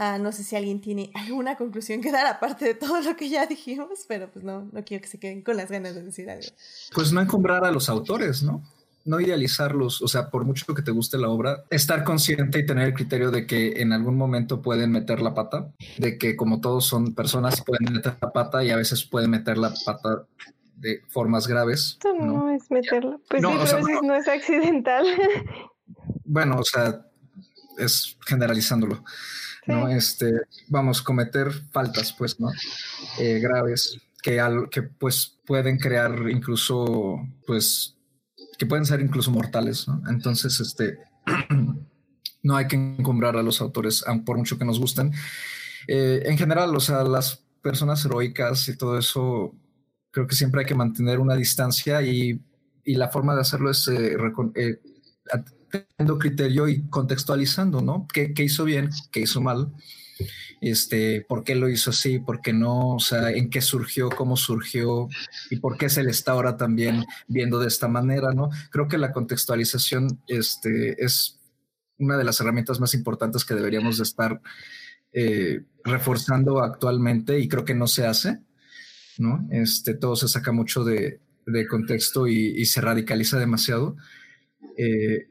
Ah, 0.00 0.16
no 0.16 0.30
sé 0.30 0.44
si 0.44 0.54
alguien 0.54 0.80
tiene 0.80 1.10
alguna 1.12 1.56
conclusión 1.56 2.00
que 2.00 2.12
dar 2.12 2.24
aparte 2.24 2.64
de 2.64 2.74
todo 2.74 3.00
lo 3.00 3.16
que 3.16 3.28
ya 3.28 3.46
dijimos, 3.46 4.04
pero 4.06 4.30
pues 4.30 4.44
no, 4.44 4.68
no 4.70 4.84
quiero 4.84 5.02
que 5.02 5.08
se 5.08 5.18
queden 5.18 5.42
con 5.42 5.56
las 5.56 5.72
ganas 5.72 5.96
de 5.96 6.04
decir 6.04 6.30
algo. 6.30 6.46
Pues 6.94 7.12
no 7.12 7.20
encumbrar 7.20 7.64
a 7.64 7.72
los 7.72 7.88
autores, 7.88 8.44
¿no? 8.44 8.62
no 9.04 9.20
idealizarlos, 9.20 10.02
o 10.02 10.06
sea, 10.06 10.30
por 10.30 10.44
mucho 10.44 10.72
que 10.74 10.82
te 10.82 10.90
guste 10.90 11.18
la 11.18 11.30
obra, 11.30 11.64
estar 11.70 12.04
consciente 12.04 12.58
y 12.58 12.66
tener 12.66 12.88
el 12.88 12.94
criterio 12.94 13.30
de 13.30 13.46
que 13.46 13.80
en 13.80 13.92
algún 13.92 14.16
momento 14.16 14.60
pueden 14.60 14.92
meter 14.92 15.20
la 15.20 15.34
pata, 15.34 15.72
de 15.96 16.18
que 16.18 16.36
como 16.36 16.60
todos 16.60 16.84
son 16.86 17.14
personas 17.14 17.64
pueden 17.64 17.92
meter 17.92 18.18
la 18.20 18.30
pata 18.30 18.62
y 18.62 18.70
a 18.70 18.76
veces 18.76 19.04
pueden 19.04 19.30
meter 19.30 19.56
la 19.56 19.72
pata 19.84 20.26
de 20.76 21.00
formas 21.08 21.48
graves. 21.48 21.92
Esto 21.94 22.12
no, 22.14 22.50
es 22.50 22.70
meterla, 22.70 23.18
pues 23.28 23.42
no, 23.42 23.66
sí, 23.66 23.74
no 24.02 24.14
es 24.14 24.28
accidental. 24.28 25.06
Bueno, 26.24 26.58
o 26.58 26.64
sea, 26.64 27.06
es 27.78 28.18
generalizándolo. 28.26 29.02
¿No? 29.68 29.88
Este, 29.88 30.32
vamos, 30.68 31.02
cometer 31.02 31.52
faltas, 31.70 32.12
pues, 32.12 32.40
¿no? 32.40 32.50
Eh, 33.18 33.38
graves, 33.38 33.98
que, 34.22 34.40
al, 34.40 34.68
que 34.70 34.82
pues 34.82 35.38
pueden 35.46 35.78
crear 35.78 36.28
incluso, 36.30 37.20
pues, 37.46 37.96
que 38.58 38.66
pueden 38.66 38.86
ser 38.86 39.00
incluso 39.00 39.30
mortales, 39.30 39.86
¿no? 39.86 40.02
Entonces, 40.10 40.58
este, 40.58 40.98
no 42.42 42.56
hay 42.56 42.66
que 42.66 42.76
encumbrar 42.76 43.36
a 43.36 43.42
los 43.42 43.60
autores, 43.60 44.04
por 44.24 44.38
mucho 44.38 44.58
que 44.58 44.64
nos 44.64 44.80
gusten. 44.80 45.12
Eh, 45.86 46.22
en 46.24 46.36
general, 46.36 46.74
o 46.74 46.80
sea, 46.80 47.04
las 47.04 47.44
personas 47.62 48.04
heroicas 48.04 48.68
y 48.68 48.76
todo 48.76 48.98
eso, 48.98 49.54
creo 50.10 50.26
que 50.26 50.34
siempre 50.34 50.62
hay 50.62 50.66
que 50.66 50.74
mantener 50.74 51.20
una 51.20 51.34
distancia 51.34 52.02
y, 52.02 52.40
y 52.84 52.94
la 52.94 53.08
forma 53.08 53.34
de 53.34 53.42
hacerlo 53.42 53.70
es 53.70 53.86
eh, 53.88 54.16
eh, 54.54 54.80
teniendo 55.70 56.18
criterio 56.18 56.68
y 56.68 56.88
contextualizando, 56.88 57.80
¿no? 57.80 58.06
¿Qué, 58.12 58.34
¿Qué, 58.34 58.44
hizo 58.44 58.64
bien? 58.64 58.90
¿Qué 59.10 59.20
hizo 59.20 59.40
mal? 59.40 59.72
este, 60.60 61.24
por 61.28 61.44
qué 61.44 61.54
lo 61.54 61.68
hizo 61.68 61.90
así, 61.90 62.18
por 62.18 62.40
qué 62.40 62.52
no, 62.52 62.94
o 62.94 63.00
sea, 63.00 63.30
en 63.30 63.50
qué 63.50 63.60
surgió, 63.60 64.08
cómo 64.08 64.36
surgió 64.36 65.08
y 65.50 65.56
por 65.56 65.76
qué 65.76 65.88
se 65.88 66.02
le 66.02 66.10
está 66.10 66.32
ahora 66.32 66.56
también 66.56 67.04
viendo 67.26 67.58
de 67.58 67.68
esta 67.68 67.88
manera, 67.88 68.32
¿no? 68.32 68.50
Creo 68.70 68.88
que 68.88 68.98
la 68.98 69.12
contextualización 69.12 70.20
este, 70.26 71.02
es 71.02 71.38
una 71.98 72.16
de 72.16 72.24
las 72.24 72.40
herramientas 72.40 72.80
más 72.80 72.94
importantes 72.94 73.44
que 73.44 73.54
deberíamos 73.54 73.98
de 73.98 74.04
estar 74.04 74.40
eh, 75.12 75.62
reforzando 75.84 76.62
actualmente 76.62 77.38
y 77.38 77.48
creo 77.48 77.64
que 77.64 77.74
no 77.74 77.86
se 77.86 78.06
hace, 78.06 78.40
¿no? 79.18 79.46
Este, 79.50 79.94
todo 79.94 80.16
se 80.16 80.28
saca 80.28 80.52
mucho 80.52 80.84
de, 80.84 81.20
contexto 81.68 82.28
y, 82.28 82.66
se 82.66 82.80
radicaliza 82.82 83.38
demasiado. 83.38 83.96
Eh, 84.76 85.28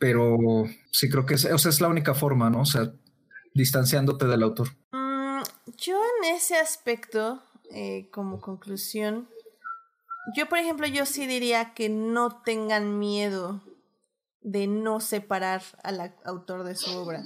pero 0.00 0.64
sí 0.90 1.10
creo 1.10 1.26
que 1.26 1.34
es, 1.34 1.44
o 1.44 1.58
sea, 1.58 1.68
es 1.68 1.80
la 1.82 1.88
única 1.88 2.14
forma, 2.14 2.48
¿no? 2.48 2.62
O 2.62 2.66
sea, 2.66 2.90
distanciándote 3.52 4.26
del 4.26 4.42
autor? 4.42 4.70
Mm, 4.92 5.42
yo 5.76 6.00
en 6.18 6.34
ese 6.34 6.56
aspecto, 6.56 7.42
eh, 7.70 8.08
como 8.10 8.40
conclusión, 8.40 9.28
yo 10.34 10.48
por 10.48 10.58
ejemplo, 10.58 10.86
yo 10.86 11.04
sí 11.04 11.26
diría 11.26 11.74
que 11.74 11.90
no 11.90 12.40
tengan 12.42 12.98
miedo 12.98 13.62
de 14.40 14.66
no 14.66 15.00
separar 15.00 15.62
al 15.82 16.14
autor 16.24 16.64
de 16.64 16.76
su 16.76 16.96
obra. 16.96 17.22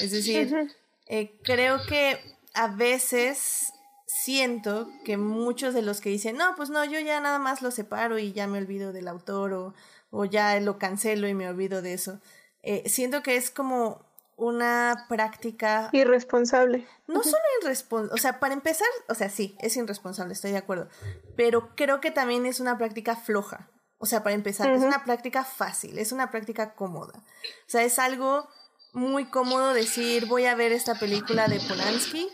Es 0.00 0.12
decir, 0.12 0.72
eh, 1.08 1.36
creo 1.42 1.84
que 1.88 2.20
a 2.54 2.68
veces 2.68 3.72
siento 4.06 4.88
que 5.04 5.16
muchos 5.16 5.74
de 5.74 5.82
los 5.82 6.00
que 6.00 6.10
dicen, 6.10 6.36
no, 6.36 6.54
pues 6.54 6.70
no, 6.70 6.84
yo 6.84 7.00
ya 7.00 7.18
nada 7.18 7.40
más 7.40 7.62
lo 7.62 7.72
separo 7.72 8.20
y 8.20 8.32
ya 8.32 8.46
me 8.46 8.58
olvido 8.58 8.92
del 8.92 9.08
autor 9.08 9.54
o, 9.54 9.74
o 10.12 10.26
ya 10.26 10.60
lo 10.60 10.78
cancelo 10.78 11.26
y 11.26 11.34
me 11.34 11.48
olvido 11.48 11.82
de 11.82 11.94
eso. 11.94 12.20
Eh, 12.62 12.88
siento 12.88 13.22
que 13.22 13.36
es 13.36 13.50
como 13.50 14.04
una 14.36 15.06
práctica 15.08 15.88
irresponsable. 15.92 16.86
No 17.08 17.22
solo 17.22 17.42
irresponsable, 17.62 18.14
o 18.14 18.18
sea, 18.18 18.38
para 18.38 18.54
empezar, 18.54 18.86
o 19.08 19.14
sea, 19.14 19.30
sí, 19.30 19.56
es 19.60 19.76
irresponsable, 19.76 20.34
estoy 20.34 20.52
de 20.52 20.58
acuerdo, 20.58 20.88
pero 21.36 21.74
creo 21.74 22.00
que 22.00 22.10
también 22.10 22.46
es 22.46 22.60
una 22.60 22.78
práctica 22.78 23.16
floja. 23.16 23.68
O 23.98 24.06
sea, 24.06 24.22
para 24.22 24.34
empezar, 24.34 24.68
es 24.70 24.82
una 24.82 25.04
práctica 25.04 25.44
fácil, 25.44 25.96
es 25.98 26.10
una 26.10 26.30
práctica 26.30 26.74
cómoda. 26.74 27.14
O 27.18 27.70
sea, 27.70 27.84
es 27.84 28.00
algo 28.00 28.48
muy 28.92 29.26
cómodo 29.26 29.72
decir, 29.72 30.26
voy 30.26 30.46
a 30.46 30.56
ver 30.56 30.72
esta 30.72 30.96
película 30.96 31.46
de 31.46 31.60
Polanski. 31.60 32.28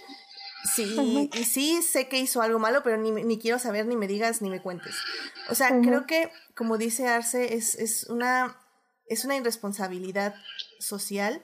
Sí, 0.65 1.31
y 1.33 1.45
sí 1.45 1.83
sé 1.83 2.09
que 2.09 2.19
hizo 2.19 2.43
algo 2.43 2.59
malo, 2.59 2.83
pero 2.83 2.97
ni, 2.97 3.11
ni, 3.11 3.39
quiero 3.39 3.59
saber, 3.59 3.87
ni 3.87 3.97
me 3.97 4.09
digas, 4.09 4.43
ni 4.43 4.51
me 4.51 4.61
cuentes. 4.61 4.95
O 5.51 5.55
sea, 5.55 5.69
creo 5.81 6.07
que, 6.07 6.31
como 6.55 6.79
dice 6.79 7.07
Arce, 7.07 7.55
es, 7.55 7.75
es, 7.77 8.05
una, 8.05 8.61
es 9.07 9.25
una 9.25 9.37
irresponsabilidad 9.37 10.35
social. 10.81 11.43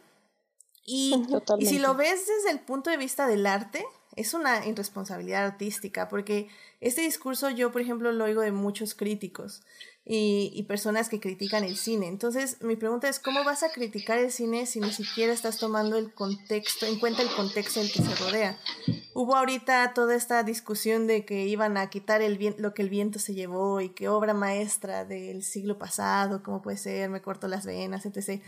Y, 0.84 1.14
si 1.60 1.78
lo 1.78 1.94
ves 1.94 2.26
desde 2.26 2.50
el 2.50 2.60
punto 2.60 2.90
de 2.90 2.96
vista 2.96 3.26
del 3.26 3.46
arte, 3.46 3.84
es 4.16 4.34
una 4.34 4.66
irresponsabilidad 4.66 5.44
artística, 5.44 6.08
porque 6.08 6.48
este 6.80 7.02
discurso 7.02 7.50
yo, 7.50 7.72
por 7.72 7.80
ejemplo, 7.80 8.12
lo 8.12 8.24
oigo 8.24 8.42
de 8.42 8.52
muchos 8.52 8.94
críticos 8.94 9.62
y, 10.06 10.52
y, 10.54 10.64
personas 10.64 11.08
que 11.08 11.18
critican 11.18 11.64
el 11.64 11.76
cine. 11.76 12.08
Entonces, 12.08 12.60
mi 12.60 12.76
pregunta 12.76 13.08
es, 13.08 13.18
¿cómo 13.18 13.42
vas 13.42 13.62
a 13.62 13.72
criticar 13.72 14.18
el 14.18 14.30
cine 14.30 14.66
si 14.66 14.80
ni 14.80 14.92
siquiera 14.92 15.32
estás 15.32 15.58
tomando 15.58 15.96
el 15.96 16.12
contexto, 16.12 16.84
en 16.84 16.98
cuenta 16.98 17.22
el 17.22 17.30
contexto 17.30 17.80
en 17.80 17.86
el 17.86 17.92
que 17.92 18.02
se 18.02 18.14
rodea? 18.16 18.58
Hubo 19.14 19.34
ahorita 19.34 19.94
toda 19.94 20.14
esta 20.14 20.42
discusión 20.42 21.06
de 21.06 21.24
que 21.24 21.46
iban 21.46 21.78
a 21.78 21.88
quitar 21.88 22.20
el 22.20 22.54
lo 22.58 22.74
que 22.74 22.82
el 22.82 22.90
viento 22.90 23.18
se 23.18 23.32
llevó 23.32 23.80
y 23.80 23.90
que 23.90 24.08
obra 24.08 24.34
maestra 24.34 25.06
del 25.06 25.42
siglo 25.42 25.78
pasado, 25.78 26.42
¿cómo 26.42 26.60
puede 26.60 26.76
ser? 26.76 27.08
Me 27.08 27.22
corto 27.22 27.48
las 27.48 27.64
venas, 27.64 28.04
etc. 28.04 28.42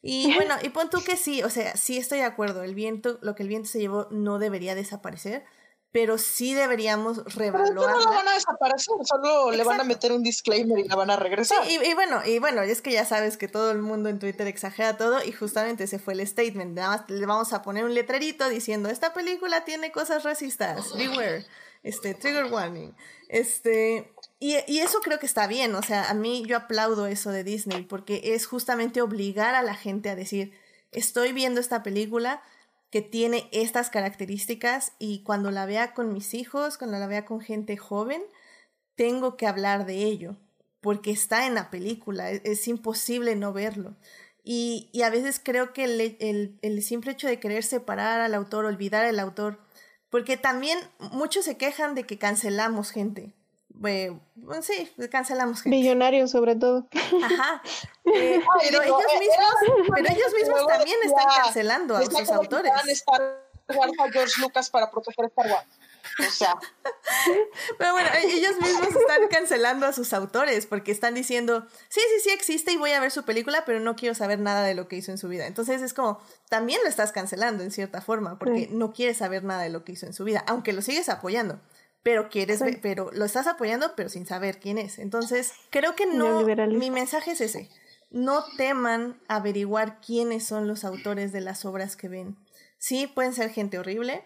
Y 0.00 0.34
bueno, 0.34 0.54
y 0.62 0.70
pon 0.70 0.90
tú 0.90 1.02
que 1.04 1.16
sí, 1.16 1.42
o 1.42 1.50
sea, 1.50 1.76
sí 1.76 1.98
estoy 1.98 2.18
de 2.18 2.24
acuerdo, 2.24 2.62
el 2.62 2.74
viento, 2.74 3.18
lo 3.22 3.34
que 3.34 3.42
el 3.42 3.48
viento 3.48 3.68
se 3.68 3.80
llevó 3.80 4.08
no 4.10 4.38
debería 4.38 4.74
desaparecer, 4.74 5.44
pero 5.92 6.16
sí 6.16 6.54
deberíamos 6.54 7.22
revalorar. 7.34 7.96
no 7.96 8.10
van 8.10 8.26
a 8.26 8.32
desaparecer, 8.32 8.94
solo 9.04 9.50
le 9.50 9.62
van 9.62 9.78
a 9.78 9.84
meter 9.84 10.10
un 10.12 10.22
disclaimer 10.22 10.78
y 10.78 10.88
la 10.88 10.96
van 10.96 11.10
a 11.10 11.16
regresar. 11.16 11.64
Sí, 11.66 11.78
y, 11.84 11.92
bueno, 11.92 12.22
y 12.24 12.38
bueno, 12.38 12.62
es 12.62 12.80
que 12.80 12.90
ya 12.92 13.04
sabes 13.04 13.36
que 13.36 13.46
todo 13.46 13.70
el 13.70 13.82
mundo 13.82 14.08
en 14.08 14.18
Twitter 14.18 14.46
exagera 14.46 14.96
todo 14.96 15.22
y 15.22 15.32
justamente 15.32 15.84
ese 15.84 15.98
fue 15.98 16.14
el 16.14 16.26
statement. 16.26 16.74
Nada 16.74 16.96
más 16.96 17.10
le 17.10 17.26
vamos 17.26 17.52
a 17.52 17.60
poner 17.60 17.84
un 17.84 17.92
letrerito 17.92 18.48
diciendo, 18.48 18.88
esta 18.88 19.12
película 19.12 19.66
tiene 19.66 19.92
cosas 19.92 20.24
racistas, 20.24 20.96
beware, 20.96 21.44
este, 21.82 22.14
trigger 22.14 22.46
warning. 22.46 22.96
Este, 23.28 24.14
y, 24.40 24.56
y, 24.66 24.80
eso 24.80 25.00
creo 25.00 25.18
que 25.18 25.26
está 25.26 25.46
bien, 25.46 25.74
o 25.74 25.82
sea, 25.82 26.08
a 26.08 26.14
mí 26.14 26.42
yo 26.46 26.56
aplaudo 26.56 27.06
eso 27.06 27.30
de 27.30 27.44
Disney 27.44 27.82
porque 27.82 28.34
es 28.34 28.46
justamente 28.46 29.02
obligar 29.02 29.54
a 29.54 29.62
la 29.62 29.74
gente 29.74 30.08
a 30.08 30.16
decir, 30.16 30.52
estoy 30.90 31.32
viendo 31.32 31.60
esta 31.60 31.82
película 31.82 32.42
que 32.92 33.02
tiene 33.02 33.48
estas 33.50 33.90
características 33.90 34.92
y 34.98 35.24
cuando 35.24 35.50
la 35.50 35.66
vea 35.66 35.94
con 35.94 36.12
mis 36.12 36.34
hijos, 36.34 36.78
cuando 36.78 36.98
la 36.98 37.08
vea 37.08 37.24
con 37.24 37.40
gente 37.40 37.76
joven, 37.76 38.22
tengo 38.94 39.36
que 39.36 39.46
hablar 39.48 39.86
de 39.86 40.04
ello 40.04 40.36
porque 40.82 41.10
está 41.12 41.46
en 41.46 41.54
la 41.54 41.70
película, 41.70 42.30
es, 42.30 42.42
es 42.44 42.68
imposible 42.68 43.34
no 43.34 43.54
verlo. 43.54 43.96
Y, 44.44 44.90
y, 44.92 45.02
a 45.02 45.10
veces 45.10 45.40
creo 45.42 45.72
que 45.72 45.84
el, 45.84 46.16
el, 46.20 46.58
el 46.60 46.82
simple 46.82 47.12
hecho 47.12 47.28
de 47.28 47.38
querer 47.38 47.62
separar 47.62 48.20
al 48.20 48.34
autor, 48.34 48.64
olvidar 48.64 49.04
al 49.04 49.20
autor, 49.20 49.60
porque 50.10 50.36
también 50.36 50.78
muchos 51.12 51.44
se 51.44 51.56
quejan 51.56 51.94
de 51.94 52.04
que 52.04 52.18
cancelamos 52.18 52.90
gente. 52.90 53.32
Bueno, 53.74 54.20
sí, 54.62 54.90
cancelamos 55.10 55.62
gente. 55.62 55.76
Millonarios 55.76 56.30
sobre 56.30 56.56
todo. 56.56 56.86
Ajá. 57.22 57.62
Eh, 58.04 58.42
pero, 58.68 58.82
ellos 58.82 58.98
mismos, 59.20 59.88
pero 59.94 60.08
ellos 60.08 60.32
mismos 60.34 60.66
también 60.66 60.96
están 61.04 61.24
cancelando 61.44 61.96
a 61.96 62.04
sus 62.04 62.30
autores. 62.30 62.72
George 64.12 64.40
Lucas 64.40 64.70
para 64.70 64.90
proteger 64.90 65.26
Star 65.26 65.46
Wars. 65.46 65.66
O 66.18 66.30
sea. 66.30 66.56
Pero 67.78 67.92
bueno, 67.92 68.08
e-, 68.14 68.26
ellos 68.26 68.60
mismos 68.60 68.88
están 68.88 69.28
cancelando 69.30 69.86
a 69.86 69.92
sus 69.92 70.12
autores 70.12 70.66
porque 70.66 70.92
están 70.92 71.14
diciendo, 71.14 71.66
sí, 71.88 72.00
sí, 72.00 72.20
sí 72.24 72.30
existe 72.30 72.72
y 72.72 72.76
voy 72.76 72.90
a 72.92 73.00
ver 73.00 73.10
su 73.10 73.24
película, 73.24 73.64
pero 73.64 73.80
no 73.80 73.96
quiero 73.96 74.14
saber 74.14 74.38
nada 74.38 74.64
de 74.64 74.74
lo 74.74 74.88
que 74.88 74.96
hizo 74.96 75.10
en 75.10 75.18
su 75.18 75.28
vida. 75.28 75.46
Entonces 75.46 75.80
es 75.80 75.94
como, 75.94 76.20
también 76.48 76.80
lo 76.82 76.88
estás 76.88 77.12
cancelando 77.12 77.62
en 77.62 77.70
cierta 77.70 78.00
forma 78.00 78.38
porque 78.38 78.68
no 78.70 78.92
quieres 78.92 79.18
saber 79.18 79.44
nada 79.44 79.62
de 79.62 79.70
lo 79.70 79.84
que 79.84 79.92
hizo 79.92 80.06
en 80.06 80.12
su 80.12 80.24
vida, 80.24 80.44
aunque 80.46 80.72
lo 80.72 80.82
sigues 80.82 81.08
apoyando. 81.08 81.60
Pero 82.02 82.28
quieres 82.28 82.60
ver, 82.60 82.80
pero 82.80 83.10
lo 83.12 83.24
estás 83.24 83.46
apoyando, 83.46 83.94
pero 83.94 84.08
sin 84.08 84.26
saber 84.26 84.58
quién 84.58 84.78
es. 84.78 84.98
Entonces, 84.98 85.52
creo 85.70 85.94
que 85.94 86.06
no. 86.06 86.44
Mi 86.44 86.90
mensaje 86.90 87.32
es 87.32 87.40
ese. 87.40 87.68
No 88.10 88.44
teman 88.56 89.20
averiguar 89.28 90.00
quiénes 90.00 90.44
son 90.44 90.66
los 90.66 90.84
autores 90.84 91.32
de 91.32 91.40
las 91.40 91.64
obras 91.64 91.96
que 91.96 92.08
ven. 92.08 92.36
Sí, 92.78 93.06
pueden 93.06 93.32
ser 93.32 93.50
gente 93.50 93.78
horrible, 93.78 94.24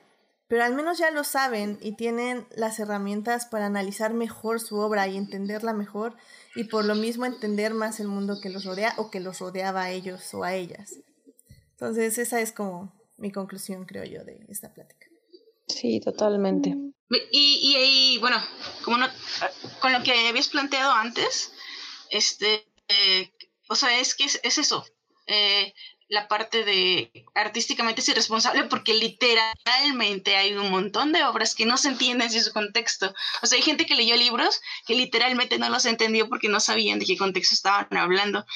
pero 0.48 0.64
al 0.64 0.74
menos 0.74 0.98
ya 0.98 1.10
lo 1.10 1.24
saben 1.24 1.78
y 1.82 1.96
tienen 1.96 2.46
las 2.56 2.78
herramientas 2.78 3.46
para 3.46 3.66
analizar 3.66 4.14
mejor 4.14 4.60
su 4.60 4.78
obra 4.78 5.06
y 5.08 5.16
entenderla 5.16 5.72
mejor 5.72 6.16
y 6.54 6.64
por 6.64 6.84
lo 6.84 6.94
mismo 6.94 7.26
entender 7.26 7.74
más 7.74 8.00
el 8.00 8.08
mundo 8.08 8.40
que 8.40 8.48
los 8.48 8.64
rodea 8.64 8.94
o 8.96 9.10
que 9.10 9.20
los 9.20 9.40
rodeaba 9.40 9.82
a 9.82 9.90
ellos 9.90 10.32
o 10.34 10.44
a 10.44 10.54
ellas. 10.54 10.94
Entonces 11.72 12.16
esa 12.18 12.40
es 12.40 12.52
como 12.52 12.92
mi 13.18 13.32
conclusión, 13.32 13.84
creo 13.84 14.04
yo, 14.04 14.24
de 14.24 14.46
esta 14.48 14.72
plática. 14.72 15.05
Sí, 15.66 16.00
totalmente. 16.00 16.74
Y, 17.30 17.76
y, 18.12 18.18
bueno, 18.18 18.42
como 18.82 18.98
con 19.80 19.92
lo 19.92 20.02
que 20.02 20.28
habías 20.28 20.48
planteado 20.48 20.92
antes, 20.92 21.52
este, 22.10 22.66
eh, 22.88 23.30
o 23.68 23.74
sea, 23.74 23.98
es 24.00 24.14
que 24.14 24.24
es, 24.24 24.40
eso. 24.42 24.84
Eh, 25.26 25.72
la 26.08 26.28
parte 26.28 26.64
de 26.64 27.24
artísticamente 27.34 28.00
es 28.00 28.08
irresponsable 28.08 28.64
porque 28.64 28.94
literalmente 28.94 30.36
hay 30.36 30.54
un 30.54 30.70
montón 30.70 31.12
de 31.12 31.24
obras 31.24 31.56
que 31.56 31.66
no 31.66 31.76
se 31.76 31.88
entienden 31.88 32.30
sin 32.30 32.44
su 32.44 32.52
contexto. 32.52 33.12
O 33.42 33.46
sea, 33.46 33.56
hay 33.56 33.62
gente 33.62 33.86
que 33.86 33.96
leyó 33.96 34.16
libros 34.16 34.60
que 34.86 34.94
literalmente 34.94 35.58
no 35.58 35.68
los 35.68 35.84
entendió 35.84 36.28
porque 36.28 36.48
no 36.48 36.60
sabían 36.60 37.00
de 37.00 37.06
qué 37.06 37.16
contexto 37.16 37.54
estaban 37.54 37.88
hablando. 37.96 38.46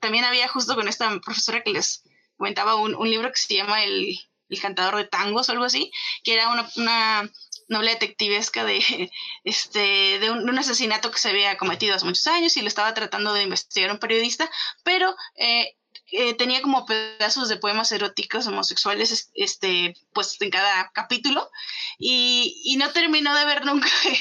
también 0.00 0.24
había 0.24 0.46
justo 0.48 0.76
con 0.76 0.86
esta 0.86 1.20
profesora 1.20 1.62
que 1.62 1.72
les 1.72 2.04
comentaba 2.36 2.76
un, 2.76 2.94
un 2.94 3.10
libro 3.10 3.30
que 3.30 3.38
se 3.38 3.54
llama 3.54 3.82
el, 3.82 4.16
el, 4.54 4.60
cantador 4.60 4.96
de 4.96 5.04
tangos 5.04 5.48
o 5.48 5.52
algo 5.52 5.64
así, 5.64 5.90
que 6.22 6.34
era 6.34 6.48
una, 6.48 6.68
una 6.76 7.30
novela 7.68 7.92
detectivesca 7.92 8.64
de, 8.64 9.10
este, 9.44 10.18
de 10.18 10.30
un, 10.30 10.58
asesinato 10.58 11.10
que 11.10 11.18
se 11.18 11.30
había 11.30 11.56
cometido 11.56 11.94
hace 11.94 12.06
muchos 12.06 12.26
años 12.26 12.56
y 12.56 12.62
lo 12.62 12.68
estaba 12.68 12.94
tratando 12.94 13.32
de 13.32 13.42
investigar 13.42 13.90
un 13.90 13.98
periodista, 13.98 14.50
pero 14.82 15.14
eh, 15.36 15.76
eh, 16.12 16.34
tenía 16.34 16.60
como 16.60 16.84
pedazos 16.84 17.48
de 17.48 17.56
poemas 17.56 17.90
eróticos 17.90 18.46
homosexuales 18.46 19.30
este, 19.34 19.96
pues 20.12 20.36
en 20.40 20.50
cada 20.50 20.90
capítulo 20.92 21.50
y, 21.98 22.60
y 22.64 22.76
no 22.76 22.90
terminó 22.90 23.34
de 23.34 23.44
ver 23.46 23.64
nunca 23.64 23.88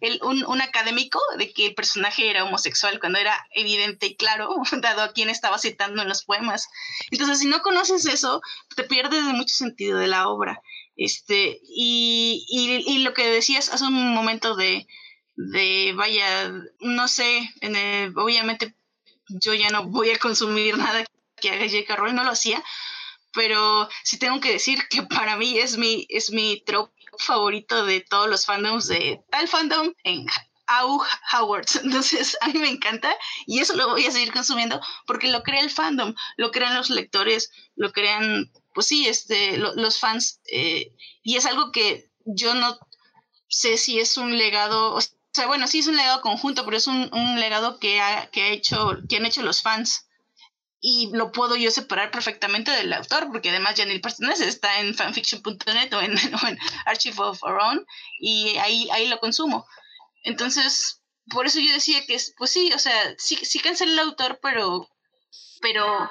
el, 0.00 0.20
un, 0.22 0.44
un, 0.44 0.60
académico 0.60 1.20
de 1.38 1.52
que 1.52 1.66
el 1.66 1.74
personaje 1.74 2.28
era 2.28 2.44
homosexual 2.44 2.98
cuando 2.98 3.18
era 3.18 3.46
evidente 3.54 4.06
y 4.06 4.16
claro, 4.16 4.54
dado 4.82 5.02
a 5.02 5.12
quién 5.12 5.30
estaba 5.30 5.58
citando 5.58 6.02
en 6.02 6.08
los 6.08 6.24
poemas. 6.24 6.68
Entonces, 7.10 7.38
si 7.38 7.46
no 7.46 7.62
conoces 7.62 8.06
eso, 8.06 8.42
te 8.74 8.82
pierdes 8.84 9.24
de 9.24 9.32
mucho 9.32 9.54
sentido 9.54 9.98
de 9.98 10.08
la 10.08 10.28
obra. 10.28 10.60
Este, 10.96 11.60
y, 11.62 12.44
y, 12.48 12.92
y 12.92 12.98
lo 12.98 13.14
que 13.14 13.30
decías 13.30 13.72
hace 13.72 13.84
un 13.84 14.12
momento 14.12 14.56
de, 14.56 14.86
de 15.36 15.94
vaya, 15.96 16.52
no 16.80 17.08
sé, 17.08 17.48
obviamente 18.16 18.74
yo 19.28 19.54
ya 19.54 19.70
no 19.70 19.84
voy 19.84 20.10
a 20.10 20.18
consumir 20.18 20.76
nada 20.76 21.04
que 21.40 21.50
haga 21.50 21.64
J.K. 21.64 21.96
Rowling, 21.96 22.14
no 22.14 22.24
lo 22.24 22.30
hacía, 22.30 22.62
pero 23.32 23.88
sí 24.04 24.18
tengo 24.18 24.40
que 24.40 24.52
decir 24.52 24.86
que 24.88 25.02
para 25.02 25.36
mí 25.36 25.58
es 25.58 25.76
mi, 25.76 26.06
es 26.08 26.30
mi 26.30 26.60
trope 26.60 26.92
favorito 27.18 27.84
de 27.84 28.00
todos 28.00 28.28
los 28.28 28.46
fandoms 28.46 28.86
de 28.86 29.20
tal 29.30 29.48
fandom 29.48 29.92
en 30.04 30.26
Au 30.66 31.02
Howards. 31.32 31.76
Entonces, 31.84 32.36
a 32.40 32.48
mí 32.48 32.58
me 32.58 32.68
encanta 32.68 33.14
y 33.46 33.58
eso 33.58 33.74
lo 33.76 33.88
voy 33.88 34.06
a 34.06 34.12
seguir 34.12 34.32
consumiendo 34.32 34.80
porque 35.06 35.28
lo 35.28 35.42
crea 35.42 35.60
el 35.60 35.70
fandom, 35.70 36.14
lo 36.36 36.50
crean 36.50 36.76
los 36.76 36.90
lectores, 36.90 37.50
lo 37.74 37.92
crean, 37.92 38.50
pues 38.72 38.86
sí, 38.86 39.06
este, 39.08 39.56
los 39.56 39.98
fans. 39.98 40.40
Eh, 40.50 40.94
y 41.22 41.36
es 41.36 41.46
algo 41.46 41.72
que 41.72 42.10
yo 42.24 42.54
no 42.54 42.78
sé 43.48 43.76
si 43.76 43.98
es 43.98 44.16
un 44.16 44.38
legado, 44.38 44.94
o 44.94 45.00
sea, 45.00 45.46
bueno, 45.46 45.66
sí 45.66 45.80
es 45.80 45.88
un 45.88 45.96
legado 45.96 46.20
conjunto, 46.20 46.64
pero 46.64 46.76
es 46.76 46.86
un, 46.86 47.10
un 47.12 47.40
legado 47.40 47.78
que, 47.80 48.00
ha, 48.00 48.30
que, 48.30 48.42
ha 48.42 48.48
hecho, 48.48 48.98
que 49.08 49.16
han 49.16 49.26
hecho 49.26 49.42
los 49.42 49.62
fans 49.62 50.06
y 50.80 51.10
lo 51.12 51.30
puedo 51.30 51.56
yo 51.56 51.70
separar 51.70 52.10
perfectamente 52.10 52.70
del 52.70 52.92
autor, 52.92 53.28
porque 53.30 53.50
además 53.50 53.74
Janil 53.76 54.00
Parsons 54.00 54.40
está 54.40 54.80
en 54.80 54.94
fanfiction.net 54.94 55.92
o 55.92 56.00
en, 56.00 56.12
en, 56.48 56.58
Archive 56.86 57.16
of 57.18 57.42
Our 57.42 57.60
Own 57.60 57.86
y 58.18 58.56
ahí, 58.56 58.88
ahí 58.90 59.06
lo 59.06 59.20
consumo. 59.20 59.66
Entonces, 60.22 61.02
por 61.30 61.46
eso 61.46 61.60
yo 61.60 61.72
decía 61.72 62.04
que, 62.06 62.14
es, 62.14 62.34
pues 62.36 62.50
sí, 62.50 62.72
o 62.72 62.78
sea, 62.78 63.14
sí, 63.18 63.36
sí 63.36 63.60
cancela 63.60 63.92
el 63.92 63.98
autor, 63.98 64.38
pero, 64.42 64.88
pero, 65.60 66.10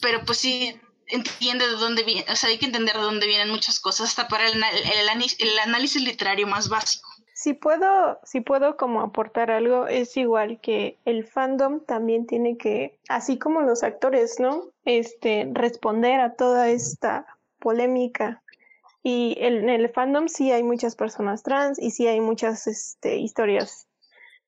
pero 0.00 0.24
pues 0.24 0.38
sí 0.38 0.80
entiende 1.08 1.66
de 1.66 1.74
dónde 1.74 2.04
viene, 2.04 2.30
o 2.30 2.36
sea, 2.36 2.50
hay 2.50 2.58
que 2.58 2.66
entender 2.66 2.94
de 2.94 3.02
dónde 3.02 3.26
vienen 3.26 3.50
muchas 3.50 3.80
cosas, 3.80 4.10
hasta 4.10 4.28
para 4.28 4.46
el, 4.46 4.62
el 4.62 5.58
análisis 5.58 6.02
literario 6.02 6.46
más 6.46 6.68
básico. 6.68 7.08
Si 7.40 7.54
puedo, 7.54 8.18
si 8.24 8.40
puedo 8.40 8.76
como 8.76 9.00
aportar 9.00 9.52
algo, 9.52 9.86
es 9.86 10.16
igual 10.16 10.58
que 10.60 10.98
el 11.04 11.24
fandom 11.24 11.78
también 11.84 12.26
tiene 12.26 12.56
que, 12.56 12.98
así 13.08 13.38
como 13.38 13.60
los 13.60 13.84
actores, 13.84 14.40
¿no? 14.40 14.72
Este, 14.84 15.48
responder 15.52 16.18
a 16.18 16.34
toda 16.34 16.68
esta 16.68 17.26
polémica. 17.60 18.42
Y 19.04 19.36
en 19.38 19.68
el 19.68 19.88
fandom 19.88 20.26
sí 20.26 20.50
hay 20.50 20.64
muchas 20.64 20.96
personas 20.96 21.44
trans 21.44 21.78
y 21.78 21.92
sí 21.92 22.08
hay 22.08 22.20
muchas 22.20 22.66
este, 22.66 23.18
historias 23.18 23.86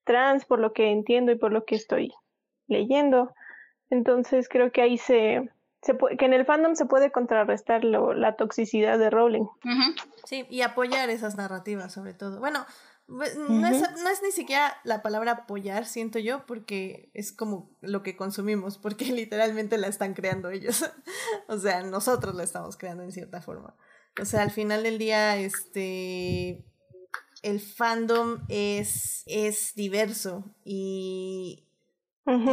trans, 0.03 0.43
por 0.43 0.59
lo 0.59 0.73
que 0.73 0.91
entiendo 0.91 1.31
y 1.31 1.35
por 1.35 1.53
lo 1.53 1.63
que 1.63 1.75
estoy 1.75 2.11
leyendo. 2.67 3.33
Entonces 3.89 4.49
creo 4.49 4.73
que 4.73 4.81
ahí 4.81 4.97
se, 4.97 5.49
se 5.81 5.93
puede, 5.93 6.17
que 6.17 6.25
en 6.25 6.33
el 6.33 6.45
fandom 6.45 6.75
se 6.75 6.85
puede 6.85 7.11
contrarrestar 7.11 7.83
lo, 7.83 8.13
la 8.13 8.35
toxicidad 8.35 8.99
de 8.99 9.09
Rowling. 9.09 9.45
Sí, 10.25 10.45
y 10.49 10.61
apoyar 10.61 11.09
esas 11.09 11.35
narrativas 11.35 11.93
sobre 11.93 12.13
todo. 12.13 12.39
Bueno, 12.39 12.65
no, 13.07 13.23
es, 13.25 13.81
no 13.81 14.09
es 14.09 14.21
ni 14.23 14.31
siquiera 14.31 14.77
la 14.83 15.01
palabra 15.01 15.31
apoyar, 15.31 15.85
siento 15.85 16.19
yo, 16.19 16.45
porque 16.45 17.09
es 17.13 17.33
como 17.33 17.69
lo 17.81 18.03
que 18.03 18.15
consumimos, 18.15 18.77
porque 18.77 19.05
literalmente 19.11 19.77
la 19.77 19.87
están 19.87 20.13
creando 20.13 20.49
ellos. 20.49 20.85
o 21.47 21.57
sea, 21.57 21.83
nosotros 21.83 22.35
la 22.35 22.43
estamos 22.43 22.77
creando 22.77 23.03
en 23.03 23.11
cierta 23.11 23.41
forma. 23.41 23.75
O 24.21 24.25
sea, 24.25 24.41
al 24.41 24.51
final 24.51 24.83
del 24.83 24.97
día, 24.97 25.37
este 25.37 26.65
el 27.41 27.59
fandom 27.59 28.45
es, 28.49 29.23
es 29.25 29.73
diverso 29.73 30.53
y, 30.63 31.67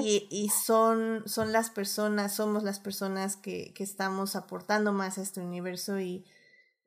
y, 0.02 0.26
y, 0.30 0.48
son, 0.48 1.22
son 1.26 1.52
las 1.52 1.70
personas, 1.70 2.34
somos 2.34 2.62
las 2.62 2.80
personas 2.80 3.36
que, 3.36 3.72
que 3.74 3.84
estamos 3.84 4.36
aportando 4.36 4.92
más 4.92 5.18
a 5.18 5.22
este 5.22 5.40
universo 5.40 6.00
y, 6.00 6.24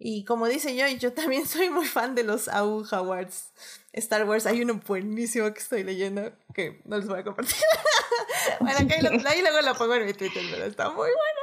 y 0.04 0.26
como 0.26 0.48
dice 0.48 0.76
yo, 0.76 0.88
yo 0.88 1.14
también 1.14 1.46
soy 1.48 1.70
muy 1.70 1.86
fan 1.86 2.16
de 2.16 2.24
los 2.24 2.48
AU 2.48 2.86
Howards 2.92 3.52
Star 3.94 4.28
Wars. 4.28 4.48
Hay 4.48 4.62
uno 4.62 4.82
buenísimo 4.86 5.54
que 5.54 5.60
estoy 5.60 5.84
leyendo 5.84 6.34
que 6.56 6.82
no 6.86 6.98
les 6.98 7.08
voy 7.08 7.20
a 7.20 7.24
compartir. 7.24 7.56
bueno, 8.60 8.80
ahí, 8.80 9.22
ahí, 9.26 9.42
luego 9.42 9.62
lo 9.62 9.76
pongo 9.76 9.96
en 9.96 10.08
mi 10.08 10.14
Twitter, 10.14 10.44
pero 10.50 10.66
está 10.66 10.90
muy 10.90 11.10
bueno. 11.10 11.42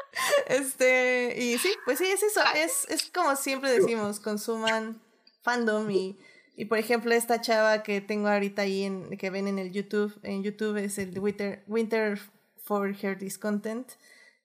Este, 0.49 1.35
y 1.39 1.57
sí, 1.59 1.73
pues 1.85 1.99
sí, 1.99 2.07
es 2.07 2.23
eso. 2.23 2.41
Es, 2.57 2.87
es 2.89 3.11
como 3.11 3.37
siempre 3.37 3.71
decimos, 3.71 4.19
consuman 4.19 5.01
fandom 5.43 5.89
y 5.91 6.19
y 6.59 6.65
por 6.65 6.79
ejemplo, 6.79 7.15
esta 7.15 7.41
chava 7.41 7.85
que 7.85 8.01
tengo 8.01 8.27
ahorita 8.27 8.63
ahí 8.63 8.83
en, 8.83 9.17
que 9.17 9.31
ven 9.31 9.47
en 9.47 9.61
el 9.61 9.71
YouTube, 9.71 10.19
en 10.25 10.43
YouTube 10.43 10.77
es 10.77 10.99
el 10.99 11.17
Winter, 11.17 11.63
Winter 11.69 12.19
for 12.65 12.93
Her 13.01 13.17
Discontent. 13.17 13.93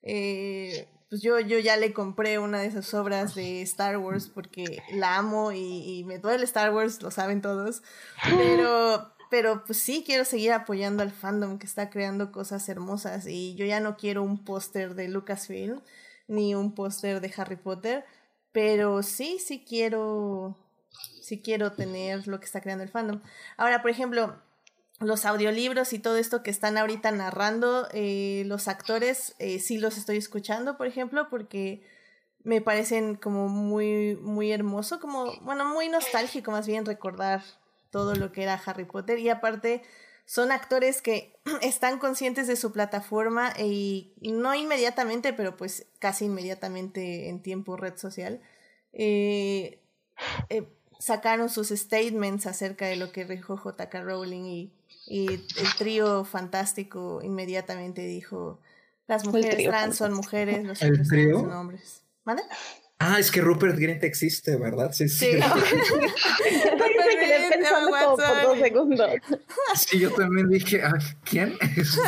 Eh, 0.04 0.88
pues 1.10 1.24
yo, 1.24 1.40
yo 1.40 1.58
ya 1.58 1.76
le 1.76 1.92
compré 1.92 2.38
una 2.38 2.62
de 2.62 2.68
esas 2.68 2.94
obras 2.94 3.34
de 3.34 3.64
Star 3.64 3.98
Wars 3.98 4.28
porque 4.32 4.84
la 4.92 5.18
amo 5.18 5.54
y, 5.54 5.58
y 5.58 6.04
me 6.04 6.20
duele 6.20 6.44
Star 6.44 6.72
Wars, 6.72 7.02
lo 7.02 7.10
saben 7.10 7.42
todos. 7.42 7.82
Pero, 8.38 9.12
pero 9.32 9.64
pues 9.66 9.80
sí 9.80 10.04
quiero 10.06 10.24
seguir 10.24 10.52
apoyando 10.52 11.02
al 11.02 11.12
fandom 11.12 11.58
que 11.58 11.66
está 11.66 11.90
creando 11.90 12.32
cosas 12.32 12.70
hermosas 12.70 13.26
y 13.26 13.56
yo 13.56 13.66
ya 13.66 13.80
no 13.80 13.98
quiero 13.98 14.22
un 14.22 14.46
póster 14.46 14.94
de 14.94 15.08
Lucasfilm 15.08 15.82
ni 16.28 16.54
un 16.54 16.76
póster 16.76 17.22
de 17.22 17.34
Harry 17.38 17.56
Potter, 17.56 18.06
pero 18.52 19.02
sí, 19.02 19.40
sí 19.40 19.66
quiero 19.68 20.63
si 21.22 21.42
quiero 21.42 21.74
tener 21.74 22.28
lo 22.28 22.40
que 22.40 22.46
está 22.46 22.62
creando 22.62 22.84
el 22.84 22.90
fandom. 22.90 23.22
Ahora, 23.58 23.82
por 23.82 23.92
ejemplo, 23.92 24.42
los 25.00 25.26
audiolibros 25.26 25.94
y 25.94 26.00
todo 26.00 26.18
esto 26.18 26.44
que 26.44 26.52
están 26.52 26.78
ahorita 26.78 27.12
narrando, 27.12 27.88
eh, 27.94 28.44
los 28.46 28.68
actores 28.68 29.36
eh, 29.40 29.60
sí 29.60 29.78
los 29.78 29.98
estoy 29.98 30.18
escuchando, 30.18 30.78
por 30.78 30.88
ejemplo, 30.88 31.28
porque 31.30 31.84
me 32.44 32.62
parecen 32.62 33.16
como 33.16 33.48
muy, 33.48 34.16
muy 34.18 34.52
hermoso, 34.52 35.00
como, 35.00 35.34
bueno, 35.42 35.66
muy 35.66 35.88
nostálgico 35.90 36.52
más 36.52 36.68
bien 36.68 36.86
recordar 36.86 37.42
todo 37.90 38.16
lo 38.16 38.32
que 38.32 38.44
era 38.44 38.62
Harry 38.66 38.86
Potter 38.86 39.20
y 39.20 39.30
aparte 39.30 39.84
son 40.26 40.52
actores 40.52 41.02
que 41.02 41.40
están 41.62 42.00
conscientes 42.00 42.48
de 42.48 42.56
su 42.56 42.72
plataforma 42.72 43.54
y 43.58 44.14
no 44.22 44.54
inmediatamente, 44.56 45.34
pero 45.34 45.56
pues 45.58 45.88
casi 46.00 46.26
inmediatamente 46.26 47.30
en 47.30 47.42
tiempo 47.42 47.78
red 47.78 47.98
social. 47.98 48.42
Eh, 48.94 49.80
eh, 50.50 50.70
sacaron 51.04 51.50
sus 51.50 51.68
statements 51.68 52.46
acerca 52.46 52.86
de 52.86 52.96
lo 52.96 53.12
que 53.12 53.26
dijo 53.26 53.58
J.K. 53.58 54.04
Rowling 54.04 54.46
y, 54.46 54.72
y, 55.06 55.34
el 55.34 55.76
trío 55.78 56.24
fantástico 56.24 57.20
inmediatamente 57.22 58.04
dijo, 58.04 58.62
las 59.08 59.26
mujeres 59.26 59.68
trans 59.68 59.98
son 59.98 60.14
mujeres, 60.14 60.64
los 60.64 60.82
hombres 60.82 61.10
trans 61.10 61.34
son 61.34 61.52
hombres. 61.52 62.04
¿Vale? 62.24 62.44
Ah, 63.00 63.20
es 63.20 63.32
que 63.32 63.42
Rupert 63.42 63.78
Grint 63.78 64.02
existe, 64.06 64.56
¿verdad? 64.56 64.94
Sí, 64.94 65.10
sí. 65.10 65.34
sí. 65.34 65.40
Sí, 69.76 70.00
yo 70.00 70.14
también 70.14 70.50
dije, 70.50 70.82
ah, 70.84 70.98
¿quién 71.26 71.58
es? 71.76 72.00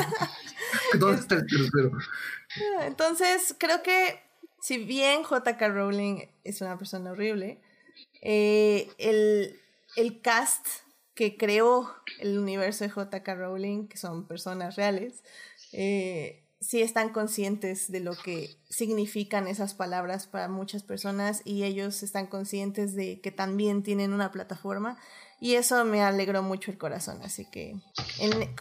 ¿Dónde 0.99 1.19
está 1.19 1.35
el 1.35 1.45
tercero? 1.45 1.91
Entonces, 2.84 3.55
creo 3.57 3.84
que 3.84 4.22
si 4.61 4.77
bien 4.77 5.23
J.K. 5.23 5.67
Rowling 5.67 6.22
es 6.45 6.61
una 6.61 6.77
persona 6.77 7.11
horrible, 7.11 7.59
eh, 8.27 8.89
el, 8.97 9.60
el 9.95 10.22
cast 10.22 10.65
que 11.14 11.38
creó 11.38 11.89
el 12.19 12.39
universo 12.39 12.84
de 12.84 12.89
J.K. 12.89 13.35
Rowling, 13.35 13.88
que 13.88 13.97
son 13.97 14.27
personas 14.27 14.76
reales, 14.76 15.23
eh, 15.72 16.43
sí 16.60 16.81
están 16.81 17.10
conscientes 17.10 17.91
de 17.91 17.99
lo 17.99 18.15
que 18.15 18.49
significan 18.68 19.47
esas 19.47 19.76
palabras 19.76 20.26
para 20.26 20.47
muchas 20.47 20.81
personas 20.81 21.43
y 21.45 21.64
ellos 21.65 22.02
están 22.02 22.26
conscientes 22.26 22.95
de 22.95 23.22
que 23.22 23.31
también 23.31 23.84
tienen 23.84 24.11
una 24.11 24.31
plataforma 24.31 24.97
y 25.39 25.56
eso 25.56 25.85
me 25.85 26.02
alegró 26.02 26.41
mucho 26.41 26.72
el 26.72 26.77
corazón, 26.77 27.19
así 27.23 27.45
que 27.45 27.76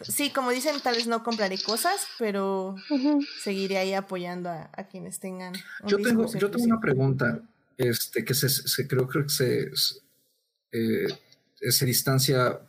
sí, 0.07 0.29
como 0.29 0.51
dicen, 0.51 0.75
tal 0.83 0.95
vez 0.95 1.07
no 1.07 1.23
compraré 1.23 1.57
cosas, 1.57 2.05
pero 2.19 2.75
seguiré 3.41 3.77
ahí 3.77 3.93
apoyando 3.93 4.49
a, 4.49 4.83
quienes 4.91 5.19
tengan. 5.19 5.53
yo 5.85 5.97
tengo, 5.97 6.25
yo 6.27 6.51
tengo 6.51 6.65
una 6.65 6.79
pregunta, 6.79 7.41
este, 7.77 8.23
que 8.23 8.33
se, 8.33 8.87
creo, 8.87 9.07
creo 9.07 9.23
que 9.23 9.29
se, 9.29 9.71
eh, 10.71 11.07
se 11.71 11.85
distancia 11.85 12.59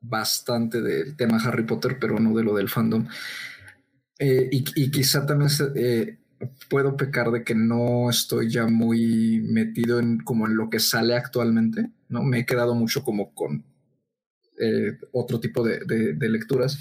bastante 0.00 0.80
del 0.80 1.16
tema 1.16 1.38
Harry 1.38 1.64
Potter, 1.64 1.98
pero 2.00 2.18
no 2.18 2.36
de 2.36 2.44
lo 2.44 2.54
del 2.54 2.68
fandom. 2.68 3.06
Eh, 4.18 4.48
y, 4.50 4.90
quizá 4.90 5.24
también 5.26 5.50
eh, 5.76 6.18
puedo 6.68 6.96
pecar 6.96 7.30
de 7.30 7.44
que 7.44 7.54
no 7.54 8.10
estoy 8.10 8.50
ya 8.50 8.66
muy 8.66 9.40
metido 9.40 10.00
en 10.00 10.18
como 10.18 10.46
en 10.46 10.56
lo 10.56 10.70
que 10.70 10.80
sale 10.80 11.14
actualmente, 11.14 11.90
¿no? 12.08 12.22
Me 12.24 12.40
he 12.40 12.46
quedado 12.46 12.74
mucho 12.74 13.04
como 13.04 13.32
con 13.32 13.64
eh, 14.58 14.98
otro 15.12 15.38
tipo 15.38 15.62
de, 15.62 15.80
de, 15.84 16.28
lecturas, 16.28 16.78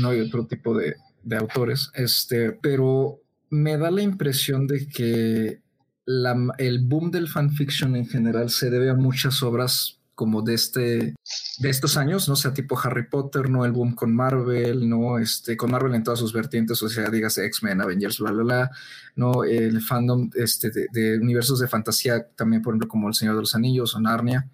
¿no? 0.00 0.14
Y 0.14 0.20
otro 0.20 0.46
tipo 0.46 0.76
de, 0.76 0.94
de, 1.24 1.36
autores, 1.36 1.90
este, 1.94 2.52
pero 2.52 3.20
me 3.50 3.76
da 3.76 3.90
la 3.90 4.02
impresión 4.02 4.68
de 4.68 4.86
que 4.86 5.60
la, 6.10 6.34
el 6.56 6.78
boom 6.78 7.10
del 7.10 7.28
fanfiction 7.28 7.94
en 7.94 8.06
general 8.06 8.48
se 8.48 8.70
debe 8.70 8.88
a 8.88 8.94
muchas 8.94 9.42
obras 9.42 10.00
como 10.14 10.40
de 10.40 10.54
este 10.54 11.14
de 11.58 11.68
estos 11.68 11.98
años, 11.98 12.30
no 12.30 12.34
sea 12.34 12.54
tipo 12.54 12.80
Harry 12.82 13.10
Potter, 13.10 13.50
no 13.50 13.66
el 13.66 13.72
boom 13.72 13.94
con 13.94 14.14
Marvel, 14.14 14.88
no 14.88 15.18
este 15.18 15.54
con 15.58 15.70
Marvel 15.70 15.94
en 15.94 16.02
todas 16.02 16.18
sus 16.18 16.32
vertientes, 16.32 16.82
o 16.82 16.88
sea, 16.88 17.10
dígase 17.10 17.44
X-Men, 17.44 17.82
Avengers, 17.82 18.20
bla 18.20 18.32
bla 18.32 18.42
bla, 18.42 18.70
no 19.16 19.44
el 19.44 19.82
fandom 19.82 20.30
este 20.34 20.70
de, 20.70 21.18
universos 21.18 21.60
de 21.60 21.68
fantasía 21.68 22.26
también 22.34 22.62
por 22.62 22.72
ejemplo 22.72 22.88
como 22.88 23.08
El 23.08 23.14
Señor 23.14 23.34
de 23.34 23.42
los 23.42 23.54
Anillos 23.54 23.94
o 23.94 24.00
Narnia. 24.00 24.48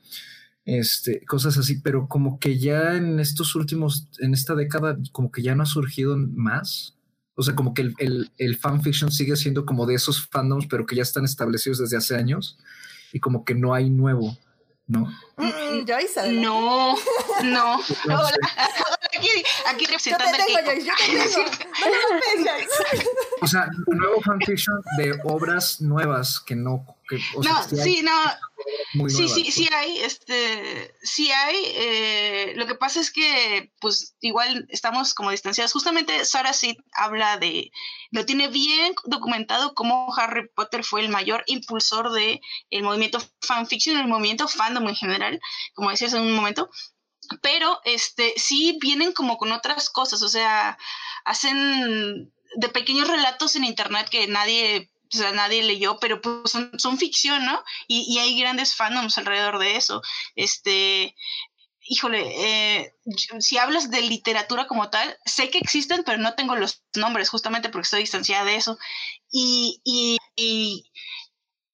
Este, 0.65 1.25
cosas 1.25 1.57
así, 1.57 1.81
pero 1.83 2.09
como 2.09 2.41
que 2.41 2.59
ya 2.59 2.97
en 2.97 3.21
estos 3.21 3.55
últimos, 3.55 4.09
en 4.19 4.35
esta 4.35 4.57
década, 4.57 4.99
como 5.13 5.31
que 5.31 5.43
ya 5.43 5.55
no 5.55 5.63
ha 5.63 5.67
surgido 5.67 6.17
más. 6.17 6.97
O 7.35 7.43
sea, 7.43 7.55
como 7.55 7.75
que 7.75 7.83
el, 7.83 7.95
el, 7.99 8.33
el 8.39 8.57
fanfiction 8.57 9.11
sigue 9.11 9.37
siendo 9.37 9.67
como 9.67 9.87
de 9.87 9.95
esos 9.95 10.29
fandoms, 10.29 10.67
pero 10.67 10.87
que 10.87 10.97
ya 10.97 11.03
están 11.03 11.25
establecidos 11.25 11.79
desde 11.79 11.97
hace 11.97 12.17
años 12.17 12.59
y 13.13 13.21
como 13.21 13.45
que 13.45 13.55
no 13.55 13.75
hay 13.75 13.91
nuevo. 13.91 14.37
¿no? 14.87 15.07
Mm. 15.37 15.85
No, 16.33 16.97
no. 17.43 17.77
Hola. 18.05 18.31
Aquí, 19.25 19.43
aquí 19.67 19.87
representando 19.87 20.39
yo 20.39 20.45
te 20.45 20.63
tengo, 20.63 20.71
Joyce, 20.71 20.87
yo 20.87 21.51
te 21.51 21.57
tengo. 21.57 21.75
No, 21.81 22.45
no, 22.45 22.51
o 23.41 23.47
sea, 23.47 23.69
nuevo 23.87 24.21
fanfiction 24.23 24.77
de 24.99 25.19
obras 25.25 25.81
nuevas 25.81 26.41
que 26.41 26.55
no... 26.55 26.87
Que, 27.09 27.17
o 27.37 27.43
sea, 27.43 27.53
no, 27.53 27.63
sí, 27.65 28.03
no 28.03 28.13
sí, 29.09 29.29
sí, 29.29 29.51
sí 29.51 29.69
hay, 29.73 29.99
este, 29.99 30.95
sí 31.03 31.31
hay. 31.31 31.57
Eh, 31.67 32.53
lo 32.57 32.67
que 32.67 32.75
pasa 32.75 33.01
es 33.01 33.11
que, 33.11 33.73
pues, 33.81 34.17
igual 34.21 34.67
estamos 34.71 35.15
como 35.15 35.31
distanciados. 35.31 35.73
Justamente 35.73 36.25
Sara 36.25 36.53
Sid 36.53 36.77
habla 36.93 37.37
de, 37.39 37.71
lo 38.11 38.25
tiene 38.25 38.49
bien 38.49 38.95
documentado 39.05 39.75
cómo 39.75 40.15
Harry 40.17 40.49
Potter 40.55 40.85
fue 40.85 41.01
el 41.03 41.09
mayor 41.09 41.43
impulsor 41.47 42.13
de 42.13 42.41
el 42.71 42.83
movimiento 42.83 43.19
fanfiction, 43.41 43.99
el 43.99 44.09
movimiento 44.09 44.49
fandom 44.49 44.89
en 44.89 44.97
general, 44.97 45.41
como 45.75 45.91
decías 45.91 46.15
en 46.15 46.23
un 46.23 46.35
momento. 46.35 46.71
Pero, 47.43 47.81
este, 47.85 48.35
sí 48.37 48.79
vienen 48.81 49.13
como 49.13 49.37
con 49.39 49.53
otras 49.53 49.91
cosas, 49.91 50.23
o 50.23 50.29
sea, 50.29 50.79
hacen 51.25 52.33
de 52.57 52.69
pequeños 52.69 53.09
relatos 53.09 53.57
en 53.57 53.65
internet 53.65 54.09
que 54.09 54.27
nadie 54.27 54.91
o 55.13 55.17
sea, 55.17 55.33
nadie 55.33 55.63
leyó, 55.63 55.99
pero 56.01 56.21
pues 56.21 56.51
son, 56.51 56.99
ficción, 56.99 57.45
¿no? 57.45 57.63
Y, 57.87 58.19
hay 58.19 58.39
grandes 58.39 58.75
fandoms 58.75 59.17
alrededor 59.19 59.59
de 59.59 59.77
eso. 59.77 60.03
Este, 60.35 61.15
híjole, 61.87 62.81
eh, 62.81 62.95
si 63.39 63.59
hablas 63.59 63.91
de 63.91 64.03
literatura 64.03 64.67
como 64.67 64.91
tal, 64.91 65.17
sé 65.25 65.51
que 65.51 65.59
existen, 65.59 66.03
pero 66.05 66.19
no 66.19 66.35
tengo 66.35 66.57
los 66.57 66.83
nombres, 66.97 67.29
justamente 67.29 67.69
porque 67.69 67.85
estoy 67.85 68.01
distanciada 68.01 68.45
de 68.45 68.57
eso. 68.57 68.79
Y, 69.31 69.81
y, 69.85 70.19
y, 70.37 70.91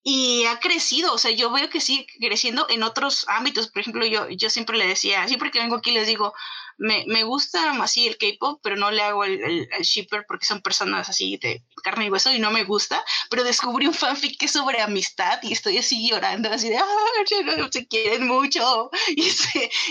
y, 0.02 0.44
ha 0.46 0.58
crecido, 0.60 1.12
o 1.12 1.18
sea, 1.18 1.30
yo 1.30 1.50
veo 1.50 1.68
que 1.68 1.80
sigue 1.80 2.06
creciendo 2.20 2.66
en 2.70 2.82
otros 2.82 3.26
ámbitos. 3.28 3.68
Por 3.68 3.80
ejemplo, 3.80 4.06
yo, 4.06 4.28
yo 4.30 4.50
siempre 4.50 4.78
le 4.78 4.86
decía, 4.86 5.26
siempre 5.28 5.50
que 5.50 5.58
vengo 5.58 5.76
aquí 5.76 5.90
les 5.90 6.06
digo, 6.06 6.32
me, 6.80 7.04
me 7.06 7.24
gusta 7.24 7.72
así 7.82 8.06
el 8.06 8.16
K-pop, 8.16 8.60
pero 8.62 8.76
no 8.76 8.90
le 8.90 9.02
hago 9.02 9.24
el, 9.24 9.68
el, 9.70 9.82
shipper 9.82 10.24
porque 10.26 10.46
son 10.46 10.62
personas 10.62 11.10
así 11.10 11.36
de 11.36 11.62
carne 11.84 12.06
y 12.06 12.10
hueso 12.10 12.32
y 12.32 12.38
no 12.38 12.50
me 12.50 12.64
gusta. 12.64 13.04
Pero 13.28 13.44
descubrí 13.44 13.86
un 13.86 13.92
fanfic 13.92 14.38
que 14.38 14.46
es 14.46 14.52
sobre 14.52 14.80
amistad 14.80 15.38
y 15.42 15.52
estoy 15.52 15.76
así 15.76 16.08
llorando, 16.08 16.48
así 16.50 16.70
de, 16.70 16.78
ah, 16.78 17.68
se 17.70 17.86
quieren 17.86 18.26
mucho. 18.26 18.90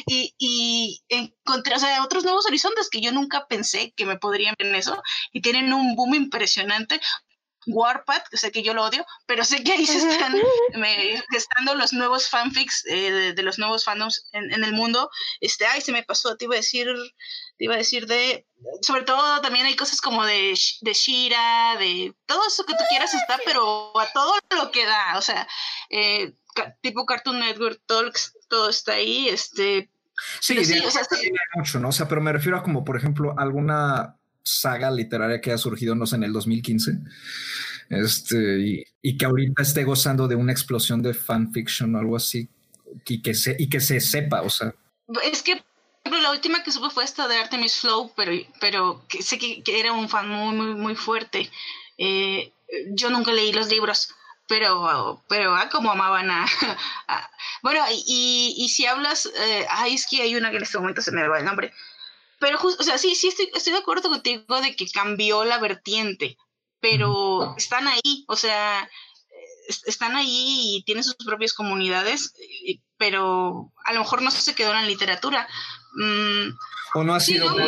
Y, 0.08 0.34
y, 0.40 1.04
encontré, 1.10 1.76
o 1.76 1.80
sea, 1.80 2.04
otros 2.04 2.24
nuevos 2.24 2.46
horizontes 2.48 2.90
que 2.90 3.02
yo 3.02 3.12
nunca 3.12 3.46
pensé 3.48 3.94
que 3.96 4.06
me 4.06 4.18
podrían 4.18 4.56
en 4.58 4.74
eso 4.74 5.02
y 5.32 5.42
tienen 5.42 5.72
un 5.74 5.96
boom 5.96 6.16
impresionante. 6.16 7.00
Warpath, 7.68 8.26
sé 8.34 8.52
que 8.52 8.64
yo 8.64 8.74
lo 8.74 8.86
odio, 8.86 9.06
pero 9.26 9.44
sé 9.44 9.64
que 9.64 9.74
ahí 9.74 9.86
se 9.86 9.98
están 9.98 10.34
gestando 11.32 11.76
los 11.76 11.94
nuevos 11.94 12.30
fanfics 12.30 12.86
eh, 12.88 13.34
de, 13.36 13.44
los 13.44 13.60
nuevos 13.60 13.84
fandoms 13.84 14.30
en, 14.32 14.64
el 14.64 14.74
mundo. 14.74 15.10
Este, 15.42 15.66
ay, 15.66 15.82
se 15.82 15.92
me 15.92 16.04
pasó, 16.04 16.38
te 16.38 16.46
iba 16.46 16.56
a 16.56 16.58
decir, 16.58 16.88
te 17.58 17.66
iba 17.66 17.76
a 17.76 17.78
decir 17.78 18.08
de, 18.08 18.48
sobre 18.82 19.04
todo 19.04 19.42
también 19.42 19.66
hay 19.66 19.76
cosas 19.76 20.02
como 20.02 20.26
de, 20.26 20.58
de 20.82 20.94
Shira, 20.94 21.76
de 21.78 22.14
todo 22.26 22.48
eso 22.48 22.66
que 22.66 22.74
tú 22.74 22.84
quieras 22.90 23.14
está, 23.14 23.40
pero 23.46 23.98
a 24.00 24.12
todo 24.14 24.34
lo 24.56 24.72
que 24.72 24.86
da, 24.86 25.18
o 25.18 25.22
sea, 25.22 25.48
eh, 25.90 26.34
tipo 26.82 27.06
Cartoon 27.06 27.40
Network, 27.40 27.82
todo, 27.86 28.12
todo 28.48 28.70
está 28.70 28.94
ahí, 28.94 29.30
este. 29.30 29.90
Sí, 30.42 30.66
sí, 30.66 30.80
o 30.80 30.92
sea, 30.92 31.04
mucho, 31.56 31.80
¿no? 31.80 31.90
O 31.90 31.92
sea, 31.94 32.10
pero 32.10 32.20
me 32.20 32.34
refiero 32.34 32.58
a 32.58 32.64
como, 32.64 32.84
por 32.84 32.98
ejemplo, 32.98 33.36
alguna 33.38 34.19
saga 34.50 34.92
literaria 34.92 35.42
que 35.42 35.52
ha 35.52 35.58
surgido, 35.58 35.96
no 35.96 36.06
sé, 36.06 36.16
en 36.16 36.24
el 36.24 36.34
2015, 36.34 36.92
este, 37.90 38.86
y, 39.02 39.18
que 39.18 39.26
ahorita 39.26 39.62
esté 39.62 39.84
gozando 39.84 40.28
de 40.28 40.36
una 40.36 40.52
explosión 40.52 41.02
de 41.02 41.14
fanfiction 41.14 41.96
o 41.96 42.00
algo 42.00 42.16
así, 42.16 42.50
y 43.08 43.22
que 43.22 43.34
se, 43.34 43.56
y 43.60 43.70
que 43.70 43.80
se 43.80 44.00
sepa, 44.00 44.42
o 44.42 44.50
sea. 44.50 44.74
Es 45.24 45.44
que 45.44 45.62
la 46.06 46.32
última 46.32 46.64
que 46.64 46.72
supe 46.72 46.90
fue 46.90 47.04
esta 47.04 47.28
de 47.28 47.38
Artemis 47.38 47.78
Flow, 47.78 48.12
pero, 48.16 48.32
pero 48.60 49.06
que 49.08 49.22
sé 49.22 49.38
que, 49.38 49.62
era 49.66 49.94
un 49.94 50.10
fan 50.10 50.28
muy, 50.28 50.56
muy, 50.56 50.76
muy 50.76 50.96
fuerte. 50.96 51.50
Eh, 51.98 52.52
yo 52.92 53.10
nunca 53.10 53.32
leí 53.32 53.52
los 53.52 53.70
libros, 53.70 54.16
pero, 54.48 55.24
pero 55.28 55.56
ah, 55.56 55.70
como 55.70 55.92
amaban 55.92 56.30
a... 56.32 56.46
bueno, 57.62 57.82
y, 58.08 58.56
y, 58.58 58.70
si 58.70 58.86
hablas, 58.86 59.28
eh, 59.28 59.66
es 59.88 60.08
que 60.08 60.22
hay 60.22 60.36
una 60.36 60.50
que 60.50 60.58
en 60.58 60.64
este 60.64 60.80
momento 60.80 61.02
se 61.02 61.12
me 61.12 61.28
va 61.28 61.40
el 61.40 61.46
nombre, 61.46 61.72
pero, 62.40 62.60
o 62.62 62.84
sea, 62.84 62.98
sí, 62.98 63.16
sí 63.16 63.28
estoy, 63.28 63.50
estoy 63.54 63.74
de 63.74 63.80
acuerdo 63.80 64.10
contigo 64.10 64.62
de 64.62 64.76
que 64.76 64.90
cambió 64.90 65.44
la 65.44 65.60
vertiente, 65.60 66.38
pero 66.80 67.56
están 67.58 67.88
ahí, 67.88 68.26
o 68.28 68.36
sea, 68.36 68.90
están 69.86 70.16
ahí 70.16 70.78
y 70.78 70.84
tienen 70.84 71.04
sus 71.04 71.16
propias 71.16 71.54
comunidades, 71.54 72.34
pero 72.98 73.72
a 73.86 73.94
lo 73.94 74.00
mejor 74.00 74.22
no 74.22 74.32
se 74.32 74.56
quedó 74.56 74.70
en 74.72 74.82
la 74.82 74.88
literatura. 74.88 75.48
Mm, 75.96 76.50
o 76.94 77.04
no 77.04 77.14
ha 77.14 77.20
sido 77.20 77.56
la, 77.58 77.68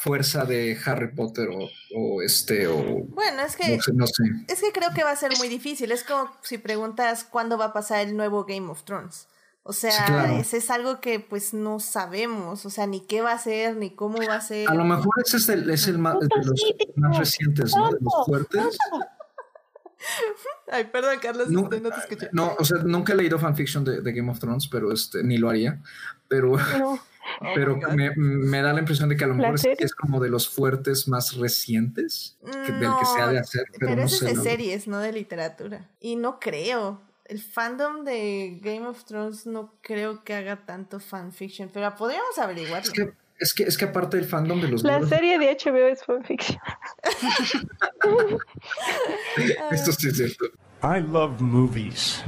fuerza 0.00 0.44
de 0.44 0.78
Harry 0.84 1.12
Potter 1.14 1.48
o, 1.96 2.22
este 2.22 2.68
o 2.68 3.04
bueno 3.08 3.42
es 3.42 3.56
que 3.56 3.78
no 3.92 4.06
sé, 4.06 4.22
es 4.46 4.60
que 4.60 4.70
creo 4.70 4.94
que 4.94 5.02
va 5.02 5.10
a 5.10 5.16
ser 5.16 5.36
muy 5.36 5.48
difícil 5.48 5.90
es 5.90 6.04
como 6.04 6.32
si 6.42 6.58
preguntas 6.58 7.24
cuándo 7.24 7.58
va 7.58 7.66
a 7.66 7.72
pasar 7.72 8.06
el 8.06 8.16
nuevo 8.16 8.44
Game 8.44 8.70
of 8.70 8.84
Thrones 8.84 9.26
o 9.62 9.72
sea, 9.72 10.38
ese 10.38 10.56
es 10.56 10.70
algo 10.70 11.00
que 11.00 11.20
pues 11.20 11.52
no 11.52 11.80
sabemos, 11.80 12.64
o 12.64 12.70
sea, 12.70 12.86
ni 12.86 13.00
qué 13.00 13.20
va 13.20 13.32
a 13.32 13.38
ser, 13.38 13.76
ni 13.76 13.94
cómo 13.94 14.18
va 14.26 14.36
a 14.36 14.40
ser. 14.40 14.68
A 14.68 14.74
lo 14.74 14.84
mejor 14.84 15.12
ese 15.24 15.36
es 15.36 15.48
el, 15.50 15.68
es 15.70 15.86
el 15.86 15.98
más, 15.98 16.18
de 16.18 16.28
los 16.42 16.74
más 16.96 17.18
recientes, 17.18 17.76
¿no? 17.76 17.90
De 17.90 17.98
los 18.00 18.26
fuertes. 18.26 18.78
Ay, 20.72 20.84
perdón, 20.84 21.18
Carlos, 21.20 21.50
no, 21.50 21.64
este, 21.64 21.80
no 21.80 21.90
te 21.90 22.00
escuché. 22.00 22.30
No, 22.32 22.54
o 22.58 22.64
sea, 22.64 22.78
nunca 22.78 23.12
he 23.12 23.16
leído 23.16 23.38
fanfiction 23.38 23.84
de, 23.84 24.00
de 24.00 24.12
Game 24.12 24.30
of 24.30 24.38
Thrones, 24.38 24.66
pero 24.66 24.92
este, 24.92 25.22
ni 25.22 25.36
lo 25.36 25.50
haría. 25.50 25.82
Pero, 26.26 26.52
pero 27.54 27.74
oh 27.74 27.92
me, 27.92 28.10
me, 28.16 28.62
da 28.62 28.72
la 28.72 28.80
impresión 28.80 29.10
de 29.10 29.16
que 29.16 29.24
a 29.24 29.26
lo 29.26 29.34
mejor 29.34 29.56
es, 29.56 29.94
como 29.94 30.20
de 30.20 30.30
los 30.30 30.48
fuertes 30.48 31.06
más 31.06 31.36
recientes 31.36 32.38
del 32.42 32.80
que 32.80 33.06
se 33.14 33.20
ha 33.20 33.28
de 33.28 33.38
hacer. 33.40 33.64
Pero, 33.78 33.92
pero 33.94 34.02
es 34.04 34.20
de 34.20 34.36
series, 34.36 34.88
no 34.88 35.00
de 35.00 35.12
literatura. 35.12 35.90
Y 36.00 36.16
no 36.16 36.40
creo 36.40 37.09
el 37.30 37.40
fandom 37.40 38.04
de 38.04 38.58
Game 38.60 38.86
of 38.86 39.04
Thrones 39.04 39.46
no 39.46 39.74
creo 39.80 40.24
que 40.24 40.34
haga 40.34 40.66
tanto 40.66 40.98
fanfiction, 40.98 41.70
pero 41.72 41.94
podríamos 41.94 42.36
averiguarlo. 42.38 42.82
Es 42.82 42.90
que, 42.90 43.12
es 43.38 43.54
que, 43.54 43.62
es 43.62 43.78
que 43.78 43.84
aparte 43.84 44.16
del 44.16 44.26
fandom 44.26 44.60
de 44.60 44.66
los 44.66 44.82
La 44.82 45.00
serie 45.06 45.38
de 45.38 45.56
HBO 45.56 45.86
es 45.86 46.02
fanfiction. 46.02 46.58
Esto 49.70 49.92
sí 49.92 50.08
es 50.08 50.16
cierto. 50.16 50.46
I 50.82 51.00
love 51.00 51.40
movies. 51.40 52.24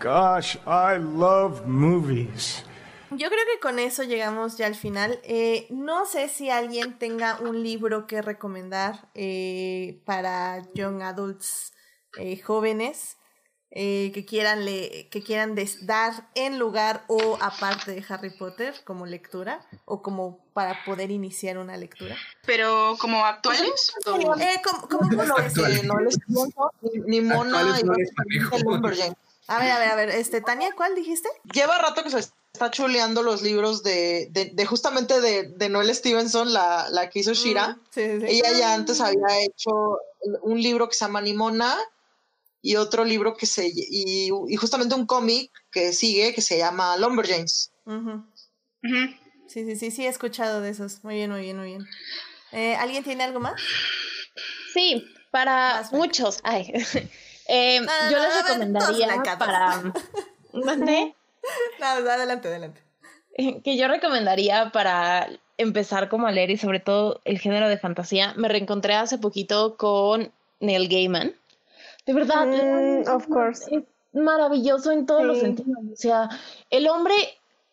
Gosh, 0.00 0.56
I 0.66 0.98
love 0.98 1.66
movies. 1.66 2.64
yo 3.10 3.28
creo 3.28 3.44
que 3.52 3.60
con 3.60 3.78
eso 3.78 4.04
llegamos 4.04 4.56
ya 4.56 4.66
al 4.66 4.74
final. 4.74 5.20
Eh, 5.24 5.66
no 5.68 6.06
sé 6.06 6.30
si 6.30 6.48
alguien 6.48 6.98
tenga 6.98 7.38
un 7.40 7.62
libro 7.62 8.06
que 8.06 8.22
recomendar 8.22 9.10
eh, 9.14 10.00
para 10.06 10.62
young 10.72 11.02
adults 11.02 11.74
eh, 12.16 12.40
jóvenes 12.40 13.18
que 13.74 14.24
quieran, 14.24 14.64
le 14.64 15.08
que 15.10 15.22
quieran 15.22 15.56
dar 15.82 16.28
en 16.36 16.60
lugar 16.60 17.04
o 17.08 17.36
aparte 17.40 17.90
de 17.90 18.04
Harry 18.08 18.30
Potter 18.30 18.72
como 18.84 19.04
lectura 19.04 19.66
o 19.84 20.00
como 20.00 20.38
para 20.52 20.84
poder 20.84 21.10
iniciar 21.10 21.58
una 21.58 21.76
lectura. 21.76 22.16
Pero 22.46 22.96
como 23.00 23.24
actuales. 23.24 23.92
como, 24.04 24.36
como, 24.88 25.10
no 25.12 25.98
les 25.98 26.18
ni, 26.82 27.00
ni 27.06 27.20
Mona 27.20 27.60
A 29.48 29.58
ver, 29.58 29.70
a 29.72 29.78
ver, 29.78 29.88
a 29.90 29.96
ver, 29.96 30.10
este, 30.10 30.40
Tania, 30.40 30.70
¿cuál 30.76 30.94
dijiste? 30.94 31.28
Lleva 31.52 31.76
rato 31.78 32.04
que 32.04 32.10
se 32.10 32.20
está 32.20 32.70
chuleando 32.70 33.24
los 33.24 33.42
libros 33.42 33.82
de, 33.82 34.28
de, 34.30 34.66
justamente 34.66 35.20
de, 35.20 35.48
de, 35.48 35.68
Noel 35.68 35.92
Stevenson, 35.92 36.52
la, 36.52 36.88
la 36.90 37.10
que 37.10 37.18
hizo 37.18 37.32
mm, 37.32 37.34
Shira. 37.34 37.78
Ella 37.96 38.52
ya 38.56 38.74
antes 38.74 39.00
había 39.00 39.40
hecho 39.40 39.98
un 40.42 40.62
libro 40.62 40.88
que 40.88 40.94
se 40.94 41.04
llama 41.04 41.20
Nimona 41.20 41.76
y 42.64 42.76
otro 42.76 43.04
libro 43.04 43.36
que 43.36 43.44
se... 43.44 43.68
y, 43.68 44.30
y 44.48 44.56
justamente 44.56 44.94
un 44.94 45.04
cómic 45.04 45.52
que 45.70 45.92
sigue 45.92 46.34
que 46.34 46.40
se 46.40 46.56
llama 46.56 46.96
Lumberjanes. 46.96 47.70
Sí, 49.46 49.64
sí, 49.66 49.76
sí, 49.76 49.90
sí, 49.90 50.06
he 50.06 50.08
escuchado 50.08 50.62
de 50.62 50.70
esos. 50.70 51.04
Muy 51.04 51.16
bien, 51.16 51.30
muy 51.30 51.42
bien, 51.42 51.58
muy 51.58 51.66
bien. 51.66 51.86
Eh, 52.52 52.74
¿Alguien 52.76 53.04
tiene 53.04 53.22
algo 53.22 53.38
más? 53.38 53.60
Sí, 54.72 55.04
para 55.30 55.86
muchos. 55.92 56.40
Ay. 56.42 56.72
Eh, 57.46 57.82
yo 58.10 58.18
les 58.18 58.42
recomendaría 58.42 59.22
para... 59.38 59.92
¿Mandé? 60.54 61.14
No, 61.78 61.86
adelante, 61.86 62.48
adelante. 62.48 62.80
Que 63.62 63.76
yo 63.76 63.88
recomendaría 63.88 64.72
para 64.72 65.28
empezar 65.58 66.08
como 66.08 66.26
a 66.26 66.32
leer 66.32 66.50
y 66.50 66.56
sobre 66.56 66.80
todo 66.80 67.20
el 67.26 67.38
género 67.38 67.68
de 67.68 67.76
fantasía. 67.76 68.32
Me 68.38 68.48
reencontré 68.48 68.94
hace 68.94 69.18
poquito 69.18 69.76
con 69.76 70.32
Neil 70.60 70.88
Gaiman. 70.88 71.36
De 72.06 72.12
verdad, 72.12 72.46
mm, 72.46 73.08
of 73.08 73.26
course. 73.28 73.64
es 73.74 73.82
maravilloso 74.12 74.92
en 74.92 75.06
todos 75.06 75.24
los 75.24 75.38
sentidos. 75.38 75.78
O 75.92 75.96
sea, 75.96 76.28
el 76.70 76.88
hombre 76.88 77.14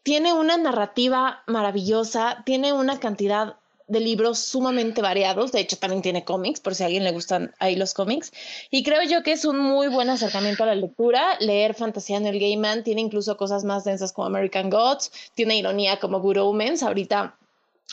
tiene 0.03 0.34
una 0.34 0.58
narrativa 0.58 1.43
maravillosa, 1.48 2.43
tiene 2.45 2.74
una 2.74 3.00
cantidad 3.00 3.58
de 3.88 4.00
libros 4.00 4.40
sumamente 4.40 5.01
variados. 5.01 5.51
De 5.51 5.60
hecho, 5.60 5.77
también 5.77 6.01
tiene 6.01 6.24
cómics, 6.24 6.61
por 6.61 6.76
si 6.76 6.84
a 6.84 6.85
alguien 6.85 7.03
le 7.03 7.11
gustan 7.11 7.53
ahí 7.60 7.76
los 7.76 7.93
cómics. 7.93 8.32
Y 8.72 8.84
creo 8.84 9.03
yo 9.03 9.22
que 9.22 9.34
es 9.34 9.43
un 9.43 9.60
muy 9.60 9.90
buen 9.90 10.10
acercamiento 10.10 10.64
a 10.64 10.68
la 10.68 10.76
lectura. 10.76 11.35
Leer 11.40 11.74
fantasía 11.74 12.18
en 12.18 12.26
el 12.26 12.40
Gaiman 12.40 12.84
tiene 12.84 13.01
incluso 13.01 13.35
cosas 13.35 13.66
más 13.66 13.84
densas 13.84 14.14
como 14.14 14.27
American 14.27 14.69
Gods, 14.69 15.11
tiene 15.35 15.58
ironía 15.58 16.00
como 16.00 16.22
Good 16.22 16.38
Omens. 16.38 16.84
Ahorita 16.84 17.35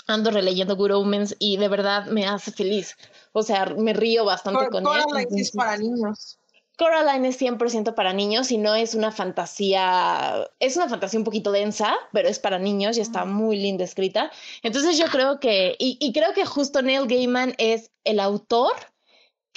ando 0.07 0.31
releyendo 0.31 0.77
Good 0.77 0.95
Omens 0.95 1.37
y 1.39 1.57
de 1.57 1.69
verdad 1.69 2.07
me 2.07 2.27
hace 2.27 2.53
feliz. 2.53 2.97
O 3.33 3.43
sea, 3.43 3.67
me 3.67 3.93
río 3.93 4.25
bastante 4.25 4.69
con 4.69 4.85
él. 4.87 5.27
Es 5.37 5.53
para 5.53 5.77
niños. 5.77 6.39
Coraline 6.79 7.27
es 7.27 7.41
100% 7.41 7.95
para 7.95 8.13
niños 8.13 8.53
y 8.53 8.59
no 8.59 8.77
es 8.77 8.95
una 8.95 9.11
fantasía, 9.11 10.49
es 10.61 10.77
una 10.77 10.89
fantasía 10.89 11.19
un 11.19 11.25
poquito 11.25 11.51
densa, 11.51 11.97
pero 12.13 12.29
es 12.29 12.39
para 12.39 12.61
niños 12.61 12.97
y 12.97 13.01
está 13.01 13.25
muy 13.25 13.57
linda 13.57 13.83
escrita. 13.83 14.31
Entonces 14.63 14.97
yo 14.97 15.07
creo 15.07 15.41
que, 15.41 15.75
y, 15.81 15.99
y 16.01 16.13
creo 16.13 16.33
que 16.35 16.47
justo 16.47 16.81
Neil 16.81 17.09
Gaiman 17.09 17.55
es 17.59 17.91
el 18.05 18.21
autor 18.21 18.71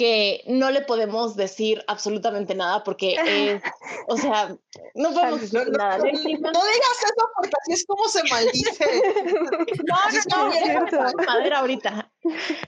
que 0.02 0.44
no 0.48 0.72
le 0.72 0.82
podemos 0.82 1.36
decir 1.36 1.84
absolutamente 1.86 2.56
nada 2.56 2.84
porque 2.84 3.18
es, 3.24 3.62
o 4.08 4.18
sea, 4.18 4.48
no 4.96 5.14
podemos 5.14 5.42
decir 5.42 5.70
nada. 5.70 6.00
No, 6.00 6.04
digas 6.04 6.42
eso 6.42 7.30
porque 7.36 7.52
así 7.62 7.74
es 7.74 7.86
como 7.86 8.08
se 8.08 8.24
maldice. 8.24 8.84
no, 9.86 9.96
no, 10.28 10.90
no, 10.90 11.12
no, 11.12 11.24
madera 11.24 11.60
ahorita. 11.60 12.12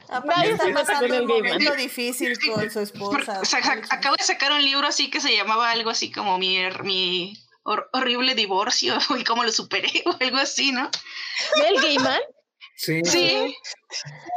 Aparte 0.09 0.51
está 0.51 0.73
pasando 0.73 1.23
un 1.23 1.27
momento 1.27 1.73
difícil 1.73 2.37
con 2.37 2.69
su 2.69 2.81
esposa. 2.81 3.41
acabo 3.89 4.15
de 4.15 4.23
sacar 4.23 4.51
un 4.51 4.63
libro 4.63 4.85
así 4.85 5.09
que 5.09 5.19
se 5.19 5.35
llamaba 5.35 5.71
algo 5.71 5.89
así 5.89 6.11
como 6.11 6.37
mi, 6.37 6.59
mi 6.83 7.33
horrible 7.63 8.35
divorcio 8.35 8.95
y 9.17 9.23
cómo 9.23 9.43
lo 9.43 9.51
superé 9.51 10.03
o 10.05 10.15
algo 10.19 10.37
así, 10.37 10.71
¿no? 10.71 10.87
¿Del 11.55 11.81
Gaiman? 11.81 12.21
Sí. 12.75 13.01
Sí. 13.05 13.55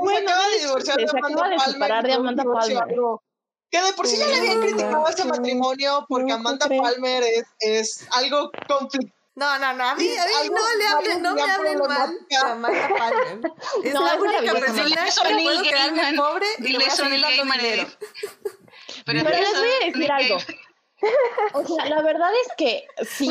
Bueno, 0.01 0.31
acaba 0.31 0.49
de 0.49 0.59
divorciar 0.61 0.97
de 0.97 1.07
Amanda 1.09 1.49
de 1.49 1.59
separar 1.73 2.07
de 2.07 2.13
Amanda 2.13 2.45
Palmer. 2.45 2.97
Que 3.71 3.83
de 3.83 3.93
por 3.95 4.07
sí 4.07 4.17
ya 4.17 4.27
le 4.27 4.37
habían 4.37 4.61
criticado 4.61 5.09
ese 5.09 5.25
matrimonio 5.25 6.07
porque 6.09 6.33
Amanda 6.33 6.69
Palmer 6.69 7.23
es, 7.25 7.45
es 7.61 8.07
algo 8.13 8.51
complicado. 8.69 9.17
No, 9.35 9.59
no, 9.59 9.71
no, 9.75 9.85
a 9.85 9.95
mí, 9.97 10.09
a 10.17 10.25
mí 10.25 10.49
no 10.49 10.77
le 10.79 10.87
hablen, 10.87 11.23
no 11.23 11.35
me 11.35 11.43
hablen 11.43 11.79
mal 11.79 12.19
de 12.27 12.37
Amanda 12.37 12.89
Palmer. 12.89 13.53
Es 13.85 13.93
no, 13.93 14.01
la 14.07 14.15
única 14.15 14.53
persona 14.55 15.05
que 15.05 15.43
puedo 15.43 15.63
quedarme 15.63 16.17
pobre 16.17 16.47
y 16.59 16.69
le 16.69 16.79
voy 16.79 16.87
a 16.87 16.91
seguir 16.91 17.21
dando 17.21 17.53
dinero. 17.53 17.87
Pero, 19.05 19.25
Pero 19.25 19.39
les 19.39 19.59
voy 19.59 19.69
a 19.69 19.87
decir 19.87 20.13
algo. 20.13 20.39
O 21.53 21.67
sea, 21.67 21.87
la 21.87 22.01
verdad 22.01 22.31
es 22.47 22.53
que 22.57 22.87
sí, 23.05 23.29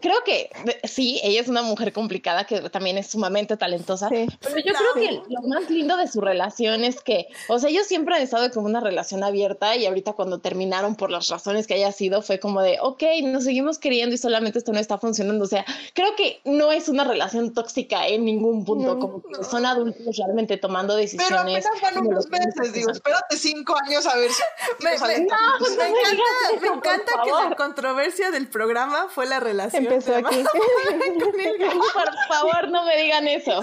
creo 0.00 0.24
que 0.24 0.50
sí, 0.84 1.20
ella 1.22 1.42
es 1.42 1.48
una 1.48 1.60
mujer 1.60 1.92
complicada 1.92 2.44
que 2.44 2.60
también 2.70 2.96
es 2.96 3.08
sumamente 3.08 3.58
talentosa, 3.58 4.08
pero 4.08 4.56
yo 4.56 4.72
creo 4.72 4.94
que 4.94 5.22
lo 5.28 5.42
más 5.42 5.68
lindo 5.68 5.98
de 5.98 6.08
su 6.08 6.22
relación 6.22 6.82
es 6.82 7.02
que, 7.02 7.28
o 7.48 7.58
sea, 7.58 7.68
ellos 7.68 7.86
siempre 7.86 8.16
han 8.16 8.22
estado 8.22 8.50
como 8.50 8.66
una 8.66 8.80
relación 8.80 9.22
abierta 9.22 9.76
y 9.76 9.84
ahorita 9.84 10.14
cuando 10.14 10.38
terminaron 10.38 10.96
por 10.96 11.10
las 11.10 11.28
razones 11.28 11.66
que 11.66 11.74
haya 11.74 11.92
sido 11.92 12.22
fue 12.22 12.40
como 12.40 12.62
de, 12.62 12.78
ok, 12.80 13.02
nos 13.24 13.44
seguimos 13.44 13.78
queriendo 13.78 14.14
y 14.14 14.18
solamente 14.18 14.58
esto 14.58 14.72
no 14.72 14.78
está 14.78 14.96
funcionando, 14.96 15.44
o 15.44 15.48
sea, 15.48 15.66
creo 15.92 16.16
que 16.16 16.40
no 16.44 16.72
es 16.72 16.88
una 16.88 17.04
relación 17.04 17.52
tóxica 17.52 18.08
en 18.08 18.24
ningún 18.24 18.64
punto, 18.64 18.98
como 18.98 19.22
que 19.22 19.44
son 19.44 19.66
adultos 19.66 20.16
realmente 20.16 20.56
tomando 20.56 20.96
decisiones. 20.96 21.28
Pero 21.28 21.42
apenas 21.42 21.80
van 21.82 22.06
unos 22.06 22.28
meses, 22.28 22.72
digo, 22.72 22.90
espérate 22.90 23.36
cinco 23.36 23.76
años 23.86 24.06
a 24.06 24.16
ver 24.16 24.30
si... 24.30 24.42
Me, 24.84 24.90
me, 24.90 24.98
pues 24.98 25.76
me 25.76 25.84
encanta, 25.84 26.60
me 26.60 26.66
encanta 26.68 26.93
que 27.00 27.30
la 27.30 27.56
controversia 27.56 28.30
del 28.30 28.48
programa 28.48 29.08
fue 29.08 29.26
la 29.26 29.40
relación. 29.40 29.84
Empezó 29.84 30.16
aquí. 30.16 30.44
Por 31.94 32.14
favor, 32.28 32.68
no 32.68 32.84
me 32.84 32.96
digan 32.96 33.28
eso. 33.28 33.62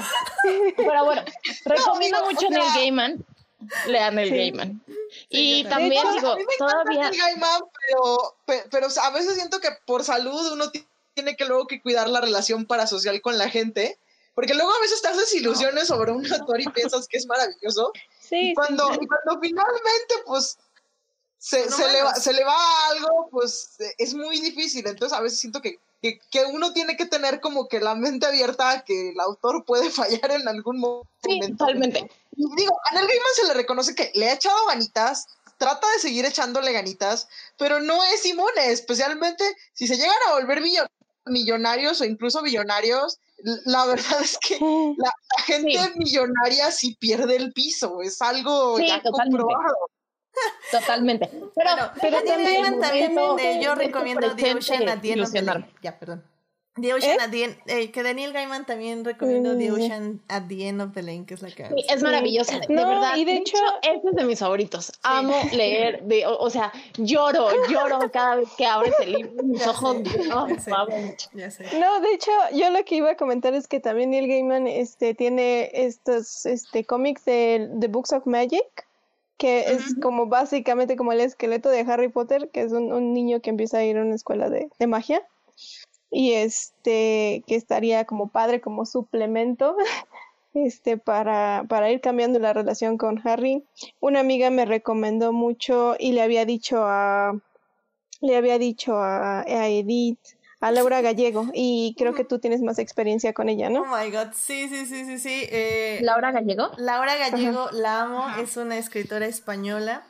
Pero 0.75 1.05
bueno, 1.05 1.23
recomiendo 1.65 2.25
mucho 2.25 2.49
Neil 2.49 2.73
Gaiman. 2.73 3.25
Lean 3.87 4.19
el 4.19 4.29
Gaiman. 4.29 4.81
y 5.29 5.63
también 5.65 6.03
digo, 6.13 6.35
todavía. 6.57 7.09
El 7.09 7.17
Gaiman, 7.17 7.61
pero, 7.87 8.35
pero, 8.69 8.87
a 9.01 9.09
veces 9.11 9.35
siento 9.35 9.59
que 9.59 9.69
por 9.85 10.03
salud 10.03 10.51
uno 10.53 10.71
tiene 11.13 11.35
que 11.35 11.45
luego 11.45 11.67
que 11.67 11.81
cuidar 11.81 12.09
la 12.09 12.21
relación 12.21 12.65
parasocial 12.65 13.21
con 13.21 13.37
la 13.37 13.49
gente. 13.49 13.97
Porque 14.33 14.53
luego 14.53 14.71
a 14.71 14.79
veces 14.79 15.01
te 15.01 15.09
haces 15.09 15.33
ilusiones 15.35 15.87
sobre 15.87 16.13
un 16.13 16.25
actor 16.31 16.59
y 16.61 16.65
piensas 16.69 17.07
que 17.07 17.17
es 17.17 17.27
maravilloso. 17.27 17.91
Sí, 18.19 18.51
y 18.51 18.53
cuando, 18.53 18.89
y 18.93 19.05
cuando 19.05 19.41
finalmente, 19.41 20.15
pues, 20.25 20.57
se, 21.41 21.71
se, 21.71 21.91
le 21.91 22.03
va, 22.03 22.13
se, 22.13 22.33
le 22.33 22.43
va, 22.43 22.55
algo, 22.91 23.27
pues 23.31 23.75
es 23.97 24.13
muy 24.13 24.39
difícil. 24.41 24.85
Entonces 24.85 25.17
a 25.17 25.21
veces 25.21 25.39
siento 25.39 25.59
que, 25.59 25.79
que, 25.99 26.19
que, 26.29 26.45
uno 26.45 26.71
tiene 26.71 26.95
que 26.95 27.07
tener 27.07 27.41
como 27.41 27.67
que 27.67 27.79
la 27.79 27.95
mente 27.95 28.27
abierta 28.27 28.69
a 28.69 28.83
que 28.83 29.09
el 29.09 29.19
autor 29.19 29.65
puede 29.65 29.89
fallar 29.89 30.31
en 30.31 30.47
algún 30.47 30.77
momento. 30.77 31.09
Sí, 31.23 31.39
totalmente. 31.57 32.11
Y 32.37 32.45
digo, 32.55 32.79
a 32.89 32.93
Neil 32.93 33.07
Gaiman 33.07 33.33
se 33.35 33.47
le 33.47 33.53
reconoce 33.55 33.95
que 33.95 34.11
le 34.13 34.29
ha 34.29 34.33
echado 34.33 34.67
ganitas, 34.67 35.25
trata 35.57 35.91
de 35.91 35.99
seguir 35.99 36.25
echándole 36.25 36.73
ganitas, 36.73 37.27
pero 37.57 37.79
no 37.79 38.03
es 38.03 38.23
inmune, 38.23 38.69
especialmente 38.71 39.43
si 39.73 39.87
se 39.87 39.97
llegan 39.97 40.15
a 40.27 40.33
volver 40.33 40.61
millonarios 41.25 42.01
o 42.01 42.05
incluso 42.05 42.43
billonarios. 42.43 43.17
La 43.65 43.85
verdad 43.87 44.21
es 44.21 44.37
que 44.37 44.59
la, 44.59 45.11
gente 45.47 45.91
millonaria 45.95 46.69
sí 46.69 46.95
pierde 46.99 47.35
el 47.35 47.51
piso, 47.51 48.03
es 48.03 48.21
algo 48.21 48.77
ya 48.77 49.01
comprobado. 49.01 49.89
Totalmente. 50.71 51.29
Pero, 51.55 51.91
pero 52.01 52.23
también, 52.23 52.79
también 52.79 53.61
yo 53.61 53.75
recomiendo 53.75 54.35
The 54.35 54.55
Ocean 54.55 54.89
at 54.89 55.01
the 55.01 55.13
End 55.13 55.21
of 55.21 55.31
the 55.31 55.41
Lake. 55.41 55.65
Ya, 55.81 55.99
perdón. 55.99 56.23
The 56.79 56.93
Ocean 56.93 57.19
¿Eh? 57.19 57.23
at 57.23 57.31
the 57.31 57.43
End, 57.43 57.57
eh, 57.67 57.91
que 57.91 58.01
Daniel 58.01 58.31
Gaiman 58.31 58.65
también 58.65 59.03
recomiendo 59.03 59.57
The 59.57 59.69
mm. 59.69 59.73
Ocean 59.73 60.21
at 60.29 60.43
the 60.47 60.69
End 60.69 60.81
of 60.81 60.93
the 60.93 61.03
Lake, 61.03 61.25
que 61.25 61.33
es 61.33 61.41
la 61.41 61.51
que 61.51 61.67
sí, 61.67 61.85
es 61.89 62.01
maravillosa, 62.01 62.59
de 62.59 62.73
verdad. 62.73 63.17
Y 63.17 63.25
de, 63.25 63.35
hecho, 63.35 63.57
es 63.81 64.01
de 64.15 64.23
mis 64.23 64.39
favoritos. 64.39 64.93
Amo 65.03 65.35
leer, 65.51 66.01
de, 66.03 66.25
o, 66.25 66.49
sea, 66.49 66.71
lloro, 66.95 67.49
lloro 67.67 68.09
cada 68.09 68.37
vez 68.37 68.49
que 68.57 68.65
abres 68.65 68.93
el 69.01 69.11
libro, 69.11 69.43
mis 69.43 69.67
ojos. 69.67 69.97
No, 70.23 70.47
de 71.99 72.13
hecho, 72.13 72.31
yo 72.53 72.69
lo 72.69 72.85
que 72.85 72.95
iba 72.95 73.11
a 73.11 73.17
comentar 73.17 73.53
es 73.53 73.67
que 73.67 73.81
también 73.81 74.11
Neil 74.11 74.29
Gaiman 74.29 74.65
este, 74.67 75.13
tiene 75.13 75.71
estos 75.73 76.45
este, 76.45 76.85
cómics 76.85 77.25
de 77.25 77.69
The 77.81 77.87
Books 77.89 78.13
of 78.13 78.25
Magic 78.25 78.85
que 79.41 79.71
es 79.71 79.95
como 79.99 80.27
básicamente 80.27 80.95
como 80.95 81.13
el 81.13 81.19
esqueleto 81.19 81.69
de 81.69 81.79
Harry 81.79 82.09
Potter, 82.09 82.51
que 82.53 82.61
es 82.61 82.73
un, 82.73 83.11
niño 83.11 83.41
que 83.41 83.49
empieza 83.49 83.79
a 83.79 83.83
ir 83.83 83.97
a 83.97 84.03
una 84.03 84.13
escuela 84.13 84.51
de, 84.51 84.69
magia 84.85 85.23
y 86.11 86.33
este 86.33 87.43
que 87.47 87.55
estaría 87.55 88.05
como 88.05 88.27
padre 88.27 88.61
como 88.61 88.85
suplemento 88.85 89.75
este 90.53 90.97
para, 90.97 91.65
para 91.67 91.89
ir 91.89 92.01
cambiando 92.01 92.37
la 92.37 92.53
relación 92.53 92.99
con 92.99 93.19
Harry. 93.27 93.63
Una 93.99 94.19
amiga 94.19 94.51
me 94.51 94.65
recomendó 94.65 95.33
mucho 95.33 95.95
y 95.97 96.11
le 96.11 96.21
había 96.21 96.45
dicho 96.45 96.83
a 96.85 97.33
le 98.19 98.35
había 98.35 98.59
dicho 98.59 98.97
a, 98.97 99.41
a 99.41 99.69
Edith 99.69 100.19
a 100.61 100.71
Laura 100.71 101.01
Gallego 101.01 101.47
y 101.53 101.95
creo 101.97 102.13
que 102.13 102.23
tú 102.23 102.39
tienes 102.39 102.61
más 102.61 102.79
experiencia 102.79 103.33
con 103.33 103.49
ella, 103.49 103.69
¿no? 103.69 103.81
Oh 103.81 103.97
my 103.97 104.09
god, 104.11 104.27
sí, 104.33 104.69
sí, 104.69 104.85
sí, 104.85 105.05
sí, 105.05 105.19
sí. 105.19 105.47
eh, 105.49 105.99
Laura 106.03 106.31
Gallego. 106.31 106.71
Laura 106.77 107.17
Gallego, 107.17 107.69
la 107.71 108.01
amo, 108.01 108.23
es 108.39 108.55
una 108.57 108.77
escritora 108.77 109.25
española. 109.25 110.03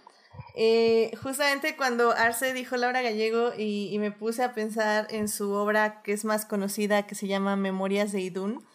Eh, 0.53 1.11
justamente 1.23 1.77
cuando 1.77 2.11
Arce 2.11 2.53
dijo 2.53 2.75
Laura 2.75 3.01
Gallego 3.01 3.53
y, 3.57 3.89
y 3.93 3.99
me 3.99 4.11
puse 4.11 4.43
a 4.43 4.53
pensar 4.53 5.07
en 5.09 5.29
su 5.29 5.51
obra 5.51 6.01
que 6.03 6.11
es 6.11 6.25
más 6.25 6.45
conocida, 6.45 7.07
que 7.07 7.15
se 7.15 7.27
llama 7.27 7.55
Memorias 7.55 8.11
de 8.11 8.19
Idún, 8.19 8.65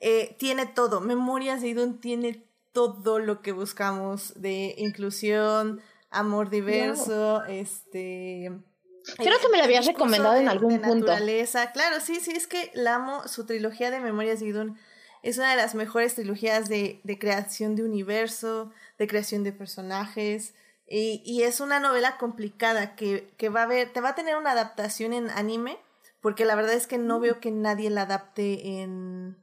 eh, 0.00 0.34
tiene 0.38 0.64
todo. 0.64 1.00
Memorias 1.02 1.60
de 1.60 1.68
Idún 1.68 2.00
tiene 2.00 2.44
todo 2.72 3.18
lo 3.18 3.42
que 3.42 3.52
buscamos 3.52 4.40
de 4.40 4.74
inclusión, 4.78 5.82
amor 6.10 6.48
diverso, 6.48 7.44
este... 7.44 8.50
Creo 9.16 9.38
que 9.40 9.48
me 9.50 9.58
la 9.58 9.64
habías 9.64 9.86
recomendado 9.86 10.36
en 10.36 10.48
algún 10.48 10.74
de 10.74 10.80
punto. 10.80 11.06
naturaleza. 11.06 11.72
Claro, 11.72 12.00
sí, 12.00 12.20
sí, 12.20 12.32
es 12.32 12.46
que 12.46 12.70
la 12.74 12.96
amo. 12.96 13.26
Su 13.26 13.46
trilogía 13.46 13.90
de 13.90 14.00
Memorias 14.00 14.40
de 14.40 14.46
Idún 14.46 14.78
es 15.22 15.38
una 15.38 15.50
de 15.50 15.56
las 15.56 15.74
mejores 15.74 16.14
trilogías 16.14 16.68
de, 16.68 17.00
de 17.04 17.18
creación 17.18 17.74
de 17.74 17.84
universo, 17.84 18.70
de 18.98 19.06
creación 19.06 19.42
de 19.44 19.52
personajes. 19.52 20.54
Y, 20.86 21.22
y 21.24 21.42
es 21.42 21.60
una 21.60 21.80
novela 21.80 22.16
complicada 22.18 22.96
que, 22.96 23.30
que 23.36 23.48
va 23.48 23.64
a 23.64 23.66
ver, 23.66 23.92
te 23.92 24.00
va 24.00 24.10
a 24.10 24.14
tener 24.14 24.36
una 24.36 24.52
adaptación 24.52 25.12
en 25.12 25.28
anime, 25.30 25.78
porque 26.20 26.44
la 26.44 26.54
verdad 26.54 26.74
es 26.74 26.86
que 26.86 26.98
no 26.98 27.20
veo 27.20 27.40
que 27.40 27.50
nadie 27.50 27.90
la 27.90 28.02
adapte 28.02 28.80
en, 28.80 29.36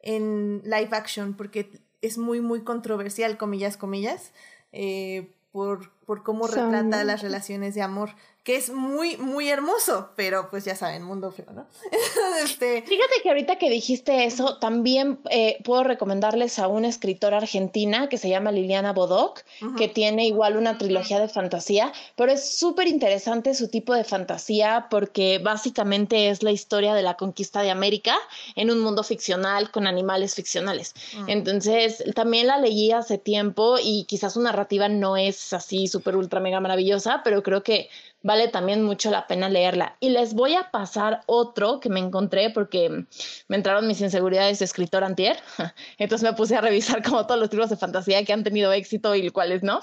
en 0.00 0.62
live 0.64 0.88
action, 0.92 1.34
porque 1.36 1.80
es 2.00 2.16
muy, 2.16 2.40
muy 2.40 2.62
controversial, 2.64 3.36
comillas, 3.36 3.76
comillas, 3.76 4.32
eh, 4.72 5.34
por, 5.52 5.90
por 6.10 6.24
cómo 6.24 6.48
retrata 6.48 7.04
las 7.04 7.22
relaciones 7.22 7.76
de 7.76 7.82
amor, 7.82 8.16
que 8.42 8.56
es 8.56 8.70
muy, 8.70 9.16
muy 9.18 9.48
hermoso, 9.48 10.10
pero 10.16 10.48
pues 10.50 10.64
ya 10.64 10.74
saben, 10.74 11.04
mundo 11.04 11.30
feo, 11.30 11.46
¿no? 11.54 11.66
este, 12.44 12.82
Fíjate 12.82 13.22
que 13.22 13.28
ahorita 13.28 13.58
que 13.58 13.70
dijiste 13.70 14.24
eso, 14.24 14.58
también 14.58 15.20
eh, 15.30 15.58
puedo 15.62 15.84
recomendarles 15.84 16.58
a 16.58 16.66
una 16.66 16.88
escritora 16.88 17.36
argentina 17.36 18.08
que 18.08 18.16
se 18.16 18.28
llama 18.28 18.50
Liliana 18.50 18.92
Bodoc, 18.92 19.44
Ujú. 19.62 19.76
que 19.76 19.86
tiene 19.86 20.26
igual 20.26 20.56
una 20.56 20.78
trilogía 20.78 21.20
de 21.20 21.28
fantasía, 21.28 21.92
pero 22.16 22.32
es 22.32 22.58
súper 22.58 22.88
interesante 22.88 23.54
su 23.54 23.68
tipo 23.68 23.94
de 23.94 24.02
fantasía 24.02 24.88
porque 24.90 25.38
básicamente 25.38 26.30
es 26.30 26.42
la 26.42 26.50
historia 26.50 26.94
de 26.94 27.02
la 27.02 27.16
conquista 27.16 27.62
de 27.62 27.70
América 27.70 28.16
en 28.56 28.70
un 28.70 28.80
mundo 28.80 29.04
ficcional 29.04 29.70
con 29.70 29.86
animales 29.86 30.34
ficcionales. 30.34 30.94
Mm. 31.14 31.28
Entonces, 31.28 32.02
también 32.16 32.46
la 32.46 32.58
leí 32.58 32.90
hace 32.90 33.18
tiempo 33.18 33.76
y 33.80 34.06
quizás 34.06 34.32
su 34.32 34.42
narrativa 34.42 34.88
no 34.88 35.16
es 35.16 35.52
así 35.52 35.86
súper 36.00 36.16
ultra 36.16 36.40
mega 36.40 36.60
maravillosa, 36.60 37.20
pero 37.22 37.42
creo 37.42 37.62
que 37.62 37.90
vale 38.22 38.48
también 38.48 38.82
mucho 38.82 39.10
la 39.10 39.26
pena 39.26 39.48
leerla. 39.48 39.96
Y 40.00 40.08
les 40.10 40.34
voy 40.34 40.54
a 40.54 40.70
pasar 40.70 41.20
otro 41.26 41.78
que 41.78 41.90
me 41.90 42.00
encontré 42.00 42.50
porque 42.50 43.04
me 43.48 43.56
entraron 43.56 43.86
mis 43.86 44.00
inseguridades 44.00 44.58
de 44.58 44.64
escritor 44.64 45.04
antier. 45.04 45.38
Entonces 45.98 46.28
me 46.28 46.34
puse 46.34 46.56
a 46.56 46.60
revisar 46.60 47.02
como 47.06 47.26
todos 47.26 47.38
los 47.38 47.50
libros 47.50 47.70
de 47.70 47.76
fantasía 47.76 48.24
que 48.24 48.32
han 48.32 48.44
tenido 48.44 48.72
éxito 48.72 49.14
y 49.14 49.28
cuáles 49.30 49.62
no. 49.62 49.80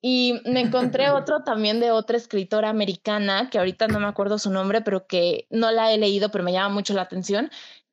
Y 0.00 0.40
me 0.44 0.60
encontré 0.60 1.10
otro 1.10 1.42
también 1.42 1.80
de 1.80 1.90
otra 1.90 2.16
escritora 2.16 2.70
americana, 2.70 3.50
que 3.50 3.58
ahorita 3.58 3.88
no 3.88 3.98
me 3.98 4.06
acuerdo 4.06 4.38
su 4.38 4.50
nombre, 4.50 4.82
pero 4.82 5.06
que 5.06 5.46
no 5.50 5.72
la 5.72 5.92
he 5.92 5.98
leído, 5.98 6.30
pero 6.30 6.44
me 6.44 6.52
llama 6.52 6.74
mucho 6.74 6.94
la 6.94 7.02
atención, 7.02 7.50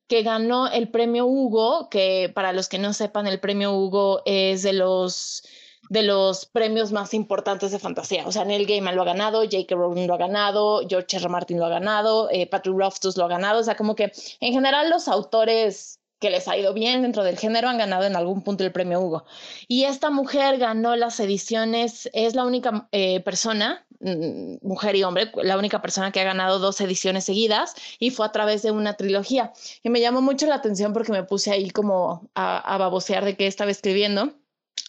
que 0.07 0.21
ganó 0.21 0.67
el 0.67 0.89
premio 0.89 1.25
Hugo, 1.25 1.89
que 1.89 2.31
para 2.35 2.53
los 2.53 2.69
que 2.69 2.77
no 2.77 2.93
sepan, 2.93 3.25
el 3.25 3.39
premio 3.39 3.73
Hugo 3.73 4.21
es 4.25 4.61
de 4.61 4.73
los 4.73 5.43
de 5.89 6.03
los 6.03 6.45
premios 6.45 6.91
más 6.91 7.13
importantes 7.13 7.71
de 7.71 7.79
fantasía. 7.79 8.25
O 8.27 8.31
sea, 8.31 8.45
Neil 8.45 8.65
Gaiman 8.65 8.95
lo 8.95 9.01
ha 9.01 9.05
ganado, 9.05 9.41
J.K. 9.41 9.75
Rowling 9.75 10.07
lo 10.07 10.15
ha 10.15 10.17
ganado, 10.17 10.81
George 10.87 11.17
R. 11.17 11.29
Martin 11.29 11.59
lo 11.59 11.65
ha 11.65 11.69
ganado, 11.69 12.29
eh, 12.31 12.47
Patrick 12.47 12.77
Rothfuss 12.77 13.17
lo 13.17 13.25
ha 13.25 13.27
ganado. 13.27 13.59
O 13.59 13.63
sea, 13.63 13.75
como 13.75 13.95
que 13.95 14.11
en 14.39 14.53
general 14.53 14.89
los 14.89 15.07
autores 15.07 15.99
que 16.23 16.29
les 16.29 16.47
ha 16.47 16.57
ido 16.57 16.73
bien 16.73 17.01
dentro 17.01 17.25
del 17.25 17.37
género 17.37 17.67
han 17.67 17.77
ganado 17.77 18.05
en 18.05 18.15
algún 18.15 18.43
punto 18.43 18.63
el 18.63 18.71
premio 18.71 19.01
Hugo. 19.01 19.25
Y 19.67 19.83
esta 19.83 20.09
mujer 20.09 20.57
ganó 20.57 20.95
las 20.95 21.19
ediciones, 21.19 22.09
es 22.13 22.33
la 22.33 22.45
única 22.45 22.87
eh, 22.93 23.19
persona, 23.19 23.85
mm, 23.99 24.55
mujer 24.61 24.95
y 24.95 25.03
hombre, 25.03 25.31
la 25.43 25.57
única 25.57 25.81
persona 25.81 26.13
que 26.13 26.21
ha 26.21 26.23
ganado 26.23 26.59
dos 26.59 26.79
ediciones 26.79 27.25
seguidas 27.25 27.75
y 27.99 28.11
fue 28.11 28.25
a 28.25 28.31
través 28.31 28.61
de 28.61 28.71
una 28.71 28.93
trilogía. 28.93 29.51
Y 29.83 29.89
me 29.89 29.99
llamó 29.99 30.21
mucho 30.21 30.47
la 30.47 30.55
atención 30.55 30.93
porque 30.93 31.11
me 31.11 31.23
puse 31.23 31.51
ahí 31.51 31.69
como 31.69 32.29
a, 32.35 32.73
a 32.73 32.77
babosear 32.77 33.25
de 33.25 33.35
qué 33.35 33.45
estaba 33.45 33.71
escribiendo. 33.71 34.33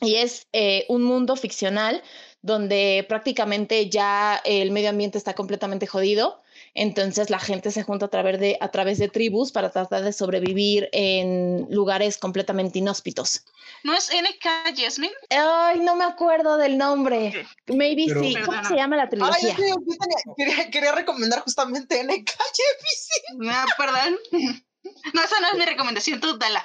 Y 0.00 0.16
es 0.16 0.48
eh, 0.52 0.84
un 0.88 1.02
mundo 1.02 1.36
ficcional 1.36 2.02
donde 2.42 3.06
prácticamente 3.08 3.88
ya 3.88 4.40
el 4.44 4.70
medio 4.70 4.90
ambiente 4.90 5.16
está 5.18 5.34
completamente 5.34 5.86
jodido. 5.86 6.42
Entonces 6.74 7.30
la 7.30 7.38
gente 7.38 7.70
se 7.70 7.84
junta 7.84 8.06
a 8.06 8.10
través 8.10 8.38
de, 8.40 8.58
a 8.60 8.70
través 8.70 8.98
de 8.98 9.08
tribus 9.08 9.52
para 9.52 9.70
tratar 9.70 10.02
de 10.02 10.12
sobrevivir 10.12 10.88
en 10.92 11.66
lugares 11.70 12.18
completamente 12.18 12.80
inhóspitos. 12.80 13.44
¿No 13.84 13.94
es 13.94 14.10
NK 14.10 14.76
Jasmine? 14.76 15.12
Ay, 15.30 15.78
no 15.80 15.94
me 15.94 16.04
acuerdo 16.04 16.56
del 16.56 16.76
nombre. 16.76 17.46
Maybe 17.68 18.04
Pero- 18.08 18.20
sí. 18.22 18.34
¿Cómo 18.44 18.64
se 18.64 18.74
llama 18.74 18.96
la 18.96 19.04
Ay, 19.04 19.08
trilogía? 19.10 19.50
es 19.50 19.56
que 19.56 19.68
yo 19.68 19.76
tenía- 19.76 20.34
quería, 20.36 20.70
quería 20.70 20.92
recomendar 20.92 21.40
justamente 21.40 22.02
NK 22.02 22.28
Jefferson. 22.30 23.38
No, 23.38 23.64
perdón. 23.78 24.18
No, 25.14 25.22
esa 25.22 25.40
no 25.40 25.48
es 25.50 25.54
mi 25.58 25.64
recomendación, 25.64 26.20
tú 26.20 26.36
dala. 26.36 26.62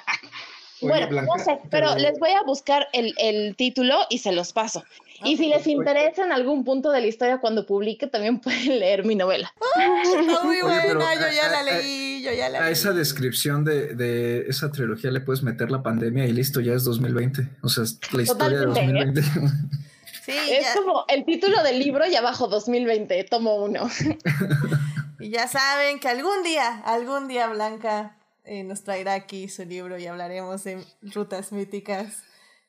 Oye, 0.82 0.90
bueno, 0.90 1.08
Blanca, 1.08 1.32
no 1.36 1.44
sé, 1.44 1.58
pero 1.70 1.94
les 1.96 2.18
voy 2.18 2.30
a 2.30 2.42
buscar 2.42 2.88
el, 2.92 3.14
el 3.18 3.54
título 3.56 3.96
y 4.08 4.18
se 4.18 4.32
los 4.32 4.52
paso. 4.52 4.82
y 5.24 5.36
si 5.36 5.48
les 5.48 5.66
interesa 5.66 6.24
en 6.24 6.32
algún 6.32 6.64
punto 6.64 6.90
de 6.90 7.00
la 7.02 7.06
historia 7.06 7.38
cuando 7.38 7.66
publique, 7.66 8.06
también 8.06 8.40
pueden 8.40 8.78
leer 8.78 9.04
mi 9.04 9.14
novela. 9.14 9.52
Está 10.02 10.42
muy 10.44 10.60
Oye, 10.62 10.74
pero 10.86 11.00
buena, 11.00 11.14
yo 11.14 11.34
ya 11.36 11.46
a- 11.46 11.50
la 11.50 11.58
a- 11.58 11.62
leí, 11.62 12.22
yo 12.22 12.32
ya 12.32 12.48
la 12.48 12.58
A 12.58 12.62
leí. 12.64 12.72
esa 12.72 12.92
descripción 12.92 13.64
de, 13.64 13.94
de 13.94 14.46
esa 14.48 14.70
trilogía 14.72 15.10
le 15.10 15.20
puedes 15.20 15.42
meter 15.42 15.70
la 15.70 15.82
pandemia 15.82 16.24
y 16.26 16.32
listo, 16.32 16.60
ya 16.60 16.72
es 16.74 16.84
2020. 16.84 17.46
O 17.62 17.68
sea, 17.68 17.84
es 17.84 17.98
la 18.12 18.22
historia 18.22 18.58
de 18.60 18.66
Totalmente, 18.66 19.20
¿eh? 19.20 19.24
2020. 19.24 19.70
Sí, 20.24 20.32
Es 20.50 20.62
ya, 20.62 20.74
como 20.74 21.04
el 21.08 21.24
título 21.24 21.62
del 21.62 21.78
libro 21.78 22.06
y 22.06 22.14
abajo 22.14 22.46
2020, 22.48 23.24
tomo 23.24 23.56
uno. 23.56 23.88
y 25.20 25.30
ya 25.30 25.48
saben 25.48 25.98
que 25.98 26.08
algún 26.08 26.42
día, 26.44 26.80
algún 26.84 27.26
día 27.28 27.48
Blanca 27.48 28.16
eh, 28.44 28.62
nos 28.64 28.82
traerá 28.84 29.14
aquí 29.14 29.48
su 29.48 29.64
libro 29.64 29.98
y 29.98 30.06
hablaremos 30.06 30.64
de 30.64 30.84
rutas 31.02 31.52
míticas. 31.52 32.22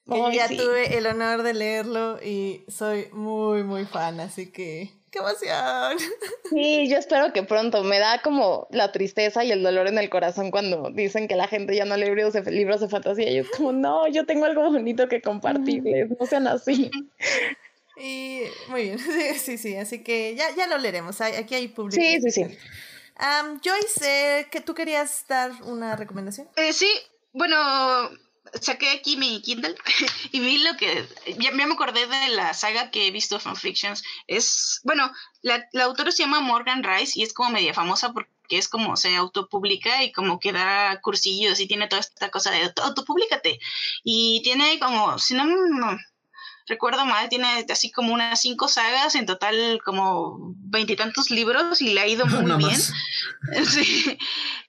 Yo 0.06 0.32
ya 0.32 0.48
sí. 0.48 0.58
tuve 0.58 0.98
el 0.98 1.06
honor 1.06 1.44
de 1.44 1.54
leerlo 1.54 2.20
y 2.24 2.64
soy 2.68 3.08
muy, 3.12 3.64
muy 3.64 3.86
fan, 3.86 4.20
así 4.20 4.52
que 4.52 4.92
¡qué 5.12 5.20
emoción! 5.20 5.98
Sí, 6.50 6.90
yo 6.90 6.98
espero 6.98 7.32
que 7.32 7.44
pronto. 7.44 7.84
Me 7.84 8.00
da 8.00 8.22
como 8.22 8.68
la 8.72 8.92
tristeza 8.92 9.46
y 9.46 9.52
el 9.52 9.64
dolor 9.64 9.88
en 9.88 9.98
el 9.98 10.10
corazón 10.10 10.52
cuando 10.52 10.90
dicen 10.92 11.30
que 11.30 11.38
la 11.38 11.48
gente 11.48 11.76
ya 11.76 11.86
no 11.86 11.96
lee 11.96 12.08
libros 12.08 12.34
de, 12.34 12.52
libros 12.52 12.82
de 12.82 12.90
fantasía. 12.90 13.32
Yo 13.32 13.44
como, 13.56 13.72
no, 13.72 14.08
yo 14.10 14.26
tengo 14.26 14.46
algo 14.46 14.70
bonito 14.70 15.08
que 15.08 15.22
compartirles, 15.22 16.10
no 16.20 16.26
sean 16.26 16.48
así. 16.48 16.92
Y 17.98 18.42
muy 18.68 18.84
bien, 18.84 19.00
sí, 19.00 19.34
sí, 19.40 19.58
sí, 19.58 19.76
así 19.78 20.04
que 20.04 20.36
ya, 20.36 20.54
ya 20.58 20.68
lo 20.68 20.78
leeremos. 20.78 21.22
Aquí 21.22 21.56
hay 21.56 21.68
público. 21.70 22.02
Sí, 22.02 22.20
sí, 22.22 22.32
sí. 22.32 22.58
Am, 23.22 23.62
Joyce, 23.64 24.48
que 24.52 24.62
tú 24.62 24.74
querías 24.74 25.26
dar 25.28 25.52
una 25.64 25.96
recomendación. 25.96 26.50
Eh, 26.56 26.74
sí, 26.74 26.90
bueno, 27.34 27.56
saqué 28.60 28.90
aquí 28.90 29.16
mi 29.16 29.42
Kindle 29.42 29.76
y 30.32 30.40
vi 30.40 30.58
lo 30.58 30.76
que. 30.76 31.08
Ya, 31.38 31.52
me 31.52 31.64
acordé 31.64 32.08
de 32.08 32.30
la 32.30 32.54
saga 32.54 32.92
que 32.92 33.08
he 33.08 33.12
visto 33.12 33.40
fanfictions. 33.40 34.04
Es. 34.28 34.82
Bueno, 34.84 35.12
la, 35.42 35.66
la 35.72 35.84
autora 35.86 36.12
se 36.12 36.24
llama 36.24 36.40
Morgan 36.40 36.84
Rice 36.84 37.14
y 37.20 37.24
es 37.24 37.34
como 37.34 37.52
media 37.52 37.74
famosa 37.74 38.12
porque 38.12 38.30
es 38.50 38.68
como 38.68 38.98
se 38.98 39.16
autopublica 39.16 40.04
y 40.04 40.12
como 40.12 40.40
que 40.40 40.52
da 40.52 41.00
cursillos 41.02 41.60
y 41.60 41.68
tiene 41.68 41.88
toda 41.88 42.02
esta 42.02 42.30
cosa 42.32 42.52
de 42.52 42.64
auto- 42.64 42.84
autopublicate. 42.84 43.60
Y 44.04 44.42
tiene 44.44 44.80
como, 44.80 45.18
si 45.20 45.36
no 45.36 45.46
recuerdo 46.68 47.06
mal, 47.06 47.30
tiene 47.30 47.66
así 47.70 47.92
como 47.92 48.14
unas 48.14 48.42
cinco 48.42 48.68
sagas, 48.68 49.16
en 49.16 49.26
total 49.26 49.80
como 49.84 50.38
veintitantos 50.56 51.32
libros 51.32 51.82
y 51.82 51.94
le 51.94 52.02
ha 52.02 52.08
ido 52.08 52.26
muy 52.28 52.58
bien. 52.58 52.80
Sí, 53.68 54.18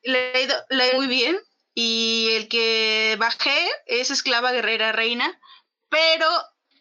le 0.03 0.33
ha 0.35 0.41
ido, 0.41 0.55
le 0.71 0.83
ha 0.83 0.87
ido 0.89 0.97
muy 0.97 1.07
bien. 1.07 1.39
Y 1.75 2.29
el 2.33 2.49
que 2.49 3.17
bajé 3.19 3.57
es 3.87 4.11
Esclava 4.11 4.53
Guerrera 4.53 4.93
Reina, 4.93 5.39
pero 5.89 6.27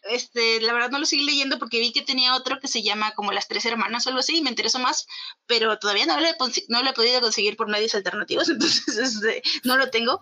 este, 0.04 0.60
la 0.60 0.72
verdad 0.72 0.90
no 0.90 0.98
lo 0.98 1.06
seguí 1.06 1.24
leyendo 1.24 1.58
porque 1.58 1.78
vi 1.78 1.92
que 1.92 2.02
tenía 2.02 2.34
otro 2.34 2.58
que 2.58 2.68
se 2.68 2.82
llama 2.82 3.12
como 3.12 3.32
Las 3.32 3.48
Tres 3.48 3.64
Hermanas 3.64 4.06
o 4.06 4.10
algo 4.10 4.20
así 4.20 4.38
y 4.38 4.42
me 4.42 4.50
interesó 4.50 4.78
más, 4.78 5.06
pero 5.46 5.78
todavía 5.78 6.06
no 6.06 6.18
lo 6.18 6.26
he, 6.26 6.34
no 6.68 6.82
lo 6.82 6.90
he 6.90 6.94
podido 6.94 7.20
conseguir 7.20 7.56
por 7.56 7.68
medios 7.68 7.94
alternativos, 7.94 8.48
entonces 8.48 8.96
este, 8.98 9.42
no 9.64 9.76
lo 9.76 9.90
tengo. 9.90 10.20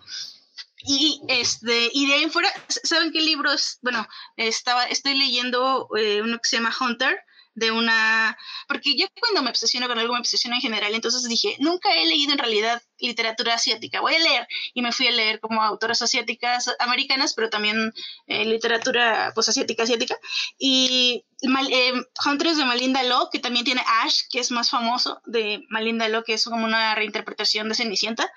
Y 0.85 1.23
este, 1.29 1.91
y 1.93 2.07
de 2.07 2.15
ahí 2.15 2.31
fuera, 2.31 2.51
¿saben 2.69 3.13
qué 3.13 3.21
libros? 3.21 3.79
Bueno, 3.83 4.07
estaba, 4.37 4.85
estoy 4.85 5.19
leyendo 5.19 5.89
eh, 5.97 6.23
uno 6.23 6.39
que 6.39 6.49
se 6.49 6.57
llama 6.57 6.75
Hunter 6.79 7.21
de 7.61 7.71
una, 7.71 8.37
porque 8.67 8.97
yo 8.97 9.07
cuando 9.21 9.43
me 9.43 9.51
obsesiono 9.51 9.87
con 9.87 9.99
algo 9.99 10.15
me 10.15 10.21
obsesiono 10.21 10.57
en 10.57 10.63
general, 10.63 10.95
entonces 10.95 11.29
dije, 11.29 11.57
nunca 11.61 11.95
he 11.95 12.07
leído 12.07 12.33
en 12.33 12.39
realidad 12.39 12.83
literatura 12.99 13.55
asiática, 13.55 14.01
voy 14.01 14.15
a 14.15 14.19
leer 14.19 14.49
y 14.75 14.83
me 14.83 14.93
fui 14.93 15.07
a 15.07 15.13
leer 15.13 15.41
como 15.41 15.63
autoras 15.63 16.01
asiáticas 16.03 16.71
americanas, 16.79 17.35
pero 17.35 17.51
también 17.51 17.93
eh, 18.27 18.45
literatura 18.47 19.33
pues 19.35 19.49
asiática 19.49 19.83
asiática 19.83 20.17
y 20.59 21.25
eh, 21.43 21.93
Huntress 22.25 22.57
de 22.57 22.65
Malinda 22.65 23.03
Lo, 23.03 23.29
que 23.31 23.39
también 23.39 23.65
tiene 23.65 23.83
Ash, 24.03 24.23
que 24.31 24.41
es 24.41 24.51
más 24.51 24.71
famoso 24.71 25.21
de 25.27 25.63
Malinda 25.69 26.09
Lo, 26.09 26.25
que 26.25 26.35
es 26.35 26.45
como 26.45 26.65
una 26.65 26.95
reinterpretación 26.95 27.69
de 27.69 27.75
Cenicienta. 27.75 28.31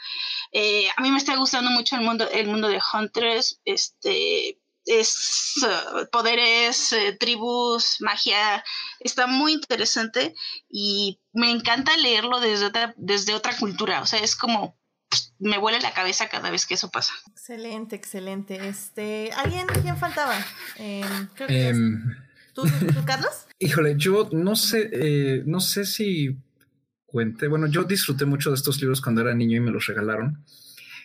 Eh, 0.51 0.87
a 0.95 1.01
mí 1.01 1.11
me 1.11 1.17
está 1.17 1.35
gustando 1.35 1.71
mucho 1.71 1.95
el 1.95 2.01
mundo, 2.01 2.29
el 2.29 2.47
mundo 2.47 2.67
de 2.67 2.81
Huntress, 2.93 3.61
este 3.63 4.59
es 4.85 5.55
uh, 5.63 6.09
poderes, 6.11 6.91
eh, 6.93 7.15
tribus, 7.19 7.97
magia, 7.99 8.63
está 8.99 9.27
muy 9.27 9.53
interesante 9.53 10.35
y 10.69 11.19
me 11.31 11.51
encanta 11.51 11.95
leerlo 11.97 12.39
desde 12.39 12.65
otra, 12.65 12.93
desde 12.97 13.33
otra 13.33 13.57
cultura, 13.57 14.01
o 14.01 14.05
sea, 14.05 14.19
es 14.19 14.35
como 14.35 14.77
me 15.39 15.57
vuela 15.57 15.79
la 15.79 15.93
cabeza 15.93 16.29
cada 16.29 16.49
vez 16.49 16.65
que 16.65 16.75
eso 16.75 16.89
pasa. 16.89 17.13
Excelente, 17.31 17.95
excelente. 17.95 18.67
Este, 18.67 19.31
¿alguien 19.35 19.67
quién 19.81 19.97
faltaba? 19.97 20.33
Em, 20.77 21.27
em, 21.49 22.15
¿Tú, 22.53 22.63
Carlos? 23.05 23.45
Híjole, 23.59 23.95
yo 23.97 24.29
no 24.31 24.55
sé, 24.55 24.89
eh, 24.93 25.43
no 25.45 25.59
sé 25.59 25.85
si 25.85 26.37
cuente. 27.05 27.47
Bueno, 27.47 27.67
yo 27.67 27.83
disfruté 27.83 28.25
mucho 28.25 28.49
de 28.49 28.55
estos 28.55 28.79
libros 28.79 29.01
cuando 29.01 29.21
era 29.21 29.33
niño 29.33 29.57
y 29.57 29.59
me 29.59 29.71
los 29.71 29.85
regalaron. 29.85 30.43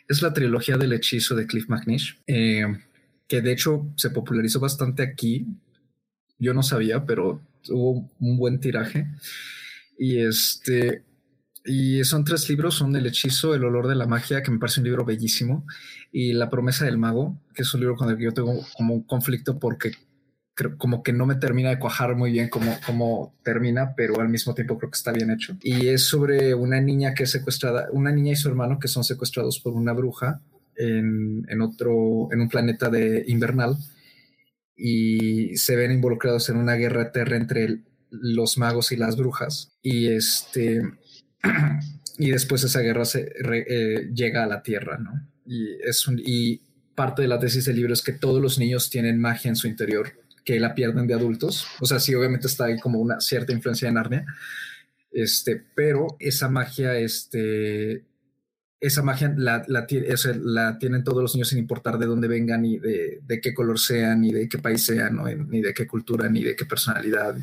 Es 0.08 0.23
la 0.23 0.32
trilogía 0.32 0.76
del 0.76 0.92
hechizo 0.92 1.34
de 1.34 1.47
Cliff 1.47 1.68
McNish. 1.68 2.18
Eh, 2.26 2.65
que 3.28 3.42
de 3.42 3.52
hecho 3.52 3.86
se 3.97 4.10
popularizó 4.10 4.58
bastante 4.58 5.02
aquí. 5.02 5.47
Yo 6.39 6.55
no 6.55 6.62
sabía, 6.62 7.05
pero 7.05 7.40
tuvo 7.62 8.10
un 8.18 8.36
buen 8.39 8.58
tiraje. 8.58 9.07
Y 9.98 10.18
este, 10.18 11.05
y 11.65 12.02
son 12.05 12.24
tres 12.24 12.48
libros, 12.48 12.76
son 12.76 12.97
El 12.97 13.07
hechizo, 13.07 13.55
El 13.55 13.65
olor 13.65 13.89
de 13.89 13.94
la 13.94 14.07
magia, 14.07 14.42
que 14.42 14.50
me 14.50 14.58
parece 14.58 14.81
un 14.81 14.86
libro 14.86 15.05
bellísimo, 15.05 15.66
y 16.10 16.32
La 16.32 16.48
promesa 16.48 16.86
del 16.86 16.98
mago, 16.98 17.39
que 17.55 17.62
es 17.62 17.74
un 17.74 17.81
libro 17.81 17.97
con 17.97 18.08
el 18.08 18.16
que 18.16 18.24
yo 18.24 18.32
tengo 18.32 18.66
como 18.76 18.94
un 18.94 19.02
conflicto 19.02 19.58
porque 19.58 19.92
como 20.76 21.05
que 21.05 21.12
no 21.12 21.24
me 21.24 21.36
termina 21.36 21.68
de 21.68 21.78
cuajar 21.78 22.16
muy 22.16 22.32
bien 22.32 22.48
cómo, 22.48 23.32
termina, 23.44 23.94
pero 23.94 24.20
al 24.20 24.28
mismo 24.28 24.55
tiempo 24.55 24.76
creo 24.76 24.90
que 24.90 24.97
está 24.97 25.12
bien 25.12 25.31
hecho. 25.31 25.57
Y 25.62 25.89
es 25.89 26.05
sobre 26.05 26.55
una 26.55 26.81
niña 26.81 27.15
que 27.15 27.24
es 27.24 27.31
secuestrada, 27.31 27.89
una 27.92 28.10
niña 28.10 28.32
y 28.32 28.36
su 28.36 28.48
hermano 28.48 28.78
que 28.81 28.89
son 28.89 29.05
secuestrados 29.05 29.60
por 29.60 29.74
una 29.74 29.92
bruja 29.92 30.40
en, 30.78 31.60
otro, 31.60 32.28
en 32.32 32.40
un 32.40 32.48
planeta 32.48 32.89
de 32.89 33.24
invernal 33.26 33.76
y 34.76 35.57
se 35.57 35.76
ven 35.76 35.92
involucrados 35.92 36.48
en 36.48 36.57
una 36.57 36.74
guerra 36.74 37.02
eterna 37.02 37.36
entre 37.36 37.81
los 38.10 38.57
magos 38.58 38.92
y 38.92 38.97
las 38.97 39.16
brujas 39.16 39.73
y 39.82 40.07
este 40.08 40.82
y 42.18 42.31
después 42.31 42.65
esa 42.65 42.81
guerra 42.81 43.05
se 43.05 43.32
eh, 43.44 44.10
llega 44.15 44.44
a 44.44 44.47
la 44.47 44.62
Tierra, 44.62 44.98
¿no? 44.98 45.12
Y 45.47 45.76
es 45.82 46.07
un, 46.07 46.20
y 46.24 46.60
parte 46.94 47.23
de 47.23 47.28
la 47.28 47.39
tesis 47.39 47.65
del 47.65 47.76
libro 47.76 47.92
es 47.92 48.02
que 48.02 48.12
todos 48.12 48.42
los 48.42 48.58
niños 48.58 48.90
tienen 48.90 49.20
magia 49.20 49.48
en 49.48 49.57
su 49.57 49.68
interior 49.68 50.12
que 50.44 50.58
la 50.58 50.74
pierden 50.74 51.07
de 51.07 51.15
adultos. 51.15 51.66
O 51.81 51.86
sea, 51.86 52.00
sí, 52.00 52.15
obviamente 52.15 52.47
está 52.47 52.65
ahí 52.65 52.78
como 52.78 52.98
una 52.98 53.20
cierta 53.20 53.52
influencia 53.52 53.86
de 53.86 53.94
Narnia. 53.94 54.26
Este, 55.10 55.62
pero 55.74 56.16
esa 56.18 56.48
magia, 56.48 56.98
este, 56.98 58.05
esa 58.81 59.02
magia 59.02 59.34
la, 59.36 59.65
la, 59.66 59.86
la, 60.44 60.78
tienen 60.78 61.02
todos 61.02 61.20
los 61.20 61.34
niños 61.34 61.48
sin 61.48 61.58
importar 61.58 61.98
de 61.98 62.07
dónde 62.07 62.28
vengan, 62.28 62.62
ni 62.62 62.78
de, 62.78 63.20
de 63.26 63.40
qué 63.40 63.52
color 63.52 63.78
sean, 63.78 64.20
ni 64.20 64.32
de 64.32 64.48
qué 64.48 64.58
país 64.58 64.84
sean, 64.84 65.18
ni 65.48 65.60
de 65.60 65.74
qué 65.74 65.86
cultura, 65.86 66.28
ni 66.28 66.44
de 66.44 66.55
qué 66.55 66.65
personalidad. 66.65 67.36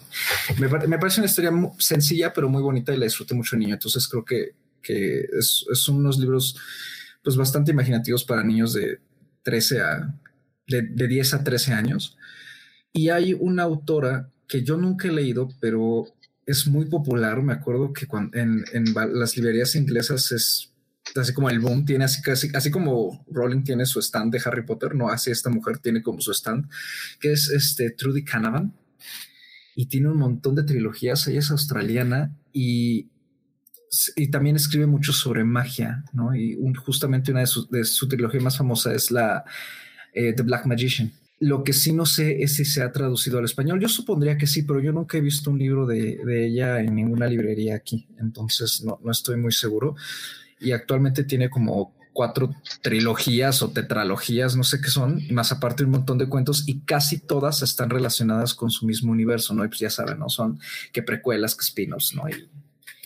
Me, 0.58 0.68
me, 0.88 0.98
parece 0.98 1.20
una 1.20 1.28
historia 1.28 1.52
sencilla, 1.78 2.32
pero 2.32 2.48
muy 2.48 2.62
bonita 2.62 2.94
y 2.94 2.98
la 2.98 3.06
disfruté 3.06 3.36
mucho 3.36 3.58
niño. 3.58 3.74
Entonces 3.74 4.08
creo 4.08 4.24
que, 4.24 4.54
que 4.82 5.28
es, 5.38 5.66
es, 5.70 5.90
unos 5.90 6.18
libros 6.20 6.58
pues 7.22 7.36
bastante 7.36 7.72
imaginativos 7.72 8.24
para 8.24 8.44
niños 8.44 8.74
de 8.74 9.00
13 9.44 9.82
a, 9.82 10.16
de, 10.68 10.84
de 10.84 11.08
10 11.08 11.34
a 11.34 11.44
13 11.44 11.74
años. 11.74 12.18
Y 12.94 13.10
hay 13.10 13.34
una 13.34 13.64
autora 13.64 14.30
que 14.48 14.64
yo 14.64 14.78
nunca 14.78 15.10
he 15.10 15.12
leído, 15.12 15.50
pero 15.60 16.06
es 16.46 16.66
muy 16.66 16.86
popular. 16.86 17.42
Me 17.42 17.52
acuerdo 17.52 17.92
que 17.92 18.08
cuando, 18.08 18.38
en, 18.38 18.64
en 18.72 18.86
las 19.20 19.36
librerías 19.36 19.76
inglesas 19.76 20.32
es 20.32 20.72
así 21.16 21.34
como 21.34 21.50
el 21.50 21.60
boom 21.60 21.86
tiene 21.86 22.06
así 22.06 22.22
casi 22.22 22.50
así 22.54 22.72
como 22.72 23.26
Rowling 23.30 23.64
tiene 23.64 23.86
su 23.86 24.00
stand 24.00 24.34
de 24.34 24.42
Harry 24.44 24.66
Potter, 24.66 24.96
no 24.96 25.10
así 25.10 25.32
esta 25.32 25.50
mujer 25.50 25.80
tiene 25.80 26.02
como 26.02 26.22
su 26.22 26.32
stand, 26.32 26.70
que 27.20 27.32
es 27.32 27.50
este 27.50 27.92
Trudy 27.92 28.24
Canavan 28.24 28.74
y 29.76 29.88
tiene 29.88 30.10
un 30.10 30.18
montón 30.18 30.56
de 30.56 30.64
trilogías. 30.64 31.28
Ella 31.28 31.40
es 31.40 31.52
australiana 31.52 32.34
y, 32.54 33.10
y 34.16 34.32
también 34.32 34.56
escribe 34.56 34.88
mucho 34.88 35.12
sobre 35.12 35.44
magia, 35.44 36.06
¿no? 36.14 36.34
Y 36.34 36.58
justamente 36.76 37.32
una 37.32 37.42
de, 37.42 37.48
sus 37.48 37.70
de 37.70 37.84
su 37.84 38.08
trilogía 38.08 38.40
más 38.40 38.58
famosa 38.58 38.94
es 38.94 39.12
la 39.12 39.44
eh, 40.14 40.34
The 40.34 40.44
Black 40.44 40.66
Magician. 40.66 41.12
Lo 41.40 41.66
que 41.66 41.74
sí 41.74 41.92
no 41.92 42.06
sé 42.06 42.42
es 42.42 42.56
si 42.56 42.64
se 42.64 42.82
ha 42.82 42.94
traducido 42.94 43.40
al 43.40 43.46
español. 43.46 43.82
Yo 43.82 43.90
supondría 43.90 44.38
que 44.38 44.48
sí, 44.48 44.64
pero 44.64 44.80
yo 44.80 44.94
nunca 44.94 45.18
he 45.18 45.22
visto 45.22 45.52
un 45.52 45.60
libro 45.60 45.86
de, 45.86 46.22
de 46.26 46.48
ella 46.48 46.80
en 46.80 46.96
ninguna 46.96 47.28
librería 47.28 47.76
aquí, 47.76 48.08
entonces 48.18 48.82
no, 48.82 49.00
no 49.04 49.12
estoy 49.12 49.36
muy 49.36 49.52
seguro 49.52 49.96
y 50.60 50.72
actualmente 50.72 51.24
tiene 51.24 51.50
como 51.50 51.96
cuatro 52.16 52.56
trilogías 52.82 53.62
o 53.62 53.72
tetralogías, 53.72 54.56
no 54.56 54.64
sé 54.64 54.80
qué 54.80 54.88
son, 54.88 55.20
y 55.20 55.34
más 55.34 55.52
aparte 55.52 55.84
un 55.84 55.92
montón 55.92 56.18
de 56.18 56.30
cuentos 56.30 56.64
y 56.66 56.80
casi 56.80 57.20
todas 57.20 57.62
están 57.62 57.90
relacionadas 57.90 58.54
con 58.54 58.72
su 58.72 58.86
mismo 58.86 59.12
universo, 59.12 59.54
¿no? 59.54 59.66
Y 59.66 59.68
pues 59.68 59.82
ya 59.82 59.90
saben, 59.90 60.20
¿no? 60.20 60.30
Son 60.30 60.58
que 60.94 61.04
precuelas, 61.04 61.56
que 61.56 61.66
spin-offs, 61.66 62.16
¿no? 62.16 62.24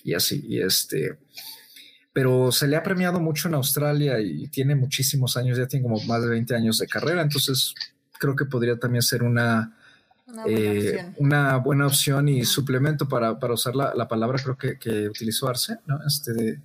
Y, 0.03 0.13
así, 0.13 0.45
y 0.47 0.61
este... 0.61 1.17
Pero 2.13 2.51
se 2.51 2.67
le 2.67 2.75
ha 2.75 2.83
premiado 2.83 3.19
mucho 3.19 3.47
en 3.47 3.55
Australia 3.55 4.19
y 4.19 4.47
tiene 4.47 4.75
muchísimos 4.75 5.37
años, 5.37 5.57
ya 5.57 5.67
tiene 5.67 5.83
como 5.83 5.99
más 6.03 6.21
de 6.21 6.29
20 6.29 6.55
años 6.55 6.77
de 6.77 6.87
carrera, 6.87 7.23
entonces 7.23 7.73
creo 8.19 8.35
que 8.35 8.45
podría 8.45 8.77
también 8.77 9.01
ser 9.01 9.23
una, 9.23 9.75
una 10.27 10.43
buena, 10.43 10.59
eh, 10.59 10.89
opción. 10.89 11.15
Una 11.17 11.57
buena 11.57 11.87
opción 11.87 12.29
y 12.29 12.45
suplemento 12.45 13.07
para, 13.07 13.39
para 13.39 13.55
usar 13.55 13.75
la, 13.75 13.95
la, 13.95 14.07
palabra, 14.07 14.37
creo 14.37 14.55
que, 14.55 14.77
que 14.77 15.09
utilizó 15.09 15.47
Arce, 15.47 15.77
¿no? 15.87 15.99
Este 16.05 16.33
de, 16.33 16.61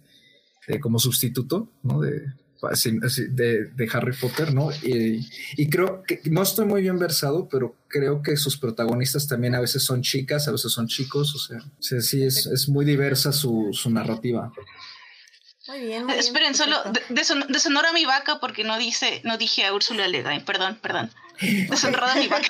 como 0.80 0.98
sustituto, 0.98 1.68
¿no? 1.82 2.00
De, 2.00 2.26
de, 3.30 3.64
de, 3.64 3.88
Harry 3.92 4.16
Potter, 4.16 4.54
¿no? 4.54 4.70
Y, 4.82 5.28
y, 5.56 5.68
creo 5.68 6.02
que 6.02 6.20
no 6.24 6.42
estoy 6.42 6.66
muy 6.66 6.82
bien 6.82 6.98
versado, 6.98 7.48
pero 7.48 7.76
creo 7.88 8.22
que 8.22 8.36
sus 8.36 8.56
protagonistas 8.56 9.26
también 9.26 9.54
a 9.54 9.60
veces 9.60 9.84
son 9.84 10.02
chicas, 10.02 10.48
a 10.48 10.52
veces 10.52 10.72
son 10.72 10.88
chicos, 10.88 11.34
o 11.34 11.38
sea, 11.38 12.00
sí, 12.00 12.22
es, 12.22 12.46
es 12.46 12.68
muy 12.68 12.84
diversa 12.84 13.32
su, 13.32 13.70
su 13.72 13.90
narrativa. 13.90 14.52
Muy 15.68 15.80
bien. 15.80 16.04
Muy 16.04 16.14
Esperen, 16.14 16.54
solo 16.54 16.76
deshonor 17.08 17.86
a 17.86 17.92
mi 17.92 18.04
vaca 18.04 18.38
porque 18.38 18.64
no 18.64 18.78
dice, 18.78 19.20
no 19.24 19.38
dije 19.38 19.64
a 19.64 19.72
Úrsula 19.72 20.08
Le 20.08 20.22
perdón, 20.40 20.78
perdón. 20.80 21.10
Deshonrada 21.40 22.12
a 22.12 22.16
mi 22.16 22.28
vaca. 22.28 22.48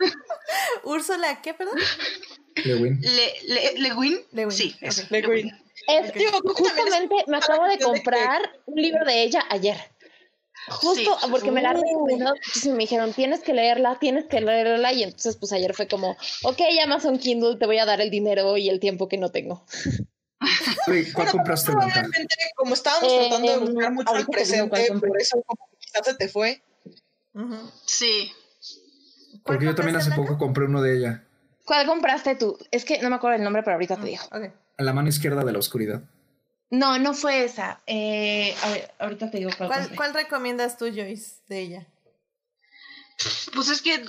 Úrsula, 0.84 1.42
¿qué, 1.42 1.52
perdón? 1.54 1.78
Lewin. 2.64 3.00
Le, 3.00 3.74
Lewin. 3.78 4.20
Sí, 4.50 4.76
eso. 4.80 5.02
Lewin. 5.10 5.52
Es, 5.88 6.12
justamente 6.44 7.24
me 7.26 7.38
acabo 7.38 7.64
de 7.66 7.78
comprar 7.78 8.42
un 8.66 8.80
libro 8.80 9.04
de 9.06 9.22
ella 9.22 9.42
ayer. 9.48 9.76
Justo 10.68 11.16
porque 11.30 11.50
me 11.50 11.62
la 11.62 11.72
recomendó, 11.72 12.34
me 12.66 12.78
dijeron, 12.78 13.14
tienes 13.14 13.40
que 13.40 13.54
leerla, 13.54 13.98
tienes 13.98 14.26
que 14.26 14.40
leerla, 14.40 14.92
y 14.92 15.02
entonces 15.02 15.36
pues 15.36 15.52
ayer 15.52 15.72
fue 15.74 15.88
como, 15.88 16.16
ok, 16.42 16.60
Amazon 16.84 17.18
Kindle, 17.18 17.56
te 17.56 17.64
voy 17.64 17.78
a 17.78 17.86
dar 17.86 18.02
el 18.02 18.10
dinero 18.10 18.56
y 18.58 18.68
el 18.68 18.80
tiempo 18.80 19.08
que 19.08 19.16
no 19.16 19.30
tengo. 19.30 19.64
¿Cuál 21.14 21.30
compraste, 21.30 21.72
Probablemente, 21.72 22.34
como 22.54 22.74
estábamos 22.74 23.10
eh, 23.10 23.26
tratando 23.28 23.52
de 23.52 23.58
buscar 23.58 23.92
mucho 23.92 24.16
el 24.16 24.26
presente, 24.26 24.86
por 24.92 25.20
eso 25.20 25.42
como 25.46 25.68
quizás 25.78 26.04
se 26.04 26.14
te 26.14 26.28
fue. 26.28 26.62
Sí. 27.86 28.32
Porque 29.42 29.64
yo 29.64 29.74
también 29.74 29.96
hace 29.96 30.12
poco 30.12 30.36
compré 30.36 30.66
uno 30.66 30.82
de 30.82 30.98
ella. 30.98 31.24
¿Cuál 31.64 31.86
compraste 31.86 32.34
tú? 32.34 32.58
Es 32.70 32.84
que 32.84 33.00
no 33.00 33.08
me 33.10 33.16
acuerdo 33.16 33.36
el 33.36 33.44
nombre, 33.44 33.62
pero 33.62 33.74
ahorita 33.74 33.96
te 33.96 34.06
digo. 34.06 34.22
Okay. 34.30 34.52
A 34.78 34.84
la 34.84 34.92
mano 34.92 35.08
izquierda 35.08 35.44
de 35.44 35.52
la 35.52 35.58
oscuridad. 35.58 36.02
No, 36.70 36.98
no 36.98 37.14
fue 37.14 37.44
esa. 37.44 37.80
Eh, 37.86 38.54
a 38.62 38.70
ver, 38.70 38.94
ahorita 38.98 39.30
te 39.30 39.38
digo 39.38 39.50
cuál. 39.56 39.90
¿Cuál, 39.96 40.14
recomiendas 40.14 40.76
tú, 40.76 40.86
Joyce, 40.86 41.36
de 41.48 41.60
ella? 41.60 41.86
Pues 43.54 43.70
es 43.70 43.82
que, 43.82 44.04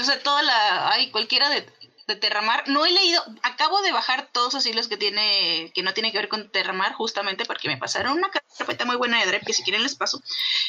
o 0.00 0.04
sea, 0.04 0.18
toda 0.22 0.42
la. 0.42 0.92
Hay 0.92 1.10
cualquiera 1.10 1.50
de, 1.50 1.66
de 2.06 2.16
Terramar. 2.16 2.68
No 2.68 2.86
he 2.86 2.90
leído. 2.90 3.22
Acabo 3.42 3.82
de 3.82 3.92
bajar 3.92 4.30
todos 4.32 4.54
los 4.54 4.64
hilos 4.64 4.88
que 4.88 4.96
tiene. 4.96 5.72
que 5.74 5.82
no 5.82 5.92
tiene 5.92 6.12
que 6.12 6.18
ver 6.18 6.28
con 6.28 6.50
Terramar, 6.50 6.94
justamente 6.94 7.44
porque 7.44 7.68
me 7.68 7.76
pasaron 7.76 8.16
una 8.16 8.30
carpeta 8.30 8.84
muy 8.84 8.96
buena 8.96 9.20
de 9.20 9.26
Drep, 9.26 9.44
que 9.44 9.52
si 9.52 9.64
quieren 9.64 9.82
les 9.82 9.96
paso. 9.96 10.22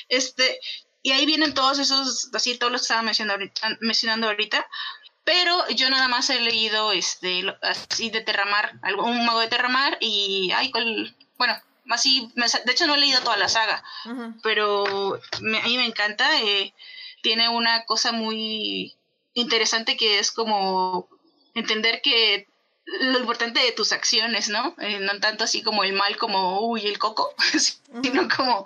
Este. 0.08 0.59
Y 1.01 1.11
ahí 1.11 1.26
vienen 1.26 1.53
todos 1.53 1.80
esos, 1.80 2.30
así 2.34 2.58
todos 2.58 2.74
los 2.74 2.82
que 2.82 2.85
estaba 2.85 3.03
mencionando 3.03 3.35
ahorita, 3.35 3.77
mencionando 3.80 4.27
ahorita 4.27 4.68
pero 5.30 5.69
yo 5.69 5.91
nada 5.91 6.08
más 6.08 6.27
he 6.32 6.40
leído 6.40 6.91
este 6.91 7.43
así 7.61 8.09
de 8.09 8.22
Terramar, 8.22 8.80
un 8.98 9.27
mago 9.27 9.41
de 9.41 9.48
Terramar 9.48 9.95
y 9.99 10.49
ay, 10.56 10.72
cuál, 10.72 11.16
bueno, 11.38 11.56
así, 11.91 12.32
de 12.33 12.72
hecho 12.72 12.88
no 12.88 12.95
he 12.95 12.98
leído 12.98 13.22
toda 13.22 13.38
la 13.38 13.48
saga, 13.48 13.83
pero 14.41 15.14
a 15.14 15.40
mí 15.40 15.77
me 15.77 15.85
encanta, 15.85 16.41
eh, 16.41 16.74
tiene 17.22 17.48
una 17.48 17.85
cosa 17.85 18.11
muy 18.11 18.95
interesante 19.35 19.98
que 19.98 20.17
es 20.17 20.32
como 20.32 21.08
entender 21.53 22.01
que 22.01 22.48
lo 22.85 23.19
importante 23.19 23.59
de 23.59 23.72
tus 23.72 23.91
acciones, 23.91 24.49
¿no? 24.49 24.75
Eh, 24.80 24.98
no 24.99 25.19
tanto 25.19 25.43
así 25.43 25.61
como 25.61 25.83
el 25.83 25.93
mal, 25.93 26.17
como, 26.17 26.61
uy, 26.61 26.88
el 26.88 26.98
coco, 26.98 27.35
sino 28.01 28.27
como, 28.35 28.66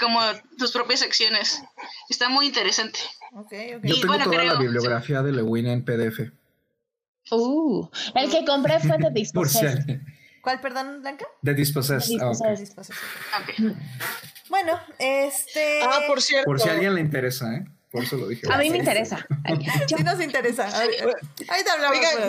como 0.00 0.20
tus 0.58 0.72
propias 0.72 1.02
acciones. 1.02 1.62
Está 2.08 2.28
muy 2.28 2.46
interesante. 2.46 2.98
Okay, 3.36 3.70
Yo 3.70 3.78
Y 3.82 4.00
tengo 4.00 4.06
bueno, 4.14 4.24
toda 4.24 4.44
la 4.44 4.54
bibliografía 4.54 5.22
de 5.22 5.32
Lewin 5.32 5.66
en 5.66 5.84
PDF. 5.84 6.30
Uh, 7.30 7.88
el 8.14 8.30
que 8.30 8.44
compré 8.44 8.78
fue 8.80 8.96
de 8.98 9.10
Dispossessed. 9.12 10.00
¿Cuál, 10.42 10.60
perdón, 10.60 11.00
Blanca? 11.00 11.26
De 11.42 11.54
Dispossessed. 11.54 12.20
ah, 12.20 12.28
ok. 12.28 12.58
Dispossessed. 12.58 12.58
Disposición. 12.60 12.98
Ok. 13.72 13.76
Bueno, 14.50 14.78
este. 14.98 15.80
Ah, 15.82 16.00
por 16.06 16.20
cierto. 16.20 16.44
Por 16.44 16.60
si 16.60 16.68
a 16.68 16.72
alguien 16.72 16.94
le 16.94 17.00
interesa, 17.00 17.54
¿eh? 17.54 17.64
Por 17.90 18.04
eso 18.04 18.16
lo 18.16 18.28
dije. 18.28 18.46
A 18.52 18.58
mí 18.58 18.70
me 18.70 18.76
interesa. 18.78 19.26
Sí 19.86 20.04
nos 20.04 20.20
interesa. 20.20 20.68
Ahorita 20.68 21.04
ahorita 21.48 21.72
hablamos. 21.72 21.98
Oiga, 21.98 22.28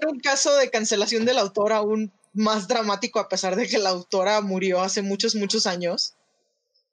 yo 0.00 0.08
un 0.08 0.20
caso 0.20 0.56
de 0.56 0.70
cancelación 0.70 1.24
del 1.24 1.38
autor 1.38 1.72
aún 1.72 2.12
más 2.32 2.66
dramático 2.66 3.20
a 3.20 3.28
pesar 3.28 3.56
de 3.56 3.68
que 3.68 3.78
la 3.78 3.90
autora 3.90 4.40
murió 4.40 4.80
hace 4.80 5.02
muchos, 5.02 5.34
muchos 5.34 5.66
años. 5.66 6.14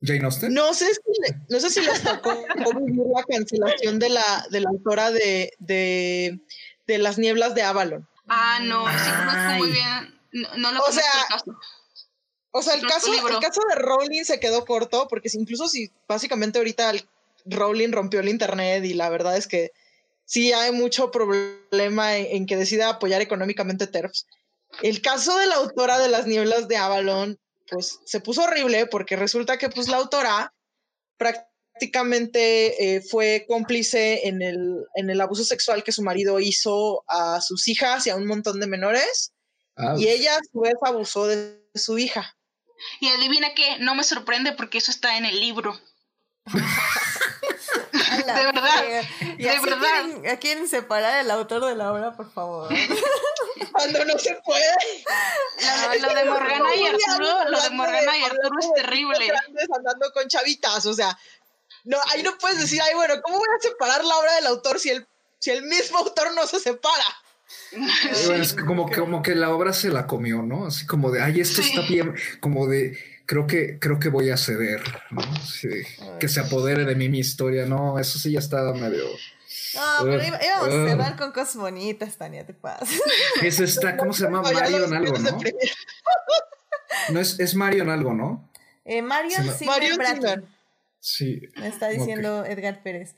Jane 0.02 0.24
Austen. 0.26 0.54
No 0.54 0.74
sé 0.74 0.86
si, 0.94 1.02
no 1.50 1.60
sé 1.60 1.70
si 1.70 1.82
les 1.82 2.02
tocó 2.04 2.34
vivir 2.80 3.04
la 3.14 3.24
cancelación 3.24 4.00
de 4.00 4.10
la, 4.10 4.46
de 4.50 4.62
la 4.62 4.70
autora 4.70 5.12
de, 5.12 5.52
de, 5.60 6.40
de 6.88 6.98
Las 6.98 7.18
Nieblas 7.18 7.54
de 7.56 7.64
Avalon. 7.64 8.08
Ah, 8.28 8.60
no, 8.62 8.86
sí 8.88 9.10
conozco 9.18 9.54
muy 9.58 9.72
bien. 9.72 10.20
No, 10.32 10.56
no 10.58 10.72
lo 10.72 10.84
O 10.84 10.92
sea, 10.92 11.04
el 11.04 11.28
caso. 11.28 11.60
O 12.52 12.62
sea, 12.64 12.74
el 12.76 12.82
caso, 12.88 13.12
el 13.14 13.40
caso 13.40 13.62
de 13.70 13.76
Rowling 13.76 14.24
se 14.24 14.40
quedó 14.40 14.66
corto 14.66 15.08
porque 15.08 15.30
si- 15.30 15.38
incluso 15.40 15.68
si 15.68 15.92
básicamente 16.08 16.58
ahorita 16.60 16.90
el- 16.92 17.08
Rowling 17.46 17.92
rompió 17.92 18.20
el 18.20 18.30
internet 18.30 18.84
y 18.86 18.94
la 18.94 19.10
verdad 19.10 19.36
es 19.38 19.48
que 19.48 19.72
sí 20.26 20.52
hay 20.54 20.72
mucho 20.72 21.10
problema 21.12 22.18
en, 22.18 22.26
en 22.38 22.46
que 22.46 22.58
decida 22.58 22.90
apoyar 22.90 23.22
económicamente 23.22 23.88
TERFs. 23.88 24.28
El 24.84 25.02
caso 25.02 25.36
de 25.38 25.48
la 25.48 25.56
autora 25.56 25.98
de 26.00 26.10
Las 26.10 26.28
Nieblas 26.28 26.68
de 26.68 26.78
Avalon, 26.78 27.40
pues 27.70 28.00
se 28.06 28.20
puso 28.20 28.44
horrible 28.44 28.86
porque 28.88 29.16
resulta 29.16 29.58
que 29.58 29.70
pues 29.70 29.88
la 29.88 29.98
autora 29.98 30.54
prácticamente 31.18 32.96
eh, 32.96 33.02
fue 33.02 33.46
cómplice 33.48 34.28
en 34.28 34.42
el, 34.42 34.86
en 34.96 35.10
el 35.10 35.22
abuso 35.22 35.44
sexual 35.44 35.84
que 35.84 35.92
su 35.92 36.04
marido 36.04 36.40
hizo 36.40 37.04
a 37.08 37.42
sus 37.42 37.68
hijas 37.68 38.08
y 38.08 38.10
a 38.10 38.16
un 38.16 38.26
montón 38.26 38.60
de 38.60 38.68
menores 38.68 39.34
Ah, 39.80 39.96
y 39.98 40.10
ella 40.10 40.36
a 40.36 40.40
su 40.52 40.60
vez 40.60 40.76
abusó 40.82 41.26
de 41.26 41.66
su 41.74 41.98
hija. 41.98 42.36
Y 43.00 43.08
adivina 43.08 43.54
qué, 43.56 43.80
no 43.80 43.96
me 43.96 44.04
sorprende 44.04 44.52
porque 44.52 44.78
eso 44.78 44.92
está 44.92 45.18
en 45.18 45.24
el 45.24 45.40
libro. 45.40 45.80
La 48.26 48.34
de 48.40 48.46
verdad, 48.46 48.78
fregada. 48.80 49.08
Y 49.38 49.44
de 49.44 49.50
así 49.50 49.66
verdad. 49.70 50.04
Quieren, 50.04 50.38
quieren 50.38 50.68
separar 50.68 51.20
el 51.20 51.32
autor 51.32 51.66
de 51.66 51.76
la 51.76 51.92
obra, 51.94 52.12
por 52.16 52.32
favor. 52.32 52.70
Cuando 53.72 54.06
no 54.06 54.18
se 54.18 54.36
puede. 54.46 54.74
Lo, 56.02 56.08
lo 56.08 56.14
de 56.16 56.26
Morgana 56.26 56.76
y 56.76 56.86
Arturo, 56.86 57.50
lo 57.50 57.62
de 57.62 57.70
Morgana 57.72 58.18
y 58.18 58.24
Arturo 58.24 58.60
es 58.60 58.74
terrible. 58.76 59.32
andando 59.76 60.12
con 60.12 60.28
chavitas, 60.28 60.86
o 60.86 60.94
sea, 60.94 61.18
no, 61.84 61.98
ahí 62.10 62.24
no 62.24 62.38
puedes 62.38 62.60
decir, 62.60 62.82
ay, 62.82 62.94
bueno, 62.96 63.16
¿cómo 63.22 63.38
voy 63.38 63.48
a 63.58 63.62
separar 63.62 64.04
la 64.04 64.18
obra 64.18 64.36
del 64.36 64.48
autor 64.48 64.80
si 64.80 64.90
el, 64.90 65.08
si 65.40 65.52
el 65.52 65.64
mismo 65.64 66.00
autor 66.00 66.34
no 66.34 66.46
se 66.48 66.60
separa? 66.60 67.06
Es 68.34 68.54
como, 68.54 68.88
que, 68.90 69.00
como 69.00 69.22
que 69.22 69.36
la 69.36 69.50
obra 69.50 69.74
se 69.74 69.90
la 69.90 70.06
comió, 70.08 70.42
¿no? 70.42 70.68
Así 70.68 70.86
como 70.86 71.10
de, 71.12 71.22
ay, 71.22 71.42
esto 71.42 71.62
Sí. 71.62 71.70
está 71.70 71.82
bien, 71.82 72.16
como 72.40 72.68
de, 72.68 72.98
creo 73.30 73.46
que, 73.46 73.78
creo 73.78 74.00
que 74.00 74.10
voy 74.10 74.32
a 74.32 74.38
ceder, 74.38 74.82
¿no? 75.12 75.22
Sí, 75.46 75.70
que 76.20 76.28
se 76.28 76.40
apodere 76.40 76.84
de 76.84 76.96
mí 76.96 77.10
mi 77.10 77.20
historia, 77.20 77.68
no, 77.68 78.00
eso 78.00 78.18
sí 78.18 78.32
ya 78.32 78.40
está 78.40 78.74
medio... 78.74 79.06
No, 79.76 80.04
pero 80.04 80.24
iba- 80.26 80.44
íbamos 80.44 80.68
a 80.74 80.78
ugh. 80.78 80.90
cerrar 80.90 81.16
con 81.16 81.32
cosas 81.32 81.56
bonitas, 81.58 82.18
Tania, 82.18 82.44
te 82.44 82.56
pasa. 82.56 82.88
Es 83.44 83.60
esta, 83.60 83.98
¿cómo 83.98 84.14
se 84.14 84.24
llama? 84.24 84.42
Marion 84.42 84.94
algo, 84.96 85.20
¿no? 85.20 85.38
No 87.12 87.20
es, 87.20 87.40
es 87.40 87.54
Marion 87.54 87.92
algo, 87.92 88.16
¿no? 88.16 88.50
Eh, 88.84 89.04
Marion 89.04 89.46
Marion. 89.46 90.16
Zimmer. 90.16 90.44
Sí. 91.00 91.42
Me 91.58 91.68
está 91.68 91.88
diciendo 91.90 92.46
Edgar 92.46 92.82
Pérez. 92.82 93.16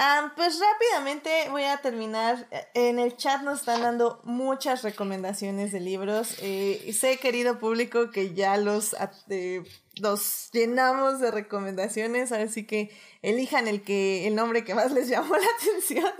Ah, 0.00 0.32
pues 0.36 0.60
rápidamente 0.60 1.48
voy 1.50 1.64
a 1.64 1.78
terminar. 1.78 2.46
En 2.74 3.00
el 3.00 3.16
chat 3.16 3.42
nos 3.42 3.58
están 3.58 3.82
dando 3.82 4.20
muchas 4.22 4.84
recomendaciones 4.84 5.72
de 5.72 5.80
libros. 5.80 6.36
Eh, 6.40 6.92
sé, 6.96 7.16
querido 7.16 7.58
público, 7.58 8.12
que 8.12 8.32
ya 8.32 8.56
los, 8.58 8.94
eh, 9.28 9.64
los 10.00 10.50
llenamos 10.52 11.18
de 11.18 11.32
recomendaciones. 11.32 12.30
Así 12.30 12.64
que 12.64 12.96
elijan 13.22 13.66
el, 13.66 13.82
que, 13.82 14.28
el 14.28 14.36
nombre 14.36 14.62
que 14.62 14.76
más 14.76 14.92
les 14.92 15.08
llamó 15.08 15.34
la 15.36 15.48
atención. 15.58 16.12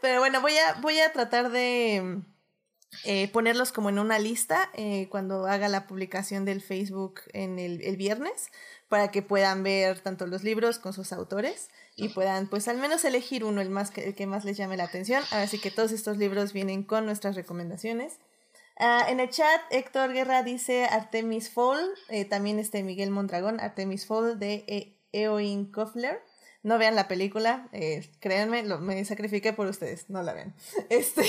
Pero 0.00 0.18
bueno, 0.18 0.40
voy 0.40 0.56
a, 0.58 0.80
voy 0.80 0.98
a 0.98 1.12
tratar 1.12 1.52
de 1.52 2.22
eh, 3.04 3.28
ponerlos 3.28 3.70
como 3.70 3.88
en 3.88 4.00
una 4.00 4.18
lista 4.18 4.68
eh, 4.74 5.06
cuando 5.10 5.46
haga 5.46 5.68
la 5.68 5.86
publicación 5.86 6.44
del 6.44 6.60
Facebook 6.60 7.20
en 7.32 7.60
el, 7.60 7.82
el 7.82 7.96
viernes 7.96 8.50
para 8.88 9.12
que 9.12 9.22
puedan 9.22 9.62
ver 9.62 10.00
tanto 10.00 10.26
los 10.26 10.42
libros 10.42 10.80
con 10.80 10.92
sus 10.92 11.12
autores 11.12 11.70
y 11.96 12.08
puedan 12.08 12.48
pues 12.48 12.68
al 12.68 12.78
menos 12.78 13.04
elegir 13.04 13.44
uno 13.44 13.60
el 13.60 13.70
más 13.70 13.90
que, 13.90 14.04
el 14.08 14.14
que 14.14 14.26
más 14.26 14.44
les 14.44 14.56
llame 14.56 14.76
la 14.76 14.84
atención 14.84 15.22
así 15.30 15.58
que 15.58 15.70
todos 15.70 15.92
estos 15.92 16.16
libros 16.16 16.52
vienen 16.52 16.82
con 16.84 17.06
nuestras 17.06 17.36
recomendaciones 17.36 18.18
Ah, 18.78 19.04
en 19.08 19.20
el 19.20 19.28
chat 19.28 19.60
Héctor 19.70 20.14
Guerra 20.14 20.42
dice 20.42 20.86
Artemis 20.86 21.50
Fowl 21.50 21.78
eh, 22.08 22.24
también 22.24 22.58
este 22.58 22.82
Miguel 22.82 23.10
Mondragón 23.10 23.60
Artemis 23.60 24.06
Fowl 24.06 24.38
de 24.38 24.64
e 24.66 24.96
Eoin 25.12 25.70
Kofler 25.70 26.22
no 26.64 26.78
vean 26.78 26.94
la 26.94 27.08
película, 27.08 27.68
eh, 27.72 28.08
créanme, 28.20 28.62
lo, 28.62 28.78
me 28.78 29.04
sacrifiqué 29.04 29.52
por 29.52 29.66
ustedes, 29.66 30.08
no 30.08 30.22
la 30.22 30.32
vean. 30.32 30.54
Este, 30.90 31.24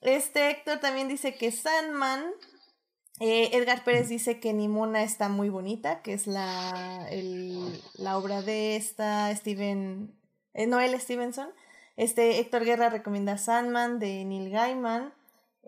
este 0.00 0.50
Héctor 0.50 0.78
también 0.78 1.08
dice 1.08 1.34
que 1.34 1.50
Sandman. 1.50 2.24
Eh, 3.20 3.50
Edgar 3.54 3.82
Pérez 3.82 4.08
dice 4.08 4.38
que 4.38 4.52
Nimona 4.52 5.02
está 5.02 5.28
muy 5.28 5.48
bonita, 5.48 6.02
que 6.02 6.12
es 6.12 6.28
la, 6.28 7.08
el- 7.10 7.57
la 7.98 8.16
obra 8.16 8.42
de 8.42 8.76
esta 8.76 9.34
Steven, 9.36 10.14
eh, 10.54 10.66
Noel 10.66 10.98
Stevenson. 11.00 11.48
Este 11.96 12.38
Héctor 12.38 12.64
Guerra 12.64 12.88
recomienda 12.90 13.36
Sandman 13.38 13.98
de 13.98 14.24
Neil 14.24 14.50
Gaiman. 14.50 15.12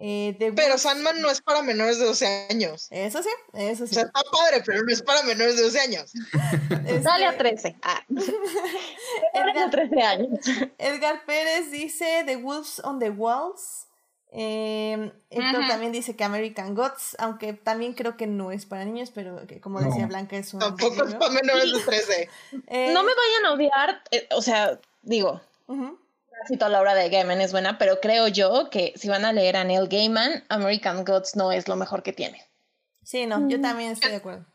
Eh, 0.03 0.35
Pero 0.39 0.55
Wolf- 0.55 0.79
Sandman 0.79 1.21
no 1.21 1.29
es 1.31 1.43
para 1.43 1.61
menores 1.63 1.99
de 1.99 2.07
12 2.07 2.47
años. 2.49 2.87
Eso 2.91 3.23
sí, 3.23 3.29
eso 3.53 3.85
O 3.85 3.87
sí. 3.87 3.95
sea, 3.95 4.05
está 4.05 4.23
padre, 4.33 4.63
pero 4.65 4.83
no 4.83 4.91
es 4.93 5.03
para 5.03 5.23
menores 5.25 5.57
de 5.57 5.63
12 5.65 5.81
años. 5.81 6.13
Este, 6.71 7.01
Dale 7.01 7.27
a 7.27 7.37
13. 7.37 7.77
Ah. 7.83 8.03
Dale 9.35 9.61
a 9.61 9.71
13 9.71 10.03
años. 10.03 10.39
Edgar 10.79 11.25
Pérez 11.27 11.71
dice 11.71 12.23
The 12.25 12.37
Wolves 12.37 12.81
on 12.85 12.99
the 12.99 13.11
Walls. 13.11 13.87
Eh, 14.33 15.13
Héctor 15.31 15.61
Ujú. 15.61 15.69
también 15.69 15.91
dice 15.93 16.15
que 16.15 16.23
American 16.23 16.75
Gods, 16.75 17.17
aunque 17.19 17.53
también 17.53 17.95
creo 17.95 18.17
que 18.17 18.29
no 18.29 18.53
es 18.53 18.65
para 18.65 18.85
niños, 18.85 19.11
pero 19.13 19.47
que 19.47 19.61
como 19.61 19.81
No. 19.81 19.87
decía 19.89 20.07
Blanca 20.07 20.37
es 20.37 20.55
un 20.55 20.61
Tampoco 20.61 21.03
es 21.05 21.15
para 21.15 21.33
menores 21.33 21.73
de 21.73 21.81
13. 21.81 22.31
Eh, 22.69 22.93
No 22.93 23.03
me 23.03 23.13
vayan 23.15 23.47
a 23.47 23.53
odiar, 23.53 24.03
eh, 24.13 24.29
o 24.31 24.43
sea, 24.43 24.79
digo, 25.03 25.41
ujú. 25.67 25.99
casi 26.43 26.57
toda 26.57 26.71
la 26.71 26.81
obra 26.81 26.95
de 26.95 27.09
Gaiman 27.11 27.41
es 27.41 27.51
buena, 27.53 27.77
pero 27.79 28.01
creo 28.01 28.29
yo 28.29 28.71
que 28.71 28.93
si 28.97 29.09
van 29.09 29.25
a 29.25 29.33
leer 29.33 29.57
a 29.57 29.65
Neil 29.65 29.89
Gaiman, 29.89 30.45
American 30.49 31.05
Gods 31.05 31.35
no 31.35 31.51
es 31.51 31.67
lo 31.67 31.75
mejor 31.77 32.03
que 32.05 32.13
tiene. 32.13 32.47
Sí, 33.03 33.27
no, 33.27 33.49
yo 33.49 33.61
también 33.61 33.91
estoy 33.91 34.11
de 34.11 34.17
acuerdo. 34.19 34.47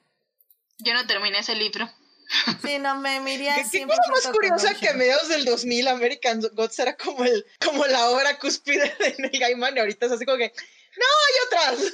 Yo 0.79 0.93
no 0.93 1.05
terminé 1.07 1.39
ese 1.39 1.55
libro. 1.55 1.89
Sí, 2.63 2.79
no, 2.79 2.95
me, 2.99 3.19
me 3.19 3.35
iría 3.35 3.55
¿Qué, 3.55 3.63
qué 3.71 3.85
100% 3.85 3.87
cosa 3.87 4.11
más 4.11 4.27
curiosa 4.27 4.73
que 4.75 4.89
a 4.89 4.93
mediados 4.93 5.27
del 5.29 5.45
2000 5.45 5.87
American 5.87 6.41
Gods 6.53 6.79
era 6.79 6.95
como, 6.97 7.23
el, 7.23 7.45
como 7.63 7.85
la 7.85 8.09
obra 8.09 8.37
cúspide 8.39 8.93
de 8.99 9.15
Neil 9.19 9.39
Gaiman 9.39 9.75
y 9.77 9.79
ahorita 9.79 10.07
es 10.07 10.11
así 10.11 10.25
como 10.25 10.37
que, 10.37 10.53
no, 10.97 11.05
hay 11.27 11.77
otras. 11.77 11.93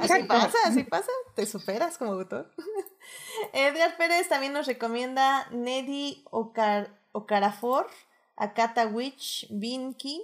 Así 0.10 0.22
pasa, 0.24 0.58
así 0.64 0.84
pasa. 0.84 1.10
Te 1.34 1.46
superas 1.46 1.98
como 1.98 2.12
autor. 2.12 2.50
Edgar 3.52 3.96
Pérez 3.96 4.28
también 4.28 4.52
nos 4.52 4.66
recomienda 4.66 5.48
Neddy 5.50 6.24
Ocar 6.30 6.90
Okarafor, 7.12 7.88
Akata 8.36 8.86
Witch, 8.86 9.46
Binky 9.50 10.22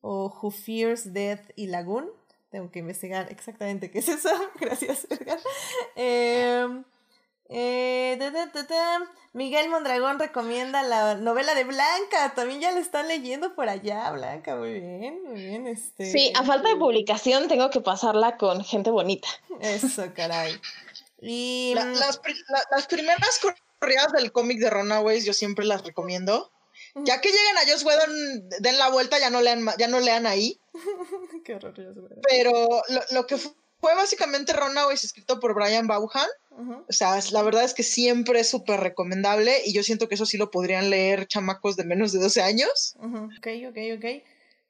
o 0.00 0.26
Who 0.26 0.50
Fears 0.50 1.12
Death 1.12 1.50
y 1.56 1.68
Lagoon. 1.68 2.10
Tengo 2.50 2.70
que 2.70 2.80
investigar 2.80 3.30
exactamente 3.30 3.90
qué 3.90 4.00
es 4.00 4.08
eso. 4.08 4.30
Gracias, 4.60 5.06
Edgar. 5.10 5.38
Eh, 5.96 6.82
eh, 7.48 8.16
da, 8.18 8.30
da, 8.30 8.46
da, 8.46 8.62
da. 8.62 9.10
Miguel 9.32 9.68
Mondragón 9.68 10.18
recomienda 10.18 10.82
la 10.82 11.16
novela 11.16 11.54
de 11.54 11.64
Blanca. 11.64 12.34
También 12.34 12.60
ya 12.60 12.70
la 12.72 12.78
están 12.80 13.08
leyendo 13.08 13.54
por 13.54 13.68
allá, 13.68 14.10
Blanca. 14.12 14.54
Muy 14.56 14.80
bien, 14.80 15.22
muy 15.24 15.40
bien. 15.40 15.66
Este... 15.66 16.10
Sí, 16.10 16.32
a 16.36 16.44
falta 16.44 16.68
de 16.68 16.76
publicación 16.76 17.48
tengo 17.48 17.70
que 17.70 17.80
pasarla 17.80 18.36
con 18.36 18.62
gente 18.64 18.90
bonita. 18.90 19.28
Eso, 19.60 20.04
caray. 20.14 20.60
Y 21.20 21.72
La- 21.74 21.84
mm, 21.86 21.94
las, 21.94 22.18
pri- 22.18 22.44
la- 22.48 22.64
las 22.70 22.86
primeras 22.86 23.40
corridas 23.80 24.12
del 24.12 24.30
cómic 24.30 24.58
de 24.60 24.70
Runaways 24.70 25.24
yo 25.24 25.32
siempre 25.32 25.64
las 25.64 25.82
recomiendo. 25.84 26.50
Ya 26.96 27.20
que 27.20 27.28
lleguen 27.30 27.56
a 27.58 27.68
Joss 27.68 27.84
Whedon, 27.84 28.48
den 28.60 28.78
la 28.78 28.88
vuelta, 28.88 29.18
ya 29.18 29.28
no 29.30 29.40
lean, 29.40 29.66
ya 29.78 29.88
no 29.88 29.98
lean 29.98 30.26
ahí. 30.26 30.60
qué 31.44 31.56
horror. 31.56 31.74
Pero 32.28 32.52
lo, 32.88 33.00
lo 33.10 33.26
que 33.26 33.36
fu- 33.36 33.54
fue 33.84 33.94
básicamente 33.94 34.54
Runaways 34.54 35.04
escrito 35.04 35.38
por 35.40 35.54
Brian 35.54 35.86
Vaughan 35.86 36.26
O 36.88 36.92
sea, 36.92 37.20
la 37.32 37.42
verdad 37.42 37.64
es 37.64 37.74
que 37.74 37.82
siempre 37.82 38.40
es 38.40 38.48
súper 38.48 38.80
recomendable 38.80 39.60
y 39.66 39.74
yo 39.74 39.82
siento 39.82 40.08
que 40.08 40.14
eso 40.14 40.24
sí 40.24 40.38
lo 40.38 40.50
podrían 40.50 40.88
leer 40.88 41.26
chamacos 41.26 41.76
de 41.76 41.84
menos 41.84 42.10
de 42.10 42.18
12 42.18 42.40
años. 42.40 42.96
Ok, 42.98 43.46
ok, 43.68 43.78
ok. 43.98 44.22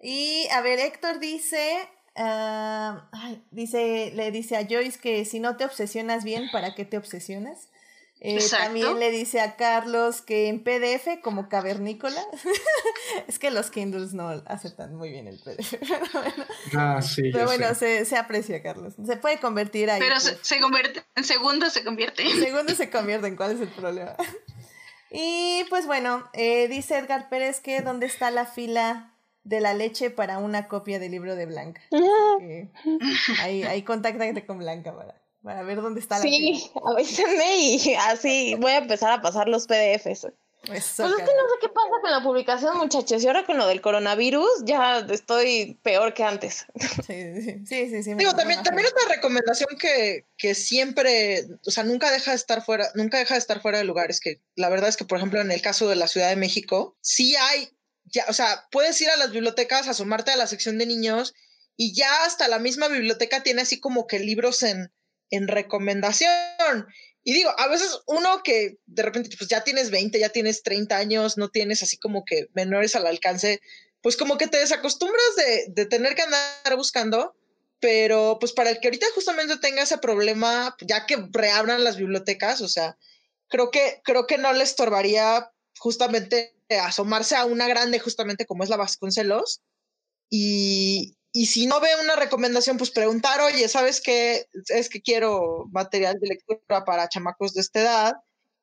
Y 0.03 0.49
a 0.51 0.63
ver, 0.63 0.81
Héctor 0.81 1.21
dice, 1.21 1.89
ah, 2.17 3.09
dice, 3.53 4.11
le 4.17 4.33
dice 4.33 4.57
a 4.57 4.67
Joyce 4.69 4.99
que 4.99 5.25
si 5.25 5.39
no 5.39 5.57
te 5.57 5.65
obsesionas 5.65 6.25
bien, 6.25 6.51
¿para 6.51 6.75
qué 6.75 6.85
te 6.85 6.97
obsesionas? 6.97 7.69
Eh, 8.27 8.39
también 8.51 8.99
le 8.99 9.11
dice 9.11 9.39
a 9.43 9.55
Carlos 9.55 10.23
que 10.23 10.49
en 10.49 10.65
PDF, 10.65 11.21
como 11.23 11.51
cavernícola, 11.51 12.25
es 13.29 13.39
que 13.39 13.51
los 13.51 13.71
Kindles 13.71 14.15
no 14.15 14.31
aceptan 14.47 14.95
muy 14.97 15.11
bien 15.11 15.29
el 15.29 15.39
PDF. 15.39 15.75
Pero 15.79 16.09
bueno, 16.11 16.45
ah, 16.75 17.03
sí, 17.03 17.31
pero 17.31 17.45
bueno 17.45 17.75
se, 17.75 18.07
se, 18.07 18.17
aprecia, 18.17 18.63
Carlos. 18.63 18.95
Se 19.05 19.19
puede 19.19 19.39
convertir 19.41 19.91
ahí. 19.91 20.01
Pero 20.01 20.19
se, 20.21 20.39
se, 20.43 20.59
convierte, 20.59 21.03
en 21.15 21.25
segundo 21.25 21.69
se 21.69 21.85
convierte. 21.85 22.23
En 22.23 22.43
segundo 22.43 22.75
se 22.75 22.89
convierte, 22.89 23.27
¿en 23.27 23.37
cuál 23.37 23.53
es 23.53 23.61
el 23.61 23.69
problema? 23.69 24.17
Y 25.17 25.65
pues 25.69 25.87
bueno, 25.87 26.29
eh, 26.33 26.67
dice 26.67 26.99
Edgar 26.99 27.29
Pérez 27.29 27.61
que 27.61 27.83
dónde 27.83 28.07
está 28.07 28.33
la 28.33 28.47
fila 28.47 29.15
de 29.45 29.61
la 29.61 29.73
leche 29.73 30.11
para 30.11 30.39
una 30.39 30.67
copia 30.67 30.99
del 30.99 31.13
libro 31.13 31.37
de 31.37 31.47
Blanca. 31.47 31.81
ahí, 33.41 33.63
ahí 33.63 33.83
contáctate 33.83 34.45
con 34.45 34.59
Blanca 34.59 34.93
para 34.97 35.24
para 35.45 35.63
ver 35.63 35.83
dónde 35.83 36.01
está 36.01 36.17
la 36.17 36.23
Sí, 36.23 36.71
avísenme 36.85 37.59
y 37.59 37.95
así 37.95 38.57
voy 38.59 38.73
a 38.73 38.79
empezar 38.79 39.13
a 39.13 39.23
pasar 39.23 39.49
los 39.49 39.67
PDFs. 39.67 40.07
Eso, 40.73 41.03
pues 41.03 41.13
es 41.13 41.19
que 41.19 41.25
no 41.25 41.49
sé 41.51 41.57
qué 41.61 41.69
pasa 41.69 42.01
con 42.01 42.11
la 42.11 42.23
publicación, 42.23 42.79
muchachos. 42.79 43.23
Y 43.23 43.27
ahora 43.27 43.45
con 43.45 43.59
lo 43.59 43.67
del 43.67 43.83
coronavirus, 43.83 44.49
ya 44.65 45.01
estoy 45.11 45.79
peor 45.83 46.15
que 46.15 46.25
antes. 46.25 46.65
Sí, 47.07 47.67
sí, 47.67 47.91
sí. 47.91 48.03
sí, 48.03 48.15
Digo, 48.15 48.35
también, 48.35 48.63
también 48.63 48.89
una 48.91 49.15
recomendación 49.15 49.69
que, 49.79 50.25
que 50.39 50.55
siempre, 50.55 51.45
o 51.67 51.71
sea, 51.71 51.85
nunca 51.85 52.11
deja 52.11 52.31
de 52.31 52.39
estar 52.39 52.65
fuera, 52.65 52.89
nunca 52.95 53.19
deja 53.19 53.35
de 53.35 53.41
estar 53.41 53.61
fuera 53.61 53.77
de 53.77 53.85
lugares. 53.85 54.21
Que 54.21 54.41
la 54.57 54.71
verdad 54.71 54.89
es 54.89 54.97
que, 54.97 55.05
por 55.05 55.19
ejemplo, 55.19 55.39
en 55.43 55.51
el 55.51 55.61
caso 55.61 55.87
de 55.87 55.97
la 55.97 56.09
Ciudad 56.09 56.31
de 56.31 56.37
México, 56.37 56.97
sí 57.03 57.37
hay, 57.37 57.69
ya, 58.07 58.25
o 58.29 58.33
sea, 58.33 58.67
puedes 58.71 58.99
ir 59.03 59.11
a 59.11 59.19
las 59.19 59.33
bibliotecas, 59.33 59.87
asomarte 59.87 60.31
a 60.31 60.37
la 60.37 60.47
sección 60.47 60.79
de 60.79 60.87
niños 60.87 61.35
y 61.77 61.95
ya 61.95 62.25
hasta 62.25 62.49
la 62.49 62.59
misma 62.59 62.89
biblioteca 62.89 63.43
tiene 63.43 63.61
así 63.61 63.81
como 63.81 64.07
que 64.07 64.19
libros 64.19 64.63
en 64.63 64.91
en 65.31 65.49
recomendación. 65.49 66.87
Y 67.23 67.33
digo, 67.33 67.51
a 67.59 67.69
veces 67.69 68.01
uno 68.07 68.43
que 68.43 68.77
de 68.87 69.03
repente 69.03 69.35
pues 69.37 69.49
ya 69.49 69.65
tienes 69.65 69.91
20, 69.91 70.19
ya 70.19 70.29
tienes 70.29 70.63
30 70.63 70.97
años, 70.97 71.39
no 71.39 71.49
tienes 71.49 71.83
así 71.83 71.97
como 71.97 72.25
que 72.25 72.49
menores 72.55 72.95
al 72.97 73.07
alcance, 73.07 73.61
pues 74.03 74.17
como 74.17 74.37
que 74.37 74.47
te 74.47 74.59
desacostumbras 74.59 75.37
de, 75.37 75.65
de 75.69 75.87
tener 75.87 76.15
que 76.15 76.23
andar 76.23 76.77
buscando, 76.77 77.35
pero 77.81 78.39
pues 78.39 78.53
para 78.53 78.71
el 78.71 78.81
que 78.81 78.89
ahorita 78.89 79.07
justamente 79.15 79.57
tenga 79.57 79.83
ese 79.83 79.99
problema, 79.99 80.77
ya 80.81 81.07
que 81.07 81.17
reabran 81.31 81.85
las 81.85 81.97
bibliotecas, 81.97 82.61
o 82.61 82.69
sea, 82.69 82.99
creo 83.49 83.71
que, 83.71 84.01
creo 84.05 84.27
que 84.27 84.39
no 84.39 84.53
le 84.53 84.65
estorbaría 84.65 85.51
justamente 85.79 86.55
asomarse 86.69 87.37
a 87.37 87.45
una 87.45 87.69
grande 87.69 87.99
justamente 87.99 88.47
como 88.47 88.65
es 88.65 88.71
la 88.71 88.77
Vasconcelos 88.77 89.63
y, 90.31 91.17
y 91.37 91.47
si 91.47 91.67
no 91.67 91.81
ve 91.81 91.89
una 92.01 92.15
recomendación, 92.15 92.79
pues 92.79 92.93
preguntar, 92.93 93.41
oye, 93.41 93.69
¿sabes 93.69 94.01
qué? 94.01 94.47
Es 94.69 94.89
que 94.89 95.03
quiero 95.03 95.67
material 95.73 96.21
de 96.21 96.29
lectura 96.29 96.85
para 96.85 97.09
chamacos 97.09 97.55
de 97.55 97.61
esta 97.61 97.81
edad, 97.81 98.15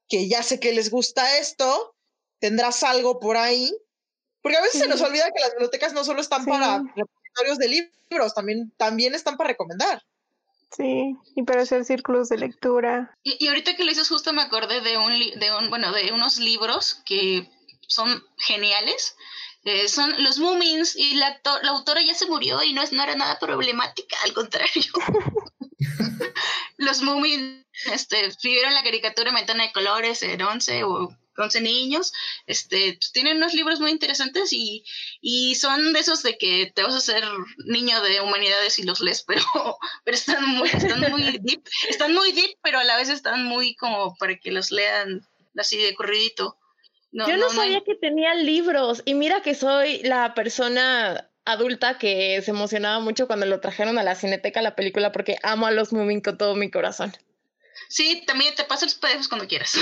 que 0.08 0.30
ya 0.30 0.41
sé 0.41 0.61
que 0.61 0.72
les 0.72 0.90
gusta 0.90 1.38
esto, 1.38 1.93
tendrás 2.40 2.83
algo 2.83 3.19
por 3.19 3.35
ahí. 3.35 3.75
Porque 4.41 4.58
a 4.58 4.61
veces 4.61 4.80
se 4.80 4.88
nos 4.88 5.01
olvida 5.01 5.30
que 5.35 5.41
las 5.41 5.51
bibliotecas 5.51 5.91
no 5.91 6.06
solo 6.06 6.22
están 6.22 6.45
para 6.45 6.82
repositorios 6.95 7.58
de 7.58 7.90
libros, 8.09 8.33
también, 8.33 8.72
también 8.77 9.16
están 9.16 9.35
para 9.35 9.50
recomendar. 9.50 10.01
Sí, 10.72 11.17
y 11.35 11.43
para 11.43 11.64
hacer 11.64 11.83
círculos 11.83 12.30
de 12.30 12.38
lectura. 12.38 13.17
Y, 13.22 13.50
ahorita 13.50 13.75
que 13.75 13.83
lo 13.83 13.90
dices, 13.90 14.08
justo 14.08 14.32
me 14.32 14.43
acordé 14.43 14.80
de 14.80 14.98
un, 14.98 15.11
de 15.11 15.53
un, 15.59 15.69
bueno, 15.69 15.91
de 15.91 16.14
unos 16.14 16.38
libros 16.38 17.01
que 17.06 17.51
son 17.85 18.24
geniales, 18.38 19.17
eh, 19.64 19.88
son 19.88 20.23
los 20.23 20.40
Moomins 20.40 20.95
y 20.95 21.15
la, 21.15 21.40
autora 21.69 22.01
ya 22.01 22.15
se 22.15 22.25
murió 22.25 22.64
y 22.64 22.73
no, 22.73 22.81
es, 22.81 22.91
no 22.91 23.03
era 23.03 23.15
nada 23.15 23.40
problemática, 23.40 24.17
al 24.23 24.33
contrario. 24.33 24.91
los 26.77 27.01
Moomins 27.01 27.65
este, 27.85 28.30
vivieron 28.43 28.73
la 28.73 28.83
caricatura 28.83 29.31
Ventana 29.31 29.64
de 29.64 29.72
Colores 29.72 30.23
en 30.23 30.41
11 30.41 30.83
o 30.83 31.15
11 31.38 31.61
niños, 31.61 32.11
este, 32.45 32.93
pues, 32.93 33.11
tienen 33.11 33.38
unos 33.38 33.53
libros 33.53 33.80
muy 33.80 33.91
interesantes 33.91 34.51
y, 34.53 34.83
y, 35.22 35.56
son 35.56 35.93
de 35.93 35.99
esos 35.99 36.23
de 36.23 36.38
que 36.38 36.72
te 36.73 36.83
vas 36.83 36.95
a 36.95 37.01
ser 37.01 37.23
niño 37.65 38.01
de 38.01 38.22
humanidades 38.22 38.80
y 38.80 38.83
los 38.83 38.99
lees, 38.99 39.23
pero, 39.27 39.43
pero 40.03 40.15
están 40.15 40.45
muy, 40.45 40.69
están 40.69 41.11
muy 41.11 41.40
deep, 41.41 41.64
están 41.90 42.14
muy 42.14 42.31
deep, 42.31 42.57
pero 42.61 42.80
a 42.80 42.83
la 42.83 42.98
vez 42.98 43.09
están 43.09 43.45
muy 43.45 43.75
como 43.75 44.15
para 44.17 44.38
que 44.38 44.51
los 44.51 44.72
lean 44.72 45.27
así 45.57 45.77
de 45.77 45.93
corridito. 45.95 46.57
Yo 47.11 47.38
no, 47.38 47.49
sabía 47.49 47.81
que 47.81 47.95
tenía 47.95 48.33
libros 48.35 49.03
y 49.06 49.15
mira 49.15 49.41
que 49.41 49.53
soy 49.53 50.01
la 50.03 50.33
persona 50.33 51.30
adulta 51.43 51.98
que 51.98 52.41
se 52.41 52.51
emocionaba 52.51 52.99
mucho 52.99 53.27
cuando 53.27 53.45
lo 53.45 53.59
trajeron 53.59 53.98
a 53.98 54.03
la 54.03 54.15
cineteca 54.15 54.61
la 54.61 54.75
película 54.75 55.11
porque 55.11 55.38
amo 55.43 55.65
a 55.65 55.72
los 55.72 55.91
Moomin 55.91 56.22
con 56.22 56.38
todo 56.38 56.56
mi 56.56 56.72
corazón. 56.72 57.14
Sí, 57.90 58.23
también 58.25 58.56
te 58.56 58.64
paso 58.64 58.85
los 58.85 58.95
PDFs 58.95 59.27
cuando 59.27 59.48
quieras. 59.48 59.77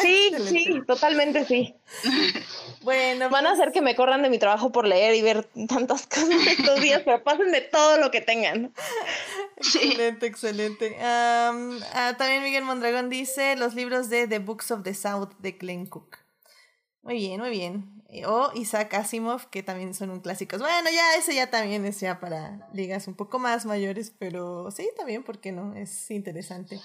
Sí, 0.00 0.32
sí, 0.48 0.82
totalmente 0.86 1.44
sí. 1.44 1.74
Bueno, 2.82 3.30
van 3.30 3.46
a 3.46 3.52
hacer 3.52 3.70
que 3.70 3.80
me 3.80 3.94
corran 3.94 4.22
de 4.22 4.28
mi 4.28 4.40
trabajo 4.40 4.72
por 4.72 4.88
leer 4.88 5.14
y 5.14 5.22
ver 5.22 5.44
tantas 5.68 6.06
cosas 6.08 6.46
estos 6.48 6.80
días, 6.80 7.02
pero 7.04 7.22
pásenme 7.22 7.60
todo 7.60 7.98
lo 7.98 8.10
que 8.10 8.20
tengan. 8.20 8.74
Excelente, 9.56 10.26
excelente. 10.26 10.96
Ah, 11.00 12.14
también 12.18 12.42
Miguel 12.42 12.64
Mondragón 12.64 13.08
dice 13.08 13.54
los 13.54 13.74
libros 13.74 14.10
de 14.10 14.26
The 14.26 14.40
Books 14.40 14.72
of 14.72 14.82
the 14.82 14.94
South 14.94 15.30
de 15.38 15.52
Glenn 15.52 15.86
Cook. 15.86 16.21
Muy 17.02 17.14
bien, 17.14 17.40
muy 17.40 17.50
bien. 17.50 18.02
Eh, 18.08 18.26
o 18.26 18.52
Isaac 18.54 18.94
Asimov, 18.94 19.48
que 19.50 19.62
también 19.62 19.94
son 19.94 20.10
un 20.10 20.20
clásicos. 20.20 20.60
Bueno, 20.60 20.90
ya 20.90 21.16
ese 21.16 21.34
ya 21.34 21.50
también 21.50 21.84
es 21.84 21.98
ya 22.00 22.20
para 22.20 22.68
ligas 22.72 23.08
un 23.08 23.14
poco 23.14 23.38
más 23.38 23.64
mayores, 23.66 24.12
pero 24.18 24.70
sí, 24.70 24.88
también, 24.96 25.22
¿por 25.24 25.40
qué 25.40 25.50
no? 25.50 25.74
Es 25.74 26.10
interesante. 26.10 26.78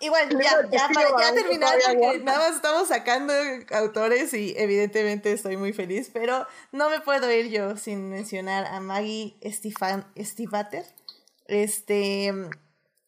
igual, 0.00 0.30
ya, 0.30 0.68
ya, 0.70 0.88
para 0.94 1.10
ya 1.18 1.34
terminar, 1.34 1.74
porque 1.84 2.20
nada 2.20 2.38
más 2.38 2.56
estamos 2.56 2.88
sacando 2.88 3.34
autores 3.72 4.32
y 4.32 4.54
evidentemente 4.56 5.32
estoy 5.32 5.56
muy 5.56 5.72
feliz, 5.72 6.08
pero 6.12 6.46
no 6.70 6.88
me 6.88 7.00
puedo 7.00 7.30
ir 7.30 7.50
yo 7.50 7.76
sin 7.76 8.08
mencionar 8.08 8.66
a 8.66 8.80
Maggie 8.80 9.36
Stiefvater. 9.44 10.86
Este 11.46 12.32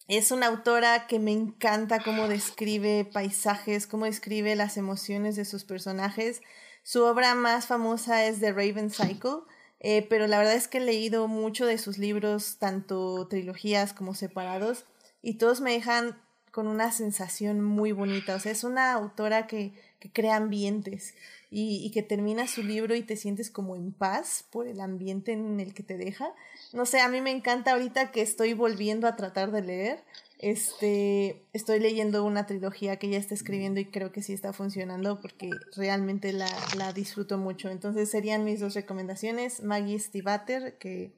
es 0.09 0.31
una 0.31 0.47
autora 0.47 1.07
que 1.07 1.19
me 1.19 1.33
encanta 1.33 2.03
cómo 2.03 2.29
describe 2.29 3.09
paisajes, 3.11 3.87
cómo 3.87 4.05
describe 4.05 4.55
las 4.55 4.77
emociones 4.77 5.37
de 5.37 5.45
sus 5.45 5.65
personajes. 5.65 6.43
Su 6.83 7.05
obra 7.05 7.35
más 7.35 7.67
famosa 7.67 8.27
es 8.27 8.41
The 8.41 8.53
Raven 8.53 8.91
Cycle, 8.91 9.41
eh, 9.81 10.07
pero 10.09 10.27
la 10.27 10.39
verdad 10.39 10.55
es 10.55 10.69
que 10.69 10.79
he 10.79 10.83
leído 10.83 11.27
mucho 11.29 11.65
de 11.65 11.79
sus 11.79 11.97
libros, 11.97 12.59
tanto 12.59 13.27
trilogías 13.29 13.95
como 13.95 14.15
separados, 14.15 14.85
y 15.23 15.39
todos 15.39 15.63
me 15.63 15.73
dejan 15.73 16.23
con 16.55 16.69
una 16.69 16.93
sensación 16.93 17.61
muy 17.61 17.91
bonita. 17.91 18.37
O 18.37 18.39
sea, 18.39 18.53
es 18.53 18.63
una 18.63 18.93
autora 18.93 19.49
que, 19.49 19.73
que 19.99 20.13
crea 20.13 20.37
ambientes 20.37 21.17
y, 21.51 21.85
y, 21.85 21.91
que 21.91 22.05
termina 22.05 22.47
su 22.47 22.63
libro 22.63 22.95
y 22.95 23.03
te 23.03 23.17
sientes 23.17 23.51
como 23.51 23.75
en 23.75 23.93
paz 23.93 24.45
por 24.53 24.69
el 24.69 24.81
ambiente 24.81 25.33
en 25.33 25.59
el 25.59 25.75
que 25.75 25.83
te 25.83 25.97
deja. 25.97 26.33
No 26.73 26.87
sé, 26.87 27.01
a 27.01 27.09
mí 27.09 27.21
me 27.21 27.33
encanta 27.33 27.73
ahorita 27.73 28.13
que 28.13 28.23
estoy 28.23 28.53
volviendo 28.55 29.09
a 29.09 29.17
tratar 29.17 29.51
de 29.51 29.63
leer. 29.63 30.05
Este, 30.39 31.43
estoy 31.53 31.81
leyendo 31.81 32.25
una 32.25 32.47
trilogía 32.47 32.99
que 33.01 33.09
ella 33.09 33.19
está 33.19 33.35
escribiendo 33.35 33.81
y 33.81 33.87
creo 33.87 34.13
que 34.13 34.23
sí 34.23 34.33
está 34.33 34.53
funcionando 34.53 35.21
porque 35.21 35.51
realmente 35.75 36.33
la, 36.33 36.49
la 36.77 36.93
disfruto 36.93 37.37
mucho. 37.37 37.69
Entonces 37.69 38.09
serían 38.09 38.45
mis 38.45 38.61
dos 38.61 38.75
recomendaciones. 38.75 39.61
Maggie 39.61 39.99
Stivater, 39.99 40.79
que, 40.79 41.11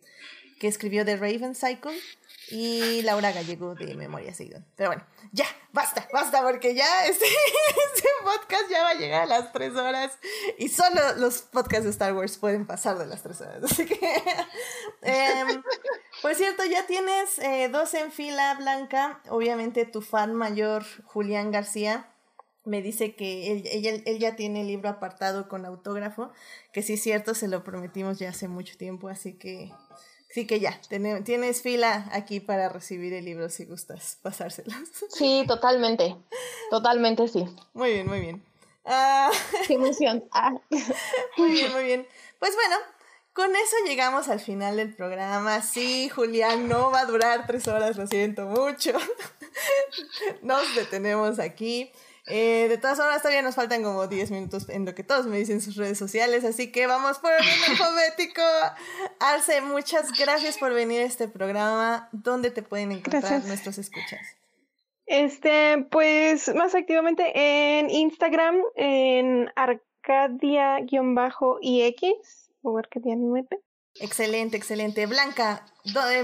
que 0.58 0.68
escribió 0.68 1.04
The 1.04 1.16
Raven 1.16 1.54
Cycle, 1.54 1.98
y 2.48 3.02
Laura 3.02 3.32
Gallego 3.32 3.74
de 3.74 3.94
Memoria 3.94 4.32
Seguidón. 4.32 4.64
Pero 4.76 4.90
bueno, 4.90 5.04
ya, 5.32 5.46
basta, 5.72 6.06
basta, 6.12 6.42
porque 6.42 6.74
ya 6.74 7.06
este, 7.06 7.24
este, 7.94 8.08
podcast 8.22 8.70
ya 8.70 8.82
va 8.82 8.90
a 8.90 8.94
llegar 8.94 9.22
a 9.22 9.26
las 9.26 9.52
tres 9.52 9.74
horas 9.74 10.18
y 10.58 10.68
solo 10.68 11.00
los 11.16 11.42
podcasts 11.42 11.84
de 11.84 11.90
Star 11.90 12.14
Wars 12.14 12.38
pueden 12.38 12.66
pasar 12.66 12.98
de 12.98 13.06
las 13.06 13.22
tres 13.22 13.40
horas. 13.40 13.64
Así 13.70 13.86
que, 13.86 13.98
eh, 15.02 15.44
por 16.22 16.34
cierto, 16.34 16.64
ya 16.64 16.86
tienes 16.86 17.38
eh, 17.40 17.68
dos 17.70 17.94
en 17.94 18.12
fila, 18.12 18.54
Blanca. 18.54 19.20
Obviamente 19.28 19.84
tu 19.84 20.00
fan 20.00 20.34
mayor, 20.34 20.84
Julián 21.04 21.50
García. 21.50 22.12
Me 22.64 22.82
dice 22.82 23.14
que 23.14 23.52
él, 23.52 24.02
él 24.06 24.18
ya 24.18 24.34
tiene 24.34 24.62
el 24.62 24.66
libro 24.66 24.88
apartado 24.88 25.48
con 25.48 25.64
autógrafo, 25.64 26.32
que 26.72 26.82
sí 26.82 26.94
es 26.94 27.02
cierto, 27.02 27.32
se 27.34 27.46
lo 27.46 27.62
prometimos 27.62 28.18
ya 28.18 28.30
hace 28.30 28.48
mucho 28.48 28.76
tiempo, 28.76 29.08
así 29.08 29.34
que 29.38 29.70
Sí 30.36 30.46
que 30.46 30.60
ya, 30.60 30.78
tienes 31.24 31.62
fila 31.62 32.10
aquí 32.12 32.40
para 32.40 32.68
recibir 32.68 33.14
el 33.14 33.24
libro 33.24 33.48
si 33.48 33.64
gustas 33.64 34.18
pasárselos. 34.20 34.74
Sí, 35.08 35.44
totalmente, 35.48 36.14
totalmente 36.68 37.26
sí. 37.26 37.46
Muy 37.72 37.94
bien, 37.94 38.06
muy 38.06 38.20
bien. 38.20 38.44
Ah, 38.84 39.30
Qué 39.66 39.72
emoción. 39.72 40.24
Ah. 40.32 40.52
Muy 41.38 41.52
bien, 41.52 41.72
muy 41.72 41.84
bien. 41.84 42.06
Pues 42.38 42.54
bueno, 42.54 42.76
con 43.32 43.56
eso 43.56 43.76
llegamos 43.86 44.28
al 44.28 44.40
final 44.40 44.76
del 44.76 44.94
programa. 44.94 45.62
Sí, 45.62 46.10
Julián, 46.10 46.68
no 46.68 46.90
va 46.90 47.00
a 47.00 47.06
durar 47.06 47.46
tres 47.46 47.66
horas, 47.66 47.96
lo 47.96 48.06
siento 48.06 48.44
mucho. 48.44 48.92
Nos 50.42 50.74
detenemos 50.74 51.38
aquí. 51.38 51.90
Eh, 52.26 52.66
de 52.68 52.76
todas 52.76 52.98
formas, 52.98 53.22
todavía 53.22 53.42
nos 53.42 53.54
faltan 53.54 53.84
como 53.84 54.08
10 54.08 54.32
minutos 54.32 54.68
en 54.68 54.84
lo 54.84 54.96
que 54.96 55.04
todos 55.04 55.26
me 55.26 55.38
dicen 55.38 55.60
sus 55.60 55.76
redes 55.76 55.96
sociales, 55.96 56.44
así 56.44 56.72
que 56.72 56.88
vamos 56.88 57.18
por 57.18 57.30
el 57.32 57.38
alfabético. 57.70 58.42
Arce, 59.20 59.60
muchas 59.60 60.10
gracias 60.18 60.58
por 60.58 60.74
venir 60.74 61.02
a 61.02 61.04
este 61.04 61.28
programa. 61.28 62.08
¿Dónde 62.10 62.50
te 62.50 62.62
pueden 62.62 62.90
encontrar 62.90 63.44
nuestros 63.44 63.78
escuchas? 63.78 64.20
Este, 65.06 65.86
pues 65.90 66.52
más 66.54 66.74
activamente 66.74 67.30
en 67.34 67.90
Instagram, 67.90 68.60
en 68.74 69.48
Arcadia-IX 69.54 70.90
o 72.62 72.78
Arcadia 72.78 73.14
9. 73.16 73.46
Excelente, 74.00 74.56
excelente. 74.56 75.06
Blanca, 75.06 75.64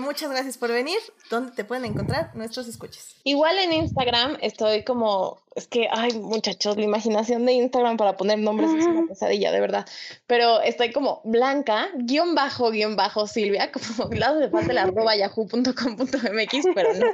muchas 0.01 0.31
gracias 0.31 0.59
por 0.59 0.71
venir. 0.71 0.99
¿Dónde 1.31 1.53
te 1.53 1.65
pueden 1.65 1.85
encontrar 1.85 2.35
nuestros 2.35 2.69
escuches? 2.69 3.17
Igual 3.25 3.59
en 3.59 3.73
Instagram 3.73 4.37
estoy 4.41 4.85
como, 4.85 5.41
es 5.55 5.67
que, 5.67 5.89
ay 5.91 6.19
muchachos, 6.19 6.77
la 6.77 6.85
imaginación 6.85 7.47
de 7.47 7.53
Instagram 7.53 7.97
para 7.97 8.17
poner 8.17 8.39
nombres 8.39 8.71
es 8.71 8.87
una 8.87 9.07
pesadilla, 9.07 9.53
de 9.53 9.61
verdad. 9.61 9.87
Pero 10.27 10.61
estoy 10.61 10.93
como 10.93 11.21
Blanca, 11.25 11.89
guion 11.95 12.35
bajo, 12.35 12.71
guion 12.71 12.97
bajo, 12.97 13.27
Silvia, 13.27 13.71
como 13.73 14.11
lado 14.13 14.39
de 14.39 14.49
parte 14.49 14.69
de 14.69 14.75
la 14.75 14.83
arroba 14.83 15.17
yahoo.com.mx, 15.17 16.67
pero 16.75 16.95
no. 16.95 17.07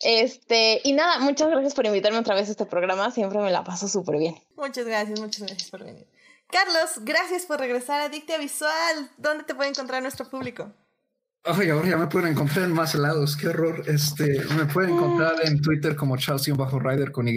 Este, 0.00 0.80
y 0.82 0.92
nada, 0.92 1.18
muchas 1.18 1.50
gracias 1.50 1.74
por 1.74 1.86
invitarme 1.86 2.18
otra 2.18 2.34
vez 2.34 2.48
a 2.48 2.52
este 2.52 2.66
programa. 2.66 3.10
Siempre 3.10 3.38
me 3.38 3.50
la 3.50 3.64
paso 3.64 3.88
súper 3.88 4.18
bien. 4.18 4.36
Muchas 4.56 4.86
gracias, 4.86 5.20
muchas 5.20 5.42
gracias 5.42 5.70
por 5.70 5.84
venir. 5.84 6.06
Carlos, 6.50 7.04
gracias 7.04 7.44
por 7.44 7.58
regresar 7.58 8.00
a 8.00 8.08
Dictia 8.08 8.38
Visual. 8.38 9.10
¿Dónde 9.18 9.44
te 9.44 9.54
puede 9.54 9.70
encontrar 9.70 10.00
nuestro 10.02 10.28
público? 10.30 10.72
Ay, 11.42 11.70
ahora 11.70 11.88
ya 11.88 11.96
me 11.96 12.06
pueden 12.08 12.30
encontrar 12.30 12.64
en 12.64 12.72
más 12.72 12.94
lados, 12.94 13.36
qué 13.36 13.48
horror. 13.48 13.84
Este, 13.86 14.44
me 14.56 14.66
pueden 14.66 14.90
encontrar 14.90 15.34
en 15.44 15.60
Twitter 15.60 15.94
como 15.94 16.16
Charles-Rider 16.16 17.12
con 17.12 17.28
Y, 17.28 17.34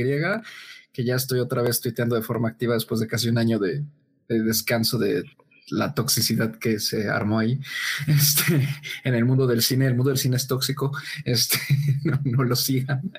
que 0.92 1.04
ya 1.04 1.16
estoy 1.16 1.40
otra 1.40 1.62
vez 1.62 1.80
tuiteando 1.80 2.16
de 2.16 2.24
forma 2.24 2.50
activa 2.50 2.74
después 2.74 3.00
de 3.00 3.08
casi 3.08 3.30
un 3.30 3.38
año 3.38 3.60
de, 3.60 3.84
descanso 4.28 4.98
de 4.98 5.24
la 5.70 5.94
toxicidad 5.94 6.56
que 6.58 6.80
se 6.80 7.08
armó 7.08 7.38
ahí 7.38 7.60
este, 8.08 8.68
en 9.04 9.14
el 9.14 9.26
mundo 9.26 9.46
del 9.46 9.62
cine. 9.62 9.86
El 9.86 9.96
mundo 9.96 10.10
del 10.10 10.18
cine 10.18 10.38
es 10.38 10.48
tóxico. 10.48 10.92
Este, 11.26 11.58
no, 12.24 12.44
lo 12.44 12.56
sigan. 12.56 13.12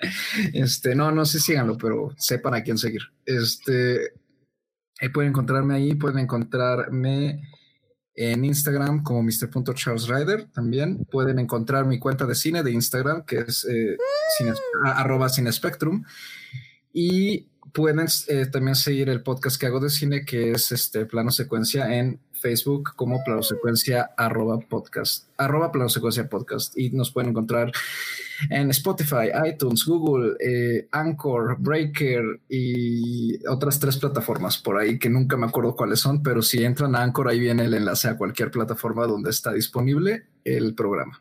Este, 0.52 0.94
no, 0.94 1.12
no 1.12 1.24
sé, 1.24 1.38
síganlo, 1.38 1.76
pero 1.76 2.12
sepan 2.16 2.54
a 2.54 2.62
quién 2.62 2.78
seguir. 2.78 3.02
Este, 3.24 4.14
pueden 5.08 5.30
encontrarme 5.30 5.74
ahí, 5.74 5.94
pueden 5.94 6.18
encontrarme 6.18 7.40
en 8.14 8.44
Instagram 8.44 9.02
como 9.02 9.22
Mr. 9.22 9.48
también. 10.52 11.06
Pueden 11.10 11.38
encontrar 11.38 11.86
mi 11.86 11.98
cuenta 11.98 12.26
de 12.26 12.34
cine 12.34 12.62
de 12.62 12.72
Instagram, 12.72 13.24
que 13.24 13.38
es 13.38 13.64
eh, 13.64 13.96
cine, 14.36 14.52
arroba 14.84 15.30
cinespectrum. 15.30 16.04
Y 16.92 17.48
pueden 17.72 18.06
eh, 18.28 18.46
también 18.46 18.74
seguir 18.74 19.08
el 19.08 19.22
podcast 19.22 19.60
que 19.60 19.66
hago 19.66 19.80
de 19.80 19.90
cine, 19.90 20.24
que 20.24 20.52
es 20.52 20.72
este 20.72 21.06
plano 21.06 21.30
secuencia 21.30 21.96
en 21.96 22.20
Facebook 22.40 22.92
como 22.96 23.22
plano 23.22 23.42
secuencia 23.42 24.10
arroba 24.16 24.58
podcast, 24.60 25.28
arroba 25.36 25.70
plano 25.70 25.88
secuencia 25.88 26.28
podcast. 26.28 26.76
Y 26.76 26.90
nos 26.90 27.10
pueden 27.10 27.30
encontrar 27.30 27.72
en 28.48 28.70
Spotify, 28.70 29.30
iTunes, 29.46 29.84
Google, 29.84 30.36
eh, 30.40 30.88
Anchor, 30.90 31.56
Breaker 31.58 32.40
y 32.48 33.46
otras 33.46 33.78
tres 33.78 33.98
plataformas 33.98 34.58
por 34.58 34.78
ahí 34.78 34.98
que 34.98 35.10
nunca 35.10 35.36
me 35.36 35.46
acuerdo 35.46 35.76
cuáles 35.76 36.00
son, 36.00 36.22
pero 36.22 36.40
si 36.40 36.64
entran 36.64 36.94
a 36.96 37.02
Anchor, 37.02 37.28
ahí 37.28 37.38
viene 37.38 37.64
el 37.64 37.74
enlace 37.74 38.08
a 38.08 38.16
cualquier 38.16 38.50
plataforma 38.50 39.06
donde 39.06 39.30
está 39.30 39.52
disponible 39.52 40.24
el 40.44 40.74
programa. 40.74 41.20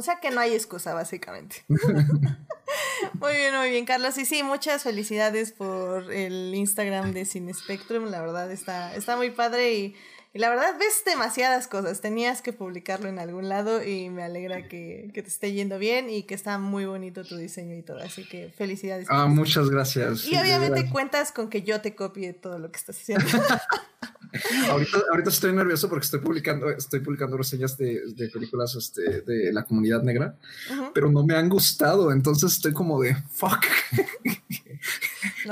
O 0.00 0.02
sea 0.02 0.18
que 0.20 0.30
no 0.30 0.40
hay 0.40 0.54
excusa, 0.54 0.94
básicamente. 0.94 1.64
muy 1.68 3.32
bien, 3.34 3.54
muy 3.54 3.68
bien, 3.68 3.84
Carlos. 3.84 4.16
Y 4.16 4.24
sí, 4.24 4.42
muchas 4.42 4.82
felicidades 4.82 5.52
por 5.52 6.10
el 6.10 6.54
Instagram 6.54 7.12
de 7.12 7.26
Cine 7.26 7.52
Spectrum. 7.52 8.06
La 8.06 8.20
verdad 8.22 8.50
está, 8.50 8.94
está 8.96 9.16
muy 9.16 9.30
padre 9.30 9.74
y 9.74 9.94
y 10.32 10.38
la 10.38 10.48
verdad, 10.48 10.76
ves 10.78 11.02
demasiadas 11.04 11.66
cosas. 11.66 12.00
Tenías 12.00 12.40
que 12.40 12.52
publicarlo 12.52 13.08
en 13.08 13.18
algún 13.18 13.48
lado 13.48 13.82
y 13.82 14.10
me 14.10 14.22
alegra 14.22 14.68
que, 14.68 15.10
te 15.12 15.20
esté 15.20 15.52
yendo 15.52 15.76
bien 15.78 16.08
y 16.08 16.22
que 16.22 16.34
está 16.34 16.56
muy 16.58 16.84
bonito 16.84 17.24
tu 17.24 17.36
diseño 17.36 17.76
y 17.76 17.82
todo. 17.82 17.98
Así 17.98 18.24
que 18.28 18.50
felicidades. 18.50 19.08
Ah, 19.10 19.26
muchas 19.26 19.68
gracias. 19.70 20.24
Y 20.26 20.36
obviamente 20.36 20.88
cuentas 20.88 21.32
con 21.32 21.50
que 21.50 21.62
yo 21.62 21.80
te 21.80 21.96
copie 21.96 22.32
todo 22.32 22.60
lo 22.60 22.70
que 22.70 22.78
estás 22.78 23.00
haciendo. 23.00 23.26
ahorita, 25.10 25.30
estoy 25.30 25.52
nervioso 25.52 25.88
porque 25.88 26.04
estoy 26.04 26.20
publicando, 26.20 26.70
estoy 26.70 27.00
publicando 27.00 27.36
reseñas 27.36 27.76
de, 27.76 28.30
películas 28.32 28.74
este, 28.74 29.22
de 29.22 29.52
la 29.52 29.64
comunidad 29.64 30.02
negra, 30.02 30.36
pero 30.94 31.10
no 31.10 31.24
me 31.24 31.34
han 31.34 31.48
gustado. 31.48 32.12
Entonces 32.12 32.52
estoy 32.52 32.72
como 32.72 33.00
de 33.00 33.16
fuck. 33.30 33.64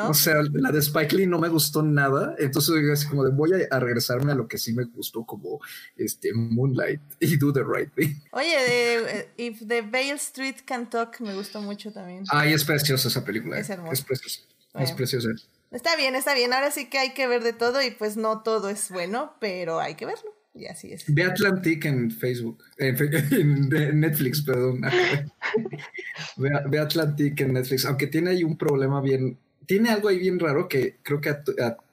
O 0.06 0.14
sea, 0.14 0.42
la 0.52 0.70
de 0.70 0.78
Spike 0.78 1.16
Lee 1.16 1.26
no 1.26 1.38
me 1.38 1.48
gustó 1.48 1.82
nada. 1.82 2.34
Entonces 2.38 2.74
es 2.76 3.04
como 3.04 3.24
de 3.24 3.30
voy 3.30 3.50
a, 3.70 3.80
regresarme 3.80 4.32
a 4.32 4.34
lo 4.34 4.48
que 4.48 4.58
sí 4.58 4.72
me 4.72 4.84
gustó, 4.84 5.24
como 5.24 5.60
este 5.96 6.32
Moonlight 6.32 7.00
y 7.20 7.36
Do 7.36 7.52
the 7.52 7.62
Right 7.64 7.92
Thing. 7.94 8.14
Oye, 8.32 8.56
de, 8.56 9.20
eh, 9.20 9.28
If 9.36 9.66
the 9.66 9.82
Vale 9.82 10.12
Street 10.12 10.56
Can 10.64 10.88
Talk 10.90 11.20
me 11.20 11.34
gustó 11.34 11.60
mucho 11.60 11.92
también. 11.92 12.24
Ay, 12.28 12.52
es 12.52 12.64
preciosa 12.64 13.08
esa 13.08 13.24
película. 13.24 13.58
Es 13.58 13.70
hermosa. 13.70 13.92
Es 13.92 14.02
preciosa. 14.02 14.40
Es 14.74 14.92
preciosa. 14.92 15.30
Está 15.70 15.96
bien, 15.96 16.14
está 16.14 16.34
bien. 16.34 16.52
Ahora 16.52 16.70
sí 16.70 16.88
que 16.88 16.98
hay 16.98 17.12
que 17.12 17.26
ver 17.26 17.42
de 17.42 17.52
todo 17.52 17.82
y 17.82 17.90
pues 17.90 18.16
no 18.16 18.42
todo 18.42 18.68
es 18.68 18.90
bueno, 18.90 19.34
pero 19.40 19.80
hay 19.80 19.94
que 19.94 20.06
verlo. 20.06 20.34
Y 20.54 20.66
así 20.66 20.92
es. 20.92 21.04
Ve 21.06 21.24
Atlantic 21.24 21.84
en 21.84 22.10
Facebook, 22.10 22.64
en, 22.78 23.68
Netflix, 24.00 24.42
perdón. 24.42 24.80
ve, 26.36 26.78
Atlantic 26.78 27.40
en 27.40 27.52
Netflix, 27.52 27.84
aunque 27.84 28.06
tiene 28.06 28.30
ahí 28.30 28.42
un 28.42 28.56
problema 28.56 29.00
bien, 29.00 29.38
tiene 29.66 29.90
algo 29.90 30.08
ahí 30.08 30.18
bien 30.18 30.40
raro 30.40 30.66
que 30.66 30.96
creo 31.02 31.20
que 31.20 31.36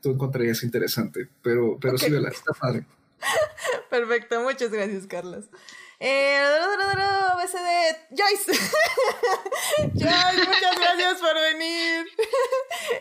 tú 0.01 0.11
encontrarías 0.11 0.63
interesante, 0.63 1.27
pero, 1.43 1.77
pero 1.79 1.97
sí, 1.97 2.09
vela, 2.09 2.29
está 2.29 2.53
padre. 2.53 2.85
Perfecto, 3.89 4.41
muchas 4.41 4.71
gracias, 4.71 5.05
Carlos. 5.05 5.45
Eh, 5.99 6.55
BCD, 7.45 7.97
Joyce. 8.11 8.51
Joyce, 9.93 10.47
muchas 10.47 10.79
gracias 10.79 11.19
por 11.19 11.35
venir. 11.35 12.07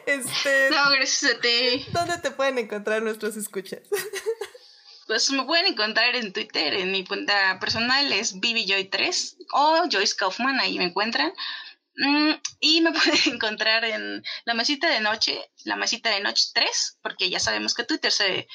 Este, 0.07 0.71
no, 0.71 0.91
gracias 0.91 1.33
a 1.33 1.41
ti. 1.41 1.85
¿Dónde 1.93 2.19
te 2.19 2.31
pueden 2.31 2.59
encontrar 2.59 3.03
nuestros 3.03 3.37
escuchas? 3.37 3.81
Pues 5.07 5.31
me 5.33 5.45
pueden 5.45 5.67
encontrar 5.67 6.17
en 6.17 6.33
Twitter, 6.33 6.73
en 6.73 6.91
mi 6.91 7.05
cuenta 7.05 7.59
personal 7.61 8.11
es 8.11 8.41
BibiJoy3 8.41 9.37
o 9.53 9.83
Joyce 9.93 10.17
Kaufman, 10.17 10.59
ahí 10.61 10.79
me 10.79 10.85
encuentran. 10.85 11.31
Mm, 11.97 12.31
y 12.61 12.81
me 12.81 12.91
pueden 12.93 13.35
encontrar 13.35 13.85
en 13.85 14.23
la 14.47 14.55
mesita 14.55 14.89
de 14.89 15.01
noche, 15.01 15.51
la 15.65 15.77
mesita 15.77 16.09
de 16.09 16.21
noche 16.21 16.47
3, 16.55 17.01
porque 17.03 17.29
ya 17.29 17.39
sabemos 17.39 17.75
que 17.75 17.85
Twitter 17.85 18.11
se 18.11 18.49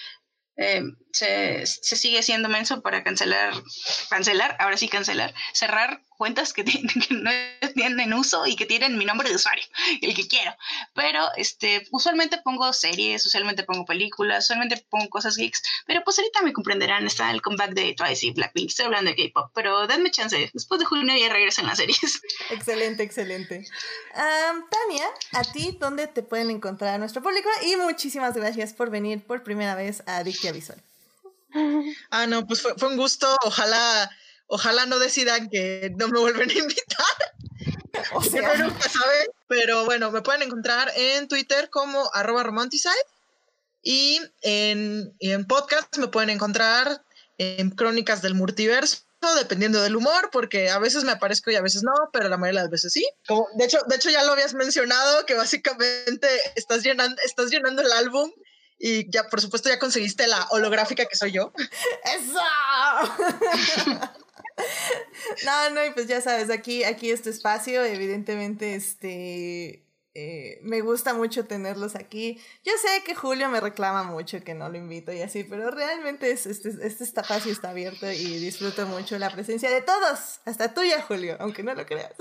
eh, 0.60 0.84
se, 1.12 1.66
se, 1.66 1.96
sigue 1.96 2.22
siendo 2.22 2.50
menso 2.50 2.82
para 2.82 3.04
cancelar, 3.04 3.54
cancelar, 4.10 4.58
ahora 4.60 4.78
sí 4.78 4.90
cancelar, 4.90 5.34
cerrar 5.54 6.02
cuentas 6.20 6.52
que, 6.54 6.66
no 7.10 7.32
tienen 7.74 8.14
uso 8.14 8.46
y 8.46 8.56
que 8.58 8.66
tienen 8.66 8.98
mi 8.98 9.06
nombre 9.06 9.30
de 9.30 9.36
usuario, 9.36 9.64
el 10.02 10.14
que 10.14 10.28
quiero. 10.28 10.54
Pero 10.94 11.24
este, 11.38 11.88
usualmente 11.92 12.40
pongo 12.44 12.72
series, 12.74 13.26
usualmente 13.26 13.64
pongo 13.64 13.86
películas, 13.86 14.44
usualmente 14.44 14.86
pongo 14.90 15.10
cosas 15.10 15.38
geeks, 15.38 15.64
pero 15.88 16.04
pues 16.04 16.20
ahorita 16.20 16.42
me 16.42 16.52
comprenderán, 16.52 17.08
está 17.08 17.32
el 17.32 17.42
comeback 17.42 17.72
de 17.72 17.96
Twice 17.96 18.28
y 18.28 18.32
Blackpink, 18.32 18.70
estoy 18.70 18.88
hablando 18.88 19.12
de 19.12 19.16
K-pop, 19.16 19.52
pero 19.56 19.88
denme 19.88 20.12
chance, 20.12 20.52
después 20.54 20.80
de 20.80 20.86
junio 20.86 21.16
ya 21.18 21.32
regresan 21.32 21.66
las 21.66 21.78
series. 21.78 22.22
Excelente, 22.50 23.04
excelente. 23.04 23.66
Tania, 24.14 25.06
¿a 25.34 25.44
ti 25.44 25.78
dónde 25.80 26.08
te 26.08 26.22
pueden 26.22 26.50
encontrar 26.50 26.96
a 26.96 26.98
nuestro 26.98 27.24
público? 27.24 27.48
Y 27.66 27.78
muchísimas 27.78 28.36
gracias 28.36 28.74
por 28.74 28.90
venir 28.90 29.26
por 29.26 29.44
primera 29.44 29.76
vez 29.76 30.04
a 30.06 30.18
Adictia 30.18 30.52
Visual. 30.52 30.84
Ah, 32.12 32.28
no, 32.28 32.46
pues 32.46 32.62
fue, 32.62 32.74
fue 32.76 32.90
un 32.90 32.98
gusto, 32.98 33.34
ojalá 33.44 34.12
Ojalá 34.50 34.86
no 34.86 35.00
decidan 35.00 35.50
que 35.50 35.94
no 35.98 36.08
me 36.10 36.20
vuelven 36.20 36.50
a 36.50 36.54
invitar. 36.54 37.06
O 38.14 38.24
sea, 38.24 38.56
nunca 38.56 38.88
saben. 38.88 39.28
Pero 39.48 39.84
bueno, 39.84 40.10
me 40.12 40.22
pueden 40.22 40.44
encontrar 40.44 40.92
en 40.96 41.28
Twitter 41.28 41.70
como 41.70 42.10
arroba 42.14 42.44
romanticide 42.44 42.94
y 43.84 44.22
en, 44.42 45.14
en 45.20 45.46
podcast 45.46 45.98
me 45.98 46.08
pueden 46.08 46.30
encontrar 46.30 47.04
en 47.38 47.72
Crónicas 47.72 48.22
del 48.22 48.36
Multiverso 48.36 49.00
dependiendo 49.38 49.82
del 49.82 49.96
humor, 49.96 50.30
porque 50.32 50.70
a 50.70 50.80
veces 50.80 51.04
me 51.04 51.12
aparezco 51.12 51.52
y 51.52 51.56
a 51.56 51.62
veces 51.62 51.84
no, 51.84 51.92
pero 52.14 52.30
la 52.30 52.38
mayoría 52.38 52.62
de 52.62 52.66
las 52.66 52.72
veces 52.72 52.94
sí. 52.94 53.06
Como, 53.28 53.48
de 53.56 53.66
hecho, 53.66 53.80
de 53.88 53.96
hecho 53.96 54.10
ya 54.10 54.24
lo 54.24 54.32
habías 54.32 54.54
mencionado, 54.54 55.26
que 55.26 55.34
básicamente 55.34 56.28
estás 56.56 56.84
llenando, 56.84 57.22
estás 57.26 57.50
llenando 57.50 57.82
el 57.82 57.92
álbum 57.92 58.32
y 58.78 59.12
ya, 59.12 59.28
por 59.28 59.42
supuesto, 59.42 59.68
ya 59.68 59.78
conseguiste 59.78 60.26
la 60.28 60.48
holográfica 60.52 61.06
que 61.06 61.18
soy 61.18 61.34
yo. 61.34 61.52
¡Eso! 62.06 62.40
No, 65.46 65.70
no, 65.72 65.86
y 65.86 65.92
pues 65.92 66.08
ya 66.08 66.22
sabes, 66.22 66.50
aquí, 66.50 66.84
aquí 66.84 67.12
este 67.12 67.30
espacio, 67.30 67.84
evidentemente, 67.84 68.76
este 68.76 69.86
eh, 70.16 70.60
me 70.64 70.82
gusta 70.82 71.14
mucho 71.14 71.46
tenerlos 71.46 71.96
aquí. 71.96 72.42
Yo 72.64 72.74
sé 72.82 73.04
que 73.04 73.16
Julio 73.16 73.48
me 73.50 73.62
reclama 73.62 74.04
mucho 74.04 74.44
que 74.44 74.54
no 74.54 74.68
lo 74.70 74.78
invito 74.78 75.14
y 75.14 75.22
así, 75.22 75.44
pero 75.44 75.72
realmente 75.72 76.32
es, 76.32 76.46
este, 76.46 76.70
este 76.82 77.04
espacio 77.04 77.52
está 77.52 77.70
abierto 77.70 78.12
y 78.12 78.40
disfruto 78.40 78.86
mucho 78.88 79.18
la 79.20 79.30
presencia 79.30 79.70
de 79.70 79.82
todos, 79.82 80.42
hasta 80.46 80.74
tuya, 80.74 81.02
Julio, 81.04 81.38
aunque 81.40 81.64
no 81.64 81.74
lo 81.74 81.86
creas. 81.86 82.14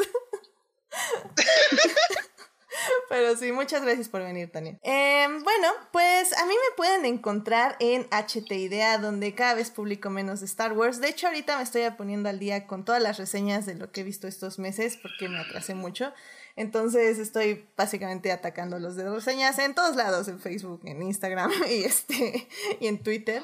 Pero 3.08 3.36
sí, 3.36 3.52
muchas 3.52 3.82
gracias 3.82 4.08
por 4.08 4.22
venir, 4.22 4.50
Tania. 4.50 4.78
Em, 4.82 5.42
bueno, 5.42 5.68
pues 5.92 6.36
a 6.38 6.46
mí 6.46 6.52
me 6.52 6.76
pueden 6.76 7.04
encontrar 7.04 7.76
en 7.80 8.06
HT 8.10 8.52
Idea, 8.52 8.98
donde 8.98 9.34
cada 9.34 9.54
vez 9.54 9.70
publico 9.70 10.10
menos 10.10 10.40
de 10.40 10.46
Star 10.46 10.72
Wars. 10.72 11.00
De 11.00 11.08
hecho, 11.08 11.26
ahorita 11.26 11.56
me 11.56 11.62
estoy 11.62 11.82
poniendo 11.96 12.28
al 12.28 12.38
día 12.38 12.66
con 12.66 12.84
todas 12.84 13.02
las 13.02 13.18
reseñas 13.18 13.66
de 13.66 13.74
lo 13.74 13.90
que 13.92 14.00
he 14.00 14.04
visto 14.04 14.26
estos 14.26 14.58
meses, 14.58 14.96
porque 15.00 15.28
me 15.28 15.38
atrasé 15.38 15.74
mucho. 15.74 16.12
Entonces 16.56 17.18
estoy 17.18 17.66
básicamente 17.76 18.32
atacando 18.32 18.78
los 18.78 18.96
de 18.96 19.08
reseñas 19.08 19.58
en 19.60 19.74
todos 19.74 19.94
lados, 19.94 20.26
en 20.26 20.40
Facebook, 20.40 20.80
en 20.84 21.02
Instagram 21.02 21.52
y, 21.70 21.84
este, 21.84 22.48
y 22.80 22.86
en 22.88 23.02
Twitter 23.02 23.42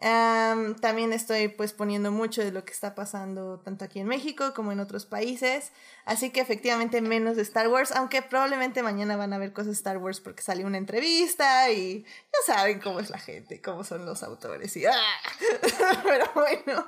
también 0.00 1.12
estoy 1.12 1.48
pues 1.48 1.72
poniendo 1.72 2.10
mucho 2.10 2.42
de 2.42 2.52
lo 2.52 2.64
que 2.64 2.72
está 2.72 2.94
pasando 2.94 3.60
tanto 3.60 3.84
aquí 3.84 4.00
en 4.00 4.06
México 4.06 4.52
como 4.54 4.72
en 4.72 4.80
otros 4.80 5.06
países. 5.06 5.72
Así 6.04 6.30
que 6.30 6.40
efectivamente 6.40 7.00
menos 7.00 7.36
de 7.36 7.42
Star 7.42 7.68
Wars, 7.68 7.92
aunque 7.92 8.20
probablemente 8.20 8.82
mañana 8.82 9.16
van 9.16 9.32
a 9.32 9.38
ver 9.38 9.52
cosas 9.52 9.68
de 9.68 9.72
Star 9.72 9.96
Wars 9.98 10.20
porque 10.20 10.42
salió 10.42 10.66
una 10.66 10.76
entrevista 10.76 11.70
y 11.70 12.02
ya 12.02 12.54
saben 12.54 12.80
cómo 12.80 13.00
es 13.00 13.08
la 13.08 13.18
gente, 13.18 13.62
cómo 13.62 13.84
son 13.84 14.04
los 14.04 14.22
autores 14.22 14.76
y 14.76 14.84
¡ah! 14.84 14.92
pero 16.04 16.30
bueno. 16.34 16.86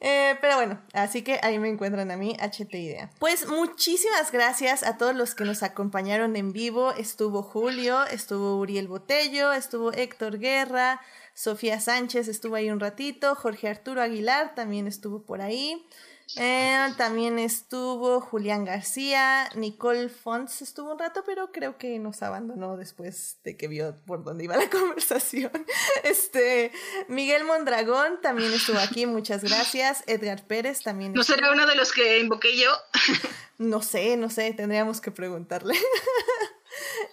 Eh, 0.00 0.36
pero 0.40 0.56
bueno, 0.56 0.80
así 0.92 1.22
que 1.22 1.38
ahí 1.42 1.58
me 1.58 1.68
encuentran 1.68 2.10
a 2.10 2.16
mí, 2.16 2.36
HT 2.40 2.74
Idea. 2.74 3.10
Pues 3.20 3.46
muchísimas 3.46 4.32
gracias 4.32 4.82
a 4.82 4.96
todos 4.96 5.14
los 5.14 5.34
que 5.34 5.44
nos 5.44 5.62
acompañaron 5.62 6.34
en 6.36 6.52
vivo. 6.52 6.92
Estuvo 6.92 7.42
Julio, 7.42 8.04
estuvo 8.06 8.56
Uriel 8.58 8.88
Botello, 8.88 9.52
estuvo 9.52 9.92
Héctor 9.92 10.38
Guerra. 10.38 11.00
Sofía 11.40 11.80
Sánchez 11.80 12.28
estuvo 12.28 12.56
ahí 12.56 12.70
un 12.70 12.80
ratito, 12.80 13.34
Jorge 13.34 13.66
Arturo 13.66 14.02
Aguilar 14.02 14.54
también 14.54 14.86
estuvo 14.86 15.22
por 15.22 15.40
ahí. 15.40 15.86
Eh, 16.36 16.76
también 16.98 17.38
estuvo 17.38 18.20
Julián 18.20 18.66
García, 18.66 19.48
Nicole 19.54 20.10
Fonts 20.10 20.60
estuvo 20.60 20.92
un 20.92 20.98
rato, 20.98 21.22
pero 21.24 21.50
creo 21.50 21.78
que 21.78 21.98
nos 21.98 22.22
abandonó 22.22 22.76
después 22.76 23.38
de 23.42 23.56
que 23.56 23.68
vio 23.68 23.96
por 24.04 24.22
dónde 24.22 24.44
iba 24.44 24.58
la 24.58 24.68
conversación. 24.70 25.50
Este, 26.04 26.72
Miguel 27.08 27.44
Mondragón 27.44 28.20
también 28.20 28.52
estuvo 28.52 28.78
aquí, 28.78 29.06
muchas 29.06 29.42
gracias. 29.42 30.04
Edgar 30.06 30.46
Pérez 30.46 30.82
también. 30.82 31.14
¿No 31.14 31.24
será 31.24 31.52
uno 31.52 31.66
de 31.66 31.74
los 31.74 31.92
que 31.92 32.18
invoqué 32.18 32.54
yo? 32.58 32.70
no 33.56 33.80
sé, 33.80 34.18
no 34.18 34.28
sé, 34.28 34.52
tendríamos 34.52 35.00
que 35.00 35.10
preguntarle. 35.10 35.74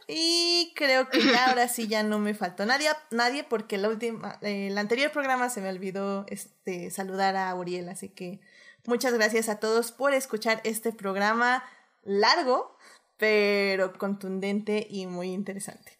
Y 0.07 0.73
creo 0.75 1.09
que 1.09 1.21
ya 1.23 1.47
ahora 1.47 1.67
sí 1.67 1.87
ya 1.87 2.03
no 2.03 2.19
me 2.19 2.33
faltó 2.33 2.65
nadie, 2.65 3.43
porque 3.43 3.77
la 3.77 3.89
última, 3.89 4.39
el 4.41 4.77
anterior 4.77 5.11
programa 5.11 5.49
se 5.49 5.61
me 5.61 5.69
olvidó 5.69 6.25
este, 6.29 6.91
saludar 6.91 7.35
a 7.35 7.53
Uriel, 7.55 7.89
así 7.89 8.09
que 8.09 8.39
muchas 8.85 9.13
gracias 9.13 9.49
a 9.49 9.59
todos 9.59 9.91
por 9.91 10.13
escuchar 10.13 10.61
este 10.63 10.91
programa 10.91 11.63
largo, 12.03 12.77
pero 13.17 13.93
contundente 13.93 14.87
y 14.89 15.07
muy 15.07 15.31
interesante. 15.31 15.97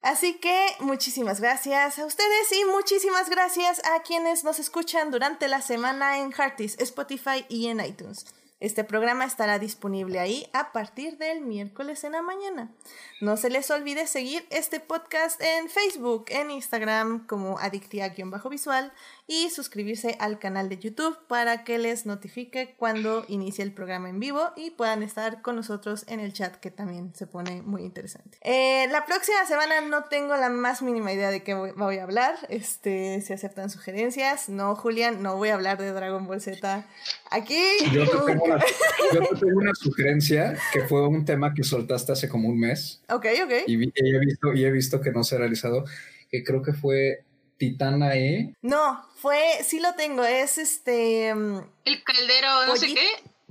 Así 0.00 0.34
que 0.34 0.68
muchísimas 0.80 1.40
gracias 1.40 1.98
a 1.98 2.04
ustedes 2.04 2.52
y 2.52 2.64
muchísimas 2.66 3.30
gracias 3.30 3.80
a 3.86 4.02
quienes 4.02 4.44
nos 4.44 4.58
escuchan 4.58 5.10
durante 5.10 5.48
la 5.48 5.62
semana 5.62 6.18
en 6.18 6.30
Heartis, 6.30 6.76
Spotify 6.78 7.46
y 7.48 7.68
en 7.68 7.80
iTunes. 7.80 8.26
Este 8.64 8.82
programa 8.82 9.26
estará 9.26 9.58
disponible 9.58 10.18
ahí 10.18 10.48
a 10.54 10.72
partir 10.72 11.18
del 11.18 11.42
miércoles 11.42 12.02
en 12.02 12.12
la 12.12 12.22
mañana. 12.22 12.72
No 13.20 13.36
se 13.36 13.50
les 13.50 13.70
olvide 13.70 14.06
seguir 14.06 14.46
este 14.48 14.80
podcast 14.80 15.38
en 15.42 15.68
Facebook, 15.68 16.24
en 16.28 16.50
Instagram 16.50 17.26
como 17.26 17.58
adictia-visual 17.58 18.90
y 19.26 19.48
suscribirse 19.50 20.16
al 20.20 20.38
canal 20.38 20.68
de 20.68 20.78
YouTube 20.78 21.16
para 21.28 21.64
que 21.64 21.78
les 21.78 22.04
notifique 22.04 22.74
cuando 22.76 23.24
inicie 23.28 23.64
el 23.64 23.72
programa 23.72 24.10
en 24.10 24.20
vivo 24.20 24.50
y 24.56 24.70
puedan 24.70 25.02
estar 25.02 25.40
con 25.40 25.56
nosotros 25.56 26.04
en 26.08 26.20
el 26.20 26.32
chat 26.32 26.56
que 26.56 26.70
también 26.70 27.14
se 27.14 27.26
pone 27.26 27.62
muy 27.62 27.82
interesante. 27.82 28.38
Eh, 28.42 28.86
la 28.90 29.06
próxima 29.06 29.46
semana 29.46 29.80
no 29.80 30.04
tengo 30.04 30.36
la 30.36 30.50
más 30.50 30.82
mínima 30.82 31.12
idea 31.12 31.30
de 31.30 31.42
qué 31.42 31.54
voy 31.54 31.98
a 31.98 32.02
hablar, 32.02 32.34
este, 32.50 33.22
si 33.22 33.32
aceptan 33.32 33.70
sugerencias. 33.70 34.48
No, 34.48 34.74
Julián, 34.76 35.22
no 35.22 35.36
voy 35.36 35.48
a 35.48 35.54
hablar 35.54 35.78
de 35.78 35.90
Dragon 35.92 36.26
Ball 36.26 36.42
Z 36.42 36.86
aquí. 37.30 37.62
Yo 37.92 38.04
te 38.04 38.32
tengo 38.32 38.44
una, 38.44 38.58
yo 39.14 39.20
tengo 39.38 39.58
una 39.58 39.74
sugerencia 39.74 40.58
que 40.72 40.82
fue 40.82 41.06
un 41.08 41.24
tema 41.24 41.54
que 41.54 41.64
soltaste 41.64 42.12
hace 42.12 42.28
como 42.28 42.48
un 42.48 42.60
mes. 42.60 43.02
Ok, 43.08 43.26
ok. 43.44 43.52
Y, 43.66 43.74
he, 43.74 44.18
visto, 44.18 44.52
y 44.52 44.64
he 44.64 44.70
visto 44.70 45.00
que 45.00 45.12
no 45.12 45.24
se 45.24 45.36
ha 45.36 45.38
realizado, 45.38 45.84
que 46.30 46.44
creo 46.44 46.60
que 46.62 46.74
fue 46.74 47.24
Titana 47.56 48.14
E. 48.16 48.54
No, 48.62 49.04
fue, 49.16 49.40
sí 49.62 49.80
lo 49.80 49.94
tengo, 49.94 50.24
es 50.24 50.58
este... 50.58 51.34
Mm, 51.34 51.60
el 51.84 52.02
caldero, 52.02 52.66
no 52.66 52.76
sé 52.76 52.94
qué. 52.94 53.06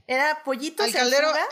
Era 0.08 0.44
Pollitos 0.44 0.94
en 0.94 1.06
Fuga. 1.06 1.48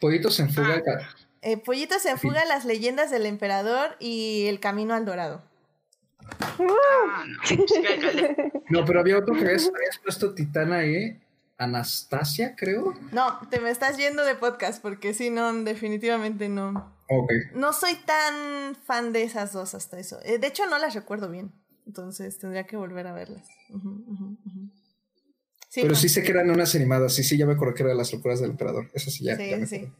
Pollitos 0.00 0.40
en 0.40 0.52
Fuga. 0.52 0.82
Ah. 0.86 1.14
Eh, 1.42 1.56
Pollitos 1.56 2.04
en 2.06 2.18
Fuga, 2.18 2.44
las 2.44 2.64
leyendas 2.64 3.10
del 3.10 3.26
emperador 3.26 3.96
y 3.98 4.46
el 4.46 4.60
camino 4.60 4.94
al 4.94 5.04
dorado. 5.04 5.42
Ah, 6.40 7.24
no, 8.68 8.84
pero 8.86 9.00
había 9.00 9.18
otro 9.18 9.34
que 9.34 9.44
habías, 9.44 9.70
puesto 10.02 10.34
Titana 10.34 10.84
E. 10.84 11.20
Anastasia, 11.56 12.54
creo. 12.56 12.94
No, 13.10 13.40
te 13.50 13.58
me 13.58 13.70
estás 13.70 13.96
yendo 13.96 14.24
de 14.24 14.36
podcast 14.36 14.80
porque 14.80 15.12
si 15.12 15.30
no, 15.30 15.52
definitivamente 15.64 16.48
no. 16.48 16.92
No 17.54 17.72
soy 17.72 17.94
tan 17.94 18.76
fan 18.84 19.12
de 19.12 19.22
esas 19.22 19.52
dos 19.52 19.74
hasta 19.74 19.98
eso. 19.98 20.18
Eh, 20.24 20.38
de 20.38 20.46
hecho, 20.46 20.66
no 20.66 20.78
las 20.78 20.94
recuerdo 20.94 21.30
bien. 21.30 21.52
Entonces 21.86 22.38
tendría 22.38 22.66
que 22.66 22.76
volver 22.76 23.06
a 23.06 23.12
verlas. 23.12 23.46
Pero 25.74 25.94
sí 25.94 26.08
sé 26.08 26.22
que 26.22 26.32
eran 26.32 26.50
unas 26.50 26.74
animadas. 26.74 27.14
Sí, 27.14 27.24
sí, 27.24 27.38
ya 27.38 27.46
me 27.46 27.54
acuerdo 27.54 27.74
que 27.74 27.82
eran 27.82 27.96
las 27.96 28.12
locuras 28.12 28.40
del 28.40 28.50
emperador. 28.50 28.90
Eso 28.92 29.10
sí, 29.10 29.24
ya. 29.24 29.36
Sí, 29.36 29.66
sí. 29.66 29.90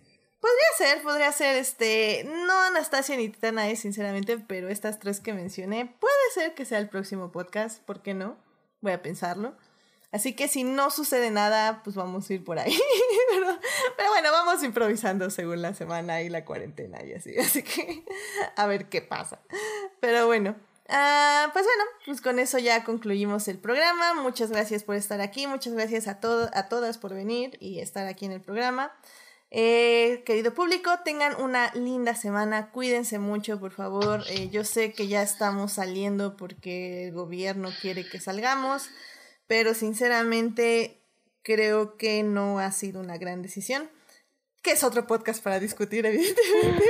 Podría 0.41 0.69
ser, 0.77 1.03
podría 1.03 1.33
ser 1.33 1.57
este. 1.57 2.25
No 2.25 2.63
Anastasia 2.63 3.17
ni 3.17 3.29
Titana, 3.29 3.75
sinceramente, 3.75 4.39
pero 4.39 4.69
estas 4.69 4.99
tres 4.99 5.21
que 5.21 5.33
mencioné. 5.33 5.97
Puede 5.99 6.15
ser 6.35 6.55
que 6.55 6.65
sea 6.65 6.79
el 6.79 6.89
próximo 6.89 7.33
podcast. 7.33 7.83
¿Por 7.83 8.03
qué 8.03 8.15
no? 8.15 8.37
Voy 8.81 8.93
a 8.93 9.03
pensarlo. 9.03 9.57
Así 10.11 10.35
que 10.35 10.49
si 10.49 10.65
no 10.65 10.91
sucede 10.91 11.31
nada, 11.31 11.83
pues 11.85 11.95
vamos 11.95 12.29
a 12.29 12.35
ir 12.35 12.43
por 12.43 12.59
ahí. 12.59 12.73
pero, 13.97 14.11
bueno, 14.11 14.33
vamos 14.33 14.63
improvisando 14.63 15.29
según 15.29 15.61
la 15.61 15.75
semana 15.75 16.23
y 16.23 16.31
la 16.31 16.45
cuarentena 16.45 17.05
y 17.05 17.13
así. 17.13 17.37
Así 17.39 17.63
que 17.63 18.05
a 18.57 18.67
ver 18.67 18.89
qué 18.89 19.03
pasa. 19.03 19.41
Pero 20.01 20.27
bueno, 20.27 20.57
ah, 20.89 21.51
pues 21.53 21.67
bueno, 21.67 21.85
pues 22.07 22.21
con 22.23 22.39
eso 22.39 22.59
ya 22.59 22.85
concluimos 22.85 23.49
el 23.49 23.59
programa. 23.59 24.15
Muchas 24.15 24.51
gracias 24.51 24.83
por 24.83 24.95
estar 24.95 25.21
aquí. 25.21 25.47
Muchas 25.47 25.75
gracias 25.75 26.09
a, 26.09 26.19
a 26.53 26.69
todas 26.69 26.97
por 26.97 27.13
venir 27.13 27.59
y 27.61 27.81
estar 27.81 28.07
aquí 28.07 28.25
en 28.25 28.33
el 28.33 28.41
programa. 28.41 28.93
Eh, 29.51 30.23
querido 30.27 30.53
público, 30.53 30.91
tengan 31.05 31.41
una 31.41 31.73
linda 31.73 32.15
semana, 32.15 32.71
cuídense 32.71 33.19
mucho, 33.19 33.59
por 33.59 33.73
favor. 33.73 34.23
Eh, 34.29 34.51
yo 34.51 34.65
sé 34.65 34.93
que 34.93 35.09
ya 35.09 35.23
estamos 35.23 35.73
saliendo 35.73 36.37
porque 36.37 37.07
el 37.07 37.13
gobierno 37.13 37.71
quiere 37.81 38.07
que 38.07 38.21
salgamos 38.21 38.91
pero 39.49 39.75
sinceramente 39.75 41.03
creo 41.43 41.97
que 41.97 42.23
no 42.23 42.61
ha 42.61 42.71
sido 42.71 43.01
una 43.01 43.19
gran 43.19 43.43
decisión. 43.43 43.91
Que 44.63 44.73
es 44.73 44.85
otro 44.85 45.07
podcast 45.07 45.43
para 45.43 45.59
discutir, 45.59 46.05
evidentemente. 46.07 46.85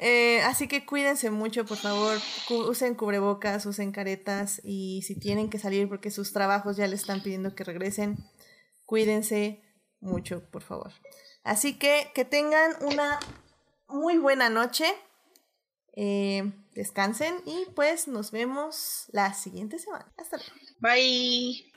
Eh, 0.00 0.40
así 0.42 0.66
que 0.66 0.86
cuídense 0.86 1.30
mucho, 1.30 1.66
por 1.66 1.76
favor. 1.76 2.18
Usen 2.48 2.94
cubrebocas, 2.94 3.66
usen 3.66 3.92
caretas. 3.92 4.60
Y 4.64 5.02
si 5.02 5.14
tienen 5.18 5.50
que 5.50 5.58
salir 5.58 5.88
porque 5.88 6.10
sus 6.10 6.32
trabajos 6.32 6.76
ya 6.76 6.86
le 6.86 6.96
están 6.96 7.22
pidiendo 7.22 7.54
que 7.54 7.64
regresen, 7.64 8.16
cuídense 8.86 9.62
mucho, 10.00 10.48
por 10.50 10.62
favor. 10.62 10.92
Así 11.44 11.78
que 11.78 12.10
que 12.14 12.24
tengan 12.24 12.72
una 12.82 13.18
muy 13.88 14.16
buena 14.16 14.48
noche. 14.48 14.86
Eh, 16.00 16.52
descansen 16.74 17.34
y 17.44 17.66
pues 17.74 18.06
nos 18.06 18.30
vemos 18.30 19.06
la 19.12 19.34
siguiente 19.34 19.78
semana. 19.80 20.10
Hasta 20.16 20.36
luego. 20.36 20.67
拜。 20.80 21.68